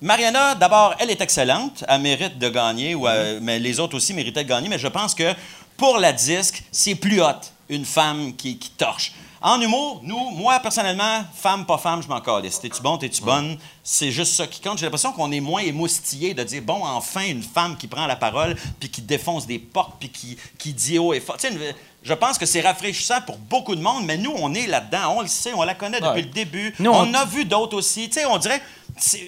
Mariana, 0.00 0.54
d'abord, 0.54 0.94
elle 0.98 1.10
est 1.10 1.20
excellente. 1.20 1.84
Elle 1.88 2.00
mérite 2.00 2.38
de 2.38 2.48
gagner, 2.48 2.94
ou, 2.94 3.06
euh, 3.06 3.38
mais 3.42 3.58
les 3.58 3.78
autres 3.80 3.96
aussi 3.96 4.14
méritaient 4.14 4.44
de 4.44 4.48
gagner. 4.48 4.68
Mais 4.68 4.78
je 4.78 4.88
pense 4.88 5.14
que 5.14 5.34
pour 5.76 5.98
la 5.98 6.12
disque, 6.12 6.62
c'est 6.72 6.94
plus 6.94 7.20
hot, 7.22 7.40
une 7.68 7.84
femme 7.84 8.34
qui, 8.34 8.58
qui 8.58 8.70
torche. 8.70 9.12
En 9.42 9.58
humour, 9.60 10.00
nous, 10.04 10.30
moi, 10.32 10.58
personnellement, 10.60 11.24
femme, 11.34 11.64
pas 11.64 11.78
femme, 11.78 12.02
je 12.02 12.08
m'en 12.08 12.20
calisse. 12.20 12.60
T'es-tu 12.60 12.82
bon, 12.82 12.98
t'es-tu 12.98 13.22
bonne? 13.22 13.56
C'est 13.82 14.10
juste 14.10 14.34
ça 14.34 14.46
qui 14.46 14.60
compte. 14.60 14.76
J'ai 14.78 14.84
l'impression 14.84 15.12
qu'on 15.12 15.32
est 15.32 15.40
moins 15.40 15.62
émoustillé 15.62 16.34
de 16.34 16.42
dire, 16.42 16.60
bon, 16.62 16.82
enfin, 16.84 17.24
une 17.26 17.42
femme 17.42 17.76
qui 17.78 17.86
prend 17.86 18.06
la 18.06 18.16
parole, 18.16 18.54
puis 18.78 18.90
qui 18.90 19.00
défonce 19.00 19.46
des 19.46 19.58
portes, 19.58 19.94
puis 19.98 20.10
qui, 20.10 20.36
qui 20.58 20.74
dit 20.74 20.98
haut 20.98 21.14
et 21.14 21.20
fort. 21.20 21.38
Tu 21.38 21.48
sais, 21.48 21.74
je 22.02 22.14
pense 22.14 22.38
que 22.38 22.46
c'est 22.46 22.60
rafraîchissant 22.62 23.20
pour 23.26 23.36
beaucoup 23.36 23.74
de 23.76 23.82
monde, 23.82 24.04
mais 24.06 24.16
nous, 24.16 24.32
on 24.36 24.54
est 24.54 24.66
là-dedans. 24.66 25.14
On 25.18 25.20
le 25.20 25.28
sait, 25.28 25.52
on 25.54 25.62
la 25.62 25.74
connaît 25.74 26.00
depuis 26.00 26.10
Ouais. 26.12 26.22
le 26.22 26.28
début. 26.28 26.74
Nous, 26.78 26.90
on, 26.90 27.08
on- 27.10 27.14
a 27.14 27.24
vu 27.26 27.44
d'autres 27.44 27.76
aussi. 27.76 28.08
Tu 28.08 28.20
sais, 28.20 28.26
on 28.26 28.38
dirait. 28.38 28.62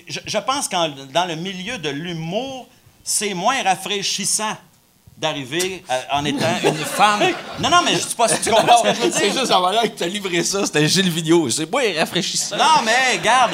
Je, 0.08 0.18
je 0.26 0.38
pense 0.38 0.68
que 0.68 0.76
dans 1.12 1.24
le 1.26 1.34
milieu 1.36 1.78
de 1.78 1.88
l'humour, 1.90 2.66
c'est 3.04 3.34
moins 3.34 3.62
rafraîchissant 3.62 4.56
d'arriver 5.18 5.84
à- 5.88 6.18
en 6.18 6.24
étant 6.24 6.46
une 6.64 6.74
femme. 6.84 7.20
Non, 7.60 7.68
non, 7.70 7.82
mais 7.84 7.92
je 7.94 7.98
sais 8.00 8.14
pas 8.16 8.28
si 8.28 8.40
tu 8.40 8.50
comprends 8.50 8.78
ce 8.78 8.82
que 8.84 8.94
je 8.94 9.00
veux 9.00 9.08
dire. 9.10 9.18
C'est 9.20 9.32
juste 9.38 9.52
en 9.52 9.70
que 9.70 9.86
tu 9.88 10.02
as 10.02 10.06
livré 10.08 10.42
ça, 10.42 10.64
c'était 10.66 10.88
Gilles 10.88 11.10
Vidéo. 11.10 11.48
C'est 11.50 11.66
pas 11.66 11.80
rafraîchissant. 11.98 12.56
Non, 12.56 12.82
mais 12.84 13.18
regarde, 13.18 13.52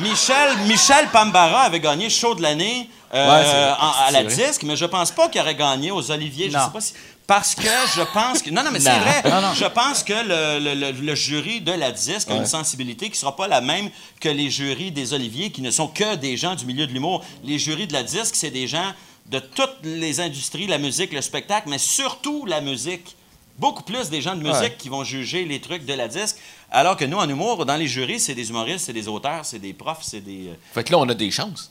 Michel, 0.00 0.56
Michel 0.66 1.06
Pambara 1.12 1.62
avait 1.62 1.80
gagné 1.80 2.10
show 2.10 2.34
de 2.34 2.42
l'année 2.42 2.90
euh, 3.14 3.26
Ouais, 3.26 3.74
à 4.06 4.10
la 4.10 4.24
disque, 4.24 4.64
mais 4.64 4.76
je 4.76 4.84
pense 4.84 5.10
pas 5.12 5.28
qu'il 5.28 5.40
aurait 5.40 5.54
gagné 5.54 5.90
aux 5.90 6.10
Oliviers. 6.10 6.46
Je 6.50 6.58
sais 6.58 6.70
pas 6.72 6.80
si. 6.80 6.92
Parce 7.28 7.54
que 7.54 7.62
je 7.94 8.02
pense 8.12 8.40
que. 8.42 8.50
Non, 8.50 8.64
non, 8.64 8.70
mais 8.72 8.80
c'est 8.80 8.98
vrai. 8.98 9.22
Non, 9.30 9.40
non. 9.42 9.52
Je 9.54 9.66
pense 9.66 10.02
que 10.02 10.12
le, 10.14 10.58
le- 10.64 10.74
le- 10.74 10.92
le 11.00 11.14
jury 11.14 11.60
de 11.60 11.72
la 11.72 11.92
disque 11.92 12.30
a 12.30 12.34
une 12.36 12.46
sensibilité 12.46 13.10
qui 13.10 13.18
sera 13.18 13.36
pas 13.36 13.46
la 13.46 13.60
même 13.60 13.90
que 14.18 14.28
les 14.30 14.50
jurys 14.50 14.90
des 14.90 15.12
Oliviers, 15.12 15.50
qui 15.50 15.60
ne 15.62 15.70
sont 15.70 15.88
que 15.88 16.16
des 16.16 16.36
gens 16.38 16.54
du 16.56 16.64
milieu 16.64 16.86
de 16.86 16.92
l'humour. 16.92 17.22
Les 17.44 17.58
jurys 17.58 17.86
de 17.86 17.92
la 17.92 18.02
disque, 18.02 18.34
c'est 18.34 18.50
des 18.50 18.66
gens 18.66 18.92
de 19.26 19.38
toutes 19.40 19.76
les 19.84 20.20
industries, 20.20 20.66
la 20.66 20.78
musique, 20.78 21.12
le 21.12 21.20
spectacle, 21.20 21.68
mais 21.68 21.76
surtout 21.78 22.46
la 22.46 22.60
musique. 22.62 23.14
Beaucoup 23.58 23.82
plus 23.82 24.08
des 24.08 24.22
gens 24.22 24.34
de 24.36 24.42
musique 24.42 24.60
Ouais. 24.62 24.76
qui 24.78 24.88
vont 24.88 25.04
juger 25.04 25.44
les 25.44 25.60
trucs 25.60 25.84
de 25.84 25.92
la 25.92 26.08
disque, 26.08 26.36
alors 26.70 26.96
que 26.96 27.04
nous, 27.04 27.18
en 27.18 27.28
humour, 27.28 27.66
dans 27.66 27.76
les 27.76 27.88
jurys, 27.88 28.20
c'est 28.20 28.34
des 28.34 28.48
humoristes, 28.50 28.86
c'est 28.86 28.92
des 28.94 29.06
auteurs, 29.08 29.44
c'est 29.44 29.58
des 29.58 29.74
profs, 29.74 30.02
c'est 30.02 30.20
des... 30.20 30.48
euh, 30.48 30.54
Fait 30.72 30.84
que 30.84 30.92
là, 30.92 30.98
on 30.98 31.08
a 31.08 31.14
des 31.14 31.30
chances. 31.30 31.70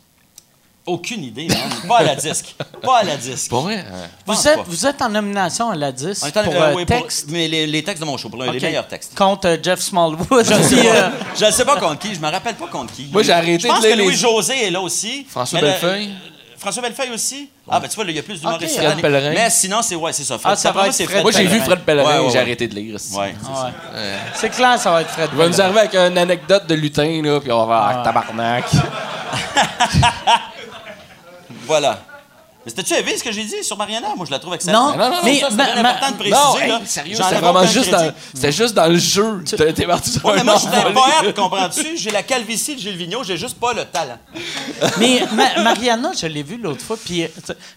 Aucune 0.87 1.23
idée, 1.25 1.47
man. 1.49 1.57
Pas 1.87 1.97
à 1.97 2.03
la 2.03 2.15
disque. 2.15 2.55
Pas 2.81 2.99
à 2.99 3.03
la 3.03 3.17
disque. 3.17 3.49
Pour 3.49 3.61
vrai? 3.61 3.79
hein. 3.79 4.07
Vous 4.25 4.47
êtes, 4.47 4.59
vous 4.65 4.85
êtes 4.85 5.01
en 5.01 5.09
nomination 5.09 5.69
à 5.69 5.75
la 5.75 5.91
10 5.91 6.21
On 6.23 6.27
est 6.27 6.37
en- 6.37 6.43
pour 6.43 6.53
euh, 6.55 6.73
oui, 6.75 6.85
pour- 6.85 6.95
texte. 7.01 7.25
mais 7.29 7.47
les, 7.49 7.67
les 7.67 7.83
textes 7.83 8.01
de 8.01 8.07
mon 8.07 8.15
show, 8.17 8.29
pour 8.29 8.41
les 8.41 8.49
Ok. 8.49 8.61
meilleurs 8.61 8.87
textes. 8.87 9.13
Contre 9.15 9.47
euh, 9.49 9.57
Jeff 9.61 9.81
Smallwood. 9.81 10.45
Je 10.45 10.53
ne 10.53 10.63
sais, 10.63 10.89
euh, 10.89 11.09
je 11.37 11.45
ne 11.45 11.51
sais 11.51 11.65
pas 11.65 11.75
contre 11.77 11.99
qui, 11.99 12.15
je 12.15 12.19
me 12.21 12.29
rappelle 12.31 12.55
pas 12.55 12.67
contre 12.67 12.93
qui. 12.93 13.09
Moi, 13.11 13.21
j'ai 13.21 13.33
arrêté 13.33 13.59
Je 13.59 13.67
pense 13.67 13.81
de 13.81 13.87
lire 13.87 13.95
que 13.95 13.99
les- 14.01 14.05
Louis-José 14.07 14.67
est 14.67 14.71
là 14.71 14.79
aussi. 14.81 15.25
François 15.29 15.59
Bellefeuille? 15.59 16.13
François 16.57 16.81
Bellefeuille 16.81 17.11
aussi? 17.11 17.49
Ah, 17.69 17.79
ben 17.79 17.87
tu 17.87 17.95
vois, 17.95 18.05
il 18.05 18.15
y 18.15 18.19
a 18.19 18.23
plus 18.23 18.39
d'humoristes. 18.39 18.63
Ok. 18.63 18.69
cette 18.81 18.83
Fred. 18.91 19.01
Pellerin. 19.01 19.29
Mais 19.31 19.49
sinon, 19.51 19.81
c'est 19.83 19.93
ouais, 19.95 20.11
c'est 20.13 20.23
ça. 20.23 20.37
Fred- 20.39 20.53
Ah, 20.53 20.55
ça 20.55 20.69
va 20.71 20.79
moi, 20.79 20.87
être 20.87 20.93
c'est 20.93 21.05
Fred 21.05 21.21
Moi, 21.21 21.31
j'ai 21.31 21.45
vu. 21.45 21.59
Fred 21.59 21.79
Pellerin 21.81 22.09
Ouais, 22.13 22.19
ouais, 22.21 22.27
et 22.27 22.31
j'ai 22.31 22.39
arrêté 22.39 22.67
de 22.67 22.73
lire. 22.75 22.99
c'est- 22.99 23.15
Ouais. 23.15 23.35
ouais. 23.35 24.13
C'est 24.33 24.49
clair, 24.49 24.79
ça 24.79 24.89
va 24.91 25.01
être 25.01 25.11
Fred. 25.11 25.29
Il 25.33 25.37
va 25.37 25.47
nous 25.49 25.61
arriver 25.61 25.79
avec 25.81 25.93
une 25.95 26.17
anecdote 26.17 26.65
de 26.65 26.73
lutin, 26.75 27.21
là, 27.23 27.39
puis 27.41 27.51
on 27.51 27.59
va 27.59 27.65
voir 27.65 28.03
tabarnak. 28.03 28.63
Voilà. 31.67 31.99
Mais 32.65 32.71
c'était-tu 32.71 32.95
élevé 32.95 33.15
ce 33.17 33.23
que 33.23 33.31
j'ai 33.31 33.45
dit 33.45 33.63
sur 33.63 33.77
Mariana? 33.77 34.09
Moi, 34.17 34.25
je 34.25 34.31
la 34.31 34.39
trouve 34.39 34.53
excellente. 34.53 34.97
Non, 34.97 35.01
non, 35.01 35.09
non, 35.09 35.17
mais 35.23 35.39
ça, 35.39 35.47
c'est 35.49 35.55
ma- 35.55 35.65
bien 35.71 35.81
ma- 35.83 35.89
important 35.91 36.11
de 36.11 36.15
préciser. 36.17 36.35
Non, 36.37 36.55
là. 36.67 36.79
hey, 36.81 36.85
sérieux, 36.87 37.15
J'enlève 37.15 37.29
c'était 37.29 37.41
vraiment 37.41 37.59
aucun 37.61 37.71
juste 37.71 37.91
crédit. 37.93 38.05
dans, 38.07 38.13
c'était 38.33 38.51
juste 38.51 38.73
dans 38.73 38.87
le 38.87 38.97
jeu. 38.97 39.43
T'es 39.57 39.71
t'es 39.73 39.85
parti 39.85 40.09
sur 40.11 40.25
Ouais, 40.25 40.33
un 40.33 40.35
mais 40.35 40.43
moi, 40.43 40.55
je 40.55 40.59
suis 40.59 40.67
un 40.67 40.79
envolé. 40.79 40.93
poète, 41.21 41.35
comprends-tu? 41.37 41.95
J'ai 41.97 42.09
la 42.11 42.23
calvitie 42.23 42.75
de 42.75 42.81
Gilles 42.81 42.97
Vigneault, 42.97 43.23
j'ai 43.23 43.37
juste 43.37 43.57
pas 43.57 43.71
le 43.71 43.85
talent. 43.85 44.17
Mais 44.99 45.21
Ma- 45.31 45.61
Mariana, 45.63 46.11
je 46.19 46.27
l'ai 46.27 46.43
vue 46.43 46.57
l'autre 46.57 46.81
fois, 46.81 46.97
puis 47.01 47.23
euh, 47.23 47.27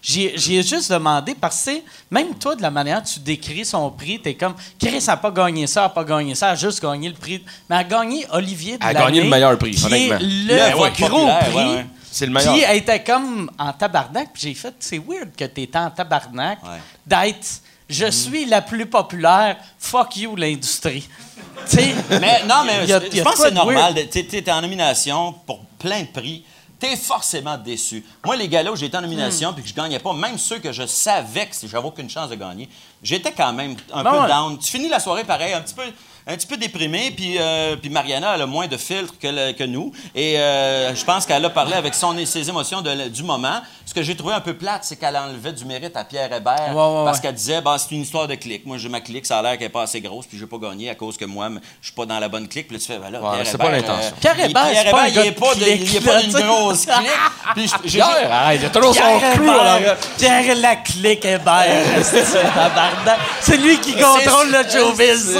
j'ai 0.01 0.33
j'ai 0.35 0.61
juste 0.61 0.91
demandé, 0.91 1.35
parce 1.39 1.63
que 1.63 1.71
même 2.09 2.35
toi, 2.35 2.57
de 2.57 2.61
la 2.61 2.69
manière 2.71 3.01
dont 3.01 3.07
tu 3.07 3.21
décris 3.21 3.63
son 3.63 3.89
prix, 3.91 4.19
t'es 4.19 4.33
comme, 4.33 4.55
Chris 4.77 5.01
n'a 5.07 5.15
pas 5.15 5.31
gagné 5.31 5.67
ça, 5.67 5.83
n'a 5.83 5.89
pas 5.89 6.03
gagné 6.03 6.35
ça, 6.35 6.47
elle 6.47 6.53
a 6.53 6.55
juste 6.55 6.81
gagné 6.81 7.07
le 7.07 7.15
prix. 7.15 7.41
Mais 7.69 7.77
elle 7.77 7.81
a 7.81 7.83
gagné 7.85 8.25
Olivier 8.33 8.73
de 8.77 8.83
Elle 8.83 8.89
a 8.97 8.99
gagné 9.05 9.05
l'année, 9.05 9.21
le 9.23 9.29
meilleur 9.29 9.57
prix, 9.57 9.71
qui 9.71 9.85
honnêtement. 9.85 10.17
le 10.19 10.69
Le 10.69 10.75
vote 10.75 10.93
gros 10.99 11.07
populaire, 11.07 11.39
prix. 11.45 11.55
ouais, 11.55 11.75
ouais. 11.75 11.85
C'est 12.11 12.25
le 12.25 12.31
meilleur. 12.33 12.53
Puis 12.53 12.63
elle 12.67 12.77
était 12.77 13.03
comme 13.03 13.49
en 13.57 13.71
tabarnak, 13.73 14.29
puis 14.33 14.41
j'ai 14.43 14.53
fait, 14.53 14.73
c'est 14.79 14.97
weird 14.99 15.29
que 15.35 15.45
t'étais 15.45 15.77
en 15.77 15.89
tabarnak 15.89 16.59
Ouais. 16.63 16.79
d'être, 17.05 17.47
je 17.89 18.11
suis 18.11 18.45
la 18.45 18.61
plus 18.61 18.85
populaire, 18.85 19.57
fuck 19.79 20.17
you 20.17 20.35
l'industrie. 20.35 21.07
tu 21.69 21.77
sais, 21.77 21.95
Mais 22.19 22.43
non, 22.45 22.63
mais 22.65 22.79
Il 22.83 22.89
y 22.89 22.93
a- 22.93 22.99
je- 22.99 23.21
pense 23.21 23.35
que 23.35 23.41
c'est 23.43 23.51
normal. 23.51 23.93
weird? 23.93 23.95
de- 23.95 24.21
Tu 24.21 24.37
es 24.37 24.51
en 24.51 24.61
nomination 24.61 25.33
pour 25.45 25.61
plein 25.79 26.01
de 26.01 26.07
prix. 26.07 26.43
T'es 26.79 26.95
forcément 26.95 27.57
déçu. 27.59 28.03
Moi, 28.25 28.35
les 28.35 28.47
gars-là 28.47 28.71
où 28.71 28.75
j'étais 28.75 28.97
en 28.97 29.01
nomination 29.01 29.51
Hmm. 29.51 29.53
puis 29.53 29.63
que 29.63 29.69
je 29.69 29.75
gagnais 29.75 29.99
pas, 29.99 30.13
même 30.13 30.37
ceux 30.39 30.57
que 30.57 30.71
je 30.71 30.85
savais 30.87 31.45
que 31.45 31.55
j'avais 31.67 31.85
aucune 31.87 32.09
chance 32.09 32.29
de 32.29 32.35
gagner, 32.35 32.67
j'étais 33.03 33.31
quand 33.31 33.53
même 33.53 33.75
un 33.93 34.03
Ben 34.03 34.11
peu 34.11 34.19
ouais. 34.21 34.27
down. 34.27 34.57
Tu 34.57 34.71
finis 34.71 34.89
la 34.89 34.99
soirée 34.99 35.23
pareil, 35.23 35.53
un 35.53 35.61
petit 35.61 35.75
peu, 35.75 35.83
un 36.31 36.37
petit 36.37 36.47
peu 36.47 36.57
déprimé, 36.57 37.11
puis, 37.15 37.35
euh, 37.39 37.75
puis 37.75 37.89
Mariana, 37.89 38.33
elle 38.35 38.41
a 38.41 38.45
moins 38.45 38.67
de 38.67 38.77
filtres 38.77 39.13
que, 39.19 39.27
le- 39.27 39.51
que 39.53 39.63
nous. 39.63 39.91
Et 40.15 40.37
euh, 40.39 40.93
je 40.95 41.03
pense 41.03 41.25
qu'elle 41.25 41.43
a 41.43 41.49
parlé 41.49 41.73
avec 41.73 41.93
son, 41.93 42.15
ses 42.25 42.47
émotions 42.49 42.81
de- 42.81 43.09
du 43.09 43.23
moment. 43.23 43.61
Ce 43.85 43.93
que 43.93 44.03
j'ai 44.03 44.15
trouvé 44.15 44.33
un 44.33 44.39
peu 44.39 44.53
plate, 44.53 44.83
c'est 44.83 44.95
qu'elle 44.95 45.17
enlevait 45.17 45.51
du 45.51 45.65
mérite 45.65 45.97
à 45.97 46.05
Pierre 46.05 46.31
Hébert 46.31 46.69
Ouais, 46.69 46.75
ouais, 46.75 47.05
parce 47.05 47.17
ouais. 47.17 47.23
qu'elle 47.23 47.35
disait, 47.35 47.59
bah, 47.61 47.75
c'est 47.77 47.93
une 47.93 48.03
histoire 48.03 48.27
de 48.27 48.35
clique. 48.35 48.65
Moi, 48.65 48.77
j'ai 48.77 48.87
ma 48.87 49.01
clique, 49.01 49.25
ça 49.25 49.39
a 49.39 49.41
l'air 49.41 49.51
qu'elle 49.53 49.63
n'est 49.63 49.69
pas 49.69 49.81
assez 49.83 49.99
grosse, 49.99 50.25
puis 50.25 50.37
je 50.37 50.43
n'ai 50.45 50.49
pas 50.49 50.57
gagné 50.57 50.89
à 50.89 50.95
cause 50.95 51.17
que 51.17 51.25
moi, 51.25 51.49
je 51.81 51.87
suis 51.87 51.95
pas 51.95 52.05
dans 52.05 52.17
la 52.19 52.29
bonne 52.29 52.47
clique. 52.47 52.67
Puis 52.67 52.77
là, 52.77 52.81
tu 52.81 52.87
fais, 52.87 52.97
ben 52.99 53.09
là, 53.09 53.19
Ouais, 53.21 53.29
Pierre 53.33 53.45
c'est 53.47 53.55
Hébert, 53.55 53.65
pas 53.67 53.71
l'intention. 53.73 54.11
Pierre 54.21 54.35
il- 54.37 54.45
Hébert, 54.51 54.91
pas 54.91 55.01
un 55.03 55.07
il 55.07 55.13
gars 55.13 55.25
est 55.25 55.31
de 55.31 55.39
pas 55.39 55.55
de- 55.55 55.59
il 55.61 55.67
est 55.67 55.77
clique, 55.79 56.05
pas 56.05 56.13
là, 56.13 56.21
d'une 56.21 56.31
grosse 56.39 56.85
clique. 56.85 57.11
Puis 57.55 57.67
je- 57.67 57.89
j'ai- 57.89 57.97
Pierre, 57.99 58.31
arrête, 58.31 58.61
il 58.61 58.65
a 58.65 58.69
toujours 58.69 58.95
son 58.95 59.01
Pierre 59.01 59.33
clou 59.33 59.43
Hébert, 59.43 59.63
l'arrière. 59.63 59.97
Pierre 60.17 60.55
la 60.55 60.75
clique 60.77 61.25
Hébert. 61.25 61.85
C'est 63.41 63.57
lui 63.57 63.77
qui 63.79 63.93
contrôle 63.93 64.51
le 64.51 64.69
showbiz. 64.71 65.37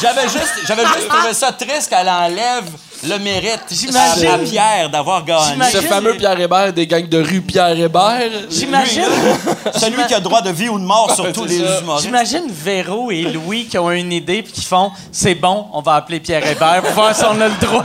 J'avais 0.00 0.22
juste, 0.28 0.54
j'avais 0.66 0.84
juste 0.86 1.08
trouvé 1.08 1.34
ça 1.34 1.52
triste 1.52 1.88
qu'elle 1.90 2.08
enlève 2.08 2.64
le 3.06 3.18
mérite 3.18 3.60
J'imagine. 3.70 4.26
à, 4.26 4.34
à 4.34 4.38
Pierre 4.38 4.90
d'avoir 4.90 5.24
gagné. 5.24 5.52
J'imagine. 5.52 5.80
Ce 5.80 5.86
fameux 5.86 6.14
Pierre 6.14 6.38
Hébert 6.40 6.72
des 6.72 6.86
gangs 6.86 7.08
de 7.08 7.18
rue 7.22 7.40
Pierre 7.40 7.78
Hébert. 7.78 8.30
J'imagine, 8.50 9.04
Celui 9.76 10.04
qui 10.06 10.14
a 10.14 10.20
droit 10.20 10.42
de 10.42 10.50
vie 10.50 10.68
ou 10.68 10.78
de 10.78 10.84
mort 10.84 11.14
sur 11.14 11.32
tous 11.32 11.44
les 11.44 11.58
humoristes. 11.58 12.04
j'imagine 12.06 12.44
Véro 12.50 13.10
et 13.10 13.22
Louis 13.22 13.66
qui 13.66 13.78
ont 13.78 13.90
une 13.90 14.12
idée 14.12 14.42
puis 14.42 14.52
qui 14.52 14.64
font 14.64 14.90
c'est 15.12 15.34
bon, 15.36 15.66
on 15.72 15.80
va 15.80 15.94
appeler 15.94 16.20
Pierre 16.20 16.44
Hébert 16.46 16.82
pour 16.82 16.92
voir 16.92 17.14
si 17.14 17.24
on 17.24 17.40
a 17.40 17.48
le 17.48 17.54
droit. 17.60 17.84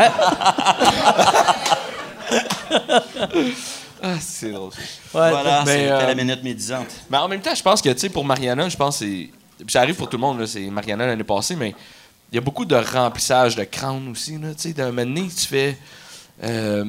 Ah, 4.06 4.16
c'est 4.20 4.52
drôle. 4.52 4.72
Ouais, 5.14 5.30
Voilà, 5.32 5.64
Mais, 5.66 5.72
c'était 5.78 5.92
euh, 5.92 6.08
la 6.08 6.16
minute 6.16 6.44
médisante. 6.44 6.88
Mais 7.10 7.18
en 7.18 7.28
même 7.30 7.40
temps, 7.40 7.56
je 7.56 7.64
pense 7.64 7.82
que, 7.82 7.90
tu 7.90 8.00
sais, 8.00 8.10
pour 8.10 8.26
Mariana, 8.26 8.68
je 8.68 8.76
pense 8.76 9.00
que 9.00 9.06
c'est. 9.06 9.30
Puis 9.65 9.72
Ça 9.73 9.81
arrive 9.81 9.95
pour 9.95 10.10
tout 10.10 10.18
le 10.18 10.22
monde, 10.22 10.40
là, 10.40 10.48
c'est 10.48 10.61
Mariana 10.69 11.06
l'année 11.06 11.23
passée, 11.23 11.56
mais 11.56 11.73
il 12.31 12.35
y 12.35 12.38
a 12.38 12.41
beaucoup 12.41 12.65
de 12.65 12.76
remplissage 12.76 13.56
de 13.56 13.64
crâne 13.64 14.10
aussi, 14.10 14.38
là, 14.38 14.49
tu 14.53 14.61
sais. 14.61 14.73
D'un 14.73 14.91
moment 14.91 15.03
donné, 15.06 15.27
tu 15.27 15.45
fais. 15.48 15.77
euh, 16.44 16.85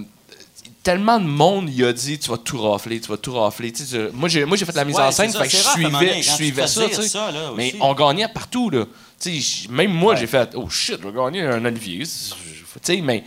tellement 0.82 1.18
de 1.18 1.24
monde 1.24 1.70
il 1.70 1.82
a 1.82 1.92
dit 1.94 2.18
tu 2.18 2.30
vas 2.30 2.36
tout 2.36 2.60
rafler, 2.60 3.01
tu 3.01 3.09
vas 3.09 3.16
tout 3.16 3.32
rafler. 3.34 3.72
Tu 3.72 3.84
sais, 3.84 4.10
moi, 4.12 4.28
j'ai, 4.28 4.44
moi, 4.44 4.56
j'ai 4.56 4.66
fait 4.66 4.76
la 4.76 4.84
mise 4.84 4.96
Ouais, 4.96 5.02
en 5.02 5.10
scène, 5.10 5.30
ça, 5.32 5.42
fait 5.42 5.48
que 5.48 5.56
je 5.56 5.62
suivais, 5.62 6.22
je 6.22 6.30
suivais 6.30 6.66
ça, 6.66 6.88
tu 6.88 6.94
sais. 6.94 7.09
ça, 7.09 7.32
là, 7.32 7.52
Mais 7.56 7.74
on 7.80 7.94
gagnait 7.94 8.28
partout, 8.28 8.70
là. 8.70 8.84
Tu 9.18 9.40
sais, 9.40 9.68
même 9.70 9.92
moi, 9.92 10.14
j'ai 10.14 10.26
fait 10.26 10.51
oh 10.55 10.68
shit, 10.68 10.98
je 11.02 11.09
vais 11.09 11.14
gagner 11.14 11.42
un 11.42 11.64
Olivier. 11.64 12.05
Tu 12.05 12.34
sais, 12.82 13.01
mais. 13.01 13.24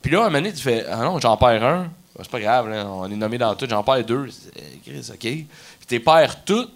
Puis 0.00 0.12
là, 0.12 0.18
à 0.18 0.22
un 0.22 0.24
moment 0.30 0.38
donné, 0.38 0.52
tu 0.54 0.62
fais 0.62 0.84
ah 0.90 1.02
non, 1.02 1.18
j'en 1.20 1.36
perds 1.36 1.62
un. 1.62 1.82
Ben, 2.16 2.22
c'est 2.22 2.30
pas 2.30 2.40
grave, 2.40 2.68
là, 2.70 2.86
on 2.86 3.10
est 3.10 3.16
nommé 3.16 3.38
dans 3.38 3.54
tout, 3.54 3.66
j'en 3.68 3.82
perds 3.82 4.04
deux. 4.04 4.28
Chris, 4.84 5.06
OK. 5.10 5.18
Puis 5.18 5.46
tu 5.86 6.00
perds 6.00 6.44
tout. 6.44 6.68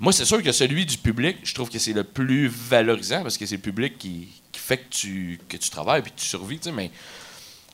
Moi, 0.00 0.12
c'est 0.12 0.24
sûr 0.24 0.42
que 0.42 0.52
celui 0.52 0.86
du 0.86 0.96
public, 0.96 1.38
je 1.42 1.54
trouve 1.54 1.68
que 1.70 1.78
c'est 1.78 1.92
le 1.92 2.04
plus 2.04 2.46
valorisant 2.48 3.22
parce 3.22 3.36
que 3.36 3.46
c'est 3.46 3.56
le 3.56 3.60
public 3.62 3.98
qui, 3.98 4.28
qui 4.52 4.60
fait 4.60 4.78
que 4.78 4.88
tu, 4.90 5.40
que 5.48 5.56
tu 5.56 5.70
travailles 5.70 6.00
et 6.00 6.10
que 6.10 6.14
tu 6.16 6.26
survis, 6.26 6.58
tu 6.60 6.70
mais 6.70 6.90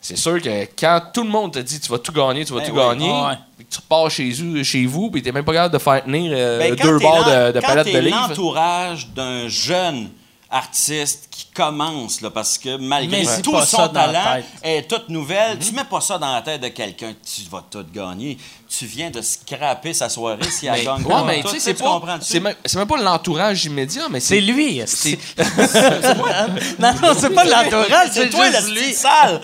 c'est 0.01 0.17
sûr 0.17 0.41
que 0.41 0.65
quand 0.79 1.01
tout 1.15 1.23
le 1.23 1.31
monde 1.31 1.53
te 1.53 1.59
dit 1.59 1.81
tu 1.81 1.91
vas 1.91 1.99
tout 1.99 2.13
gagner, 2.13 2.45
tu 2.45 2.53
vas 2.53 2.61
Ben 2.61 2.69
tout 2.69 2.75
oui. 2.77 2.81
gagner, 2.83 3.11
ouais. 3.11 3.35
tu 3.71 3.79
repars 3.79 4.11
chez, 4.11 4.31
vous, 4.31 4.63
chez 4.65 4.85
vous, 4.87 5.11
puis 5.11 5.23
t'es 5.23 5.33
même 5.33 5.45
pas 5.45 5.53
capable 5.53 5.75
de 5.75 5.79
faire 5.79 6.03
tenir 6.05 6.31
euh, 6.35 6.59
Ben, 6.59 6.77
quand 6.77 6.85
deux 6.87 6.99
l'en- 6.99 7.47
de, 7.49 7.53
de 7.53 7.61
quand 7.61 7.67
palette 7.67 7.85
t'es 7.87 7.93
de 7.95 7.99
livres. 8.01 8.29
l'entourage 8.29 9.09
d'un 9.09 9.49
jeune 9.49 10.11
artiste 10.51 11.29
commence, 11.55 12.21
là, 12.21 12.31
parce 12.31 12.59
que 12.59 12.77
malgré 12.77 13.23
Mais 13.25 13.41
tout 13.43 13.61
son 13.65 13.89
talent 13.89 14.43
est 14.63 14.89
toute 14.91 15.09
nouvelle, 15.09 15.57
Mhm. 15.57 15.59
tu 15.65 15.73
mets 15.73 15.85
pas 15.85 16.01
ça 16.01 16.19
dans 16.19 16.33
la 16.35 16.43
tête 16.43 16.61
de 16.61 16.69
quelqu'un, 16.69 17.13
tu 17.25 17.43
vas 17.51 17.65
tout 17.71 17.85
gagner. 17.95 18.37
Tu 18.69 18.87
viens 18.87 19.09
de 19.11 19.21
scraper 19.23 19.95
sa 19.95 20.09
soirée 20.09 20.51
si 20.51 20.67
elle 20.67 20.85
gagne 20.85 21.05
ouais, 21.05 21.15
mais 21.25 21.43
tout, 21.43 21.49
tu 21.51 21.55
sais, 21.55 21.61
c'est 21.61 21.75
pas, 21.75 22.01
c'est 22.21 22.41
même, 22.41 22.57
c'est 22.65 22.77
même 22.77 22.89
pas 22.89 22.97
l'entourage 22.97 23.65
immédiat, 23.67 24.09
mais 24.11 24.19
C'est 24.19 24.35
c'est 24.37 24.41
lui. 24.41 24.83
c'est- 24.87 25.17
c'est- 25.17 25.19
non, 26.81 26.93
non, 27.03 27.15
c'est 27.17 27.31
pas 27.31 27.45
l'entourage, 27.45 28.09
c'est 28.13 28.25
C'est 28.25 28.31
toi 28.31 28.51
la 28.51 28.61
juste 28.61 28.73
lui. 28.75 28.93
sale! 28.93 29.41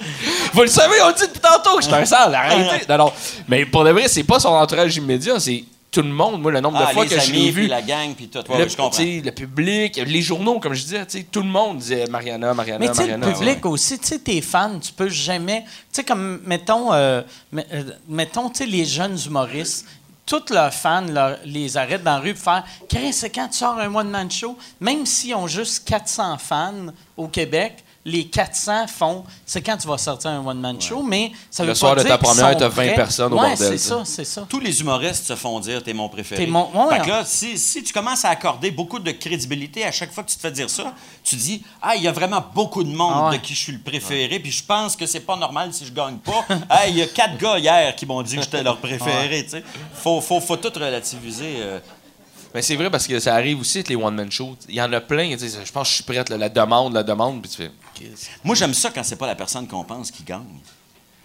Vous 0.52 0.62
le 0.62 0.66
savez, 0.68 0.96
on 1.02 1.08
le 1.08 1.14
dit 1.14 1.22
depuis 1.22 1.40
tantôt 1.40 1.76
que 1.76 1.82
je 1.82 1.86
suis 1.86 1.94
un 1.96 2.04
sale, 2.04 2.34
arrêtez. 2.34 2.86
Non, 2.88 2.98
non. 2.98 3.12
Mais 3.46 3.64
pour 3.66 3.84
de 3.84 3.90
vrai, 3.90 4.08
c'est 4.08 4.24
pas 4.24 4.40
son 4.40 4.48
entourage 4.48 4.96
immédiat, 4.96 5.38
c'est 5.38 5.64
tout 5.90 6.02
le 6.02 6.08
monde. 6.08 6.40
Moi, 6.40 6.52
le 6.52 6.60
nombre 6.60 6.78
Ah, 6.80 6.86
de 6.88 6.92
fois 6.92 7.04
les 7.04 7.10
que 7.10 7.20
je 7.20 7.32
l'ai 7.32 7.38
amis, 7.38 7.50
vu. 7.50 7.66
la 7.66 7.82
gang, 7.82 8.14
puis 8.14 8.28
tout. 8.28 8.38
Ouais, 8.50 8.58
le, 8.58 8.68
je 8.68 8.76
comprends. 8.76 9.02
le 9.02 9.30
public, 9.30 10.00
les 10.06 10.22
journaux, 10.22 10.60
comme 10.60 10.74
je 10.74 10.82
disais, 10.82 11.04
tout 11.30 11.40
le 11.42 11.48
monde 11.48 11.78
disait 11.78 12.06
Mariana, 12.06 12.54
Mariana, 12.54 12.78
Mais 12.78 12.88
tu 12.88 12.94
sais, 12.94 13.06
le 13.08 13.16
Mariana. 13.18 13.38
public 13.38 13.66
aussi, 13.66 13.98
tu 13.98 14.06
sais, 14.06 14.18
tes 14.18 14.40
fans, 14.40 14.78
tu 14.78 14.92
peux 14.92 15.08
jamais. 15.08 15.62
Tu 15.62 15.68
sais, 15.92 16.04
comme, 16.04 16.40
mettons, 16.46 16.92
euh, 16.92 17.22
euh, 17.56 17.82
mettons, 18.08 18.48
tu 18.50 18.58
sais, 18.58 18.66
les 18.66 18.84
jeunes 18.84 19.18
humoristes, 19.26 19.86
tous 20.26 20.52
leurs 20.54 20.72
fans 20.72 21.06
leur- 21.08 21.38
les 21.44 21.76
arrêtent 21.76 22.04
dans 22.04 22.12
la 22.14 22.20
rue 22.20 22.34
pour 22.34 22.44
faire 22.44 22.64
Chris, 22.88 23.12
c'est 23.12 23.30
quand 23.30 23.48
tu 23.48 23.58
sors 23.58 23.76
un 23.78 23.92
one-man 23.92 24.30
show, 24.30 24.56
même 24.80 25.04
s'ils 25.04 25.34
ont 25.34 25.48
juste 25.48 25.88
400 25.88 26.38
fans 26.38 26.92
au 27.16 27.26
Québec, 27.26 27.82
les 28.04 28.26
400 28.28 28.86
font 28.86 29.24
c'est 29.44 29.60
quand 29.60 29.76
tu 29.76 29.86
vas 29.86 29.98
sortir 29.98 30.30
un 30.30 30.44
one-man 30.46 30.80
show, 30.80 31.02
mais 31.02 31.32
ça 31.50 31.62
veut 31.62 31.68
Le 31.68 31.72
pas 31.74 31.78
soir 31.78 31.94
de 31.96 32.00
dire 32.00 32.08
ta 32.08 32.16
qu'ils 32.16 32.26
première, 32.28 32.52
sont 32.52 32.58
t'as 32.58 32.68
20 32.68 32.74
prêts. 32.86 32.94
personnes 32.94 33.32
au 33.32 33.36
ouais, 33.36 33.48
bordel, 33.50 33.58
c'est 33.58 33.72
tu 33.72 33.78
ça, 33.78 34.02
c'est 34.06 34.24
ça. 34.24 34.46
tous 34.48 34.58
les 34.60 34.80
humoristes 34.80 35.26
se 35.26 35.36
font 35.36 35.60
dire 35.60 35.82
t'es 35.82 35.92
mon 35.92 36.08
préféré. 36.08 36.44
T'es 36.44 36.50
mon- 36.50 36.70
ouais, 36.88 36.96
Fait 36.96 37.02
que 37.04 37.08
là, 37.08 37.24
si, 37.26 37.58
si 37.58 37.82
tu 37.82 37.92
commences 37.92 38.24
à 38.24 38.30
accorder 38.30 38.70
beaucoup 38.70 38.98
de 38.98 39.10
crédibilité 39.10 39.84
à 39.84 39.92
chaque 39.92 40.12
fois 40.12 40.24
que 40.24 40.30
tu 40.30 40.36
te 40.36 40.40
fais 40.40 40.50
dire 40.50 40.70
ça, 40.70 40.94
tu 41.22 41.36
dis 41.36 41.62
ah 41.82 41.94
il 41.94 42.02
y 42.02 42.08
a 42.08 42.12
vraiment 42.12 42.42
beaucoup 42.54 42.82
de 42.84 42.88
monde 42.90 43.12
Ah 43.14 43.28
ouais. 43.30 43.38
de 43.38 43.42
qui 43.42 43.54
je 43.54 43.58
suis 43.60 43.72
le 43.72 43.80
préféré, 43.80 44.38
puis 44.40 44.50
je 44.50 44.64
pense 44.64 44.96
que 44.96 45.04
c'est 45.04 45.20
pas 45.20 45.36
normal 45.36 45.74
si 45.74 45.84
je 45.84 45.92
gagne 45.92 46.16
pas. 46.18 46.46
Ah 46.70 46.86
il 46.88 46.96
y 46.96 47.02
a 47.02 47.06
quatre 47.06 47.36
gars 47.36 47.58
hier 47.58 47.94
qui 47.96 48.06
m'ont 48.06 48.22
dit 48.22 48.36
que 48.36 48.42
j'étais 48.42 48.62
leur 48.62 48.78
préféré. 48.78 49.44
Tu 49.44 49.50
sais, 49.50 49.64
faut, 49.94 50.20
faut, 50.22 50.40
faut 50.40 50.56
tout 50.56 50.72
relativiser. 50.74 51.56
euh. 51.58 51.78
Mais 52.54 52.62
c'est 52.62 52.74
vrai 52.74 52.90
parce 52.90 53.06
que 53.06 53.20
ça 53.20 53.34
arrive 53.34 53.60
aussi 53.60 53.78
avec 53.78 53.88
les 53.90 53.94
one-man 53.96 54.30
shows. 54.32 54.56
Il 54.68 54.74
y 54.74 54.82
en 54.82 54.92
a 54.92 55.00
plein. 55.00 55.30
tu 55.36 55.48
sais, 55.48 55.58
Je 55.64 55.70
pense 55.70 55.84
que 55.86 55.90
je 55.90 55.94
suis 55.96 56.02
prête, 56.04 56.28
là, 56.30 56.36
la 56.36 56.48
demande, 56.48 56.92
la 56.94 57.04
demande, 57.04 57.40
puis 57.42 57.50
tu 57.50 57.56
fais. 57.58 57.70
Moi 58.44 58.54
j'aime 58.54 58.74
ça 58.74 58.90
quand 58.90 59.02
c'est 59.04 59.16
pas 59.16 59.26
la 59.26 59.34
personne 59.34 59.66
qu'on 59.68 59.84
pense 59.84 60.10
qui 60.10 60.22
gagne. 60.22 60.44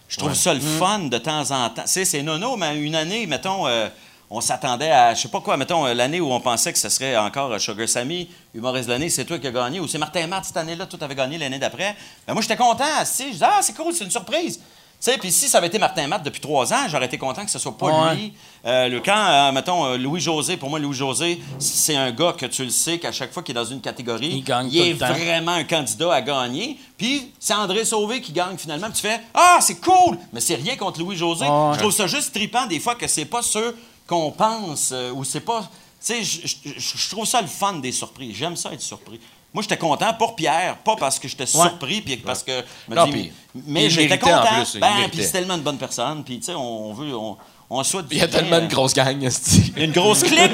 Je 0.08 0.18
trouve 0.18 0.34
ça 0.36 0.54
le 0.54 0.60
Mm. 0.60 0.78
fun 0.80 1.00
de 1.00 1.18
temps 1.18 1.50
en 1.52 1.70
temps. 1.70 1.82
Tu 1.84 1.90
sais, 1.92 2.06
c'est 2.06 2.22
nono, 2.22 2.58
mais 2.58 2.78
une 2.80 2.96
année, 2.96 3.26
mettons. 3.26 3.66
euh, 3.68 3.90
on 4.30 4.42
s'attendait 4.42 4.90
à, 4.90 5.14
je 5.14 5.22
sais 5.22 5.28
pas 5.28 5.40
quoi, 5.40 5.56
mettons, 5.56 5.86
euh, 5.86 5.94
l'année 5.94 6.20
où 6.20 6.32
on 6.32 6.40
pensait 6.40 6.74
que 6.74 6.80
ce 6.80 6.90
serait 6.90 7.16
encore 7.16 7.52
euh, 7.54 7.60
Sugar 7.60 7.88
Sammy, 7.88 8.28
humoriste 8.56 8.88
de 8.88 8.94
l'année, 8.94 9.10
c'est 9.10 9.24
toi 9.24 9.38
qui 9.38 9.46
as 9.46 9.52
gagné, 9.52 9.80
ou 9.80 9.88
c'est 9.88 10.00
Martin 10.00 10.26
Matt 10.26 10.46
cette 10.46 10.58
année-là, 10.58 10.88
toi 10.88 10.98
t'avais 10.98 11.14
gagné 11.14 11.38
l'année 11.38 11.60
d'après. 11.60 11.96
Ben 12.26 12.34
moi, 12.34 12.42
j'étais 12.42 12.56
content, 12.58 12.86
assis, 12.98 13.28
je 13.28 13.32
disais, 13.34 13.46
ah, 13.48 13.60
c'est 13.62 13.74
cool, 13.76 13.94
c'est 13.94 14.04
une 14.04 14.10
surprise. 14.12 14.60
Sais, 15.00 15.18
puis 15.20 15.32
si 15.32 15.48
ça 15.48 15.60
avait 15.60 15.68
été 15.68 15.78
Martin 15.78 16.08
Matt 16.08 16.24
depuis 16.24 16.42
trois 16.42 16.74
ans, 16.74 16.88
j'aurais 16.90 17.06
été 17.06 17.18
content 17.20 17.46
que 17.46 17.52
ce 17.52 17.60
soit 17.60 17.78
pas 17.78 17.86
Ouais. 18.08 18.16
lui. 18.16 18.34
Euh, 18.66 18.88
le 18.88 19.00
quand, 19.02 19.16
euh, 19.16 19.52
mettons, 19.52 19.86
euh, 19.86 19.98
Louis-José, 19.98 20.58
pour 20.58 20.70
moi, 20.70 20.80
Louis-José, 20.80 21.40
c'est 21.60 21.96
un 21.96 22.12
gars 22.12 22.34
que 22.34 22.48
tu 22.48 22.64
le 22.64 22.72
sais 22.72 22.98
qu'à 22.98 23.12
chaque 23.12 23.32
fois 23.32 23.44
qu'il 23.44 23.56
est 23.56 23.62
dans 23.62 23.66
une 23.70 23.82
catégorie, 23.82 24.30
Il 24.38 24.44
gagne 24.44 24.70
tout 24.72 24.76
est 24.78 24.94
vraiment 24.94 25.52
un 25.52 25.64
candidat 25.64 26.12
à 26.12 26.22
gagner. 26.22 26.80
Puis 26.98 27.32
c'est 27.40 27.54
André 27.54 27.86
Sauvé 27.86 28.20
qui 28.22 28.32
gagne 28.32 28.58
finalement. 28.58 28.88
Puis 28.88 28.96
tu 29.02 29.08
fais 29.08 29.22
Ah, 29.34 29.60
c'est 29.62 29.80
cool! 29.80 30.18
Mais 30.34 30.40
c'est 30.40 30.56
rien 30.56 30.76
contre 30.76 31.00
Louis-José. 31.02 31.46
Ouais. 31.46 31.74
Je 31.74 31.80
trouve 31.80 31.92
ça 31.92 32.08
juste 32.08 32.34
tripant 32.34 32.66
des 32.66 32.80
fois 32.80 32.96
que 32.96 33.08
c'est 33.08 33.26
pas 33.26 33.44
ceux 33.44 33.78
qu'on 34.08 34.32
pense 34.32 34.92
ou 35.14 35.24
c'est 35.24 35.42
pas. 35.42 35.70
Tu 36.04 36.24
sais, 36.24 36.24
je 36.24 37.10
trouve 37.10 37.26
ça 37.26 37.42
le 37.42 37.48
fun 37.48 37.74
des 37.74 37.92
surprises. 37.92 38.36
J'aime 38.36 38.56
ça 38.56 38.72
être 38.74 38.82
surpris. 38.82 39.20
Moi, 39.56 39.62
j'étais 39.62 39.78
content 39.78 40.14
pour 40.16 40.36
Pierre, 40.36 40.76
pas 40.84 40.98
parce 41.00 41.18
que 41.18 41.30
j'étais 41.30 41.46
surpris, 41.46 42.02
puis 42.02 42.18
parce 42.18 42.44
que. 42.44 42.52
je 42.52 42.92
me 42.92 42.96
Non, 42.98 43.06
dis, 43.06 43.12
puis 43.14 43.32
mais 43.66 43.90
j'étais 43.90 44.10
méritait 44.10 44.34
en 44.34 44.40
content. 44.42 44.56
plus, 44.58 44.72
il 44.74 44.80
ben, 44.82 44.88
puis 45.10 45.24
c'est 45.24 45.32
tellement 45.32 45.56
une 45.56 45.62
bonne 45.62 45.78
personne, 45.78 46.26
puis 46.26 46.40
tu 46.40 46.48
sais, 46.48 46.54
on 46.56 46.92
veut. 46.94 47.16
On, 47.16 47.38
on 47.70 47.82
souhaite 47.86 48.06
Il 48.12 48.18
y 48.18 48.22
a 48.22 48.28
tellement 48.28 48.58
euh, 48.58 48.62
une 48.64 48.68
grosse 48.68 48.94
gang, 48.94 49.24
esti. 49.24 49.74
Une 49.78 49.94
grosse 49.94 50.24
clique! 50.24 50.52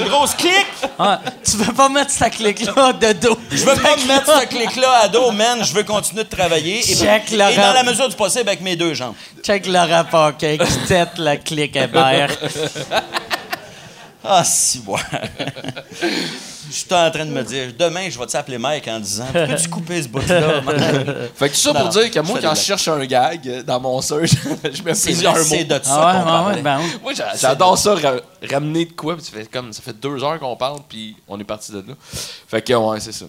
une 0.00 0.08
grosse 0.08 0.34
clique! 0.34 0.66
Ah, 0.96 1.20
tu 1.44 1.56
veux 1.56 1.72
pas 1.72 1.88
mettre 1.88 2.10
cette 2.12 2.34
clique-là 2.34 2.92
de 2.92 3.12
dos. 3.14 3.36
Je 3.50 3.64
veux 3.64 3.74
pas 3.74 3.96
me 3.96 4.06
mettre 4.06 4.40
ce 4.40 4.46
clic-là 4.46 5.00
à 5.02 5.08
dos, 5.08 5.32
man. 5.32 5.64
Je 5.64 5.74
veux 5.74 5.82
continuer 5.82 6.22
de 6.22 6.28
travailler. 6.28 6.78
Et, 6.78 6.94
Check 6.94 7.32
et 7.32 7.36
Laurent. 7.36 7.50
dans 7.56 7.72
la 7.74 7.82
mesure 7.82 8.08
du 8.08 8.14
possible 8.14 8.48
avec 8.48 8.60
mes 8.62 8.76
deux 8.76 8.94
jambes. 8.94 9.14
Check 9.42 9.66
Laurent 9.66 10.04
Paquin 10.08 10.56
qui 10.56 10.78
tête 10.86 11.18
la 11.18 11.36
clique 11.36 11.74
Hébert. 11.74 12.30
Ah, 14.28 14.44
si, 14.44 14.82
ouais. 14.86 14.98
Je 16.68 16.74
suis 16.74 16.86
en 16.92 17.10
train 17.10 17.24
de 17.24 17.30
me 17.30 17.42
dire, 17.44 17.68
demain, 17.78 18.08
je 18.10 18.18
vais 18.18 18.26
t'appeler 18.26 18.58
Mike 18.58 18.88
en 18.88 18.98
disant 18.98 19.26
Peux-tu 19.32 19.68
couper 19.70 20.02
ce 20.02 20.08
bout-là? 20.08 20.62
Fait 21.36 21.48
que 21.48 21.54
tout 21.54 21.60
ça 21.60 21.72
Non, 21.72 21.80
pour 21.80 21.88
dire 21.90 22.10
que 22.10 22.18
moi, 22.20 22.38
quand 22.42 22.54
je 22.56 22.60
cherche 22.60 22.88
un 22.88 23.04
gag 23.06 23.62
dans 23.64 23.78
mon 23.80 24.00
search, 24.02 24.30
je 24.64 24.82
mets 24.82 24.92
plusieurs 24.92 25.36
mots. 25.36 25.44
c'est 25.44 25.64
de 25.64 25.80
ça 25.80 25.80
Ah 25.84 26.16
ouais, 26.16 26.24
qu'on 26.24 26.56
ouais, 26.56 26.62
ben 26.62 26.78
oui. 26.80 26.98
Moi, 27.02 27.12
j'a- 27.14 27.36
j'adore 27.36 27.78
ça, 27.78 27.94
ra- 27.94 28.20
ramener 28.50 28.84
de 28.86 28.92
quoi, 28.92 29.14
puis 29.16 29.24
tu 29.24 29.30
fais 29.32 29.46
comme, 29.46 29.72
ça 29.72 29.80
fait 29.80 29.92
deux 29.98 30.22
heures 30.24 30.40
qu'on 30.40 30.56
parle, 30.56 30.80
puis 30.88 31.16
on 31.28 31.38
est 31.38 31.44
parti 31.44 31.70
de 31.70 31.78
là. 31.78 31.94
Fait 32.48 32.62
que, 32.62 32.72
ouais, 32.72 32.98
c'est 33.00 33.12
ça. 33.12 33.26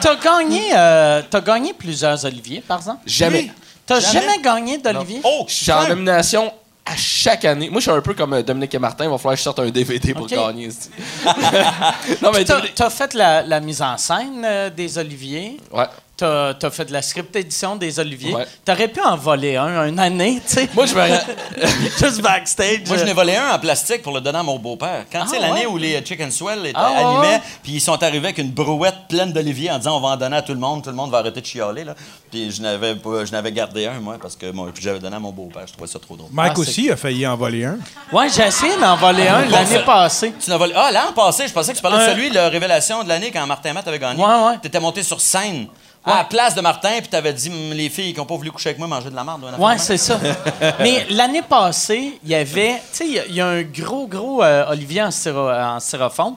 T'as 0.00 0.16
gagné, 0.16 0.62
euh, 0.74 1.22
t'as 1.28 1.40
gagné 1.40 1.72
plusieurs 1.74 2.24
Olivier, 2.24 2.62
par 2.66 2.78
exemple? 2.78 3.00
Jamais. 3.06 3.50
T'as 3.86 4.00
Jamais? 4.00 4.20
jamais, 4.20 4.42
gagné 4.42 4.78
d'Olivier? 4.78 5.20
Oh, 5.24 5.44
Je 5.48 5.54
suis 5.54 5.72
en 5.72 5.86
nomination 5.88 6.52
à 6.90 6.96
chaque 6.96 7.44
année. 7.44 7.68
Moi, 7.70 7.80
je 7.80 7.88
suis 7.88 7.90
un 7.96 8.00
peu 8.00 8.14
comme 8.14 8.32
euh, 8.34 8.42
Dominique 8.42 8.74
et 8.74 8.78
Martin. 8.78 9.04
Il 9.04 9.10
va 9.10 9.18
falloir 9.18 9.34
que 9.34 9.38
je 9.38 9.42
sorte 9.44 9.58
un 9.60 9.68
DVD 9.70 10.14
pour 10.14 10.24
Ok. 10.24 10.30
gagner. 10.30 10.68
non, 12.22 12.30
mais 12.32 12.44
T'as 12.44 12.60
t'as 12.74 12.90
fait 12.90 13.14
la, 13.14 13.42
la 13.42 13.60
mise 13.60 13.82
en 13.82 13.96
scène 13.96 14.42
euh, 14.44 14.70
des 14.70 14.98
Oliviers? 14.98 15.58
Ouais. 15.72 15.84
T'as 16.18 16.52
as 16.60 16.70
fait 16.70 16.84
de 16.86 16.92
la 16.92 17.00
script 17.00 17.34
édition 17.36 17.76
des 17.76 18.00
Oliviers. 18.00 18.34
Ouais. 18.34 18.44
T'aurais 18.64 18.88
pu 18.88 19.00
en 19.00 19.16
voler 19.16 19.54
un, 19.54 19.86
une 19.86 20.00
année, 20.00 20.42
tu 20.44 20.52
sais. 20.54 20.68
Moi, 20.74 20.84
je 20.86 20.94
me. 20.96 21.06
Juste 21.98 22.20
backstage. 22.20 22.80
Moi, 22.88 22.96
je 22.96 23.02
euh, 23.02 23.06
n'ai 23.06 23.12
volé 23.12 23.36
un 23.36 23.52
en 23.54 23.58
plastique 23.60 24.02
pour 24.02 24.12
le 24.12 24.20
donner 24.20 24.38
à 24.40 24.42
mon 24.42 24.58
beau-père. 24.58 25.04
Quand 25.12 25.26
c'est 25.30 25.36
Ah, 25.36 25.42
l'année 25.42 25.66
ouais? 25.66 25.72
où 25.72 25.76
les 25.76 26.04
Chicken 26.04 26.32
Swell 26.32 26.58
étaient 26.66 26.72
Ah, 26.74 27.08
animés, 27.08 27.34
ouais. 27.36 27.40
puis 27.62 27.72
ils 27.74 27.80
sont 27.80 28.02
arrivés 28.02 28.26
avec 28.26 28.38
une 28.38 28.50
brouette 28.50 28.96
pleine 29.08 29.32
d'olivier 29.32 29.70
en 29.70 29.78
disant 29.78 29.96
on 29.96 30.00
va 30.00 30.08
en 30.08 30.16
donner 30.16 30.38
à 30.38 30.42
tout 30.42 30.54
le 30.54 30.58
monde, 30.58 30.82
tout 30.82 30.90
le 30.90 30.96
monde 30.96 31.12
va 31.12 31.18
arrêter 31.18 31.40
de 31.40 31.46
chialer. 31.46 31.84
Là. 31.84 31.94
Puis 32.32 32.50
je 32.50 32.62
n'avais 32.62 32.96
pas- 32.96 33.24
je 33.24 33.30
n'avais 33.30 33.52
gardé 33.52 33.86
un, 33.86 34.00
moi, 34.00 34.16
parce 34.20 34.34
que 34.34 34.50
moi, 34.50 34.70
j'avais 34.80 34.98
donné 34.98 35.14
à 35.14 35.20
mon 35.20 35.30
beau-père. 35.30 35.68
Je 35.68 35.72
trouvais 35.72 35.86
ça 35.86 36.00
trop 36.00 36.16
drôle. 36.16 36.30
Mike 36.32 36.54
Ah, 36.56 36.58
aussi 36.58 36.90
a 36.90 36.96
failli 36.96 37.28
en 37.28 37.36
voler 37.36 37.64
un. 37.64 37.78
Ouais, 38.12 38.26
j'ai 38.28 38.42
essayé 38.42 38.76
d'en 38.80 38.96
voler 38.96 39.28
un 39.28 39.44
l'année 39.46 39.78
passée. 39.86 40.32
Tu 40.42 40.50
n'as 40.50 40.56
volé. 40.56 40.72
Ah, 40.74 40.90
l'an 40.90 41.12
passé, 41.14 41.46
je 41.46 41.52
pensais 41.52 41.70
que 41.70 41.76
tu 41.76 41.82
parlais 41.82 42.04
de 42.04 42.10
celui, 42.10 42.30
la 42.30 42.48
révélation 42.48 43.04
de 43.04 43.08
l'année 43.08 43.30
quand 43.30 43.46
Martin 43.46 43.72
Matt 43.72 43.86
avait 43.86 44.00
gagné. 44.00 44.20
Ouais, 44.20 44.28
ouais. 44.48 44.58
Tu 44.60 44.66
étais 44.66 44.80
monté 44.80 45.04
sur 45.04 45.20
scène. 45.20 45.68
À 46.08 46.18
la 46.18 46.24
place 46.24 46.54
de 46.54 46.60
Martin, 46.60 46.90
puis 46.98 47.08
tu 47.08 47.16
avais 47.16 47.32
dit 47.32 47.48
Hum, 47.50 47.72
les 47.72 47.88
filles 47.88 48.12
qui 48.12 48.18
n'ont 48.18 48.26
pas 48.26 48.36
voulu 48.36 48.50
coucher 48.50 48.70
avec 48.70 48.78
moi 48.78 48.88
manger 48.88 49.10
de 49.10 49.14
la 49.16 49.24
merde. 49.24 49.42
Ouais, 49.58 49.78
c'est 49.78 49.96
ça. 49.98 50.18
Mais 50.80 51.06
l'année 51.10 51.42
passée, 51.42 52.18
il 52.24 52.30
y 52.30 52.34
avait, 52.34 52.74
tu 52.92 52.98
sais, 52.98 53.06
il 53.06 53.12
y 53.14 53.18
a- 53.18 53.26
il 53.26 53.34
y, 53.34 53.40
a 53.40 53.46
un 53.46 53.62
gros, 53.62 54.06
gros 54.06 54.42
euh, 54.42 54.70
Olivier 54.70 55.02
en, 55.02 55.10
styro, 55.10 55.50
en 55.50 55.78
styrofoam 55.80 56.36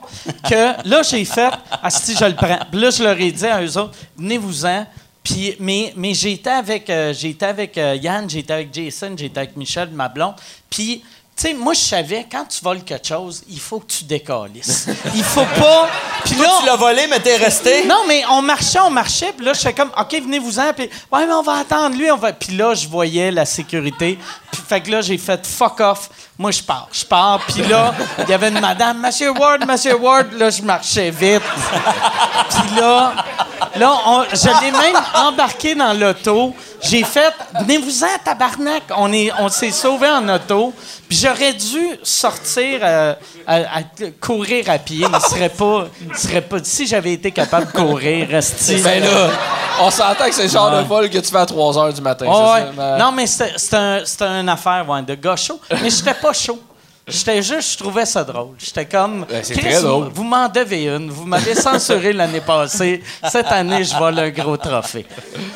que 0.50 0.88
là, 0.88 1.02
j'ai 1.04 1.24
fait, 1.26 1.52
ah, 1.72 1.90
si 1.90 2.16
je 2.16 2.26
le 2.26 2.36
prends. 2.36 2.60
Puis 2.72 2.80
là, 2.80 2.90
je 2.90 3.04
leur 3.04 3.20
ai 3.20 3.32
dit 3.32 3.46
à 3.48 3.62
eux 3.62 3.78
autres, 3.78 3.94
venez-vous-en. 4.18 4.86
Puis, 5.24 5.56
mais, 5.60 5.94
mais 5.96 6.14
j'étais 6.16 6.50
avec, 6.50 6.90
euh, 6.90 7.14
j'étais 7.14 7.46
avec 7.46 7.78
euh, 7.78 7.96
Yann, 7.96 8.28
j'étais 8.28 8.54
avec 8.54 8.74
Jason, 8.74 9.14
j'étais 9.16 9.38
avec 9.40 9.56
Michel, 9.56 9.90
ma 9.92 10.10
blonde. 10.10 10.34
Puis, 10.70 11.04
sais, 11.42 11.54
moi, 11.54 11.74
je 11.74 11.80
savais, 11.82 12.26
quand 12.32 12.46
tu 12.46 12.62
voles 12.64 12.84
quelque 12.84 13.08
chose, 13.08 13.44
il 13.50 13.60
faut 13.60 13.80
que 13.80 13.92
tu 13.92 14.04
décalisses. 14.04 14.88
Il 15.16 15.24
faut 15.24 15.46
pas. 15.60 15.90
Puis 16.26 16.36
là, 16.36 16.50
tu 16.60 16.66
l'as 16.66 16.76
volé, 16.76 17.08
mais 17.10 17.20
t'es 17.20 17.36
resté? 17.38 17.86
non, 17.86 18.04
mais 18.08 18.24
on 18.30 18.42
marchait, 18.42 18.80
on 18.80 18.90
marchait, 18.92 19.34
puis 19.36 19.44
là, 19.46 19.54
j'étais 19.54 19.74
comme, 19.74 19.90
OK, 19.98 20.12
venez-vous-en, 20.14 20.72
puis 20.74 20.88
ouais, 21.12 21.26
mais 21.26 21.34
on 21.34 21.42
va 21.42 21.58
attendre 21.58 21.96
lui, 21.98 22.12
on 22.12 22.18
va. 22.18 22.32
Puis 22.32 22.56
là, 22.56 22.76
je 22.76 22.88
voyais 22.88 23.32
la 23.32 23.46
sécurité, 23.46 24.20
puis 24.52 24.62
fait 24.68 24.82
que 24.82 24.92
là, 24.92 25.02
j'ai 25.02 25.18
fait 25.18 25.46
fuck 25.48 25.80
off. 25.80 26.10
Moi, 26.38 26.52
je 26.52 26.62
pars, 26.62 26.88
je 26.92 27.04
pars, 27.06 27.40
puis 27.48 27.64
là, 27.64 27.94
il 28.20 28.30
y 28.30 28.34
avait 28.34 28.50
une 28.50 28.60
madame, 28.60 29.00
Monsieur 29.00 29.32
Ward, 29.32 29.66
Monsieur 29.68 29.96
Ward, 29.96 30.28
là, 30.34 30.50
je 30.52 30.62
marchais 30.62 31.10
vite. 31.10 31.42
Puis 32.50 32.80
là, 32.80 33.14
là, 33.76 33.94
on- 34.06 34.24
je 34.32 34.62
l'ai 34.64 34.72
même 34.72 35.02
embarqué 35.16 35.76
dans 35.76 35.94
l'auto. 35.94 36.56
J'ai 36.82 37.04
fait, 37.04 37.34
venez-vous-en, 37.60 38.08
tabarnak. 38.24 38.84
On 38.98 39.12
est, 39.14 39.32
on 39.40 39.50
s'est 39.50 39.72
sauvé 39.72 40.08
en 40.08 40.28
auto. 40.30 40.74
Puis 41.12 41.20
j'aurais 41.20 41.52
dû 41.52 42.00
sortir, 42.04 42.80
euh, 42.84 43.14
à, 43.46 43.56
à- 43.56 43.84
courir 44.22 44.70
à 44.70 44.78
pied, 44.78 45.06
mais 45.12 45.20
serait 45.20 45.50
pas, 45.50 45.88
serait 46.16 46.40
pas. 46.40 46.60
Si 46.64 46.88
j'avais 46.88 47.12
été 47.12 47.32
capable 47.34 47.68
de 47.68 47.72
courir, 47.74 48.30
rester. 48.30 48.78
Ben 48.78 49.04
là, 49.04 49.30
on 49.82 49.92
s'entend 49.92 50.24
que 50.28 50.34
c'est 50.34 50.44
le 50.44 50.50
genre 50.50 50.72
de 50.72 50.88
vol 50.88 51.10
que 51.10 51.18
tu 51.18 51.30
fais 51.30 51.38
à 51.40 51.46
3 51.46 51.74
h 51.74 51.94
du 51.96 52.00
matin. 52.02 52.26
C'est 52.26 52.32
ouais. 52.54 52.62
ça, 52.62 52.72
mais- 52.78 52.98
Non, 52.98 53.12
mais 53.12 53.28
c'était 53.28 53.76
un, 54.26 54.40
une 54.40 54.48
affaire 54.48 54.86
ouais, 54.88 55.02
de 55.02 55.16
gars 55.16 55.36
chaud. 55.36 55.60
Mais 55.70 55.90
j'étais 55.90 56.14
pas 56.14 56.32
chaud. 56.32 56.62
J'étais 57.12 57.42
juste, 57.42 57.74
je 57.74 57.78
trouvais 57.78 58.06
ça 58.06 58.24
drôle. 58.24 58.56
J'étais 58.58 58.86
comme. 58.86 59.26
Ben, 59.30 59.42
Chris, 59.44 59.56
très 59.60 59.82
drôle. 59.82 60.06
Vous, 60.06 60.12
vous 60.16 60.24
m'en 60.24 60.48
devez 60.50 60.86
une. 60.88 61.10
Vous 61.12 61.26
m'avez 61.26 61.54
censuré 61.56 62.14
l'année 62.14 62.42
passée. 62.42 63.04
Cette 63.30 63.48
année, 63.52 63.84
je 63.84 63.96
vole 63.96 64.18
un 64.20 64.30
gros 64.30 64.58
trophée. 64.58 65.06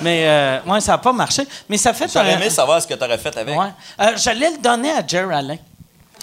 Mais, 0.02 0.24
euh, 0.28 0.60
ouais, 0.68 0.82
ça 0.82 0.94
n'a 0.94 0.98
pas 1.00 1.14
marché. 1.14 1.48
Mais 1.70 1.78
ça 1.78 1.94
fait 1.94 2.12
J'aurais 2.14 2.34
un. 2.34 2.38
aimé 2.38 2.50
savoir 2.50 2.82
ce 2.82 2.88
que 2.88 2.94
tu 2.94 3.04
aurais 3.04 3.18
fait 3.18 3.36
avec. 3.38 3.58
Ouais. 3.58 3.68
Euh, 4.02 4.12
J'allais 4.18 4.52
le 4.52 4.58
donner 4.58 4.92
à 4.92 5.06
Jerry 5.06 5.34
Allen. 5.34 5.58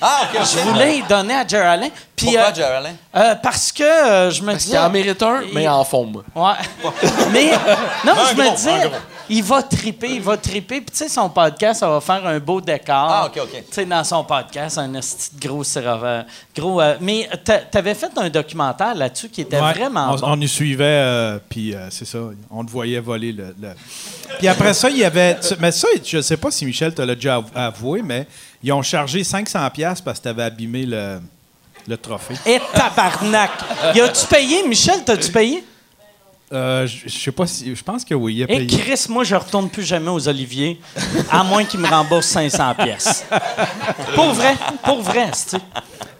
Ah, 0.04 0.22
OK. 0.34 0.40
Je 0.42 0.58
voulais 0.68 0.98
y 0.98 1.02
donner 1.04 1.34
à 1.34 1.46
Jerry 1.46 1.66
Allen. 1.66 1.90
Puis, 2.16 2.26
Pourquoi, 2.26 2.42
euh, 2.50 2.54
Jerry 2.54 2.74
Allen? 2.76 2.96
euh, 3.14 3.34
parce 3.36 3.70
que 3.70 3.82
euh, 3.84 4.30
je 4.32 4.42
me 4.42 4.46
Parce 4.52 4.64
disais. 4.64 4.76
qu'il 4.76 4.84
en 4.84 4.90
mérite 4.90 5.22
un, 5.22 5.42
mais 5.52 5.68
en 5.68 5.84
forme. 5.84 6.22
Ouais. 6.34 6.52
Mais 7.32 7.52
non, 8.04 8.12
je 8.30 8.34
me 8.36 8.50
disais. 8.56 8.90
Il 9.36 9.42
va 9.42 9.62
triper, 9.62 10.10
il 10.14 10.20
va 10.20 10.36
triper. 10.36 10.80
Puis 10.80 10.90
tu 10.92 10.96
sais, 10.98 11.08
son 11.08 11.28
podcast, 11.30 11.80
ça 11.80 11.88
va 11.88 12.00
faire 12.00 12.26
un 12.26 12.38
beau 12.38 12.60
décor. 12.60 12.94
Ah, 13.10 13.26
OK, 13.26 13.40
OK. 13.42 13.50
Tu 13.50 13.62
sais, 13.70 13.84
dans 13.84 14.04
son 14.04 14.24
podcast, 14.24 14.78
un 14.78 14.90
gros 15.40 15.64
sérava- 15.64 16.24
gros. 16.56 16.80
euh, 16.80 16.96
mais 17.00 17.28
t'a- 17.44 17.58
t'avais 17.60 17.94
fait 17.94 18.10
un 18.16 18.28
documentaire 18.28 18.94
là-dessus 18.94 19.28
qui 19.28 19.40
était 19.42 19.60
Ouais, 19.60 19.72
vraiment 19.72 20.12
on, 20.12 20.16
bon. 20.16 20.26
on 20.32 20.40
y 20.40 20.48
suivait, 20.48 20.84
euh, 20.84 21.38
puis 21.48 21.74
euh, 21.74 21.88
c'est 21.90 22.04
ça, 22.04 22.18
on 22.50 22.64
te 22.64 22.70
voyait 22.70 23.00
voler 23.00 23.32
le, 23.32 23.54
le- 23.60 23.74
Puis 24.38 24.48
après 24.48 24.74
ça, 24.74 24.88
il 24.90 24.98
y 24.98 25.04
avait... 25.04 25.38
Mais 25.58 25.72
ça, 25.72 25.88
je 26.04 26.20
sais 26.20 26.36
pas 26.36 26.50
si 26.50 26.64
Michel 26.66 26.94
te 26.94 27.02
l'a 27.02 27.14
déjà 27.14 27.36
av- 27.36 27.50
avoué, 27.54 28.02
mais 28.02 28.26
ils 28.62 28.72
ont 28.72 28.82
chargé 28.82 29.22
500$ 29.22 29.70
piastres 29.70 30.04
parce 30.04 30.18
que 30.18 30.24
tu 30.24 30.28
avais 30.28 30.44
abîmé 30.44 30.84
le, 30.86 31.20
le 31.88 31.96
trophée. 31.96 32.34
Et 32.46 32.60
tabarnak! 32.72 33.50
Y 33.94 34.00
a-tu 34.00 34.26
payé, 34.26 34.66
Michel? 34.68 35.02
T'as-tu 35.04 35.30
payé? 35.32 35.64
Euh, 36.52 36.86
je 36.86 37.08
sais 37.08 37.32
pas 37.32 37.46
si... 37.46 37.74
Je 37.74 37.82
pense 37.82 38.04
que 38.04 38.14
oui, 38.14 38.34
il 38.36 38.42
a 38.42 38.44
Et 38.52 38.66
payé. 38.66 38.78
Chris, 38.78 39.06
moi, 39.08 39.24
je 39.24 39.34
retourne 39.34 39.70
plus 39.70 39.84
jamais 39.84 40.10
aux 40.10 40.28
Oliviers, 40.28 40.78
à 41.30 41.42
moins 41.44 41.64
qu'il 41.64 41.80
me 41.80 41.88
rembourse 41.88 42.26
500 42.26 42.74
pièces. 42.74 43.24
Pour 44.14 44.32
vrai, 44.34 44.54
pour 44.84 45.00
vrai, 45.00 45.30
tu 45.48 45.56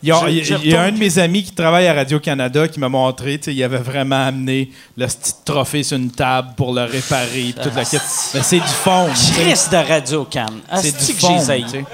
Il 0.02 0.09
y 0.09 0.12
a, 0.12 0.20
Je- 0.24 0.28
il 0.30 0.36
y 0.36 0.40
a- 0.40 0.44
je 0.44 0.54
il 0.64 0.70
y 0.70 0.74
a 0.74 0.82
un 0.82 0.90
de 0.92 0.98
mes 0.98 1.18
amis 1.18 1.42
qui 1.44 1.52
travaille 1.52 1.86
à 1.86 1.92
Radio-Canada 1.94 2.66
qui 2.66 2.80
m'a 2.80 2.88
montré, 2.88 3.38
tu 3.38 3.44
sais, 3.44 3.54
il 3.54 3.62
avait 3.62 3.76
vraiment 3.76 4.26
amené 4.26 4.70
le 4.96 5.06
petit 5.06 5.32
trophée 5.44 5.82
sur 5.82 5.98
une 5.98 6.10
table 6.10 6.54
pour 6.56 6.72
le 6.72 6.84
réparer, 6.84 7.54
toute 7.62 7.74
la 7.76 7.84
quête. 7.84 8.00
Mais 8.34 8.42
c'est 8.42 8.59
du 8.60 8.66
fond. 8.66 9.09
Chris 9.34 9.68
de 9.70 9.76
Radio 9.88 10.24
Cannes. 10.24 10.60
C'est 10.76 10.92
du 11.06 11.12
que 11.14 11.20
fond, 11.20 11.36
j'ai 11.38 11.44
zaï? 11.44 11.62
tu 11.64 11.70
sais. 11.70 11.84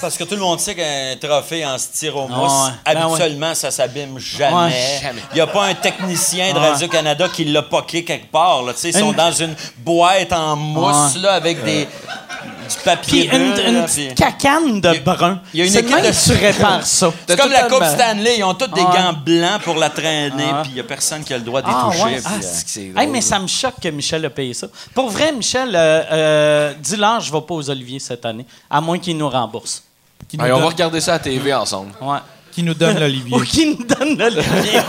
Parce 0.00 0.16
que 0.16 0.22
tout 0.24 0.34
le 0.36 0.40
monde 0.40 0.60
sait 0.60 0.74
qu'un 0.76 1.16
trophée 1.20 1.66
en 1.66 1.76
styromousse, 1.76 2.52
Ah 2.52 2.66
ouais. 2.90 2.94
Ben 2.94 3.02
habituellement, 3.02 3.54
ça 3.54 3.70
s'abîme 3.72 4.18
jamais. 4.18 4.54
Ouais, 4.72 4.98
jamais. 5.02 5.22
Il 5.32 5.34
n'y 5.34 5.40
a 5.40 5.46
pas 5.48 5.64
un 5.64 5.74
technicien 5.74 6.52
de 6.54 6.58
Ouais. 6.58 6.68
Radio-Canada 6.70 7.26
qui 7.32 7.44
l'a 7.46 7.62
poqué 7.62 8.04
quelque 8.04 8.30
part. 8.30 8.62
Là. 8.62 8.72
Ils 8.84 8.92
sont 8.92 9.10
Une- 9.10 9.16
dans 9.16 9.32
une 9.32 9.56
boîte 9.78 10.32
en 10.32 10.54
mousse 10.54 11.14
Ouais. 11.16 11.22
là, 11.22 11.32
avec 11.32 11.64
des, 11.64 11.86
du 11.86 12.76
papier 12.84 13.26
Puis 13.28 13.36
une, 13.36 13.76
une 13.76 13.84
petite 13.86 14.14
cacane 14.14 14.80
de 14.80 14.98
brun. 15.00 15.40
il 15.52 15.60
y 15.60 15.62
a 15.62 15.66
une 15.66 15.76
équipe 15.76 16.06
de 16.06 16.12
ça. 16.82 17.10
C'est 17.26 17.36
comme 17.36 17.50
la 17.50 17.64
Coupe 17.64 17.82
Stanley. 17.84 18.36
Ils 18.38 18.44
ont 18.44 18.54
tous 18.54 18.68
des 18.68 18.80
Ouais. 18.82 18.86
gants 18.96 19.14
blancs 19.14 19.62
pour 19.64 19.74
la 19.76 19.90
traîner, 19.90 20.44
Ah. 20.52 20.60
puis 20.62 20.70
il 20.72 20.74
n'y 20.74 20.80
a 20.80 20.84
personne 20.84 21.24
qui 21.24 21.34
a 21.34 21.38
le 21.38 21.44
droit 21.44 21.60
d'y 21.60 21.70
Ah, 21.72 21.88
toucher. 21.90 22.04
ouais? 22.04 22.20
Ah, 22.24 22.30
euh, 22.36 22.46
c'est 22.66 22.92
Hey, 22.96 23.08
mais 23.08 23.20
ça 23.20 23.40
me 23.40 23.48
choque 23.48 23.80
que 23.82 23.88
Michel 23.88 24.24
a 24.24 24.30
payé 24.30 24.54
ça. 24.54 24.68
Pour 24.94 25.08
vrai, 25.10 25.32
Michel, 25.32 25.74
euh, 25.74 26.02
euh, 26.12 26.74
dis-leur, 26.78 27.20
je 27.20 27.32
ne 27.32 27.36
vais 27.40 27.44
pas 27.44 27.54
aux 27.54 27.68
Oliviers 27.68 27.98
cette 27.98 28.24
année, 28.24 28.46
à 28.70 28.80
moins 28.80 28.98
qu'il 29.00 29.16
nous 29.16 29.28
rembourse. 29.28 29.82
Qui 30.28 30.36
nous 30.36 30.44
on 30.44 30.60
va 30.60 30.66
regarder 30.66 31.00
ça 31.00 31.14
à 31.14 31.18
TV 31.18 31.52
ensemble. 31.54 31.92
Ouais. 32.00 32.18
Qui 32.52 32.62
nous 32.64 32.74
donne 32.74 32.98
l'Olivier. 32.98 33.36
Ou 33.36 33.40
qui 33.44 33.66
nous 33.66 33.84
donne 33.84 34.18
l'Olivier? 34.18 34.42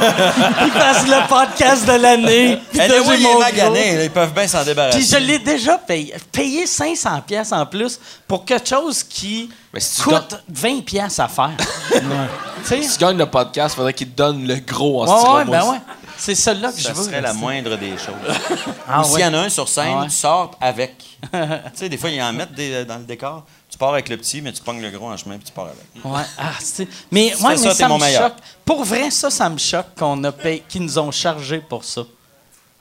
Ils 0.66 0.72
fassent 0.72 1.07
le 1.07 1.28
podcast 1.30 1.86
de 1.86 1.91
l'année. 1.94 2.57
Puis 2.72 2.80
il 2.84 3.03
mon 3.03 3.11
est 3.14 3.22
gros. 3.24 3.40
magané, 3.40 3.95
là, 3.98 4.03
ils 4.06 4.10
peuvent 4.11 4.34
bien 4.34 4.48
s'en 4.48 4.64
débarrasser. 4.64 4.98
Puis 4.98 5.07
je 5.07 5.18
l'ai 5.18 5.38
déjà 5.40 5.78
payé. 5.78 6.16
Payé 6.32 6.66
500 6.66 7.22
pièces 7.28 7.52
en 7.52 7.66
plus 7.68 7.99
pour 8.28 8.44
quelque 8.44 8.68
chose 8.68 9.03
qui 9.03 9.49
Mais 9.72 9.80
si 9.80 9.98
tu 10.02 10.10
coûte 10.10 10.36
20 10.49 10.84
pièces 10.84 11.20
à 11.20 11.28
faire. 11.28 11.52
Tu 12.61 12.66
sais? 12.66 12.82
Si 12.84 12.98
tu 12.98 13.06
gagnes 13.06 13.18
le 13.18 13.26
podcast, 13.26 13.74
il 13.74 13.78
faudrait 13.78 13.94
qu'il 13.94 14.10
te 14.10 14.18
donne 14.18 14.45
le 14.45 14.56
gros 14.56 15.07
en 15.07 15.38
Ouais, 15.38 15.45
ben 15.45 15.64
ouais. 15.72 15.78
C'est 16.18 16.36
celle-là 16.36 16.74
que 16.74 16.82
Ça 16.82 16.90
je 16.90 16.94
veux. 16.94 17.03
serait 17.06 17.22
la 17.22 17.32
moindre 17.34 17.78
des 17.78 17.91
choses. 17.91 18.38
Ah 18.86 18.99
Ou 18.99 19.03
s'il 19.06 19.14
ouais. 19.14 19.22
y 19.22 19.26
en 19.26 19.34
a 19.36 19.38
un 19.38 19.49
sur 19.49 19.70
scène, 19.70 19.94
Ah 19.95 20.02
ouais. 20.02 20.07
tu 20.07 20.16
sors 20.16 20.52
avec. 20.60 20.98
tu 21.32 21.38
sais, 21.76 21.88
des 21.88 21.95
fois, 21.98 22.10
ils 22.10 22.22
en 22.22 22.34
mettent 22.34 22.53
des- 22.53 22.84
dans 22.84 22.98
le 22.98 23.06
décor. 23.06 23.45
Tu 23.72 23.78
pars 23.78 23.90
avec 23.94 24.10
le 24.10 24.18
petit, 24.18 24.41
mais 24.41 24.52
tu 24.52 24.62
pognes 24.64 24.82
le 24.82 24.90
gros 24.90 25.10
en 25.10 25.16
chemin 25.18 25.36
puis 25.38 25.46
tu 25.46 25.52
pars 25.52 25.66
avec. 25.68 26.04
Ouais. 26.04 26.22
Ah, 26.38 26.52
c'est- 26.60 26.88
mais 27.12 27.34
Tu 27.38 27.44
ouais, 27.44 27.52
mais 27.52 27.58
ça, 27.58 27.74
ça, 27.76 27.88
me 27.88 27.98
meilleur. 28.00 28.24
choque. 28.24 28.38
Pour 28.66 28.84
vrai, 28.84 29.12
ça, 29.12 29.30
ça 29.30 29.48
me 29.50 29.58
choque 29.60 29.86
qu'on 29.98 30.24
a 30.24 30.32
payé, 30.32 30.64
qu'ils 30.68 30.82
nous 30.82 30.98
ont 30.98 31.12
chargé 31.12 31.60
pour 31.60 31.84
ça. 31.86 32.02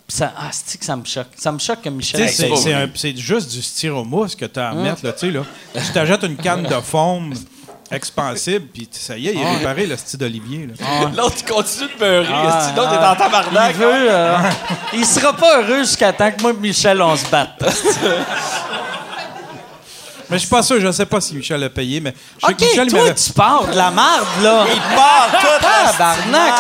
Puis 0.07 0.17
ça 0.17 0.33
ah, 0.39 0.49
c'est 0.51 0.79
que 0.79 0.85
ça 0.87 0.97
me 0.97 1.05
choque? 1.05 1.27
Ça 1.37 1.53
me 1.53 1.59
choque 1.59 1.83
que 1.83 1.91
Michel. 1.91 2.27
c'est, 2.31 2.55
c'est 2.57 2.73
un- 2.73 2.89
c'est 2.95 3.15
juste 3.17 3.51
du 3.51 3.61
styromousse 3.61 4.35
que 4.35 4.47
tu 4.47 4.59
as 4.59 4.71
à 4.71 4.73
Hum. 4.73 4.83
mettre, 4.83 5.05
là, 5.05 5.13
tu 5.13 5.19
sais, 5.21 5.31
là. 5.31 5.43
Tu 5.75 5.93
t'achètes 5.93 6.23
une 6.23 6.37
canne 6.39 6.63
de 6.63 6.81
foam 6.81 7.35
expansible, 7.91 8.67
puis 8.73 8.89
ça 8.91 9.17
y 9.19 9.29
est, 9.29 9.35
il 9.35 9.43
a 9.45 9.53
réparé 9.59 9.87
le 9.87 9.97
style 9.99 10.19
d'Olivier, 10.19 10.67
là. 10.69 11.11
L'autre, 11.15 11.37
il 11.41 11.45
continue 11.53 11.89
de 11.95 11.99
beurrer. 11.99 12.27
Ah, 12.33 12.67
sinon, 12.71 12.89
t'es 12.89 12.97
ah, 12.99 13.13
en 13.13 13.17
tabarnak. 13.17 13.71
Il 13.75 13.77
veut. 13.79 14.11
euh, 14.11 14.37
il 14.95 15.05
sera 15.07 15.35
pas 15.35 15.61
heureux 15.61 15.81
jusqu'à 15.85 16.13
temps 16.15 16.31
que 16.33 16.41
moi 16.41 16.53
et 16.53 16.55
Michel, 16.55 17.01
on 17.03 17.15
se 17.17 17.27
batte. 17.29 17.63
Mais 20.31 20.37
je 20.37 20.41
suis 20.41 20.49
pas 20.49 20.63
sûr, 20.63 20.81
je 20.81 20.91
sais 20.93 21.07
pas 21.07 21.21
si 21.21 21.35
Michel 21.35 21.63
a 21.65 21.71
payé, 21.71 22.01
mais 22.01 22.13
je 22.41 22.47
sais 22.47 22.53
OK, 22.53 22.59
que 22.59 22.65
Michel 22.65 22.85
il 22.87 22.91
toi, 22.91 23.01
m'avait... 23.03 23.15
tu 23.15 23.33
pars 23.33 23.67
de 23.67 23.77
la 23.77 23.91
marde, 23.91 24.27
là. 24.43 24.65
Il 24.73 24.97
part 24.97 25.29
tout 25.41 25.67
Tabarnak! 25.97 26.55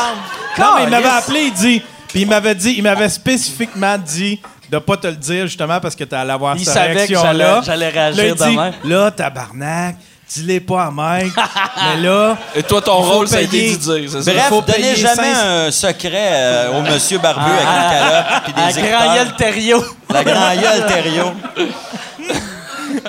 Non, 0.58 0.66
mais 0.76 0.82
il 0.84 0.88
m'avait 0.90 1.08
appelé, 1.08 1.40
il 1.46 1.52
dit... 1.52 1.82
Puis 2.08 2.22
il 2.22 2.26
m'avait 2.28 2.54
dit, 2.54 2.74
il 2.78 2.82
m'avait 2.82 3.08
spécifiquement 3.10 3.98
dit 3.98 4.40
de 4.70 4.78
pas 4.78 4.96
te 4.96 5.06
le 5.06 5.16
dire, 5.16 5.46
justement, 5.46 5.78
parce 5.80 5.94
que 5.94 6.04
tu 6.04 6.14
allais 6.14 6.32
avoir 6.32 6.56
Il 6.56 6.64
cette 6.64 6.74
savait 6.74 6.92
que 7.06 7.12
réaction-là. 7.14 7.60
j'allais- 7.62 7.64
j'allais 7.66 7.88
réagir 7.88 8.22
Là, 8.24 8.28
il 8.28 8.34
dit, 8.34 8.56
de 8.56 8.60
même. 8.60 8.72
Là, 8.84 9.10
tabarnak, 9.10 9.96
dis-les 10.34 10.60
pas 10.60 10.84
à 10.84 10.90
Mike, 10.90 11.32
mais 11.84 12.02
là... 12.02 12.36
Et 12.54 12.62
toi, 12.62 12.80
ton 12.80 13.02
faut 13.02 13.12
rôle, 13.12 13.28
ça 13.28 13.36
a 13.36 13.40
été 13.42 13.50
payer. 13.58 13.76
d'y 13.76 13.78
dire, 13.78 14.10
c'est 14.10 14.22
ça? 14.22 14.32
Bref, 14.32 14.48
faut 14.48 14.60
donnez 14.62 14.72
payer 14.78 14.96
jamais 14.96 15.34
500. 15.34 15.40
un 15.46 15.70
secret 15.70 16.28
euh, 16.32 16.78
au 16.78 16.82
monsieur 16.82 17.18
barbu 17.18 17.50
avec 17.50 17.60
une 17.68 17.90
calotte 17.90 18.26
puis 18.44 18.52
À 18.56 18.72
des 18.72 18.80
Grand 18.80 18.88
écouteurs. 18.88 19.14
Yel 19.14 19.32
Thériault. 19.36 19.84
La 20.10 20.24
grand 20.24 20.54
gueule 20.56 20.86
Thériault. 20.86 21.32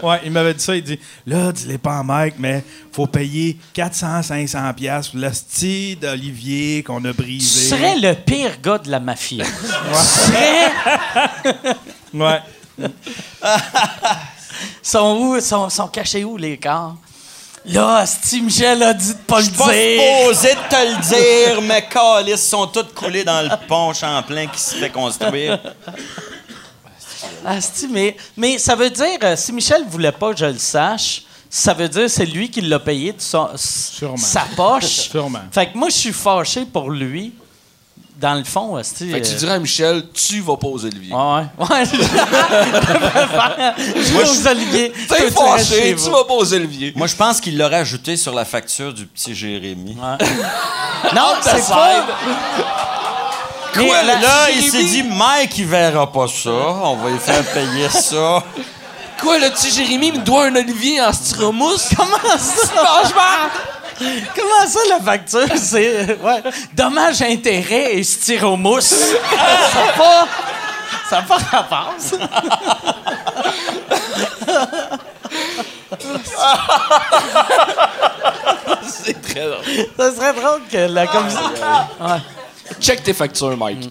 Ouais, 0.03 0.19
il 0.25 0.31
m'avait 0.31 0.53
dit 0.53 0.63
ça. 0.63 0.75
Il 0.75 0.83
dit 0.83 0.99
Là, 1.27 1.51
dis-les 1.51 1.77
pas 1.77 1.99
à 1.99 2.03
Mike, 2.03 2.35
mais 2.39 2.63
faut 2.91 3.07
payer 3.07 3.57
400-500$ 3.75 4.73
piastres 4.73 5.11
pour 5.11 5.19
le 5.21 5.31
style 5.33 5.99
d'Olivier 5.99 6.83
qu'on 6.83 7.03
a 7.05 7.11
Tu 7.11 7.17
brisé. 7.21 7.69
serais 7.69 7.95
le 7.97 8.13
pire 8.13 8.59
gars 8.61 8.77
de 8.77 8.89
la 8.91 8.99
mafia. 8.99 9.45
Tu 9.45 9.51
serais. 10.05 10.71
Ouais. 12.13 12.39
Sont 14.81 15.17
où? 15.19 15.39
Sont, 15.41 15.69
sont 15.69 15.87
cachés 15.87 16.23
où, 16.23 16.37
les 16.37 16.57
corps? 16.57 16.95
Là, 17.65 18.05
Steve 18.05 18.43
Michel 18.45 18.81
a 18.81 18.93
dit 18.93 19.13
de 19.13 19.17
pas 19.27 19.41
Je 19.41 19.49
le 19.49 19.53
suis 19.53 19.57
pas 19.63 19.71
dire. 19.73 20.01
supposé 20.21 20.47
de 20.55 20.69
te 20.69 20.75
le 20.75 21.51
dire, 21.53 21.61
mais 21.61 21.85
calices 21.87 22.47
sont 22.47 22.67
toutes 22.67 22.93
coulées 22.93 23.23
dans 23.23 23.41
le 23.41 23.67
pont 23.67 23.93
Champlain 23.93 24.47
qui 24.47 24.59
se 24.59 24.75
fait 24.75 24.89
construire. 24.89 25.59
Asti, 27.45 27.87
mais, 27.89 28.15
mais 28.37 28.57
ça 28.57 28.75
veut 28.75 28.89
dire, 28.89 29.17
euh, 29.23 29.35
si 29.35 29.51
Michel 29.53 29.83
voulait 29.89 30.11
pas 30.11 30.31
que 30.33 30.39
je 30.39 30.45
le 30.45 30.57
sache, 30.57 31.23
ça 31.49 31.73
veut 31.73 31.89
dire 31.89 32.03
que 32.03 32.07
c'est 32.07 32.25
lui 32.25 32.49
qui 32.49 32.61
l'a 32.61 32.79
payé 32.79 33.11
de 33.13 33.21
son- 33.21 33.49
sa 33.55 34.45
poche. 34.55 34.83
Sûrement. 35.11 35.39
Fait 35.51 35.71
que 35.71 35.77
moi, 35.77 35.89
je 35.89 35.95
suis 35.95 36.13
fâché 36.13 36.65
pour 36.65 36.89
lui. 36.91 37.33
Dans 38.19 38.33
le 38.33 38.43
fond, 38.43 38.75
Asti. 38.75 39.09
Fait 39.11 39.21
que 39.21 39.27
tu 39.27 39.33
euh, 39.33 39.37
dirais 39.37 39.53
à 39.53 39.59
Michel, 39.59 40.03
tu 40.13 40.41
vas 40.41 40.57
pas 40.57 40.67
aux 40.67 40.83
Olivier. 40.83 41.13
Ouais, 41.15 41.45
ouais. 41.57 41.85
Je 43.95 44.11
vais 44.13 44.23
aux 44.29 44.47
Olivier. 44.47 44.91
T'es 45.07 45.31
fâché, 45.31 45.93
vous. 45.93 46.03
tu 46.05 46.11
vas 46.11 46.25
pas 46.25 46.33
aux 46.33 46.53
Olivier. 46.53 46.91
Moi, 46.97 47.07
je 47.07 47.15
pense 47.15 47.39
qu'il 47.39 47.57
l'aurait 47.57 47.77
ajouté 47.77 48.17
sur 48.17 48.33
la 48.33 48.43
facture 48.43 48.93
du 48.93 49.05
petit 49.05 49.33
Jérémy. 49.33 49.95
Non, 49.95 51.31
c'est 51.41 51.65
pas. 51.69 52.05
Mais 53.75 53.87
Quoi, 53.87 54.03
Là, 54.03 54.49
il 54.55 54.69
s'est 54.69 54.83
dit, 54.83 55.03
Mike, 55.03 55.57
il 55.57 55.65
verra 55.65 56.11
pas 56.11 56.27
ça. 56.27 56.49
On 56.49 56.95
va 56.95 57.09
lui 57.09 57.19
faire 57.19 57.43
payer 57.45 57.89
ça. 57.89 58.43
Quoi, 59.21 59.37
le 59.37 59.49
petit 59.49 59.71
Jérémy 59.71 60.13
me 60.13 60.19
doit 60.19 60.45
un 60.45 60.55
Olivier 60.55 61.01
en 61.01 61.11
styromousse? 61.11 61.89
Comment 61.97 62.37
ça? 62.37 63.49
Comment 63.99 64.67
ça, 64.67 64.79
la 64.89 64.99
facture? 65.01 65.57
C'est. 65.57 66.17
Ouais. 66.21 66.41
Dommage 66.73 67.21
intérêt 67.21 67.95
et 67.95 68.03
styromousse. 68.03 68.85
ça 69.73 69.85
n'a 69.85 69.91
pas. 69.93 70.27
Ça 71.09 71.15
n'a 71.17 71.21
pas 71.23 71.37
rapport, 71.37 71.95
ça. 71.97 72.17
C'est 78.83 79.21
très 79.21 79.45
drôle. 79.47 79.65
Ça 79.97 80.15
serait 80.15 80.33
drôle 80.33 80.61
que 80.71 80.77
la 80.77 81.07
commission. 81.07 81.41
Check 82.79 83.03
tes 83.03 83.13
factures, 83.13 83.57
Mike. 83.57 83.89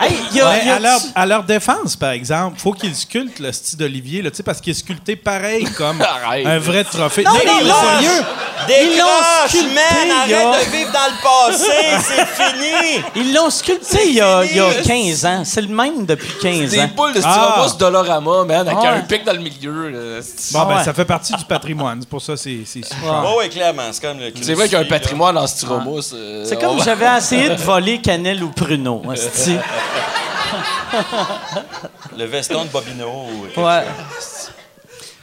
Hey, 0.00 0.12
y 0.32 0.40
a. 0.40 0.50
Mais 0.50 0.66
y 0.66 0.70
a- 0.70 0.76
à, 0.76 0.78
leur, 0.80 1.00
à 1.14 1.26
leur 1.26 1.42
défense, 1.44 1.94
par 1.94 2.10
exemple, 2.10 2.58
faut 2.58 2.72
qu'ils 2.72 2.94
sculptent 2.96 3.38
le 3.38 3.52
style 3.52 3.78
d'Olivier, 3.78 4.22
là, 4.22 4.30
tu 4.30 4.38
sais, 4.38 4.42
parce 4.42 4.60
qu'il 4.60 4.70
est 4.70 4.74
sculpté 4.74 5.14
pareil 5.14 5.64
comme 5.76 6.02
un 6.46 6.58
vrai 6.58 6.84
trophée. 6.84 7.22
Non, 7.22 7.32
mais 7.34 7.44
là- 7.44 7.74
sérieux, 8.00 8.24
Ils 8.68 8.98
l'ont 8.98 9.48
sculpté, 9.48 9.74
man! 9.74 10.10
Arrête 10.22 10.66
de 10.66 10.76
vivre 10.76 10.92
dans 10.92 10.98
le 11.06 11.50
passé, 11.52 11.72
c'est 12.02 12.26
fini! 12.26 13.02
Ils 13.16 13.34
l'ont 13.34 13.50
sculpté 13.50 13.98
il 14.08 14.14
y, 14.14 14.20
a, 14.22 14.42
il 14.44 14.56
y 14.56 14.60
a 14.60 14.70
fini. 14.70 15.10
15 15.10 15.26
ans. 15.26 15.42
C'est 15.44 15.60
le 15.62 15.68
même 15.68 16.06
depuis 16.06 16.32
15 16.40 16.70
Des 16.70 16.80
ans. 16.80 16.88
boules 16.96 17.12
de 17.12 17.20
styromousse 17.20 17.72
Ah. 17.74 17.78
Dolorama, 17.78 18.44
man, 18.44 18.68
avec 18.68 18.80
Ouais. 18.80 18.88
un 18.88 19.00
pic 19.02 19.24
dans 19.24 19.32
le 19.34 19.38
milieu. 19.40 19.88
là. 19.90 20.20
Bon, 20.52 20.64
ben, 20.64 20.76
ouais. 20.78 20.84
ça 20.84 20.94
fait 20.94 21.04
partie 21.04 21.34
du 21.34 21.44
patrimoine. 21.44 21.98
C'est 22.00 22.08
pour 22.08 22.22
ça 22.22 22.36
c'est 22.38 22.60
c'est 22.64 22.82
si 22.84 22.94
cher. 23.02 23.34
Ouais, 23.36 23.48
clairement, 23.50 23.82
c'est 23.92 24.00
comme 24.02 24.18
le 24.18 24.32
c'est 24.40 24.54
vrai 24.54 24.64
qu'il 24.64 24.78
y 24.78 24.80
a 24.80 24.84
un 24.84 24.88
patrimoine 24.88 25.36
en 25.36 25.46
styromousse. 25.46 26.12
euh, 26.14 26.44
C'est 26.46 26.58
comme 26.60 26.78
va- 26.78 26.84
j'avais 26.84 27.18
essayé 27.18 27.48
de 27.50 27.54
voler 27.56 28.00
Canel 28.20 28.44
ou 28.44 28.50
Pruneau. 28.50 29.02
hostie? 29.06 29.56
Le 32.16 32.24
veston 32.26 32.64
de 32.64 32.68
Bobino. 32.70 33.08
ou 33.08 33.60
Ouais. 33.60 33.84
chose. 34.14 34.50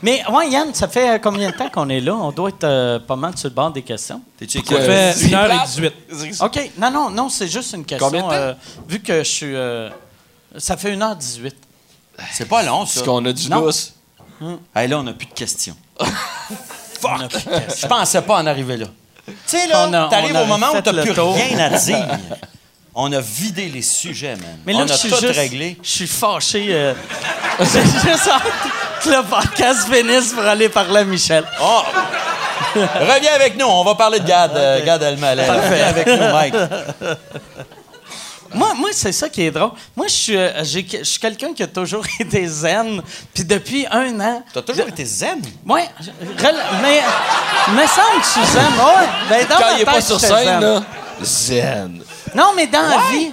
Mais 0.01 0.23
ouais, 0.29 0.49
Yann, 0.49 0.73
ça 0.73 0.87
fait 0.87 1.15
euh, 1.15 1.19
combien 1.19 1.49
de 1.51 1.55
temps 1.55 1.69
qu'on 1.69 1.89
est 1.89 1.99
là? 1.99 2.15
On 2.15 2.31
doit 2.31 2.49
être 2.49 2.63
euh, 2.63 2.99
pas 2.99 3.15
mal 3.15 3.35
sur 3.37 3.49
le 3.49 3.55
bord 3.55 3.71
des 3.71 3.81
questions. 3.81 4.21
Ça 4.39 4.45
fait 4.47 5.13
1h18. 5.13 6.43
OK. 6.45 6.71
Non, 6.77 6.91
non, 6.91 7.09
non, 7.09 7.29
c'est 7.29 7.47
juste 7.47 7.73
une 7.73 7.83
question. 7.85 8.07
Combien 8.07 8.21
de 8.23 8.27
temps? 8.27 8.33
euh, 8.33 8.53
vu 8.87 8.99
que 8.99 9.19
je 9.19 9.23
suis. 9.29 9.55
euh, 9.55 9.89
ça 10.57 10.77
fait 10.77 10.95
1h18. 10.95 11.51
C'est 12.31 12.47
pas 12.47 12.63
long, 12.63 12.85
ça. 12.85 12.93
Parce 12.95 13.05
qu'on 13.07 13.25
a 13.25 13.33
du 13.33 13.49
Non. 13.49 13.61
lousse. 13.61 13.93
Hey, 14.75 14.87
là, 14.87 14.99
on 14.99 15.03
n'a 15.03 15.13
plus 15.13 15.27
de 15.27 15.33
questions. 15.33 15.75
On 17.03 17.21
a 17.21 17.27
plus 17.27 17.43
de 17.45 17.49
questions. 17.49 17.75
Je 17.81 17.87
pensais 17.87 18.21
pas 18.23 18.37
en 18.41 18.47
arriver 18.47 18.75
là. 18.77 18.87
Tu 19.25 19.33
sais, 19.45 19.67
là, 19.67 20.07
t'arrives 20.09 20.35
au 20.35 20.45
moment 20.45 20.67
où 20.73 20.81
t'as 20.81 20.93
plus 21.03 21.13
tour. 21.13 21.33
rien 21.35 21.59
à 21.59 21.69
dire. 21.77 22.07
On 22.99 23.11
a 23.13 23.19
vidé 23.21 23.69
les 23.69 23.83
sujets, 23.83 24.35
man. 24.35 24.57
Mais 24.65 24.73
là, 24.73 24.79
on 24.79 24.83
a 24.91 24.97
tout 24.97 25.07
juste. 25.07 25.37
réglé. 25.37 25.77
Je 25.83 25.87
suis 25.89 26.07
fâché. 26.07 26.65
euh, 26.71 26.93
J'ai 27.59 27.81
juste 27.83 28.27
hâte 28.27 28.41
que 29.03 29.09
le 29.09 29.21
podcast 29.23 29.87
finisse 29.87 30.33
pour 30.33 30.43
aller 30.43 30.67
parler 30.67 31.01
à 31.01 31.03
Michel. 31.03 31.43
Oh. 31.61 31.81
Reviens 32.75 33.33
avec 33.35 33.55
nous, 33.55 33.67
on 33.67 33.83
va 33.83 33.93
parler 33.93 34.19
de 34.19 34.27
Gad, 34.27 34.51
euh, 34.55 34.83
Gad 34.83 35.03
Elmaleh. 35.03 35.43
Reviens 35.47 35.85
avec 35.87 36.07
nous, 36.07 36.17
Mike. 36.17 36.55
Moi, 38.53 38.73
moi 38.75 38.89
c'est 38.93 39.11
ça 39.11 39.29
qui 39.29 39.43
est 39.43 39.51
drôle. 39.51 39.71
Moi, 39.95 40.07
je 40.07 40.13
suis, 40.13 40.37
euh, 40.37 40.63
j'ai- 40.63 40.87
je 40.99 41.03
suis 41.03 41.19
quelqu'un 41.19 41.53
qui 41.53 41.61
a 41.63 41.67
toujours 41.67 42.03
été 42.19 42.47
zen. 42.47 43.01
Puis 43.33 43.43
depuis 43.43 43.85
un 43.91 44.19
an. 44.19 44.43
T'as 44.53 44.61
toujours 44.63 44.87
été 44.87 45.05
zen? 45.05 45.39
Rel- 45.67 46.55
mais 46.81 47.01
me 47.73 47.85
semble 47.87 48.21
que 48.21 48.25
je 48.25 48.31
suis 48.31 48.53
zen. 48.53 48.63
Ouais, 48.79 49.07
ben 49.29 49.47
dans 49.47 49.55
Quand 49.57 49.65
ma 49.71 49.73
il 49.73 49.81
est 49.81 49.85
pas 49.85 50.01
sur 50.01 50.17
j'étais 50.17 50.33
scène, 50.33 50.45
zen. 50.45 50.61
là, 50.61 50.83
zen. 51.21 52.01
Non, 52.35 52.51
mais 52.55 52.67
dans 52.67 52.81
la 52.87 52.97
vie, 53.11 53.31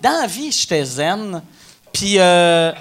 dans 0.00 0.20
la 0.20 0.26
vie, 0.26 0.50
j'étais 0.52 0.84
zen. 0.84 1.42
Puis, 1.92 2.18
euh, 2.18 2.72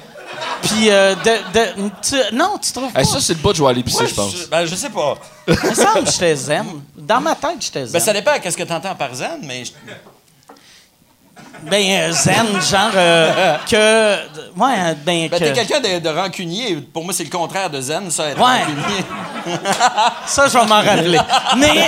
puis 0.63 0.89
euh, 0.89 1.13
de, 1.15 1.21
de- 1.53 1.89
tu- 2.01 2.35
non, 2.35 2.57
tu 2.61 2.71
trouves 2.71 2.91
pas? 2.91 2.99
Hey, 3.01 3.05
ça, 3.05 3.19
c'est 3.21 3.33
le 3.33 3.39
bout 3.39 3.51
de 3.51 3.57
je 3.57 3.63
vais 3.63 3.69
aller 3.69 3.83
pisser, 3.83 4.07
je 4.07 4.13
pense. 4.15 4.35
je, 4.35 4.45
ben, 4.47 4.65
je 4.65 4.75
sais 4.75 4.89
pas. 4.89 5.17
Il 5.47 5.53
me 5.53 5.75
semble 5.75 6.03
que 6.05 6.11
j'étais 6.11 6.35
zen. 6.35 6.65
Dans 6.95 7.21
ma 7.21 7.35
tête, 7.35 7.57
j'étais 7.59 7.85
zen. 7.85 7.93
Ben, 7.93 7.99
ça 7.99 8.13
dépend 8.13 8.31
de 8.43 8.49
ce 8.49 8.57
que 8.57 8.63
t'entends 8.63 8.95
par 8.95 9.13
zen, 9.13 9.39
mais 9.43 9.63
je- 9.65 9.71
Ben, 11.69 11.83
euh, 12.09 12.11
zen, 12.11 12.45
genre 12.61 12.91
euh, 12.95 13.55
que... 13.69 14.15
Ouais, 14.59 14.95
ben, 15.05 15.29
ben, 15.29 15.29
que... 15.29 15.37
t'es 15.37 15.53
quelqu'un 15.53 15.79
de, 15.79 15.99
de 15.99 16.09
rancunier. 16.09 16.75
Pour 16.91 17.03
moi, 17.05 17.13
c'est 17.13 17.23
le 17.23 17.29
contraire 17.29 17.69
de 17.69 17.79
zen, 17.79 18.09
ça, 18.11 18.29
être 18.29 18.37
Ouais. 18.39 18.63
rancunier. 18.63 19.05
Ça, 20.25 20.47
je 20.47 20.53
vais 20.57 20.65
m'en 20.65 20.81
rappeler. 20.81 21.19
Mais... 21.57 21.87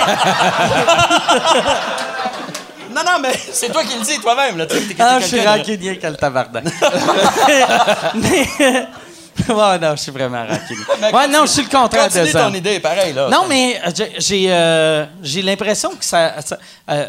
Non, 2.96 3.02
non, 3.04 3.18
mais 3.20 3.32
c'est 3.52 3.70
toi 3.70 3.84
qui 3.84 3.96
le 3.98 4.04
dis 4.04 4.18
toi-même. 4.18 4.56
Là. 4.58 4.66
Tu 4.66 4.76
sais, 4.76 4.96
Ah, 4.98 5.18
je 5.20 5.26
suis 5.26 5.36
quelqu'un 5.36 5.52
de- 5.52 5.58
rancunier 5.58 5.98
que 5.98 6.06
le 6.06 6.16
tabarnak. 6.16 6.64
mais, 8.14 8.46
ouais, 9.54 9.78
non, 9.78 9.96
je 9.96 10.02
suis 10.02 10.12
vraiment 10.12 10.44
rancunier. 10.46 10.84
Ouais, 11.12 11.28
non, 11.28 11.42
je 11.46 11.50
suis 11.52 11.62
le 11.62 11.68
contraire 11.68 12.08
de 12.10 12.24
ça. 12.26 12.44
ton 12.48 12.54
idée, 12.54 12.80
pareil, 12.80 13.12
là. 13.12 13.28
Non, 13.28 13.44
mais 13.48 13.80
euh, 13.86 13.90
j'ai- 13.94 14.12
j'ai 14.18 14.46
euh, 14.50 15.06
l'impression 15.42 15.90
que 15.90 16.04
ça. 16.04 16.40
ça- 16.44 16.58
euh, 16.90 17.06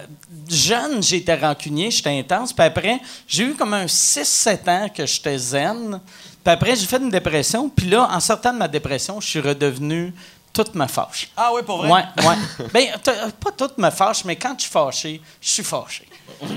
jeune, 0.50 1.02
j'étais 1.02 1.36
rancunier, 1.36 1.90
j'étais 1.92 2.18
intense. 2.20 2.54
Puis 2.54 2.66
après, 2.66 3.00
j'ai 3.28 3.44
eu 3.44 3.54
comme 3.54 3.74
un 3.74 3.86
6-7 3.86 4.68
ans 4.70 4.88
que 4.94 5.06
j'étais 5.06 5.38
zen. 5.38 6.00
Puis 6.44 6.54
après, 6.54 6.76
j'ai 6.76 6.86
fait 6.86 6.98
une 6.98 7.10
dépression. 7.10 7.70
Puis 7.70 7.88
là, 7.90 8.08
en 8.12 8.20
sortant 8.20 8.54
de 8.54 8.58
ma 8.60 8.68
dépression, 8.68 9.20
je 9.20 9.28
suis 9.28 9.40
redevenu 9.42 10.14
toute 10.64 10.76
ma 10.76 10.88
fâche. 10.88 11.30
Ah 11.38 11.52
oui, 11.54 11.62
pour 11.64 11.78
vrai? 11.78 11.90
Ouais, 11.92 12.04
ouais. 12.26 12.68
ben, 12.74 12.88
euh, 13.08 13.30
pas 13.40 13.52
toute 13.52 13.78
ma 13.78 13.92
fâche, 13.92 14.24
mais 14.26 14.36
quand 14.36 14.56
je 14.58 14.64
suis 14.64 14.72
fâché, 14.72 15.22
je 15.42 15.50
suis 15.50 15.64
fâché. 15.64 16.08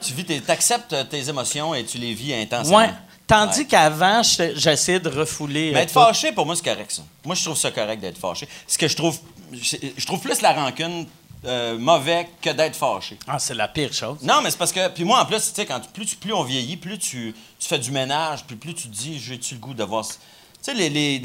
Tu 0.00 0.12
vis, 0.14 0.24
tes- 0.24 0.40
t'acceptes 0.40 0.94
tes 1.08 1.28
émotions 1.28 1.74
et 1.74 1.84
tu 1.84 1.98
les 1.98 2.12
vis 2.14 2.34
intensément. 2.34 2.78
Ouais. 2.78 2.90
Tandis 3.26 3.60
Ouais. 3.60 3.64
qu'avant, 3.66 4.22
j'essayais 4.22 5.00
de 5.00 5.08
refouler. 5.08 5.70
Mais 5.72 5.80
euh, 5.80 5.82
être 5.82 5.92
tout. 5.92 6.00
fâché, 6.00 6.32
pour 6.32 6.46
moi, 6.46 6.56
c'est 6.56 6.64
correct, 6.64 6.90
ça. 6.90 7.02
Moi, 7.24 7.34
je 7.34 7.44
trouve 7.44 7.56
ça 7.56 7.70
correct 7.70 8.00
d'être 8.00 8.18
fâché. 8.18 8.48
Ce 8.66 8.76
que 8.78 8.88
je 8.88 8.96
trouve... 8.96 9.18
Je 9.52 10.06
trouve 10.06 10.20
plus 10.20 10.40
la 10.42 10.52
rancune 10.52 11.06
euh, 11.44 11.78
mauvais 11.78 12.28
que 12.42 12.50
d'être 12.50 12.76
fâché. 12.76 13.18
Ah, 13.26 13.38
c'est 13.38 13.54
la 13.54 13.68
pire 13.68 13.92
chose. 13.92 14.18
Non, 14.22 14.40
mais 14.42 14.50
c'est 14.50 14.58
parce 14.58 14.72
que... 14.72 14.88
Puis 14.88 15.04
moi, 15.04 15.20
en 15.22 15.26
plus, 15.26 15.38
tu 15.38 15.54
sais, 15.54 15.66
quand 15.66 15.80
plus, 15.92 16.06
tu- 16.06 16.16
plus 16.16 16.32
on 16.32 16.42
vieillit, 16.44 16.76
plus 16.76 16.98
tu, 16.98 17.34
tu 17.58 17.68
fais 17.68 17.78
du 17.78 17.90
ménage, 17.92 18.44
puis 18.46 18.56
plus 18.56 18.74
tu 18.74 18.88
te 18.88 18.94
dis, 18.94 19.18
j'ai-tu 19.18 19.54
le 19.54 19.60
goût 19.60 19.74
d'avoir... 19.74 20.04
Tu 20.62 20.76
sais, 20.76 21.20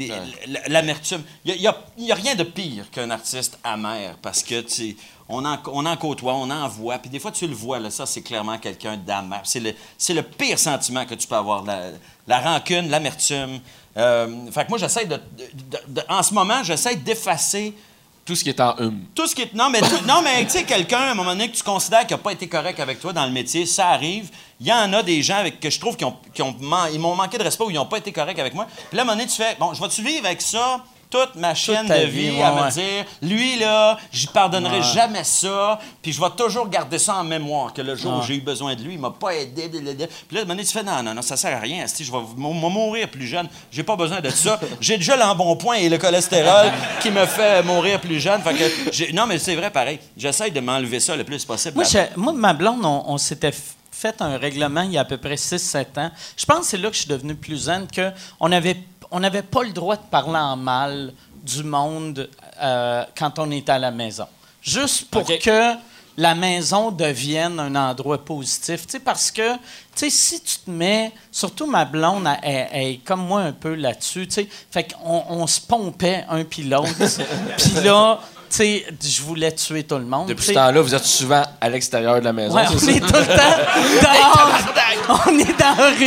l'amertume. 0.68 1.22
Il 1.44 1.56
n'y 1.60 1.66
a, 1.66 1.76
y 1.98 2.12
a 2.12 2.14
rien 2.14 2.34
de 2.34 2.42
pire 2.42 2.90
qu'un 2.90 3.10
artiste 3.10 3.58
amer, 3.62 4.16
parce 4.22 4.42
que, 4.42 4.60
tu 4.62 4.96
on 5.28 5.44
en, 5.44 5.58
on 5.72 5.84
en 5.86 5.96
côtoie, 5.96 6.34
on 6.34 6.48
en 6.50 6.68
voit, 6.68 6.98
puis 6.98 7.10
des 7.10 7.18
fois, 7.18 7.32
tu 7.32 7.46
le 7.48 7.54
vois, 7.54 7.80
là, 7.80 7.90
ça, 7.90 8.06
c'est 8.06 8.22
clairement 8.22 8.58
quelqu'un 8.58 8.96
d'amer. 8.96 9.40
C'est 9.44 9.58
le, 9.60 9.74
c'est 9.98 10.14
le 10.14 10.22
pire 10.22 10.58
sentiment 10.58 11.04
que 11.04 11.14
tu 11.14 11.26
peux 11.26 11.34
avoir, 11.34 11.64
la, 11.64 11.90
la 12.28 12.38
rancune, 12.40 12.88
l'amertume. 12.88 13.58
Euh, 13.96 14.50
fait 14.52 14.64
que 14.64 14.68
moi, 14.70 14.78
j'essaie 14.78 15.04
de, 15.06 15.16
de- 15.16 15.80
de- 15.88 16.02
En 16.08 16.22
ce 16.22 16.32
moment, 16.32 16.62
j'essaie 16.62 16.94
d'effacer 16.96 17.74
Tout 18.26 18.34
ce 18.34 18.42
qui 18.42 18.50
est 18.50 18.60
en 18.60 18.74
hum. 18.78 19.04
tout 19.14 19.26
ce 19.28 19.34
qui 19.34 19.42
est. 19.42 19.54
Non, 19.54 19.70
mais, 19.70 19.80
tout- 19.80 20.04
non, 20.04 20.22
tu 20.42 20.48
sais, 20.50 20.64
quelqu'un, 20.64 20.98
à 20.98 21.10
un 21.12 21.14
moment 21.14 21.30
donné, 21.30 21.48
que 21.48 21.56
tu 21.56 21.62
considères 21.62 22.06
qu'il 22.06 22.16
n'a 22.16 22.22
pas 22.22 22.32
été 22.32 22.48
correct 22.48 22.80
avec 22.80 23.00
toi 23.00 23.12
dans 23.12 23.24
le 23.24 23.30
métier, 23.30 23.64
ça 23.66 23.88
arrive. 23.88 24.30
Il 24.60 24.66
y 24.66 24.72
en 24.72 24.92
a 24.92 25.02
des 25.02 25.22
gens 25.22 25.36
avec 25.36 25.60
que 25.60 25.70
je 25.70 25.78
trouve 25.78 25.96
qui 25.96 26.04
ont, 26.04 26.16
m'ont 26.60 27.14
manqué 27.14 27.38
de 27.38 27.44
respect 27.44 27.64
ou 27.64 27.70
ils 27.70 27.74
n'ont 27.74 27.86
pas 27.86 27.98
été 27.98 28.10
corrects 28.10 28.38
avec 28.38 28.52
moi. 28.52 28.66
Puis 28.88 28.96
là, 28.96 29.02
à 29.02 29.04
un 29.04 29.06
moment 29.06 29.16
donné, 29.16 29.30
tu 29.30 29.36
fais, 29.36 29.56
bon, 29.60 29.72
je 29.74 29.80
vais-tu 29.80 30.02
vivre 30.02 30.26
avec 30.26 30.42
ça? 30.42 30.82
Toute 31.10 31.36
ma 31.36 31.54
chaîne 31.54 31.86
de 31.86 31.94
vie, 32.06 32.30
vie, 32.30 32.36
ouais, 32.36 32.42
à 32.42 32.52
me 32.52 32.62
ouais. 32.62 32.70
dire, 32.70 33.04
lui, 33.22 33.58
là, 33.58 33.96
j'y 34.12 34.26
pardonnerai 34.26 34.82
jamais 34.82 35.24
ça, 35.24 35.78
puis 36.02 36.12
je 36.12 36.20
vais 36.20 36.30
toujours 36.36 36.68
garder 36.68 36.98
ça 36.98 37.16
en 37.16 37.24
mémoire, 37.24 37.72
que 37.72 37.80
le 37.82 37.94
jour 37.94 38.18
où 38.18 38.22
j'ai 38.22 38.34
eu 38.36 38.40
besoin 38.40 38.74
de 38.74 38.82
lui, 38.82 38.94
il 38.94 39.00
m'a 39.00 39.10
pas 39.10 39.34
aidé. 39.34 39.68
blablabla. 39.68 40.06
Puis 40.28 40.36
là, 40.36 40.44
donné, 40.44 40.64
tu 40.64 40.72
fais, 40.72 40.82
non, 40.82 41.02
non, 41.02 41.14
non, 41.14 41.22
ça 41.22 41.36
sert 41.36 41.56
à 41.56 41.60
rien, 41.60 41.84
je 41.86 42.10
vais 42.10 42.18
mourir 42.36 43.08
plus 43.08 43.26
jeune, 43.26 43.48
j'ai 43.70 43.82
pas 43.82 43.96
besoin 43.96 44.20
de 44.20 44.30
ça. 44.30 44.58
J'ai 44.80 44.96
déjà 44.96 45.16
l'embonpoint 45.16 45.76
et 45.76 45.88
le 45.88 45.98
cholestérol 45.98 46.70
qui 47.00 47.10
me 47.10 47.24
fait 47.26 47.62
mourir 47.62 48.00
plus 48.00 48.20
jeune. 48.20 48.40
Fait 48.42 48.54
que 48.54 49.12
non, 49.12 49.26
mais 49.26 49.38
c'est 49.38 49.54
vrai, 49.54 49.70
pareil. 49.70 49.98
J'essaie 50.16 50.50
de 50.50 50.60
m'enlever 50.60 51.00
ça 51.00 51.16
le 51.16 51.24
plus 51.24 51.44
possible. 51.44 51.74
Moi, 51.76 51.84
je- 51.84 52.18
moi, 52.20 52.32
ma 52.32 52.52
blonde, 52.52 52.84
on, 52.84 53.04
on 53.06 53.18
s'était 53.18 53.52
fait 53.90 54.20
un 54.20 54.36
règlement 54.36 54.82
il 54.82 54.92
y 54.92 54.98
a 54.98 55.00
à 55.00 55.04
peu 55.04 55.16
près 55.16 55.36
6-7 55.36 55.98
ans. 55.98 56.10
Je 56.36 56.44
pense 56.44 56.60
que 56.60 56.64
c'est 56.66 56.76
là 56.76 56.88
que 56.90 56.94
je 56.94 57.00
suis 57.00 57.08
devenu 57.08 57.34
plus 57.34 57.56
zen, 57.56 57.86
qu'on 57.94 58.48
n'avait 58.48 58.76
on 59.10 59.20
n'avait 59.20 59.42
pas 59.42 59.62
le 59.62 59.70
droit 59.72 59.96
de 59.96 60.02
parler 60.10 60.38
en 60.38 60.56
mal 60.56 61.12
du 61.42 61.62
monde 61.62 62.28
euh, 62.60 63.04
quand 63.16 63.38
on 63.38 63.50
était 63.50 63.72
à 63.72 63.78
la 63.78 63.90
maison. 63.90 64.26
Juste 64.62 65.08
pour 65.10 65.24
que 65.26 65.74
la 66.18 66.34
maison 66.34 66.90
devienne 66.90 67.60
un 67.60 67.74
endroit 67.76 68.24
positif. 68.24 68.86
Parce 69.04 69.30
que, 69.30 69.42
si 69.94 70.40
tu 70.40 70.56
te 70.64 70.70
mets, 70.70 71.12
surtout 71.30 71.66
ma 71.66 71.84
blonde, 71.84 72.26
elle, 72.42 72.50
elle- 72.52 72.68
elle 72.72 72.86
est 72.88 72.96
comme 73.04 73.20
moi 73.26 73.42
un 73.42 73.52
peu 73.52 73.74
là-dessus, 73.74 74.26
fait 74.70 74.92
qu'on 74.94 75.24
on 75.28 75.46
se 75.46 75.60
pompait 75.60 76.24
un 76.30 76.42
puis 76.44 76.62
l'autre. 76.64 76.88
puis 77.58 77.84
là, 77.84 78.18
je 78.50 79.22
voulais 79.22 79.52
tuer 79.52 79.82
tout 79.84 79.96
le 79.96 80.04
monde. 80.04 80.28
Depuis 80.28 80.46
ce 80.46 80.52
temps-là, 80.52 80.80
vous 80.80 80.94
êtes 80.94 81.04
souvent 81.04 81.42
à 81.60 81.68
l'extérieur 81.68 82.18
de 82.20 82.24
la 82.24 82.32
maison. 82.32 82.54
Ouais, 82.54 82.64
c'est 82.68 82.74
on 82.74 82.78
ça? 82.78 82.90
est 82.92 83.00
tout 83.00 83.06
le 83.06 83.26
temps 83.36 84.02
dehors. 84.02 85.22
on 85.26 85.38
est 85.38 85.58
dans 85.58 85.76
la 85.76 85.90
rue. 85.90 86.06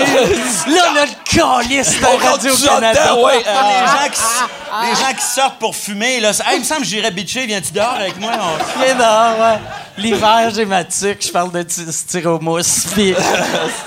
Là, 0.74 0.84
on 0.94 0.98
a 0.98 1.06
le 1.06 1.12
calice 1.26 2.00
de 2.00 2.06
Radio-Canada. 2.28 3.16
ouais, 3.16 3.44
euh, 3.48 3.62
les, 3.70 3.88
gens 3.88 4.10
qui, 4.12 4.20
s- 4.20 4.44
les 4.84 4.96
gens 4.96 5.14
qui 5.18 5.26
sortent 5.26 5.60
pour 5.60 5.76
fumer, 5.76 6.20
là, 6.20 6.32
Hey, 6.46 6.56
il 6.56 6.60
me 6.60 6.66
semble 6.66 6.82
que 6.82 6.88
j'irais 6.88 7.12
bitcher, 7.12 7.46
viens-tu 7.46 7.72
dehors 7.74 7.94
avec 8.00 8.20
moi? 8.20 8.32
On- 8.40 8.80
Il 8.84 8.90
est 8.90 8.96
dehors, 8.96 9.40
ouais. 9.40 9.60
L'hiver, 9.98 10.50
j'ai 10.56 10.64
ma 10.66 10.86
tuque, 10.86 11.26
je 11.26 11.32
parle 11.32 11.52
de 11.52 11.66
styromousse. 11.68 12.86
Puis... 12.94 13.14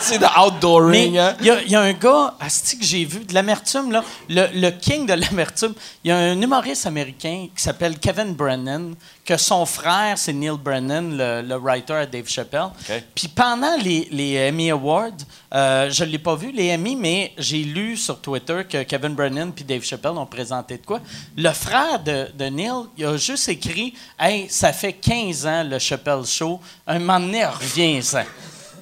C'est 0.00 0.18
de 0.18 0.26
outdooring, 0.38 1.14
il 1.14 1.18
hein? 1.18 1.34
y, 1.40 1.50
a- 1.50 1.62
il 1.62 1.70
y 1.70 1.76
a 1.76 1.80
un 1.80 1.92
gars, 1.92 2.34
asti 2.40 2.78
que 2.78 2.84
j'ai 2.84 3.04
vu, 3.04 3.20
de 3.24 3.32
l'amertume, 3.34 3.90
là, 3.92 4.02
le, 4.28 4.46
le 4.54 4.70
king 4.70 5.06
de 5.06 5.14
l'amertume. 5.14 5.72
Il 6.04 6.08
y 6.08 6.12
a 6.12 6.16
un 6.16 6.40
humoriste 6.40 6.86
américain 6.86 7.46
qui 7.56 7.62
s'appelle 7.62 7.98
Kevin 7.98 8.34
Brennan, 8.42 8.94
que 9.24 9.36
son 9.36 9.64
frère, 9.66 10.18
c'est 10.18 10.32
Neil 10.32 10.56
Brennan, 10.58 11.16
le, 11.16 11.42
le 11.42 11.56
writer 11.56 11.94
à 11.94 12.06
Dave 12.06 12.28
Chappelle. 12.28 12.70
Puis 13.14 13.28
pendant 13.28 13.76
les, 13.76 14.08
les 14.10 14.48
Emmy 14.48 14.70
Awards, 14.70 15.10
euh, 15.54 15.90
je 15.90 16.04
ne 16.04 16.10
l'ai 16.10 16.18
pas 16.18 16.34
vu, 16.34 16.50
les 16.52 16.74
Emmy, 16.74 16.96
mais 16.96 17.32
j'ai 17.38 17.62
lu 17.62 17.96
sur 17.96 18.20
Twitter 18.20 18.62
que 18.68 18.82
Kevin 18.82 19.14
Brennan 19.14 19.52
puis 19.52 19.64
Dave 19.64 19.82
Chappelle 19.82 20.12
ont 20.12 20.26
présenté 20.26 20.78
de 20.78 20.84
quoi. 20.84 21.00
Le 21.36 21.50
frère 21.50 22.00
de, 22.02 22.28
de 22.34 22.44
Neil, 22.46 22.86
il 22.96 23.04
a 23.04 23.16
juste 23.16 23.48
écrit 23.48 23.94
Hey, 24.18 24.48
ça 24.48 24.72
fait 24.72 24.92
15 24.92 25.46
ans 25.46 25.64
le 25.64 25.78
Chappelle 25.78 26.24
Show, 26.24 26.60
un 26.86 26.98
moment 26.98 27.20
donné, 27.20 27.44
reviens-en. 27.44 28.24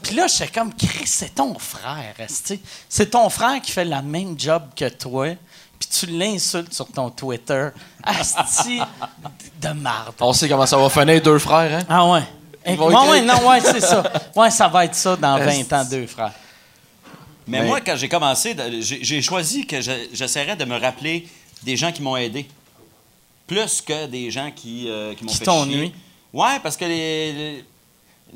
Puis 0.03 0.15
là, 0.15 0.27
j'étais 0.27 0.49
comme, 0.49 0.75
Chris, 0.75 1.07
c'est 1.07 1.35
ton 1.35 1.59
frère. 1.59 2.15
C'est 2.89 3.11
ton 3.11 3.29
frère 3.29 3.61
qui 3.61 3.71
fait 3.71 3.85
la 3.85 4.03
même 4.03 4.39
job 4.39 4.63
que 4.75 4.89
toi, 4.89 5.37
puis 5.79 5.89
tu 5.89 6.07
l'insultes 6.07 6.73
sur 6.73 6.87
ton 6.87 7.11
Twitter. 7.11 7.69
Asti 8.03 8.81
de 9.61 9.69
marde. 9.71 10.15
On 10.21 10.33
sait 10.33 10.49
comment 10.49 10.67
ça 10.67 10.77
va 10.77 10.89
finir, 10.91 11.21
deux 11.23 11.39
frères, 11.39 11.81
hein? 11.81 11.85
Ah 11.89 12.07
ouais. 12.11 12.23
Eh, 12.67 12.75
vont 12.77 12.89
ouais, 13.11 13.23
non, 13.23 13.47
ouais, 13.49 13.61
c'est 13.61 13.81
ça. 13.81 14.03
Ouais, 14.37 14.51
ça 14.51 14.69
va 14.69 14.85
être 14.85 14.95
ça 14.95 15.17
dans 15.17 15.39
20 15.39 15.73
ans, 15.73 15.85
deux 15.85 16.07
frères. 16.07 16.33
Mais 17.47 17.61
Mais- 17.61 17.67
moi, 17.67 17.81
quand 17.81 17.97
j'ai 17.97 18.09
commencé, 18.09 18.55
j'ai 18.81 19.23
choisi 19.23 19.67
que 19.67 19.81
je- 19.81 20.09
j'essaierais 20.13 20.57
de 20.57 20.65
me 20.65 20.79
rappeler 20.79 21.27
des 21.63 21.77
gens 21.77 21.91
qui 21.91 22.03
m'ont 22.03 22.17
aidé. 22.17 22.47
Plus 23.47 23.81
que 23.81 24.07
des 24.07 24.31
gens 24.31 24.51
qui, 24.55 24.89
euh, 24.89 25.15
qui 25.15 25.25
m'ont 25.25 25.33
fait 25.33 25.45
chier. 25.45 25.65
nui. 25.67 25.93
Ouais, 26.33 26.61
parce 26.63 26.77
que 26.77 26.85
les, 26.85 27.65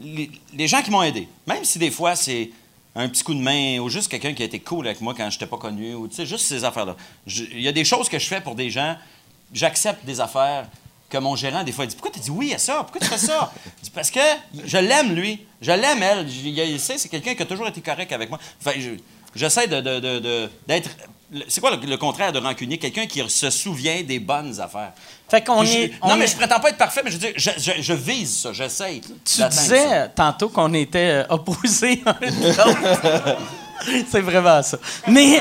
les, 0.03 0.31
les- 0.57 0.67
gens 0.69 0.83
qui 0.83 0.91
m'ont 0.91 1.03
aidé, 1.03 1.29
même 1.47 1.63
si 1.65 1.79
des 1.79 1.91
fois 1.93 2.17
c'est 2.17 2.51
un 2.97 3.09
petit 3.09 3.23
coup 3.23 3.35
de 3.35 3.41
main 3.41 3.79
ou 3.79 3.89
juste 3.89 4.09
quelqu'un 4.11 4.33
qui 4.35 4.43
a 4.43 4.47
été 4.47 4.59
cool 4.59 4.87
avec 4.89 5.01
moi 5.01 5.15
quand 5.17 5.29
je 5.31 5.37
n'étais 5.37 5.47
pas 5.47 5.59
connu, 5.59 5.95
ou 5.95 6.09
tu 6.09 6.17
sais, 6.17 6.27
juste 6.27 6.47
ces 6.47 6.65
affaires-là. 6.65 6.97
Il 7.27 7.61
y 7.61 7.69
a 7.69 7.73
des 7.73 7.85
choses 7.85 8.09
que 8.09 8.19
je 8.19 8.27
fais 8.27 8.41
pour 8.41 8.55
des 8.57 8.71
gens, 8.71 8.97
j'accepte 9.55 10.05
des 10.05 10.21
affaires 10.21 10.67
que 11.09 11.19
mon 11.19 11.37
gérant, 11.37 11.63
des 11.63 11.73
fois, 11.73 11.85
il 11.85 11.89
dit 11.89 11.95
Pourquoi 11.97 12.11
tu 12.13 12.21
dis 12.21 12.31
oui 12.31 12.53
à 12.53 12.59
ça? 12.59 12.79
Pourquoi 12.83 13.01
tu 13.01 13.07
fais 13.07 13.19
ça? 13.19 13.53
Je 13.79 13.85
dis, 13.85 13.91
Parce 13.91 14.11
que 14.11 14.21
je 14.65 14.77
l'aime, 14.79 15.15
lui. 15.15 15.47
Je 15.63 15.71
l'aime, 15.73 16.03
elle. 16.03 16.29
Je- 16.29 16.49
il- 16.49 16.81
sait, 16.81 16.99
c'est 16.99 17.09
quelqu'un 17.09 17.35
qui 17.35 17.43
a 17.43 17.47
toujours 17.47 17.69
été 17.69 17.81
correct 17.81 18.11
avec 18.13 18.29
moi. 18.29 18.39
Enfin, 18.61 18.73
je- 18.79 18.99
j'essaie 19.35 19.69
de, 19.69 19.81
de- 19.81 20.01
de- 20.01 20.51
d'être. 20.67 20.91
C'est 21.49 21.61
quoi 21.61 21.75
le, 21.75 21.85
le 21.87 21.97
contraire 21.97 22.33
de 22.33 22.39
rancunier? 22.39 22.79
Quelqu'un 22.79 23.07
qui 23.07 23.23
se 23.29 23.51
souvient 23.51 24.03
des 24.03 24.19
bonnes 24.21 24.61
affaires. 24.61 24.93
Fait 25.29 25.43
qu'on 25.45 25.65
Je- 25.65 25.73
est. 25.79 25.89
non, 26.03 26.11
on 26.13 26.17
mais 26.17 26.27
je 26.27 26.37
prétends 26.37 26.61
pas 26.61 26.69
être 26.71 26.77
parfait, 26.79 27.01
mais 27.05 27.11
je 27.11 27.17
dire, 27.17 27.33
je, 27.37 27.51
je- 27.57 27.81
je 27.83 27.93
vise 27.93 28.37
ça, 28.43 28.53
j'essaye. 28.53 29.01
Tu 29.01 29.15
ça. 29.25 29.49
disais 29.49 30.09
tantôt 30.15 30.49
qu'on 30.49 30.73
était 30.75 30.99
euh, 31.23 31.27
opposés. 31.31 32.03
C'est 34.11 34.21
vraiment 34.21 34.63
ça. 34.63 34.79
Mais 35.09 35.41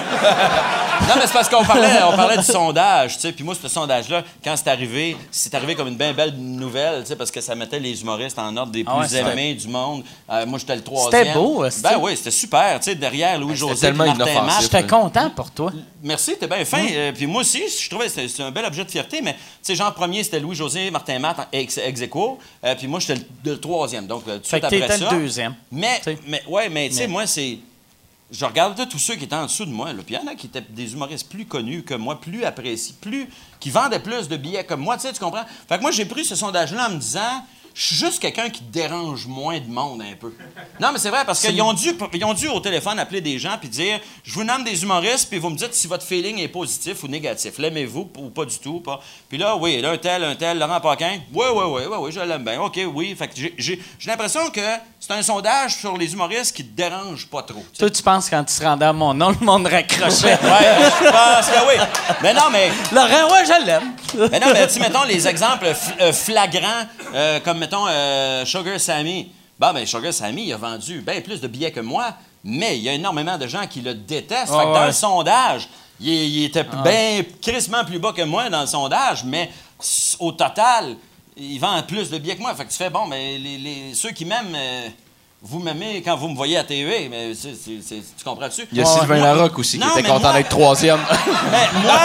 Non, 1.07 1.15
mais 1.15 1.25
c'est 1.27 1.33
parce 1.33 1.49
qu'on 1.49 1.63
parlait, 1.65 1.89
on 2.07 2.15
parlait 2.15 2.37
du 2.37 2.43
sondage, 2.43 3.15
tu 3.15 3.21
sais. 3.21 3.31
Puis 3.33 3.43
moi, 3.43 3.55
ce 3.61 3.67
sondage-là, 3.67 4.23
quand 4.43 4.55
c'est 4.55 4.69
arrivé, 4.69 5.17
c'est 5.31 5.53
arrivé 5.53 5.75
comme 5.75 5.87
une 5.89 5.97
bien 5.97 6.13
belle 6.13 6.33
nouvelle, 6.37 7.01
tu 7.01 7.07
sais, 7.09 7.15
parce 7.15 7.29
que 7.31 7.41
ça 7.41 7.55
mettait 7.55 7.79
les 7.79 8.01
humoristes 8.01 8.39
en 8.39 8.55
ordre 8.55 8.71
des 8.71 8.83
plus 8.83 8.93
Ah 8.95 8.99
ouais, 8.99 9.07
c'était- 9.07 9.31
aimés 9.31 9.53
du 9.55 9.67
monde. 9.67 10.03
Euh, 10.29 10.45
moi, 10.45 10.59
j'étais 10.59 10.75
le 10.75 10.81
troisième. 10.83 11.11
C'était 11.25 11.33
beau, 11.37 11.65
est-ce 11.65 11.81
Ben 11.81 11.89
que- 11.91 11.95
oui, 11.99 12.15
c'était 12.15 12.31
super, 12.31 12.79
tu 12.79 12.85
sais, 12.91 12.95
derrière 12.95 13.37
Louis-José 13.39 13.75
C'était 13.75 13.91
puis 13.91 14.13
tellement. 14.23 14.43
Matt. 14.43 14.61
j'étais 14.61 14.83
content 14.87 15.29
pour 15.31 15.51
toi. 15.51 15.71
Merci, 16.01 16.35
t'es 16.39 16.47
bien 16.47 16.63
fin. 16.63 16.85
Euh, 16.91 17.11
puis 17.11 17.25
moi 17.27 17.41
aussi, 17.41 17.61
je 17.67 17.89
trouvais 17.89 18.05
que 18.05 18.11
c'était 18.11 18.27
c'était 18.27 18.43
un 18.43 18.51
bel 18.51 18.65
objet 18.65 18.83
de 18.85 18.91
fierté, 18.91 19.21
mais 19.21 19.33
tu 19.33 19.39
sais, 19.63 19.75
genre 19.75 19.93
premier, 19.93 20.23
c'était 20.23 20.39
Louis-José, 20.39 20.89
Martin 20.91 21.19
Matt, 21.19 21.47
ex, 21.51 21.77
ex 21.79 22.01
aequo. 22.01 22.39
Euh, 22.63 22.75
puis 22.75 22.87
moi, 22.87 22.99
j'étais 22.99 23.15
le, 23.43 23.51
le 23.51 23.59
troisième, 23.59 24.07
donc 24.07 24.23
euh, 24.27 24.39
de 24.39 24.45
Fait 24.45 24.63
après 24.63 24.87
ça. 24.87 25.11
le 25.11 25.17
deuxième. 25.19 25.53
Mais, 25.71 25.97
Tu 25.97 26.03
sais. 26.11 26.17
mais 26.27 26.43
ouais, 26.47 26.69
mais 26.69 26.89
tu 26.89 26.95
sais, 26.95 27.07
moi, 27.07 27.25
c'est. 27.27 27.57
Je 28.31 28.45
regardais 28.45 28.85
tous 28.87 28.99
ceux 28.99 29.15
qui 29.15 29.25
étaient 29.25 29.35
en 29.35 29.45
dessous 29.45 29.65
de 29.65 29.71
moi, 29.71 29.93
là, 29.93 30.01
puis 30.03 30.15
il 30.15 30.19
y 30.19 30.23
en 30.23 30.31
a 30.31 30.35
qui 30.35 30.47
étaient 30.47 30.61
des 30.61 30.93
humoristes 30.93 31.29
plus 31.29 31.45
connus 31.45 31.83
que 31.83 31.93
moi, 31.93 32.19
plus 32.19 32.43
appréciés, 32.43 32.95
plus. 32.99 33.29
qui 33.59 33.69
vendaient 33.69 33.99
plus 33.99 34.27
de 34.27 34.37
billets 34.37 34.65
comme 34.65 34.81
moi, 34.81 34.95
tu 34.95 35.03
sais, 35.03 35.13
tu 35.13 35.19
comprends? 35.19 35.45
Fait 35.67 35.77
que 35.77 35.81
moi, 35.81 35.91
j'ai 35.91 36.05
pris 36.05 36.25
ce 36.25 36.35
sondage-là 36.35 36.87
en 36.87 36.91
me 36.91 36.97
disant. 36.97 37.45
Je 37.73 37.83
suis 37.85 37.95
juste 37.95 38.19
quelqu'un 38.19 38.49
qui 38.49 38.61
dérange 38.63 39.25
moins 39.27 39.59
de 39.59 39.67
monde 39.67 40.01
un 40.01 40.15
peu. 40.15 40.33
Non, 40.79 40.89
mais 40.91 40.99
c'est 40.99 41.09
vrai, 41.09 41.23
parce 41.25 41.39
qu'ils 41.39 41.61
ont 41.61 41.73
dû, 41.73 41.89
ils 42.13 42.25
ont 42.25 42.33
dû 42.33 42.47
au 42.47 42.59
téléphone 42.59 42.97
appeler 42.99 43.21
des 43.21 43.37
gens 43.39 43.57
puis 43.59 43.69
dire 43.69 43.99
Je 44.23 44.33
vous 44.33 44.43
nomme 44.43 44.63
des 44.63 44.81
humoristes, 44.83 45.29
puis 45.29 45.39
vous 45.39 45.49
me 45.49 45.55
dites 45.55 45.73
si 45.73 45.87
votre 45.87 46.05
feeling 46.05 46.39
est 46.39 46.47
positif 46.47 47.03
ou 47.03 47.07
négatif. 47.07 47.53
L'aimez-vous 47.57 48.09
ou 48.17 48.29
pas 48.29 48.45
du 48.45 48.57
tout? 48.57 48.79
Pas. 48.79 48.99
Puis 49.29 49.37
là, 49.37 49.55
oui, 49.55 49.79
là, 49.81 49.91
un 49.91 49.97
tel, 49.97 50.23
un 50.23 50.35
tel, 50.35 50.57
Laurent 50.59 50.81
Paquin. 50.81 51.19
Oui, 51.33 51.45
oui, 51.53 51.63
oui, 51.67 51.81
oui, 51.89 51.97
oui, 51.99 52.11
je 52.11 52.19
l'aime 52.19 52.43
bien. 52.43 52.59
OK, 52.61 52.79
oui. 52.93 53.15
Fait 53.17 53.27
que 53.27 53.33
j'ai- 53.57 53.79
l'impression 54.05 54.49
que 54.49 54.61
c'est 54.99 55.13
un 55.13 55.21
sondage 55.21 55.75
sur 55.77 55.95
les 55.97 56.11
humoristes 56.13 56.55
qui 56.55 56.65
te 56.65 56.75
dérangent 56.75 57.27
pas 57.27 57.43
trop. 57.43 57.63
Toi, 57.77 57.89
tu 57.89 58.01
penses 58.03 58.29
quand 58.29 58.43
tu 58.43 58.55
te 58.55 58.63
rendais 58.63 58.85
à 58.85 58.93
mon 58.93 59.13
nom, 59.13 59.29
le 59.29 59.45
monde 59.45 59.67
raccrochait. 59.67 60.37
Ouais, 60.43 60.89
je 61.01 61.09
pense 61.09 61.47
que 61.47 61.67
oui. 61.67 61.83
Mais 62.21 62.33
non, 62.33 62.49
mais 62.51 62.71
Laurent, 62.91 63.31
ouais, 63.31 63.45
je 63.45 63.65
l'aime. 63.65 63.93
mais 64.31 64.39
non, 64.39 64.47
mais 64.53 64.67
tu 64.67 64.79
mettons 64.79 65.03
les 65.03 65.27
exemples 65.27 65.71
euh, 66.01 66.11
flagrants, 66.13 66.87
euh, 67.13 67.39
comme 67.39 67.62
mettons 67.63 67.87
euh, 67.87 68.43
Sugar 68.45 68.77
Sammy. 68.77 69.31
Bon, 69.57 69.71
ben 69.73 69.85
Sugar 69.85 70.11
Sammy, 70.13 70.47
il 70.47 70.53
a 70.53 70.57
vendu 70.57 70.99
bien 70.99 71.21
plus 71.21 71.39
de 71.39 71.47
billets 71.47 71.71
que 71.71 71.79
moi, 71.79 72.13
mais 72.43 72.77
il 72.77 72.83
y 72.83 72.89
a 72.89 72.93
énormément 72.93 73.37
de 73.37 73.47
gens 73.47 73.65
qui 73.67 73.79
le 73.79 73.93
détestent. 73.93 74.51
fait 74.51 74.57
que 74.59 74.73
dans 74.73 74.81
ouais. 74.81 74.87
le 74.87 74.91
sondage, 74.91 75.69
il, 76.01 76.09
il 76.11 76.43
était 76.45 76.65
bien 76.83 77.23
crissement 77.41 77.85
plus 77.85 77.99
bas 77.99 78.11
que 78.11 78.23
moi 78.23 78.49
dans 78.49 78.61
le 78.61 78.67
sondage, 78.67 79.23
mais 79.23 79.49
au 80.19 80.33
total, 80.33 80.97
il 81.37 81.57
vend 81.59 81.81
plus 81.83 82.09
de 82.09 82.17
billets 82.17 82.35
que 82.35 82.41
moi. 82.41 82.53
Fait 82.53 82.65
que 82.65 82.71
tu 82.71 82.77
fais, 82.77 82.89
bon, 82.89 83.05
mais 83.07 83.37
les, 83.37 83.57
les- 83.57 83.93
ceux 83.93 84.11
qui 84.11 84.25
m'aiment, 84.25 84.55
euh, 84.55 84.89
vous 85.45 85.59
m'aimez 85.59 86.01
quand 86.01 86.15
vous 86.15 86.29
me 86.29 86.35
voyez 86.35 86.55
à 86.57 86.63
TV, 86.63 87.09
mais 87.09 87.33
tu 87.35 88.23
comprends-tu? 88.23 88.65
Il 88.71 88.77
y 88.77 88.81
a 88.81 88.85
Sylvain 88.85 89.17
moi- 89.17 89.33
Larocque 89.33 89.59
aussi 89.59 89.77
qui 89.77 89.85
était 89.99 90.03
content 90.09 90.31
d'être 90.33 90.47
troisième. 90.49 90.99
mais 91.51 91.81
moi, 91.81 91.99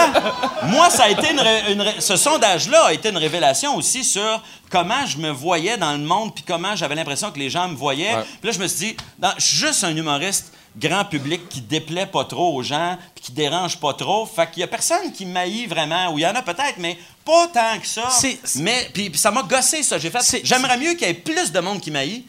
moi, 0.63 0.89
ça 0.89 1.03
a 1.05 1.09
été 1.09 1.31
une, 1.31 1.39
ré- 1.39 1.71
une 1.71 1.81
ré- 1.81 1.95
ce 2.01 2.17
sondage-là 2.17 2.87
a 2.87 2.93
été 2.93 3.09
une 3.09 3.17
révélation 3.17 3.75
aussi 3.77 4.03
sur 4.03 4.43
comment 4.69 5.05
je 5.05 5.17
me 5.19 5.29
voyais 5.29 5.77
dans 5.77 5.93
le 5.93 5.99
monde, 5.99 6.35
puis 6.35 6.43
comment 6.45 6.75
j'avais 6.75 6.95
l'impression 6.95 7.31
que 7.31 7.39
les 7.39 7.49
gens 7.49 7.69
me 7.69 7.75
voyaient. 7.75 8.13
Ouais. 8.13 8.23
Puis 8.41 8.49
là, 8.49 8.51
je 8.51 8.59
me 8.59 8.67
suis 8.67 8.87
dit, 8.87 8.97
je 9.37 9.41
suis 9.43 9.57
juste 9.57 9.83
un 9.85 9.95
humoriste 9.95 10.51
grand 10.77 11.05
public 11.05 11.47
qui 11.49 11.61
déplaît 11.61 12.05
pas 12.07 12.25
trop 12.25 12.53
aux 12.53 12.61
gens, 12.61 12.97
puis 13.15 13.23
qui 13.23 13.31
dérange 13.31 13.77
pas 13.77 13.93
trop. 13.93 14.25
Fait 14.25 14.49
qu'il 14.51 14.59
y 14.59 14.63
a 14.63 14.67
personne 14.67 15.13
qui 15.13 15.25
m'haït 15.25 15.65
vraiment, 15.67 16.11
ou 16.13 16.19
il 16.19 16.23
y 16.23 16.27
en 16.27 16.35
a 16.35 16.41
peut-être, 16.41 16.75
mais 16.77 16.97
pas 17.23 17.47
tant 17.47 17.79
que 17.79 17.87
ça. 17.87 18.09
Mais 18.57 18.89
puis, 18.93 19.09
puis 19.09 19.17
ça 19.19 19.31
m'a 19.31 19.43
gossé 19.43 19.81
ça. 19.81 19.97
J'ai 19.97 20.09
fait, 20.09 20.21
C'est- 20.21 20.41
j'aimerais 20.43 20.77
mieux 20.77 20.93
qu'il 20.95 21.07
y 21.07 21.11
ait 21.11 21.13
plus 21.13 21.53
de 21.53 21.59
monde 21.61 21.79
qui 21.79 21.89
m'haït, 21.89 22.25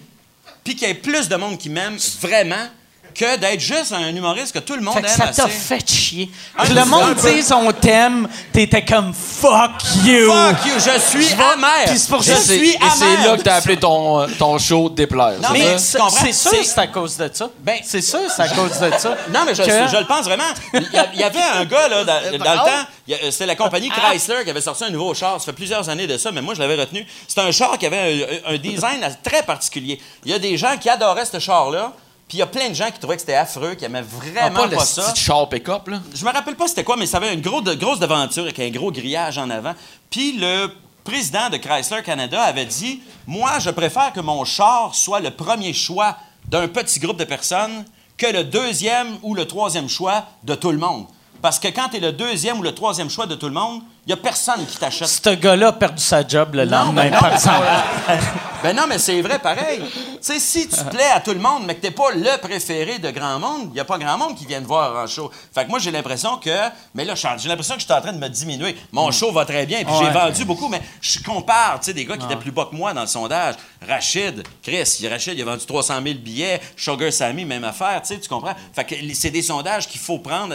puis 0.65 0.77
qu'il 0.77 0.89
y 0.89 0.91
ait 0.91 0.95
plus 0.95 1.29
de 1.29 1.37
monde 1.37 1.59
qui 1.59 1.71
m'aime 1.71 1.97
vraiment, 2.21 2.69
que 3.15 3.37
d'être 3.37 3.61
juste 3.61 3.93
un 3.93 4.09
humoriste 4.15 4.53
que 4.53 4.59
tout 4.61 4.75
le 4.77 4.83
monde 4.83 4.95
Fait 4.95 5.03
que 5.03 5.07
aime 5.09 5.17
ça 5.17 5.27
t'a 5.29 5.45
assez. 5.45 5.51
fait 5.51 5.89
chier. 5.91 6.31
Un 6.57 6.65
Que 6.67 6.73
le 6.73 6.85
monde 6.85 7.15
peu. 7.17 7.33
dise 7.33 7.53
on 7.53 7.71
t'aime, 7.73 8.29
t'étais 8.53 8.85
comme 8.85 9.13
fuck 9.13 9.71
you. 10.05 10.31
Fuck 10.33 10.67
you, 10.67 10.73
je 10.77 10.99
suis 11.01 11.33
amer. 11.35 11.85
Puis 11.87 11.99
c'est 11.99 12.09
pour 12.11 12.23
je 12.23 12.31
ça- 12.33 12.37
C'est- 12.37 12.57
suis 12.59 12.71
Et 12.71 12.79
c'est 12.97 13.17
là 13.27 13.37
que 13.37 13.43
t'as 13.43 13.57
appelé 13.57 13.77
ton, 13.77 14.21
euh, 14.23 14.27
ton 14.39 14.59
show 14.59 14.89
Déplaire. 14.91 15.35
Non, 15.41 15.49
c'est 15.53 15.59
Mais 15.59 15.79
ça? 15.79 15.99
c'est 16.11 16.27
c'est 16.27 16.33
sûr 16.33 16.51
C'est- 16.51 16.59
que 16.59 16.65
c'est 16.65 16.79
à 16.81 16.87
cause 16.87 17.17
de 17.17 17.31
ça. 17.33 17.51
Ben- 17.61 17.79
c'est 17.85 18.01
sûr 18.01 18.21
que 18.25 18.33
c'est 18.35 18.43
à 18.43 18.49
cause 18.49 18.79
de 18.79 18.91
ça. 18.99 19.17
Non, 19.33 19.41
mais 19.47 19.55
je, 19.55 19.63
Que- 19.63 19.89
je 19.93 19.97
le 19.97 20.07
pense 20.07 20.25
vraiment. 20.25 20.45
Il 20.73 20.83
y, 21.19 21.23
avait 21.23 21.41
un 21.41 21.65
gars, 21.65 21.89
là, 21.89 22.05
dans, 22.05 22.21
dans 22.39 22.53
le 22.53 22.59
temps, 22.59 22.87
il 23.07 23.15
y 23.15 23.15
a- 23.15 23.31
c'était 23.31 23.47
la 23.47 23.57
compagnie 23.57 23.91
Ah. 23.95 24.09
Chrysler 24.11 24.45
qui 24.45 24.51
avait 24.51 24.61
sorti 24.61 24.85
un 24.85 24.91
nouveau 24.91 25.15
char. 25.15 25.39
Ça 25.41 25.47
fait 25.47 25.53
plusieurs 25.53 25.89
années 25.89 26.07
de 26.07 26.17
ça, 26.19 26.31
mais 26.33 26.41
moi, 26.43 26.55
je 26.55 26.61
l'avais 26.61 26.77
retenu. 26.77 27.07
C'était 27.29 27.41
un 27.43 27.51
char 27.53 27.77
qui 27.79 27.87
avait 27.87 28.41
un, 28.47 28.55
un 28.55 28.59
design 28.59 29.01
très 29.23 29.43
particulier. 29.43 30.01
Il 30.25 30.31
y 30.31 30.35
a 30.35 30.39
des 30.39 30.57
gens 30.57 30.77
qui 30.79 30.89
adoraient 30.89 31.25
ce 31.25 31.39
char-là, 31.39 31.93
puis 32.31 32.37
il 32.37 32.39
y 32.39 32.43
a 32.43 32.47
plein 32.47 32.69
de 32.69 32.75
gens 32.75 32.89
qui 32.93 33.01
trouvaient 33.01 33.17
que 33.17 33.23
c'était 33.23 33.35
affreux, 33.35 33.75
qui 33.75 33.85
aimaient 33.85 34.05
Ah, 34.05 34.49
vraiment 34.49 34.61
pas 34.61 34.67
le 34.69 34.77
pas 34.77 34.85
ça. 34.85 35.13
char 35.17 35.49
pick-up, 35.49 35.89
là. 35.89 35.99
Je 36.15 36.25
me 36.25 36.31
rappelle 36.31 36.55
pas 36.55 36.69
c'était 36.69 36.85
quoi, 36.85 36.97
mais 36.97 37.07
ça 37.07 37.17
avait 37.17 37.35
une 37.35 37.41
gros 37.41 37.61
de- 37.61 37.75
grosse 37.75 37.99
devanture 37.99 38.45
avec 38.45 38.61
un 38.61 38.71
gros 38.71 38.93
grillage 38.93 39.37
en 39.37 39.51
avant. 39.51 39.75
Puis 40.11 40.39
le 40.39 40.69
président 41.03 41.51
de 41.51 41.57
Chrysler 41.57 42.05
Canada 42.05 42.41
avait 42.41 42.67
dit 42.67 43.03
Moi, 43.27 43.59
je 43.59 43.71
préfère 43.71 44.13
que 44.13 44.21
mon 44.21 44.45
char 44.45 44.95
soit 44.95 45.19
le 45.19 45.33
premier 45.33 45.73
choix 45.73 46.17
d'un 46.47 46.69
petit 46.69 47.01
groupe 47.01 47.17
de 47.19 47.25
personnes 47.25 47.85
que 48.17 48.27
le 48.27 48.45
deuxième 48.45 49.19
ou 49.23 49.35
le 49.35 49.45
troisième 49.47 49.89
choix 49.89 50.25
de 50.45 50.55
tout 50.55 50.71
le 50.71 50.79
monde. 50.79 51.07
Parce 51.43 51.59
que 51.59 51.69
quand 51.69 51.89
tu 51.91 51.97
es 51.97 52.01
le 52.01 52.13
deuxième 52.13 52.59
ou 52.59 52.63
le 52.63 52.75
troisième 52.75 53.09
choix 53.11 53.27
de 53.27 53.35
tout 53.35 53.47
le 53.47 53.55
monde, 53.55 53.81
il 54.07 54.09
n'y 54.09 54.13
a 54.15 54.17
personne 54.17 54.65
qui 54.67 54.77
t'achète. 54.77 55.09
Ce 55.09 55.31
gars-là 55.31 55.69
a 55.69 55.73
perdu 55.73 56.03
sa 56.03 56.27
job 56.27 56.55
le 56.55 56.65
Non, 56.65 56.85
lendemain, 56.87 57.11
ben 57.11 57.21
non. 57.21 58.17
Ben 58.63 58.77
non, 58.77 58.83
mais 58.87 58.99
c'est 58.99 59.21
vrai 59.23 59.39
pareil. 59.39 59.81
tu 59.81 60.19
sais, 60.21 60.39
si 60.39 60.69
tu 60.69 60.85
plais 60.85 61.11
à 61.15 61.21
tout 61.21 61.33
le 61.33 61.39
monde, 61.39 61.63
mais 61.67 61.75
que 61.77 61.81
t'es 61.81 61.91
pas 61.91 62.11
le 62.13 62.39
préféré 62.41 62.99
de 62.99 63.11
grand 63.11 63.39
monde, 63.39 63.69
il 63.71 63.73
n'y 63.73 63.81
a 63.81 63.85
pas 63.87 63.97
grand 63.97 64.19
monde 64.19 64.37
qui 64.37 64.45
vient 64.45 64.61
te 64.61 64.67
voir 64.67 65.03
en 65.03 65.07
show. 65.07 65.31
Fait 65.55 65.65
que 65.65 65.71
moi, 65.71 65.79
j'ai 65.79 65.91
l'impression 65.91 66.37
que. 66.37 66.51
Mais 66.95 67.05
là, 67.07 67.15
j'ai 67.15 67.49
l'impression 67.49 67.75
que 67.77 67.81
je 67.81 67.87
suis 67.87 67.95
en 67.95 68.01
train 68.03 68.13
de 68.13 68.19
me 68.19 68.29
diminuer. 68.29 68.77
Mon 68.93 69.11
show 69.13 69.33
va 69.33 69.47
très 69.47 69.65
bien, 69.65 69.83
puis 69.85 69.95
j'ai 69.99 70.11
vendu 70.11 70.45
beaucoup, 70.45 70.69
mais 70.69 70.83
je 71.01 71.21
compare, 71.23 71.81
tu 71.81 71.87
sais, 71.87 71.95
des 71.95 72.05
gars 72.05 72.17
qui 72.19 72.25
étaient 72.27 72.37
plus 72.37 72.53
bas 72.53 72.69
que 72.71 72.77
moi 72.77 72.93
dans 72.93 73.03
le 73.03 73.07
sondage. 73.07 73.55
Rachid, 73.89 74.43
Chris, 74.63 74.99
il- 75.01 75.09
Rachid, 75.09 75.35
il 75.39 75.43
a 75.43 75.45
vendu 75.47 75.65
300 75.65 75.95
000 76.03 76.19
billets. 76.19 76.61
Sugar 76.77 77.11
Sammy, 77.13 77.47
même 77.47 77.65
affaire, 77.65 78.03
tu 78.03 78.09
sais, 78.15 78.21
tu 78.21 78.29
comprends? 78.29 78.55
Fait 78.75 78.85
que 78.85 78.95
c'est 79.15 79.31
des 79.31 79.43
sondages 79.43 79.89
qu'il 79.89 80.01
faut 80.01 80.19
prendre 80.19 80.55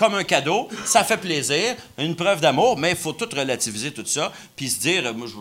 comme 0.00 0.14
un 0.14 0.24
cadeau, 0.24 0.66
ça 0.86 1.04
fait 1.04 1.18
plaisir, 1.18 1.76
une 1.98 2.16
preuve 2.16 2.40
d'amour, 2.40 2.78
mais 2.78 2.92
il 2.92 2.96
faut 2.96 3.12
tout 3.12 3.28
relativiser 3.36 3.92
tout 3.92 4.06
ça, 4.06 4.32
puis 4.56 4.70
se 4.70 4.80
dire, 4.80 5.12
moi, 5.14 5.26
je- 5.26 5.34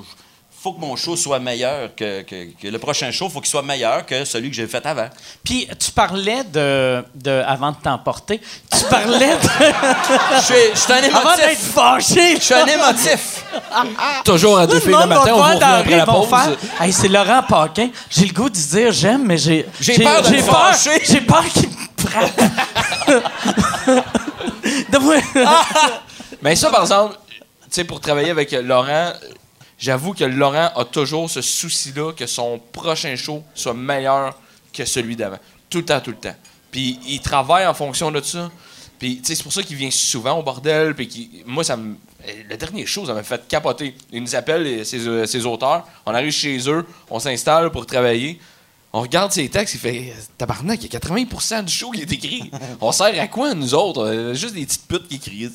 faut 0.62 0.74
que 0.74 0.82
mon 0.82 0.96
show 0.98 1.16
soit 1.16 1.40
meilleur 1.40 1.96
que, 1.96 2.22
que- 2.24 2.50
que 2.62 2.68
le 2.68 2.78
prochain 2.80 3.12
show, 3.12 3.30
faut 3.30 3.40
qu'il 3.40 3.50
soit 3.50 3.62
meilleur 3.62 4.06
que 4.06 4.26
celui 4.26 4.50
que 4.50 4.56
j'ai 4.56 4.68
fait 4.68 4.86
avant. 4.86 5.08
Puis 5.44 5.68
tu 5.80 5.92
parlais 5.92 6.44
de, 6.44 7.04
de 7.16 7.42
avant 7.48 7.72
de 7.72 7.78
t'emporter, 7.78 8.42
tu 8.70 8.84
parlais 8.90 9.36
de, 9.36 9.50
Je 10.36 10.42
suis- 10.42 10.56
je 10.74 10.80
suis 10.80 10.92
un 10.94 10.98
avant 11.16 11.36
d'être 11.36 11.50
émotif. 11.50 11.72
fâché. 11.74 12.36
Je 12.36 12.42
suis 12.42 12.54
un 12.54 12.66
émotif. 12.66 13.46
Toujours 14.26 14.58
à 14.60 14.68
deux 14.68 14.76
le 14.76 14.80
filles 14.82 14.92
le 14.92 14.98
va 14.98 15.06
matin, 15.06 15.32
on 15.34 15.60
la 15.60 15.76
après 15.78 15.96
la 15.98 16.06
pause. 16.06 16.28
faire 16.30 16.58
Hey, 16.82 16.92
c'est 16.92 17.08
Laurent 17.08 17.44
Paquin. 17.48 17.90
J'ai 18.10 18.26
le 18.26 18.34
goût 18.34 18.50
de 18.50 18.56
dire 18.56 18.92
j'aime, 18.92 19.24
mais 19.26 19.38
j'ai. 19.38 19.66
J'ai 19.80 19.98
peur 20.04 20.22
de 20.24 20.28
j'ai 20.28 20.42
me 20.42 20.46
peur, 20.46 20.74
fâcher. 20.76 21.02
J'ai 21.06 21.22
peur 21.22 21.46
qu'il 21.46 21.70
me 21.70 22.08
frappe. 22.08 22.42
De 24.92 24.98
moi- 24.98 25.16
Mais 26.42 26.56
ça, 26.56 26.70
par 26.70 26.82
exemple, 26.82 27.16
tu 27.34 27.38
sais, 27.72 27.84
pour 27.84 28.00
travailler 28.00 28.30
avec 28.32 28.52
Laurent, 28.52 29.12
j'avoue 29.80 30.14
que 30.14 30.24
Laurent 30.26 30.70
a 30.76 30.86
toujours 30.86 31.30
ce 31.30 31.42
souci-là 31.42 32.14
que 32.14 32.28
son 32.28 32.60
prochain 32.72 33.16
show 33.16 33.44
soit 33.56 33.74
meilleur 33.74 34.38
que 34.74 34.86
celui 34.86 35.16
d'avant. 35.16 35.40
Tout 35.70 35.80
le 35.80 35.86
temps, 35.86 36.00
tout 36.02 36.12
le 36.12 36.18
temps. 36.18 36.36
Puis 36.72 37.00
il 37.08 37.20
travaille 37.22 37.66
en 37.66 37.74
fonction 37.74 38.12
de 38.12 38.22
ça. 38.22 38.52
Puis, 39.00 39.22
c'est 39.24 39.42
pour 39.42 39.54
ça 39.54 39.64
qu'il 39.64 39.78
vient 39.78 39.90
souvent 39.92 40.38
au 40.40 40.44
bordel. 40.44 40.94
Puis 40.94 41.42
moi, 41.46 41.64
ça 41.64 41.78
me. 41.78 41.96
euh, 42.28 42.32
Le 42.50 42.58
dernier 42.58 42.86
show, 42.86 43.06
ça 43.06 43.14
m'a 43.14 43.24
fait 43.24 43.48
capoter. 43.48 43.96
Il 44.12 44.22
nous 44.22 44.36
appelle, 44.36 44.86
ses, 44.86 45.08
euh, 45.08 45.26
ses 45.26 45.46
auteurs. 45.46 45.88
On 46.06 46.14
arrive 46.14 46.32
chez 46.34 46.60
eux, 46.70 46.86
on 47.10 47.18
s'installe 47.18 47.72
pour 47.72 47.86
travailler. 47.86 48.40
On 48.92 49.02
regarde 49.02 49.32
ses 49.32 49.48
textes, 49.50 49.76
il 49.76 49.80
fait 49.80 50.14
Tabarnak, 50.38 50.84
il 50.84 50.92
y 50.92 50.96
a 50.96 51.00
80% 51.00 51.64
du 51.64 51.72
show 51.72 51.92
qui 51.92 52.02
est 52.02 52.12
écrit. 52.12 52.50
On 52.82 52.92
sert 52.92 53.20
à 53.22 53.28
quoi, 53.28 53.54
nous 53.54 53.76
autres? 53.76 54.04
Euh, 54.04 54.34
Juste 54.34 54.56
des 54.56 54.66
petites 54.66 54.88
putes 54.88 55.08
qui 55.08 55.16
écrivent. 55.18 55.52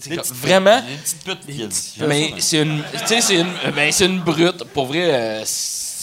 C'est- 0.00 0.32
Vraiment 0.34 0.80
Des 0.80 0.96
petites 0.96 1.22
putes. 1.22 1.46
qui- 1.46 2.02
mais 2.02 2.32
c'est 2.40 2.62
une, 2.62 2.82
tu 2.92 3.06
sais, 3.06 3.20
c'est 3.20 3.36
une, 3.36 3.52
ben, 3.74 3.92
c'est 3.92 4.06
une 4.06 4.18
brute. 4.20 4.64
Pour 4.64 4.86
vrai. 4.86 5.02
euh, 5.14 5.44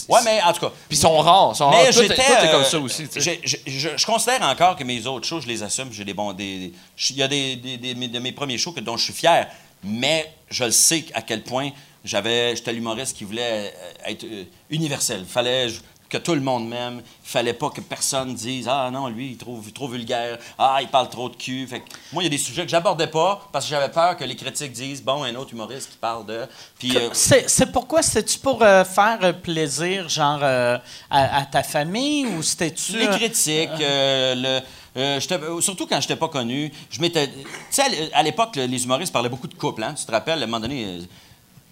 Ouais, 0.10 0.20
mais 0.26 0.42
en 0.42 0.52
tout 0.54 0.60
cas. 0.62 0.72
Puis 0.90 0.98
ils 0.98 1.02
sont 1.02 1.18
rares. 1.18 1.56
sont 1.56 1.70
Mais 1.70 1.92
j'étais. 1.92 2.16
comme 2.16 2.62
euh, 2.62 2.64
ça 2.64 2.80
aussi. 2.80 3.06
j'ai- 3.16 3.40
je, 3.44 3.58
je 3.98 4.06
considère 4.06 4.42
encore 4.44 4.76
que 4.78 4.84
mes 4.86 5.06
autres 5.06 5.26
shows, 5.28 5.40
je 5.42 5.48
les 5.48 5.64
assume. 5.64 5.92
J'ai 5.92 6.04
des 6.06 6.14
bons. 6.14 6.32
Des, 6.34 6.60
des- 6.70 6.74
il 7.10 7.16
y 7.18 7.24
a 7.24 7.28
des, 7.28 7.56
des- 7.58 7.78
des- 7.78 7.94
de 8.08 8.20
mes 8.20 8.32
premiers 8.32 8.58
shows 8.58 8.72
que, 8.74 8.80
dont 8.82 8.96
je 8.98 9.04
suis 9.04 9.14
fier. 9.14 9.48
Mais 9.84 10.34
je 10.50 10.64
le 10.66 10.72
sais 10.72 11.06
à 11.14 11.22
quel 11.22 11.44
point 11.44 11.72
j'avais. 12.06 12.54
J'étais 12.56 12.74
l'humoriste 12.74 13.16
qui 13.18 13.24
voulait 13.24 13.72
euh, 13.74 14.10
être 14.12 14.26
euh, 14.26 14.44
universel. 14.70 15.26
Fallait 15.28 15.70
je- 15.70 15.80
que 16.14 16.24
tout 16.24 16.36
le 16.36 16.42
monde 16.42 16.68
m'aime. 16.68 17.02
Il 17.26 17.30
fallait 17.30 17.54
pas 17.54 17.70
que 17.70 17.82
personne 17.82 18.34
dise 18.36 18.68
Ah 18.70 18.90
non, 18.92 19.08
lui, 19.08 19.32
il 19.32 19.38
trouve 19.38 19.72
trop 19.74 19.88
vulgaire. 19.88 20.38
Ah, 20.58 20.78
il 20.82 20.88
parle 20.88 21.10
trop 21.10 21.30
de 21.30 21.36
cul. 21.36 21.66
Fait 21.68 21.80
que 21.80 21.90
moi, 22.12 22.22
il 22.24 22.26
y 22.26 22.28
a 22.28 22.30
des 22.30 22.38
sujets 22.38 22.64
que 22.64 22.70
j'abordais 22.70 23.08
pas 23.08 23.48
parce 23.52 23.66
que 23.66 23.72
j'avais 23.72 23.92
peur 23.92 24.16
que 24.18 24.24
les 24.24 24.36
critiques 24.36 24.72
disent 24.74 25.02
Bon, 25.04 25.24
un 25.24 25.36
autre 25.36 25.54
humoriste 25.54 25.92
qui 25.92 25.98
parle 25.98 26.26
de. 26.26 26.46
Puis. 26.80 26.96
euh, 26.98 27.10
C'est 27.14 27.72
pourquoi? 27.72 28.02
C'était-tu 28.04 28.40
pour 28.40 28.62
euh, 28.62 28.84
faire 28.86 29.20
euh, 29.24 29.34
plaisir, 29.34 30.08
genre, 30.10 30.40
euh, 30.44 30.78
à, 31.10 31.40
à 31.42 31.46
ta 31.46 31.64
famille 31.64 32.26
ou 32.28 32.44
c'était-tu. 32.44 32.94
Les 32.98 33.08
euh, 33.08 33.18
critiques, 33.18 33.70
le, 33.80 34.60
euh, 34.98 35.20
surtout 35.62 35.88
quand 35.88 35.96
je 36.00 36.02
n'étais 36.08 36.16
pas 36.16 36.28
connu, 36.28 36.72
je 36.92 37.02
m'étais. 37.02 37.28
Tu 37.28 37.34
sais, 37.72 38.12
à 38.14 38.22
l'époque, 38.22 38.56
le- 38.56 38.66
les 38.66 38.84
humoristes 38.84 39.12
parlaient 39.12 39.30
beaucoup 39.30 39.48
de 39.48 39.56
couple. 39.56 39.84
Hein? 39.84 39.96
Tu 39.98 40.06
te 40.06 40.12
rappelles, 40.12 40.40
à 40.40 40.44
un 40.44 40.46
moment 40.46 40.60
donné, 40.60 41.00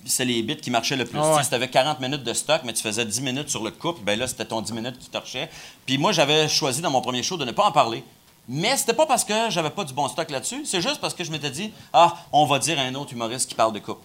c'est 0.06 0.26
les 0.26 0.42
bits 0.42 0.58
qui 0.58 0.72
marchaient 0.72 0.96
le 0.96 1.06
plus. 1.06 1.20
Ah 1.20 1.36
ouais. 1.36 1.44
Si 1.44 1.50
tu 1.50 1.56
avais 1.56 1.70
40 1.70 2.00
minutes 2.00 2.24
de 2.24 2.34
stock, 2.34 2.62
mais 2.64 2.74
tu 2.74 2.82
faisais 2.82 3.06
10 3.06 3.22
minutes 3.22 3.50
sur 3.50 3.64
le 3.64 3.72
couple, 3.72 4.02
ben 4.04 4.18
là, 4.18 4.28
c'était 4.28 4.46
ton 4.46 4.62
10 4.62 4.74
minutes 4.74 5.00
qui 5.00 5.10
torchait. 5.10 5.50
Puis 5.86 5.98
moi, 5.98 6.12
j'avais 6.12 6.48
choisi 6.48 6.82
dans 6.82 6.92
mon 6.92 7.02
premier 7.02 7.24
show 7.24 7.38
de 7.38 7.46
ne 7.46 7.52
pas 7.52 7.64
en 7.64 7.72
parler. 7.72 8.04
Mais 8.48 8.76
c'était 8.76 8.94
pas 8.94 9.06
parce 9.06 9.24
que 9.24 9.50
j'avais 9.50 9.70
pas 9.70 9.84
du 9.84 9.94
bon 9.94 10.08
stock 10.08 10.30
là-dessus, 10.30 10.66
c'est 10.66 10.82
juste 10.82 11.00
parce 11.00 11.14
que 11.14 11.24
je 11.24 11.32
m'étais 11.32 11.52
dit, 11.52 11.72
ah, 11.94 12.18
on 12.34 12.46
va 12.46 12.60
dire 12.60 12.80
à 12.80 12.82
un 12.82 12.96
autre 12.96 13.14
humoriste 13.14 13.48
qui 13.48 13.56
parle 13.56 13.72
de 13.72 13.80
couple. 13.80 14.02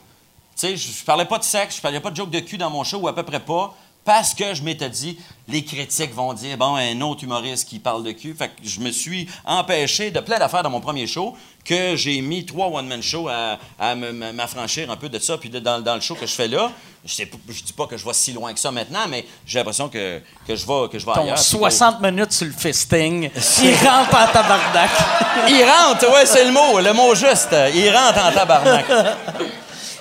Tu 0.54 0.60
sais, 0.60 0.76
je, 0.76 0.92
je 0.92 1.04
parlais 1.04 1.24
pas 1.24 1.38
de 1.38 1.44
sexe, 1.44 1.76
je 1.76 1.82
parlais 1.82 2.00
pas 2.00 2.10
de 2.10 2.16
joke 2.16 2.30
de 2.30 2.40
cul 2.40 2.58
dans 2.58 2.70
mon 2.70 2.84
show, 2.84 2.98
ou 2.98 3.08
à 3.08 3.14
peu 3.14 3.22
près 3.22 3.40
pas, 3.40 3.74
Parce 4.06 4.32
que 4.34 4.54
je 4.54 4.62
m'étais 4.62 4.88
dit, 4.88 5.18
les 5.48 5.64
critiques 5.64 6.14
vont 6.14 6.32
dire, 6.32 6.56
bon, 6.56 6.76
un 6.76 7.00
autre 7.00 7.24
humoriste 7.24 7.68
qui 7.68 7.80
parle 7.80 8.04
de 8.04 8.12
cul. 8.12 8.34
Fait 8.38 8.48
que 8.48 8.54
je 8.62 8.78
me 8.80 8.90
suis 8.92 9.28
empêché 9.44 10.12
de 10.12 10.20
plein 10.20 10.38
d'affaires 10.38 10.62
dans 10.62 10.70
mon 10.70 10.80
premier 10.80 11.06
show 11.08 11.36
que 11.64 11.96
j'ai 11.96 12.20
mis 12.20 12.46
trois 12.46 12.68
one-man 12.68 13.02
shows 13.02 13.28
à, 13.28 13.58
m'affranchir 13.96 14.88
un 14.92 14.96
peu 14.96 15.08
de 15.08 15.18
ça. 15.18 15.36
Puis 15.38 15.50
de- 15.50 15.58
dans, 15.58 15.80
dans 15.80 15.96
le 15.96 16.00
show 16.00 16.14
que 16.14 16.24
je 16.24 16.32
fais 16.32 16.46
là, 16.46 16.70
je 17.04 17.12
sais 17.12 17.28
je 17.48 17.62
dis 17.64 17.72
pas 17.72 17.86
que 17.88 17.96
je 17.96 18.04
vais 18.04 18.12
si 18.14 18.32
loin 18.32 18.52
que 18.54 18.60
ça 18.60 18.70
maintenant, 18.70 19.06
mais 19.08 19.26
j'ai 19.44 19.58
l'impression 19.58 19.88
que, 19.88 20.20
que 20.46 20.54
je 20.54 20.64
vais, 20.64 20.88
que 20.88 20.98
je 21.00 21.04
vais 21.06 21.12
Ton 21.12 21.22
ailleurs. 21.22 21.34
puis 21.34 21.42
que- 21.42 21.58
60 21.58 22.00
minutes 22.00 22.32
sur 22.32 22.46
le 22.46 22.52
fisting, 22.52 23.28
il 23.62 23.74
rentre 23.88 24.14
en 24.16 24.32
tabarnak. 24.32 24.90
Il 25.48 25.64
rentre, 25.64 26.08
ouais, 26.12 26.26
c'est 26.26 26.44
le 26.44 26.52
mot, 26.52 26.78
le 26.80 26.92
mot 26.92 27.14
juste. 27.14 27.54
Il 27.74 27.90
rentre 27.90 28.24
en 28.24 28.32
tabarnak. 28.32 28.86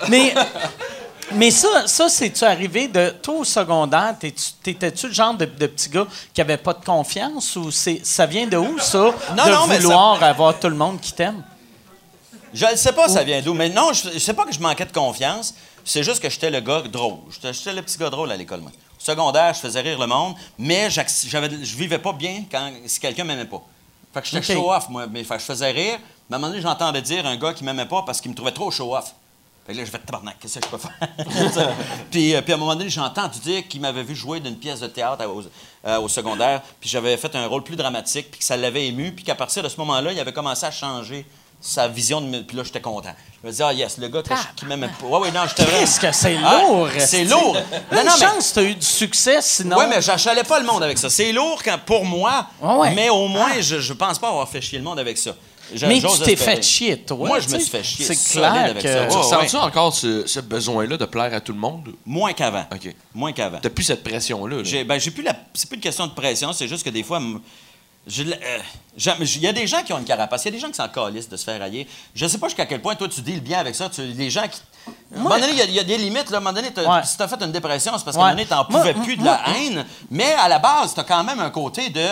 Mais, 0.08 0.32
mais 1.36 1.50
ça, 1.50 1.86
ça 1.86 2.08
c'est-tu 2.08 2.44
arrivé 2.44 2.88
de. 2.88 3.10
Toi, 3.22 3.34
au 3.36 3.44
secondaire, 3.44 4.14
t'étais-tu 4.62 5.08
le 5.08 5.12
genre 5.12 5.34
de, 5.34 5.44
de 5.44 5.66
petit 5.66 5.88
gars 5.88 6.06
qui 6.34 6.40
avait 6.40 6.56
pas 6.56 6.72
de 6.74 6.84
confiance 6.84 7.54
ou 7.56 7.70
c'est, 7.70 8.00
ça 8.04 8.26
vient 8.26 8.46
de 8.46 8.56
où, 8.56 8.78
ça? 8.78 8.98
Non, 9.36 9.44
de 9.46 9.50
non, 9.52 9.66
mais 9.68 9.76
ça- 9.76 9.80
vouloir 9.82 10.22
avoir 10.22 10.58
tout 10.58 10.68
le 10.68 10.76
monde 10.76 11.00
qui 11.00 11.12
t'aime? 11.12 11.42
Je 12.54 12.64
ne 12.64 12.76
sais 12.76 12.92
pas 12.92 13.08
ça 13.08 13.22
vient 13.22 13.42
d'où, 13.42 13.52
mais 13.54 13.68
non, 13.68 13.92
je, 13.92 14.10
je 14.14 14.18
sais 14.18 14.32
pas 14.34 14.44
que 14.44 14.52
je 14.52 14.60
manquais 14.60 14.86
de 14.86 14.92
confiance. 14.92 15.54
C'est 15.84 16.02
juste 16.02 16.20
que 16.20 16.28
j'étais 16.30 16.50
le 16.50 16.60
gars 16.60 16.82
drôle. 16.82 17.18
J'étais 17.30 17.72
le 17.72 17.82
petit 17.82 17.98
gars 17.98 18.10
drôle 18.10 18.32
à 18.32 18.36
l'école, 18.36 18.60
moi. 18.60 18.70
Au 18.98 19.04
secondaire, 19.04 19.52
je 19.54 19.60
faisais 19.60 19.80
rire 19.82 19.98
le 19.98 20.06
monde, 20.06 20.34
mais 20.58 20.88
je 20.90 21.76
vivais 21.76 21.98
pas 21.98 22.12
bien 22.12 22.44
quand, 22.50 22.72
si 22.86 22.98
quelqu'un 22.98 23.24
m'aimait 23.24 23.44
pas. 23.44 23.62
Fait 24.12 24.22
que 24.22 24.26
j'étais 24.28 24.54
Ok. 24.54 24.58
show-off, 24.62 24.88
moi. 24.88 25.06
Mais 25.08 25.22
fait 25.22 25.38
je 25.38 25.44
faisais 25.44 25.70
rire. 25.70 25.98
Mais 26.28 26.34
à 26.34 26.36
un 26.36 26.40
moment 26.40 26.48
donné, 26.50 26.62
j'entendais 26.62 27.02
dire 27.02 27.24
un 27.26 27.36
gars 27.36 27.52
qui 27.52 27.62
m'aimait 27.62 27.84
pas 27.86 28.02
parce 28.02 28.20
qu'il 28.20 28.30
me 28.30 28.36
trouvait 28.36 28.50
trop 28.52 28.70
show-off. 28.70 29.14
Fait 29.66 29.72
que 29.72 29.78
là, 29.78 29.84
je 29.84 29.90
vais 29.90 29.98
tabarnak, 29.98 30.36
qu'est-ce 30.40 30.58
que 30.60 30.64
je 30.66 30.70
peux 30.70 30.78
faire? 30.78 30.92
puis, 32.10 32.34
euh, 32.34 32.40
puis 32.42 32.52
à 32.52 32.56
un 32.56 32.58
moment 32.58 32.74
donné, 32.76 32.88
j'ai 32.88 33.00
entendu 33.00 33.38
dire 33.40 33.66
qu'il 33.68 33.80
m'avait 33.80 34.02
vu 34.04 34.14
jouer 34.14 34.40
d'une 34.40 34.56
pièce 34.56 34.80
de 34.80 34.86
théâtre 34.86 35.22
à- 35.22 35.28
au, 35.28 35.42
euh, 35.86 36.00
au 36.00 36.08
secondaire, 36.08 36.62
puis 36.80 36.88
j'avais 36.88 37.16
fait 37.16 37.34
un 37.34 37.46
rôle 37.46 37.62
plus 37.64 37.76
dramatique, 37.76 38.30
puis 38.30 38.38
que 38.40 38.44
ça 38.46 38.56
l'avait 38.56 38.86
ému, 38.86 39.12
puis 39.12 39.24
qu'à 39.24 39.34
partir 39.34 39.62
de 39.62 39.68
ce 39.68 39.76
moment-là, 39.78 40.12
il 40.12 40.20
avait 40.20 40.32
commencé 40.32 40.64
à 40.66 40.70
changer 40.70 41.26
sa 41.60 41.88
vision 41.88 42.20
de 42.20 42.42
Puis 42.42 42.56
là, 42.56 42.62
j'étais 42.64 42.82
content. 42.82 43.14
Je 43.42 43.46
me 43.46 43.50
disais, 43.50 43.64
ah 43.64 43.72
yes, 43.72 43.96
le 43.98 44.08
gars 44.08 44.22
que 44.22 44.28
je- 44.34 44.54
qui 44.56 44.66
m'aimait 44.66 44.90
pas. 45.00 45.06
Ouais, 45.06 45.18
ouais, 45.20 45.30
non, 45.32 45.40
j'étais 45.48 45.64
vraiment- 45.64 45.80
Qu'est-ce 45.80 45.98
que 46.00 46.12
c'est 46.12 46.36
Ah, 46.44 46.60
lourd! 46.60 46.88
c'est 46.98 47.22
esti. 47.22 47.24
lourd. 47.24 47.54
Non, 47.92 48.04
non, 48.04 48.10
mais- 48.20 48.26
chance, 48.26 48.52
t'as 48.52 48.62
eu 48.62 48.74
du 48.74 48.84
succès, 48.86 49.38
sinon? 49.40 49.78
Oui, 49.78 49.84
mais 49.88 50.00
j'achalais 50.02 50.44
pas 50.44 50.60
le 50.60 50.66
monde 50.66 50.82
avec 50.82 50.98
ça. 50.98 51.08
C'est 51.10 51.32
lourd 51.32 51.60
quand, 51.64 51.78
pour 51.84 52.04
moi, 52.04 52.46
Ouais, 52.60 52.74
ouais. 52.76 52.94
mais 52.94 53.08
au 53.08 53.26
moins, 53.26 53.52
Ah. 53.56 53.60
je, 53.60 53.80
je 53.80 53.92
pense 53.94 54.18
pas 54.18 54.28
avoir 54.28 54.46
fait 54.48 54.60
chier 54.60 54.78
le 54.78 54.84
monde 54.84 54.98
avec 55.00 55.16
ça. 55.18 55.32
Mais 55.86 56.00
tu 56.00 56.06
t'es 56.24 56.36
fait 56.36 56.62
chier, 56.62 56.98
toi. 57.02 57.26
Moi, 57.28 57.40
je 57.40 57.48
me 57.48 57.58
suis 57.58 57.70
fait 57.70 57.82
chier 57.82 58.04
C'est 58.04 58.32
clair 58.38 58.52
avec 58.54 58.82
que. 58.82 58.88
ça. 58.92 59.06
Tu 59.06 59.14
Ouais, 59.16 59.22
ressens-tu 59.22 59.56
encore 59.56 59.94
ce, 59.94 60.26
ce 60.26 60.40
besoin-là 60.40 60.96
de 60.96 61.04
plaire 61.04 61.32
à 61.34 61.40
tout 61.40 61.52
le 61.52 61.58
monde? 61.58 61.92
Moins 62.04 62.32
qu'avant. 62.32 62.64
OK. 62.72 62.94
Moins 63.14 63.32
qu'avant. 63.32 63.58
T'as 63.60 63.70
plus 63.70 63.84
cette 63.84 64.04
pression-là. 64.04 64.56
là. 64.58 64.62
J'ai, 64.64 64.84
ben, 64.84 64.98
j'ai 64.98 65.10
plus 65.10 65.22
la, 65.22 65.34
c'est 65.54 65.68
plus 65.68 65.76
une 65.76 65.82
question 65.82 66.06
de 66.06 66.12
pression, 66.12 66.52
c'est 66.52 66.68
juste 66.68 66.84
que 66.84 66.90
des 66.90 67.02
fois, 67.02 67.20
euh, 67.20 67.38
il 68.08 69.40
y 69.42 69.46
a 69.48 69.52
des 69.52 69.66
gens 69.66 69.82
qui 69.82 69.92
ont 69.92 69.98
une 69.98 70.04
carapace, 70.04 70.44
il 70.44 70.46
y 70.46 70.48
a 70.48 70.52
des 70.52 70.58
gens 70.60 70.68
qui 70.68 70.74
s'en 70.74 70.88
calissent 70.88 71.28
de 71.28 71.36
se 71.36 71.44
faire 71.44 71.58
railler. 71.58 71.86
Je 72.14 72.26
sais 72.26 72.38
pas 72.38 72.46
jusqu'à 72.48 72.66
quel 72.66 72.80
point 72.80 72.94
toi 72.94 73.08
tu 73.08 73.20
deals 73.20 73.40
bien 73.40 73.58
avec 73.58 73.74
ça. 73.74 73.88
Tu, 73.88 74.02
les 74.02 74.30
gens 74.30 74.46
qui. 74.48 74.60
À 75.12 75.18
un 75.18 75.22
moment 75.22 75.34
donné, 75.34 75.48
il 75.50 75.58
y 75.58 75.62
a- 75.62 75.64
il 75.64 75.74
y, 75.74 75.80
a 75.80 75.84
des 75.84 75.98
limites. 75.98 76.30
Là. 76.30 76.36
À 76.36 76.40
un 76.40 76.40
moment 76.44 76.52
donné, 76.52 76.70
t'as- 76.72 76.82
Ouais. 76.88 77.00
si 77.04 77.16
tu 77.16 77.22
as 77.22 77.26
fait 77.26 77.42
une 77.42 77.50
dépression, 77.50 77.92
c'est 77.98 78.04
parce 78.04 78.16
qu'à 78.16 78.22
Ouais. 78.22 78.28
un 78.30 78.34
moment 78.34 78.44
donné, 78.44 78.46
t'en 78.46 78.64
Moi- 78.70 78.80
pouvais 78.80 78.94
plus 78.94 79.16
de 79.16 79.22
moi- 79.22 79.40
la 79.44 79.58
haine. 79.58 79.84
Mais 80.10 80.32
à 80.34 80.48
la 80.48 80.60
base, 80.60 80.94
tu 80.94 81.00
as 81.00 81.04
quand 81.04 81.24
même 81.24 81.40
un 81.40 81.50
côté 81.50 81.90
de. 81.90 82.06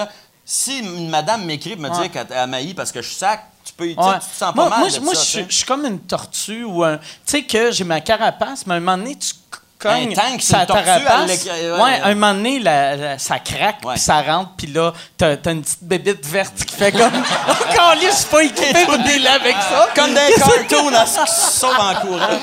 Si 0.45 0.79
une 0.81 1.09
madame 1.09 1.45
m'écrit 1.45 1.73
et 1.73 1.77
me 1.77 1.89
Ouais. 1.89 2.03
dit 2.03 2.11
qu'elle 2.11 2.27
elle 2.31 2.49
m'haït 2.51 2.75
parce 2.75 2.93
que 2.93 3.01
je 3.01 3.11
sac, 3.11 3.47
tu 3.65 3.73
peux. 3.73 3.87
tu 3.89 3.95
sais, 3.95 3.99
Ouais. 4.01 4.15
Tu 4.21 4.27
te 4.31 4.37
sens 4.37 4.55
pas 4.55 4.69
mal. 4.69 4.79
moi, 4.81 4.91
de 4.91 4.99
moi, 5.01 5.15
ça, 5.15 5.21
je 5.23 5.27
suis- 5.27 5.47
je 5.49 5.55
suis 5.57 5.65
comme 5.65 5.87
une 5.87 6.01
tortue 6.01 6.65
ou 6.65 6.85
un. 6.85 6.99
Tu 6.99 7.03
sais 7.27 7.43
que 7.45 7.71
j'ai 7.71 7.85
ma 7.85 8.01
carapace, 8.01 8.66
mais 8.66 8.75
à 8.75 8.77
un 8.77 8.81
moment 8.81 8.99
donné, 8.99 9.16
tu 9.16 9.33
cognes. 9.79 10.12
Un 10.12 10.15
tank, 10.15 10.43
sa 10.43 10.66
carapace. 10.66 11.45
ouais, 11.47 11.71
ouais, 11.73 11.81
ouais. 11.83 12.01
un 12.05 12.15
moment 12.15 12.35
donné, 12.35 12.59
la- 12.59 12.97
la- 12.97 13.19
ça 13.19 13.39
craque, 13.39 13.85
Ouais. 13.85 13.95
puis 13.95 14.01
ça 14.01 14.21
rentre, 14.23 14.51
puis 14.57 14.66
là, 14.69 14.93
t'as 15.16 15.37
as 15.45 15.51
une 15.51 15.62
petite 15.62 15.83
bébite 15.83 16.27
verte 16.27 16.55
qui 16.65 16.75
fait 16.75 16.93
comme. 16.93 17.01
Encore 17.49 17.95
là, 17.95 18.01
je 18.11 18.15
suis 18.15 18.25
pas 18.27 18.45
équipé 18.45 18.85
pour 18.85 18.99
dealer 19.05 19.27
avec 19.29 19.57
ça. 19.57 19.89
Comme 19.95 20.12
dans 20.15 20.21
un 20.21 20.65
cartoon, 20.65 20.91
elle 20.93 21.09
se 21.09 21.59
sauve 21.59 21.79
en 21.79 21.95
courant. 22.07 22.39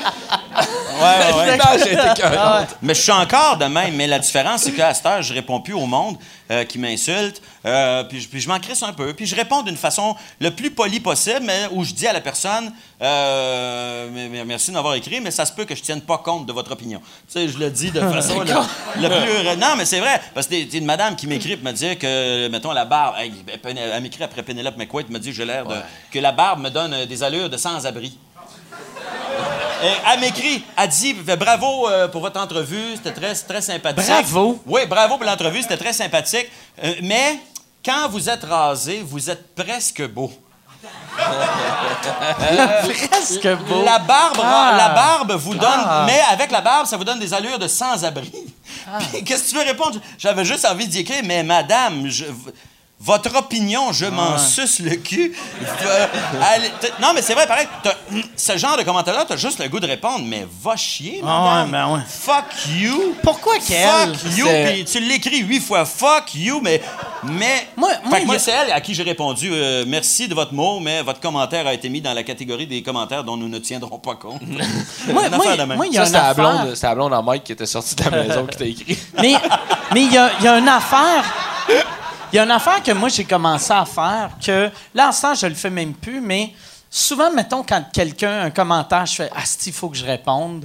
Ouais, 0.54 1.02
ouais, 1.02 1.34
ouais. 1.38 1.52
L'image 1.52 1.80
était 1.86 2.20
écœurante. 2.20 2.76
Mais 2.82 2.94
je 2.94 3.00
suis 3.00 3.12
encore 3.12 3.56
de 3.56 3.64
même. 3.64 3.94
Mais 3.96 4.06
la 4.06 4.18
différence, 4.18 4.62
c'est 4.62 4.72
qu'à 4.72 4.92
cette 4.94 5.06
heure, 5.06 5.22
je 5.22 5.32
réponds 5.34 5.60
plus 5.60 5.74
au 5.74 5.86
monde 5.86 6.16
euh, 6.50 6.64
qui 6.64 6.78
m'insulte. 6.78 7.40
euh, 7.64 8.04
puis, 8.04 8.20
je- 8.20 8.28
puis 8.28 8.40
je 8.40 8.48
m'en 8.48 8.58
crisse 8.60 8.82
un 8.82 8.92
peu. 8.92 9.12
Puis 9.14 9.26
je 9.26 9.34
réponds 9.34 9.62
d'une 9.62 9.76
façon 9.76 10.14
le 10.40 10.50
plus 10.50 10.70
polie 10.70 11.00
possible, 11.00 11.40
mais 11.42 11.66
où 11.72 11.82
je 11.84 11.92
dis 11.94 12.06
à 12.06 12.12
la 12.12 12.20
personne 12.20 12.72
euh, 13.00 14.08
merci 14.46 14.68
de 14.70 14.74
m'avoir 14.74 14.94
écrit, 14.94 15.20
mais 15.20 15.30
ça 15.30 15.44
se 15.44 15.52
peut 15.52 15.64
que 15.64 15.74
je 15.74 15.82
tienne 15.82 16.00
pas 16.02 16.18
compte 16.18 16.46
de 16.46 16.52
votre 16.52 16.72
opinion. 16.72 17.00
Tu 17.00 17.32
sais, 17.32 17.48
je 17.48 17.58
le 17.58 17.70
dis 17.70 17.90
de 17.90 18.00
façon 18.00 18.40
le, 18.40 18.46
le 19.02 19.08
plus. 19.08 19.60
Non, 19.60 19.74
mais 19.76 19.84
c'est 19.84 20.00
vrai. 20.00 20.20
Parce 20.34 20.46
que 20.46 20.54
c'est 20.54 20.78
une 20.78 20.84
madame 20.84 21.16
qui 21.16 21.26
m'écrit 21.26 21.56
pour 21.56 21.64
me 21.66 21.72
dire 21.72 21.98
que, 21.98 22.48
mettons, 22.48 22.72
la 22.72 22.84
barbe. 22.84 23.16
Elle, 23.18 24.02
m'écrit 24.02 24.22
après 24.24 24.42
Penelope 24.42 24.76
McQuaid, 24.76 25.10
me 25.10 25.18
dit 25.18 25.30
que 25.30 25.34
j'ai 25.36 25.44
l'air 25.44 25.64
de. 25.66 25.74
que 26.12 26.18
la 26.18 26.32
barbe 26.32 26.60
me 26.60 26.68
donne 26.70 27.06
des 27.06 27.22
allures 27.22 27.48
de 27.50 27.56
sans-abri. 27.56 28.18
Et 29.84 29.90
elle 30.12 30.20
m'écrit, 30.20 30.64
elle 30.76 30.88
dit 30.88 31.12
bravo 31.14 31.88
euh, 31.88 32.06
pour 32.08 32.20
votre 32.20 32.40
entrevue, 32.40 32.94
c'était 32.94 33.12
très, 33.12 33.34
très 33.34 33.60
sympathique. 33.60 34.06
Bravo? 34.06 34.62
Oui, 34.66 34.82
bravo 34.86 35.16
pour 35.16 35.26
l'entrevue, 35.26 35.60
c'était 35.62 35.76
très 35.76 35.92
sympathique. 35.92 36.48
Euh, 36.84 36.94
mais 37.02 37.38
quand 37.84 38.08
vous 38.08 38.28
êtes 38.28 38.44
rasé, 38.44 39.02
vous 39.04 39.28
êtes 39.28 39.54
presque 39.56 40.06
beau. 40.08 40.32
Presque 42.82 43.48
beau. 43.68 43.82
La 43.84 43.98
barbe, 43.98 44.38
Ah. 44.42 44.74
la 44.76 44.88
barbe 44.90 45.32
vous 45.32 45.54
donne, 45.54 45.70
Ah. 45.84 46.04
mais 46.06 46.20
avec 46.30 46.50
la 46.50 46.60
barbe, 46.60 46.86
ça 46.86 46.96
vous 46.96 47.04
donne 47.04 47.18
des 47.18 47.32
allures 47.34 47.58
de 47.58 47.68
sans-abri. 47.68 48.32
Puis, 49.10 49.24
Qu'est-ce 49.24 49.44
que 49.44 49.48
tu 49.50 49.54
veux 49.56 49.62
répondre? 49.64 50.00
J'avais 50.18 50.44
juste 50.44 50.64
envie 50.64 50.86
d'y 50.88 51.00
écrire, 51.00 51.22
mais 51.24 51.42
madame, 51.42 52.08
je- 52.08 52.24
votre 53.04 53.36
opinion, 53.36 53.92
je 53.92 54.06
m'en 54.06 54.38
suce 54.38 54.78
le 54.80 54.94
cul. 54.96 55.34
Euh, 55.84 56.06
allez, 56.54 56.70
non, 57.00 57.08
mais 57.14 57.22
c'est 57.22 57.34
vrai, 57.34 57.46
pareil. 57.46 57.66
Ce 58.36 58.56
genre 58.56 58.76
de 58.76 58.82
commentaire-là, 58.84 59.24
t'as 59.26 59.36
juste 59.36 59.58
le 59.58 59.68
goût 59.68 59.80
de 59.80 59.86
répondre, 59.88 60.20
mais 60.24 60.46
va 60.62 60.76
chier, 60.76 61.20
Ah 61.24 61.26
madame. 61.26 61.64
ouais, 61.66 61.70
ben 61.72 61.94
ouais. 61.94 62.00
Fuck 62.08 62.66
you. 62.78 63.14
Pourquoi 63.22 63.58
qu'elle? 63.58 64.14
Fuck 64.16 64.36
you. 64.36 64.46
Puis 64.66 64.84
tu 64.84 65.00
l'écris 65.00 65.38
huit 65.40 65.60
fois, 65.60 65.84
fuck 65.84 66.34
you, 66.34 66.60
mais. 66.62 66.80
mais 67.24 67.66
Moi- 67.76 67.90
Fait 67.90 67.96
que 68.02 68.08
moi, 68.10 68.20
moi, 68.24 68.38
c'est 68.38 68.52
elle 68.52 68.72
à 68.72 68.80
qui 68.80 68.94
j'ai 68.94 69.02
répondu 69.02 69.50
euh, 69.52 69.84
merci 69.86 70.28
de 70.28 70.34
votre 70.34 70.54
mot, 70.54 70.78
mais 70.80 71.02
votre 71.02 71.20
commentaire 71.20 71.66
a 71.66 71.74
été 71.74 71.88
mis 71.88 72.00
dans 72.00 72.14
la 72.14 72.22
catégorie 72.22 72.66
des 72.66 72.82
commentaires 72.82 73.24
dont 73.24 73.36
nous 73.36 73.48
ne 73.48 73.58
tiendrons 73.58 73.98
pas 73.98 74.14
compte. 74.14 74.42
Moi, 75.08 75.28
moi, 75.28 75.86
il 75.86 75.92
y 75.94 75.98
a 75.98 76.06
Ça, 76.06 76.28
affaire. 76.28 76.34
blonde, 76.34 76.76
la 76.80 76.94
blonde 76.94 77.12
en 77.14 77.22
Mike 77.22 77.44
qui 77.44 77.52
était 77.52 77.66
sortie 77.66 77.94
de 77.96 78.04
la 78.04 78.10
maison 78.22 78.46
qui 78.46 78.56
t'a 78.58 78.64
écrit. 78.64 78.98
Mais 79.20 79.34
mais 79.92 80.02
il 80.04 80.12
y 80.12 80.18
a, 80.18 80.30
il 80.38 80.44
y 80.44 80.48
a 80.48 80.58
une 80.58 80.68
affaire. 80.68 81.24
Il 82.32 82.36
y 82.36 82.38
a 82.38 82.44
une 82.44 82.50
affaire 82.50 82.82
que 82.82 82.92
moi, 82.92 83.08
j'ai 83.08 83.24
commencé 83.24 83.72
à 83.72 83.84
faire 83.84 84.30
que, 84.44 84.70
là, 84.94 85.08
en 85.08 85.12
ce 85.12 85.22
temps, 85.22 85.34
je 85.34 85.46
le 85.46 85.54
fais 85.54 85.70
même 85.70 85.92
plus, 85.94 86.20
mais 86.20 86.52
souvent, 86.90 87.30
mettons, 87.30 87.62
quand 87.62 87.84
quelqu'un, 87.92 88.42
un 88.42 88.50
commentaire, 88.50 89.04
je 89.06 89.14
fais 89.16 89.30
«Ah, 89.36 89.42
il 89.66 89.72
faut 89.72 89.88
que 89.90 89.96
je 89.96 90.04
réponde», 90.04 90.64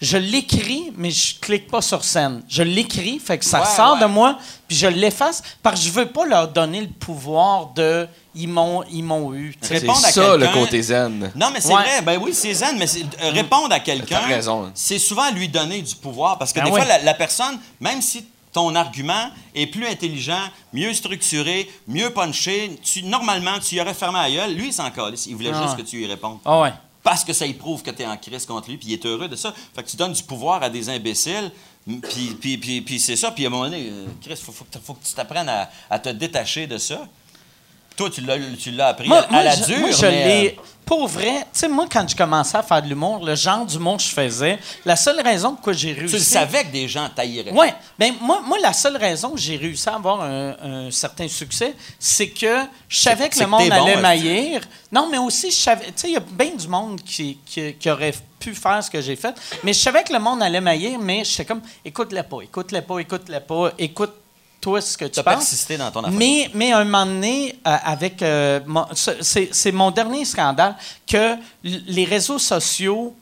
je 0.00 0.16
l'écris, 0.16 0.92
mais 0.96 1.10
je 1.10 1.40
clique 1.40 1.66
pas 1.68 1.82
sur 1.82 2.04
scène. 2.04 2.42
Je 2.48 2.62
l'écris, 2.62 3.18
fait 3.18 3.36
que 3.36 3.44
ça 3.44 3.62
Ouais, 3.62 3.66
sort 3.66 3.94
ouais. 3.94 4.00
de 4.02 4.06
moi, 4.06 4.38
puis 4.68 4.76
je 4.76 4.86
l'efface, 4.86 5.42
parce 5.60 5.80
que 5.80 5.86
je 5.86 5.90
veux 5.90 6.06
pas 6.06 6.24
leur 6.24 6.46
donner 6.46 6.82
le 6.82 6.86
pouvoir 6.88 7.66
de 7.74 8.06
«ils 8.36 8.46
m'ont 8.48 8.84
ils 8.92 9.02
m'ont 9.02 9.34
eu». 9.34 9.56
C'est 9.60 9.84
ça, 9.84 10.36
le 10.36 10.46
côté 10.52 10.80
zen. 10.82 11.32
Non, 11.34 11.48
mais 11.52 11.60
c'est 11.60 11.74
Ouais. 11.74 11.82
vrai. 11.82 12.02
Ben 12.02 12.20
oui, 12.22 12.32
c'est 12.32 12.54
zen, 12.54 12.78
mais 12.78 12.86
euh, 13.24 13.30
répondre 13.32 13.72
à 13.74 13.80
quelqu'un, 13.80 14.20
hein. 14.30 14.70
c'est 14.72 15.00
souvent 15.00 15.32
lui 15.32 15.48
donner 15.48 15.82
du 15.82 15.96
pouvoir. 15.96 16.38
Parce 16.38 16.52
que 16.52 16.60
Ben 16.60 16.66
des 16.66 16.70
oui. 16.70 16.78
fois, 16.80 16.86
la, 16.88 16.98
la 17.02 17.14
personne, 17.14 17.58
même 17.80 18.00
si 18.00 18.24
ton 18.52 18.74
argument 18.74 19.30
est 19.54 19.66
plus 19.66 19.86
intelligent, 19.86 20.40
mieux 20.72 20.92
structuré, 20.94 21.70
mieux 21.86 22.10
punché, 22.10 22.78
tu, 22.82 23.02
normalement, 23.02 23.58
tu 23.58 23.76
y 23.76 23.80
aurais 23.80 23.94
fermé 23.94 24.18
la 24.18 24.30
gueule. 24.30 24.54
Lui, 24.54 24.68
il 24.68 24.72
s'en 24.72 24.90
calisse. 24.90 25.26
Il 25.26 25.36
voulait 25.36 25.50
Ah 25.54 25.62
juste 25.62 25.76
que 25.76 25.82
tu 25.82 26.02
y 26.02 26.06
répondes. 26.06 26.38
Ah 26.44 26.60
ouais. 26.60 26.72
Parce 27.02 27.24
que 27.24 27.32
ça 27.32 27.46
y 27.46 27.54
prouve 27.54 27.82
que 27.82 27.90
tu 27.90 28.02
es 28.02 28.06
en 28.06 28.16
crise 28.16 28.44
contre 28.44 28.68
lui, 28.68 28.76
puis 28.76 28.88
il 28.88 28.92
est 28.94 29.06
heureux 29.06 29.28
de 29.28 29.36
ça. 29.36 29.54
Fait 29.74 29.82
que 29.82 29.88
tu 29.88 29.96
donnes 29.96 30.12
du 30.12 30.22
pouvoir 30.22 30.62
à 30.62 30.68
des 30.68 30.88
imbéciles, 30.90 31.50
puis, 31.86 32.36
puis, 32.40 32.58
puis, 32.58 32.80
puis 32.82 33.00
c'est 33.00 33.16
ça. 33.16 33.30
Puis 33.30 33.44
à 33.44 33.48
un 33.48 33.50
moment 33.50 33.64
donné, 33.64 33.88
euh, 33.90 34.06
Chris, 34.20 34.34
il 34.34 34.36
faut, 34.44 34.52
faut 34.52 34.64
que- 34.70 34.78
faut 34.78 34.94
que 34.94 35.04
tu 35.06 35.14
t'apprennes 35.14 35.48
à, 35.48 35.70
à 35.88 35.98
te 35.98 36.08
détacher 36.10 36.66
de 36.66 36.76
ça. 36.76 37.06
Toi, 37.98 38.08
tu 38.10 38.20
l'as, 38.22 38.36
tu 38.58 38.70
l'as 38.70 38.86
appris 38.88 39.08
Moi, 39.08 39.18
à, 39.18 39.30
moi, 39.30 39.42
la 39.42 39.56
je, 39.56 39.64
dure. 39.64 39.78
moi, 39.80 39.90
je 39.90 40.06
l'ai. 40.06 40.54
euh, 40.56 40.62
Pour 40.86 41.06
vrai, 41.08 41.40
tu 41.52 41.58
sais, 41.58 41.68
moi, 41.68 41.84
quand 41.92 42.08
je 42.08 42.14
commençais 42.16 42.56
à 42.56 42.62
faire 42.62 42.80
de 42.80 42.88
l'humour, 42.88 43.22
le 43.24 43.34
genre 43.34 43.66
d'humour 43.66 43.96
que 43.98 44.04
je 44.04 44.08
faisais, 44.08 44.58
la 44.86 44.94
seule 44.96 45.20
raison 45.20 45.50
pourquoi 45.54 45.72
j'ai 45.74 45.92
réussi. 45.92 46.14
tu 46.14 46.18
le 46.18 46.24
savais 46.24 46.62
que 46.64 46.70
des 46.72 46.86
gens 46.88 47.08
tailleraient. 47.14 47.50
Oui. 47.52 47.66
Ben, 47.98 48.14
moi, 48.20 48.40
moi, 48.46 48.56
la 48.62 48.72
seule 48.72 48.96
raison 48.96 49.30
que 49.32 49.38
j'ai 49.40 49.56
réussi 49.56 49.88
à 49.88 49.96
avoir 49.96 50.22
un, 50.22 50.54
un 50.62 50.90
certain 50.92 51.26
succès, 51.28 51.74
c'est 51.98 52.28
que 52.30 52.60
je 52.88 52.98
savais 53.00 53.28
que 53.28 53.38
le 53.40 53.46
monde 53.48 53.68
bon, 53.68 53.72
allait 53.74 53.92
est-ce 53.94 54.00
maillir. 54.00 54.60
Non, 54.92 55.08
mais 55.10 55.18
aussi, 55.18 55.50
je 55.50 55.56
savais. 55.56 55.86
Tu 55.86 55.92
sais, 55.96 56.08
il 56.08 56.14
y 56.14 56.16
a 56.16 56.20
bien 56.20 56.54
du 56.54 56.68
monde 56.68 57.00
qui, 57.02 57.38
qui, 57.44 57.74
qui 57.74 57.90
aurait 57.90 58.14
pu 58.38 58.54
faire 58.54 58.82
ce 58.84 58.88
que 58.90 59.00
j'ai 59.02 59.16
fait. 59.16 59.34
Mais 59.64 59.72
je 59.72 59.80
savais 59.80 60.04
que 60.04 60.12
le 60.12 60.20
monde 60.20 60.40
allait 60.42 60.60
maillir, 60.60 60.98
mais 61.00 61.24
j'étais 61.24 61.44
comme, 61.44 61.60
écoute-le 61.84 62.22
pas, 62.22 62.38
écoute-le 62.44 62.80
pas, 62.82 63.00
écoute-le 63.00 63.40
pas, 63.40 63.72
écoute-toi 64.58 64.80
ce 64.80 64.96
que 64.98 65.04
tu 65.06 65.20
as 65.20 65.22
penses. 65.22 65.34
persisté 65.34 65.76
dans 65.76 65.90
ton 65.90 66.00
affaire. 66.00 66.18
Mais, 66.18 66.50
mais 66.54 66.72
à 66.72 66.78
un 66.78 66.84
moment 66.84 67.06
donné, 67.06 67.58
euh, 67.66 67.76
avec. 67.84 68.22
euh, 68.22 68.60
c'est 68.94 69.72
mon 69.72 69.90
dernier 69.90 70.24
scandale 70.24 70.76
que 71.06 71.36
les 71.62 72.04
réseaux 72.04 72.38
sociaux. 72.38 73.14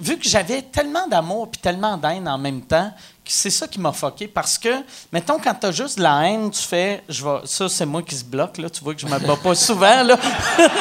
vu 0.00 0.18
que 0.18 0.28
j'avais 0.28 0.62
tellement 0.62 1.06
d'amour 1.06 1.50
puis 1.50 1.60
tellement 1.60 1.96
d'haine 1.96 2.28
en 2.28 2.38
même 2.38 2.62
temps 2.62 2.92
c'est 3.26 3.48
ça 3.48 3.66
qui 3.66 3.80
m'a 3.80 3.90
fucké 3.90 4.28
parce 4.28 4.58
que, 4.58 4.68
mettons, 5.10 5.38
quand 5.42 5.54
t'as 5.54 5.72
juste 5.72 5.96
de 5.96 6.02
la 6.02 6.26
haine, 6.28 6.50
tu 6.50 6.60
fais, 6.60 7.02
je 7.08 7.24
vais, 7.24 7.38
ça 7.46 7.70
c'est 7.70 7.86
moi 7.86 8.02
qui 8.02 8.14
se 8.14 8.22
bloque, 8.24 8.58
là, 8.58 8.68
tu 8.68 8.84
vois 8.84 8.94
que 8.94 9.00
je 9.00 9.06
me 9.06 9.18
bats 9.18 9.38
pas 9.42 9.54
souvent, 9.68 10.02
là. 10.02 10.18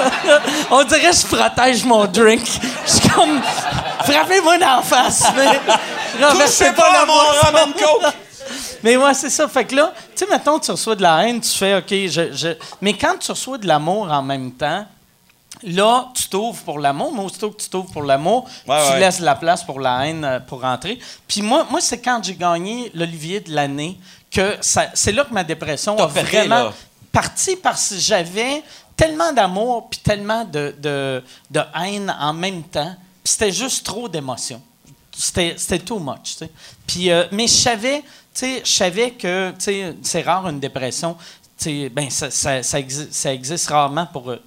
On 0.72 0.84
dirait 0.84 1.10
que 1.12 1.16
je 1.16 1.26
protège 1.26 1.86
mon 1.86 2.04
drink. 2.06 2.46
Je 2.86 2.92
suis 2.92 3.08
comme, 3.08 3.40
frappez-moi 4.04 4.58
dans 4.58 4.76
la 4.76 4.82
face, 4.82 5.24
mais 5.38 5.58
Touchez 6.32 6.74
pas 6.74 7.02
à 7.02 7.06
mon 7.06 7.14
boisson. 7.14 7.48
rum 7.48 7.56
and 7.56 7.72
coke! 7.80 8.14
Mais 8.84 8.98
ouais, 8.98 9.14
c'est 9.14 9.30
ça. 9.30 9.48
Fait 9.48 9.66
que 9.66 9.76
là, 9.76 9.94
tu 10.16 10.26
sais, 10.26 10.32
mettons, 10.32 10.60
tu 10.60 10.72
reçois 10.72 10.96
de 10.96 11.02
la 11.02 11.26
haine, 11.28 11.40
tu 11.42 11.50
fais, 11.50 11.76
OK, 11.78 11.88
je, 11.90 12.34
je- 12.34 12.58
Mais 12.82 12.94
quand 12.94 13.18
tu 13.20 13.32
reçois 13.32 13.58
de 13.58 13.68
l'amour 13.68 14.12
en 14.12 14.22
même 14.22 14.52
temps, 14.52 14.86
là, 15.64 16.10
tu 16.14 16.28
t'ouvres 16.28 16.62
pour 16.64 16.80
l'amour, 16.80 17.14
mais 17.16 17.24
aussitôt 17.24 17.52
que 17.52 17.62
tu 17.62 17.70
t'ouvres 17.70 17.92
pour 17.92 18.04
l'amour, 18.04 18.44
Ouais, 18.68 18.86
tu 18.86 18.94
ouais. 18.94 19.00
laisses 19.00 19.20
la 19.20 19.36
place 19.36 19.64
pour 19.64 19.80
la 19.80 20.06
haine 20.08 20.26
euh, 20.26 20.40
pour 20.40 20.62
rentrer. 20.62 21.00
Puis 21.28 21.42
moi, 21.42 21.66
moi 21.70 21.80
c'est 21.82 22.00
quand 22.02 22.22
j'ai 22.24 22.36
gagné 22.36 22.92
l'Olivier 22.94 23.40
de 23.40 23.54
l'année 23.54 23.98
que 24.32 24.58
ça- 24.62 24.90
c'est 24.94 25.12
là 25.12 25.24
que 25.24 25.34
ma 25.34 25.44
dépression 25.44 25.98
a 25.98 26.08
vraiment 26.08 26.56
là. 26.66 26.74
parti 27.12 27.56
parce 27.56 27.90
que 27.90 27.96
j'avais 28.00 28.64
tellement 28.98 29.32
d'amour 29.32 29.88
puis 29.90 30.00
tellement 30.02 30.44
de, 30.44 30.76
de, 30.80 31.24
de 31.52 31.62
haine 31.82 32.14
en 32.20 32.34
même 32.34 32.64
temps. 32.64 32.96
Puis 33.24 33.34
c'était 33.34 33.52
juste 33.52 33.86
trop 33.86 34.10
d'émotions. 34.10 34.62
C'était 35.16 35.54
c'était 35.58 35.80
too 35.80 36.00
much, 36.00 36.18
tu 36.24 36.34
sais. 36.34 36.50
Puis, 36.88 37.12
euh, 37.12 37.26
mais 37.32 37.46
je 37.48 37.54
savais, 37.54 38.04
sais, 38.40 38.62
je 38.66 38.72
savais 38.72 39.12
que, 39.12 39.52
tu 39.52 39.56
sais, 39.60 39.96
c'est 40.02 40.22
rare 40.22 40.48
une 40.50 40.60
dépression. 40.60 41.16
Tu 41.58 41.64
sais, 41.66 41.90
ben, 41.90 42.10
ça, 42.10 42.32
ça, 42.32 42.64
ça, 42.64 42.80
exi- 42.80 43.12
ça 43.12 43.34
existe 43.34 43.68
rarement 43.70 44.06
pour 44.08 44.32
euh, 44.32 44.38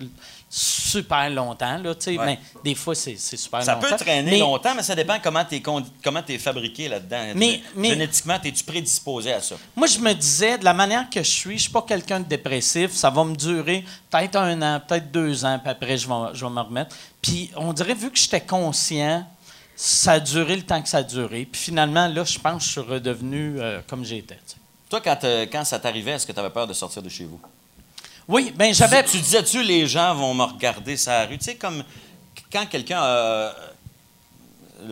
super 0.49 1.29
longtemps, 1.31 1.79
là, 1.79 1.95
tu 1.95 2.03
sais. 2.05 2.19
Ouais. 2.19 2.25
Mais 2.27 2.39
des 2.65 2.75
fois, 2.75 2.95
c'est 2.95 3.17
super 3.17 3.63
Ça 3.63 3.75
longtemps. 3.75 3.89
peut 3.91 3.97
traîner 3.97 4.31
Mais- 4.33 4.39
longtemps, 4.39 4.75
mais 4.75 4.83
ça 4.83 4.95
dépend 4.95 5.17
comment 5.23 5.45
tu 5.45 5.57
es, 5.57 5.61
comment 5.63 6.23
fabriqué 6.39 6.89
là-dedans. 6.89 7.33
Mais- 7.35 7.61
mais- 7.75 7.91
Génétiquement, 7.91 8.39
es-tu 8.43 8.65
prédisposé 8.65 9.33
à 9.33 9.41
ça? 9.41 9.57
Moi, 9.75 9.87
je 9.87 9.99
me 9.99 10.13
disais, 10.15 10.57
de 10.59 10.65
la 10.65 10.73
manière 10.75 11.09
que 11.11 11.23
je 11.23 11.31
suis, 11.31 11.57
je 11.59 11.63
suis 11.65 11.73
pas 11.73 11.83
quelqu'un 11.83 12.21
de 12.21 12.25
dépressif. 12.27 12.93
Ça 12.93 13.11
va 13.11 13.25
me 13.25 13.35
durer 13.37 13.85
peut-être 14.11 14.37
un 14.37 14.61
an, 14.63 14.81
peut-être 14.87 15.11
deux 15.11 15.45
ans, 15.45 15.59
puis 15.61 15.71
après, 15.71 15.97
je 15.99 16.09
vais, 16.09 16.15
je 16.35 16.45
vais 16.45 16.51
me 16.51 16.61
remettre. 16.61 16.95
Puis, 17.21 17.51
on 17.57 17.73
dirait, 17.73 17.95
vu 17.95 18.11
que 18.11 18.19
j'étais 18.19 18.41
conscient, 18.41 19.27
ça 19.77 20.13
a 20.13 20.21
duré 20.21 20.57
le 20.57 20.63
temps 20.63 20.81
que 20.81 20.89
ça 20.89 20.99
a 20.99 21.03
duré. 21.03 21.45
Puis 21.45 21.61
finalement, 21.61 22.09
là, 22.09 22.25
je 22.25 22.39
pense 22.39 22.63
que 22.63 22.65
je 22.65 22.71
suis 22.73 22.81
redevenu 22.81 23.61
euh, 23.61 23.81
comme 23.87 24.05
j'étais. 24.05 24.39
Toi, 24.89 25.01
quand, 25.03 25.23
euh, 25.25 25.47
quand 25.51 25.65
ça 25.65 25.79
t'arrivait, 25.79 26.13
est-ce 26.13 26.27
que 26.27 26.33
tu 26.33 26.41
avais 26.41 26.51
peur 26.51 26.67
de 26.67 26.73
sortir 26.73 27.03
de 27.03 27.09
chez 27.11 27.25
vous? 27.25 27.41
Oui, 28.27 28.53
ben 28.57 28.73
j'avais. 28.75 29.05
Tu, 29.05 29.11
tu 29.13 29.19
disais-tu, 29.19 29.63
les 29.63 29.87
gens 29.87 30.15
vont 30.15 30.33
me 30.33 30.45
regarder 30.45 30.97
sur 30.97 31.13
la 31.13 31.27
rue? 31.27 31.37
Tu 31.39 31.45
sais, 31.45 31.55
comme 31.57 31.85
quand 32.51 32.67
quelqu'un. 32.67 33.03
euh, 33.03 33.53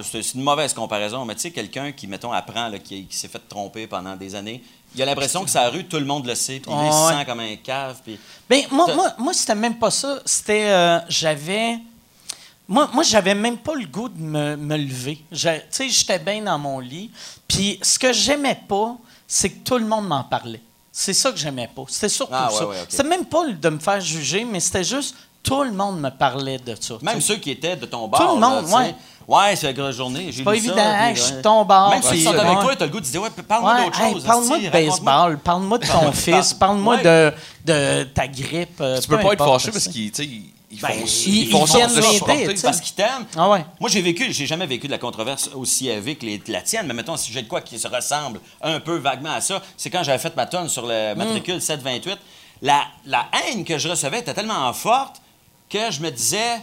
c'est 0.02 0.34
une 0.34 0.42
mauvaise 0.42 0.72
comparaison, 0.72 1.24
mais 1.24 1.34
tu 1.34 1.42
sais, 1.42 1.50
quelqu'un 1.50 1.92
qui, 1.92 2.06
mettons, 2.06 2.32
apprend, 2.32 2.68
là, 2.68 2.78
qui, 2.78 3.06
qui 3.06 3.16
s'est 3.16 3.28
fait 3.28 3.42
tromper 3.48 3.86
pendant 3.86 4.16
des 4.16 4.34
années, 4.34 4.62
il 4.94 5.02
a 5.02 5.04
l'impression 5.04 5.44
que 5.44 5.50
sa 5.50 5.68
rue, 5.68 5.84
tout 5.84 5.98
le 5.98 6.06
monde 6.06 6.26
le 6.26 6.34
sait, 6.34 6.58
puis 6.58 6.72
lui, 6.72 6.86
il 6.86 6.92
se 6.92 7.08
ouais. 7.08 7.18
sent 7.18 7.24
comme 7.26 7.40
un 7.40 7.56
cave. 7.56 7.98
Puis... 8.02 8.18
Ben, 8.48 8.62
moi, 8.70 8.94
moi, 8.94 9.14
moi 9.18 9.32
c'était 9.32 9.54
même 9.54 9.78
pas 9.78 9.90
ça. 9.90 10.20
C'était. 10.24 11.00
j'avais. 11.08 11.78
Moi, 12.68 12.88
moi 12.94 13.02
j'avais 13.02 13.34
même 13.34 13.58
pas 13.58 13.74
le 13.74 13.86
goût 13.86 14.08
de 14.08 14.18
me, 14.20 14.56
me 14.56 14.76
lever. 14.76 15.18
Tu 15.30 15.38
sais, 15.70 15.88
j'étais 15.88 16.18
bien 16.18 16.42
dans 16.42 16.58
mon 16.58 16.78
lit. 16.80 17.10
Puis 17.46 17.78
ce 17.82 17.98
que 17.98 18.12
j'aimais 18.12 18.58
pas, 18.68 18.96
c'est 19.26 19.50
que 19.50 19.64
tout 19.64 19.78
le 19.78 19.86
monde 19.86 20.06
m'en 20.08 20.24
parlait. 20.24 20.60
C'est 20.90 21.12
ça 21.12 21.30
que 21.32 21.36
j'aimais 21.38 21.68
pas. 21.74 21.82
C'était 21.88 22.08
surtout 22.08 22.32
Ah, 22.34 22.50
ouais, 22.50 22.58
ça. 22.58 22.66
ouais. 22.68 22.76
C'était 22.88 23.02
même 23.08 23.24
pas 23.26 23.46
de 23.48 23.68
me 23.68 23.78
faire 23.78 24.00
juger, 24.00 24.44
mais 24.44 24.60
c'était 24.60 24.84
juste 24.84 25.14
tout 25.42 25.62
le 25.62 25.72
monde 25.72 26.00
me 26.00 26.08
parlait 26.08 26.56
de 26.58 26.74
ça. 26.80 26.94
Même 27.02 27.20
ceux 27.20 27.36
qui 27.36 27.50
étaient 27.50 27.76
de 27.76 27.84
ton 27.84 28.08
bar. 28.08 28.34
le 28.34 28.40
là, 28.40 28.48
monde, 28.48 28.66
sais. 28.66 28.74
ouais. 28.74 28.94
Ouais, 29.26 29.56
c'est 29.56 29.66
la 29.66 29.72
grosse 29.72 29.96
journée. 29.96 30.28
J'ai 30.30 30.44
pas 30.44 30.54
évident, 30.54 30.76
ça, 30.76 31.06
puis, 31.06 31.16
je 31.16 31.20
suis 31.22 31.34
ouais. 31.34 31.42
ton 31.42 31.64
bar. 31.64 31.90
Même 31.90 32.02
ceux 32.02 32.08
qui 32.10 32.14
puis, 32.16 32.24
sont 32.24 32.30
avec 32.32 32.56
ouais. 32.58 32.62
toi, 32.62 32.76
t'as 32.76 32.84
le 32.86 32.90
goût 32.92 33.00
de 33.00 33.04
dire, 33.06 33.22
ouais, 33.22 33.30
parle-moi 33.30 33.74
Ouais, 33.74 33.84
d'autre 33.86 34.00
hey, 34.02 34.12
chose. 34.14 34.24
parle-moi 34.24 34.58
de 34.58 34.68
baseball, 34.68 35.38
parle-moi 35.38 35.78
de 35.78 35.86
ton 35.86 36.12
fils, 36.12 36.54
parle-moi 36.54 36.96
Ouais. 36.96 37.02
de, 37.02 37.32
de 37.64 38.04
ta 38.04 38.28
grippe. 38.28 38.80
euh, 38.80 39.00
Tu 39.00 39.08
peux 39.08 39.16
peu 39.16 39.22
pas 39.22 39.32
être 39.32 39.44
fâché 39.44 39.70
parce 39.70 39.88
tu 39.88 40.10
ils 40.74 40.80
Ben, 40.80 40.88
font 40.88 41.04
ils- 41.06 41.34
ils 41.44 41.50
font 41.50 41.64
ils 41.66 41.72
viennent. 42.46 42.60
Parce 42.62 42.80
qu'ils 42.80 42.94
t'aiment. 42.94 43.26
Ah 43.36 43.48
ouais. 43.50 43.64
Moi, 43.80 43.88
j'ai 43.90 44.02
vécu, 44.02 44.32
j'ai 44.32 44.46
jamais 44.46 44.66
vécu 44.66 44.86
de 44.86 44.92
la 44.92 44.98
controverse 44.98 45.50
aussi 45.54 45.86
que 45.86 46.26
les- 46.26 46.42
la 46.48 46.62
tienne, 46.62 46.86
mais 46.86 46.94
mettons, 46.94 47.16
si 47.16 47.32
j'ai 47.32 47.42
de 47.42 47.48
quoi 47.48 47.60
qui 47.60 47.78
se 47.78 47.88
ressemble 47.88 48.40
un 48.62 48.80
peu 48.80 48.96
vaguement 48.96 49.32
à 49.32 49.40
ça, 49.40 49.62
c'est 49.76 49.90
quand 49.90 50.02
j'avais 50.02 50.18
fait 50.18 50.34
ma 50.36 50.46
tonne 50.46 50.68
sur 50.68 50.86
le 50.86 51.14
matricule 51.14 51.60
728. 51.60 52.18
La, 52.62 52.84
la 53.06 53.26
haine 53.48 53.64
que 53.64 53.78
je 53.78 53.88
recevais 53.88 54.20
était 54.20 54.34
tellement 54.34 54.72
forte 54.72 55.16
que 55.68 55.90
je 55.90 56.00
me 56.00 56.10
disais, 56.10 56.58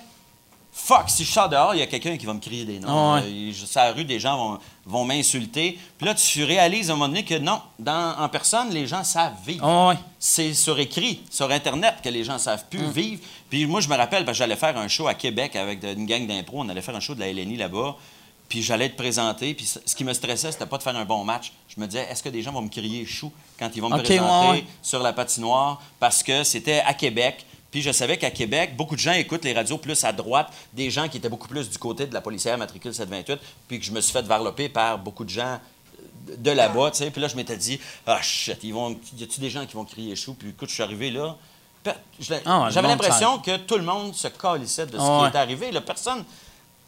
fuck, 0.73 1.09
si 1.09 1.23
je 1.25 1.31
sors 1.31 1.49
dehors, 1.49 1.75
il 1.75 1.79
y 1.79 1.83
a 1.83 1.87
quelqu'un 1.87 2.17
qui 2.17 2.25
va 2.25 2.33
me 2.33 2.39
crier 2.39 2.65
des 2.65 2.79
noms. 2.79 3.15
Ouais. 3.15 3.21
Euh, 3.23 3.51
je- 3.53 3.65
sur 3.65 3.79
la 3.81 3.91
rue, 3.91 4.05
des 4.05 4.19
gens 4.19 4.37
vont, 4.37 4.59
vont 4.85 5.05
m'insulter. 5.05 5.77
Puis 5.97 6.07
là, 6.07 6.15
tu 6.15 6.43
réalises 6.43 6.89
à 6.89 6.93
un 6.93 6.95
moment 6.95 7.07
donné 7.09 7.23
que 7.25 7.35
non, 7.37 7.61
dans, 7.77 8.15
en 8.17 8.29
personne, 8.29 8.69
les 8.71 8.87
gens 8.87 9.03
savent 9.03 9.33
vivre. 9.45 9.87
Ouais. 9.89 9.95
C'est 10.19 10.53
sur 10.53 10.79
écrit, 10.79 11.21
sur 11.29 11.51
Internet, 11.51 11.95
que 12.03 12.09
les 12.09 12.23
gens 12.23 12.37
savent 12.37 12.65
plus 12.69 12.79
Hum. 12.85 12.91
vivre. 12.91 13.21
Puis 13.49 13.65
moi, 13.65 13.81
je 13.81 13.89
me 13.89 13.95
rappelle, 13.95 14.23
parce 14.25 14.37
que 14.37 14.43
j'allais 14.43 14.55
faire 14.55 14.77
un 14.77 14.87
show 14.87 15.07
à 15.07 15.13
Québec 15.13 15.55
avec 15.55 15.83
une 15.83 16.05
gang 16.05 16.25
d'impro. 16.25 16.61
On 16.61 16.69
allait 16.69 16.81
faire 16.81 16.95
un 16.95 16.99
show 17.01 17.15
de 17.15 17.19
la 17.19 17.27
LNI 17.31 17.57
là-bas. 17.57 17.95
Puis 18.47 18.61
j'allais 18.63 18.85
être 18.87 18.97
présenté. 18.97 19.53
Puis 19.53 19.65
ce 19.85 19.95
qui 19.95 20.03
me 20.03 20.13
stressait, 20.13 20.51
c'était 20.51 20.65
pas 20.65 20.77
de 20.77 20.83
faire 20.83 20.95
un 20.97 21.05
bon 21.05 21.23
match. 21.23 21.53
Je 21.73 21.79
me 21.79 21.85
disais, 21.87 22.05
est-ce 22.09 22.21
que 22.21 22.27
des 22.29 22.41
gens 22.41 22.51
vont 22.51 22.61
me 22.61 22.69
crier 22.69 23.05
chou 23.05 23.31
quand 23.57 23.69
ils 23.73 23.81
vont 23.81 23.89
me 23.89 24.01
présenter 24.03 24.49
ouais. 24.49 24.65
sur 24.81 25.01
la 25.01 25.13
patinoire? 25.13 25.81
Parce 26.01 26.21
que 26.21 26.43
c'était 26.43 26.81
à 26.85 26.93
Québec. 26.93 27.45
Puis 27.71 27.81
je 27.81 27.91
savais 27.91 28.17
qu'à 28.17 28.31
Québec, 28.31 28.75
beaucoup 28.75 28.95
de 28.95 28.99
gens 29.01 29.13
écoutent 29.13 29.45
les 29.45 29.53
radios 29.53 29.77
plus 29.77 30.03
à 30.03 30.11
droite, 30.11 30.49
des 30.73 30.91
gens 30.91 31.07
qui 31.07 31.17
étaient 31.17 31.29
beaucoup 31.29 31.47
plus 31.47 31.69
du 31.69 31.77
côté 31.77 32.05
de 32.05 32.13
la 32.13 32.19
policière 32.21 32.57
matricule 32.57 32.93
728, 32.93 33.39
puis 33.67 33.79
que 33.79 33.85
je 33.85 33.91
me 33.91 34.01
suis 34.01 34.11
fait 34.11 34.23
varloper 34.23 34.67
par 34.69 34.97
beaucoup 34.99 35.23
de 35.23 35.29
gens 35.29 35.57
euh, 36.29 36.35
de 36.37 36.51
là-bas, 36.51 36.91
tu 36.91 36.97
sais. 36.97 37.11
Puis 37.11 37.21
là, 37.21 37.27
je 37.29 37.35
m'étais 37.37 37.55
dit, 37.57 37.79
ah, 38.05 38.21
shit, 38.21 38.57
ils 38.63 38.73
vont, 38.73 38.97
y 39.17 39.23
a-tu 39.23 39.39
des 39.39 39.49
gens 39.49 39.65
qui 39.65 39.75
vont 39.75 39.85
crier 39.85 40.15
chou? 40.17 40.33
Puis 40.33 40.49
écoute, 40.49 40.67
je 40.69 40.73
suis 40.75 40.83
arrivé 40.83 41.09
là. 41.11 41.35
Ah, 42.45 42.67
J'avais 42.69 42.87
l'impression 42.89 43.39
que 43.39 43.57
tout 43.57 43.77
le 43.77 43.83
monde 43.83 44.13
se 44.13 44.27
calissait 44.27 44.85
de 44.85 44.91
ce 44.91 44.97
Ah, 45.01 45.17
qui 45.17 45.23
ouais. 45.23 45.29
est 45.29 45.35
arrivé. 45.41 45.71
Là, 45.71 45.81
personne. 45.81 46.23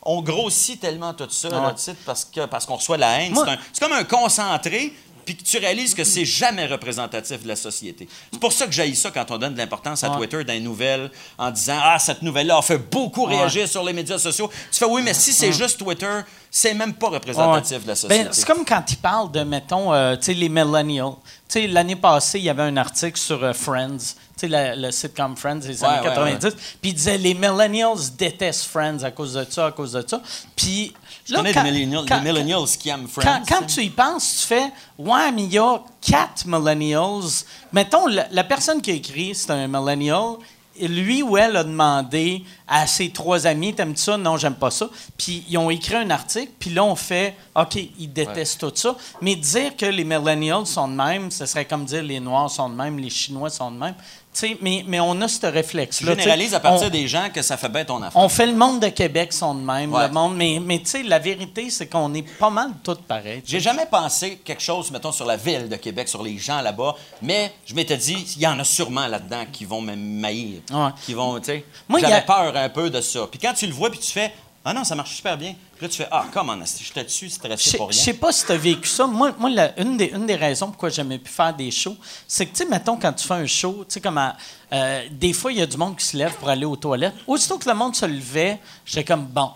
On 0.03 0.22
grossit 0.22 0.80
tellement 0.81 1.14
tout 1.14 1.30
ça, 1.30 1.47
Ah, 1.51 1.55
là, 1.69 1.76
parce 2.05 2.26
que 2.26 2.45
parce 2.45 2.65
qu'on 2.65 2.76
reçoit 2.76 2.97
de 2.97 3.01
la 3.01 3.22
haine. 3.22 3.34
C'est 3.72 3.80
comme 3.84 3.93
un 3.93 4.03
concentré, 4.03 4.93
puis 5.26 5.36
que 5.38 5.44
tu 5.44 5.58
réalises 5.58 5.94
que 5.95 6.04
c'est 6.04 6.26
jamais 6.26 6.66
représentatif 6.66 7.44
de 7.44 7.48
la 7.48 7.56
société. 7.56 8.08
C'est 8.32 8.40
pour 8.40 8.52
ça 8.54 8.66
que 8.66 8.72
j'ai 8.72 8.94
ça 8.95 9.12
quand 9.12 9.30
on 9.32 9.38
donne 9.38 9.54
de 9.54 9.58
l'importance 9.58 10.04
à 10.04 10.10
Ouais. 10.12 10.18
Twitter 10.18 10.44
dans 10.44 10.54
les 10.54 10.60
nouvelles 10.60 11.10
en 11.38 11.50
disant 11.52 11.80
Ah, 11.82 11.98
cette 12.00 12.22
nouvelle-là 12.22 12.58
a 12.58 12.62
fait 12.62 12.78
beaucoup 12.78 13.26
réagir 13.26 13.68
sur 13.68 13.84
les 13.84 13.94
médias 13.94 14.18
sociaux. 14.20 14.50
Tu 14.72 14.78
fais 14.80 14.86
oui, 14.86 15.02
mais 15.04 15.14
si 15.14 15.32
c'est 15.34 15.52
juste 15.54 15.80
Twitter, 15.80 16.22
c'est 16.52 16.74
même 16.74 16.94
pas 16.94 17.10
représentatif 17.10 17.84
de 17.84 17.88
la 17.88 17.95
société. 17.95 18.24
Ben, 18.26 18.34
c'est 18.34 18.45
comme 18.45 18.64
quand 18.66 18.84
ils 18.91 18.98
parlent 18.98 19.32
de, 19.32 19.41
mettons, 19.41 19.94
euh, 19.94 20.16
tu 20.16 20.26
sais, 20.26 20.34
les 20.34 20.50
millennials. 20.50 21.14
Tu 21.50 21.62
sais, 21.62 21.68
l'année 21.68 21.95
passée, 21.95 22.40
il 22.40 22.45
y 22.45 22.50
avait 22.50 22.64
un 22.64 22.78
article 22.78 23.18
sur 23.20 23.44
euh, 23.44 23.54
Friends, 23.54 23.98
tu 23.98 24.14
sais, 24.38 24.48
la- 24.48 24.76
le 24.76 24.91
sitcom 24.91 25.36
Friends 25.36 25.56
des 25.58 25.84
années 25.84 25.98
ouais, 26.00 26.04
90, 26.40 26.52
puis 26.82 26.91
il 26.91 26.94
disait 26.94 27.18
les 27.18 27.34
millennials 27.34 27.98
détestent 28.18 28.66
Friends 28.66 29.04
à 29.04 29.12
cause 29.12 29.34
de 29.34 29.45
ça, 29.50 29.68
à 29.68 29.72
cause 29.72 29.94
de 29.94 30.04
ça. 30.08 30.22
Puis 30.56 30.94
Je 31.26 31.34
là, 31.34 31.40
connais 31.40 31.54
quand- 31.54 31.64
des 31.64 31.72
millennials, 31.72 32.06
quand- 32.08 32.20
des 32.22 32.32
millennials 32.32 32.68
qui 32.80 32.90
aiment 32.90 33.08
Friends. 33.08 33.24
quand, 33.48 33.60
quand 33.60 33.66
tu 33.66 33.82
y 33.84 33.90
penses, 33.90 34.40
tu 34.41 34.48
fais 34.48 34.72
Ouais, 34.98 35.32
mais 35.32 35.44
il 35.44 35.54
y 35.54 35.58
a 35.58 35.82
quatre 36.02 36.45
millennials. 36.45 37.24
Mettons, 37.72 38.08
la, 38.08 38.28
la 38.32 38.44
personne 38.44 38.82
qui 38.82 38.91
a 38.91 38.94
écrit, 38.95 39.34
c'est 39.34 39.52
un 39.52 39.68
millennial. 39.68 40.36
Lui 40.82 41.22
ou 41.22 41.38
elle 41.38 41.56
a 41.56 41.64
demandé 41.64 42.44
à 42.68 42.88
ses 42.88 43.10
trois 43.10 43.45
amis 43.48 43.73
T'aimes 43.73 43.95
ça? 43.95 44.18
Non, 44.18 44.38
j'aime 44.38 44.56
pas 44.56 44.72
ça. 44.72 44.90
Puis 45.18 45.44
ils 45.49 45.57
ont 45.57 45.69
écrit 45.69 45.95
un 45.95 46.10
article, 46.10 46.52
puis 46.60 46.69
là, 46.69 46.84
on 46.84 46.95
fait 46.95 47.35
OK, 47.56 47.76
ils 47.99 48.11
détestent 48.11 48.60
tout 48.61 48.72
ça. 48.76 48.95
Mais 49.22 49.35
dire 49.35 49.76
que 49.77 49.85
les 49.85 50.03
millennials 50.03 50.65
sont 50.65 50.88
de 50.88 50.94
même, 50.95 51.30
ce 51.31 51.45
serait 51.45 51.65
comme 51.65 51.85
dire 51.85 52.03
les 52.03 52.19
Noirs 52.19 52.49
sont 52.49 52.69
de 52.69 52.76
même, 52.76 52.98
les 52.99 53.10
Chinois 53.10 53.49
sont 53.49 53.72
de 53.72 53.77
même. 53.77 53.95
Tu 54.35 54.40
sais, 54.40 54.57
mais, 54.61 54.84
mais 54.88 54.99
on 54.99 55.22
a 55.22 55.27
ce 55.27 55.45
réflexe-là. 55.45 56.15
généralises 56.15 56.56
à 56.56 56.60
partir 56.60 56.88
On- 56.88 56.90
des 56.90 57.07
gens 57.07 57.30
que 57.31 57.44
ça 57.44 57.56
fait 57.56 57.69
bien 57.69 57.85
ton 57.85 58.02
affaire. 58.02 58.19
on 58.19 58.27
fait 58.30 58.48
le 58.48 58.56
monde 58.56 58.80
de 58.80 58.88
Québec 58.88 59.31
sont 59.31 59.53
de 59.53 59.61
même, 59.61 59.94
Ouais. 59.94 60.07
le 60.07 60.11
monde, 60.11 60.35
mais, 60.35 60.60
mais 60.60 60.80
tu 60.80 60.88
sais, 60.88 61.03
la 61.03 61.19
vérité, 61.19 61.69
c'est 61.69 61.85
qu'on 61.85 62.11
est 62.15 62.23
pas 62.40 62.49
mal 62.49 62.72
tous 62.84 62.95
pareils. 63.07 63.44
J'ai 63.45 63.60
jamais 63.60 63.85
pensé 63.85 64.38
quelque 64.44 64.64
chose, 64.64 64.90
mettons, 64.90 65.11
sur 65.11 65.26
la 65.27 65.38
ville 65.38 65.69
de 65.69 65.76
Québec, 65.76 66.07
sur 66.10 66.23
les 66.23 66.40
gens 66.40 66.61
là-bas, 66.61 66.95
mais 67.22 67.53
je 67.68 67.76
m'étais 67.76 67.95
dit, 67.95 68.34
il 68.35 68.41
y 68.41 68.48
en 68.48 68.57
a 68.57 68.64
sûrement 68.64 69.06
là-dedans 69.06 69.44
qui 69.52 69.65
vont 69.65 69.81
me 69.81 69.95
maïr. 69.95 70.61
Ouais. 70.72 70.90
Qui 71.06 71.14
vont, 71.14 71.38
tu 71.40 71.45
sais. 71.45 71.65
J'avais 71.99 72.14
a- 72.14 72.22
peur 72.53 72.61
un 72.63 72.69
peu 72.69 72.89
de 72.89 73.01
ça. 73.01 73.27
Puis 73.30 73.39
quand 73.39 73.53
tu 73.53 73.65
le 73.67 73.73
vois, 73.73 73.89
puis 73.89 73.99
tu 73.99 74.11
fais, 74.11 74.31
ah 74.65 74.73
non, 74.73 74.84
ça 74.85 74.95
marche 74.95 75.15
super 75.15 75.38
bien. 75.38 75.55
Puis 75.75 75.85
là, 75.85 75.89
tu 75.89 75.97
fais, 75.97 76.07
ah, 76.09 76.25
comment, 76.34 76.55
j'étais 76.80 77.03
dessus, 77.03 77.27
Je 77.27 77.34
stressé 77.34 77.77
pour 77.77 77.91
je 77.91 77.97
rien. 77.97 78.05
sais 78.05 78.13
pas 78.13 78.31
si 78.31 78.45
tu 78.45 78.51
as 78.53 78.57
vécu 78.57 78.88
ça. 78.88 79.05
Moi, 79.07 79.34
moi 79.38 79.49
la- 79.49 79.77
une, 79.81 79.97
des, 79.97 80.05
une 80.05 80.25
des 80.25 80.35
raisons 80.35 80.67
pourquoi 80.67 80.89
j'aimais 80.89 81.17
plus 81.19 81.34
faire 81.34 81.53
des 81.53 81.69
shows, 81.69 81.97
c'est 82.27 82.45
que, 82.45 82.51
tu 82.55 82.63
sais, 82.63 82.69
mettons, 82.69 82.95
quand 82.95 83.11
tu 83.11 83.27
fais 83.27 83.34
un 83.34 83.45
show, 83.45 83.84
tu 83.88 83.93
sais, 83.95 84.01
comme 84.01 84.17
à- 84.17 84.38
euh, 84.71 85.03
des 85.11 85.34
fois, 85.34 85.51
il 85.51 85.57
y 85.57 85.61
a 85.61 85.65
du 85.65 85.75
monde 85.77 85.97
qui 85.97 86.05
se 86.05 86.15
lève 86.15 86.34
pour 86.35 86.47
aller 86.49 86.65
aux 86.65 86.77
toilettes. 86.77 87.15
Aussitôt 87.27 87.57
que 87.57 87.67
le 87.67 87.75
monde 87.75 87.95
se 87.95 88.05
levait, 88.05 88.59
j'étais 88.85 89.03
comme, 89.03 89.25
bon, 89.25 89.51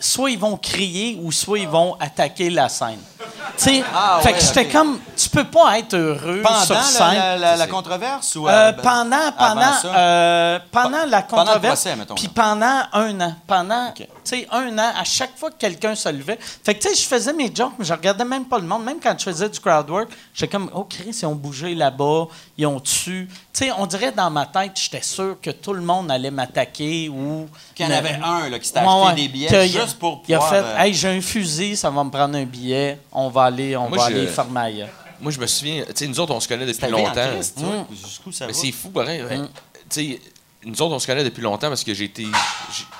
soit 0.00 0.30
ils 0.30 0.38
vont 0.38 0.56
crier 0.56 1.18
ou 1.22 1.30
soit 1.30 1.58
ils 1.60 1.68
vont 1.68 1.94
attaquer 2.00 2.50
la 2.50 2.68
scène. 2.68 2.98
sais, 3.56 3.82
Ah, 3.94 4.20
fait 4.22 4.32
que 4.32 4.40
j'étais 4.40 4.66
comme, 4.68 4.98
tu 5.16 5.28
peux 5.28 5.44
pas 5.44 5.78
être 5.78 5.94
heureux 5.94 6.40
Pendant 6.42 6.60
sur 6.64 6.74
la, 6.74 6.82
scène. 6.82 7.14
la- 7.14 7.36
la- 7.36 7.56
la 7.56 7.66
controverse 7.66 8.34
ou 8.36 8.48
Euh, 8.48 8.50
euh, 8.50 8.72
pendant 8.72 9.16
avant 9.18 9.32
pendant 9.36 9.72
ça? 9.72 9.94
euh, 9.94 10.58
pendant 10.72 11.04
la 11.06 11.22
pendant 11.22 11.44
controverse 11.44 11.86
puis 12.16 12.28
pendant 12.28 12.82
un 12.92 13.20
an 13.20 13.34
pendant 13.46 13.92
tu 13.94 14.04
sais 14.24 14.46
un 14.50 14.78
an 14.78 14.92
à 14.98 15.04
chaque 15.04 15.36
fois 15.36 15.50
que 15.50 15.56
quelqu'un 15.58 15.94
se 15.94 16.08
levait 16.08 16.38
fait 16.40 16.74
que 16.74 16.82
tu 16.82 16.88
sais 16.88 16.94
je 17.02 17.06
faisais 17.06 17.32
mes 17.34 17.54
jokes 17.54 17.72
mais 17.78 17.84
je 17.84 17.92
regardais 17.92 18.24
même 18.24 18.46
pas 18.46 18.58
le 18.58 18.66
monde 18.66 18.84
même 18.84 18.98
quand 19.02 19.14
je 19.18 19.24
faisais 19.24 19.48
du 19.48 19.60
crowd 19.60 19.90
work 19.90 20.08
j'étais 20.32 20.50
comme 20.50 20.70
oh 20.74 20.84
Chris 20.84 21.10
ils 21.20 21.26
ont 21.26 21.34
bougé 21.34 21.74
là-bas 21.74 22.26
ils 22.60 22.66
ont 22.66 22.78
tué 22.80 23.26
tu 23.26 23.34
sais 23.52 23.70
on 23.76 23.86
dirait 23.86 24.12
dans 24.12 24.30
ma 24.30 24.46
tête 24.46 24.72
j'étais 24.74 25.02
sûr 25.02 25.36
que 25.40 25.50
tout 25.50 25.72
le 25.72 25.80
monde 25.80 26.10
allait 26.10 26.30
m'attaquer 26.30 27.08
ou 27.08 27.48
Qu'il 27.74 27.86
y 27.86 27.88
en 27.88 27.92
avait 27.92 28.18
un 28.22 28.48
là, 28.48 28.58
qui 28.58 28.66
s'était 28.68 28.80
Ouais, 28.80 28.86
acheté 28.86 29.06
ouais. 29.06 29.14
des 29.14 29.28
billets 29.28 29.68
juste 29.68 29.98
pour 29.98 30.22
il 30.28 30.34
a 30.34 30.38
pouvoir... 30.38 30.54
fait 30.54 30.64
euh, 30.66 30.78
hey 30.84 30.94
j'ai 30.94 31.08
un 31.08 31.20
fusil 31.20 31.76
ça 31.76 31.90
va 31.90 32.04
me 32.04 32.10
prendre 32.10 32.36
un 32.36 32.44
billet 32.44 32.98
on 33.12 33.28
va 33.28 33.44
aller 33.44 33.76
on 33.76 33.88
Moi, 33.88 33.98
va 33.98 34.10
je- 34.10 34.14
aller 34.16 34.26
fermer 34.26 34.60
ailleurs. 34.60 34.88
Moi, 35.22 35.30
je 35.32 35.38
me 35.38 35.46
souviens, 35.46 35.84
tu 35.84 35.92
sais, 35.96 36.06
nous 36.06 36.18
autres, 36.18 36.32
on 36.34 36.40
se 36.40 36.48
connaît 36.48 36.64
depuis 36.64 36.88
longtemps. 36.88 37.12
Ça 37.42 38.46
Mais 38.46 38.46
va? 38.46 38.52
c'est 38.54 38.72
fou, 38.72 38.88
pareil. 38.88 39.20
Mm. 39.20 39.48
Tu 39.90 40.14
sais, 40.14 40.20
nous 40.64 40.80
autres, 40.80 40.94
on 40.94 40.98
se 40.98 41.06
connaît 41.06 41.24
depuis 41.24 41.42
longtemps 41.42 41.68
parce 41.68 41.84
que 41.84 41.92
j'ai 41.92 42.04
été. 42.04 42.26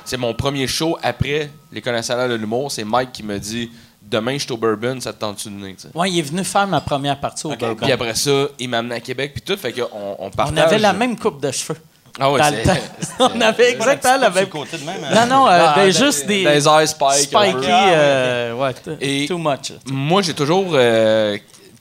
C'est 0.05 0.19
mon 0.19 0.35
premier 0.35 0.67
show 0.67 0.99
après 1.03 1.51
l'École 1.73 1.95
nationale 1.95 2.29
de 2.29 2.35
l'humour. 2.35 2.71
C'est 2.71 2.85
Mike 2.85 3.13
qui 3.13 3.23
me 3.23 3.39
dit 3.39 3.71
Demain, 4.03 4.33
je 4.35 4.39
suis 4.45 4.53
au 4.53 4.57
Bourbon, 4.57 4.99
ça 5.01 5.13
te 5.13 5.21
tente-tu 5.21 5.51
de 5.51 5.75
sais? 5.77 5.89
ouais 5.95 6.11
il 6.11 6.19
est 6.19 6.23
venu 6.23 6.43
faire 6.43 6.67
ma 6.67 6.81
première 6.81 7.21
partie 7.21 7.47
au 7.47 7.53
OK. 7.53 7.59
Bourbon. 7.59 7.83
Puis 7.85 7.93
après 7.93 8.15
ça, 8.15 8.49
il 8.59 8.69
m'a 8.69 8.79
amené 8.79 8.95
à 8.97 9.01
Québec, 9.01 9.33
puis 9.35 9.43
tout. 9.43 9.57
Fait 9.61 9.73
qu'on 9.73 9.83
on 9.93 10.17
on 10.19 10.31
partage. 10.31 10.59
avait 10.65 10.79
la 10.79 10.93
même 10.93 11.17
coupe 11.19 11.41
de 11.41 11.51
cheveux 11.53 11.79
Ah 12.19 12.33
ouais, 12.33 12.41
temps. 12.63 12.73
on 13.35 13.41
avait 13.41 13.73
exactement 13.73 14.17
la 14.19 14.31
même 14.31 14.49
côté 14.49 14.79
de 14.79 14.85
même. 14.85 15.05
hein? 15.05 15.15
Non, 15.15 15.27
non, 15.27 15.47
euh, 15.47 15.51
Ah, 15.53 15.75
ben, 15.77 15.91
juste 15.93 16.27
des. 16.27 16.45
des 16.45 16.67
airs 16.67 16.89
spike, 16.89 17.31
peu. 17.31 17.39
Spikey, 17.39 17.69
euh, 17.71 18.55
ouais, 18.55 18.73
t- 18.75 18.97
Et- 19.25 19.27
too 19.29 19.39
much. 19.39 19.73
Moi, 19.87 20.23
j'ai 20.23 20.35
toujours 20.35 20.71
euh, 20.73 21.37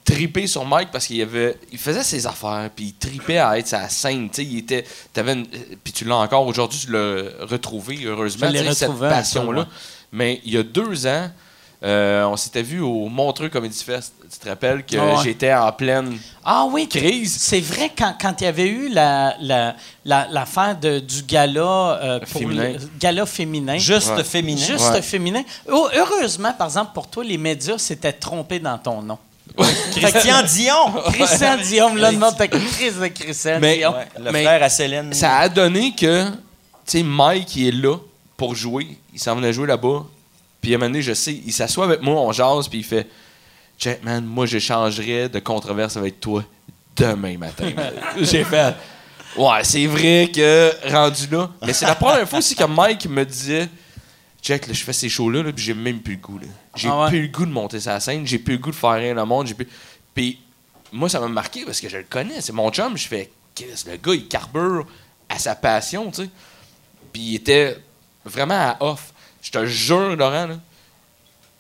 tripé 0.06 0.46
sur 0.46 0.66
Mike 0.66 0.90
parce 0.92 1.08
qu'il 1.08 1.22
avait, 1.22 1.58
il 1.72 1.78
faisait 1.80 2.04
ses 2.04 2.28
affaires, 2.28 2.70
puis 2.76 2.86
il 2.88 2.94
tripait 2.96 3.38
à 3.38 3.58
être 3.58 3.68
sa 3.68 3.88
scène. 3.90 4.30
Tu 4.30 4.42
il 4.44 4.58
était, 4.60 4.84
t'avais 5.14 5.34
une- 5.34 5.48
puis 5.84 5.94
tu 5.94 6.04
l'as 6.06 6.18
encore 6.18 6.46
aujourd'hui, 6.46 6.80
tu 6.86 6.92
l'as 6.92 7.24
retrouvé 7.48 8.00
heureusement, 8.06 8.52
cette 8.74 8.92
passion-là. 9.00 9.62
ouais. 9.62 9.68
Mais 10.12 10.42
il 10.44 10.54
y 10.54 10.58
a 10.58 10.64
deux 10.64 11.08
ans, 11.08 11.30
euh, 11.82 12.26
on 12.26 12.36
s'était 12.36 12.62
vu 12.62 12.82
au 12.82 13.08
Montreux 13.08 13.48
Comedy 13.50 13.82
Fest. 13.84 14.14
Tu 14.32 14.38
te 14.38 14.50
rappelles 14.50 14.86
que 14.86 14.98
ouais. 14.98 15.24
j'étais 15.24 15.54
en 15.54 15.72
pleine 15.72 16.18
Ah 16.44 16.66
oui, 16.70 16.88
crise? 16.90 17.38
c'est 17.40 17.62
vrai, 17.62 17.90
quand, 17.98 18.14
quand 18.22 18.42
il 18.42 18.44
y 18.44 18.48
avait 18.48 18.68
eu 18.68 18.90
la, 18.90 19.36
la, 19.40 19.76
la- 20.06 20.28
l'affaire 20.30 20.78
de, 20.78 21.00
du 21.00 21.24
gala, 21.24 21.62
euh, 22.04 22.20
pour 22.20 22.42
Féminin. 22.42 22.64
le- 22.74 22.80
gala 23.00 23.26
féminin. 23.26 23.78
Juste 23.78 24.10
Ouais. 24.10 24.24
féminin. 24.24 24.66
Juste 24.66 24.92
Ouais. 24.92 25.02
féminin. 25.02 25.42
Oh, 25.72 25.88
heureusement, 25.96 26.54
par 26.54 26.68
exemple, 26.68 26.92
pour 26.94 27.08
toi, 27.08 27.24
les 27.24 27.38
médias 27.38 27.78
s'étaient 27.78 28.14
trompés 28.14 28.60
dans 28.60 28.78
ton 28.78 29.02
nom. 29.02 29.18
Christian 29.92 30.44
Dion! 30.44 30.94
Christian 31.14 31.58
Dion, 31.58 31.96
là, 31.96 32.12
le 32.12 32.18
nom 32.18 32.32
de 32.32 32.46
Chris 32.46 32.92
de 33.02 33.08
Christian 33.08 33.58
Mais- 33.60 33.78
Dion. 33.78 33.92
Ouais, 33.94 34.08
le 34.24 34.32
Mais- 34.32 34.44
frère 34.44 34.64
à 34.64 34.70
Céline. 34.70 35.14
Ça 35.14 35.38
a 35.38 35.50
donné 35.50 35.94
que, 35.96 36.26
tu 36.30 36.36
sais, 36.86 37.04
Mike, 37.04 37.56
il 37.56 37.68
est 37.68 37.72
là 37.72 37.96
pour 38.38 38.54
jouer. 38.54 38.98
Il 39.14 39.20
s'en 39.20 39.36
venait 39.36 39.52
jouer 39.54 39.68
là-bas. 39.68 40.04
Puis 40.62 40.74
à 40.74 40.76
un 40.76 40.80
moment 40.80 40.90
donné, 40.92 41.02
je 41.02 41.14
sais, 41.14 41.34
il 41.34 41.54
s'assoit 41.54 41.86
avec 41.86 42.02
moi, 42.02 42.16
on 42.22 42.32
jase, 42.32 42.68
puis 42.68 42.80
il 42.80 42.84
fait 42.86 43.08
Check, 43.78 44.04
man, 44.04 44.26
moi, 44.26 44.46
j'échangerais 44.46 45.30
de 45.30 45.40
controverse 45.40 45.96
avec 45.96 46.20
toi 46.20 46.44
demain 46.98 47.38
matin. 47.38 47.72
J'ai 48.20 48.44
fait 48.44 48.76
Ouais, 49.38 49.64
c'est 49.64 49.86
vrai 49.86 50.30
que 50.34 50.74
rendu 50.92 51.28
là. 51.32 51.50
Mais 51.66 51.72
c'est 51.72 51.86
la 51.86 51.96
première 51.96 52.28
fois 52.28 52.40
aussi 52.40 52.56
que 52.56 52.64
Mike 52.66 53.06
me 53.08 53.24
disait 53.24 53.70
Check, 54.42 54.68
là, 54.68 54.74
je 54.74 54.84
fais 54.84 54.92
ces 54.94 55.08
shows-là, 55.08 55.44
là, 55.44 55.54
puis 55.54 55.64
j'ai 55.64 55.74
même 55.74 56.00
plus 56.02 56.16
le 56.16 56.20
goût. 56.20 56.40
là. 56.40 56.48
J'ai 56.76 56.90
Ah 56.90 57.04
ouais? 57.04 57.10
plus 57.10 57.22
le 57.24 57.28
goût 57.30 57.46
de 57.46 57.52
monter 57.52 57.78
la 57.86 58.00
scène, 58.02 58.26
j'ai 58.28 58.40
plus 58.40 58.54
le 58.56 58.60
goût 58.60 58.72
de 58.72 58.76
faire 58.76 58.92
rien 58.96 59.18
au 59.18 59.26
monde. 59.26 59.48
j'ai 59.48 59.54
Plus... 59.54 59.68
Puis 60.14 60.40
moi, 60.92 61.08
ça 61.08 61.20
m'a 61.22 61.28
marqué 61.30 61.64
parce 61.66 61.80
que 61.80 61.88
je 61.88 61.98
le 61.98 62.06
connais. 62.10 62.42
C'est 62.42 62.52
mon 62.54 62.70
chum. 62.72 62.98
Je 62.98 63.08
fais 63.08 63.30
Chris, 63.56 63.68
le 63.88 63.96
gars, 63.98 64.14
il 64.14 64.28
carbure 64.28 64.86
à 65.30 65.38
sa 65.40 65.56
passion, 65.56 66.10
tu 66.12 66.24
sais. 66.24 66.30
Puis 67.14 67.22
il 67.22 67.36
était 67.36 67.78
vraiment 68.26 68.56
à 68.56 68.78
off. 68.82 69.14
Je 69.42 69.52
te 69.52 69.66
jure, 69.66 70.16
Laurent, 70.16 70.48
là, 70.48 70.56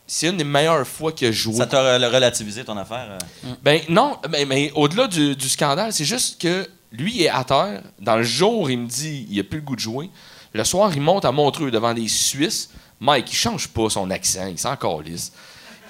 c'est 0.07 0.27
une 0.27 0.37
des 0.37 0.43
meilleures 0.43 0.87
fois 0.87 1.11
qu'il 1.11 1.27
a 1.27 1.31
joué. 1.31 1.55
Ça 1.55 1.67
t'a 1.67 1.81
re- 1.99 2.11
relativisé 2.13 2.63
ton 2.63 2.75
affaire? 2.77 3.17
euh? 3.45 3.47
Ben 3.61 3.81
non, 3.89 4.17
mais, 4.29 4.45
mais 4.45 4.71
au-delà 4.75 5.07
du, 5.07 5.35
du 5.35 5.47
scandale, 5.49 5.93
c'est 5.93 6.05
juste 6.05 6.41
que 6.41 6.67
lui 6.91 7.15
il 7.17 7.21
est 7.23 7.29
à 7.29 7.43
terre. 7.43 7.81
Dans 7.99 8.17
le 8.17 8.23
jour, 8.23 8.69
il 8.71 8.79
me 8.79 8.87
dit 8.87 9.27
il 9.29 9.39
a 9.39 9.43
plus 9.43 9.59
le 9.59 9.63
goût 9.65 9.75
de 9.75 9.79
jouer. 9.81 10.09
Le 10.53 10.63
soir, 10.63 10.91
il 10.95 11.01
monte 11.01 11.25
à 11.25 11.31
Montreux 11.31 11.69
devant 11.69 11.93
des 11.93 12.07
Suisses. 12.07 12.71
Mike, 12.99 13.31
il 13.31 13.35
change 13.35 13.67
pas 13.67 13.87
son 13.89 14.09
accent, 14.09 14.47
il 14.47 14.57
s'en 14.57 14.75
calisse. 14.75 15.31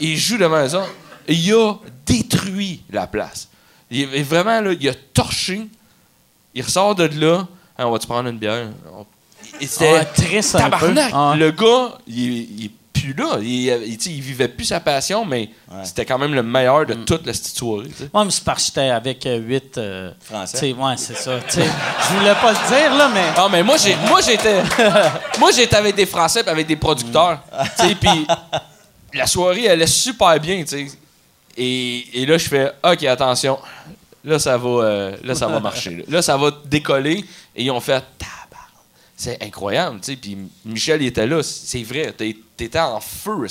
Il 0.01 0.17
joue 0.17 0.37
devant 0.37 0.65
eux 0.65 0.75
autres. 0.75 0.93
Il 1.29 1.53
a 1.53 1.75
détruit 2.05 2.83
la 2.91 3.07
place. 3.07 3.47
Il 3.89 4.01
est 4.13 4.23
vraiment 4.23 4.59
là, 4.61 4.73
il 4.77 4.89
a 4.89 4.93
torché. 5.13 5.67
Il 6.53 6.63
ressort 6.63 6.93
de 6.95 7.05
là. 7.19 7.47
Hein, 7.77 7.85
on 7.85 7.91
va-tu 7.91 8.05
prendre 8.07 8.27
une 8.29 8.37
bière? 8.37 8.67
On- 8.93 9.05
Et 9.61 9.67
c'était 9.67 9.97
Ah, 10.01 10.05
triste 10.05 10.55
un 10.55 10.69
peu. 10.69 10.69
tabarnak. 10.71 11.11
Ah. 11.13 11.33
Le 11.37 11.51
gars, 11.51 11.97
il, 12.07 12.59
il 12.59 12.65
est 12.65 12.71
plus 12.93 13.13
là. 13.13 13.37
Il, 13.41 14.21
vivait 14.21 14.47
plus 14.47 14.65
sa 14.65 14.79
passion, 14.79 15.23
mais 15.25 15.49
Ouais. 15.71 15.83
c'était 15.83 16.05
quand 16.05 16.17
même 16.17 16.33
le 16.33 16.43
meilleur 16.43 16.85
de 16.85 16.93
toute 16.95 17.25
la 17.25 17.31
petite 17.31 17.55
soirée. 17.57 17.89
sais. 17.97 18.09
Ouais, 18.13 18.23
c'est 18.29 18.43
parce 18.43 18.59
que 18.61 18.65
j'étais 18.67 18.89
avec 18.89 19.25
euh, 19.25 19.37
huit. 19.37 19.77
euh, 19.77 20.11
Français. 20.21 20.73
Ouais, 20.73 20.93
c'est 20.97 21.15
ça. 21.15 21.39
Je 21.49 22.17
voulais 22.17 22.35
pas 22.41 22.51
le 22.51 22.67
dire, 22.67 22.95
là, 22.97 23.09
mais. 23.13 23.23
Ah, 23.37 23.47
mais 23.51 23.63
moi, 23.63 23.77
j'ai, 23.77 23.95
moi, 24.07 24.19
j'étais, 24.21 24.61
moi, 25.39 25.51
j'étais 25.51 25.75
avec 25.75 25.95
des 25.95 26.05
Français 26.05 26.41
puis 26.43 26.51
avec 26.51 26.67
des 26.67 26.75
producteurs. 26.75 27.39
tu 27.79 27.87
sais, 27.87 27.95
puis 27.95 28.27
la 29.13 29.27
soirée 29.27 29.69
allait 29.69 29.87
super 29.87 30.39
bien, 30.39 30.61
tu 30.63 30.67
sais. 30.67 30.87
Et, 31.57 32.21
et 32.21 32.25
là, 32.25 32.37
je 32.37 32.47
fais, 32.47 32.71
OK, 32.83 33.03
attention. 33.03 33.57
Là, 34.23 34.37
ça 34.39 34.57
va, 34.57 34.69
euh, 34.69 35.15
là, 35.23 35.33
ça 35.35 35.47
va 35.47 35.59
marcher. 35.61 35.91
Là. 35.91 36.03
Là, 36.09 36.21
ça 36.21 36.35
va 36.37 36.51
décoller. 36.65 37.23
Et 37.55 37.63
ils 37.63 37.71
ont 37.71 37.79
fait, 37.79 38.03
tabarnak. 38.17 38.48
C'est 39.21 39.43
incroyable, 39.43 39.99
tu 39.99 40.13
sais. 40.13 40.15
Puis 40.15 40.37
Michel, 40.63 41.01
il 41.01 41.07
était 41.07 41.27
là. 41.27 41.43
C'est 41.43 41.83
vrai. 41.83 42.15
T'étais 42.55 42.79
en 42.79 43.01
feu. 43.01 43.47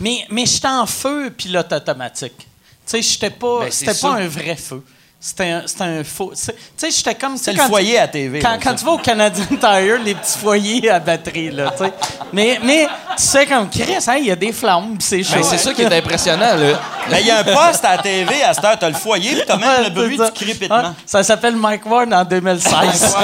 Mais, 0.00 0.26
mais 0.28 0.44
j'étais 0.44 0.66
en 0.66 0.86
feu 0.86 1.30
pilote 1.30 1.72
automatique. 1.72 2.36
Tu 2.36 2.46
sais, 2.84 3.00
j'étais 3.00 3.30
pas, 3.30 3.60
Ben, 3.60 3.70
c'était 3.70 3.94
pas 3.94 4.14
un 4.14 4.26
vrai 4.26 4.56
feu. 4.56 4.82
C'était 5.26 5.48
un, 5.48 5.62
c'était 5.64 5.84
un 5.84 6.04
faux. 6.04 6.32
Tu 6.36 6.52
sais, 6.76 6.90
j'étais 6.90 7.14
comme. 7.14 7.38
C'est 7.38 7.52
le 7.54 7.58
tu- 7.58 7.64
foyer 7.64 7.98
à 7.98 8.06
TV. 8.06 8.40
Quand, 8.40 8.50
là, 8.50 8.58
quand 8.62 8.70
ça. 8.72 8.76
tu 8.76 8.84
vas 8.84 8.90
au 8.92 8.98
Canadian 8.98 9.46
Tire, 9.58 9.98
les 10.04 10.14
petits 10.14 10.38
foyers 10.38 10.90
à 10.90 11.00
batterie, 11.00 11.50
là, 11.50 11.72
tu 11.74 11.82
sais. 11.82 11.92
Mais, 12.30 12.60
mais 12.62 12.86
tu 13.16 13.22
sais, 13.22 13.46
comme 13.46 13.70
Chris, 13.70 13.96
hein, 14.06 14.16
il 14.18 14.26
y 14.26 14.30
a 14.30 14.36
des 14.36 14.52
flammes, 14.52 14.96
c'est 15.00 15.22
chaud. 15.22 15.36
Mais 15.36 15.42
c'est 15.42 15.56
ça 15.56 15.72
qui 15.72 15.80
est 15.80 15.90
impressionnant, 15.96 16.54
là. 16.56 16.78
Mais 17.10 17.22
il 17.22 17.26
y 17.26 17.30
a 17.30 17.38
un 17.38 17.44
poste 17.44 17.82
à 17.86 17.96
la 17.96 18.02
TV 18.02 18.42
à 18.42 18.52
cette 18.52 18.64
heure, 18.66 18.78
t'as 18.78 18.88
le 18.90 18.94
foyer, 18.96 19.30
puis 19.36 19.44
t'as 19.46 19.56
même 19.56 19.66
Ouais, 19.78 19.84
le 19.84 19.90
bruit 19.94 20.18
ça. 20.18 20.26
du 20.28 20.32
crépitement. 20.44 20.76
Ouais, 20.82 20.88
ça 21.06 21.22
s'appelle 21.22 21.56
Mike 21.56 21.86
Ward 21.86 22.12
en 22.12 22.24
2016. 22.24 22.70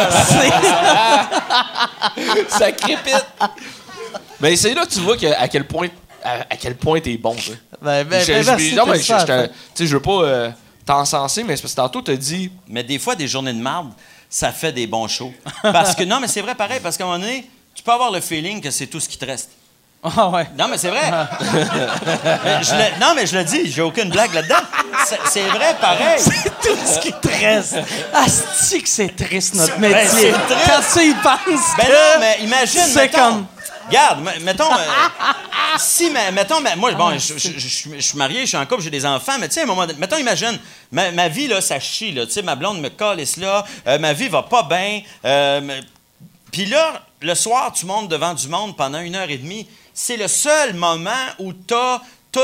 ça 2.48 2.72
crépite. 2.72 3.26
Mais 4.40 4.56
c'est 4.56 4.72
là 4.74 4.86
que 4.86 4.90
tu 4.90 5.00
vois 5.00 5.16
que, 5.18 5.26
à 5.26 5.48
quel 5.48 5.66
point, 5.66 5.88
à, 6.24 6.32
à 6.48 6.56
quel 6.58 6.76
point 6.76 7.00
t'es 7.00 7.16
bon, 7.18 7.34
tu 7.34 7.50
sais. 7.50 7.58
ben, 7.82 8.04
ben, 8.04 8.20
Je- 8.22 8.32
ben, 8.32 8.42
je- 8.42 8.48
merci, 8.50 8.74
non, 8.74 8.86
mais 8.86 8.98
je, 9.00 9.84
je 9.84 9.92
veux 9.94 10.00
pas 10.02 10.22
euh, 10.22 10.50
t'encenser, 10.86 11.42
mais 11.44 11.56
c'est 11.56 11.62
parce 11.62 11.74
que 11.74 11.80
tantôt, 11.80 12.02
t'as 12.02 12.16
dit. 12.16 12.50
Mais 12.68 12.82
des 12.82 12.98
fois, 12.98 13.14
des 13.14 13.28
journées 13.28 13.52
de 13.52 13.60
marde, 13.60 13.92
ça 14.28 14.52
fait 14.52 14.72
des 14.72 14.86
bons 14.86 15.08
shows. 15.08 15.32
Parce 15.62 15.94
que, 15.94 16.04
non, 16.04 16.20
mais 16.20 16.28
c'est 16.28 16.40
vrai 16.40 16.54
pareil, 16.54 16.78
parce 16.80 16.96
qu'à 16.96 17.02
un 17.02 17.08
moment 17.08 17.18
donné, 17.18 17.50
tu 17.74 17.82
peux 17.82 17.90
avoir 17.90 18.10
le 18.12 18.20
feeling 18.20 18.60
que 18.60 18.70
c'est 18.70 18.86
tout 18.86 19.00
ce 19.00 19.08
qui 19.08 19.18
te 19.18 19.24
reste. 19.24 19.50
Ah 20.02 20.28
ouais. 20.30 20.46
Non, 20.56 20.66
mais 20.68 20.78
c'est 20.78 20.88
vrai. 20.88 21.02
Je 22.62 22.74
le- 22.74 23.00
non, 23.00 23.12
mais 23.14 23.26
je 23.26 23.36
le 23.36 23.44
dis, 23.44 23.70
j'ai 23.70 23.82
aucune 23.82 24.08
blague 24.08 24.32
là-dedans. 24.32 24.54
C'est- 25.06 25.18
C'est 25.26 25.46
vrai 25.48 25.76
pareil. 25.80 26.18
C'est 26.20 26.44
tout 26.62 26.78
ce 26.86 27.00
qui 27.00 27.12
te 27.12 27.28
reste. 27.28 27.76
Asti 28.14 28.82
que 28.82 28.88
c'est 28.88 29.14
triste, 29.14 29.54
notre 29.56 29.78
Ben, 29.78 29.92
métier. 29.92 30.32
c'est 30.32 30.54
triste. 30.54 30.66
Quand 30.66 30.80
tu 31.00 31.06
y 31.10 31.14
penses 31.14 31.66
Ben 31.76 31.86
que 31.86 31.90
non, 31.92 32.20
mais 32.20 32.38
imagine, 32.44 32.80
c'est 32.86 32.94
mettons, 33.02 33.18
comme... 33.18 33.46
Regarde, 33.90 34.20
me- 34.22 34.38
mettons, 34.44 34.72
euh, 34.72 34.78
si, 35.78 36.10
mais, 36.10 36.30
mettons, 36.32 36.60
moi, 36.76 36.92
bon, 36.92 37.12
je, 37.18 37.36
je- 37.38 37.58
je- 37.58 37.58
je 37.96 38.00
suis- 38.00 38.16
marié, 38.18 38.42
je 38.42 38.46
suis 38.46 38.56
en 38.56 38.64
couple, 38.66 38.82
j'ai 38.82 38.90
des 38.90 39.04
enfants, 39.04 39.36
mais 39.38 39.48
tu 39.48 39.54
sais, 39.54 39.60
à 39.60 39.62
un 39.64 39.66
moment 39.66 39.86
donné, 39.86 39.98
mettons, 39.98 40.16
imagine, 40.16 40.58
ma, 40.92 41.10
ma 41.10 41.28
vie, 41.28 41.48
là, 41.48 41.60
ça 41.60 41.78
chie, 41.80 42.12
là, 42.12 42.26
tu 42.26 42.32
sais, 42.32 42.42
ma 42.42 42.54
blonde 42.56 42.80
me 42.80 42.88
calisse 42.88 43.36
là, 43.36 43.64
euh, 43.86 43.98
ma 43.98 44.12
vie 44.12 44.28
va 44.28 44.42
pas 44.44 44.62
bien, 44.62 45.02
euh, 45.24 45.80
puis 46.52 46.66
là, 46.66 47.02
le 47.20 47.34
soir, 47.34 47.72
tu 47.72 47.86
montes 47.86 48.08
devant 48.08 48.34
du 48.34 48.48
monde 48.48 48.76
pendant 48.76 49.00
une 49.00 49.14
heure 49.16 49.28
et 49.30 49.38
demie, 49.38 49.66
c'est 49.92 50.16
le 50.16 50.28
seul 50.28 50.74
moment 50.74 51.10
où 51.38 51.52
t'as 51.52 52.00
tout 52.32 52.40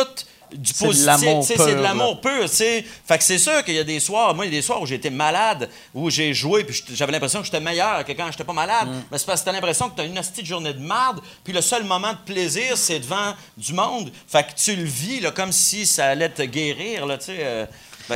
du 0.52 0.72
C'est 0.72 0.84
de 0.84 0.88
positif, 0.88 1.56
c'est 1.56 1.74
de 1.74 1.80
l'amour 1.82 2.20
pur, 2.20 2.42
tu 2.42 2.48
sais. 2.48 2.84
Fait 3.06 3.18
que 3.18 3.24
c'est 3.24 3.38
sûr 3.38 3.64
qu'il 3.64 3.74
y 3.74 3.78
a 3.78 3.84
des 3.84 4.00
soirs, 4.00 4.34
moi, 4.34 4.46
il 4.46 4.52
y 4.52 4.56
a 4.56 4.58
des 4.58 4.62
soirs 4.62 4.80
où 4.80 4.86
j'étais 4.86 5.10
malade, 5.10 5.68
où 5.94 6.08
j'ai 6.10 6.32
joué, 6.34 6.64
puis 6.64 6.82
j'avais 6.94 7.12
l'impression 7.12 7.40
que 7.40 7.46
j'étais 7.46 7.60
meilleur 7.60 8.04
que 8.04 8.12
quand 8.12 8.30
j'étais 8.30 8.44
pas 8.44 8.52
malade. 8.52 8.88
Mais 9.10 9.18
c'est 9.18 9.26
parce 9.26 9.40
que 9.40 9.46
t'as 9.46 9.52
l'impression 9.52 9.88
que 9.90 9.96
t'as 9.96 10.04
une 10.06 10.18
hostie 10.18 10.42
de 10.42 10.46
journée 10.46 10.72
de 10.72 10.80
marde, 10.80 11.20
puis 11.44 11.52
le 11.52 11.60
seul 11.60 11.84
moment 11.84 12.12
de 12.12 12.32
plaisir, 12.32 12.76
c'est 12.76 13.00
devant 13.00 13.34
du 13.56 13.72
monde. 13.72 14.10
Fait 14.28 14.44
que 14.46 14.52
tu 14.56 14.76
le 14.76 14.84
vis, 14.84 15.20
là, 15.20 15.30
comme 15.30 15.52
si 15.52 15.86
ça 15.86 16.06
allait 16.06 16.28
te 16.28 16.42
guérir, 16.42 17.06
là, 17.06 17.18
tu 17.18 17.26
sais. 17.26 17.38
euh. 17.40 17.66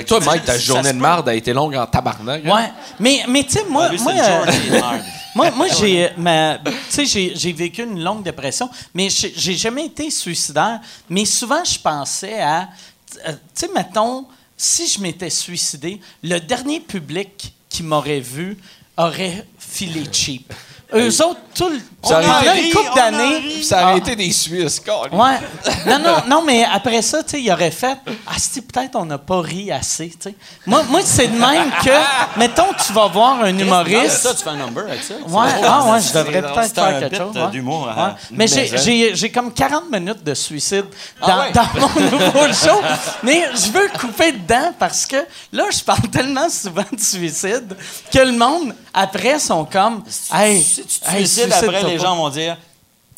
Toi, 0.07 0.21
Mike, 0.21 0.45
ta 0.45 0.59
journée 0.59 0.93
de 0.93 0.99
marde 0.99 1.29
a 1.29 1.35
été 1.35 1.53
longue 1.53 1.75
en 1.75 1.87
tabarnak. 1.87 2.45
hein? 2.47 2.55
Ouais, 2.55 2.71
mais, 2.99 3.25
mais 3.29 3.43
tu 3.45 3.51
sais, 3.53 3.65
moi, 3.69 3.87
Ah, 3.89 3.93
lui, 3.93 3.99
moi, 4.01 4.12
euh, 4.12 4.45
journée 4.45 4.71
de 4.71 4.81
marde. 4.81 5.03
moi, 5.35 5.51
moi, 5.51 5.67
j'ai, 5.69 6.05
euh, 6.05 6.09
ma- 6.17 6.59
tu 6.59 6.73
sais, 6.89 7.07
j'ai, 7.07 7.33
j'ai 7.35 7.53
vécu 7.53 7.83
une 7.83 8.03
longue 8.03 8.23
dépression, 8.23 8.71
mais 8.95 9.09
j'ai, 9.11 9.55
jamais 9.57 9.87
été 9.87 10.11
suicidaire. 10.11 10.81
Mais 11.09 11.25
souvent, 11.25 11.65
je 11.65 11.79
pensais 11.79 12.41
à, 12.41 12.69
tu 13.11 13.19
euh, 13.29 13.33
tu 13.33 13.39
sais, 13.55 13.69
mettons, 13.75 14.27
si 14.57 14.87
je 14.87 15.01
m'étais 15.01 15.31
suicidé, 15.31 16.01
le 16.23 16.39
dernier 16.39 16.81
public 16.81 17.53
qui 17.69 17.83
m'aurait 17.83 18.21
vu 18.21 18.59
aurait 18.97 19.47
filé 19.59 20.05
cheap. 20.12 20.53
Eux 20.95 21.23
autres, 21.25 21.41
tout 21.55 21.69
le. 21.69 21.79
Ça 22.03 22.15
aurait 22.15 22.25
pendant 22.27 22.53
été- 22.55 22.67
une 22.69 22.73
couple 22.75 22.95
d'années. 22.97 23.62
Ça 23.62 23.83
aurait 23.91 23.99
été 23.99 24.17
des 24.17 24.33
Suisses. 24.33 24.81
Ouais. 25.12 25.39
Non, 25.87 25.99
non, 25.99 26.17
non, 26.29 26.43
mais 26.47 26.65
après 26.65 27.03
ça, 27.03 27.23
tu 27.23 27.33
sais, 27.33 27.43
il 27.43 27.53
aurait 27.53 27.71
fait 27.71 27.99
Ah, 28.27 28.33
si 28.39 28.62
peut-être 28.62 28.97
on 28.97 29.05
n'a 29.05 29.19
pas 29.19 29.43
ri 29.43 29.71
assez, 29.71 30.09
tu 30.09 30.17
sais. 30.31 30.35
Moi, 30.67 30.83
moi 30.89 31.01
c'est 31.05 31.27
de 31.29 31.37
même 31.39 31.71
que, 31.85 31.91
mettons, 32.39 32.69
tu 32.87 32.93
vas 32.95 33.07
voir 33.09 33.43
un 33.43 33.57
humoriste. 33.59 34.17
Ça, 34.23 34.35
tu 34.35 34.43
fais 34.43 34.49
un 34.51 34.57
number 34.57 34.85
avec 34.85 35.03
ça? 35.03 35.12
Ouais, 35.29 35.49
ah 35.62 35.93
ouais, 35.93 36.01
je 36.01 36.12
devrais 36.12 36.41
peut-être 36.41 36.75
faire 36.75 37.01
quelque 37.01 37.17
chose. 37.17 37.37
ouais. 37.37 37.51
d'humour, 37.51 37.83
Ouais. 37.87 37.93
hein. 38.03 38.15
Mais 38.31 38.47
j'ai- 38.47 38.71
Mais, 38.71 38.79
j'ai 38.79 39.15
j'ai 39.15 39.31
comme 39.31 39.53
40 39.53 39.91
minutes 39.93 40.25
de 40.25 40.33
suicide 40.33 40.87
dans, 41.21 41.27
Ah 41.29 41.41
ouais? 41.41 41.53
dans 41.53 41.67
mon 41.81 42.01
nouveau 42.19 42.47
show. 42.53 42.81
Mais 43.23 43.45
je 43.55 43.71
veux 43.71 43.89
couper 44.01 44.33
dedans 44.33 44.73
parce 44.79 45.05
que 45.05 45.17
là, 45.53 45.65
je 45.71 45.81
parle 45.85 46.09
tellement 46.11 46.49
souvent 46.49 46.85
de 46.91 46.99
suicide 47.01 47.77
que 48.11 48.19
le 48.21 48.33
monde, 48.33 48.75
après, 48.95 49.39
sont 49.39 49.67
comme 49.67 50.03
Hey, 50.33 50.65
Si 50.89 51.01
tu 51.01 51.07
te 51.07 51.11
hey, 51.16 51.27
suicides, 51.27 51.52
après, 51.52 51.82
les 51.85 51.97
pas. 51.97 52.02
gens 52.05 52.16
vont 52.16 52.28
dire 52.31 52.57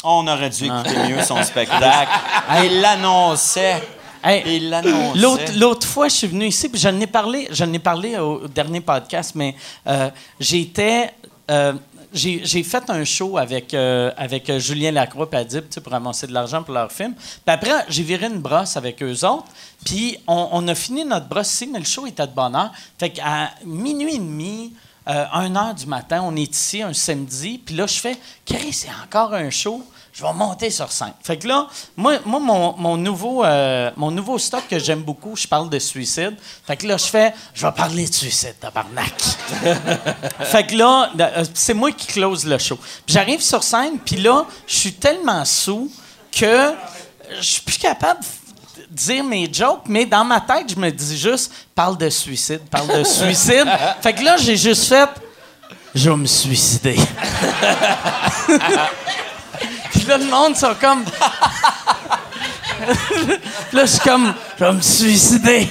on 0.05 0.27
aurait 0.27 0.51
dû 0.51 0.69
Ah. 0.71 0.83
écouter 0.85 0.99
mieux 1.13 1.23
son 1.23 1.43
spectacle. 1.45 2.11
Il 2.65 2.81
l'annonçait. 2.81 3.83
Hey, 4.25 4.43
Il 4.57 4.71
l'annonçait. 4.71 5.53
L'autre, 5.57 5.87
fois, 5.87 6.09
je 6.09 6.15
suis 6.15 6.27
venu 6.27 6.47
ici, 6.47 6.69
puis 6.69 6.81
j'en 6.81 6.99
ai 7.01 7.07
parlé, 7.07 7.49
j'en 7.51 7.73
ai 7.73 7.79
parlé 7.79 8.19
au, 8.19 8.47
dernier 8.49 8.81
podcast, 8.81 9.33
mais 9.35 9.55
euh, 9.87 10.11
j'étais. 10.41 11.13
euh, 11.51 11.73
j'ai, 12.15 12.63
fait 12.63 12.83
un 12.91 13.05
show 13.05 13.39
avec, 13.39 13.73
euh, 13.73 14.11
avec 14.19 14.53
Julien 14.59 14.91
Lacroix 14.91 15.27
et 15.33 15.37
Adib 15.37 15.65
pour 15.83 15.95
amasser 15.95 16.27
de 16.27 16.33
l'argent 16.35 16.63
pour 16.63 16.75
leur 16.75 16.93
film. 16.93 17.15
Puis 17.15 17.41
après, 17.47 17.71
j'ai 17.89 18.03
viré 18.03 18.27
une 18.27 18.39
brosse 18.41 18.77
avec 18.77 19.03
eux 19.03 19.25
autres. 19.25 19.47
Puis 19.85 20.19
on, 20.27 20.49
on 20.53 20.69
a 20.69 20.75
fini 20.75 21.05
notre 21.07 21.27
brosse 21.27 21.53
ici, 21.55 21.67
mais 21.73 21.79
le 21.79 21.87
show 21.87 22.07
était 22.07 22.27
de 22.27 22.33
bonne 22.33 22.55
heure. 22.55 22.71
Fait 22.99 23.09
qu'à 23.11 23.53
minuit 23.65 24.17
et 24.17 24.19
demi, 24.19 24.73
euh, 25.09 25.25
1 25.33 25.57
heure 25.57 25.75
du 25.75 25.87
matin, 25.87 26.23
on 26.25 26.37
est 26.37 26.55
ici 26.55 26.83
un 26.83 26.93
samedi. 26.93 27.61
Puis 27.65 27.75
là, 27.75 27.87
je 27.87 27.99
fais, 27.99 28.17
Chris, 28.47 28.73
c'est 28.73 28.91
encore 29.05 29.35
un 29.35 29.51
show. 29.51 29.83
Je 30.13 30.23
vais 30.23 30.33
monter 30.35 30.71
sur 30.71 30.93
scène. 30.93 31.15
Fait 31.23 31.39
que 31.39 31.49
là, 31.49 31.67
moi, 31.97 32.19
moi 32.27 32.39
mon, 32.39 32.77
mon 32.77 32.97
nouveau, 32.99 33.45
euh, 33.45 33.91
mon 33.97 34.11
nouveau 34.11 34.39
stock 34.39 34.63
que 34.69 34.79
j'aime 34.79 35.03
beaucoup, 35.03 35.35
je 35.37 35.49
parle 35.49 35.71
de 35.71 35.79
suicide. 35.79 36.37
Fait 36.67 36.77
que 36.77 36.87
là, 36.87 36.99
je 36.99 37.07
fais, 37.07 37.33
je 37.55 37.67
vais 37.67 37.73
parler 37.73 38.07
de 38.07 38.13
suicide, 38.13 38.55
tabarnak. 38.61 39.15
fait 40.41 40.67
que 40.67 40.75
là, 40.77 41.11
euh, 41.19 41.45
c'est 41.55 41.73
moi 41.73 41.93
qui 41.93 42.09
close 42.09 42.45
le 42.45 42.59
show. 42.59 42.79
J'arrive 43.07 43.41
sur 43.41 43.63
scène, 43.63 43.99
puis 44.05 44.17
là, 44.17 44.45
je 44.67 44.77
suis 44.77 44.93
tellement 44.93 45.47
sous 45.47 45.91
que 46.31 46.75
je 47.37 47.43
suis 47.43 47.63
plus 47.63 47.79
capable 47.79 48.21
de 48.21 48.27
dire 48.93 49.25
mes 49.25 49.53
jokes, 49.53 49.83
mais 49.87 50.07
dans 50.07 50.25
ma 50.25 50.41
tête, 50.41 50.73
je 50.75 50.79
me 50.79 50.91
dis 50.91 51.19
juste, 51.19 51.53
parle 51.75 51.97
de 51.97 52.11
suicide, 52.11 52.61
parle 52.71 52.99
de 52.99 53.05
suicide. 53.05 53.67
fait 54.03 54.13
que 54.13 54.23
là, 54.23 54.37
j'ai 54.37 54.57
juste 54.57 54.89
fait, 54.89 55.09
je 55.95 56.11
vais 56.11 56.17
me 56.17 56.27
suicider. 56.27 56.97
Puis 59.91 60.03
là, 60.07 60.19
le 60.19 60.25
monde 60.25 60.57
sont 60.57 60.75
comme. 60.81 61.05
là, 63.73 63.85
je 63.85 63.87
suis 63.87 64.01
comme, 64.01 64.35
je 64.59 64.65
vais 64.65 64.73
me 64.73 64.81
suicider. 64.81 65.69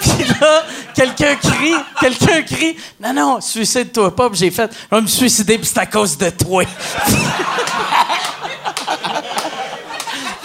Puis 0.00 0.24
là, 0.40 0.64
quelqu'un 0.94 1.36
crie, 1.36 1.74
quelqu'un 2.00 2.42
crie, 2.42 2.76
non, 3.00 3.12
non, 3.12 3.40
suicide-toi 3.40 4.14
pas. 4.14 4.30
Puis 4.30 4.40
j'ai 4.40 4.50
fait, 4.50 4.70
je 4.90 4.96
vais 4.96 5.02
me 5.02 5.06
suicider, 5.06 5.58
puis 5.58 5.66
c'est 5.66 5.80
à 5.80 5.86
cause 5.86 6.16
de 6.16 6.30
toi. 6.30 6.64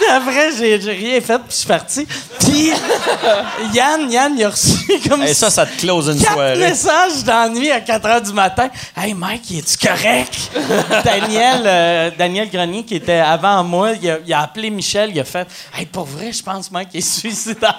Après, 0.12 0.50
j'ai 0.56 0.76
rien 0.76 1.20
fait, 1.20 1.38
puis 1.38 1.50
je 1.50 1.54
suis 1.54 1.66
parti. 1.66 2.06
Puis 2.40 2.70
Yann, 3.74 4.10
Yann, 4.10 4.34
il 4.36 4.44
a 4.44 4.50
reçu 4.50 4.76
comme 5.08 5.22
Et 5.22 5.34
ça, 5.34 5.50
ça 5.50 5.66
te 5.66 5.78
close 5.80 6.08
une 6.08 6.20
Quatre 6.20 6.32
soirée. 6.32 6.58
messages 6.58 7.50
nuit 7.50 7.70
à 7.70 7.80
4 7.80 8.06
h 8.08 8.26
du 8.26 8.32
matin. 8.32 8.68
Hey 8.96 9.14
Mike, 9.14 9.50
es-tu 9.52 9.86
correct? 9.86 10.50
Daniel, 11.04 11.62
euh, 11.64 12.10
Daniel 12.16 12.50
Grenier, 12.50 12.84
qui 12.84 12.96
était 12.96 13.14
avant 13.18 13.62
moi, 13.64 13.92
il 14.00 14.10
a, 14.10 14.18
il 14.26 14.32
a 14.32 14.42
appelé 14.42 14.70
Michel, 14.70 15.10
il 15.10 15.20
a 15.20 15.24
fait 15.24 15.46
Hey, 15.74 15.86
pour 15.86 16.04
vrai, 16.04 16.32
je 16.32 16.42
pense 16.42 16.70
Mike 16.70 16.94
est 16.94 17.00
suicidaire. 17.00 17.78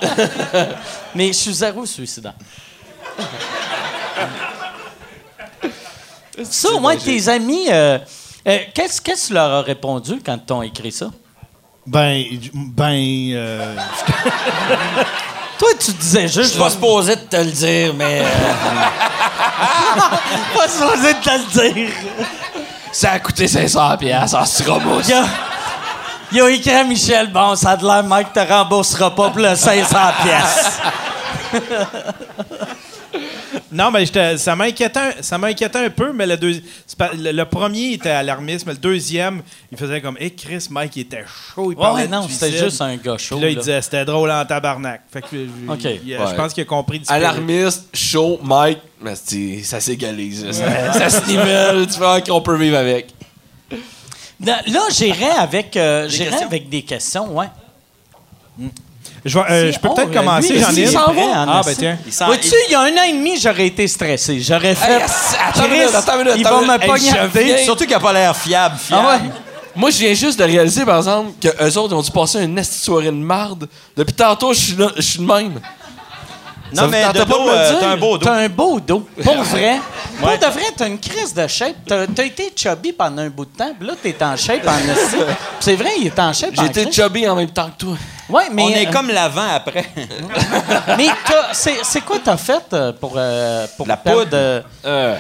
Mais 1.16 1.28
je 1.28 1.34
suis 1.34 1.54
zéro 1.54 1.86
suicidaire. 1.86 2.34
Ça, 6.44 6.70
au 6.72 6.80
moins, 6.80 6.96
tes 6.96 7.28
amis, 7.30 7.68
euh, 7.72 7.98
euh, 8.48 8.60
qu'est-ce 8.74 9.02
qu'est-ce 9.02 9.22
que 9.24 9.28
tu 9.28 9.34
leur 9.34 9.52
as 9.52 9.62
répondu 9.62 10.20
quand 10.24 10.38
t'ont 10.38 10.62
écrit 10.62 10.92
ça? 10.92 11.10
Ben, 11.88 12.24
ben, 12.54 13.32
euh, 13.34 13.76
Toi, 15.58 15.70
tu 15.80 15.92
disais 15.94 16.28
juste. 16.28 16.44
Je 16.44 16.50
suis 16.50 16.60
pas 16.60 16.70
supposé 16.70 17.16
de 17.16 17.22
te 17.22 17.38
le 17.38 17.46
dire, 17.52 17.94
mais. 17.96 18.22
euh, 18.22 18.26
pas 20.56 20.68
supposé 20.68 21.14
de 21.14 21.20
te 21.20 21.30
le 21.30 21.72
dire. 21.74 21.90
Ça 22.92 23.12
a 23.14 23.20
coûté 23.20 23.48
500 23.48 23.98
pièces 23.98 24.34
en 24.34 24.46
stromousse. 24.46 25.08
Il 25.08 25.14
a, 25.14 25.24
il 26.34 26.42
a 26.42 26.50
écrit 26.50 26.72
à 26.72 26.84
Michel, 26.84 27.32
bon, 27.32 27.56
ça 27.56 27.72
a 27.72 27.78
de 27.78 27.86
l'air, 27.86 28.04
Mike, 28.04 28.34
te 28.34 28.40
remboursera 28.40 29.16
pas 29.16 29.30
pour 29.30 29.40
le 29.42 29.56
500 29.56 29.98
pièces. 30.24 30.80
non, 33.72 33.92
mais 33.92 34.06
ça 34.38 34.56
m'inquiétait, 34.56 35.00
un- 35.00 35.22
ça 35.22 35.38
m'inquiétait 35.38 35.80
un 35.80 35.90
peu, 35.90 36.14
mais 36.14 36.26
le, 36.26 36.38
deux- 36.38 36.62
c'est 36.86 36.98
pas- 36.98 37.12
le, 37.14 37.32
le 37.32 37.46
premier 37.46 37.94
était 37.94 38.10
alarmiste, 38.10 38.66
mais 38.66 38.74
le 38.74 38.78
deuxième, 38.80 39.42
il 39.72 39.78
faisait 39.78 40.02
comme, 40.02 40.18
hé, 40.20 40.32
Chris, 40.32 40.68
Mike, 40.70 40.96
il 40.96 41.02
était 41.02 41.26
chaud, 41.56 41.72
il 41.72 41.78
Ouais, 41.78 42.08
non, 42.08 42.28
c'était 42.30 42.52
juste 42.58 42.82
un 42.82 42.96
gars 42.98 43.18
chaud. 43.18 43.36
Puis 43.38 43.44
là, 43.46 43.50
il 43.52 43.56
là. 43.56 43.62
disait, 43.62 43.82
c'était 43.82 44.06
drôle 44.06 44.32
en 44.32 44.46
tabarnak. 44.46 45.02
Fait 45.12 45.22
que, 45.22 45.28
euh, 45.36 45.48
il- 46.06 46.10
il- 46.12 46.18
je 46.30 46.36
pense 46.36 46.54
qu'il 46.54 46.64
a 46.64 46.66
compris. 46.66 47.02
Alarmiste, 47.08 47.88
chaud, 47.94 48.40
Mike, 48.44 48.80
mais 49.02 49.16
ça 49.64 49.80
s'égalise. 49.80 50.52
Ça, 50.52 50.94
ça 50.94 51.10
se 51.10 51.28
nivelle, 51.30 51.88
tu 51.88 51.98
vois 51.98 52.22
qu'on 52.22 52.42
peut 52.42 52.58
vivre 52.58 52.78
avec. 52.78 53.08
Là, 54.40 54.62
j'irais 54.92 55.32
avec, 55.40 55.76
euh, 55.78 56.08
avec 56.46 56.70
des 56.70 56.84
questions, 56.84 57.36
ouais. 57.36 57.48
Je, 59.26 59.38
vais- 59.38 59.46
euh, 59.50 59.72
je 59.72 59.80
peux 59.80 59.90
peut-être 59.90 60.10
euh, 60.10 60.14
commencer, 60.14 60.60
j'en 60.60 60.70
ai 60.72 60.74
il 60.74 60.80
une. 60.86 60.92
s'en 60.92 61.12
va 61.12 61.22
en 61.22 61.46
Ah, 61.50 61.62
ben 61.66 61.76
tiens. 61.78 61.98
Vois-tu, 62.26 62.54
il 62.68 62.72
y 62.72 62.76
a 62.76 62.82
un 62.82 62.92
an 62.94 63.04
et 63.10 63.14
demi, 63.14 63.38
j'aurais 63.40 63.68
été 63.68 63.88
stressé. 63.88 64.40
J'aurais 64.40 64.76
fait. 64.76 64.92
Hey, 64.94 65.02
attends 65.50 65.66
une 65.66 65.72
minute, 65.72 65.96
attends 65.96 66.14
une 66.14 66.20
minute, 66.24 66.34
il 66.38 66.48
attends 66.48 66.62
va 66.62 66.76
une 66.76 66.82
me 66.82 66.86
poignarder. 66.88 67.58
Surtout 67.64 67.86
qu'il 67.86 67.94
a 67.96 68.00
pas 68.00 68.14
l'air 68.14 68.36
fiable, 68.36 68.76
fiable. 68.78 69.04
Ah 69.08 69.14
ouais? 69.14 69.30
Moi, 69.76 69.90
je 69.92 69.98
viens 69.98 70.14
juste 70.14 70.40
de 70.40 70.44
réaliser, 70.44 70.86
par 70.86 70.98
exemple, 70.98 71.32
qu'eux 71.42 71.78
autres, 71.78 71.94
ils 71.94 71.98
ont 71.98 72.02
dû 72.02 72.12
passer 72.12 72.44
une 72.44 72.56
de 72.56 72.64
soirée 72.64 73.06
de 73.06 73.12
marde. 73.12 73.68
Depuis 73.96 74.14
tantôt, 74.14 74.54
je 74.54 74.60
suis 74.60 74.76
là- 74.76 74.92
je 74.96 75.02
suis 75.02 75.20
de 75.20 75.26
même. 75.26 75.60
Ça 76.74 76.82
Non, 76.82 76.88
vous 76.88 76.92
mais 76.92 77.04
euh, 77.06 77.08
t'as 77.14 77.22
un 77.22 77.98
beau 77.98 78.18
dos. 78.18 78.26
T'as 78.26 78.34
un 78.34 78.50
beau 78.50 78.80
dos. 78.80 79.08
Pour 79.24 79.36
vrai. 79.44 79.80
Pour 80.20 80.28
de 80.30 80.46
vrai, 80.48 80.64
t'as 80.76 80.88
une 80.88 81.00
crise 81.00 81.34
de 81.34 81.48
shape. 81.48 81.76
T'as 81.86 82.02
as 82.18 82.24
été 82.26 82.52
chubby 82.56 82.92
pendant 82.92 83.22
un 83.22 83.30
bout 83.30 83.46
de 83.46 83.52
temps, 83.58 83.72
puis 83.78 83.88
là, 83.88 83.94
t'es 84.02 84.16
en 84.22 84.36
shape 84.36 84.68
en. 84.68 84.72
C'est 85.62 85.76
vrai, 85.76 85.92
il 86.00 86.08
est 86.08 86.20
en 86.20 86.34
shape 86.34 86.52
J'étais 86.60 86.92
chubby 86.92 87.28
en 87.28 87.36
même 87.36 87.52
temps 87.52 87.70
que 87.70 87.86
toi. 87.86 87.96
Ouais, 88.30 88.50
mais. 88.52 88.64
On 88.64 88.70
est 88.70 88.88
euh, 88.88 88.92
comme 88.92 89.10
l'avant 89.10 89.48
après. 89.50 89.86
Mais 90.98 91.08
t'as- 91.26 91.54
c'est 91.54 91.84
c'est 91.84 92.02
quoi 92.02 92.18
t'as 92.24 92.38
fait 92.38 92.64
euh, 92.74 92.92
pour, 92.94 93.14
euh, 93.16 93.66
pour 93.78 93.88
La 93.88 93.98
poudre. 93.98 94.64
Euh, 94.86 95.18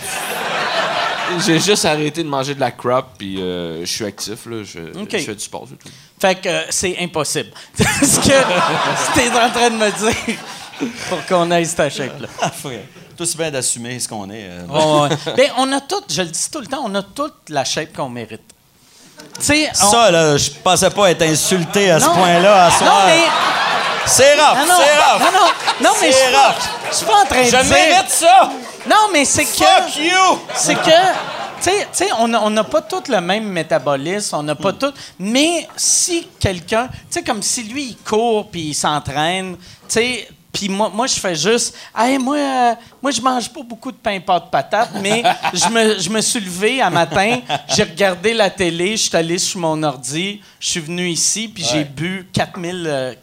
J'ai 1.45 1.59
juste 1.59 1.85
arrêté 1.85 2.23
de 2.23 2.27
manger 2.29 2.55
de 2.55 2.59
la 2.59 2.71
crap, 2.71 3.17
puis 3.17 3.41
euh, 3.41 3.81
je 3.81 3.85
suis 3.91 4.05
actif, 4.05 4.45
là. 4.45 4.63
Je, 4.63 4.79
fais 5.09 5.35
du 5.35 5.39
sport, 5.43 5.67
tout. 5.67 5.89
Fait 6.19 6.35
que 6.35 6.47
euh, 6.49 6.61
c'est 6.69 6.97
impossible. 6.99 7.49
C'est 7.75 7.83
ce 8.05 8.19
que 8.19 9.13
t'es 9.13 9.29
en 9.29 9.49
train 9.51 9.69
de 9.69 9.75
me 9.75 9.91
dire 9.91 10.37
pour 11.09 11.25
qu'on 11.25 11.51
aille 11.51 11.65
cette 11.65 11.91
shape-là. 11.93 12.27
Ah, 12.41 12.49
frère. 12.49 12.79
Tout 13.15 13.23
aussi 13.23 13.35
bien 13.37 13.51
d'assumer 13.51 13.99
ce 13.99 14.07
qu'on 14.07 14.29
est. 14.29 14.47
euh. 14.47 14.65
Ouais, 14.67 15.09
ouais. 15.09 15.33
Ben, 15.35 15.49
on 15.57 15.71
a 15.73 15.81
tout, 15.81 16.01
je 16.09 16.21
le 16.21 16.27
dis 16.29 16.49
tout 16.51 16.59
le 16.59 16.67
temps, 16.67 16.83
on 16.85 16.93
a 16.95 17.01
toute 17.03 17.49
la 17.49 17.63
shape 17.65 17.93
qu'on 17.95 18.09
mérite. 18.09 18.41
On- 19.39 19.91
Ça, 19.91 20.11
là, 20.11 20.37
je 20.37 20.49
pensais 20.63 20.89
pas 20.89 21.11
être 21.11 21.21
insulté 21.21 21.91
à 21.91 21.99
ce 21.99 22.05
point-là 22.05 22.65
à 22.65 22.71
soir. 22.71 22.89
Non, 22.91 23.05
mais. 23.07 23.21
C'est 24.05 24.33
rough, 24.35 24.57
Non, 24.59 24.65
non, 24.67 24.73
c'est 24.77 25.03
rough. 25.03 25.19
non, 25.19 25.39
non, 25.39 25.47
non, 25.81 25.95
mais 26.01 26.07
je 26.07 26.13
C'est 26.13 26.23
suis 26.23 26.33
pas, 26.33 26.47
rough. 26.47 26.55
je 26.91 26.95
suis 26.95 27.05
pas 27.05 27.13
en 27.21 27.25
train 27.25 27.41
de 27.41 27.45
Je 27.45 27.49
dire. 27.57 27.63
mérite 27.75 28.09
ça! 28.09 28.49
Non, 28.89 28.95
mais 29.11 29.25
c'est 29.25 29.43
que. 29.43 29.49
Fuck 29.51 29.97
you! 29.97 30.39
C'est 30.55 30.75
que, 30.75 30.89
tu 31.61 31.71
sais- 31.91 32.09
on 32.17 32.27
n'a 32.29 32.41
on 32.41 32.63
pas 32.63 32.81
tous 32.81 33.09
le 33.11 33.19
même 33.19 33.43
métabolisme, 33.43 34.37
on 34.37 34.43
n'a 34.43 34.55
pas 34.55 34.71
Hmm. 34.71 34.77
tout. 34.77 34.93
Mais 35.19 35.67
si 35.75 36.25
quelqu'un, 36.39 36.87
tu 36.87 36.95
sais, 37.09 37.21
comme 37.23 37.43
si 37.43 37.63
lui, 37.63 37.83
il 37.89 37.97
court 37.97 38.47
puis 38.49 38.69
il 38.69 38.73
s'entraîne, 38.73 39.57
tu 39.57 39.63
sais, 39.89 40.27
puis 40.57 40.69
moi, 40.69 40.89
moi, 40.91 41.05
je 41.05 41.19
fais 41.19 41.35
juste, 41.35 41.75
hey, 41.95 42.17
moi, 42.17 42.35
euh, 42.37 42.73
moi, 43.01 43.11
je 43.11 43.21
mange 43.21 43.47
pas 43.49 43.61
beaucoup 43.63 43.91
de 43.91 43.97
pain 43.97 44.19
pâte 44.19 44.49
patate, 44.49 44.89
mais 45.01 45.21
je 45.53 45.67
me, 45.69 45.99
je 45.99 46.09
me 46.09 46.19
suis 46.19 46.39
levé 46.39 46.81
un 46.81 46.89
matin, 46.89 47.41
j'ai 47.75 47.83
regardé 47.83 48.33
la 48.33 48.49
télé, 48.49 48.97
je 48.97 49.03
suis 49.03 49.15
allé 49.15 49.37
sur 49.37 49.59
mon 49.59 49.81
ordi, 49.83 50.41
je 50.59 50.67
suis 50.67 50.79
venu 50.79 51.07
ici, 51.09 51.47
puis 51.47 51.63
j'ai 51.63 51.83
bu 51.83 52.27
4000. 52.33 52.83
euh, 52.87 53.13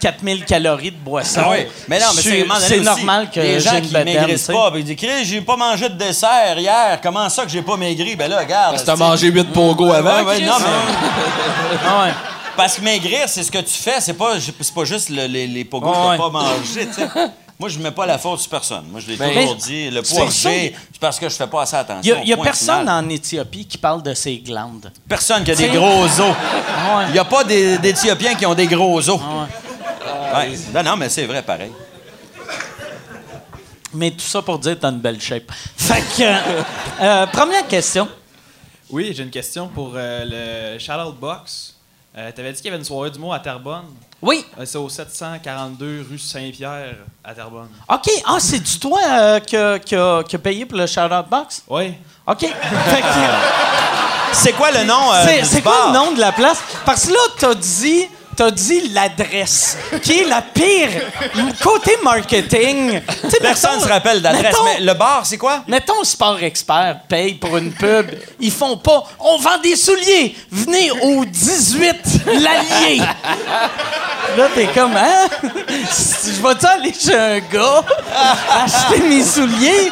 4000 0.00 0.44
calories 0.44 0.90
de 0.90 0.96
boisson. 0.96 1.42
Ah 1.44 1.50
oui. 1.52 1.58
Mais 1.86 2.00
non, 2.00 2.06
mais 2.16 2.22
c'est, 2.22 2.42
aussi, 2.42 2.80
normal 2.80 3.30
que 3.32 3.38
les 3.38 3.60
gens 3.60 3.80
qui 3.80 3.92
maigrissent 3.92 4.48
pas, 4.48 4.72
ils 4.74 4.82
disent 4.82 4.96
j'ai 5.22 5.40
pas 5.40 5.56
mangé 5.56 5.88
de 5.88 5.94
dessert 5.94 6.58
hier. 6.58 6.98
Comment 7.00 7.28
ça 7.28 7.44
que 7.44 7.50
j'ai 7.52 7.62
pas 7.62 7.76
maigri? 7.76 8.16
Ben 8.16 8.28
là, 8.28 8.40
regarde. 8.40 8.72
Parce 8.72 8.82
que 8.82 8.86
t'as 8.86 8.96
mangé 8.96 9.28
8 9.28 9.52
pogos 9.52 9.92
avant. 9.92 10.16
Ouais, 10.16 10.22
ouais, 10.24 10.34
Chris. 10.38 10.44
non, 10.44 10.54
mais- 10.58 11.78
Ah 11.86 12.02
ouais. 12.04 12.12
Parce 12.56 12.76
que 12.76 12.82
maigrir, 12.82 13.28
c'est 13.28 13.42
ce 13.42 13.50
que 13.50 13.58
tu 13.58 13.72
fais. 13.72 14.00
C'est 14.00 14.14
pas, 14.14 14.34
c'est 14.40 14.74
pas 14.74 14.84
juste 14.84 15.08
le- 15.08 15.26
les, 15.26 15.46
les 15.46 15.64
pogos 15.64 15.90
que 15.90 16.08
Ouais. 16.10 16.16
pas 16.18 16.28
mangé, 16.30 16.86
tu 16.86 16.92
sais. 16.94 17.08
Moi, 17.58 17.68
je 17.68 17.78
mets 17.78 17.92
pas 17.92 18.06
la 18.06 18.18
faute 18.18 18.40
sur 18.40 18.50
personne. 18.50 18.84
Moi, 18.90 19.00
je 19.00 19.06
l'ai 19.06 19.16
Mais- 19.16 19.34
toujours 19.34 19.54
dit. 19.56 19.88
Le 19.90 20.02
poids 20.02 20.26
que 20.26 20.32
c'est 20.32 20.42
ça. 20.42 20.50
j'ai, 20.50 20.76
c'est 20.92 21.00
parce 21.00 21.18
que 21.18 21.28
je 21.28 21.34
fais 21.34 21.46
pas 21.46 21.62
assez 21.62 21.76
attention. 21.76 22.00
Il 22.02 22.08
y 22.08 22.12
a, 22.12 22.22
il 22.22 22.28
y 22.28 22.32
a 22.32 22.36
Point 22.36 22.44
personne 22.46 22.80
final. 22.80 23.04
en 23.04 23.08
Éthiopie 23.08 23.66
qui 23.66 23.78
parle 23.78 24.02
de 24.02 24.12
ses 24.14 24.38
glandes. 24.38 24.92
Personne 25.08 25.44
qui 25.44 25.52
a 25.52 25.54
des 25.54 25.68
T'sais- 25.68 25.76
gros 25.76 26.04
os. 26.04 26.18
Ouais. 26.20 27.04
Il 27.10 27.14
y 27.14 27.18
a 27.18 27.24
pas 27.24 27.44
des- 27.44 27.78
d'Éthiopiens 27.78 28.34
qui 28.34 28.44
ont 28.46 28.54
des 28.54 28.66
gros 28.66 29.08
os. 29.08 29.20
Ah 29.22 30.40
Ouais. 30.40 30.52
Non, 30.74 30.82
non, 30.82 30.96
mais 30.96 31.08
c'est 31.08 31.24
vrai, 31.26 31.42
pareil. 31.42 31.70
Mais 33.94 34.10
tout 34.10 34.20
ça 34.26 34.40
pour 34.42 34.58
dire 34.58 34.74
que 34.74 34.80
t'as 34.80 34.90
une 34.90 34.98
belle 35.00 35.20
shape. 35.20 35.52
Fait 35.76 36.00
que, 36.16 36.22
euh, 36.22 36.62
euh, 37.02 37.26
première 37.26 37.66
question. 37.68 38.08
Oui, 38.90 39.12
j'ai 39.14 39.22
une 39.22 39.30
question 39.30 39.68
pour 39.68 39.92
euh, 39.94 40.74
le 40.74 40.78
Shout-Out 40.78 41.16
Box. 41.20 41.71
Euh, 42.16 42.30
T'avais 42.32 42.52
dit 42.52 42.56
qu'il 42.58 42.66
y 42.66 42.68
avait 42.68 42.78
une 42.78 42.84
soirée 42.84 43.10
d'humour 43.10 43.32
à 43.32 43.40
Terrebonne? 43.40 43.86
Oui. 44.20 44.44
Euh, 44.58 44.64
c'est 44.66 44.76
au 44.78 44.88
742 44.88 46.06
rue 46.10 46.18
Saint-Pierre 46.18 46.94
à 47.24 47.34
Terrebonne. 47.34 47.68
OK. 47.88 48.10
Ah, 48.26 48.36
c'est 48.38 48.60
du 48.60 48.78
toi 48.78 49.00
euh, 49.10 49.40
qui 49.40 49.56
a- 49.56 49.78
qui 49.78 49.96
a 49.96 50.22
qui 50.22 50.36
a 50.36 50.38
payé 50.38 50.66
pour 50.66 50.78
le 50.78 50.86
shout-out 50.86 51.26
box? 51.30 51.62
Oui. 51.68 51.94
OK. 52.26 52.40
Fait 52.40 53.00
que, 53.00 53.06
C'est 54.32 54.52
quoi 54.52 54.70
le 54.70 54.84
nom 54.84 55.12
euh, 55.12 55.24
c'est, 55.42 55.56
du 55.56 55.62
quoi 55.62 55.86
le 55.88 55.92
nom 55.94 56.12
de 56.12 56.20
la 56.20 56.32
place? 56.32 56.62
Parce 56.84 57.06
que 57.06 57.12
là, 57.12 57.18
t'as 57.38 57.54
dit, 57.54 58.06
t'as 58.36 58.50
dit 58.50 58.88
l'adresse, 58.88 59.76
qui 60.02 60.20
est 60.20 60.24
la 60.26 60.42
pire. 60.42 60.90
Côté 61.62 61.96
marketing. 62.02 63.00
Personne 63.40 63.76
ne 63.78 63.82
se 63.84 63.88
rappelle 63.88 64.20
d'adresse. 64.22 64.54
Mais 64.64 64.80
le 64.80 64.94
bar, 64.94 65.24
c'est 65.24 65.38
quoi? 65.38 65.62
Mettons 65.66 66.02
Sport 66.04 66.42
Expert 66.42 67.00
paye 67.08 67.34
pour 67.34 67.56
une 67.56 67.72
pub. 67.72 68.10
Ils 68.40 68.50
font 68.52 68.76
pas. 68.76 69.04
On 69.18 69.38
vend 69.38 69.58
des 69.62 69.76
souliers. 69.76 70.34
Venez 70.50 70.90
au 70.90 71.24
18 71.24 71.96
l'Allier. 72.26 72.98
Là, 74.36 74.48
t'es 74.54 74.66
comme, 74.68 74.96
hein? 74.96 75.28
Je 75.42 76.42
vais-tu 76.42 76.66
aller 76.66 76.92
chez 76.94 77.14
un 77.14 77.38
gars 77.40 77.82
acheter 78.64 79.00
mes 79.02 79.22
souliers? 79.22 79.90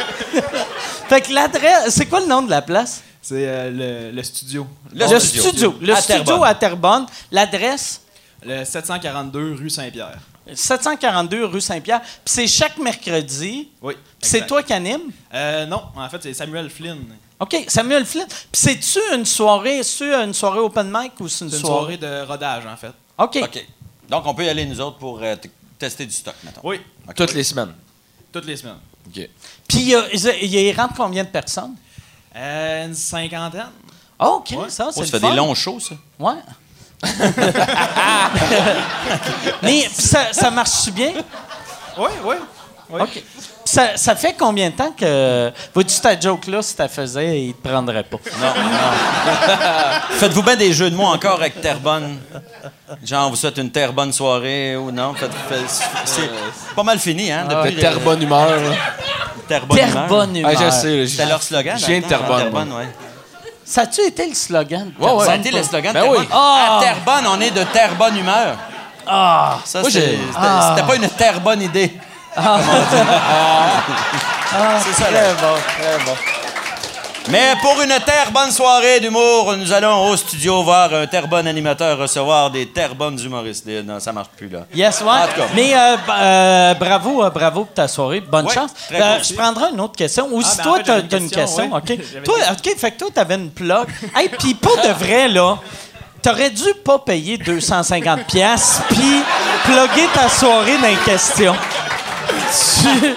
fait 1.09 1.21
que 1.21 1.33
l'adresse. 1.33 1.91
C'est 1.91 2.07
quoi 2.07 2.21
le 2.21 2.27
nom 2.27 2.43
de 2.43 2.51
la 2.51 2.63
place? 2.63 3.03
C'est 3.23 3.35
euh, 3.47 4.09
le, 4.11 4.17
le 4.17 4.23
studio. 4.23 4.67
Le 4.95 5.07
Le 5.07 5.21
studio. 5.21 5.43
studio. 5.43 5.75
Le 5.81 5.93
À 5.95 6.01
studio 6.01 6.23
Terrebonne. 6.25 6.49
à 6.49 6.55
Terrebonne. 6.55 7.07
L'adresse? 7.31 8.01
Le 8.45 8.65
742 8.65 9.55
rue 9.55 9.71
Saint-Pierre. 9.71 10.19
742 10.53 11.45
rue 11.47 11.61
Saint-Pierre. 11.61 12.01
Puis 12.01 12.21
c'est 12.27 12.47
chaque 12.47 12.79
mercredi. 12.79 13.69
Oui. 13.83 13.95
Puis 14.21 14.31
c'est 14.31 14.47
toi 14.47 14.63
qui 14.63 14.73
anime? 14.73 15.13
Euh, 15.35 15.67
non, 15.67 15.83
en 15.95 16.09
fait, 16.09 16.23
c'est 16.23 16.35
Samuel 16.35 16.71
Flynn. 16.71 16.99
OK, 17.39 17.57
Samuel 17.69 18.05
Flynn. 18.05 18.27
Puis 18.27 18.39
c'est-tu 18.53 18.99
une 19.15 19.25
soirée, 19.25 19.83
c'est 19.83 20.13
une 20.13 20.35
soirée 20.35 20.59
open 20.61 20.91
mic 20.93 21.13
ou 21.21 21.29
c'est 21.29 21.45
une, 21.45 21.51
soirée? 21.51 21.97
soirée 21.97 21.97
de 21.99 22.27
rodage, 22.27 22.67
en 22.67 22.77
fait. 22.77 22.93
OK. 23.19 23.39
OK. 23.43 23.67
Donc, 24.09 24.27
on 24.27 24.35
peut 24.35 24.45
y 24.45 24.49
aller, 24.49 24.67
nous 24.67 24.81
autres, 24.81 24.99
pour 24.99 25.21
euh, 25.23 25.37
tester 25.79 26.05
du 26.07 26.13
stock, 26.13 26.35
mettons. 26.45 26.61
Oui, 26.65 26.81
Toutes 27.15 27.33
les 27.35 27.45
semaines. 27.45 27.73
toutes 28.33 28.47
les 28.47 28.57
semaines. 28.57 28.79
OK. 29.07 29.29
Puis 29.69 29.95
euh, 29.95 30.03
il 30.43 30.73
rentre 30.77 30.95
combien 30.95 31.25
de 31.25 31.29
personnes? 31.29 31.75
Euh, 32.37 32.87
une 32.87 32.95
cinquantaine. 32.95 33.71
Oh, 34.19 34.41
OK, 34.41 34.51
Ouais. 34.59 34.69
ça, 34.71 34.91
c'est 34.93 35.01
Oh, 35.01 35.05
ça 35.05 35.11
fait 35.13 35.21
fun. 35.21 35.31
des 35.31 35.37
longs 35.37 35.55
shows, 35.55 35.81
ça. 35.81 35.95
Ouais. 36.19 36.35
Mais 39.63 39.89
ça, 39.93 40.33
ça 40.33 40.51
marche 40.51 40.89
bien? 40.91 41.13
Oui, 41.99 42.11
oui. 42.25 42.35
oui. 42.91 43.01
OK. 43.03 43.23
Ça, 43.65 43.97
ça 43.97 44.17
fait 44.17 44.35
combien 44.39 44.71
de 44.71 44.75
temps 44.75 44.93
que. 44.99 45.53
Vois-tu 45.73 46.01
ta 46.01 46.19
joke-là, 46.19 46.61
si 46.63 46.75
tu 46.75 46.83
la 46.83 46.89
faisais, 46.89 47.41
il 47.41 47.55
te 47.55 47.69
prendrait 47.69 48.03
pas? 48.03 48.17
Faites-vous 50.11 50.43
bien 50.43 50.57
des 50.57 50.73
jeux 50.73 50.91
de 50.91 50.97
mots 50.97 51.07
encore 51.07 51.37
avec 51.41 51.61
Terrebonne? 51.61 52.19
Genre, 53.05 53.27
on 53.29 53.31
vous 53.31 53.37
souhaite 53.37 53.59
une 53.59 53.71
terre 53.71 53.93
bonne 53.93 54.13
soirée 54.13 54.77
ou 54.77 54.91
non? 54.91 55.15
C'est 56.05 56.29
pas 56.75 56.83
mal 56.83 56.99
fini, 56.99 57.31
hein? 57.31 57.47
Depuis 57.49 57.77
De 57.77 57.81
terre 57.81 58.01
bonne 58.01 58.23
humeur. 58.23 58.49
là. 58.61 58.71
Terre 59.47 59.67
bonne 59.67 59.79
Terre 59.79 59.91
humeur. 59.91 60.07
bonne 60.09 60.33
Ah, 60.37 60.53
humeur. 60.53 60.61
je 60.61 60.71
sais. 60.71 61.07
C'était 61.07 61.27
leur 61.27 61.43
slogan. 61.43 61.79
Je 61.79 61.87
viens 61.87 62.01
de 62.01 62.03
dans 62.03 62.09
le 62.09 62.17
temps, 62.17 62.27
Terrebonne, 62.27 62.53
Terrebonne, 62.53 62.73
ouais. 62.73 62.89
Ça 63.71 63.83
a-tu 63.83 64.01
été 64.01 64.27
le 64.27 64.35
slogan? 64.35 64.91
de 64.99 65.05
Ouais, 65.05 65.13
ouais. 65.13 65.25
Ça 65.27 65.33
a 65.33 65.37
été 65.37 65.51
le 65.53 65.63
slogan 65.63 65.93
de 65.95 66.01
Ben 66.01 66.03
Terrebonne. 66.03 66.23
oui. 66.23 66.29
Ah! 66.33 66.79
À 66.79 66.81
Terrebonne, 66.83 67.27
on 67.29 67.41
est 67.41 67.51
de 67.53 67.63
terre 67.65 67.95
bonne 67.95 68.17
humeur. 68.17 68.57
Ah! 69.07 69.59
Ça, 69.65 69.85
c'était 69.85 70.19
Ah. 70.37 70.75
pas 70.87 70.97
une 70.97 71.09
terre 71.11 71.41
bonne 71.41 71.63
idée. 71.63 71.93
Ah, 74.53 74.79
c'est 74.85 74.93
ça, 75.01 75.05
très 75.09 75.33
bon, 75.35 75.55
très 75.79 76.05
bon. 76.05 76.17
Mais 77.29 77.55
pour 77.61 77.81
une 77.83 77.89
terre 78.05 78.31
bonne 78.33 78.51
soirée 78.51 78.99
d'humour, 78.99 79.55
nous 79.57 79.73
allons 79.73 80.09
au 80.09 80.17
studio 80.17 80.63
voir 80.63 80.93
un 80.95 81.07
terre 81.07 81.29
bonne 81.29 81.47
animateur 81.47 81.99
recevoir 81.99 82.51
des 82.51 82.67
terre 82.67 82.95
bonnes 82.95 83.21
humoristes. 83.21 83.67
Non, 83.85 84.01
ça 84.01 84.13
marche 84.13 84.29
plus, 84.37 84.49
là. 84.49 84.61
Yes, 84.75 85.01
ouais. 85.03 85.09
En 85.09 85.27
tout 85.29 85.41
cas. 85.41 85.47
Mais 85.55 85.75
euh, 85.75 85.97
euh, 86.11 86.75
bravo, 86.75 87.23
euh, 87.23 87.31
bravo 87.31 87.65
pour 87.67 87.75
ta 87.75 87.87
soirée. 87.89 88.21
Bonne 88.21 88.47
Ouais, 88.47 88.55
chance. 88.55 88.71
Euh, 88.93 89.19
je 89.23 89.35
prendrai 89.35 89.67
une 89.73 89.81
autre 89.81 89.97
question. 89.97 90.29
Ou 90.33 90.43
si 90.43 90.57
ben, 90.57 90.63
en 90.63 90.65
toi, 90.65 90.77
fait, 90.79 90.83
t'as 90.85 90.95
j'avais 91.01 91.19
une 91.25 91.31
question, 91.31 91.71
question, 91.71 91.77
OK? 91.77 92.23
Toi, 92.25 92.35
OK, 92.53 92.79
fait 92.79 92.91
que 92.93 92.99
toi, 92.99 93.09
t'avais 93.15 93.35
une 93.37 93.51
plug. 93.51 93.87
Hey, 94.17 94.29
puis 94.31 94.55
pour 94.55 94.77
de 94.77 94.89
vrai, 94.89 95.29
là, 95.29 95.59
t'aurais 96.23 96.51
dû 96.51 96.75
pas 96.85 96.99
payer 96.99 97.37
250 97.39 98.25
pièces 98.27 98.81
puis 98.89 99.23
plugger 99.65 100.09
ta 100.15 100.29
soirée 100.29 100.79
dans 100.79 100.89
les 100.89 100.97
questions. 101.05 101.55
Tu- 102.83 103.15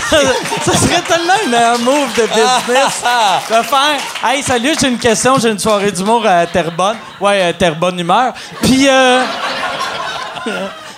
ça, 0.00 0.20
ça 0.64 0.72
serait 0.72 1.02
tellement 1.02 1.34
un 1.44 1.48
meilleur 1.48 1.78
move 1.80 2.14
de 2.16 2.22
business 2.22 3.02
de 3.48 3.62
faire 3.62 4.00
Hey, 4.24 4.42
salut, 4.42 4.74
j'ai 4.80 4.88
une 4.88 4.98
question, 4.98 5.38
j'ai 5.38 5.50
une 5.50 5.58
soirée 5.58 5.92
d'humour 5.92 6.26
à 6.26 6.46
Terrebonne. 6.46 6.96
Ouais, 7.20 7.42
euh, 7.42 7.52
Terrebonne 7.52 7.98
humeur. 7.98 8.32
Puis, 8.62 8.88
euh, 8.88 9.24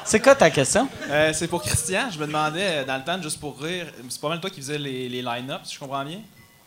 c'est 0.05 0.21
quoi 0.21 0.35
ta 0.35 0.51
question? 0.51 0.89
Euh, 1.11 1.33
c'est 1.33 1.49
pour 1.49 1.63
Christian. 1.63 2.09
Je 2.13 2.19
me 2.19 2.27
demandais, 2.27 2.85
dans 2.85 2.97
le 2.97 3.03
temps, 3.03 3.21
juste 3.21 3.41
pour 3.41 3.61
rire, 3.61 3.87
c'est 4.09 4.21
pas 4.21 4.29
mal 4.29 4.41
toi 4.41 4.51
qui 4.51 4.61
faisais 4.61 4.79
les, 4.79 5.09
les 5.09 5.23
line-up, 5.23 5.61
si 5.65 5.75
je 5.75 5.81
comprends 5.81 6.05
bien? 6.05 6.21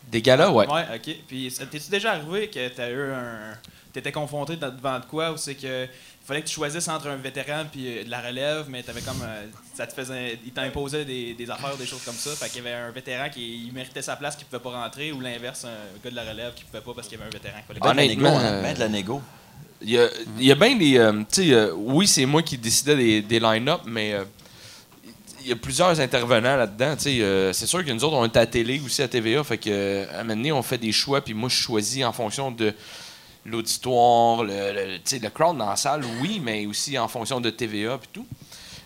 Des 0.07 0.21
galas, 0.21 0.49
ouais. 0.49 0.67
Ouais, 0.67 0.85
ok. 0.95 1.15
Puis, 1.27 1.53
t'es-tu 1.71 1.89
déjà 1.89 2.11
arrivé 2.11 2.49
que 2.49 2.67
t'as 2.69 2.89
eu 2.89 3.11
un. 3.11 3.55
T'étais 3.93 4.11
confronté 4.11 4.55
devant 4.55 4.99
de 4.99 5.05
quoi 5.05 5.31
ou 5.31 5.37
c'est 5.37 5.55
que. 5.55 5.87
Il 6.27 6.33
fallait 6.33 6.41
que 6.41 6.47
tu 6.47 6.55
choisisses 6.55 6.89
entre 6.89 7.07
un 7.07 7.15
vétéran 7.15 7.63
puis 7.71 7.99
euh, 7.99 8.03
de 8.03 8.09
la 8.11 8.19
relève, 8.19 8.65
mais 8.67 8.83
t'avais 8.83 8.99
comme. 8.99 9.21
euh, 9.23 9.45
ça 9.73 9.87
te 9.87 9.93
faisait. 9.93 10.37
Il 10.45 10.51
t'imposait 10.51 11.05
des, 11.05 11.33
des 11.33 11.49
affaires, 11.49 11.77
des 11.77 11.85
choses 11.85 12.01
comme 12.03 12.15
ça. 12.15 12.31
Fait 12.31 12.49
qu'il 12.49 12.63
y 12.65 12.67
avait 12.67 12.75
un 12.75 12.91
vétéran 12.91 13.29
qui 13.29 13.63
il 13.65 13.71
méritait 13.71 14.01
sa 14.01 14.17
place 14.17 14.35
qui 14.35 14.43
pouvait 14.43 14.61
pas 14.61 14.71
rentrer 14.71 15.13
ou 15.13 15.21
l'inverse, 15.21 15.63
un 15.63 16.03
gars 16.03 16.11
de 16.11 16.15
la 16.17 16.23
relève 16.29 16.53
qui 16.53 16.65
pouvait 16.65 16.81
pas 16.83 16.91
parce 16.93 17.07
qu'il 17.07 17.17
y 17.17 17.21
avait 17.21 17.29
un 17.29 17.33
vétéran 17.33 17.55
qui 17.61 17.67
fallait 17.67 17.79
Ben 17.79 17.91
de 17.91 17.95
la 17.97 18.03
Honnêtement, 18.03 18.29
négo, 18.31 18.45
hein. 18.45 18.51
euh, 18.51 18.61
Ben 18.61 18.73
de 18.73 18.79
la 18.79 18.89
négo. 18.89 19.21
Il 19.81 19.89
y 19.91 19.97
a, 19.99 20.09
il 20.37 20.45
y 20.45 20.51
a 20.51 20.55
bien 20.55 20.75
des. 20.75 20.97
euh, 20.97 21.13
tu 21.31 21.43
sais, 21.47 21.53
euh, 21.53 21.71
oui, 21.75 22.05
c'est 22.07 22.25
moi 22.25 22.41
qui 22.43 22.57
décidais 22.57 22.97
des, 22.97 23.21
des 23.21 23.39
line-up, 23.39 23.81
mais 23.85 24.13
euh, 24.13 24.25
il 25.43 25.47
y 25.47 25.51
a 25.53 25.55
plusieurs 25.55 25.97
intervenants 25.97 26.57
là-dedans. 26.57 26.95
tu 26.97 27.03
sais, 27.03 27.21
euh, 27.21 27.53
c'est 27.53 27.67
sûr 27.67 27.85
que 27.85 27.91
nous 27.91 28.03
autres, 28.03 28.17
on 28.17 28.25
est 28.25 28.35
à 28.35 28.41
la 28.41 28.47
télé 28.47 28.81
aussi 28.83 29.01
à 29.01 29.07
TVA. 29.07 29.45
Fait 29.45 29.57
que, 29.57 29.69
euh, 29.69 30.05
à 30.11 30.15
un 30.19 30.23
moment 30.23 30.35
donné, 30.35 30.51
on 30.51 30.61
fait 30.61 30.77
des 30.77 30.91
choix, 30.91 31.21
puis 31.23 31.33
moi, 31.33 31.47
je 31.47 31.55
choisis 31.55 32.03
en 32.03 32.11
fonction 32.11 32.51
de 32.51 32.73
l'auditoire, 33.47 34.43
le, 34.43 34.73
le, 34.73 35.19
le 35.19 35.29
crowd 35.29 35.57
dans 35.57 35.69
la 35.69 35.75
salle, 35.75 36.03
oui, 36.21 36.41
mais 36.43 36.65
aussi 36.65 36.97
en 36.97 37.07
fonction 37.07 37.41
de 37.41 37.49
TVA 37.49 37.97
puis 37.97 38.09
tout. 38.13 38.27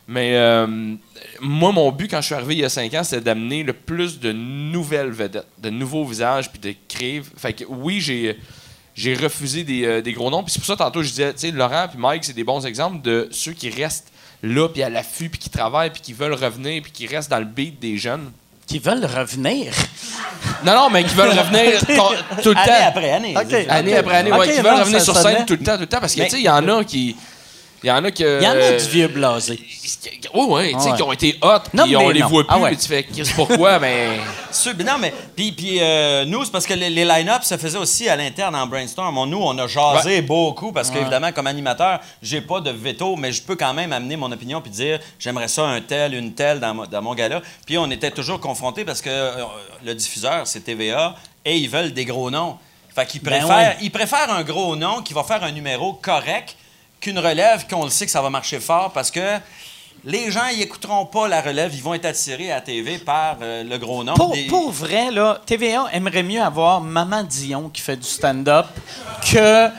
Mais 0.08 0.36
euh, 0.36 0.96
moi, 1.40 1.72
mon 1.72 1.92
but 1.92 2.10
quand 2.10 2.22
je 2.22 2.28
suis 2.28 2.36
arrivé 2.36 2.56
il 2.56 2.60
y 2.60 2.66
a 2.66 2.70
cinq 2.70 2.94
ans, 2.94 3.04
c'était 3.04 3.22
d'amener 3.22 3.64
le 3.64 3.74
plus 3.74 4.20
de 4.20 4.32
nouvelles 4.32 5.12
vedettes, 5.12 5.48
de 5.60 5.70
nouveaux 5.70 6.06
visages, 6.06 6.52
puis 6.52 6.60
de 6.60 6.76
créer. 6.88 7.22
Fait 7.38 7.54
que 7.54 7.66
oui, 7.68 8.02
j'ai 8.02 8.38
j'ai 8.94 9.14
refusé 9.14 9.64
des, 9.64 9.86
euh, 9.86 10.02
des 10.02 10.14
gros 10.14 10.30
noms. 10.30 10.44
Puis 10.44 10.52
c'est 10.54 10.60
pour 10.60 10.68
ça, 10.68 10.76
tantôt, 10.76 11.02
je 11.02 11.10
disais, 11.10 11.34
tu 11.34 11.40
sais, 11.40 11.52
Laurent 11.52 11.88
puis 11.88 11.98
Mike, 11.98 12.26
c'est 12.26 12.34
des 12.34 12.44
bons 12.44 12.66
exemples 12.66 13.02
de 13.02 13.30
ceux 13.32 13.54
qui 13.54 13.70
restent 13.70 14.12
là, 14.44 14.68
puis 14.68 14.84
à 14.84 14.90
l'affût, 14.90 15.30
puis 15.30 15.40
qui 15.40 15.50
travaillent, 15.50 15.92
puis 15.92 16.02
qui 16.02 16.14
veulent 16.14 16.34
revenir, 16.34 16.82
puis 16.82 16.92
qui 16.92 17.08
restent 17.08 17.30
dans 17.32 17.40
le 17.40 17.46
beat 17.46 17.80
des 17.80 17.98
jeunes. 17.98 18.32
Qui 18.72 18.80
veulent 18.80 19.04
revenir. 19.06 19.74
Non, 20.64 20.74
non, 20.74 20.90
mais 20.90 21.04
qui 21.04 21.14
veulent 21.14 21.38
revenir 21.38 21.78
tout 22.42 22.50
le 22.52 22.56
temps. 22.56 22.62
Année 22.62 22.86
après 22.86 23.12
année. 23.12 23.36
Année 23.68 23.98
après 23.98 24.16
année, 24.16 24.32
ouais, 24.32 24.48
Ok, 24.48 24.56
qui 24.56 24.62
veulent 24.62 24.80
revenir 24.80 25.02
sur 25.02 25.18
scène 25.18 25.46
tout 25.46 25.56
le 25.56 25.60
temps, 25.60 25.74
tout 25.74 25.82
le 25.82 25.88
temps. 25.88 26.00
Parce 26.00 26.16
que, 26.16 26.22
tu 26.24 26.30
sais, 26.30 26.40
il 26.40 26.46
y 26.46 26.50
en 26.50 26.66
a 26.70 26.84
qui. 26.86 27.18
Il 27.84 27.88
y 27.88 27.92
en 27.92 28.04
a 28.04 28.12
que. 28.12 28.40
Il 28.40 28.44
y 28.44 28.48
en 28.48 28.52
a 28.52 28.72
du 28.78 28.86
vieux 28.90 29.08
blasé. 29.08 29.60
Oui, 30.34 30.46
oui, 30.50 30.74
tu 30.74 30.80
sais, 30.80 30.90
Ouais. 30.92 30.96
qui 30.96 31.02
ont 31.04 31.12
été 31.12 31.38
hot, 31.42 31.48
Non, 31.74 31.84
puis 31.84 31.96
on 31.96 32.08
mais 32.08 32.14
les 32.14 32.22
voit 32.22 32.44
plus, 32.44 32.54
Ah 32.54 32.60
ouais. 32.60 32.70
puis 32.70 32.78
tu 32.78 32.88
fais, 32.88 33.04
qu'est-ce 33.04 33.34
pourquoi, 33.34 33.80
mais. 33.82 34.20
Sûr- 34.52 34.74
non, 34.86 34.98
mais 35.00 35.14
puis, 35.36 35.52
puis 35.52 35.78
euh, 35.82 36.24
nous, 36.26 36.46
c'est 36.46 36.52
parce 36.52 36.66
que 36.68 36.74
les, 36.74 36.90
les 36.90 37.04
line-up 37.06 37.44
se 37.44 37.58
faisaient 37.58 37.78
aussi 37.80 38.08
à 38.08 38.16
l'interne 38.16 38.56
en 38.56 38.68
brainstorm. 38.68 39.28
Nous, 39.30 39.38
on 39.42 39.58
a 39.58 39.68
jasé 39.68 40.22
beaucoup 40.22 40.72
parce 40.72 40.90
qu'évidemment, 40.92 41.32
comme 41.32 41.48
animateur, 41.48 42.00
j'ai 42.22 42.42
pas 42.42 42.62
de 42.62 42.70
veto, 42.72 43.16
mais 43.16 43.32
je 43.32 43.42
peux 43.42 43.56
quand 43.56 43.74
même 43.74 43.92
amener 43.94 44.16
mon 44.16 44.32
opinion 44.32 44.62
puis 44.62 44.72
dire 44.72 45.00
j'aimerais 45.20 45.48
ça 45.48 45.64
un 45.64 45.82
tel, 45.82 46.14
une 46.14 46.34
telle 46.34 46.60
dans, 46.60 46.74
dans 46.86 47.02
mon 47.02 47.16
gala. 47.16 47.42
Puis 47.66 47.78
on 47.78 47.90
était 47.92 48.12
toujours 48.12 48.40
confrontés 48.40 48.86
parce 48.86 49.02
que 49.02 49.10
euh, 49.10 49.44
le 49.84 49.96
diffuseur, 49.96 50.46
c'est 50.46 50.62
TVA 50.62 51.16
et 51.44 51.58
ils 51.58 51.70
veulent 51.70 51.94
des 51.94 52.06
gros 52.06 52.30
noms. 52.30 52.58
Fait 52.94 53.06
qu'ils 53.06 53.22
Ben 53.22 53.40
préfèrent, 53.40 53.58
ouais. 53.70 53.78
ils 53.82 53.92
préfèrent 53.92 54.32
un 54.32 54.44
gros 54.44 54.76
nom 54.76 55.02
qui 55.02 55.14
va 55.14 55.24
faire 55.24 55.44
un 55.44 55.52
numéro 55.52 55.94
correct 55.94 56.56
qu'une 57.02 57.20
relève 57.20 57.66
qu'on 57.68 57.84
le 57.84 57.90
sait 57.90 58.06
que 58.06 58.12
ça 58.12 58.22
va 58.22 58.30
marcher 58.30 58.60
fort 58.60 58.92
parce 58.94 59.12
que. 59.12 59.20
Les 60.04 60.32
gens, 60.32 60.48
ils 60.52 60.64
écouteront 60.64 61.06
pas 61.06 61.28
la 61.28 61.42
relève, 61.42 61.70
ils 61.76 61.84
vont 61.84 61.94
être 61.94 62.06
attirés 62.06 62.52
à 62.52 62.56
la 62.56 62.62
TV 62.62 62.98
par 62.98 63.36
euh, 63.40 63.64
le 63.64 63.78
gros 63.78 64.04
nom. 64.04 64.16
Pour, 64.16 64.34
Des- 64.34 64.46
pour 64.48 64.72
vrai, 64.72 65.12
là, 65.12 65.40
TVA 65.46 65.86
aimerait 65.94 66.24
mieux 66.24 66.42
avoir 66.42 66.82
Maman 66.82 67.22
Dion 67.22 67.70
qui 67.72 67.84
fait 67.84 67.98
du 67.98 68.08
stand-up 68.08 68.66
que 69.32 69.70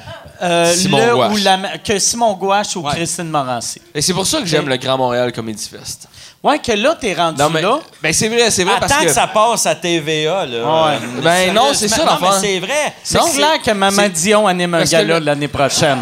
euh, 0.42 0.72
Simon 0.74 0.98
le 1.04 1.14
Gouache. 1.16 1.32
ou 1.32 1.36
la- 1.38 1.78
que 1.78 1.98
Simon 1.98 2.34
Gouache 2.34 2.76
ou 2.76 2.82
Ouais. 2.82 2.92
Christine 2.92 3.30
Morancy. 3.30 3.82
Et 3.92 4.00
c'est 4.00 4.14
pour 4.14 4.24
ça 4.24 4.38
que 4.38 4.46
j'aime 4.46 4.68
le 4.68 4.76
Grand 4.76 4.96
Montréal 4.96 5.32
Comedy 5.32 5.68
Fest. 5.68 6.06
Ouais, 6.40 6.60
que 6.60 6.70
là, 6.70 6.94
t'es 7.00 7.14
rendu 7.14 7.40
Non, 7.42 7.50
mais 7.50 7.62
là. 7.62 7.80
ben, 8.00 8.12
c'est 8.12 8.28
vrai, 8.28 8.48
c'est 8.52 8.62
vrai 8.62 8.74
Attends 8.76 8.86
parce 8.86 9.00
que... 9.00 9.06
que. 9.06 9.12
ça 9.12 9.26
passe 9.26 9.66
à 9.66 9.74
TVA, 9.74 10.46
là. 10.46 10.58
Ouais. 10.58 10.98
Euh, 11.02 11.20
Ben 11.20 11.52
non, 11.52 11.74
c'est 11.74 11.88
ça, 11.88 12.18
mais 12.20 12.28
c'est 12.40 12.60
vrai. 12.60 12.94
C'est 13.02 13.18
clair 13.18 13.60
que 13.60 13.72
Maman 13.72 14.08
Dion 14.08 14.46
anime 14.46 14.74
un 14.74 14.84
gala 14.84 15.18
le- 15.18 15.24
l'année 15.24 15.48
prochaine. 15.48 16.00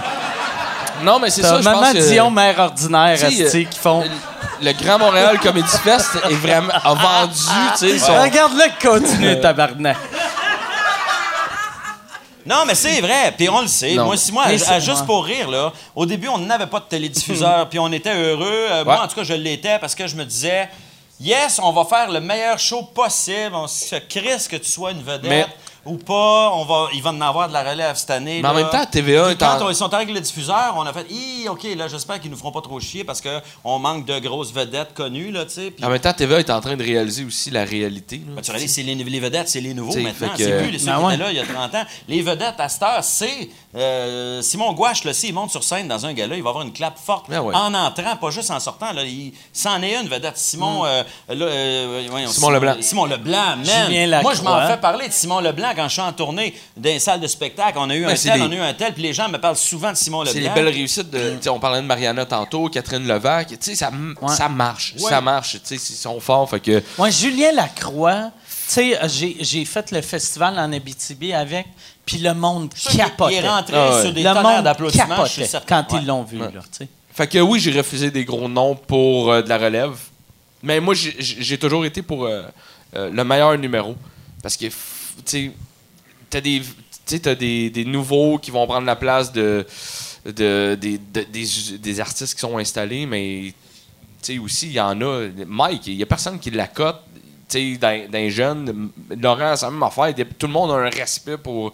Non, 1.02 1.18
mais 1.18 1.30
c'est 1.30 1.42
ça, 1.42 1.58
je 1.58 1.62
Maman 1.64 1.80
pense 1.82 1.92
que. 1.94 2.08
Dion, 2.10 2.30
mère 2.30 2.58
ordinaire, 2.58 3.18
Tu 3.18 3.30
sais, 3.48 3.58
euh, 3.60 3.64
qui 3.64 3.78
font... 3.78 4.04
Le 4.62 4.72
Grand 4.72 4.98
Montréal 4.98 5.38
Comedy 5.40 5.68
Fest 5.82 6.10
est 6.28 6.34
vraiment 6.34 6.72
a 6.84 6.92
vendu, 6.94 7.32
tu 7.78 7.78
sais, 7.78 7.98
son- 7.98 8.20
Regarde-le 8.20 8.64
continuer, 8.88 9.40
tabarnak. 9.40 9.96
Non, 12.44 12.64
mais 12.66 12.74
c'est 12.74 13.00
vrai, 13.00 13.32
puis 13.36 13.48
on 13.48 13.60
le 13.60 13.68
sait. 13.68 13.94
Non. 13.94 14.06
Moi, 14.06 14.16
si 14.16 14.32
moi, 14.32 14.44
à- 14.44 14.72
à 14.74 14.80
juste 14.80 15.04
pour 15.06 15.24
rire, 15.24 15.48
là, 15.50 15.72
au 15.94 16.06
début, 16.06 16.28
on 16.28 16.38
n'avait 16.38 16.66
pas 16.66 16.80
de 16.80 16.84
télédiffuseur, 16.86 17.68
puis 17.70 17.78
on 17.78 17.92
était 17.92 18.14
heureux. 18.14 18.66
Euh, 18.70 18.84
Moi, 18.84 19.00
en 19.02 19.06
tout 19.08 19.14
cas, 19.14 19.24
je 19.24 19.34
l'étais 19.34 19.78
parce 19.78 19.94
que 19.94 20.06
je 20.06 20.16
me 20.16 20.24
disais, 20.24 20.68
yes, 21.20 21.60
on 21.62 21.70
va 21.72 21.84
faire 21.84 22.10
le 22.10 22.20
meilleur 22.20 22.58
show 22.58 22.82
possible. 22.82 23.54
On 23.54 23.66
se 23.66 23.96
crisse 24.08 24.48
que 24.48 24.56
tu 24.56 24.70
sois 24.70 24.90
une 24.92 25.02
vedette. 25.02 25.28
Mais- 25.28 25.46
Ou 25.86 25.96
pas, 25.96 26.50
on 26.54 26.64
va, 26.64 26.88
il 26.92 27.02
va 27.02 27.10
en 27.10 27.20
avoir 27.22 27.48
de 27.48 27.54
la 27.54 27.62
relève 27.62 27.96
cette 27.96 28.10
année. 28.10 28.40
Mais 28.42 28.48
en 28.48 28.52
là. 28.52 28.60
même 28.62 28.70
temps, 28.70 28.84
TVA 28.84 29.30
est 29.30 29.36
quand 29.40 29.60
en- 29.62 29.66
on- 29.66 29.70
ils 29.70 29.74
sont 29.74 29.92
avec 29.94 30.10
le 30.10 30.20
diffuseur, 30.20 30.74
on 30.76 30.82
a 30.82 30.92
fait, 30.92 31.06
Hi, 31.10 31.48
OK, 31.48 31.62
là, 31.76 31.88
j'espère 31.88 32.20
qu'ils 32.20 32.30
nous 32.30 32.36
feront 32.36 32.52
pas 32.52 32.60
trop 32.60 32.78
chier 32.80 33.02
parce 33.02 33.22
qu'on 33.22 33.78
manque 33.78 34.04
de 34.04 34.18
grosses 34.18 34.52
vedettes 34.52 34.92
connues, 34.94 35.30
là, 35.30 35.44
tu 35.46 35.52
sais. 35.52 35.70
Puis- 35.70 35.84
En 35.84 35.88
même 35.88 35.98
temps, 35.98 36.12
TVA 36.12 36.40
est 36.40 36.50
en 36.50 36.60
train 36.60 36.76
de 36.76 36.82
réaliser 36.82 37.24
aussi 37.24 37.50
la 37.50 37.64
réalité. 37.64 38.16
là. 38.18 38.34
ben, 38.36 38.42
tu 38.42 38.50
réalises, 38.50 38.74
c'est 38.74 38.82
les, 38.82 38.94
les 38.94 39.20
vedettes, 39.20 39.48
c'est 39.48 39.60
les 39.60 39.72
nouveaux 39.74 39.90
T'sais, 39.92 40.02
maintenant. 40.02 40.28
que- 40.36 40.44
C'est 40.44 40.58
plus 40.62 40.70
les 40.70 40.78
ceux 40.78 40.86
Ben 40.86 40.98
ouais. 41.00 41.14
étaient 41.14 41.22
là 41.24 41.30
il 41.30 41.36
y 41.36 41.40
a 41.40 41.46
30 41.46 41.74
ans. 41.74 41.84
Les 42.08 42.22
vedettes 42.22 42.54
à 42.58 42.68
cette 42.68 42.82
heure, 42.82 43.02
c'est 43.04 43.48
euh, 43.74 44.42
Simon 44.42 44.72
Gouache, 44.72 45.04
là, 45.04 45.12
s'il 45.12 45.32
monte 45.32 45.50
sur 45.50 45.62
scène 45.64 45.88
dans 45.88 46.04
un 46.04 46.12
gala, 46.12 46.36
il 46.36 46.42
va 46.42 46.50
avoir 46.50 46.64
une 46.64 46.72
clap 46.72 46.98
forte 46.98 47.30
Ben 47.30 47.40
ouais. 47.40 47.54
en 47.54 47.72
entrant, 47.74 48.16
pas 48.16 48.30
juste 48.30 48.50
en 48.50 48.60
sortant. 48.60 48.92
Là, 48.92 49.04
il 49.04 49.32
s'en 49.52 49.80
est 49.82 49.94
une 49.94 50.08
vedette. 50.08 50.36
Simon, 50.36 50.84
euh, 50.84 51.02
là, 51.28 51.46
euh, 51.46 52.06
voyons, 52.10 52.28
Mm. 52.28 52.32
Simon 52.32 52.50
Leblanc. 52.50 52.74
Simon 52.80 53.04
Leblanc, 53.06 53.56
man. 53.56 53.86
Julien 53.86 54.20
Moi, 54.22 54.34
je 54.34 54.42
m'en 54.42 54.66
fais 54.66 54.76
parler 54.76 55.08
de 55.08 55.12
Simon 55.12 55.40
Leblanc 55.40 55.69
quand 55.74 55.88
je 55.88 55.92
suis 55.92 56.00
en 56.02 56.12
tournée 56.12 56.54
dans 56.76 56.88
les 56.90 56.98
salles 56.98 57.20
de 57.20 57.26
spectacle. 57.26 57.78
On 57.78 57.88
a 57.90 57.94
eu 57.96 58.06
Ouais, 58.06 58.12
un 58.12 58.16
c'est 58.16 58.30
tel, 58.30 58.40
des- 58.40 58.46
on 58.46 58.50
a 58.52 58.54
eu 58.54 58.60
un 58.70 58.74
tel, 58.74 58.92
puis 58.94 59.02
les 59.02 59.12
gens 59.12 59.28
me 59.28 59.38
parlent 59.38 59.56
souvent 59.56 59.90
de 59.92 59.96
Simon 59.96 60.24
C'est 60.24 60.34
Leblanc. 60.34 60.54
les 60.54 60.62
belles 60.62 60.72
réussites 60.74 61.10
de. 61.10 61.30
tu 61.36 61.42
sais, 61.42 61.48
On 61.50 61.58
parlait 61.60 61.80
de 61.82 61.86
Mariana 61.86 62.24
tantôt, 62.26 62.68
Catherine 62.68 63.06
Levac. 63.06 63.48
Tu 63.48 63.56
sais, 63.60 63.74
ça, 63.74 63.90
ça 64.28 64.48
marche. 64.48 64.94
Ouais. 64.98 65.10
Ça 65.10 65.20
marche. 65.20 65.52
Tu 65.52 65.60
sais, 65.64 65.74
ils 65.76 65.96
sont 65.96 66.18
forts. 66.20 66.48
Fait 66.50 66.60
que. 66.60 66.82
Moi, 66.98 67.10
Julien 67.10 67.52
Lacroix, 67.52 68.30
tu 68.48 68.52
sais, 68.74 68.96
euh, 69.02 69.08
j'ai 69.08 69.36
j'ai 69.40 69.64
fait 69.64 69.90
le 69.90 70.00
festival 70.02 70.58
en 70.58 70.72
Abitibi 70.72 71.32
avec, 71.32 71.66
puis 72.06 72.18
le 72.18 72.34
monde 72.34 72.72
qu'il- 72.74 72.98
capotait. 73.00 73.34
Il 73.36 73.44
est 73.44 73.48
rentré 73.48 73.74
Ah 73.76 73.96
ouais. 73.96 74.02
sur 74.02 74.12
des 74.12 74.22
le 74.22 74.34
monde 74.34 74.64
d'applaudissements. 74.64 75.24
je 75.24 75.30
suis 75.32 75.46
certain. 75.46 75.82
quand 75.84 75.94
Ouais. 75.96 76.00
ils 76.02 76.06
l'ont 76.06 76.22
vu, 76.22 76.38
Ouais. 76.40 76.50
là, 76.52 76.60
tu 76.70 76.78
sais. 76.84 76.88
Fait 77.12 77.26
que 77.26 77.38
oui, 77.38 77.58
j'ai 77.60 77.72
refusé 77.72 78.10
des 78.10 78.24
gros 78.24 78.48
noms 78.48 78.74
pour 78.76 79.30
euh, 79.32 79.42
de 79.42 79.48
la 79.48 79.58
relève. 79.58 79.92
Mais 80.62 80.78
moi, 80.80 80.94
j'ai- 80.94 81.58
toujours 81.58 81.84
été 81.84 82.02
pour 82.02 82.24
euh, 82.26 82.42
euh, 82.94 83.10
le 83.10 83.24
meilleur 83.24 83.56
numéro. 83.58 83.96
Parce 84.42 84.56
que, 84.56 84.66
f- 84.66 84.72
tu 85.24 85.30
sais, 85.46 85.52
t'as 86.28 86.40
des, 86.40 86.62
tu 87.06 87.20
t'as 87.20 87.34
des, 87.34 87.70
des 87.70 87.84
nouveaux 87.84 88.38
qui 88.38 88.50
vont 88.50 88.66
prendre 88.66 88.86
la 88.86 88.96
place 88.96 89.32
de, 89.32 89.66
de- 90.24 90.76
des, 90.80 90.98
de- 90.98 91.22
des, 91.30 91.78
des 91.78 92.00
artistes 92.00 92.34
qui 92.34 92.40
sont 92.40 92.56
installés, 92.58 93.06
mais 93.06 93.52
tu 94.22 94.34
sais, 94.34 94.38
aussi, 94.38 94.66
il 94.66 94.72
y 94.72 94.80
en 94.80 95.00
a. 95.00 95.26
Mike, 95.46 95.86
il 95.86 95.94
y 95.94 96.02
a 96.02 96.06
personne 96.06 96.38
qui 96.38 96.50
la 96.50 96.66
cote. 96.68 97.00
Tu 97.48 97.78
les 98.12 98.30
jeunes, 98.30 98.90
Laurent, 99.20 99.56
c'est 99.56 99.64
la 99.66 99.72
même 99.72 99.82
affaire. 99.82 100.14
Tout 100.38 100.46
le 100.46 100.52
monde 100.52 100.70
a 100.70 100.74
un 100.74 100.88
respect 100.90 101.36
pour, 101.36 101.72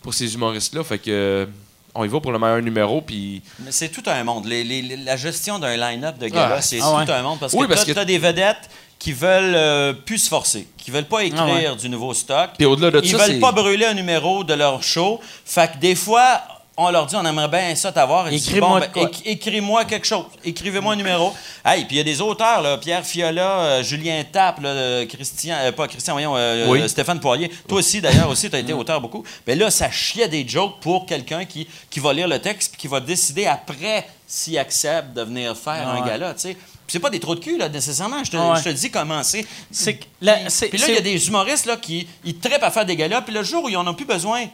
pour 0.00 0.14
ces 0.14 0.32
humoristes-là. 0.32 0.82
Fait 0.84 0.98
que, 0.98 1.46
on 1.94 2.02
y 2.04 2.08
va 2.08 2.18
pour 2.18 2.32
le 2.32 2.38
meilleur 2.38 2.62
numéro. 2.62 3.02
Puis. 3.02 3.42
Mais 3.58 3.70
c'est 3.72 3.90
tout 3.90 4.02
un 4.06 4.24
monde. 4.24 4.46
Les- 4.46 4.64
les- 4.64 4.80
les- 4.80 4.96
la 4.96 5.16
gestion 5.18 5.58
d'un 5.58 5.76
line-up 5.76 6.16
de 6.16 6.28
gala, 6.28 6.54
Ah, 6.58 6.62
c'est 6.62 6.78
ah 6.80 6.96
ouais. 6.96 7.04
tout 7.04 7.12
un 7.12 7.22
monde 7.22 7.38
parce 7.40 7.52
Oui, 7.52 7.66
que 7.68 7.92
que- 7.92 7.98
as 7.98 8.04
des 8.06 8.16
vedettes 8.16 8.70
qui 8.98 9.12
veulent 9.12 9.54
euh, 9.54 9.92
plus 9.92 10.18
se 10.18 10.28
forcer, 10.28 10.66
qui 10.76 10.90
veulent 10.90 11.04
pas 11.06 11.22
écrire 11.24 11.76
du 11.76 11.88
nouveau 11.88 12.12
stock. 12.14 12.50
Puis 12.56 12.66
au-delà 12.66 12.90
de 12.90 13.00
Ils 13.04 13.16
ça, 13.16 13.26
veulent 13.26 13.40
pas 13.40 13.52
brûler 13.52 13.86
un 13.86 13.94
numéro 13.94 14.42
de 14.44 14.54
leur 14.54 14.82
show. 14.82 15.20
Fait 15.44 15.70
que 15.72 15.78
des 15.78 15.94
fois, 15.94 16.40
on 16.80 16.90
leur 16.90 17.06
dit 17.06 17.16
on 17.16 17.24
aimerait 17.24 17.48
bien 17.48 17.74
ça 17.74 17.90
t'avoir. 17.92 18.28
Disent, 18.28 18.48
Écris-moi 18.48 19.82
bon, 19.82 19.88
quelque 19.88 20.06
chose. 20.06 20.24
Écrivez-moi 20.44 20.92
un 20.92 20.96
numéro. 20.96 21.32
Hey, 21.64 21.84
puis 21.84 21.96
il 21.96 21.98
y 21.98 22.00
a 22.00 22.04
des 22.04 22.20
auteurs, 22.20 22.62
là, 22.62 22.78
Pierre 22.78 23.04
Fiola, 23.04 23.60
euh, 23.60 23.82
Julien 23.82 24.22
Tapp, 24.30 24.60
là, 24.60 24.68
euh, 24.68 25.06
Christian, 25.06 25.56
euh, 25.60 25.72
pas 25.72 25.88
Christian, 25.88 26.14
voyons, 26.14 26.36
euh, 26.36 26.66
Oui. 26.68 26.88
Stéphane 26.88 27.18
Poirier. 27.20 27.50
Toi 27.68 27.78
aussi, 27.78 28.00
d'ailleurs, 28.00 28.28
aussi, 28.30 28.48
tu 28.48 28.54
as 28.56 28.60
été 28.60 28.72
auteur 28.72 29.00
beaucoup. 29.00 29.24
Mais 29.46 29.56
là, 29.56 29.70
ça 29.70 29.90
chiait 29.90 30.28
des 30.28 30.46
jokes 30.46 30.78
pour 30.80 31.04
quelqu'un 31.04 31.44
qui, 31.44 31.66
qui 31.90 31.98
va 32.00 32.12
lire 32.12 32.28
le 32.28 32.38
texte 32.38 32.72
puis 32.72 32.80
qui 32.82 32.88
va 32.88 33.00
décider 33.00 33.46
après 33.46 34.06
s'il 34.26 34.56
accepte 34.58 35.14
de 35.14 35.22
venir 35.22 35.56
faire 35.56 35.84
Ah 35.84 35.92
un 35.96 36.00
ouais. 36.02 36.08
gala, 36.08 36.34
tu 36.34 36.40
sais. 36.42 36.56
C'est 36.90 37.00
pas 37.00 37.10
des 37.10 37.20
trous 37.20 37.34
de 37.34 37.40
cul, 37.40 37.58
là, 37.58 37.68
nécessairement. 37.68 38.24
Je 38.24 38.30
te, 38.30 38.36
ouais. 38.36 38.56
je 38.58 38.64
te 38.64 38.68
dis 38.70 38.90
comment 38.90 39.22
c'est. 39.22 39.46
Puis 40.68 40.78
là, 40.78 40.88
il 40.88 40.94
y 40.94 40.98
a 40.98 41.00
des 41.02 41.28
humoristes 41.28 41.66
là, 41.66 41.76
qui 41.76 42.06
ils 42.24 42.38
trippent 42.38 42.62
à 42.62 42.70
faire 42.70 42.86
des 42.86 42.96
galas, 42.96 43.20
puis 43.22 43.32
le 43.34 43.42
jour 43.42 43.64
où 43.64 43.68
ils 43.68 43.74
n'en 43.74 43.86
ont 43.86 43.94
plus 43.94 44.06
besoin, 44.06 44.46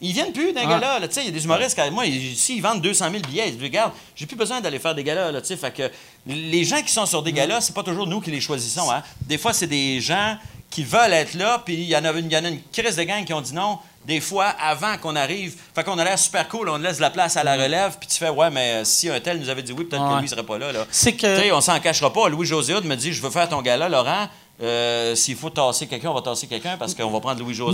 ils 0.00 0.12
viennent 0.12 0.32
plus 0.32 0.52
d'un 0.52 0.62
Ah. 0.64 0.66
gala. 0.66 0.98
là. 1.00 1.08
Tu 1.08 1.14
sais, 1.14 1.20
Il 1.22 1.26
y 1.26 1.28
a 1.28 1.32
des 1.32 1.44
humoristes, 1.44 1.74
qui, 1.80 1.90
moi, 1.90 2.06
ils- 2.06 2.36
s'ils 2.36 2.62
vendent 2.62 2.80
200 2.80 3.10
000 3.10 3.22
billets, 3.22 3.48
ils 3.48 3.52
disent 3.54 3.62
Regarde, 3.62 3.92
j'ai 4.16 4.26
plus 4.26 4.36
besoin 4.36 4.60
d'aller 4.60 4.78
faire 4.78 4.94
des 4.94 5.04
galas. 5.04 5.30
Là, 5.32 5.40
tu 5.40 5.48
sais. 5.48 5.56
fait 5.56 5.72
que 5.74 5.90
les 6.26 6.64
gens 6.64 6.80
qui 6.82 6.92
sont 6.92 7.04
sur 7.06 7.22
des 7.22 7.32
galas, 7.32 7.60
c'est 7.60 7.74
pas 7.74 7.82
toujours 7.82 8.06
nous 8.06 8.20
qui 8.20 8.30
les 8.30 8.40
choisissons. 8.40 8.90
Hein. 8.90 9.02
Des 9.22 9.36
fois, 9.36 9.52
c'est 9.52 9.66
des 9.66 10.00
gens 10.00 10.38
qui 10.70 10.84
veulent 10.84 11.12
être 11.12 11.34
là, 11.34 11.60
puis 11.64 11.74
il 11.74 11.82
y, 11.88 11.96
en 11.96 12.04
a 12.04 12.12
une- 12.12 12.26
il 12.26 12.32
y 12.32 12.36
en 12.36 12.44
a 12.44 12.48
une 12.48 12.60
crise 12.72 12.94
de 12.96 13.02
gang 13.02 13.24
qui 13.24 13.32
ont 13.34 13.40
dit 13.40 13.52
non. 13.54 13.78
Des 14.06 14.20
fois, 14.20 14.46
avant 14.46 14.96
qu'on 14.96 15.14
arrive, 15.14 15.54
fait 15.74 15.84
qu'on 15.84 15.98
a 15.98 16.04
l'air 16.04 16.18
super 16.18 16.48
cool, 16.48 16.68
on 16.70 16.78
laisse 16.78 17.00
la 17.00 17.10
place 17.10 17.36
à 17.36 17.44
la 17.44 17.52
relève, 17.54 17.96
puis 18.00 18.08
tu 18.08 18.16
fais, 18.16 18.30
ouais, 18.30 18.50
mais 18.50 18.80
euh, 18.80 18.84
si 18.84 19.10
un 19.10 19.20
tel 19.20 19.38
nous 19.38 19.48
avait 19.50 19.62
dit 19.62 19.72
oui, 19.72 19.84
peut-être 19.84 20.02
que 20.02 20.18
lui, 20.20 20.26
il 20.26 20.28
serait 20.28 20.42
pas 20.42 20.58
là. 20.58 20.72
là. 20.72 20.86
C'est 20.90 21.12
que- 21.12 21.36
Tu 21.36 21.42
sais, 21.42 21.52
on 21.52 21.60
s'en 21.60 21.78
cachera 21.80 22.10
pas. 22.12 22.28
Louis-José 22.28 22.74
me 22.82 22.94
dit 22.96 23.12
Je 23.12 23.20
veux 23.22 23.30
faire 23.30 23.48
ton 23.48 23.60
gala, 23.62 23.88
Laurent. 23.88 24.26
Euh, 24.62 25.14
S'il 25.14 25.36
faut 25.36 25.48
tasser 25.50 25.86
quelqu'un, 25.86 26.10
on 26.10 26.14
va 26.14 26.20
tasser 26.22 26.46
quelqu'un 26.46 26.76
parce 26.78 26.94
qu'on 26.94 27.08
va 27.10 27.20
prendre 27.20 27.40
Louis-José. 27.40 27.72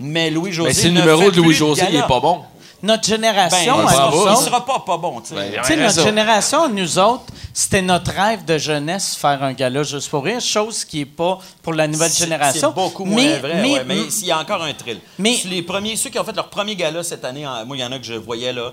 Mais 0.00 0.30
Louis-José. 0.30 0.68
Mais 0.68 0.74
si 0.74 0.88
le 0.88 1.00
numéro 1.00 1.30
de 1.30 1.36
Louis-José, 1.42 1.82
il 1.90 1.96
est 1.96 2.08
pas 2.08 2.20
bon. 2.20 2.42
Notre 2.82 3.08
Ben, 3.08 3.16
génération, 3.16 3.86
à 3.86 3.92
sera 3.92 4.06
nous 4.06 4.10
pas. 4.12 4.16
il 4.16 4.32
autres, 4.32 4.42
sera 4.44 4.64
pas, 4.64 4.78
pas 4.86 4.96
bon, 4.98 5.20
tu 5.20 5.28
sais. 5.30 5.34
Ben, 5.34 5.64
sais, 5.64 5.76
notre 5.76 6.02
génération, 6.02 6.68
nous 6.68 6.98
autres, 6.98 7.24
c'était 7.52 7.82
notre 7.82 8.12
rêve 8.12 8.44
de 8.44 8.56
jeunesse 8.56 9.16
faire 9.16 9.42
un 9.42 9.52
gala 9.52 9.82
juste 9.82 10.08
pour 10.08 10.24
rire, 10.24 10.40
chose 10.40 10.84
qui 10.84 10.98
n'est 11.00 11.04
pas 11.06 11.38
pour 11.62 11.72
la 11.74 11.88
nouvelle 11.88 12.12
génération. 12.12 12.72
C'est 12.76 12.80
beaucoup 12.80 13.04
moins 13.04 13.16
mais, 13.22 13.38
vrai, 13.40 13.62
mais- 13.62 13.72
ouais, 13.74 13.84
mais 13.84 13.96
il 14.20 14.26
y 14.26 14.30
a 14.30 14.38
encore 14.38 14.62
un 14.62 14.72
thrill. 14.74 15.00
Mais- 15.18 15.34
Sur 15.36 15.50
les 15.50 15.62
premiers, 15.62 15.96
ceux 15.96 16.10
qui 16.10 16.18
ont 16.20 16.24
fait 16.24 16.36
leur 16.36 16.48
premier 16.50 16.76
gala 16.76 17.02
cette 17.02 17.24
année, 17.24 17.46
en- 17.46 17.66
moi, 17.66 17.76
il 17.76 17.80
y 17.80 17.84
en 17.84 17.90
a 17.90 17.98
que 17.98 18.04
je 18.04 18.14
voyais 18.14 18.52
là, 18.52 18.70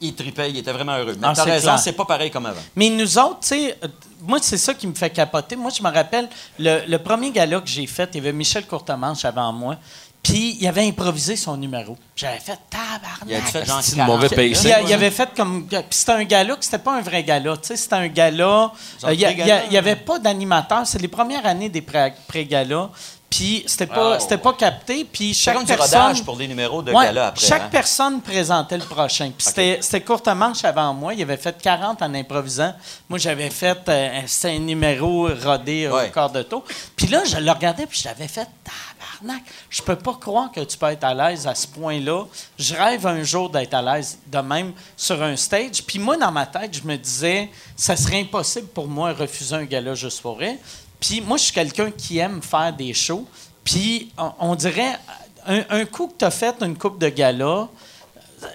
ils 0.00 0.14
tripaient, 0.14 0.48
ils 0.50 0.58
étaient 0.58 0.72
vraiment 0.72 0.96
heureux. 0.96 1.16
Mais 1.20 1.26
Ah, 1.28 1.32
t'as 1.34 1.42
raison, 1.42 1.76
c'est 1.76 1.92
pas 1.94 2.04
pareil 2.04 2.30
comme 2.30 2.46
avant. 2.46 2.60
Mais 2.76 2.88
nous 2.90 3.18
autres, 3.18 3.40
tu 3.40 3.48
sais, 3.48 3.76
euh, 3.82 3.88
moi, 4.22 4.38
c'est 4.40 4.56
ça 4.56 4.72
qui 4.72 4.86
me 4.86 4.94
fait 4.94 5.10
capoter. 5.10 5.56
Moi, 5.56 5.72
je 5.76 5.82
me 5.82 5.92
rappelle, 5.92 6.28
le, 6.60 6.82
le 6.86 6.98
premier 7.00 7.32
gala 7.32 7.60
que 7.60 7.66
j'ai 7.68 7.86
fait, 7.88 8.08
il 8.12 8.18
y 8.18 8.20
avait 8.20 8.32
Michel 8.32 8.64
Courtemanche 8.66 9.24
avant 9.24 9.52
moi, 9.52 9.74
puis 10.22 10.56
il 10.60 10.66
avait 10.66 10.86
improvisé 10.86 11.36
son 11.36 11.56
numéro. 11.56 11.96
J'avais 12.16 12.38
fait 12.38 12.58
Il 12.72 12.76
a 12.76 13.38
tabarnak. 13.38 13.50
fait 13.50 13.64
genre 13.64 13.78
C'est 13.82 13.96
une 13.96 14.04
mauvaise 14.04 14.30
40 14.30 14.34
paye, 14.34 14.52
Puis, 14.52 14.56
ça. 14.68 14.80
il, 14.82 14.92
avait 14.92 15.10
fait 15.10 15.28
comme. 15.36 15.66
Puis 15.66 15.80
c'était 15.90 16.12
un 16.12 16.24
gala 16.24 16.56
c'était 16.60 16.78
pas 16.78 16.96
un 16.96 17.00
vrai 17.00 17.22
gala. 17.24 17.56
Tu 17.56 17.68
sais, 17.68 17.76
c'était 17.76 17.94
un 17.94 18.08
gala. 18.08 18.72
Euh, 19.04 19.14
Il 19.14 19.20
y 19.20 19.24
a- 19.24 19.28
pré-gala, 19.28 19.44
il 19.44 19.48
y 19.48 19.52
a- 19.52 19.64
il 19.66 19.72
y 19.72 19.76
avait 19.78 19.96
pas 19.96 20.18
d'animateur. 20.18 20.86
C'est 20.86 21.00
les 21.00 21.08
premières 21.08 21.46
années 21.46 21.68
des 21.68 21.82
pré- 21.82 22.12
pré-galas. 22.26 22.90
Puis 23.30 23.62
c'était 23.66 23.86
pas, 23.86 24.18
c'était 24.18 24.38
pas 24.38 24.54
capté. 24.54 25.04
Puis 25.04 25.34
chaque 25.34 25.54
comme 25.54 25.64
du 25.64 25.68
personne. 25.74 26.00
rodage 26.00 26.24
pour 26.24 26.36
des 26.36 26.48
numéros 26.48 26.80
de 26.82 26.90
Ouais, 26.92 27.04
gala 27.04 27.26
après. 27.28 27.46
chaque 27.46 27.62
hein. 27.64 27.68
personne 27.70 28.20
présentait 28.22 28.78
le 28.78 28.84
prochain. 28.84 29.30
Puis 29.36 29.46
c'était- 29.46 29.78
c'était 29.82 30.00
courte 30.00 30.26
manche 30.28 30.64
avant 30.64 30.94
moi. 30.94 31.12
Il 31.12 31.20
avait 31.22 31.36
fait 31.36 31.60
40 31.60 32.00
en 32.00 32.14
improvisant. 32.14 32.72
Moi, 33.08 33.18
j'avais 33.18 33.50
fait 33.50 33.78
euh, 33.88 34.22
un 34.44 34.58
numéro 34.58 35.28
rodé 35.44 35.88
Ouais. 35.88 36.08
au 36.08 36.10
quart 36.10 36.30
de 36.30 36.42
tour. 36.42 36.64
Puis 36.96 37.06
là, 37.08 37.22
je 37.24 37.36
le 37.36 37.50
regardais 37.52 37.86
puis 37.86 38.00
je 38.02 38.08
l'avais 38.08 38.28
fait 38.28 38.48
tabarnak. 38.64 39.42
Je 39.68 39.82
peux 39.82 39.96
pas 39.96 40.14
croire 40.14 40.50
que 40.50 40.60
tu 40.60 40.78
peux 40.78 40.86
être 40.86 41.04
à 41.04 41.12
l'aise 41.12 41.46
à 41.46 41.54
ce 41.54 41.66
point-là. 41.66 42.24
Je 42.58 42.74
rêve 42.74 43.06
un 43.06 43.22
jour 43.24 43.50
d'être 43.50 43.74
à 43.74 43.82
l'aise 43.82 44.18
de 44.26 44.38
même 44.38 44.72
sur 44.96 45.22
un 45.22 45.36
stage. 45.36 45.82
Puis 45.86 45.98
moi, 45.98 46.16
dans 46.16 46.32
ma 46.32 46.46
tête, 46.46 46.78
je 46.82 46.86
me 46.88 46.96
disais, 46.96 47.50
ça 47.76 47.94
serait 47.94 48.20
impossible 48.20 48.68
pour 48.68 48.88
moi 48.88 49.12
de 49.12 49.20
refuser 49.20 49.54
un 49.54 49.64
gala 49.64 49.94
juste 49.94 50.22
pour 50.22 50.38
rire. 50.38 50.56
Puis 51.00 51.20
moi, 51.20 51.36
je 51.36 51.44
suis 51.44 51.52
quelqu'un 51.52 51.90
qui 51.90 52.18
aime 52.18 52.42
faire 52.42 52.72
des 52.72 52.92
shows. 52.94 53.26
Puis 53.64 54.10
on, 54.18 54.32
on 54.40 54.54
dirait, 54.54 54.98
un, 55.46 55.62
un 55.70 55.84
coup 55.84 56.08
que 56.08 56.14
tu 56.18 56.24
as 56.24 56.30
fait 56.30 56.54
une 56.62 56.76
coupe 56.76 56.98
de 56.98 57.08
gala, 57.08 57.68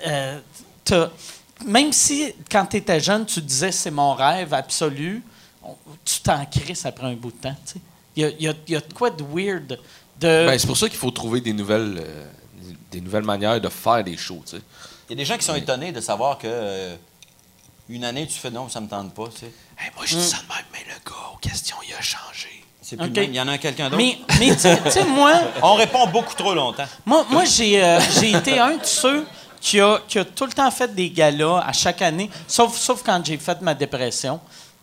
euh, 0.08 0.40
t'as- 0.84 1.12
même 1.66 1.94
si 1.94 2.34
quand 2.52 2.66
tu 2.66 2.78
étais 2.78 3.00
jeune, 3.00 3.26
tu 3.26 3.42
disais 3.42 3.72
c'est 3.72 3.92
mon 3.92 4.14
rêve 4.14 4.54
absolu, 4.54 5.24
on- 5.64 5.76
tu 6.04 6.20
t'en 6.22 6.46
crisses 6.46 6.86
après 6.86 7.08
un 7.08 7.14
bout 7.16 7.32
de 7.32 7.38
temps. 7.38 7.56
Il 8.16 8.24
y 8.24 8.26
a, 8.26 8.30
il 8.30 8.42
y 8.44 8.48
a- 8.48 8.54
il 8.68 8.74
y 8.74 8.76
a 8.76 8.82
de 8.82 8.94
quoi 8.94 9.10
de 9.10 9.24
weird. 9.24 9.80
De, 10.20 10.46
Ben, 10.48 10.60
c'est 10.60 10.68
pour 10.68 10.78
ça 10.78 10.88
qu'il 10.90 10.98
faut 10.98 11.12
trouver 11.12 11.42
des 11.42 11.54
nouvelles, 11.54 12.00
euh, 12.06 12.26
des 12.92 13.02
nouvelles 13.02 13.24
manières 13.24 13.60
de 13.60 13.70
faire 13.70 14.04
des 14.04 14.18
shows. 14.18 14.44
Il 14.54 14.60
y 15.10 15.14
a 15.14 15.16
des 15.16 15.26
gens 15.26 15.38
qui 15.38 15.46
sont 15.46 15.56
étonnés 15.56 15.92
de 15.92 16.02
savoir 16.02 16.38
que 16.38 16.48
euh, 16.48 16.96
une 17.90 18.04
année, 18.04 18.28
tu 18.28 18.36
fais 18.40 18.52
non, 18.52 18.70
ça 18.70 18.80
me 18.82 18.88
tente 18.88 19.14
pas. 19.14 19.28
Tu 19.34 19.40
sais. 19.40 19.52
Hey, 19.78 19.90
moi, 19.96 20.06
je 20.06 20.16
dis 20.18 20.24
ça 20.24 20.38
de 20.38 20.48
même, 20.48 20.66
mais 20.72 20.80
le 20.88 21.10
gars 21.10 21.16
aux 21.34 21.38
questions, 21.38 21.78
il 21.88 21.94
a 21.94 22.02
changé. 22.02 22.50
C'est 22.82 22.96
plus 22.98 23.06
Ok. 23.08 23.16
le 23.16 23.22
même. 23.22 23.32
Il 23.32 23.36
y 23.36 23.42
en 23.42 23.48
a 23.48 23.58
quelqu'un 23.58 23.90
d'autre? 23.90 23.98
mais 23.98 24.18
mais 24.40 24.54
tu 24.56 24.60
sais- 24.62 25.06
moi, 25.06 25.34
On 25.62 25.74
répond 25.76 26.06
beaucoup 26.08 26.34
trop 26.36 26.54
longtemps. 26.54 26.86
moi, 27.06 27.26
moi 27.30 27.44
j'ai 27.46 27.84
euh, 27.84 28.00
j'ai 28.20 28.32
été 28.32 28.60
un 28.60 28.78
de 28.78 28.86
ceux 28.86 29.26
qui 29.62 29.80
a, 29.80 30.00
qui 30.08 30.20
a 30.20 30.26
tout 30.26 30.46
le 30.46 30.52
temps 30.52 30.70
fait 30.70 30.94
des 30.94 31.10
galas 31.10 31.60
à 31.66 31.72
chaque 31.72 32.02
année, 32.02 32.30
sauf, 32.48 32.76
sauf 32.78 33.02
quand 33.04 33.26
j'ai 33.26 33.38
fait 33.38 33.62
ma 33.62 33.74
dépression. 33.74 34.40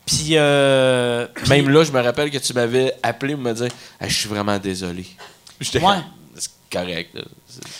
Puis, 0.06 0.30
euh, 0.32 1.26
puis- 1.34 1.48
Même 1.50 1.68
là, 1.68 1.84
je 1.84 1.92
me 1.92 2.00
rappelle 2.00 2.30
que 2.30 2.38
tu 2.38 2.52
m'avais 2.54 2.94
appelé 3.02 3.34
pour 3.34 3.44
me 3.44 3.52
dire 3.52 3.68
Hey, 4.00 4.08
Je 4.08 4.16
suis 4.18 4.28
vraiment 4.28 4.58
désolé. 4.58 5.06
J'étais 5.60 5.78
Ouais. 5.84 5.98
correct. 6.72 7.16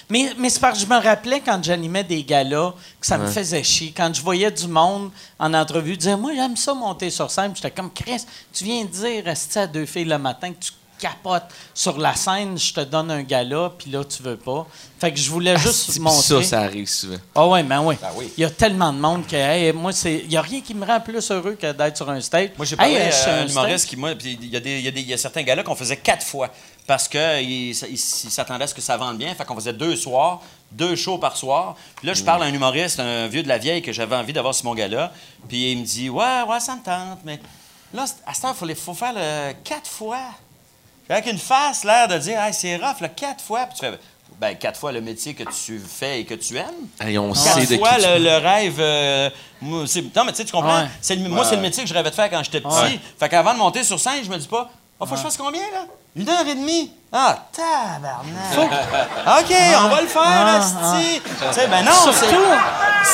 Mais, 0.09 0.32
mais 0.39 0.51
c'est 0.51 0.61
parce 0.61 0.78
que 0.78 0.85
je 0.85 0.90
me 0.90 1.01
rappelais 1.02 1.40
quand 1.40 1.62
j'animais 1.62 2.05
des 2.05 2.23
galas 2.24 2.73
que 3.01 3.07
ça 3.07 3.19
me 3.19 3.27
faisait 3.28 3.62
chier. 3.62 3.93
Quand 3.97 4.12
je 4.15 4.20
voyais 4.23 4.51
du 4.51 4.69
monde 4.69 5.11
en 5.39 5.55
entrevue 5.55 5.97
dire 5.97 6.19
Moi, 6.19 6.32
j'aime 6.35 6.57
ça 6.57 6.74
monter 6.74 7.11
sur 7.11 7.31
scène. 7.31 7.52
J'étais 7.55 7.70
comme 7.70 7.93
Chris, 7.93 8.24
tu 8.52 8.65
viens 8.65 8.85
de 8.85 8.90
dire 8.90 9.24
rester 9.24 9.61
à 9.61 9.66
deux 9.66 9.86
filles 9.86 10.05
le 10.05 10.19
matin 10.19 10.52
que 10.52 10.59
tu 10.65 10.73
capotes 10.98 11.44
sur 11.73 11.97
la 11.98 12.15
scène, 12.15 12.59
je 12.59 12.74
te 12.74 12.81
donne 12.81 13.11
un 13.11 13.23
gala, 13.23 13.73
puis 13.78 13.90
là, 13.90 14.05
tu 14.05 14.23
veux 14.23 14.36
pas. 14.36 14.66
Fait 15.01 15.11
que 15.11 15.19
je 15.19 15.31
voulais 15.31 15.57
juste 15.57 15.89
Asti, 15.89 15.98
montrer. 15.98 16.20
Ça, 16.20 16.43
ça 16.43 16.61
arrive 16.61 16.86
souvent. 16.90 17.16
Ah 17.35 17.48
ouais, 17.48 17.62
ben 17.62 17.81
oui. 17.82 17.94
oui. 18.16 18.31
Il 18.36 18.43
y 18.43 18.44
a 18.44 18.51
tellement 18.51 18.93
de 18.93 18.98
monde 18.98 19.27
que 19.27 19.35
hey, 19.35 19.73
moi, 19.73 19.93
c'est. 19.93 20.19
Il 20.24 20.28
n'y 20.28 20.36
a 20.36 20.43
rien 20.43 20.61
qui 20.61 20.74
me 20.74 20.85
rend 20.85 21.01
plus 21.01 21.31
heureux 21.31 21.57
que 21.59 21.73
d'être 21.73 21.97
sur 21.97 22.11
un 22.11 22.20
stage. 22.20 22.51
Moi, 22.59 22.66
j'ai 22.66 22.74
Hey, 22.74 22.77
parlé 22.77 22.97
euh, 22.97 23.11
je 23.11 23.16
suis 23.16 23.31
à 23.31 23.35
un 23.36 23.47
humoriste 23.48 23.78
stage. 23.78 23.89
qui, 23.89 23.97
moi, 23.97 24.15
puis 24.15 24.39
il 24.43 24.51
y, 24.51 24.57
a 24.57 24.61
des- 24.61 24.78
il 24.78 24.85
y 24.85 24.89
a 24.89 24.90
des- 24.90 25.01
il 25.01 25.09
y 25.09 25.15
a 25.15 25.16
certains 25.16 25.43
gars-là 25.43 25.62
qu'on 25.62 25.74
faisait 25.74 25.97
quatre 25.97 26.27
fois 26.27 26.51
parce 26.91 27.07
qu'ils 27.07 27.77
s'attendaient 27.77 28.65
à 28.65 28.67
ce 28.67 28.75
que 28.75 28.81
ça 28.81 28.97
vende 28.97 29.17
bien. 29.17 29.33
Fait 29.37 29.45
qu'on 29.45 29.55
faisait 29.55 29.73
deux 29.73 29.95
soirs, 29.95 30.41
deux 30.73 30.97
shows 30.97 31.19
par 31.19 31.37
soir. 31.37 31.77
Puis 31.95 32.09
là, 32.09 32.15
je 32.15 32.25
parle 32.25 32.43
à 32.43 32.47
un 32.47 32.53
humoriste, 32.53 32.99
un 32.99 33.29
vieux 33.29 33.45
de 33.45 33.49
la 33.49 33.59
vieille 33.59 33.81
que 33.81 33.93
j'avais 33.93 34.17
envie 34.17 34.33
d'avoir 34.33 34.57
sur 34.57 34.65
mon 34.65 34.75
gala. 34.75 35.12
Puis 35.49 35.71
il 35.71 35.79
me 35.79 35.85
dit 35.85 36.11
Ouais, 36.11 36.43
ouais, 36.49 36.59
ça 36.59 36.75
me 36.75 36.83
tente, 36.83 37.21
mais 37.25 37.39
là, 37.95 38.07
à 38.27 38.35
ce 38.35 38.41
temps, 38.41 38.53
il 38.69 38.75
faut, 38.75 38.93
faire 38.95 39.12
le 39.15 39.53
quatre 39.62 39.89
fois. 39.89 40.19
Avec 41.09 41.27
une 41.27 41.39
face, 41.39 41.85
l'air 41.85 42.09
de 42.09 42.19
dire 42.19 42.41
Hey, 42.43 42.53
c'est 42.53 42.75
rough, 42.75 43.01
là, 43.01 43.09
quatre 43.09 43.41
fois. 43.45 43.67
Puis 43.67 43.79
tu 43.79 43.87
fais 43.87 43.97
Ben, 44.41 44.57
quatre 44.57 44.81
fois 44.81 44.91
le 44.91 45.01
métier 45.01 45.33
que 45.35 45.45
tu 45.45 45.79
fais 45.79 46.23
et 46.23 46.25
que 46.25 46.35
tu 46.35 46.57
aimes. 46.57 46.67
Hey, 47.01 47.17
on 47.19 47.33
Quatre 47.33 47.61
sait 47.61 47.67
de 47.67 47.79
fois 47.79 47.91
qui 47.95 48.03
tu 48.03 48.09
le, 48.09 48.19
le 48.19 48.37
rêve. 48.39 48.77
euh, 48.81 49.31
non, 49.62 49.83
mais 50.25 50.33
tu 50.33 50.39
sais, 50.39 50.45
tu 50.45 50.51
comprends? 50.51 50.83
Ouais. 50.83 51.15
Le- 51.17 51.29
moi, 51.29 51.45
c'est 51.45 51.55
le 51.55 51.62
métier 51.62 51.85
que 51.85 51.89
je 51.89 51.95
rêvais 51.95 52.11
de 52.11 52.17
faire 52.17 52.29
quand 52.29 52.43
j'étais 52.43 52.61
petit. 52.61 52.99
Fait 53.17 53.29
qu'avant 53.29 53.53
de 53.55 53.59
monter 53.59 53.85
sur 53.85 54.01
scène, 54.01 54.25
je 54.25 54.29
me 54.29 54.39
dis 54.39 54.49
pas, 54.49 54.69
oh, 55.01 55.06
faut 55.06 55.12
que 55.12 55.16
je 55.16 55.22
fasse 55.24 55.36
combien, 55.36 55.62
là? 55.72 55.85
Une 56.16 56.28
heure 56.28 56.47
et 56.47 56.55
demie? 56.55 56.93
Ah, 57.12 57.39
tabarnak! 57.52 58.52
OK, 59.40 59.56
on 59.85 59.89
va 59.89 60.01
le 60.01 60.06
faire, 60.09 60.59
esti! 60.59 61.20
Tu 61.20 61.55
sais, 61.55 61.66
ben 61.68 61.85
non, 61.85 61.93
c'est, 62.12 62.27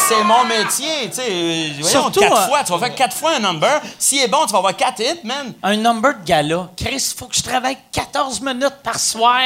c'est 0.08 0.24
mon 0.24 0.44
métier, 0.44 1.08
tu 1.08 1.14
sais. 1.16 1.72
Voyons, 1.80 2.02
Surtout, 2.02 2.20
quatre 2.20 2.36
euh, 2.42 2.46
fois, 2.46 2.64
tu 2.64 2.72
vas 2.72 2.78
faire 2.78 2.94
quatre 2.94 3.16
fois 3.16 3.32
un 3.36 3.40
number. 3.40 3.80
S'il 3.98 4.22
est 4.22 4.28
bon, 4.28 4.44
tu 4.46 4.52
vas 4.52 4.58
avoir 4.58 4.76
quatre 4.76 5.00
hits, 5.00 5.20
man. 5.24 5.52
Un 5.62 5.76
number 5.76 6.12
de 6.14 6.24
gala. 6.24 6.68
Chris, 6.76 7.12
il 7.12 7.18
faut 7.18 7.26
que 7.26 7.36
je 7.36 7.42
travaille 7.42 7.76
14 7.92 8.40
minutes 8.40 8.76
par 8.82 8.98
soir, 8.98 9.42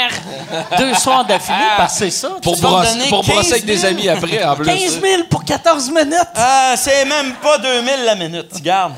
deux 0.78 0.94
soirs 0.94 1.24
d'affilée, 1.24 1.58
parce 1.76 1.92
que 1.94 1.98
c'est 1.98 2.10
ça. 2.10 2.30
Pour, 2.42 2.54
Tu 2.54 2.60
brosser, 2.62 2.92
donner 2.92 3.08
pour 3.08 3.24
brosser 3.24 3.50
15 3.50 3.52
avec 3.52 3.64
des 3.66 3.76
000. 3.76 3.92
amis 3.92 4.08
après, 4.08 4.44
en 4.44 4.56
plus. 4.56 4.64
15 4.66 5.00
000 5.00 5.22
pour 5.28 5.44
14 5.44 5.90
minutes. 5.90 6.16
Ah, 6.36 6.74
c'est 6.76 7.04
même 7.04 7.34
pas 7.34 7.58
2000 7.58 8.04
la 8.04 8.14
minute, 8.14 8.62
garde. 8.62 8.94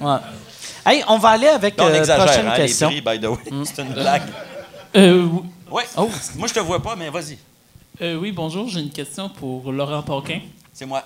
Ouais. 0.00 0.16
Hey, 0.84 1.02
on 1.08 1.18
va 1.18 1.30
aller 1.30 1.46
avec 1.48 1.74
on 1.78 1.84
euh, 1.86 1.94
exagère, 1.94 2.24
prochaine 2.24 2.46
hein, 2.48 2.56
question. 2.56 2.88
les 2.90 3.00
prix, 3.02 3.18
by 3.18 3.24
the 3.24 3.28
way. 3.30 3.64
C'est 3.64 3.82
une 3.82 3.92
blague. 3.92 4.22
Euh, 4.96 5.28
Ouais. 5.70 5.84
Oh. 5.96 6.10
Moi, 6.36 6.48
je 6.48 6.52
te 6.54 6.60
vois 6.60 6.82
pas, 6.82 6.94
mais 6.96 7.08
vas-y. 7.08 7.38
euh, 8.02 8.16
oui, 8.16 8.30
bonjour, 8.30 8.68
j'ai 8.68 8.80
une 8.80 8.90
question 8.90 9.30
pour 9.30 9.72
Laurent 9.72 10.02
Paquin. 10.02 10.40
C'est 10.72 10.84
moi. 10.84 11.02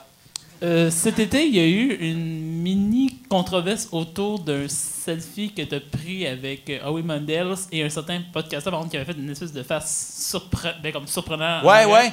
Euh, 0.62 0.90
cet 0.90 1.18
été, 1.20 1.46
il 1.46 1.54
y 1.54 1.60
a 1.60 1.66
eu 1.66 1.94
une 2.00 2.40
mini 2.62 3.16
controverse 3.28 3.88
autour 3.92 4.40
d'un 4.40 4.66
selfie 4.68 5.52
que 5.52 5.62
tu 5.62 5.74
as 5.74 5.80
pris 5.80 6.26
avec 6.26 6.68
euh, 6.70 6.78
Howie 6.84 7.02
Mandel 7.04 7.54
et 7.70 7.84
un 7.84 7.90
certain 7.90 8.22
podcasteur 8.32 8.72
par 8.72 8.80
contre, 8.80 8.90
qui 8.92 8.96
avait 8.96 9.04
fait 9.12 9.18
une 9.18 9.30
espèce 9.30 9.52
de 9.52 9.62
face 9.62 10.16
surpre 10.30 10.66
ben, 10.82 10.92
comme 10.92 11.06
surprenant. 11.06 11.62
Ouais, 11.64 11.84
ouais. 11.84 12.12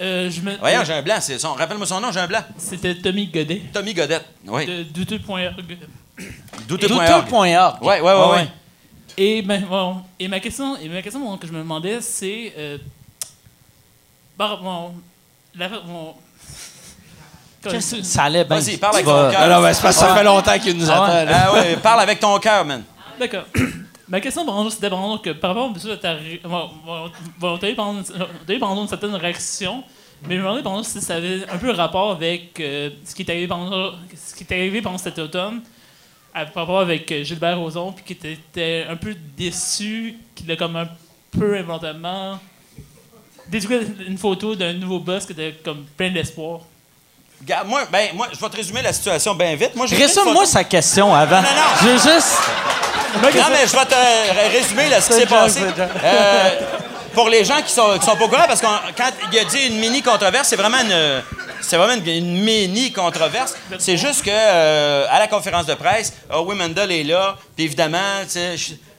Euh, 0.00 0.30
je 0.30 0.40
me- 0.40 0.56
Voyons, 0.56 0.82
j'ai 0.84 0.94
un 0.94 1.02
blanc. 1.02 1.18
Son... 1.20 1.52
Rappelle-moi 1.52 1.86
son 1.86 2.00
nom, 2.00 2.10
j'ai 2.10 2.20
un 2.20 2.26
blanc. 2.26 2.42
C'était 2.56 2.94
Tommy 2.96 3.26
Godet 3.26 3.62
Tommy 3.72 3.92
Godette. 3.94 4.24
Oui. 4.46 4.64
de 4.66 4.82
douteux.org. 4.84 5.76
Douteux.org. 6.66 7.24
Douteux.org. 7.24 7.82
Ouais, 7.82 8.00
ouais, 8.00 8.12
ouais, 8.12 8.30
ouais. 8.30 8.48
Et, 9.16 9.42
ben, 9.42 9.64
bon, 9.68 10.02
et 10.18 10.28
ma 10.28 10.38
question, 10.40 10.76
et 10.76 10.88
ma 10.88 11.02
question 11.02 11.20
bon, 11.20 11.36
que 11.36 11.46
je 11.46 11.52
me 11.52 11.58
demandais, 11.58 12.00
c'est. 12.00 12.52
Euh, 12.56 12.78
bon, 14.38 14.94
la, 15.56 15.68
que 17.62 17.80
Ça 17.80 18.24
allait 18.24 18.44
bien. 18.44 18.58
Vas-y, 18.58 18.76
parle 18.76 18.94
avec 18.94 19.06
ton 19.06 19.30
cœur. 19.30 19.40
Alors, 19.40 19.62
ben, 19.62 19.72
c'est 19.72 19.82
parce 19.82 19.96
que 19.96 20.00
ça 20.00 20.14
fait 20.14 20.24
longtemps 20.24 20.58
qu'il 20.58 20.76
nous 20.76 20.90
Ah 20.90 21.04
attend. 21.04 21.32
Ah 21.32 21.52
ouais, 21.52 21.76
parle 21.76 22.00
avec 22.00 22.20
ton 22.20 22.38
cœur, 22.38 22.64
man. 22.64 22.84
D'accord. 23.18 23.44
Ma 24.08 24.20
question, 24.20 24.46
par 24.46 24.54
exemple, 24.54 24.70
c'était 24.70 24.88
que 25.22 25.30
par 25.38 25.50
rapport 25.54 25.70
à 25.70 25.96
ta 25.98 26.16
bon, 27.38 27.58
t'as 27.58 27.68
eu 27.68 27.72
exemple, 27.72 28.80
une 28.80 28.88
certaine 28.88 29.14
réaction, 29.14 29.84
mais 30.26 30.36
je 30.36 30.40
me 30.40 30.62
demandais 30.62 30.84
si 30.84 31.00
ça 31.02 31.16
avait 31.16 31.42
un 31.46 31.58
peu 31.58 31.70
rapport 31.72 32.12
avec 32.12 32.58
euh, 32.58 32.88
ce 33.04 33.14
qui 33.14 33.20
est 33.20 33.30
arrivé 33.30 33.46
pendant 33.46 33.92
ce 34.16 34.34
qui 34.34 34.44
est 34.44 34.52
arrivé 34.52 34.80
pendant 34.80 34.96
cet 34.96 35.18
automne, 35.18 35.60
à- 36.40 36.46
par 36.46 36.62
rapport 36.64 36.80
avec 36.80 37.10
euh, 37.12 37.22
Gilbert 37.24 37.58
Rozon, 37.58 37.92
puis 37.92 38.04
qui 38.14 38.28
était 38.28 38.86
un 38.88 38.96
peu 38.96 39.14
déçu, 39.36 40.16
qu'il 40.34 40.50
a 40.50 40.56
comme 40.56 40.76
un 40.76 40.88
peu 41.38 41.56
involontairement 41.56 42.38
détruit 43.48 43.78
une 44.06 44.18
photo 44.18 44.54
d'un 44.54 44.74
nouveau 44.74 44.98
boss 45.00 45.24
qui 45.24 45.32
était 45.32 45.54
comme 45.64 45.84
plein 45.96 46.10
d'espoir. 46.10 46.60
Regarde, 47.40 47.68
moi, 47.68 47.82
ben, 47.90 48.08
moi, 48.14 48.26
je 48.32 48.38
vais 48.38 48.48
te 48.48 48.56
résumer 48.56 48.82
la 48.82 48.92
situation 48.92 49.34
bien 49.34 49.54
vite. 49.54 49.74
Moi, 49.74 49.86
Résume-moi 49.86 50.44
sa 50.44 50.64
question 50.64 51.14
avant. 51.14 51.36
Non, 51.40 51.48
non. 51.48 51.62
Je 51.82 51.86
veux 51.88 52.14
juste. 52.14 52.36
Non, 53.14 53.22
mais 53.22 53.66
je 53.66 53.72
vais 53.76 53.86
te 53.86 54.56
résumer 54.58 54.88
là, 54.90 55.00
ce 55.00 55.08
qui 55.08 55.14
s'est 55.14 55.26
passé. 55.26 55.60
Euh, 56.04 56.50
pour 57.14 57.28
les 57.30 57.44
gens 57.44 57.62
qui 57.64 57.72
sont, 57.72 57.98
qui 57.98 58.04
sont 58.04 58.16
pas 58.16 58.24
au 58.24 58.28
courant, 58.28 58.44
parce 58.46 58.60
que 58.60 58.66
quand 58.66 59.10
il 59.32 59.38
a 59.38 59.44
dit 59.44 59.66
une 59.68 59.78
mini 59.78 60.02
controverse, 60.02 60.48
c'est 60.48 60.56
vraiment 60.56 60.78
une, 60.80 61.22
c'est 61.60 61.76
vraiment 61.76 61.94
une, 61.94 62.08
une 62.08 62.42
mini 62.42 62.92
controverse. 62.92 63.54
C'est 63.78 63.96
juste 63.96 64.24
que 64.24 64.30
euh, 64.30 65.06
à 65.08 65.18
la 65.18 65.28
conférence 65.28 65.66
de 65.66 65.74
presse, 65.74 66.12
Howie 66.30 66.56
Mandel 66.56 66.90
est 66.90 67.04
là, 67.04 67.36
puis 67.56 67.64
évidemment, 67.64 68.22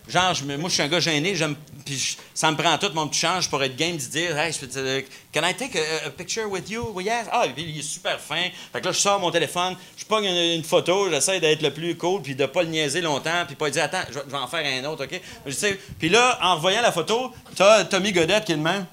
genre, 0.08 0.34
moi, 0.46 0.70
je 0.70 0.74
suis 0.74 0.84
un 0.84 0.88
gars 0.88 1.00
gêné, 1.00 1.36
j'aime, 1.36 1.56
puis 1.86 2.18
ça 2.34 2.52
me 2.52 2.58
prend 2.58 2.78
tout 2.78 2.92
mon 2.94 3.08
petit 3.08 3.20
change 3.20 3.50
pour 3.50 3.64
être 3.64 3.76
game 3.76 3.98
de 3.98 4.02
dire, 4.02 4.38
hey, 4.38 4.52
je 4.52 4.60
peux 4.60 5.04
can 5.34 5.42
I 5.44 5.54
take 5.54 5.78
a, 5.78 6.10
picture 6.10 6.50
with 6.50 6.70
you? 6.70 6.92
Oui, 6.94 7.06
yes. 7.06 7.28
Ah, 7.32 7.46
il 7.56 7.80
est 7.80 7.82
super 7.82 8.20
fin. 8.20 8.48
Fait 8.72 8.82
que 8.82 8.86
là, 8.86 8.92
je 8.92 9.00
sors 9.00 9.20
mon 9.20 9.32
téléphone, 9.32 9.76
je 9.98 10.06
pogne 10.06 10.26
une, 10.26 10.64
photo, 10.64 11.10
j'essaie 11.10 11.40
d'être 11.40 11.62
le 11.62 11.72
plus 11.72 11.96
cool, 11.96 12.22
puis 12.22 12.36
de 12.36 12.46
pas 12.46 12.64
le 12.64 12.70
niaiser 12.70 13.02
longtemps, 13.02 13.46
puis 13.46 13.56
pas 13.56 13.70
dire, 13.70 13.84
attends, 13.84 14.04
je 14.10 14.20
vais, 14.20 14.38
en 14.38 14.48
faire 14.48 14.66
un 14.66 14.86
autre, 14.86 15.06
OK? 15.06 15.22
Puis 16.00 16.10
là, 16.10 16.38
en 16.42 16.56
revoyant 16.56 16.82
la 16.82 16.92
photo, 16.92 17.32
t'as 17.56 17.86
Tommy 17.86 18.12
Godette 18.12 18.46
qui 18.46 18.54
est 18.54 18.56
le 18.56 18.62
même 18.62 18.86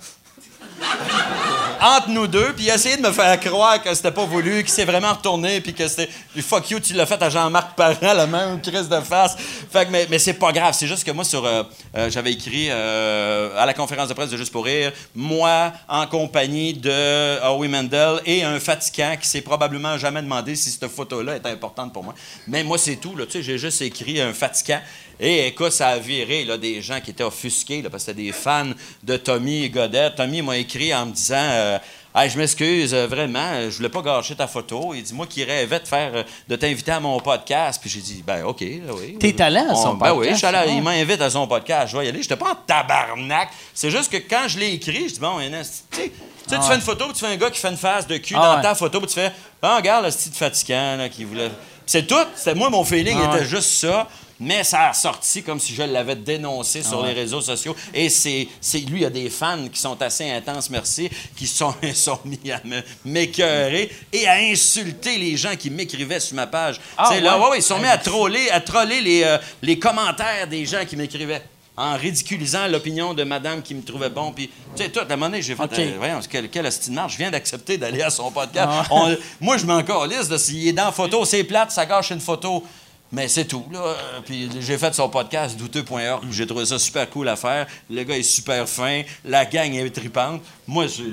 entre 1.81 2.09
nous 2.11 2.27
deux, 2.27 2.53
puis 2.55 2.65
il 2.65 2.71
a 2.71 2.75
essayé 2.75 2.97
de 2.97 3.03
me 3.03 3.13
faire 3.13 3.39
croire 3.41 3.83
que 3.83 3.95
c'était 3.95 4.11
pas 4.11 4.25
voulu, 4.25 4.63
qu'il 4.63 4.71
s'est 4.73 4.85
vraiment 4.85 5.13
retourné, 5.13 5.61
puis 5.61 5.75
que 5.75 5.87
c'était. 5.87 6.09
Fuck 6.41 6.71
you, 6.71 6.81
tu 6.81 6.95
l'as 6.95 7.07
fait 7.07 7.21
à 7.23 7.29
Jean-Marc 7.31 7.77
Parent, 7.77 8.15
la 8.15 8.27
même 8.27 8.61
crise 8.61 8.89
de 8.89 9.01
face. 9.01 9.37
Fait 9.71 9.87
que, 9.87 9.91
mais, 9.91 10.07
mais 10.11 10.19
c'est 10.19 10.35
pas 10.35 10.53
grave, 10.53 10.75
c'est 10.77 10.87
juste 10.87 11.05
que 11.05 11.11
moi, 11.11 11.25
sur. 11.25 11.45
euh, 11.45 11.63
euh, 11.97 12.11
j'avais 12.11 12.33
écrit 12.33 12.69
euh, 12.71 13.59
à 13.59 13.67
la 13.67 13.75
conférence 13.75 14.09
de 14.09 14.15
presse 14.15 14.31
de 14.31 14.37
Juste 14.37 14.53
pour 14.53 14.65
Rire, 14.65 14.93
moi, 15.15 15.73
en 15.89 16.07
compagnie 16.07 16.75
de 16.75 17.41
Howie 17.43 17.69
Mandel 17.69 18.21
et 18.25 18.43
un 18.43 18.59
fatigant 18.61 19.17
qui 19.21 19.29
s'est 19.29 19.41
probablement 19.41 19.97
jamais 19.99 20.23
demandé 20.23 20.57
si 20.57 20.71
cette 20.71 20.89
photo-là 20.89 21.37
était 21.37 21.51
importante 21.51 21.93
pour 21.93 22.05
moi. 22.05 22.15
Mais 22.47 22.65
moi, 22.65 22.79
c'est 22.79 22.97
tout, 22.97 23.17
là, 23.17 23.27
tu 23.27 23.33
sais, 23.33 23.43
j'ai 23.43 23.59
juste 23.59 23.83
écrit 23.83 24.21
un 24.21 24.33
fatigant. 24.33 24.81
Et 25.19 25.47
écoute, 25.49 25.73
ça 25.73 25.89
a 25.89 25.99
viré 25.99 26.45
là, 26.45 26.59
des 26.59 26.83
gens 26.83 27.01
qui 27.01 27.11
étaient 27.11 27.25
offusqués 27.25 27.83
là, 27.83 27.89
parce 27.91 28.05
que 28.05 28.11
c'était 28.13 28.23
des 28.25 28.33
fans 28.33 28.67
de 29.03 29.17
Tommy 29.17 29.69
Godet. 29.71 30.11
Tommy 30.15 30.43
m'a 30.43 30.57
écrit 30.59 30.93
en 30.95 31.07
me 31.07 31.13
disant 31.13 31.37
euh, 31.39 31.79
Hey, 32.15 32.31
Je 32.31 32.39
m'excuse, 32.39 32.95
euh, 32.95 33.07
vraiment, 33.07 33.39
euh, 33.53 33.71
je 33.71 33.77
voulais 33.77 33.89
pas 33.91 34.01
gâcher 34.01 34.35
ta 34.35 34.47
photo. 34.47 34.93
Il 34.95 35.03
dit 35.03 35.13
Moi 35.15 35.27
qui 35.27 35.45
rêvais 35.45 35.81
de 35.81 35.87
faire 35.87 36.25
de 36.49 36.57
t'inviter 36.57 36.93
à 36.93 37.01
mon 37.01 37.19
podcast. 37.21 37.79
Puis 37.81 37.91
j'ai 37.91 38.01
dit 38.01 38.23
Ben, 38.27 38.43
OK, 38.45 38.61
oui. 38.63 39.17
T'es 39.19 39.41
allé 39.43 39.59
à 39.59 39.75
son 39.75 39.91
On- 39.91 39.95
Ben 39.95 40.13
oui, 40.13 40.29
podcast, 40.29 40.33
je 40.33 40.37
suis 40.39 40.47
allé- 40.47 40.69
ouais. 40.71 40.77
il 40.77 40.83
m'invite 40.83 41.21
à 41.21 41.31
son 41.31 41.47
podcast. 41.47 41.93
Je 41.93 41.97
vais 41.99 42.07
y 42.07 42.09
aller. 42.09 42.23
J'étais 42.23 42.37
pas 42.37 42.53
en 42.53 42.55
tabarnak. 42.67 43.49
C'est 43.75 43.91
juste 43.91 44.11
que 44.11 44.17
quand 44.19 44.49
je 44.49 44.59
l'ai 44.59 44.73
écrit, 44.75 45.09
je 45.09 45.15
dis 45.15 45.21
Bon, 45.21 45.39
tu 45.39 45.45
sais, 45.65 46.13
tu 46.49 46.55
tu 46.59 46.63
fais 46.63 46.75
une 46.75 46.81
photo, 46.81 47.07
tu 47.13 47.19
fais 47.21 47.27
un 47.33 47.37
gars 47.37 47.51
qui 47.51 47.59
fait 47.61 47.69
une 47.69 47.77
face 47.77 48.07
de 48.07 48.17
cul 48.19 48.35
Ah 48.37 48.43
dans 48.43 48.57
ouais. 48.57 48.63
ta 48.63 48.75
photo, 48.75 48.99
puis 49.01 49.09
tu 49.09 49.15
fais 49.15 49.33
Ah, 49.61 49.77
regarde 49.77 50.05
le 50.05 50.11
style 50.11 50.33
fatigant 50.33 50.97
là, 50.97 51.09
qui 51.09 51.25
voulait. 51.25 51.51
C'est 51.85 52.07
tout. 52.07 52.15
C'était 52.35 52.55
moi, 52.55 52.71
mon 52.71 52.85
feeling 52.85 53.19
Ah 53.23 53.35
était 53.37 53.45
juste 53.47 53.71
ça. 53.71 54.09
Mais 54.39 54.65
ça 54.65 54.91
a 54.91 54.93
sorti 54.93 55.43
comme 55.43 55.59
si 55.59 55.75
je 55.75 55.83
l'avais 55.83 56.15
dénoncé 56.17 56.83
sur 56.83 56.99
Ah 56.99 57.03
ouais. 57.03 57.15
les 57.15 57.21
réseaux 57.21 57.41
sociaux. 57.41 57.75
Et 57.95 58.09
c'est, 58.11 58.47
lui, 58.75 58.99
il 58.99 59.01
y 59.01 59.05
a 59.07 59.11
des 59.11 59.31
fans 59.31 59.67
qui 59.73 59.81
sont 59.81 60.01
assez 60.03 60.31
intenses, 60.31 60.69
merci, 60.69 61.09
qui 61.37 61.47
sont, 61.47 61.75
sont 61.95 62.19
mis 62.25 62.51
à 62.53 62.61
me, 62.65 62.83
m'écœurer 63.05 63.91
et 64.13 64.27
à 64.29 64.35
insulter 64.35 65.17
les 65.19 65.37
gens 65.37 65.57
qui 65.57 65.71
m'écrivaient 65.71 66.21
sur 66.21 66.37
ma 66.37 66.47
page. 66.47 66.81
Ah 66.99 67.07
Tu 67.09 67.15
sais, 67.17 67.21
là, 67.23 67.39
ouais? 67.39 67.45
ouais, 67.45 67.51
ouais, 67.53 67.59
ils 67.59 67.63
sont 67.63 67.79
mis 67.79 67.87
à 67.89 67.99
troller, 67.99 68.51
à 68.51 68.61
troller 68.61 69.01
les, 69.01 69.23
euh, 69.25 69.39
les 69.63 69.79
commentaires 69.79 70.47
des 70.49 70.67
gens 70.67 70.85
qui 70.85 70.97
m'écrivaient. 70.97 71.43
En 71.79 71.95
ridiculisant 71.99 72.69
l'opinion 72.69 73.13
de 73.13 73.23
madame 73.23 73.61
qui 73.61 73.75
me 73.75 73.83
trouvait 73.83 74.09
bon. 74.09 74.33
Puis, 74.33 74.49
tu 74.75 74.83
sais, 74.83 74.89
toute 74.89 75.11
la 75.11 75.17
monnaie, 75.19 75.43
j'ai 75.43 75.55
fait. 75.55 75.63
OK. 75.63 75.79
euh, 75.79 75.93
voyons, 75.99 76.21
quelle, 76.31 76.49
marche? 76.93 77.13
Je 77.13 77.19
viens 77.19 77.31
d'accepter 77.31 77.77
d'aller 77.77 78.01
à 78.01 78.09
son 78.09 78.31
podcast. 78.31 78.67
Ah. 78.71 78.87
On- 78.91 79.15
moi, 79.43 79.59
je 79.59 79.67
m'en 79.67 79.83
calisse 79.83 80.35
s'il 80.39 80.69
est 80.69 80.73
dans 80.73 80.87
la 80.87 80.93
photo, 80.93 81.27
c'est 81.27 81.45
plate, 81.45 81.71
ça 81.73 81.85
gâche 81.85 82.11
une 82.13 82.21
photo. 82.21 82.65
Mais 83.13 83.29
c'est 83.29 83.45
tout, 83.45 83.65
là. 83.71 83.95
Puis 84.25 84.51
j'ai 84.61 84.79
fait 84.79 84.95
son 84.95 85.09
podcast, 85.09 85.57
douteux.org. 85.57 86.25
J'ai 86.31 86.47
trouvé 86.47 86.67
ça 86.67 86.79
super 86.79 87.09
cool 87.09 87.29
à 87.29 87.37
faire. 87.37 87.67
Le 87.89 88.03
gars 88.03 88.17
est 88.17 88.23
super 88.23 88.69
fin. 88.69 89.03
La 89.25 89.45
gang 89.45 89.73
est 89.73 89.91
tripante. 89.91 90.43
Moi, 90.67 90.87
je... 90.87 91.05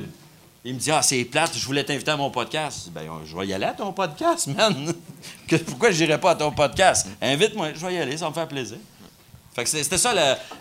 Il 0.65 0.75
me 0.75 0.79
dit 0.79 0.91
Ah, 0.91 1.01
c'est 1.01 1.23
plate, 1.25 1.51
je 1.55 1.65
voulais 1.65 1.83
t'inviter 1.83 2.11
à 2.11 2.17
mon 2.17 2.31
podcast. 2.31 2.89
Ben, 2.91 3.03
je 3.25 3.35
vais 3.37 3.47
y 3.47 3.53
aller 3.53 3.65
à 3.65 3.73
ton 3.73 3.91
podcast, 3.91 4.47
man. 4.47 4.93
Pourquoi 5.65 5.91
je 5.91 6.03
n'irais 6.03 6.19
pas 6.19 6.31
à 6.31 6.35
ton 6.35 6.51
podcast? 6.51 7.07
Invite-moi, 7.21 7.73
je 7.75 7.85
vais 7.85 7.93
y 7.95 7.97
aller, 7.97 8.17
ça 8.17 8.29
me 8.29 8.33
fait 8.33 8.47
plaisir. 8.47 8.77
Fait 9.53 9.63
que 9.63 9.69
c'était 9.69 9.97
ça 9.97 10.13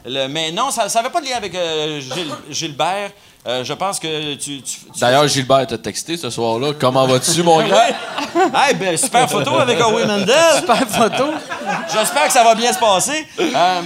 le, 0.05 0.27
Mais 0.29 0.53
non, 0.53 0.71
ça 0.71 0.87
n'avait 0.87 1.11
pas 1.11 1.21
de 1.21 1.27
lien 1.27 1.37
avec 1.37 1.55
euh, 1.55 2.01
Gilbert. 2.51 3.13
Euh, 3.45 3.65
je 3.65 3.73
pense 3.73 3.99
que 3.99 4.35
tu. 4.35 4.63
tu- 4.63 4.63
tu- 4.63 5.01
D'ailleurs, 5.01 5.27
Gilbert 5.27 5.67
t'a 5.67 5.77
texté 5.77 6.17
ce 6.17 6.31
soir-là. 6.31 6.75
Comment 6.79 7.07
vas-tu, 7.09 7.43
mon 7.43 7.61
grand? 7.67 7.87
Hey, 8.55 8.75
ben, 8.77 8.97
super 8.97 9.29
photo 9.29 9.59
avec 9.59 9.81
Owen 9.81 10.07
Mendel. 10.07 10.37
Super 10.61 10.89
photo. 10.89 11.25
J'espère 11.93 12.27
que 12.29 12.33
ça 12.33 12.45
va 12.45 12.55
bien 12.55 12.73
se 12.73 12.79
passer. 12.79 13.27
Euh, 13.41 13.81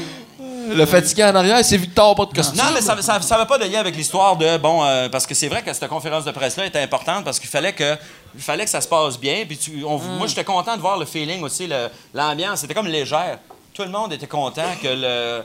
Le 0.68 0.84
fatigué 0.84 1.24
en 1.24 1.34
arrière, 1.34 1.64
c'est 1.64 1.76
Victor, 1.78 2.14
pas 2.14 2.26
de 2.26 2.34
costume. 2.34 2.58
Non, 2.58 2.64
mais 2.74 2.82
ça 2.82 2.94
n'avait 2.94 3.46
pas 3.46 3.56
de 3.56 3.64
lien 3.64 3.80
avec 3.80 3.96
l'histoire 3.96 4.36
de. 4.36 4.58
Bon, 4.58 4.84
euh, 4.84 5.08
parce 5.08 5.26
que 5.26 5.34
c'est 5.34 5.48
vrai 5.48 5.62
que 5.62 5.72
cette 5.72 5.88
conférence 5.88 6.24
de 6.26 6.32
presse-là 6.32 6.66
était 6.66 6.80
importante 6.82 7.24
parce 7.24 7.38
qu'il 7.40 7.48
fallait 7.48 7.72
que. 7.72 7.96
Il 8.34 8.42
fallait 8.42 8.64
que 8.64 8.70
ça 8.70 8.82
se 8.82 8.88
passe 8.88 9.18
bien. 9.18 9.44
Puis 9.48 9.56
tu- 9.56 9.84
on- 9.84 9.96
moi, 9.98 10.26
j'étais 10.26 10.44
content 10.44 10.76
de 10.76 10.82
voir 10.82 10.98
le 10.98 11.06
feeling 11.06 11.42
aussi, 11.42 11.66
l'ambiance. 12.12 12.60
C'était 12.60 12.74
comme 12.74 12.88
légère. 12.88 13.38
Tout 13.72 13.82
le 13.84 13.88
monde 13.90 14.12
était 14.12 14.26
content 14.26 14.74
que 14.82 14.88
le. 14.88 15.42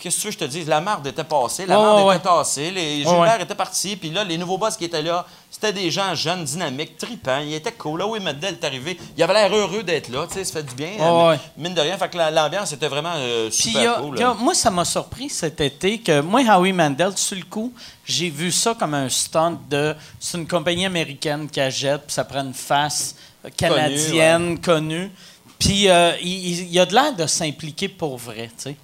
Qu'est-ce 0.00 0.16
que 0.16 0.20
tu 0.22 0.26
veux 0.28 0.32
que 0.32 0.38
je 0.40 0.44
te 0.46 0.50
dise? 0.50 0.66
La 0.66 0.80
marde 0.80 1.06
était 1.06 1.24
passée, 1.24 1.66
la 1.66 1.76
marde 1.76 2.06
ouais, 2.06 2.16
était 2.16 2.24
tassée, 2.24 2.70
les 2.70 2.80
Ouais, 2.80 3.04
Gilbert 3.04 3.36
ouais. 3.36 3.42
était 3.42 3.54
parti, 3.54 3.96
puis 3.96 4.08
là, 4.10 4.24
les 4.24 4.38
nouveaux 4.38 4.56
boss 4.56 4.76
qui 4.76 4.84
étaient 4.86 5.02
là, 5.02 5.26
c'était 5.50 5.72
des 5.74 5.90
gens 5.90 6.14
jeunes, 6.14 6.42
dynamiques, 6.44 6.96
tripants, 6.96 7.40
ils 7.40 7.52
étaient 7.54 7.72
cool. 7.72 7.98
Là, 8.00 8.06
oui, 8.06 8.18
Medel 8.18 8.54
est 8.54 8.64
arrivé, 8.64 8.98
il 9.16 9.22
avait 9.22 9.34
l'air 9.34 9.54
heureux 9.54 9.82
d'être 9.82 10.08
là, 10.08 10.26
tu 10.26 10.34
sais, 10.38 10.44
ça 10.44 10.54
fait 10.54 10.62
du 10.62 10.74
bien. 10.74 10.92
Euh, 11.00 11.28
ouais. 11.30 11.38
Mine 11.58 11.74
de 11.74 11.80
rien, 11.82 11.98
fait 11.98 12.08
que 12.08 12.16
la- 12.16 12.30
l'ambiance 12.30 12.72
était 12.72 12.88
vraiment 12.88 13.12
euh, 13.14 13.50
super 13.50 13.82
y 13.82 13.86
a- 13.86 13.92
cool. 14.00 14.18
y 14.18 14.22
a- 14.22 14.32
moi, 14.34 14.54
ça 14.54 14.70
m'a 14.70 14.86
surpris 14.86 15.28
cet 15.28 15.60
été 15.60 15.98
que 15.98 16.20
moi, 16.20 16.40
Howie 16.48 16.72
Mandel, 16.72 17.12
sur 17.16 17.36
le 17.36 17.44
coup, 17.44 17.72
j'ai 18.06 18.30
vu 18.30 18.50
ça 18.50 18.74
comme 18.74 18.94
un 18.94 19.08
stunt 19.10 19.58
de. 19.68 19.94
C'est 20.18 20.38
une 20.38 20.48
compagnie 20.48 20.86
américaine 20.86 21.48
qui 21.50 21.60
achète, 21.60 22.06
puis 22.06 22.14
ça 22.14 22.24
prend 22.24 22.40
une 22.40 22.54
face 22.54 23.14
canadienne 23.56 24.58
connue. 24.60 25.10
Puis 25.58 25.88
euh, 25.90 26.12
il, 26.22 26.28
il- 26.60 26.72
il 26.72 26.80
a 26.80 26.86
de 26.86 26.94
l'air 26.94 27.14
de 27.14 27.26
s'impliquer 27.26 27.88
pour 27.88 28.16
vrai, 28.16 28.46
tu 28.56 28.62
sais. 28.70 28.76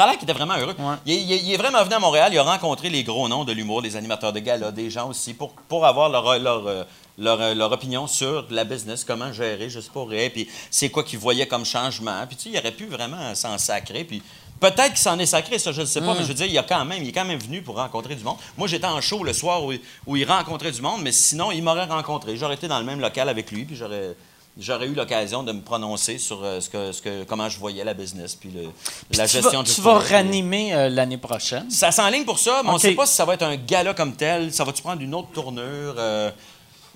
Ça 0.00 0.04
a 0.04 0.06
l'air 0.06 0.18
qu'il 0.18 0.24
était 0.30 0.38
vraiment 0.38 0.56
heureux. 0.56 0.74
Ouais. 0.78 0.94
Il, 1.04 1.12
est- 1.12 1.20
il 1.22 1.32
est- 1.32 1.42
il 1.42 1.52
est 1.52 1.56
vraiment 1.58 1.84
venu 1.84 1.94
à 1.94 1.98
Montréal, 1.98 2.30
il 2.32 2.38
a 2.38 2.42
rencontré 2.42 2.88
les 2.88 3.04
gros 3.04 3.28
noms 3.28 3.44
de 3.44 3.52
l'humour, 3.52 3.82
des 3.82 3.96
animateurs 3.96 4.32
de 4.32 4.38
gala, 4.38 4.70
des 4.72 4.88
gens 4.88 5.10
aussi, 5.10 5.34
pour, 5.34 5.52
pour 5.52 5.84
avoir 5.84 6.08
leur, 6.08 6.38
leur, 6.38 6.66
euh, 6.66 6.84
leur, 7.18 7.38
euh, 7.38 7.54
leur 7.54 7.70
opinion 7.70 8.06
sur 8.06 8.46
la 8.48 8.64
business, 8.64 9.04
comment 9.04 9.30
gérer, 9.30 9.68
je 9.68 9.78
sais 9.78 9.90
pas, 9.92 10.06
puis 10.32 10.48
c'est 10.70 10.88
quoi 10.88 11.04
qu'ils 11.04 11.18
voyaient 11.18 11.46
comme 11.46 11.66
changement. 11.66 12.26
Puis 12.26 12.36
tu 12.36 12.42
sais, 12.44 12.48
il 12.54 12.58
aurait 12.58 12.72
pu 12.72 12.86
vraiment 12.86 13.34
s'en 13.34 13.58
sacrer, 13.58 14.04
puis 14.04 14.22
peut-être 14.58 14.88
qu'il 14.88 14.96
s'en 14.96 15.18
est 15.18 15.26
sacré, 15.26 15.58
ça 15.58 15.70
je 15.70 15.82
ne 15.82 15.86
sais 15.86 16.00
pas, 16.00 16.14
mais 16.14 16.22
je 16.22 16.28
veux 16.28 16.34
dire, 16.34 16.46
il, 16.46 16.56
a 16.56 16.62
quand 16.62 16.82
même, 16.86 17.02
il 17.02 17.10
est 17.10 17.12
quand 17.12 17.26
même 17.26 17.38
venu 17.38 17.60
pour 17.60 17.76
rencontrer 17.76 18.14
du 18.14 18.24
monde. 18.24 18.38
Moi, 18.56 18.68
j'étais 18.68 18.86
en 18.86 19.02
show 19.02 19.22
le 19.22 19.34
soir 19.34 19.62
où, 19.66 19.74
où 20.06 20.16
il 20.16 20.24
rencontrait 20.24 20.72
du 20.72 20.80
monde, 20.80 21.02
mais 21.02 21.12
sinon, 21.12 21.52
il 21.52 21.62
m'aurait 21.62 21.84
rencontré. 21.84 22.38
J'aurais 22.38 22.54
été 22.54 22.68
dans 22.68 22.78
le 22.78 22.86
même 22.86 23.00
local 23.00 23.28
avec 23.28 23.50
lui, 23.50 23.66
puis 23.66 23.76
j'aurais... 23.76 24.14
J'aurais 24.58 24.86
eu 24.86 24.94
l'occasion 24.94 25.42
de 25.42 25.52
me 25.52 25.60
prononcer 25.62 26.18
sur 26.18 26.42
euh, 26.42 26.60
ce 26.60 26.68
que, 26.68 26.92
ce 26.92 27.00
que, 27.00 27.24
comment 27.24 27.48
je 27.48 27.58
voyais 27.58 27.84
la 27.84 27.94
business 27.94 28.34
puis 28.34 28.50
le- 28.50 28.68
la 29.16 29.26
gestion 29.26 29.60
vas, 29.60 29.64
du 29.64 29.72
tu 29.72 29.80
vas 29.80 29.98
ranimer 29.98 30.74
euh, 30.74 30.88
l'année 30.88 31.16
prochaine. 31.18 31.70
ça 31.70 31.92
s'enligne 31.92 32.24
pour 32.24 32.38
ça, 32.38 32.60
mais 32.64 32.70
on 32.70 32.74
ne 32.74 32.78
sait 32.78 32.92
pas 32.94 33.06
si 33.06 33.14
ça 33.14 33.24
va 33.24 33.34
être 33.34 33.42
un 33.44 33.56
gala 33.56 33.94
comme 33.94 34.14
tel. 34.16 34.52
Ça 34.52 34.64
va-tu 34.64 34.82
prendre 34.82 35.00
une 35.02 35.14
autre 35.14 35.28
tournure? 35.32 35.94
euh, 35.98 36.30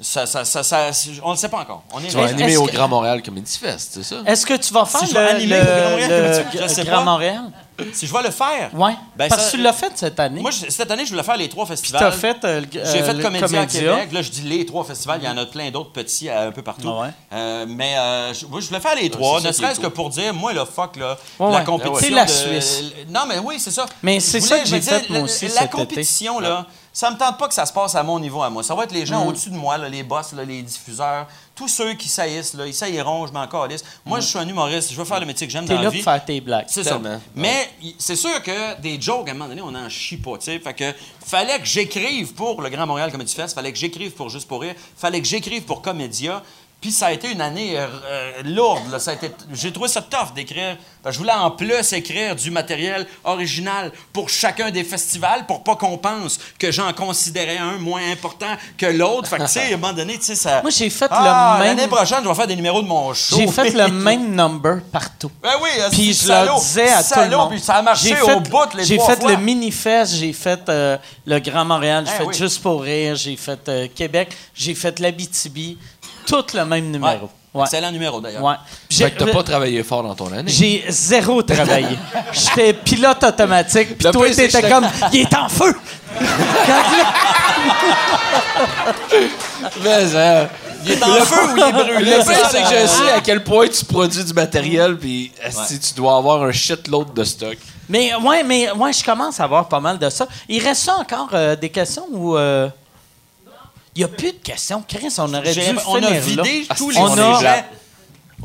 ça, 0.00 0.26
ça, 0.26 0.44
ça, 0.44 0.64
ça- 0.64 0.90
on 1.22 1.28
ne 1.28 1.34
le 1.34 1.38
sait 1.38 1.48
pas 1.48 1.60
encore. 1.60 1.84
On 1.92 2.00
est 2.02 2.08
Tu 2.08 2.16
vas 2.16 2.24
animer 2.26 2.56
au 2.56 2.66
que- 2.66 2.72
Grand 2.72 2.88
Montréal 2.88 3.22
Comedy 3.22 3.56
Fest, 3.56 3.92
c'est 3.94 4.02
ça? 4.02 4.16
Est-ce 4.26 4.44
que 4.44 4.54
tu 4.54 4.74
vas 4.74 4.84
faire 4.84 5.00
Si 5.00 5.06
je 5.06 5.14
vais 5.14 5.22
le, 5.22 5.28
animer 5.30 5.56
le- 5.56 5.60
le 5.60 5.64
Grand 5.64 5.90
Montréal, 5.90 6.44
le 6.52 6.62
je 6.62 6.66
sais 6.74 6.84
Grand 6.84 6.96
pas. 6.98 7.04
Montréal? 7.04 7.42
Si 7.92 8.06
je 8.06 8.12
vais 8.12 8.22
le 8.22 8.30
faire. 8.30 8.70
Oui. 8.72 8.92
Ben, 9.16 9.28
Parce 9.28 9.42
ça- 9.42 9.50
que 9.50 9.56
tu 9.56 9.62
l'as 9.62 9.72
fait 9.72 9.92
cette 9.96 10.18
année. 10.20 10.40
Moi, 10.40 10.50
je- 10.50 10.70
cette 10.70 10.90
année, 10.90 11.04
je 11.04 11.10
voulais 11.10 11.22
faire 11.22 11.36
les 11.36 11.48
trois 11.48 11.66
festivals. 11.66 12.00
tu 12.00 12.06
as 12.06 12.12
fait 12.12 12.44
euh, 12.44 12.62
J'ai 12.72 12.80
euh, 12.80 13.04
fait 13.04 13.12
le 13.14 13.22
Comédia 13.22 13.46
à 13.60 13.66
Comédia. 13.66 13.80
Québec. 13.94 14.12
Là, 14.12 14.22
je 14.22 14.30
dis 14.30 14.42
les 14.42 14.64
trois 14.66 14.84
festivals. 14.84 15.18
Il 15.22 15.26
y 15.26 15.28
en 15.28 15.36
a 15.36 15.46
plein 15.46 15.70
d'autres 15.70 15.90
petits 15.92 16.28
euh, 16.28 16.48
un 16.48 16.52
peu 16.52 16.62
partout. 16.62 16.88
Ah 16.88 17.00
ouais. 17.02 17.08
Euh, 17.32 17.66
mais 17.68 17.96
euh, 17.98 18.32
je, 18.34 18.46
moi, 18.46 18.60
je 18.60 18.68
voulais 18.68 18.80
faire 18.80 18.94
les 18.94 19.10
trois, 19.10 19.40
ne 19.40 19.50
serait-ce 19.52 19.80
que 19.80 19.86
pour 19.88 20.10
dire, 20.10 20.32
moi, 20.34 20.52
le 20.52 20.64
fuck, 20.64 20.96
là, 20.96 21.16
Ouais, 21.38 21.50
la 21.50 21.58
ouais. 21.58 21.64
compétition. 21.64 21.98
C'est 22.00 22.10
la 22.10 22.24
de- 22.24 22.30
Suisse. 22.30 22.82
Non, 23.08 23.22
mais 23.28 23.38
oui, 23.38 23.56
c'est 23.58 23.70
ça. 23.72 23.86
Mais 24.02 24.20
c'est 24.20 24.40
ça 24.40 24.58
que 24.60 24.66
j'ai 24.66 24.80
fait, 24.80 25.08
moi 25.10 25.18
la- 25.18 25.24
aussi, 25.24 25.46
La 25.46 25.50
cet 25.52 25.62
été. 25.64 25.70
compétition, 25.76 26.38
là, 26.40 26.66
ça 26.92 27.10
me 27.10 27.16
tente 27.18 27.38
pas 27.38 27.48
que 27.48 27.54
ça 27.54 27.66
se 27.66 27.72
passe 27.72 27.96
à 27.96 28.02
mon 28.04 28.20
niveau 28.20 28.40
à 28.42 28.50
moi. 28.50 28.62
Ça 28.62 28.74
va 28.76 28.84
être 28.84 28.92
les 28.92 29.04
gens 29.04 29.24
Mm. 29.24 29.28
au-dessus 29.28 29.50
de 29.50 29.56
moi, 29.56 29.76
là, 29.78 29.88
les 29.88 30.04
boss, 30.04 30.32
là, 30.32 30.44
les 30.44 30.62
diffuseurs, 30.62 31.26
tous 31.54 31.68
ceux 31.68 31.94
qui 31.94 32.08
saillissent, 32.08 32.54
là, 32.54 32.66
ils 32.66 32.74
sailliront, 32.74 33.26
je 33.26 33.32
m'en 33.32 33.46
calisse. 33.46 33.84
Moi, 34.04 34.20
je 34.20 34.26
suis 34.26 34.38
un 34.38 34.48
humoriste, 34.48 34.90
je 34.90 34.96
veux 34.96 35.04
faire 35.04 35.20
le 35.20 35.26
métier 35.26 35.46
que 35.46 35.52
j'aime 35.52 35.66
dans 35.66 35.74
la 35.74 35.82
là 35.82 35.90
vie. 35.90 36.02
pour 36.02 36.12
faire 36.12 36.24
tes 36.24 36.40
blagues. 36.40 36.66
C'est 36.68 36.84
ça. 36.84 37.00
Mais 37.34 37.70
c'est 37.98 38.16
sûr 38.16 38.42
que 38.42 38.80
des 38.80 39.00
jokes, 39.00 39.28
à 39.28 39.32
un 39.32 39.34
moment 39.34 39.48
donné, 39.48 39.62
on 39.62 39.70
n'en 39.70 39.88
chie 39.88 40.16
pas, 40.16 40.36
tu 40.38 40.46
sais. 40.46 40.58
Fait 40.58 40.74
que 40.74 40.92
fallait 41.24 41.58
que 41.58 41.66
j'écrive 41.66 42.34
pour 42.34 42.60
le 42.60 42.68
Grand 42.70 42.86
Montréal 42.86 43.10
Comedy 43.12 43.34
Fest, 43.34 43.54
fallait 43.54 43.72
que 43.72 43.78
j'écrive 43.78 44.12
pour 44.12 44.28
Juste 44.28 44.48
pour 44.48 44.62
rire, 44.62 44.74
fallait 44.96 45.20
que 45.20 45.26
j'écrive 45.28 45.62
pour 45.62 45.80
Comédia. 45.82 46.42
Puis 46.84 46.92
ça 46.92 47.06
a 47.06 47.12
été 47.12 47.32
une 47.32 47.40
année 47.40 47.78
euh, 47.78 47.86
euh, 48.04 48.32
lourde. 48.44 48.90
là. 48.92 48.98
Ça 48.98 49.12
a 49.12 49.14
été- 49.14 49.30
J'ai 49.54 49.72
trouvé 49.72 49.88
ça 49.88 50.02
tough 50.02 50.34
d'écrire. 50.34 50.76
Je 51.08 51.16
voulais 51.16 51.32
en 51.32 51.50
plus 51.50 51.94
écrire 51.94 52.36
du 52.36 52.50
matériel 52.50 53.06
original 53.24 53.90
pour 54.12 54.28
chacun 54.28 54.70
des 54.70 54.84
festivals 54.84 55.46
pour 55.46 55.64
pas 55.64 55.76
qu'on 55.76 55.96
pense 55.96 56.38
que 56.58 56.70
j'en 56.70 56.92
considérais 56.92 57.56
un 57.56 57.78
moins 57.78 58.02
important 58.12 58.54
que 58.76 58.84
l'autre. 58.84 59.28
Fait 59.28 59.38
que, 59.38 59.42
tu 59.44 59.48
sais, 59.48 59.62
à 59.72 59.74
un 59.74 59.78
moment 59.78 59.94
donné, 59.94 60.18
tu 60.18 60.24
sais, 60.26 60.34
ça... 60.34 60.60
Moi, 60.60 60.70
j'ai 60.70 60.90
fait 60.90 61.08
Ah, 61.10 61.56
le 61.58 61.64
L'année 61.64 61.80
même. 61.82 61.88
prochaine, 61.90 62.18
je 62.22 62.28
vais 62.28 62.34
faire 62.34 62.46
des 62.46 62.56
numéros 62.56 62.82
de 62.82 62.86
mon 62.86 63.14
show. 63.14 63.36
J'ai 63.38 63.46
fait 63.46 63.70
le 63.70 63.88
même 63.88 64.34
number 64.34 64.82
partout. 64.92 65.30
Ben 65.42 65.52
oui, 65.62 65.70
Puis 65.90 66.12
je 66.12 66.26
salaud, 66.26 66.58
disais 66.58 66.90
à 66.90 67.02
tout 67.02 67.18
le 67.30 67.34
monde. 67.34 67.50
Puis 67.52 67.60
ça 67.60 67.76
a 67.76 67.82
marché 67.82 68.14
au 68.20 68.40
bout 68.40 68.74
les 68.76 68.84
J'ai 68.84 68.98
fait 68.98 69.20
fois. 69.22 69.30
le 69.30 69.36
mini-fest, 69.38 70.12
j'ai 70.16 70.34
fait 70.34 70.60
euh, 70.68 70.98
le 71.24 71.38
Grand 71.38 71.64
Montréal, 71.64 72.04
j'ai 72.06 72.12
Eh 72.14 72.18
fait 72.18 72.24
oui. 72.24 72.34
Juste 72.34 72.60
pour 72.62 72.82
rire, 72.82 73.16
j'ai 73.16 73.36
fait 73.36 73.68
euh, 73.70 73.88
Québec, 73.94 74.36
j'ai 74.54 74.74
fait 74.74 74.98
l'Abitibi, 75.00 75.78
tout 76.26 76.44
le 76.54 76.64
même 76.64 76.90
numéro. 76.90 77.30
Ouais. 77.52 77.62
Excellent 77.62 77.92
numéro, 77.92 78.20
d'ailleurs. 78.20 78.42
Ouais. 78.42 78.54
Fait 78.90 79.10
que 79.12 79.18
t'as 79.18 79.26
J'ai- 79.26 79.32
pas 79.32 79.42
travaillé 79.44 79.82
fort 79.84 80.02
dans 80.02 80.14
ton 80.16 80.26
année. 80.32 80.50
J'ai 80.50 80.84
zéro 80.88 81.40
travaillé. 81.42 81.96
J'étais 82.32 82.72
pilote 82.72 83.22
automatique, 83.22 83.96
puis 83.96 84.06
Le 84.06 84.12
toi, 84.12 84.28
t'étais 84.30 84.68
comme, 84.68 84.86
il 85.12 85.20
est 85.20 85.34
en 85.36 85.48
feu! 85.48 85.72
Mais, 89.82 90.14
euh, 90.14 90.46
Il 90.84 90.92
est 90.92 91.02
en 91.02 91.14
feu 91.24 91.52
ou 91.52 91.56
il 91.56 91.62
est 91.62 91.72
brûlé? 91.94 92.16
Le 92.18 92.22
ça, 92.22 92.48
c'est 92.50 92.62
que 92.62 92.68
je 92.82 92.86
sais 92.86 93.10
à 93.12 93.20
quel 93.20 93.42
point 93.42 93.68
tu 93.68 93.84
produis 93.84 94.24
du 94.24 94.32
matériel, 94.32 94.96
puis 94.98 95.32
si 95.66 95.78
tu 95.78 95.94
dois 95.94 96.16
avoir 96.16 96.42
un 96.42 96.52
shitload 96.52 97.14
de 97.14 97.24
stock. 97.24 97.56
Mais 97.88 98.14
ouais, 98.16 98.42
mais 98.42 98.70
ouais, 98.72 98.92
je 98.92 99.04
commence 99.04 99.40
à 99.40 99.44
avoir 99.44 99.68
pas 99.68 99.80
mal 99.80 99.98
de 99.98 100.08
ça. 100.10 100.26
Il 100.48 100.62
reste 100.62 100.88
encore 100.88 101.28
euh, 101.34 101.54
des 101.56 101.68
questions 101.68 102.06
ou 102.10 102.36
euh, 102.36 102.68
il 103.96 103.98
n'y 104.00 104.04
a 104.04 104.08
plus 104.08 104.32
de 104.32 104.38
questions. 104.42 104.82
Chris, 104.86 105.14
on 105.18 105.32
aurait 105.34 105.52
dû 105.52 105.60
On 105.88 105.96
a 105.96 106.00
là. 106.00 106.10
vidé 106.20 106.66
tous 106.76 106.90
les 106.90 106.98
On 106.98 107.16
a-. 107.18 107.40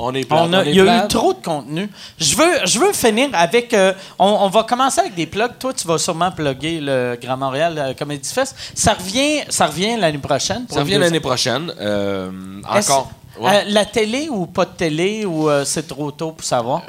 On 0.02 0.14
est 0.14 0.24
plate, 0.24 0.40
On 0.44 0.54
a- 0.54 0.64
est 0.64 0.70
il 0.70 0.76
y 0.76 0.82
a 0.82 1.04
eu 1.04 1.08
trop 1.10 1.34
de 1.34 1.44
contenu. 1.44 1.90
Je 2.20 2.36
veux, 2.38 2.66
je 2.66 2.80
veux 2.80 2.94
finir 2.94 3.30
avec. 3.34 3.74
euh, 3.74 3.94
on, 4.18 4.28
on 4.28 4.48
va 4.48 4.64
commencer 4.64 5.02
avec 5.02 5.14
des 5.16 5.26
plugs. 5.26 5.58
Toi, 5.60 5.74
tu 5.74 5.86
vas 5.88 5.98
sûrement 5.98 6.32
plugger 6.32 6.80
le 6.80 7.18
Grand 7.22 7.36
Montréal 7.36 7.76
euh, 7.78 7.94
Comedy 7.94 8.30
Fest. 8.30 8.56
Ça 8.76 8.94
revient, 8.94 9.42
ça 9.50 9.66
revient 9.66 9.98
l'année 9.98 10.20
prochaine. 10.20 10.66
pour 10.68 10.76
Ça 10.76 10.82
revient 10.84 11.00
l'année 11.00 11.20
prochaine. 11.20 11.74
Euh, 11.82 12.32
encore. 12.70 13.12
Ouais. 13.42 13.66
la 13.68 13.84
télé 13.86 14.28
ou 14.30 14.46
pas 14.48 14.66
de 14.66 14.72
télé 14.72 15.26
ou 15.26 15.50
c'est 15.66 15.88
trop 15.88 16.12
tôt 16.12 16.32
pour 16.34 16.46
savoir? 16.46 16.82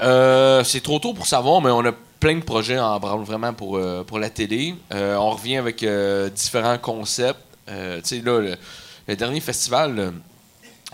C'est 0.65 0.83
trop 0.83 0.99
tôt 0.99 1.13
pour 1.15 1.27
savoir, 1.27 1.61
mais 1.61 1.71
on 1.71 1.85
a 1.87 1.93
plein 2.21 2.35
de 2.37 2.43
projets 2.45 2.79
en 2.79 2.99
branle 3.01 3.23
vraiment 3.25 3.53
pour, 3.53 3.81
pour 4.07 4.19
la 4.19 4.31
télé. 4.31 4.75
On 4.93 5.31
revient 5.31 5.57
avec 5.59 5.85
différents 6.35 6.79
concepts. 6.79 7.41
Euh, 7.71 8.01
tu 8.03 8.17
sais, 8.17 8.21
là, 8.21 8.41
le, 8.41 8.57
le 9.09 9.17
dernier 9.17 9.41
festival, 9.41 9.95
là, 9.97 10.11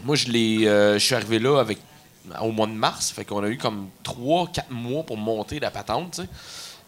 moi, 0.04 0.14
je 0.16 0.28
l'ai, 0.28 0.66
euh, 0.66 0.94
je 0.94 1.04
suis 1.04 1.14
arrivé 1.14 1.38
là 1.38 1.58
avec 1.60 1.78
au 2.40 2.50
mois 2.52 2.66
de 2.66 2.72
mars. 2.72 3.10
Fait 3.10 3.24
qu'on 3.24 3.42
a 3.44 3.48
eu 3.48 3.56
comme 3.56 3.88
3-4 4.04 4.64
mois 4.70 5.02
pour 5.04 5.16
monter 5.16 5.58
la 5.60 5.70
patente, 5.70 6.12
tu 6.16 6.22
sais. 6.22 6.28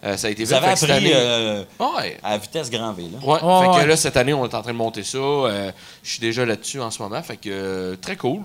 Euh, 0.04 0.16
ça 0.16 0.28
a 0.28 0.30
été 0.30 0.44
Vous 0.44 0.50
fait, 0.50 0.56
avez 0.56 0.68
appris 0.68 0.92
année- 0.92 1.12
euh, 1.12 1.64
Ouais. 1.80 2.18
à 2.22 2.38
vitesse 2.38 2.70
grand 2.70 2.92
V. 2.92 3.04
Là. 3.12 3.18
Ouais, 3.26 3.34
fait 3.40 3.40
que 3.72 3.76
ouais. 3.82 3.86
là, 3.86 3.96
cette 3.96 4.16
année, 4.16 4.32
on 4.32 4.44
est 4.44 4.54
en 4.54 4.62
train 4.62 4.72
de 4.72 4.76
monter 4.78 5.02
ça. 5.02 5.18
Euh, 5.18 5.72
je 6.04 6.10
suis 6.10 6.20
déjà 6.20 6.44
là-dessus 6.46 6.80
en 6.80 6.90
ce 6.92 7.02
moment. 7.02 7.20
Fait 7.22 7.36
que 7.36 7.48
euh, 7.50 7.96
très 7.96 8.14
cool. 8.16 8.42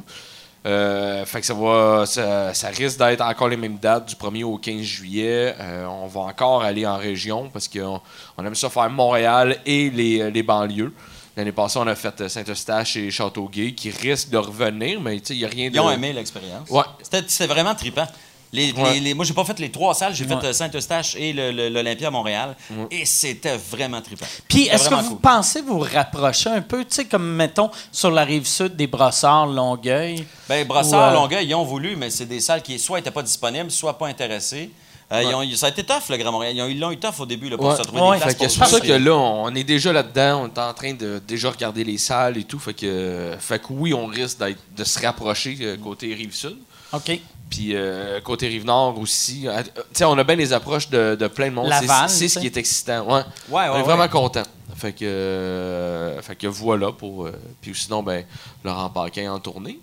Euh, 0.66 1.26
fait 1.26 1.42
que 1.42 1.46
ça 1.46 1.54
va. 1.54 2.06
Ça, 2.08 2.54
ça 2.56 2.70
risque 2.70 2.98
d'être 2.98 3.22
encore 3.22 3.50
les 3.50 3.58
mêmes 3.58 3.78
dates 3.78 4.08
du 4.08 4.16
1er 4.16 4.44
au 4.46 4.58
15 4.58 4.82
juillet. 4.82 5.54
Euh, 5.60 5.86
on 5.86 6.08
va 6.08 6.22
encore 6.22 6.64
aller 6.64 6.88
en 6.88 6.98
région 6.98 7.50
parce 7.52 7.68
qu'on 7.68 8.02
on 8.38 8.46
aime 8.46 8.56
ça 8.56 8.70
faire 8.72 8.90
Montréal 8.90 9.58
et 9.66 9.90
les, 9.92 10.32
les 10.32 10.44
banlieues. 10.44 10.94
L'année 11.36 11.52
passée, 11.52 11.80
on 11.80 11.88
a 11.88 11.96
fait 11.96 12.22
euh, 12.22 12.30
Saint-Eustache 12.30 12.96
et 12.98 13.10
Châteauguay 13.10 13.74
qui 13.74 13.90
risquent 13.90 14.30
de 14.30 14.38
revenir, 14.38 15.02
mais 15.02 15.20
tu 15.20 15.28
sais, 15.28 15.34
il 15.36 15.40
n'y 15.40 15.46
a 15.46 15.50
rien 15.50 15.70
de. 15.70 15.76
Ils 15.76 15.80
ont 15.80 15.90
aimé 15.90 16.14
l'expérience. 16.14 16.70
Ouais. 16.70 16.84
C'était 17.28 17.48
vraiment 17.48 17.74
trippant. 17.74 18.08
Les, 18.56 18.72
Ouais. 18.72 18.94
les- 18.94 19.00
les- 19.00 19.14
moi, 19.16 19.26
j'ai 19.26 19.34
pas 19.34 19.44
fait 19.46 19.58
les 19.58 19.72
trois 19.72 19.96
salles. 19.96 20.14
J'ai 20.14 20.26
Ouais. 20.28 20.40
fait 20.40 20.46
euh, 20.50 20.54
Saint-Eustache 20.54 21.16
et 21.16 21.34
l'Olympia 21.34 22.10
à 22.10 22.12
Montréal. 22.12 22.56
Et 22.92 23.04
c'était 23.04 23.58
vraiment 23.58 24.00
trippant. 24.00 24.28
Puis, 24.48 24.68
est-ce 24.68 24.90
que 24.90 24.94
vous 24.94 25.10
cool. 25.10 25.20
pensez 25.22 25.62
vous 25.64 25.80
rapprocher 25.80 26.52
un 26.52 26.62
peu, 26.62 26.86
tu 26.86 26.94
sais, 26.94 27.06
comme 27.06 27.26
mettons 27.34 27.72
sur 27.92 28.12
la 28.12 28.24
rive 28.24 28.46
sud 28.46 28.76
des 28.76 28.86
Brossards, 28.86 29.48
Longueuil? 29.48 30.24
Ben, 30.48 30.68
Brossard, 30.68 31.10
Ou, 31.14 31.18
euh, 31.18 31.20
Longueuil, 31.22 31.48
ils 31.48 31.56
ont 31.56 31.64
voulu, 31.64 31.96
mais 31.96 32.12
c'est 32.12 32.28
des 32.28 32.40
salles 32.42 32.62
qui 32.62 32.78
soit 32.78 33.00
n'étaient 33.00 33.10
pas 33.10 33.24
disponibles, 33.24 33.72
soit 33.72 33.98
pas 33.98 34.06
intéressées. 34.06 34.70
Euh, 35.12 35.22
ils 35.24 35.36
ont- 35.36 35.56
ça 35.58 35.68
a 35.68 35.70
été 35.70 35.84
tough, 35.84 36.10
le 36.10 36.18
Grand 36.18 36.32
Montréal. 36.32 36.54
Ils 36.56 36.62
ont- 36.62 36.68
Ils 36.68 36.80
l'ont 36.80 36.92
eu 36.92 36.98
tough 36.98 37.20
au 37.20 37.26
début 37.26 37.50
là, 37.50 37.58
pour 37.58 37.68
Ouais. 37.68 37.76
se 37.78 37.82
trouver 37.84 38.02
Ouais. 38.02 38.18
des 38.18 38.24
places 38.24 38.36
c'est 38.52 38.58
pour 38.60 38.68
ça 38.68 38.80
que 38.80 38.92
là, 38.94 39.14
on 39.16 39.54
est 39.54 39.64
déjà 39.64 39.94
là-dedans. 39.94 40.44
On 40.44 40.48
est 40.48 40.60
en 40.60 40.74
train 40.74 40.94
de 40.94 41.22
déjà 41.28 41.52
regarder 41.52 41.84
les 41.84 41.98
salles 41.98 42.38
et 42.38 42.44
tout. 42.46 42.58
Fait 42.60 42.74
que, 42.74 43.36
fait 43.40 43.60
que 43.60 43.68
oui, 43.72 43.94
on 43.94 44.06
risque 44.08 44.40
d'être- 44.40 44.60
de 44.76 44.84
se 44.84 45.00
rapprocher 45.00 45.58
euh, 45.62 45.78
côté 45.78 46.14
Rive-Sud. 46.14 46.58
OK. 46.94 47.20
Puis 47.50 47.76
euh, 47.76 48.20
côté 48.22 48.48
Rive-Nord 48.48 48.98
aussi. 49.00 49.48
Euh, 49.48 49.62
sais, 49.92 50.06
on 50.06 50.18
a 50.18 50.24
bien 50.24 50.36
les 50.36 50.54
approches 50.54 50.90
de, 50.90 51.16
de 51.20 51.28
plein 51.28 51.50
de 51.50 51.54
monde. 51.54 51.72
C'est- 52.08 52.28
ce 52.30 52.40
qui 52.40 52.48
est 52.48 52.58
excitant. 52.58 53.06
Ouais. 53.06 53.14
Ouais, 53.14 53.22
ouais, 53.22 53.70
on 53.70 53.74
est 53.74 53.78
ouais. 53.78 53.82
vraiment 53.84 54.08
content. 54.08 54.44
Fait 54.76 54.92
que, 54.94 55.06
euh, 55.06 56.22
fait 56.22 56.36
que 56.36 56.48
voilà 56.48 56.92
pour. 56.92 57.28
euh, 57.28 57.32
puis 57.62 57.74
sinon, 57.76 58.02
ben, 58.02 58.24
Laurent 58.64 58.90
Paquin 58.90 59.32
en 59.32 59.40
tournée. 59.40 59.80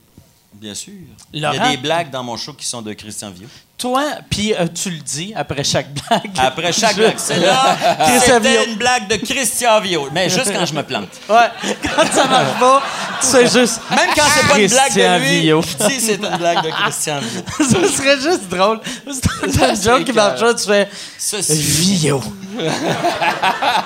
Bien 0.53 0.75
sûr. 0.75 0.93
Il 1.33 1.41
y 1.41 1.45
a 1.45 1.71
des 1.71 1.77
blagues 1.77 2.11
dans 2.11 2.25
mon 2.25 2.37
show 2.37 2.53
qui 2.53 2.67
sont 2.67 2.83
de 2.83 2.93
Christian 2.93 3.31
Vieux. 3.31 3.49
Toi, 3.79 4.05
puis 4.29 4.53
euh, 4.53 4.67
tu 4.67 4.91
le 4.91 4.99
dis 4.99 5.33
après 5.35 5.65
chaque 5.65 5.87
blague. 5.95 6.31
Après 6.37 6.73
chaque 6.73 6.97
blague, 6.97 7.19
c'est 7.19 7.39
là. 7.39 7.77
Viau. 8.07 8.21
C'était 8.21 8.65
une 8.67 8.75
blague 8.75 9.09
de 9.09 9.17
Christian 9.17 9.81
Viau. 9.81 10.09
Mais 10.13 10.29
juste 10.29 10.53
quand 10.53 10.67
je 10.67 10.75
me 10.75 10.83
plante. 10.83 11.09
Ouais, 11.29 11.49
quand 11.83 12.13
ça 12.13 12.27
marche 12.27 12.59
pas, 12.59 12.83
tu 13.21 13.27
sais 13.27 13.43
juste. 13.45 13.81
Même 13.91 14.11
quand 14.15 14.25
c'est 14.35 14.49
pas 14.49 14.59
une 14.59 14.69
blague 14.69 14.95
de 14.95 15.19
lui, 15.21 15.41
Villot. 15.41 15.63
je 15.63 15.87
dis 15.87 16.01
c'est 16.01 16.17
une 16.17 16.37
blague 16.37 16.65
de 16.65 16.71
Christian 16.71 17.21
Viau. 17.21 17.43
ça 17.59 17.97
serait 17.97 18.21
juste 18.21 18.49
drôle. 18.49 18.81
C'est 19.49 19.63
un 19.63 19.75
joke 19.75 20.05
qui 20.05 20.13
marche 20.13 20.41
pas, 20.41 20.55
tu 20.55 20.67
fais 20.67 20.89
Ceci. 21.17 21.55
Vio. 21.55 22.23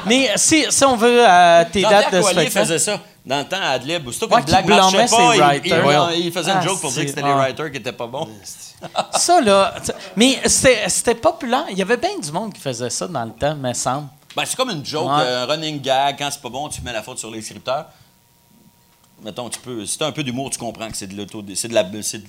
Mais 0.07 0.33
si, 0.37 0.65
si 0.71 0.85
on 0.85 0.97
veut 0.97 1.25
euh, 1.29 1.65
tes 1.71 1.83
dates 1.83 2.13
de 2.13 2.23
spectacle. 2.23 2.51
faisait 2.51 2.79
ça. 2.79 2.99
Dans 3.25 3.39
le 3.39 3.45
temps, 3.49 3.57
à 3.61 3.69
Adlib, 3.71 4.07
aussitôt 4.07 4.27
Ouais, 4.29 4.37
qu'une 4.43 4.45
blague 4.47 4.69
marchait 4.69 5.07
pas, 5.07 5.57
il- 5.57 5.61
il, 5.65 5.73
il, 6.21 6.27
il 6.27 6.33
faisait 6.33 6.51
une 6.51 6.59
Ah, 6.59 6.61
joke 6.61 6.81
pour 6.81 6.91
dire 6.93 7.03
que 7.05 7.09
c'était 7.09 7.21
c'est- 7.23 7.27
les 7.27 7.33
ah. 7.33 7.37
writers 7.37 7.71
qui 7.71 7.79
étaient 7.79 7.93
pas 7.93 8.07
bons. 8.07 8.29
Ça, 9.13 9.41
là. 9.41 9.75
Mais 10.15 10.47
c'était 10.47 11.15
populaire. 11.15 11.65
Il 11.71 11.79
y 11.79 11.83
avait 11.83 11.97
bien 11.97 12.19
du 12.19 12.31
monde 12.31 12.53
qui 12.53 12.61
faisait 12.61 12.91
ça 12.91 13.09
dans 13.09 13.25
le 13.25 13.31
temps, 13.33 13.55
me 13.55 13.73
semble. 13.73 14.09
Ben, 14.37 14.45
c'est 14.45 14.57
comme 14.57 14.69
une 14.71 14.85
joke, 14.85 15.09
Ouais. 15.09 15.23
euh, 15.23 15.45
un 15.45 15.47
running 15.47 15.81
gag. 15.81 16.17
Quand 16.19 16.29
c'est 16.31 16.43
pas 16.43 16.51
bon, 16.51 16.69
tu 16.69 16.83
mets 16.83 16.93
la 16.93 17.03
faute 17.03 17.19
sur 17.19 17.31
les 17.31 17.41
scripteurs. 17.41 17.87
Mettons, 19.23 19.49
tu 19.49 19.59
peux. 19.61 19.87
Si 19.87 19.97
t'as 19.97 20.07
un 20.09 20.13
peu 20.13 20.23
d'humour, 20.23 20.51
tu 20.51 20.59
comprends 20.59 20.91
que 20.91 20.97
c'est 20.97 21.07
de 21.07 21.17
l'auto. 21.17 21.43
C'est 21.55 21.69
de 21.69 21.75
la. 21.75 21.85
C'est 22.03 22.19
de- 22.19 22.29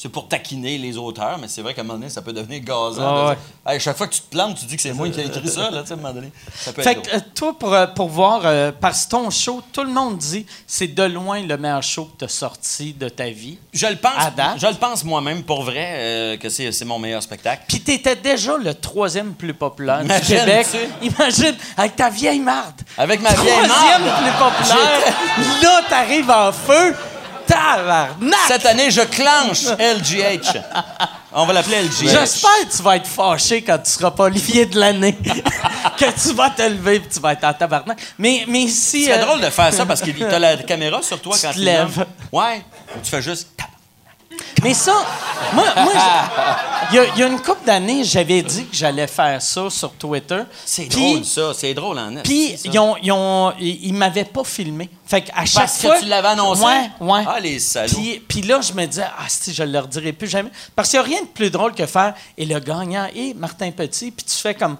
c'est 0.00 0.08
pour 0.08 0.28
taquiner 0.28 0.78
les 0.78 0.96
auteurs, 0.96 1.36
mais 1.38 1.46
c'est 1.46 1.60
vrai 1.60 1.74
qu'à 1.74 1.82
un 1.82 1.84
moment 1.84 1.98
donné, 1.98 2.08
ça 2.08 2.22
peut 2.22 2.32
devenir 2.32 2.60
gazant. 2.60 3.02
Ah 3.02 3.28
ouais. 3.66 3.74
Hey, 3.74 3.78
chaque 3.78 3.98
fois 3.98 4.06
que 4.08 4.14
tu 4.14 4.22
te 4.22 4.30
plantes, 4.30 4.56
tu 4.58 4.64
dis 4.64 4.76
que 4.76 4.80
c'est 4.80 4.94
moi 4.94 5.06
qui 5.10 5.20
ai 5.20 5.26
écrit 5.26 5.46
ça, 5.46 5.70
là, 5.70 5.82
tu 5.82 5.88
sais, 5.88 5.92
à 5.92 5.96
un 5.96 6.00
moment 6.00 6.14
donné. 6.14 6.32
Ça 6.54 6.72
peut 6.72 6.80
Fait 6.80 6.92
être 6.92 7.02
que 7.02 7.16
euh, 7.16 7.20
toi, 7.34 7.54
pour, 7.58 7.74
euh, 7.74 7.86
pour 7.86 8.08
voir, 8.08 8.40
euh, 8.46 8.72
parce 8.72 9.04
que 9.04 9.10
ton 9.10 9.28
show, 9.28 9.62
tout 9.74 9.82
le 9.82 9.92
monde 9.92 10.16
dit 10.16 10.46
c'est 10.66 10.86
de 10.86 11.02
loin 11.02 11.42
le 11.42 11.54
meilleur 11.58 11.82
show 11.82 12.06
que 12.06 12.16
tu 12.20 12.24
as 12.24 12.28
sorti 12.28 12.94
de 12.94 13.10
ta 13.10 13.28
vie. 13.28 13.58
Je 13.74 13.86
le 13.88 13.96
pense, 13.96 14.12
à 14.16 14.30
date. 14.30 14.54
je 14.58 14.66
le 14.68 14.74
pense 14.76 15.04
moi-même, 15.04 15.42
pour 15.42 15.64
vrai, 15.64 15.92
euh, 15.96 16.36
que 16.38 16.48
c'est 16.48 16.72
c'est 16.72 16.86
mon 16.86 16.98
meilleur 16.98 17.22
spectacle. 17.22 17.64
Puis 17.68 17.82
t'étais 17.82 18.16
déjà 18.16 18.56
le 18.56 18.72
troisième 18.72 19.34
plus 19.34 19.52
populaire 19.52 20.02
du 20.02 20.08
Québec. 20.26 20.66
tu. 20.72 21.06
Imagine, 21.08 21.54
avec 21.76 21.96
ta 21.96 22.08
vieille 22.08 22.40
marde. 22.40 22.80
Avec 22.96 23.20
ma 23.20 23.34
vieille 23.34 23.66
Troisième 23.68 24.02
marde. 24.02 24.22
plus 24.22 24.32
populaire. 24.32 25.62
Là, 25.62 25.82
t'arrives 25.90 26.30
en 26.30 26.52
feu. 26.52 26.94
Tabarnak! 27.50 28.38
Cette 28.48 28.66
année, 28.66 28.90
je 28.90 29.00
clenche 29.02 29.64
LGH. 29.78 30.60
On 31.32 31.44
va 31.46 31.52
l'appeler 31.52 31.82
LGH. 31.82 32.08
J'espère 32.08 32.50
que 32.68 32.76
tu 32.76 32.82
vas 32.82 32.96
être 32.96 33.06
fâché 33.06 33.62
quand 33.62 33.78
tu 33.78 33.90
seras 33.90 34.10
pas 34.10 34.24
Olivier 34.24 34.66
de 34.66 34.78
l'année. 34.78 35.16
que 35.98 36.04
tu 36.28 36.34
vas 36.34 36.50
te 36.50 36.62
lever 36.62 36.96
et 36.96 37.02
tu 37.02 37.20
vas 37.20 37.32
être 37.32 37.44
en 37.44 37.52
tabarnak. 37.52 37.98
Mais, 38.18 38.44
mais 38.48 38.66
si. 38.68 39.04
C'est 39.04 39.18
euh, 39.18 39.24
drôle 39.24 39.40
de 39.40 39.50
faire 39.50 39.72
ça 39.72 39.86
parce 39.86 40.00
que 40.00 40.10
t'as 40.18 40.38
la 40.38 40.56
caméra 40.58 41.00
sur 41.02 41.20
toi 41.20 41.34
Tu 41.36 41.42
quand 41.46 41.52
te 41.52 41.58
tu 41.58 41.64
lèves. 41.64 41.98
nommes. 41.98 42.06
Ouais. 42.32 42.64
Tu 43.02 43.10
fais 43.10 43.22
juste. 43.22 43.48
Mais 44.62 44.74
ça, 44.74 44.92
moi, 45.54 45.64
il 46.90 46.96
y, 46.96 46.98
a- 46.98 47.04
il 47.14 47.18
y 47.18 47.22
a 47.22 47.26
une 47.28 47.40
couple 47.40 47.64
d'années, 47.64 48.04
j'avais 48.04 48.42
dit 48.42 48.66
que 48.66 48.76
j'allais 48.76 49.06
faire 49.06 49.40
ça 49.40 49.70
sur 49.70 49.92
Twitter. 49.94 50.42
C'est 50.66 50.86
drôle, 50.86 51.24
ça. 51.24 51.52
C'est 51.54 51.72
drôle 51.72 51.98
en 51.98 52.10
net. 52.10 52.24
Puis, 52.24 52.56
ils, 52.64 52.78
ont, 52.78 52.94
ils, 53.02 53.10
ont- 53.10 53.52
ils- 53.58 53.86
ils 53.86 53.94
m'avaient 53.94 54.24
pas 54.26 54.44
filmé. 54.44 54.90
Fait 55.06 55.22
qu'à 55.22 55.44
chaque 55.46 55.62
Parce 55.64 55.80
fois. 55.80 55.96
que 55.96 56.02
tu 56.02 56.08
l'avais 56.08 56.28
annoncé? 56.28 56.62
Ouais, 56.62 56.90
ouais. 57.00 57.24
Ah, 57.26 57.40
les 57.40 57.58
salauds. 57.58 57.96
Puis, 58.28 58.42
là, 58.42 58.60
je 58.60 58.72
me 58.74 58.84
disais, 58.86 59.06
ah, 59.18 59.24
si, 59.28 59.54
je 59.54 59.62
ne 59.62 59.72
leur 59.72 59.88
dirai 59.88 60.12
plus 60.12 60.28
jamais. 60.28 60.50
Parce 60.76 60.90
qu'il 60.90 61.00
n'y 61.00 61.06
a 61.06 61.08
rien 61.08 61.22
de 61.22 61.28
plus 61.28 61.50
drôle 61.50 61.72
que 61.74 61.86
faire, 61.86 62.12
et 62.36 62.44
le 62.44 62.58
gagnant 62.60 63.06
est 63.16 63.34
Martin 63.34 63.70
Petit, 63.70 64.10
puis 64.10 64.26
tu 64.26 64.36
fais 64.36 64.54
comme. 64.54 64.76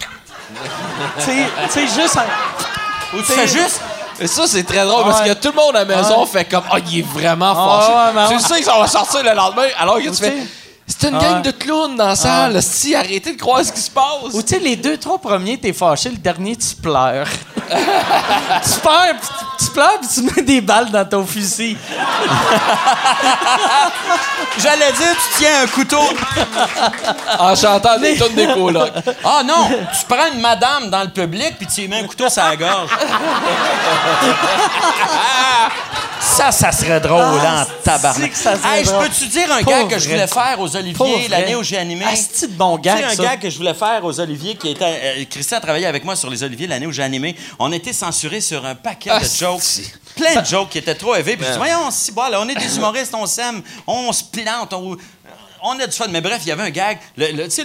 tu 1.18 1.24
sais- 1.24 1.46
tu 1.66 1.70
sais, 1.72 1.86
juste. 2.02 2.16
un- 2.16 3.16
Ou 3.16 3.20
tu 3.20 3.24
fais 3.32 3.46
juste. 3.46 3.80
Et 4.20 4.26
ça, 4.26 4.46
c'est 4.46 4.64
très 4.64 4.84
drôle 4.84 5.04
parce 5.04 5.22
que 5.22 5.32
tout 5.32 5.48
le 5.48 5.54
monde 5.54 5.74
à 5.76 5.84
la 5.84 5.96
maison 5.96 6.26
fait 6.26 6.44
comme 6.44 6.64
Ah, 6.70 6.76
il 6.86 6.98
est 6.98 7.02
vraiment 7.02 7.54
Ah, 7.56 7.80
fâché. 8.12 8.32
ouais, 8.32 8.38
tu 8.38 8.40
sais 8.46 8.58
que 8.60 8.64
ça 8.66 8.78
va 8.78 8.86
sortir 8.86 9.22
le 9.22 9.32
lendemain 9.34 9.68
alors 9.78 9.96
que 9.98 10.08
tu 10.10 10.14
fais. 10.14 10.36
C'est 10.98 11.08
une 11.08 11.14
Ah. 11.14 11.18
gang 11.20 11.42
de 11.42 11.50
clowns 11.52 11.94
dans 11.96 12.08
la 12.08 12.16
salle. 12.16 12.60
Si, 12.62 12.94
arrêtez 12.96 13.32
de 13.34 13.38
croire 13.40 13.64
ce 13.64 13.70
qui 13.72 13.80
se 13.80 13.90
passe. 13.90 14.32
Ou 14.34 14.42
tu 14.42 14.48
sais, 14.54 14.58
les 14.58 14.74
deux, 14.76 14.96
trois 14.98 15.18
premiers, 15.18 15.58
t'es 15.58 15.72
fâché, 15.72 16.10
le 16.10 16.16
dernier, 16.16 16.56
tu 16.56 16.74
pleures. 16.74 17.28
tu 17.68 18.80
pleures, 18.80 19.14
puis 19.20 19.28
tu, 19.58 19.64
tu 19.66 19.70
pleures, 19.70 19.98
puis 20.00 20.08
tu 20.12 20.22
mets 20.22 20.42
des 20.42 20.60
balles 20.60 20.90
dans 20.90 21.04
ton 21.08 21.24
fusil. 21.24 21.76
J'allais 24.58 24.90
dire, 24.92 25.14
tu 25.14 25.38
tiens 25.38 25.62
un 25.62 25.66
couteau. 25.68 26.02
En 27.38 27.54
chantant 27.54 27.96
des 27.98 28.16
tonnes 28.18 28.34
des 28.34 28.46
colocs. 28.48 28.92
Ah 29.24 29.42
non, 29.44 29.68
tu 29.68 30.04
prends 30.08 30.26
une 30.34 30.40
madame 30.40 30.90
dans 30.90 31.02
le 31.02 31.08
public 31.10 31.54
puis 31.56 31.66
tu 31.66 31.82
lui 31.82 31.88
mets 31.88 32.00
un 32.00 32.06
couteau 32.06 32.28
sur 32.28 32.42
la 32.42 32.56
gorge. 32.56 32.90
Ça, 36.20 36.52
ça 36.52 36.72
serait 36.72 37.00
drôle 37.00 37.20
Ah, 37.42 37.66
en 37.66 37.82
tabarnak. 37.84 38.34
ça 38.36 38.56
serait 38.56 38.78
Hey, 38.80 38.84
je 38.84 38.90
peux-tu 38.90 39.26
dire 39.28 39.52
un 39.52 39.62
Pas 39.62 39.70
gag 39.70 39.88
que 39.88 39.98
je 39.98 40.08
voulais 40.08 40.26
faire 40.26 40.56
aux 40.58 40.76
Oliviers 40.76 41.28
l'année 41.28 41.54
où 41.56 41.62
j'ai 41.62 41.78
animé? 41.78 42.04
Ah, 42.08 42.14
c'est-tu 42.14 42.52
de 42.52 42.56
bon 42.56 42.80
sais, 42.82 42.90
un 42.90 43.14
gag 43.14 43.40
que 43.40 43.50
je 43.50 43.56
voulais 43.56 43.74
faire 43.74 44.04
aux 44.04 44.20
Oliviers 44.20 44.54
qui 44.56 44.68
était. 44.70 44.84
euh, 44.84 45.24
Christian 45.30 45.58
a 45.58 45.60
travaillé 45.60 45.86
avec 45.86 46.04
moi 46.04 46.16
sur 46.16 46.30
les 46.30 46.42
Oliviers 46.42 46.66
l'année 46.66 46.86
où 46.86 46.92
j'ai 46.92 47.02
animé. 47.02 47.34
On 47.58 47.72
était 47.72 47.92
censurés 47.92 48.40
sur 48.40 48.64
un 48.64 48.74
paquet 48.74 49.10
Ah, 49.12 49.20
de 49.20 49.24
jokes. 49.26 49.62
Plein 50.16 50.40
de 50.40 50.46
jokes 50.46 50.70
qui 50.70 50.78
étaient 50.78 50.94
trop 50.94 51.14
élevés. 51.14 51.36
Puis 51.36 51.46
je 51.46 51.52
dis, 51.52 51.58
voyons, 51.58 51.90
si, 51.90 52.12
bon, 52.12 52.28
là, 52.28 52.40
on 52.40 52.48
est 52.48 52.54
des 52.54 52.76
humoristes, 52.76 53.14
on 53.14 53.26
s'aime, 53.26 53.62
on 53.86 54.12
se 54.12 54.24
plante, 54.24 54.72
on. 54.72 54.96
On 55.62 55.78
a 55.78 55.86
du 55.86 55.92
fun, 55.96 56.06
mais 56.08 56.20
bref, 56.20 56.38
il 56.42 56.48
y 56.48 56.52
avait 56.52 56.62
un 56.62 56.70
gag. 56.70 56.98
Tu 57.16 57.24
sais, 57.50 57.64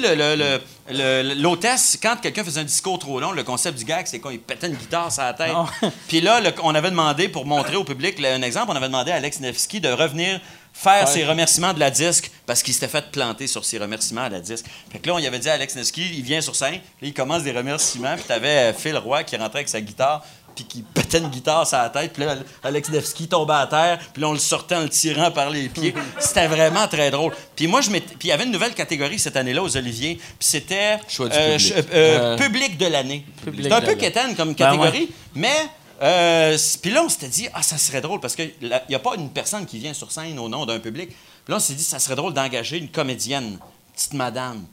l'hôtesse, 0.91 1.97
quand 2.01 2.15
quelqu'un 2.22 2.43
faisait 2.43 2.61
un 2.61 2.65
discours 2.65 2.99
trop 2.99 3.19
long, 3.19 3.31
le 3.31 3.43
concept 3.43 3.77
du 3.77 3.85
gag, 3.85 4.05
c'est 4.07 4.19
qu'on 4.19 4.30
lui 4.30 4.38
pétait 4.38 4.67
une 4.67 4.76
guitare 4.76 5.11
sur 5.11 5.23
la 5.23 5.34
tête. 5.34 5.51
Puis 6.07 6.22
là, 6.22 6.39
le- 6.41 6.53
on 6.63 6.73
avait 6.76 6.89
demandé, 6.91 7.30
pour 7.30 7.45
montrer 7.45 7.76
au 7.76 7.84
public 7.84 8.19
un 8.23 8.41
exemple, 8.41 8.67
on 8.72 8.76
avait 8.76 8.88
demandé 8.88 9.11
à 9.11 9.15
Alex 9.15 9.39
Nevsky 9.39 9.80
de 9.80 9.89
revenir 9.89 10.39
faire 10.73 11.07
ses 11.07 11.23
remerciements 11.26 11.73
de 11.73 11.80
la 11.80 11.89
disque 11.89 12.31
parce 12.45 12.61
qu'il 12.61 12.73
s'était 12.73 12.89
fait 12.89 13.09
planter 13.11 13.47
sur 13.47 13.63
ses 13.63 13.77
remerciements 13.77 14.23
à 14.23 14.30
la 14.30 14.39
disque. 14.41 14.65
Fait 14.91 14.99
que 14.99 15.07
là, 15.07 15.15
on 15.15 15.19
y 15.19 15.27
avait 15.27 15.39
dit 15.39 15.49
à 15.49 15.53
Alex 15.53 15.76
Nevsky, 15.76 16.03
il 16.17 16.22
vient 16.22 16.41
sur 16.41 16.55
scène, 16.55 16.73
là, 16.76 16.80
il 17.01 17.13
commence 17.13 17.43
des 17.43 17.51
remerciements, 17.53 18.15
puis 18.15 18.26
t'avais 18.27 18.72
euh, 18.72 18.73
Phil 18.73 18.97
Roy 18.97 19.23
qui 19.23 19.38
rentrait 19.38 19.59
avec 19.59 19.69
sa 19.69 19.80
guitare, 19.80 20.26
puis 20.56 20.64
qui 20.65 20.82
pétait 20.82 21.18
une 21.19 21.27
guitare 21.30 21.68
sur 21.68 21.77
la 21.77 21.90
tête, 21.90 22.14
puis 22.14 22.23
là, 22.23 22.36
Alex 22.64 22.90
Nevsky 22.90 23.27
tombait 23.27 23.53
à 23.53 23.68
terre, 23.68 23.99
puis 24.14 24.22
là, 24.22 24.30
on 24.30 24.34
le 24.34 24.40
sortait 24.40 24.76
en 24.76 24.82
le 24.82 24.90
tirant 24.90 25.32
par 25.32 25.49
les 25.49 25.68
pieds. 25.69 25.94
C'était 26.19 26.48
vraiment 26.48 26.88
très 26.88 27.11
drôle. 27.11 27.34
Puis 27.56 27.68
moi, 27.68 27.82
je 27.82 27.90
m'étais- 27.90 28.15
puis 28.15 28.27
il 28.27 28.30
y 28.30 28.32
avait 28.32 28.45
une 28.45 28.52
nouvelle 28.52 28.73
catégorie 28.73 29.19
cette 29.19 29.36
année-là 29.36 29.61
aux 29.61 29.76
Oliviers, 29.77 30.15
puis 30.15 30.48
c'était 30.48 30.98
euh, 31.19 31.57
public. 31.57 31.73
euh, 31.76 31.86
Euh, 31.94 32.38
public 32.38 32.77
de 32.77 32.86
l'année. 32.86 33.26
C'est 33.61 33.72
un 33.72 33.82
peu 33.82 33.95
quétaine 33.95 34.36
comme 34.36 34.49
Ben 34.53 34.56
catégorie, 34.56 34.99
ouais. 35.02 35.10
mais 35.36 35.56
euh, 36.02 36.57
puis 36.82 36.91
là, 36.91 37.03
on 37.03 37.10
s'était 37.10 37.27
dit, 37.27 37.48
ah, 37.53 37.61
ça 37.64 37.77
serait 37.77 38.02
drôle 38.02 38.19
parce 38.19 38.36
qu'il 38.36 38.52
n'y 38.90 38.95
a 38.95 38.99
pas 38.99 39.15
une 39.15 39.30
personne 39.30 39.65
qui 39.65 39.77
vient 39.80 39.94
sur 39.94 40.11
scène 40.11 40.38
au 40.40 40.49
nom 40.49 40.65
d'un 40.65 40.80
public. 40.80 41.10
Puis 41.10 41.52
là, 41.52 41.56
on 41.57 41.60
s'est 41.60 41.73
dit, 41.73 41.84
ça 41.84 41.99
serait 41.99 42.15
drôle 42.15 42.34
d'engager 42.34 42.77
une 42.77 42.90
comédienne, 42.90 43.57
petite 43.95 44.14
madame, 44.14 44.64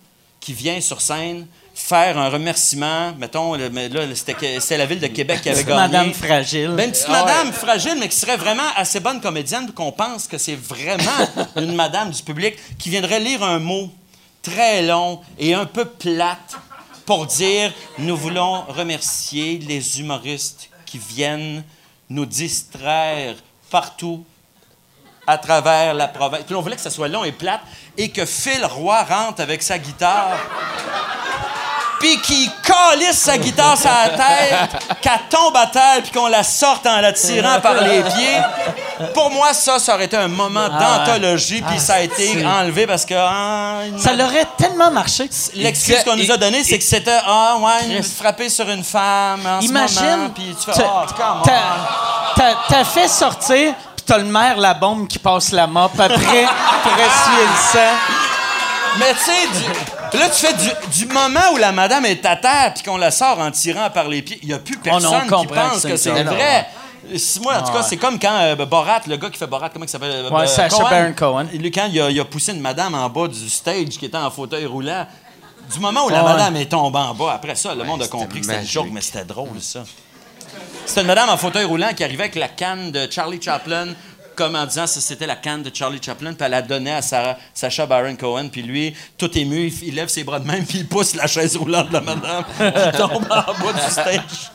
qui 0.41 0.53
vient 0.53 0.81
sur 0.81 1.01
scène 1.01 1.47
faire 1.75 2.19
un 2.19 2.29
remerciement. 2.29 3.13
Mettons, 3.19 3.55
là, 3.55 3.69
c'était 4.15 4.35
que- 4.35 4.61
c'était 4.61 4.77
la 4.79 4.87
ville 4.87 5.01
de 5.01 5.07
Québec 5.07 5.41
qui 5.43 5.49
avait 5.51 5.65
gagné. 5.65 5.81
Madame 5.81 6.13
fragile. 6.13 6.71
Ben, 6.77 6.87
une 6.87 6.93
petite 6.93 7.09
madame 7.09 7.53
fragile, 7.53 7.97
mais 7.99 8.09
qui 8.09 8.17
serait 8.17 8.37
vraiment 8.37 8.69
assez 8.77 9.01
bonne 9.01 9.21
comédienne 9.21 9.67
pour 9.67 9.75
qu'on 9.75 9.93
pense 9.93 10.27
que 10.27 10.39
c'est 10.39 10.57
vraiment 10.57 11.27
une 11.57 11.75
madame 11.75 12.11
du 12.11 12.23
public 12.23 12.55
qui 12.79 12.91
viendrait 12.91 13.21
lire 13.21 13.43
un 13.43 13.59
mot 13.59 13.91
très 14.43 14.83
long 14.83 15.21
et 15.39 15.55
un 15.55 15.67
peu 15.67 15.85
plate 15.85 16.57
pour 17.07 17.27
dire 17.27 17.73
Nous 17.99 18.17
voulons 18.17 18.63
remercier 18.69 19.59
les 19.59 20.01
humoristes 20.01 20.69
qui 20.87 20.99
viennent 20.99 21.65
nous 22.11 22.27
distraire 22.27 23.35
partout 23.71 24.25
à 25.27 25.39
travers 25.39 25.95
la 25.95 26.09
province. 26.09 26.43
Puis 26.45 26.55
on 26.55 26.61
voulait 26.61 26.77
que 26.77 26.83
ça 26.83 26.91
soit 26.91 27.09
long 27.09 27.25
et 27.25 27.33
plate 27.33 27.61
et 27.97 28.11
que 28.11 28.27
Phil 28.27 28.65
Roy 28.67 29.03
rentre 29.05 29.41
avec 29.41 29.63
sa 29.63 29.79
guitare 29.79 30.37
puis 32.03 32.21
qu'il 32.21 32.51
calisse 32.63 33.19
sa 33.21 33.39
guitare 33.39 33.79
sur 33.79 33.89
la 33.89 34.09
tête, 34.11 34.71
qu'elle 35.01 35.21
tombe 35.31 35.57
à 35.57 35.67
terre, 35.69 36.03
puis 36.03 36.11
qu'on 36.11 36.27
la 36.27 36.43
sorte 36.43 36.85
en 36.87 37.01
la 37.01 37.13
tirant 37.13 37.61
par 37.61 37.75
les 37.75 38.03
pieds. 38.03 38.39
Pour 39.15 39.31
moi, 39.31 39.55
ça, 39.55 39.79
ça 39.79 39.95
aurait 39.95 40.07
été 40.07 40.17
un 40.17 40.27
moment 40.29 40.67
Ah, 40.73 41.05
d'anthologie, 41.07 41.63
puis 41.63 41.79
ça 41.79 41.95
a 41.95 42.01
été 42.01 42.45
enlevé 42.45 42.87
parce 42.89 43.05
que... 43.05 43.15
ah, 43.17 43.83
Ça 43.99 44.13
l'aurait 44.15 44.47
tellement 44.59 44.91
marché. 44.91 45.31
L'excuse 45.55 46.03
qu'on 46.05 46.17
nous 46.17 46.31
a 46.31 46.37
donnée, 46.37 46.65
c'est 46.65 46.79
que 46.79 46.85
c'était 46.85 47.21
ah 47.25 47.57
ouais, 47.61 48.03
frapper 48.03 48.49
sur 48.49 48.69
une 48.69 48.83
femme 48.85 49.47
en 49.47 49.61
ce 49.61 49.67
Imagine. 49.67 50.05
moment, 50.11 50.31
puis 50.35 50.57
tu 50.59 50.73
fais 50.73 50.79
t'as- 50.83 52.81
oh, 52.81 52.85
fait 52.85 53.09
sortir, 53.09 53.75
puis 53.97 54.05
t'as 54.05 54.19
le 54.19 54.25
maire, 54.25 54.57
la 54.59 54.75
bombe 54.75 55.07
qui 55.07 55.19
passe 55.21 55.53
la 55.53 55.67
mop 55.69 55.93
après 55.99 56.11
pour 56.83 56.93
essuyer 56.93 57.47
le 57.47 57.73
sang. 57.73 57.95
Mais 58.99 59.15
tu 59.15 59.21
sais, 59.21 59.47
du- 59.47 59.92
Puis 60.13 60.21
là, 60.21 60.29
tu 60.29 60.47
fais 60.47 60.53
du, 60.55 60.69
du 60.99 61.07
moment 61.13 61.41
où 61.55 61.57
la 61.57 61.73
madame 61.73 62.05
est 62.05 62.25
à 62.27 62.37
terre 62.37 62.73
puis 62.75 62.83
qu'on 62.85 62.97
la 62.99 63.11
sort 63.11 63.39
en 63.39 63.51
tirant 63.51 63.89
par 63.91 64.09
les 64.09 64.23
pieds. 64.23 64.39
Il 64.43 64.49
n'y 64.49 64.55
a 64.55 64.59
plus 64.59 64.77
Oh 64.85 64.89
non, 64.89 64.93
personne 65.01 65.15
on 65.15 65.23
qui 65.23 65.29
comprend 65.49 65.69
pense 65.71 65.83
que 65.83 65.97
c'est 65.97 66.11
vrai. 66.11 66.67
Moi, 67.43 67.55
en 67.59 67.63
tout 67.65 67.73
cas, 67.73 67.83
c'est 67.83 67.97
comme 67.97 68.19
quand 68.19 68.37
euh, 68.41 68.55
Borat, 68.67 69.01
le 69.09 69.17
gars 69.17 69.29
qui 69.31 69.37
fait 69.39 69.47
Borat, 69.47 69.71
comment 69.71 69.85
il 69.85 69.89
s'appelle? 69.89 70.13
euh, 70.13 70.31
Ouais, 70.31 70.47
Sacha 70.47 70.85
Baron 70.89 71.13
Cohen. 71.15 71.47
Lui, 71.53 71.71
quand 71.73 71.89
il 71.91 72.01
a, 72.01 72.11
il 72.11 72.21
a 72.21 72.25
poussé 72.25 72.53
une 72.53 72.61
madame 72.61 72.95
en 72.95 73.09
bas 73.09 73.27
du 73.27 73.49
stage 73.51 73.89
qui 73.99 74.05
était 74.05 74.17
en 74.17 74.31
fauteuil 74.31 74.67
roulant, 74.67 75.07
du 75.73 75.81
moment 75.81 76.05
où 76.07 76.11
la 76.11 76.23
Ouais. 76.23 76.31
madame 76.33 76.57
est 76.57 76.67
tombée 76.71 76.99
en 76.99 77.13
bas, 77.15 77.33
après 77.35 77.55
ça, 77.57 77.75
le 77.75 77.83
monde 77.85 78.03
a 78.03 78.09
compris 78.09 78.41
que 78.41 78.47
c'était 78.47 78.61
une 78.61 78.67
joke, 78.69 78.89
mais 78.93 79.01
c'était 79.01 79.25
drôle, 79.25 79.49
ça. 79.61 79.81
C'était 80.87 81.01
une 81.01 81.07
madame 81.09 81.29
en 81.31 81.37
fauteuil 81.37 81.65
roulant 81.65 81.91
qui 81.97 82.05
arrivait 82.05 82.25
avec 82.25 82.35
la 82.37 82.49
canne 82.49 82.93
de 82.93 83.09
Charlie 83.11 83.41
Chaplin, 83.43 83.89
comme 84.35 84.57
en 84.57 84.67
disant 84.67 84.85
que 84.85 84.91
c'était 84.91 85.27
la 85.27 85.37
canne 85.37 85.63
de 85.63 85.71
Charlie 85.75 86.01
Chaplin, 86.03 86.33
puis 86.35 86.45
elle 86.45 86.51
la 86.53 86.63
donnait 86.63 86.93
à 86.93 87.03
Sarah- 87.03 87.37
Sacha 87.55 87.87
Baron 87.87 88.17
Cohen, 88.17 88.49
puis 88.51 88.63
lui, 88.63 88.95
tout 89.19 89.37
ému, 89.37 89.67
il, 89.69 89.89
il 89.89 89.95
lève 89.95 90.09
ses 90.09 90.25
bras 90.25 90.39
de 90.41 90.47
même, 90.47 90.65
puis 90.65 90.79
il 90.79 90.89
pousse 90.89 91.15
la 91.15 91.27
chaise 91.27 91.57
roulante 91.57 91.89
de 91.89 91.95
la 91.95 92.01
madame, 92.01 92.45
qui 92.93 92.99
tombe 92.99 93.25
en 93.31 93.65
bas 93.65 93.73
du 93.73 93.91
stage. 93.91 94.51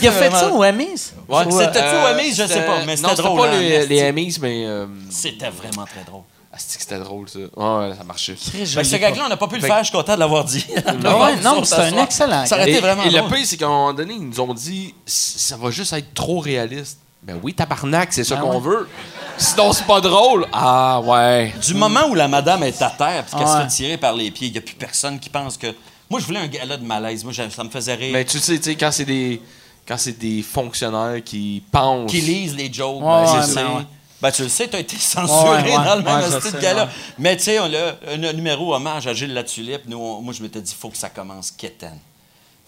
Il 0.00 0.08
a 0.08 0.12
fait 0.12 0.30
ça 0.30 0.50
au 0.50 0.62
Emmys? 0.64 1.12
Ouais, 1.28 1.44
C'était-tu 1.50 1.78
euh, 1.84 2.12
Emmys? 2.14 2.34
Je 2.34 2.46
sais 2.46 2.62
pas, 2.64 2.84
mais 2.86 2.96
c'était 2.96 3.08
non, 3.08 3.14
drôle, 3.14 3.40
pas 3.50 3.56
hein, 3.56 3.60
les, 3.88 4.02
Emmys, 4.08 4.38
mais. 4.40 4.64
Euh, 4.66 4.86
C'était 5.10 5.50
vraiment 5.50 5.84
très 5.84 6.02
drôle. 6.04 6.22
que 6.52 6.58
c'était 6.58 6.98
drôle, 6.98 7.28
ça. 7.28 7.38
Ouais, 7.40 7.88
ouais, 7.88 7.94
ça 7.94 8.02
marchait. 8.04 8.34
Que 8.34 8.64
ce 8.64 8.96
gag-là, 8.96 9.24
on 9.26 9.28
n'a 9.28 9.36
pas 9.36 9.48
pu 9.48 9.56
le 9.56 9.60
faire, 9.60 9.78
je 9.80 9.84
suis 9.88 9.92
content 9.92 10.14
de 10.14 10.20
l'avoir 10.20 10.44
dit. 10.44 10.64
Ah 10.86 10.94
ouais, 11.18 11.36
non, 11.42 11.62
c'est 11.64 11.74
un 11.74 12.02
excellent. 12.02 12.46
Ça 12.46 12.56
aurait 12.56 12.70
été 12.70 12.78
Et, 12.78 12.80
vraiment 12.80 13.02
et 13.02 13.10
le 13.10 13.18
drôle. 13.18 13.32
pire, 13.32 13.46
c'est 13.46 13.56
qu'à 13.58 13.66
un 13.66 13.68
moment 13.68 13.92
donné, 13.92 14.14
ils 14.14 14.26
nous 14.26 14.40
ont 14.40 14.54
dit 14.54 14.94
ça 15.04 15.56
va 15.58 15.70
juste 15.70 15.92
être 15.92 16.14
trop 16.14 16.38
réaliste. 16.38 16.98
Ben 17.26 17.40
oui, 17.42 17.52
tabarnak, 17.54 18.12
c'est 18.12 18.22
ça 18.24 18.36
Ben 18.36 18.42
qu'on 18.42 18.54
ouais. 18.54 18.60
veut. 18.60 18.88
Sinon, 19.36 19.72
c'est 19.72 19.84
pas 19.86 20.00
drôle. 20.00 20.46
Ah, 20.52 21.00
ouais. 21.04 21.52
Du 21.66 21.74
moment 21.74 22.06
où 22.08 22.14
la 22.14 22.28
madame 22.28 22.62
est 22.62 22.80
à 22.80 22.90
terre 22.90 23.24
puis 23.26 23.36
qu'elle 23.36 23.46
Ah 23.48 23.56
se 23.58 23.62
fait 23.62 23.68
tirer 23.84 23.96
par 23.96 24.12
les 24.14 24.30
pieds, 24.30 24.46
il 24.46 24.52
n'y 24.52 24.58
a 24.58 24.62
plus 24.62 24.76
personne 24.76 25.18
qui 25.18 25.28
pense 25.28 25.56
que. 25.56 25.74
Moi, 26.08 26.20
je 26.20 26.24
voulais 26.26 26.38
un 26.38 26.46
gala 26.46 26.76
de 26.76 26.84
malaise. 26.84 27.24
Moi, 27.24 27.32
ça 27.34 27.64
me 27.64 27.68
faisait 27.68 27.94
rire. 27.94 28.12
Mais 28.12 28.24
tu 28.24 28.38
sais, 28.38 28.56
tu 28.58 28.62
sais, 28.62 28.76
quand 28.76 28.92
c'est 28.92 29.04
des. 29.04 29.42
Quand 29.88 29.98
c'est 29.98 30.18
des 30.18 30.42
fonctionnaires 30.42 31.22
qui 31.24 31.62
pensent. 31.70 32.10
qui 32.10 32.20
lisent 32.20 32.54
les 32.56 32.72
jokes. 32.72 33.00
Ouais, 33.02 33.24
ben, 33.54 33.76
ouais. 33.76 33.86
Ben, 34.22 34.30
tu 34.32 34.42
le 34.42 34.48
sais, 34.48 34.68
tu 34.68 34.76
as 34.76 34.80
été 34.80 34.96
censuré 34.98 35.50
Ouais, 35.62 35.62
ouais, 35.76 35.84
dans 35.84 35.96
le 35.96 36.02
même 36.02 36.40
style 36.40 36.52
de 36.52 36.58
gala. 36.60 36.84
ouais. 36.84 36.90
Mais 37.18 37.36
tu 37.36 37.42
sais, 37.44 37.58
on 37.60 37.64
a 37.64 38.14
un 38.28 38.32
numéro 38.32 38.72
hommage 38.74 39.06
à 39.08 39.12
Gilles 39.14 39.34
Latulippe. 39.34 39.82
Nous, 39.86 39.98
on- 39.98 40.22
moi, 40.22 40.32
je 40.32 40.42
m'étais 40.42 40.60
dit, 40.62 40.74
faut 40.78 40.88
que 40.90 40.96
ça 40.96 41.08
commence 41.10 41.50
quétaine. 41.50 41.98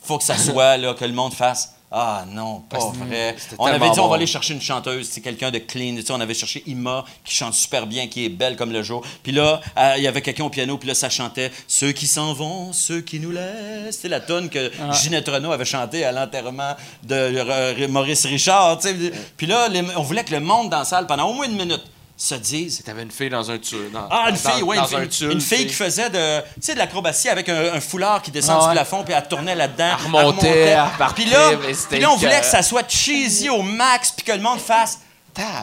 faut 0.02 0.18
que 0.18 0.24
ça 0.24 0.36
soit 0.38 0.76
là, 0.76 0.94
que 0.94 1.04
le 1.04 1.12
monde 1.12 1.32
fasse. 1.32 1.74
Ah 1.90 2.24
non, 2.28 2.60
pas 2.68 2.78
vrai. 2.78 3.34
On 3.58 3.64
avait 3.64 3.90
dit, 3.90 3.98
on 3.98 4.08
va 4.08 4.16
aller 4.16 4.26
chercher 4.26 4.52
une 4.52 4.60
chanteuse, 4.60 5.08
c'est 5.10 5.22
quelqu'un 5.22 5.50
de 5.50 5.58
clean. 5.58 5.96
Tu 5.96 6.02
sais, 6.02 6.12
on 6.12 6.20
avait 6.20 6.34
cherché 6.34 6.62
Ima, 6.66 7.04
qui 7.24 7.34
chante 7.34 7.54
super 7.54 7.86
bien, 7.86 8.08
qui 8.08 8.26
est 8.26 8.28
belle 8.28 8.56
comme 8.56 8.72
le 8.72 8.82
jour. 8.82 9.02
Puis 9.22 9.32
là, 9.32 9.60
euh, 9.78 9.94
il 9.96 10.02
y 10.02 10.06
avait 10.06 10.20
quelqu'un 10.20 10.44
au 10.44 10.50
piano, 10.50 10.76
puis 10.76 10.86
là, 10.86 10.94
ça 10.94 11.08
chantait 11.08 11.50
Ceux 11.66 11.92
qui 11.92 12.06
s'en 12.06 12.34
vont, 12.34 12.74
ceux 12.74 13.00
qui 13.00 13.18
nous 13.20 13.30
laissent. 13.30 14.00
C'est 14.02 14.08
la 14.08 14.20
tonne 14.20 14.50
que 14.50 14.70
Ginette 14.92 15.28
Renault 15.28 15.52
avait 15.52 15.64
chantée 15.64 16.04
à 16.04 16.12
l'enterrement 16.12 16.76
de 17.04 17.14
euh, 17.14 17.88
Maurice 17.88 18.26
Richard. 18.26 18.78
tu 18.78 18.88
sais. 18.88 19.12
Puis 19.38 19.46
là, 19.46 19.68
on 19.96 20.02
voulait 20.02 20.24
que 20.24 20.32
le 20.32 20.40
monde 20.40 20.68
dans 20.68 20.80
la 20.80 20.84
salle, 20.84 21.06
pendant 21.06 21.30
au 21.30 21.32
moins 21.32 21.46
une 21.46 21.56
minute, 21.56 21.82
se 22.20 22.34
dise 22.34 22.82
T'avais 22.84 23.02
une 23.04 23.10
fille 23.12 23.30
dans 23.30 23.48
un 23.50 23.58
tulle. 23.58 23.92
dans- 23.92 24.08
ah, 24.10 24.26
une 24.28 24.34
dans- 24.36 24.50
fille, 24.50 24.62
oui, 24.64 24.76
dans 24.76 24.82
une 24.82 24.88
fille, 24.88 24.98
un 24.98 25.06
tulle, 25.06 25.30
une 25.30 25.40
fille 25.40 25.66
qui 25.68 25.72
faisait 25.74 26.10
de, 26.10 26.40
tu 26.40 26.60
sais, 26.62 26.74
de 26.74 26.78
l'acrobatie 26.78 27.28
avec 27.28 27.48
un, 27.48 27.74
un 27.74 27.80
foulard 27.80 28.20
qui 28.22 28.30
descend 28.32 28.58
Ah 28.60 28.66
du 28.66 28.72
plafond, 28.72 29.04
puis 29.04 29.14
elle 29.14 29.28
tournait 29.28 29.54
là-dedans. 29.54 29.96
Elle 29.98 30.04
remontait, 30.06 30.76
Puis 31.14 31.24
là, 31.26 31.50
puis 31.90 32.00
là, 32.00 32.10
on 32.10 32.16
voulait 32.16 32.40
que 32.40 32.46
ça 32.46 32.62
soit 32.62 32.88
cheesy 32.90 33.48
au 33.48 33.62
max, 33.62 34.10
puis 34.10 34.24
que 34.26 34.32
le 34.32 34.40
monde 34.40 34.58
fasse 34.58 34.98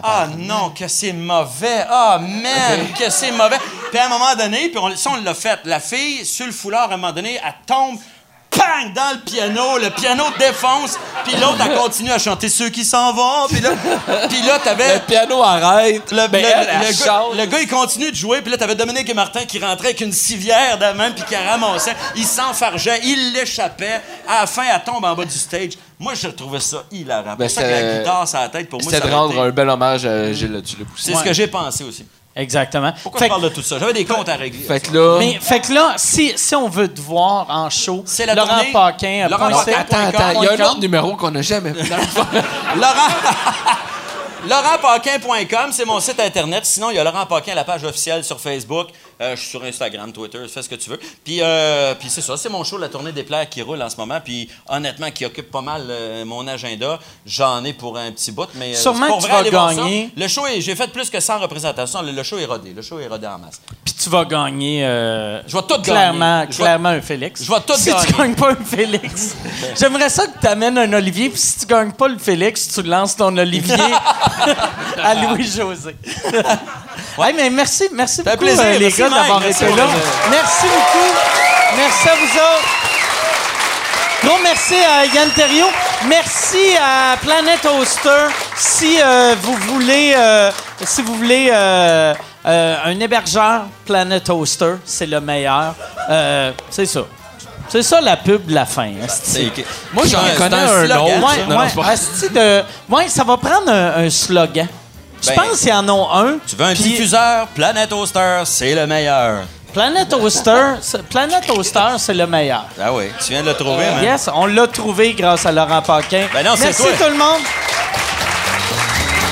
Ah 0.03 0.27
non, 0.37 0.69
que 0.69 0.87
c'est 0.87 1.11
mauvais. 1.11 1.85
Ah 1.89 2.17
man, 2.21 2.87
que 2.97 3.09
c'est 3.09 3.31
mauvais. 3.31 3.57
Puis 3.89 3.99
à 3.99 4.05
un 4.05 4.09
moment 4.09 4.33
donné, 4.35 4.69
puis 4.69 4.77
on, 4.77 4.95
ça, 4.95 5.09
on 5.11 5.21
l'a 5.21 5.33
fait. 5.33 5.59
La 5.65 5.81
fille, 5.81 6.25
sur 6.25 6.45
le 6.45 6.53
foulard, 6.53 6.89
à 6.91 6.93
un 6.93 6.97
moment 6.97 7.11
donné, 7.11 7.37
elle 7.43 7.53
tombe, 7.67 7.97
pang, 8.57 8.93
dans 8.93 9.13
le 9.13 9.19
piano. 9.19 9.77
Le 9.77 9.89
piano 9.89 10.23
défonce. 10.39 10.97
Puis 11.23 11.33
l'autre, 11.37 11.57
elle 11.69 11.77
continue 11.77 12.11
à 12.11 12.17
chanter 12.19 12.49
Ceux 12.49 12.69
qui 12.69 12.83
s'en 12.85 13.13
vont. 13.13 13.47
Puis 13.49 13.59
là, 13.61 13.69
puis 14.29 14.41
là 14.41 14.59
t'avais... 14.63 14.95
Le 14.95 14.99
piano 15.01 15.41
arrête. 15.43 16.11
Le, 16.11 16.27
Ben, 16.27 16.41
le- 16.41 16.47
elle, 16.47 16.69
elle 16.81 16.87
le 16.87 17.05
gars, 17.05 17.23
le 17.37 17.45
gars, 17.45 17.59
il 17.61 17.67
continue 17.67 18.11
de 18.11 18.15
jouer, 18.15 18.41
puis 18.41 18.51
là, 18.51 18.57
t'avais 18.57 18.75
Dominique 18.75 19.09
et 19.09 19.13
Martin 19.13 19.45
qui 19.45 19.59
rentraient 19.59 19.87
avec 19.89 20.01
une 20.01 20.13
civière 20.13 20.77
de 20.77 20.97
même, 20.97 21.13
puis 21.13 21.23
qui 21.27 21.35
ramassait. 21.35 21.95
Il 22.15 22.25
s'enfargeait, 22.25 22.99
il 23.03 23.33
l'échappait. 23.33 24.01
À 24.27 24.41
la 24.41 24.47
fin, 24.47 24.63
elle 24.73 24.83
tombe 24.83 25.03
en 25.03 25.13
bas 25.15 25.25
du 25.25 25.37
stage. 25.37 25.73
Moi, 25.99 26.13
je 26.13 26.27
trouvais 26.27 26.59
ça 26.59 26.83
hilarant. 26.91 27.35
Ben, 27.37 27.47
pour 27.47 27.49
ça 27.49 27.61
que 27.63 27.67
la 27.67 27.97
guitare 27.99 28.51
tête, 28.51 28.69
pour 28.69 28.81
moi, 28.81 28.91
C'était 28.91 29.03
ça 29.03 29.09
de 29.09 29.15
rendre 29.15 29.31
été- 29.33 29.41
un 29.41 29.49
bel 29.49 29.69
hommage 29.69 30.05
à 30.05 30.31
Gilles 30.33 30.61
aussi. 30.63 30.77
C'est 30.97 31.15
ce 31.15 31.23
que 31.23 31.33
j'ai 31.33 31.47
pensé 31.47 31.83
aussi. 31.83 32.05
Exactement. 32.35 32.91
Pourquoi 33.01 33.19
Fait 33.19 33.25
je 33.25 33.29
parle 33.29 33.43
de 33.43 33.49
tout 33.49 33.61
ça? 33.61 33.79
J'avais 33.79 33.93
des 33.93 34.03
comptes 34.03 34.27
à 34.27 34.35
régler. 34.35 34.65
Fait 34.65 34.81
que 34.81 34.93
là. 34.93 35.15
Mais 35.19 35.39
fait 35.39 35.61
que 35.61 35.73
là, 35.73 35.93
si, 35.95 36.33
si 36.35 36.53
on 36.55 36.67
veut 36.67 36.89
te 36.89 36.99
voir 36.99 37.47
en 37.49 37.69
show, 37.69 38.03
C'est 38.05 38.25
la 38.25 38.35
Laurent 38.35 38.55
tournée. 38.55 38.71
Paquin, 38.73 39.27
Laurent 39.29 39.49
Paquin, 39.49 39.79
Attends, 39.79 39.97
attends, 39.97 40.41
il 40.41 40.43
y 40.43 40.47
a 40.47 40.53
un 40.53 40.69
autre 40.71 40.79
numéro 40.81 41.15
qu'on 41.15 41.31
n'a 41.31 41.41
jamais 41.41 41.73
fait. 41.73 41.89
Laurent... 42.75 43.09
LaurentPaquin.com, 44.47 45.71
c'est 45.71 45.85
mon 45.85 45.99
site 45.99 46.19
internet. 46.19 46.65
Sinon, 46.65 46.91
il 46.91 46.97
y 46.97 46.99
a 46.99 47.03
Laurent 47.03 47.25
Paquin, 47.25 47.55
la 47.55 47.63
page 47.63 47.83
officielle 47.83 48.23
sur 48.23 48.39
Facebook. 48.39 48.89
Euh, 49.21 49.35
je 49.35 49.41
suis 49.41 49.49
sur 49.51 49.63
Instagram, 49.63 50.11
Twitter, 50.11 50.39
fais 50.49 50.61
ce 50.61 50.67
que 50.67 50.75
tu 50.75 50.89
veux. 50.89 50.99
Puis, 51.23 51.39
euh, 51.41 51.95
puis 51.95 52.09
c'est 52.09 52.21
ça, 52.21 52.35
c'est 52.35 52.49
mon 52.49 52.63
show, 52.65 52.77
la 52.77 52.89
tournée 52.89 53.13
des 53.13 53.23
plaires 53.23 53.47
qui 53.49 53.61
roule 53.61 53.81
en 53.81 53.89
ce 53.89 53.95
moment. 53.95 54.19
Puis 54.23 54.49
honnêtement, 54.67 55.09
qui 55.11 55.25
occupe 55.25 55.49
pas 55.49 55.61
mal 55.61 55.83
euh, 55.89 56.25
mon 56.25 56.45
agenda. 56.47 56.99
J'en 57.25 57.63
ai 57.63 57.71
pour 57.73 57.97
un 57.97 58.11
petit 58.11 58.31
bout, 58.31 58.49
mais 58.55 58.75
Sûrement 58.75 59.17
que 59.17 59.23
tu 59.23 59.29
vas 59.29 59.43
gagner. 59.43 60.09
Le 60.17 60.27
show, 60.27 60.43
j'ai 60.59 60.75
fait 60.75 60.91
plus 60.91 61.09
que 61.09 61.19
100 61.19 61.39
représentations. 61.39 62.01
Le, 62.01 62.23
show 62.23 62.37
est 62.37 62.45
rodé. 62.45 62.73
Le 62.73 62.81
show 62.81 62.99
est 62.99 63.07
rodé 63.07 63.25
en 63.27 63.37
masse. 63.39 63.61
Puis 63.85 63.93
tu 63.93 64.09
vas 64.09 64.25
gagner. 64.25 64.81
Je 65.47 65.55
vais 65.55 65.63
tout 65.63 65.81
clairement, 65.81 66.45
clairement 66.47 66.89
un 66.89 67.01
Félix. 67.01 67.43
je 67.43 67.51
vais 67.51 67.59
tout 67.65 67.73
si 67.75 67.89
gagner. 67.89 68.05
tu 68.07 68.13
gagnes 68.13 68.35
pas 68.35 68.51
un 68.51 68.55
Félix, 68.55 69.35
j'aimerais 69.79 70.09
ça 70.09 70.27
que 70.27 70.39
tu 70.39 70.47
amènes 70.47 70.77
un 70.77 70.91
Olivier, 70.93 71.29
puis 71.29 71.39
si 71.39 71.59
tu 71.59 71.65
gagnes 71.65 71.91
pas 71.91 72.07
le 72.07 72.17
Félix, 72.17 72.67
tu 72.73 72.81
lances 72.83 73.15
ton 73.15 73.35
Olivier 73.37 73.75
à 75.03 75.15
Louis-José. 75.15 75.95
ouais, 77.17 77.33
mais 77.33 77.49
merci, 77.49 77.89
merci 77.93 78.23
beaucoup, 78.23 78.37
plaisir. 78.37 78.63
euh, 78.63 78.73
les 78.73 78.79
Merci, 78.79 79.01
gars, 79.01 79.04
Mike. 79.09 79.21
d'avoir 79.21 79.39
Merci, 79.41 79.63
été 79.65 79.75
là. 79.75 79.83
Merci 80.31 80.65
beaucoup. 80.67 81.11
Merci 81.77 82.09
à 82.09 82.15
vous 82.15 82.37
autres. 82.37 82.69
Gros 84.23 84.37
merci 84.41 84.75
à 84.75 85.05
Yann 85.05 85.29
Terriot. 85.31 85.69
Merci 86.07 86.75
à 86.77 87.15
Planet 87.17 87.63
Hoster. 87.65 88.27
Si 88.55 88.97
euh, 89.01 89.35
vous 89.41 89.53
voulez, 89.73 90.13
euh, 90.17 90.51
si 90.83 91.01
vous 91.03 91.15
voulez 91.15 91.49
euh, 91.53 92.13
euh, 92.45 92.75
un 92.85 92.99
hébergeur, 92.99 93.63
Planet 93.85 94.27
Hoster, 94.29 94.75
c'est 94.85 95.05
le 95.05 95.19
meilleur. 95.21 95.75
Euh, 96.09 96.51
c'est 96.71 96.85
ça. 96.87 97.01
C'est 97.67 97.83
ça 97.83 97.99
la 98.01 98.15
pub 98.17 98.45
de 98.45 98.53
la 98.53 98.65
fin. 98.65 98.91
Moi, 99.93 100.03
j'en 100.05 100.19
connais 100.37 100.55
un 100.55 100.63
un 100.83 100.85
slogan, 100.85 100.97
autre. 101.23 101.27
Ouais, 101.27 101.43
Non, 101.47 101.55
non, 101.55 101.59
ouais, 101.61 101.67
c'est 101.69 101.81
pas- 101.81 101.93
esti 101.93 102.29
de- 102.29 102.63
ouais, 102.89 103.07
ça 103.07 103.23
va 103.23 103.37
prendre 103.37 103.69
un, 103.71 104.05
un 104.05 104.09
slogan. 104.09 104.67
Je 105.25 105.29
Ben, 105.31 105.35
pense 105.49 105.59
qu'il 105.59 105.69
y 105.69 105.73
en 105.73 105.87
a 105.87 106.19
un. 106.19 106.37
Tu 106.47 106.55
veux 106.55 106.65
un 106.65 106.73
diffuseur? 106.73 107.47
Planet 107.55 107.89
Toaster, 107.89 108.41
c'est 108.45 108.75
le 108.75 108.85
meilleur. 108.85 109.43
Planet 109.73 110.13
Hoster, 110.13 110.51
c'est- 110.81 111.03
Planet 111.03 111.43
Hoster, 111.49 111.79
c'est 111.97 112.13
le 112.13 112.25
meilleur. 112.27 112.65
Ah 112.81 112.93
oui, 112.93 113.05
tu 113.25 113.31
viens 113.33 113.41
de 113.41 113.47
le 113.49 113.55
trouver, 113.55 113.83
man. 113.85 114.03
Yes, 114.03 114.29
on 114.33 114.45
l'a 114.45 114.67
trouvé 114.67 115.13
grâce 115.13 115.45
à 115.45 115.51
Laurent 115.51 115.81
Paquin. 115.81 116.27
Ben 116.33 116.45
non, 116.45 116.51
c'est 116.55 116.65
Merci 116.65 116.83
tout 116.97 117.09
le 117.09 117.17
monde. 117.17 117.41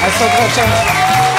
À 0.01 0.07
la 0.07 0.11
prochaine. 0.11 1.32